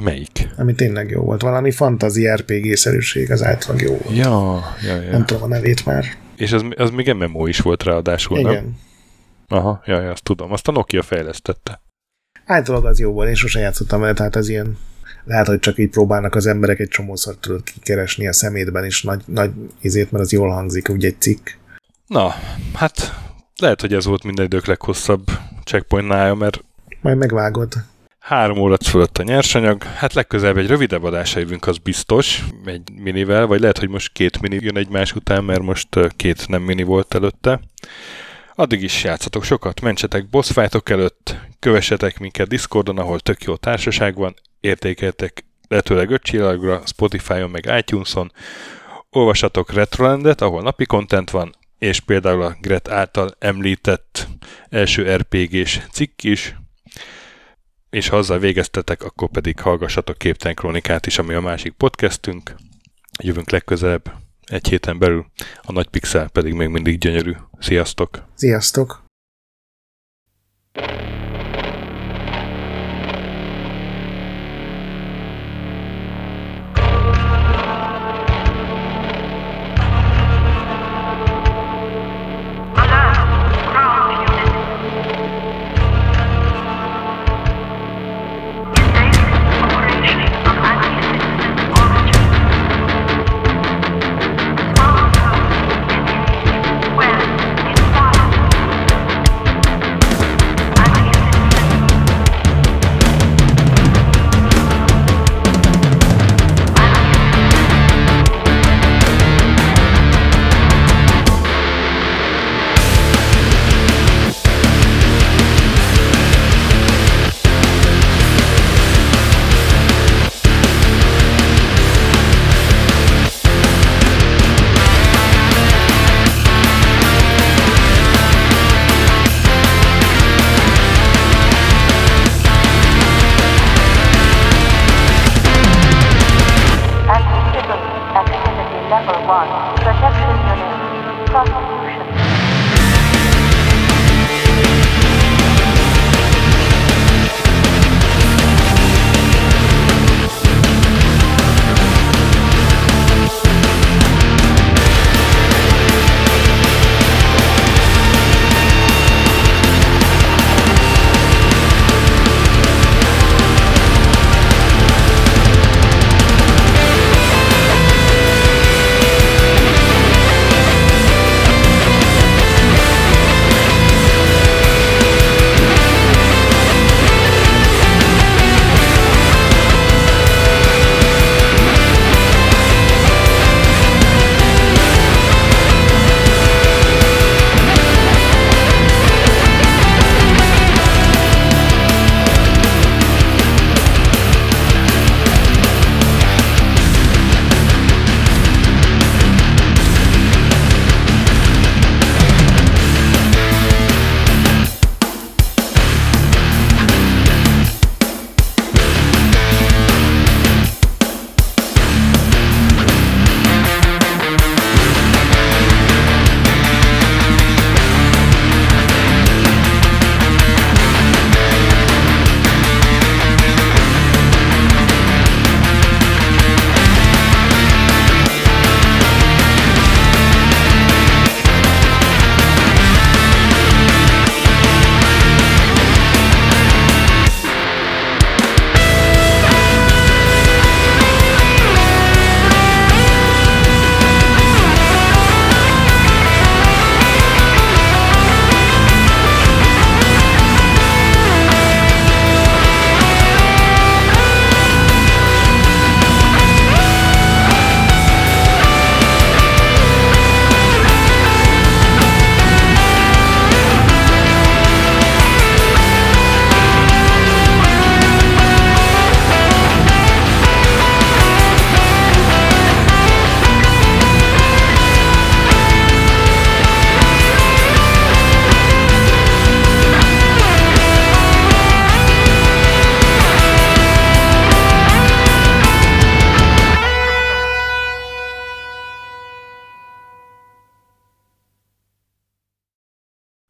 Melyik? 0.04 0.50
Ami 0.58 0.74
tényleg 0.74 1.10
jó 1.10 1.22
volt. 1.22 1.42
Valami 1.42 1.72
fantazi 1.72 2.28
RPG-szerűség, 2.28 3.32
az 3.32 3.44
általában 3.44 3.88
jó 3.88 3.98
volt. 3.98 4.18
Ja, 4.18 4.64
ja, 4.84 5.02
ja. 5.02 5.12
Nem 5.12 5.26
tudom 5.26 5.44
a 5.44 5.48
nevét 5.48 5.86
már. 5.86 6.06
És 6.36 6.52
az, 6.52 6.66
az 6.76 6.90
még 6.90 7.14
MMO 7.14 7.48
is 7.48 7.60
volt 7.60 7.84
ráadásul, 7.84 8.42
nem? 8.42 8.78
Aha, 9.48 9.82
ja, 9.86 10.02
ja, 10.02 10.12
azt 10.12 10.24
tudom. 10.24 10.52
Azt 10.52 10.68
a 10.68 10.72
Nokia 10.72 11.02
fejlesztette. 11.02 11.82
Általában 12.46 12.90
az 12.90 13.00
jó 13.00 13.12
volt, 13.12 13.28
én 13.28 13.36
sosem 13.36 13.62
játszottam 13.62 14.00
vele, 14.00 14.14
tehát 14.14 14.36
ez 14.36 14.50
ilyen 14.50 14.78
lehet, 15.24 15.48
hogy 15.48 15.60
csak 15.60 15.78
így 15.78 15.90
próbálnak 15.90 16.36
az 16.36 16.46
emberek 16.46 16.80
egy 16.80 16.88
csomószor 16.88 17.36
tudod 17.36 17.64
kikeresni 17.64 18.28
a 18.28 18.34
szemétben 18.34 18.86
is 18.86 19.04
nagy, 19.04 19.22
nagy 19.26 19.52
izét, 19.82 20.12
mert 20.12 20.24
az 20.24 20.32
jól 20.32 20.50
hangzik, 20.50 20.90
ugye 20.90 21.08
egy 21.08 21.22
cikk. 21.22 21.50
Na, 22.08 22.34
hát 22.74 23.14
lehet, 23.60 23.82
hogy 23.82 23.94
ez 23.94 24.06
volt 24.06 24.24
minden 24.24 24.46
idők 24.46 24.66
leghosszabb 24.66 25.24
checkpointnája, 25.64 26.34
mert 26.34 26.64
Majd 27.02 27.18
megvágod. 27.18 27.74
három 28.20 28.58
óra 28.58 28.78
fölött 28.86 29.18
a 29.18 29.24
nyersanyag. 29.24 29.84
Hát 29.84 30.14
legközelebb 30.14 30.58
egy 30.58 30.68
rövidebb 30.68 31.04
adásra 31.04 31.40
jövünk, 31.40 31.68
az 31.68 31.78
biztos, 31.78 32.44
egy 32.66 32.92
minivel, 32.96 33.46
vagy 33.46 33.60
lehet, 33.60 33.78
hogy 33.78 33.90
most 33.90 34.12
két 34.12 34.42
mini 34.42 34.58
jön 34.62 34.78
egymás 34.78 35.14
után, 35.14 35.44
mert 35.44 35.62
most 35.62 35.88
két 36.16 36.48
nem 36.48 36.62
mini 36.62 36.84
volt 36.84 37.14
előtte. 37.14 37.60
Addig 38.58 38.82
is 38.82 39.04
játszatok 39.04 39.44
sokat, 39.44 39.82
mentsetek 39.82 40.30
boss 40.30 40.52
fightok 40.52 40.90
előtt, 40.90 41.36
kövessetek 41.60 42.20
minket 42.20 42.48
Discordon, 42.48 42.98
ahol 42.98 43.20
tök 43.20 43.44
jó 43.44 43.56
társaság 43.56 44.16
van, 44.16 44.34
értékeltek 44.60 45.46
lehetőleg 45.68 46.10
öt 46.12 46.22
csillagra, 46.22 46.82
Spotify-on 46.86 47.50
meg 47.50 47.74
iTunes-on, 47.78 48.32
olvassatok 49.10 49.74
Retrolandet, 49.74 50.42
ahol 50.42 50.62
napi 50.62 50.86
content 50.86 51.30
van, 51.30 51.56
és 51.78 52.00
például 52.00 52.42
a 52.42 52.56
Gret 52.62 52.90
által 52.90 53.36
említett 53.40 54.28
első 54.70 55.16
RPG-s 55.16 55.80
cikk 55.92 56.24
is, 56.24 56.56
és 57.90 58.08
ha 58.08 58.18
azzal 58.18 58.40
végeztetek, 58.40 59.04
akkor 59.04 59.30
pedig 59.30 59.60
hallgassatok 59.60 60.18
Képtelen 60.18 60.56
Krónikát 60.56 61.06
is, 61.06 61.18
ami 61.18 61.34
a 61.34 61.42
másik 61.42 61.74
podcastünk. 61.74 62.56
Jövünk 63.24 63.50
legközelebb, 63.50 64.14
egy 64.46 64.68
héten 64.68 65.00
belül, 65.00 65.26
a 65.62 65.72
nagy 65.72 65.88
pixel 65.88 66.30
pedig 66.30 66.54
még 66.54 66.68
mindig 66.68 66.98
gyönyörű. 66.98 67.34
Sziasztok! 67.66 68.24
Sziasztok! 68.34 69.04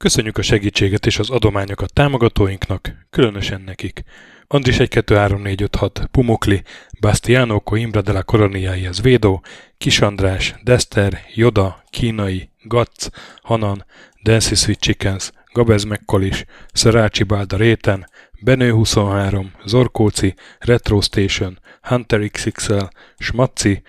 Köszönjük 0.05 0.37
a 0.37 0.41
segítséget 0.41 1.05
és 1.05 1.19
az 1.19 1.29
adományokat 1.29 1.93
támogatóinknak, 1.93 3.07
különösen 3.09 3.61
nekik. 3.61 4.03
Andris 4.47 4.79
1 4.79 4.89
2 4.89 5.15
3 5.15 5.41
4 5.41 5.61
5 5.61 5.75
6 5.75 6.07
Pumukli, 6.11 6.63
Bastiano 6.99 7.59
Coimbra 7.59 8.01
de 8.01 8.11
la 8.11 8.23
Coroniai 8.23 8.85
az 8.85 9.01
Védó, 9.01 9.43
Kis 9.77 10.01
András, 10.01 10.55
Dester, 10.63 11.21
Joda, 11.33 11.83
Kínai, 11.89 12.49
Gatz, 12.63 13.09
Hanan, 13.41 13.85
Dancy 14.23 14.55
Sweet 14.55 14.79
Chickens, 14.79 15.31
Gabez 15.53 15.83
Mekkolis, 15.83 16.45
Szarácsi 16.73 17.23
Bálda 17.23 17.57
Réten, 17.57 18.09
Benő 18.39 18.71
23, 18.71 19.51
Zorkóci, 19.65 20.35
Retro 20.59 21.01
Station, 21.01 21.59
Hunter 21.81 22.29
XXL, 22.29 22.85
Smaci, 23.17 23.81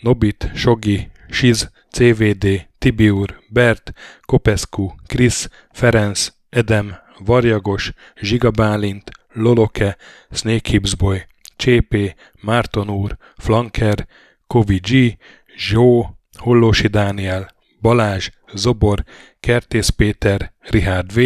Nobit, 0.00 0.50
Sogi, 0.54 1.10
Siz, 1.30 1.70
CVD, 1.90 2.70
Tibiur, 2.82 3.42
Bert, 3.48 3.92
Kopescu, 4.20 4.94
Krisz, 5.06 5.48
Ferenc, 5.72 6.32
Edem, 6.50 6.96
Varjagos, 7.18 7.92
Zsiga 8.20 8.50
Bálint, 8.50 9.10
Loloke, 9.32 9.96
Snake 10.30 10.70
Hips 10.70 10.94
Boy, 10.94 11.26
Csépé, 11.56 12.14
Márton 12.40 12.90
úr, 12.90 13.16
Flanker, 13.36 14.06
Kovi 14.46 14.78
G, 14.78 15.18
Zsó, 15.56 16.18
Hollósi 16.38 16.86
Dániel, 16.86 17.50
Balázs, 17.80 18.30
Zobor, 18.54 19.04
Kertész 19.40 19.88
Péter, 19.88 20.52
Rihárd 20.60 21.12
V, 21.12 21.20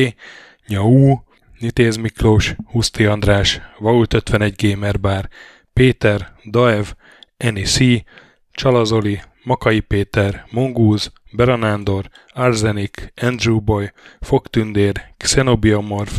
Nyau, 0.67 1.19
Nitéz 1.59 1.97
Miklós, 1.97 2.55
Huszti 2.67 3.05
András, 3.05 3.61
Vault 3.79 4.15
51 4.15 4.55
Gamer 4.57 5.01
Bar, 5.01 5.29
Péter, 5.73 6.33
Daev, 6.45 6.87
Eni 7.37 7.63
C, 7.63 8.05
Csalazoli, 8.51 9.21
Makai 9.47 9.81
Péter, 9.81 10.47
Mongúz, 10.51 11.13
Beranándor, 11.33 12.09
Arzenik, 12.33 13.13
Andrew 13.17 13.61
Boy, 13.61 13.93
Fogtündér, 14.21 15.15
Xenobiomorph, 15.17 16.19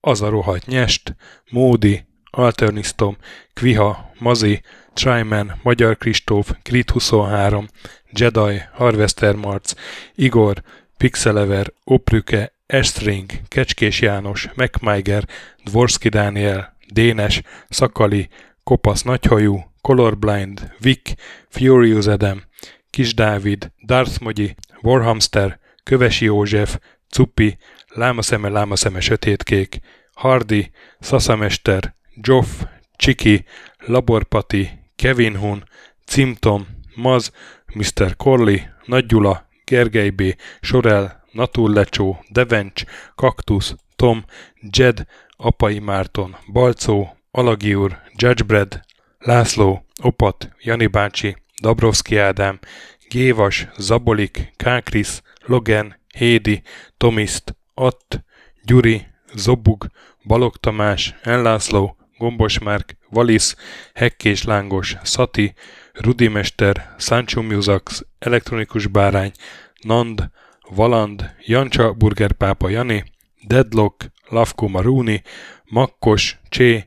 Az 0.00 0.22
a 0.22 0.28
rohadt 0.28 0.66
nyest, 0.66 1.16
Módi, 1.50 2.06
Alternisztom, 2.30 3.16
Kviha, 3.54 4.10
Mazi, 4.18 4.60
Tryman, 4.92 5.58
Magyar 5.62 5.96
Kristóf, 5.96 6.50
Krit 6.62 6.90
23, 6.90 7.66
Jedi, 8.10 8.62
Harvester 8.72 9.34
Marc, 9.34 9.72
Igor, 10.14 10.62
Pixelever, 10.96 11.72
Oprüke, 11.84 12.52
Estring, 12.66 13.30
Kecskés 13.48 14.00
János, 14.00 14.48
MacMiger, 14.54 15.24
Dvorski 15.64 16.08
Dániel, 16.08 16.76
Dénes, 16.92 17.42
Szakali, 17.68 18.28
Kopasz 18.64 19.02
Nagyhajú, 19.02 19.64
Colorblind, 19.80 20.72
Vic, 20.78 21.12
Furious 21.48 22.06
Adam, 22.06 22.42
Kis 22.96 23.14
Dávid, 23.14 23.72
Darth 23.86 24.20
Mogyi, 24.20 24.54
Warhamster, 24.82 25.58
Kövesi 25.82 26.24
József, 26.24 26.78
Cupi, 27.10 27.58
Lámaszeme, 27.88 28.48
Lámaszeme 28.48 29.00
Sötétkék, 29.00 29.80
Hardy, 30.14 30.70
Szaszamester, 31.00 31.94
Joff, 32.14 32.46
Csiki, 32.96 33.44
Laborpati, 33.78 34.70
Kevin 34.94 35.36
Hun, 35.36 35.64
Cimtom, 36.06 36.66
Maz, 36.94 37.32
Mr. 37.74 38.16
Corley, 38.16 38.58
Nagy 38.84 39.06
Gyula, 39.06 39.48
Gergely 39.64 40.10
B., 40.10 40.22
Sorel, 40.60 41.24
Naturlecsó, 41.32 42.24
Devencs, 42.28 42.84
Kaktusz, 43.14 43.74
Tom, 43.96 44.24
Jed, 44.70 45.06
Apai 45.36 45.78
Márton, 45.78 46.36
Balcó, 46.52 47.16
Alagi 47.30 47.74
úr, 47.74 47.98
Judgebred, 48.14 48.80
László, 49.18 49.86
Opat, 50.02 50.50
Jani 50.58 50.86
bácsi, 50.86 51.36
Dabrowski 51.62 52.18
Ádám, 52.18 52.58
Gévas, 53.08 53.66
Zabolik, 53.78 54.52
Kákris, 54.56 55.22
Logan, 55.46 55.96
Hédi, 56.18 56.62
Tomiszt, 56.96 57.56
Att, 57.74 58.24
Gyuri, 58.64 59.06
Zobug, 59.34 59.86
Balog 60.24 60.56
Tamás, 60.56 61.14
Enlászló, 61.22 61.96
Gombos 62.18 62.58
Márk, 62.58 62.96
Valisz, 63.10 63.56
Hekkés 63.94 64.44
Lángos, 64.44 64.96
Szati, 65.02 65.54
Rudimester, 65.92 66.94
Sancho 66.98 67.42
Musax, 67.42 68.02
Elektronikus 68.18 68.86
Bárány, 68.86 69.32
Nand, 69.80 70.30
Valand, 70.70 71.34
Jancsa 71.44 71.92
Burgerpápa 71.92 72.68
Jani, 72.68 73.04
Deadlock, 73.46 74.10
Lavko 74.28 74.68
Maruni, 74.68 75.22
Makkos, 75.64 76.38
Csé, 76.48 76.86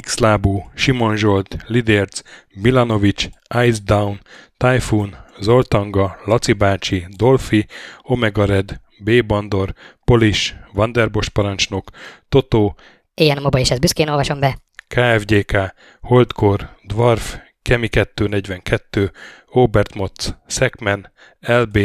Xlábú, 0.00 0.70
Simon 0.74 1.16
Zsolt, 1.16 1.56
Lidérc, 1.66 2.22
Milanovic, 2.54 3.28
Ice 3.66 3.80
Down, 3.84 4.20
Typhoon, 4.56 5.16
Zoltanga, 5.40 6.18
Laci 6.24 6.52
bácsi, 6.52 7.06
Dolfi, 7.16 7.66
Omega 8.02 8.44
Red, 8.44 8.80
B. 9.04 9.24
Bandor, 9.26 9.74
Polis, 10.04 10.56
Vanderbos 10.72 11.28
parancsnok, 11.28 11.90
Totó, 12.28 12.76
Ilyen 13.14 13.42
moba 13.42 13.58
is 13.58 13.70
ezt 13.70 13.80
büszkén 13.80 14.08
olvasom 14.08 14.40
be. 14.40 14.58
KFGK, 14.88 15.74
Holdkor, 16.00 16.76
Dwarf, 16.82 17.36
Kemi 17.62 17.88
242, 17.88 19.10
Obert 19.46 19.94
Motz, 19.94 20.34
Szekmen, 20.46 21.12
LB, 21.40 21.78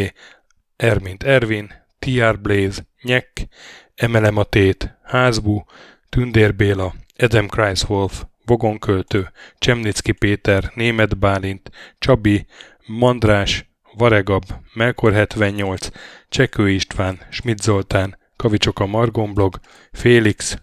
Ermint 0.76 1.24
Ervin, 1.24 1.74
TR 2.00 2.40
Blaze, 2.42 2.86
Nyek, 3.02 3.48
Emelematét, 3.96 4.98
Házbú, 5.04 5.66
Tündér 6.10 6.56
Béla, 6.56 6.94
Adam 7.18 7.48
Kreiswolf, 7.48 8.24
Vogonköltő, 8.46 9.32
Csemnicki 9.58 10.12
Péter, 10.12 10.72
Német 10.76 11.18
Bálint, 11.18 11.72
Csabi, 12.00 12.46
Mandrás, 12.86 13.72
Varegab, 13.94 14.44
Melkor 14.74 15.14
78, 15.14 15.88
Csekő 16.30 16.70
István, 16.70 17.20
Schmidt 17.30 17.62
Zoltán, 17.62 18.18
Kavicsok 18.36 18.80
a 18.80 18.86
Margonblog, 18.86 19.60
Félix, 19.92 20.58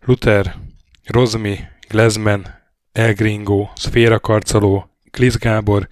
Luther, 0.00 0.54
Rozmi, 1.04 1.58
Glezmen, 1.88 2.60
Elgringo, 2.92 3.68
Szféra 3.74 4.20
Karcoló, 4.20 4.90
Glisz 5.10 5.36
Gábor, 5.36 5.88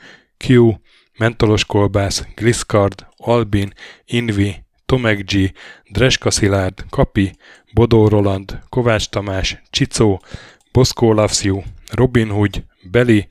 Q, 0.46 0.72
Mentolos 1.18 1.64
Kolbász, 1.64 2.24
Gliscard, 2.34 3.06
Albin, 3.16 3.72
Invi, 4.04 4.64
Tomek 4.88 5.24
G, 5.24 5.52
Dreska 5.90 6.30
Szilárd, 6.30 6.84
Kapi, 6.90 7.36
Bodó 7.74 8.08
Roland, 8.08 8.58
Kovács 8.68 9.08
Tamás, 9.08 9.62
Csicó, 9.70 10.22
Boszkó 10.72 11.12
Loves 11.12 11.42
You, 11.42 11.62
Robin 11.90 12.28
Hood, 12.28 12.64
Beli, 12.90 13.28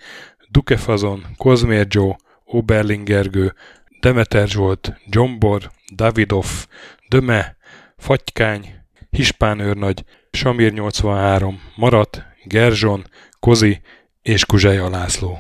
Dukefazon, 0.50 1.26
Kozmér 1.38 1.88
Joe, 1.90 2.16
Oberlingergő, 2.46 3.54
Demeter 4.00 4.48
Zsolt, 4.48 4.94
Gyombor, 5.06 5.72
Davidoff, 5.96 6.66
Döme, 7.10 7.58
Fatykány, 7.98 8.74
Hispán 9.10 9.60
őrnagy, 9.60 10.04
Samir 10.32 10.74
83, 10.74 11.62
Marat, 11.76 12.24
Gerzson, 12.44 13.06
Kozi 13.40 13.82
és 14.22 14.46
Kuzseja 14.46 14.90
László. 14.90 15.38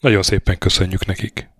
Nagyon 0.00 0.22
szépen 0.22 0.58
köszönjük 0.58 1.06
nekik! 1.06 1.48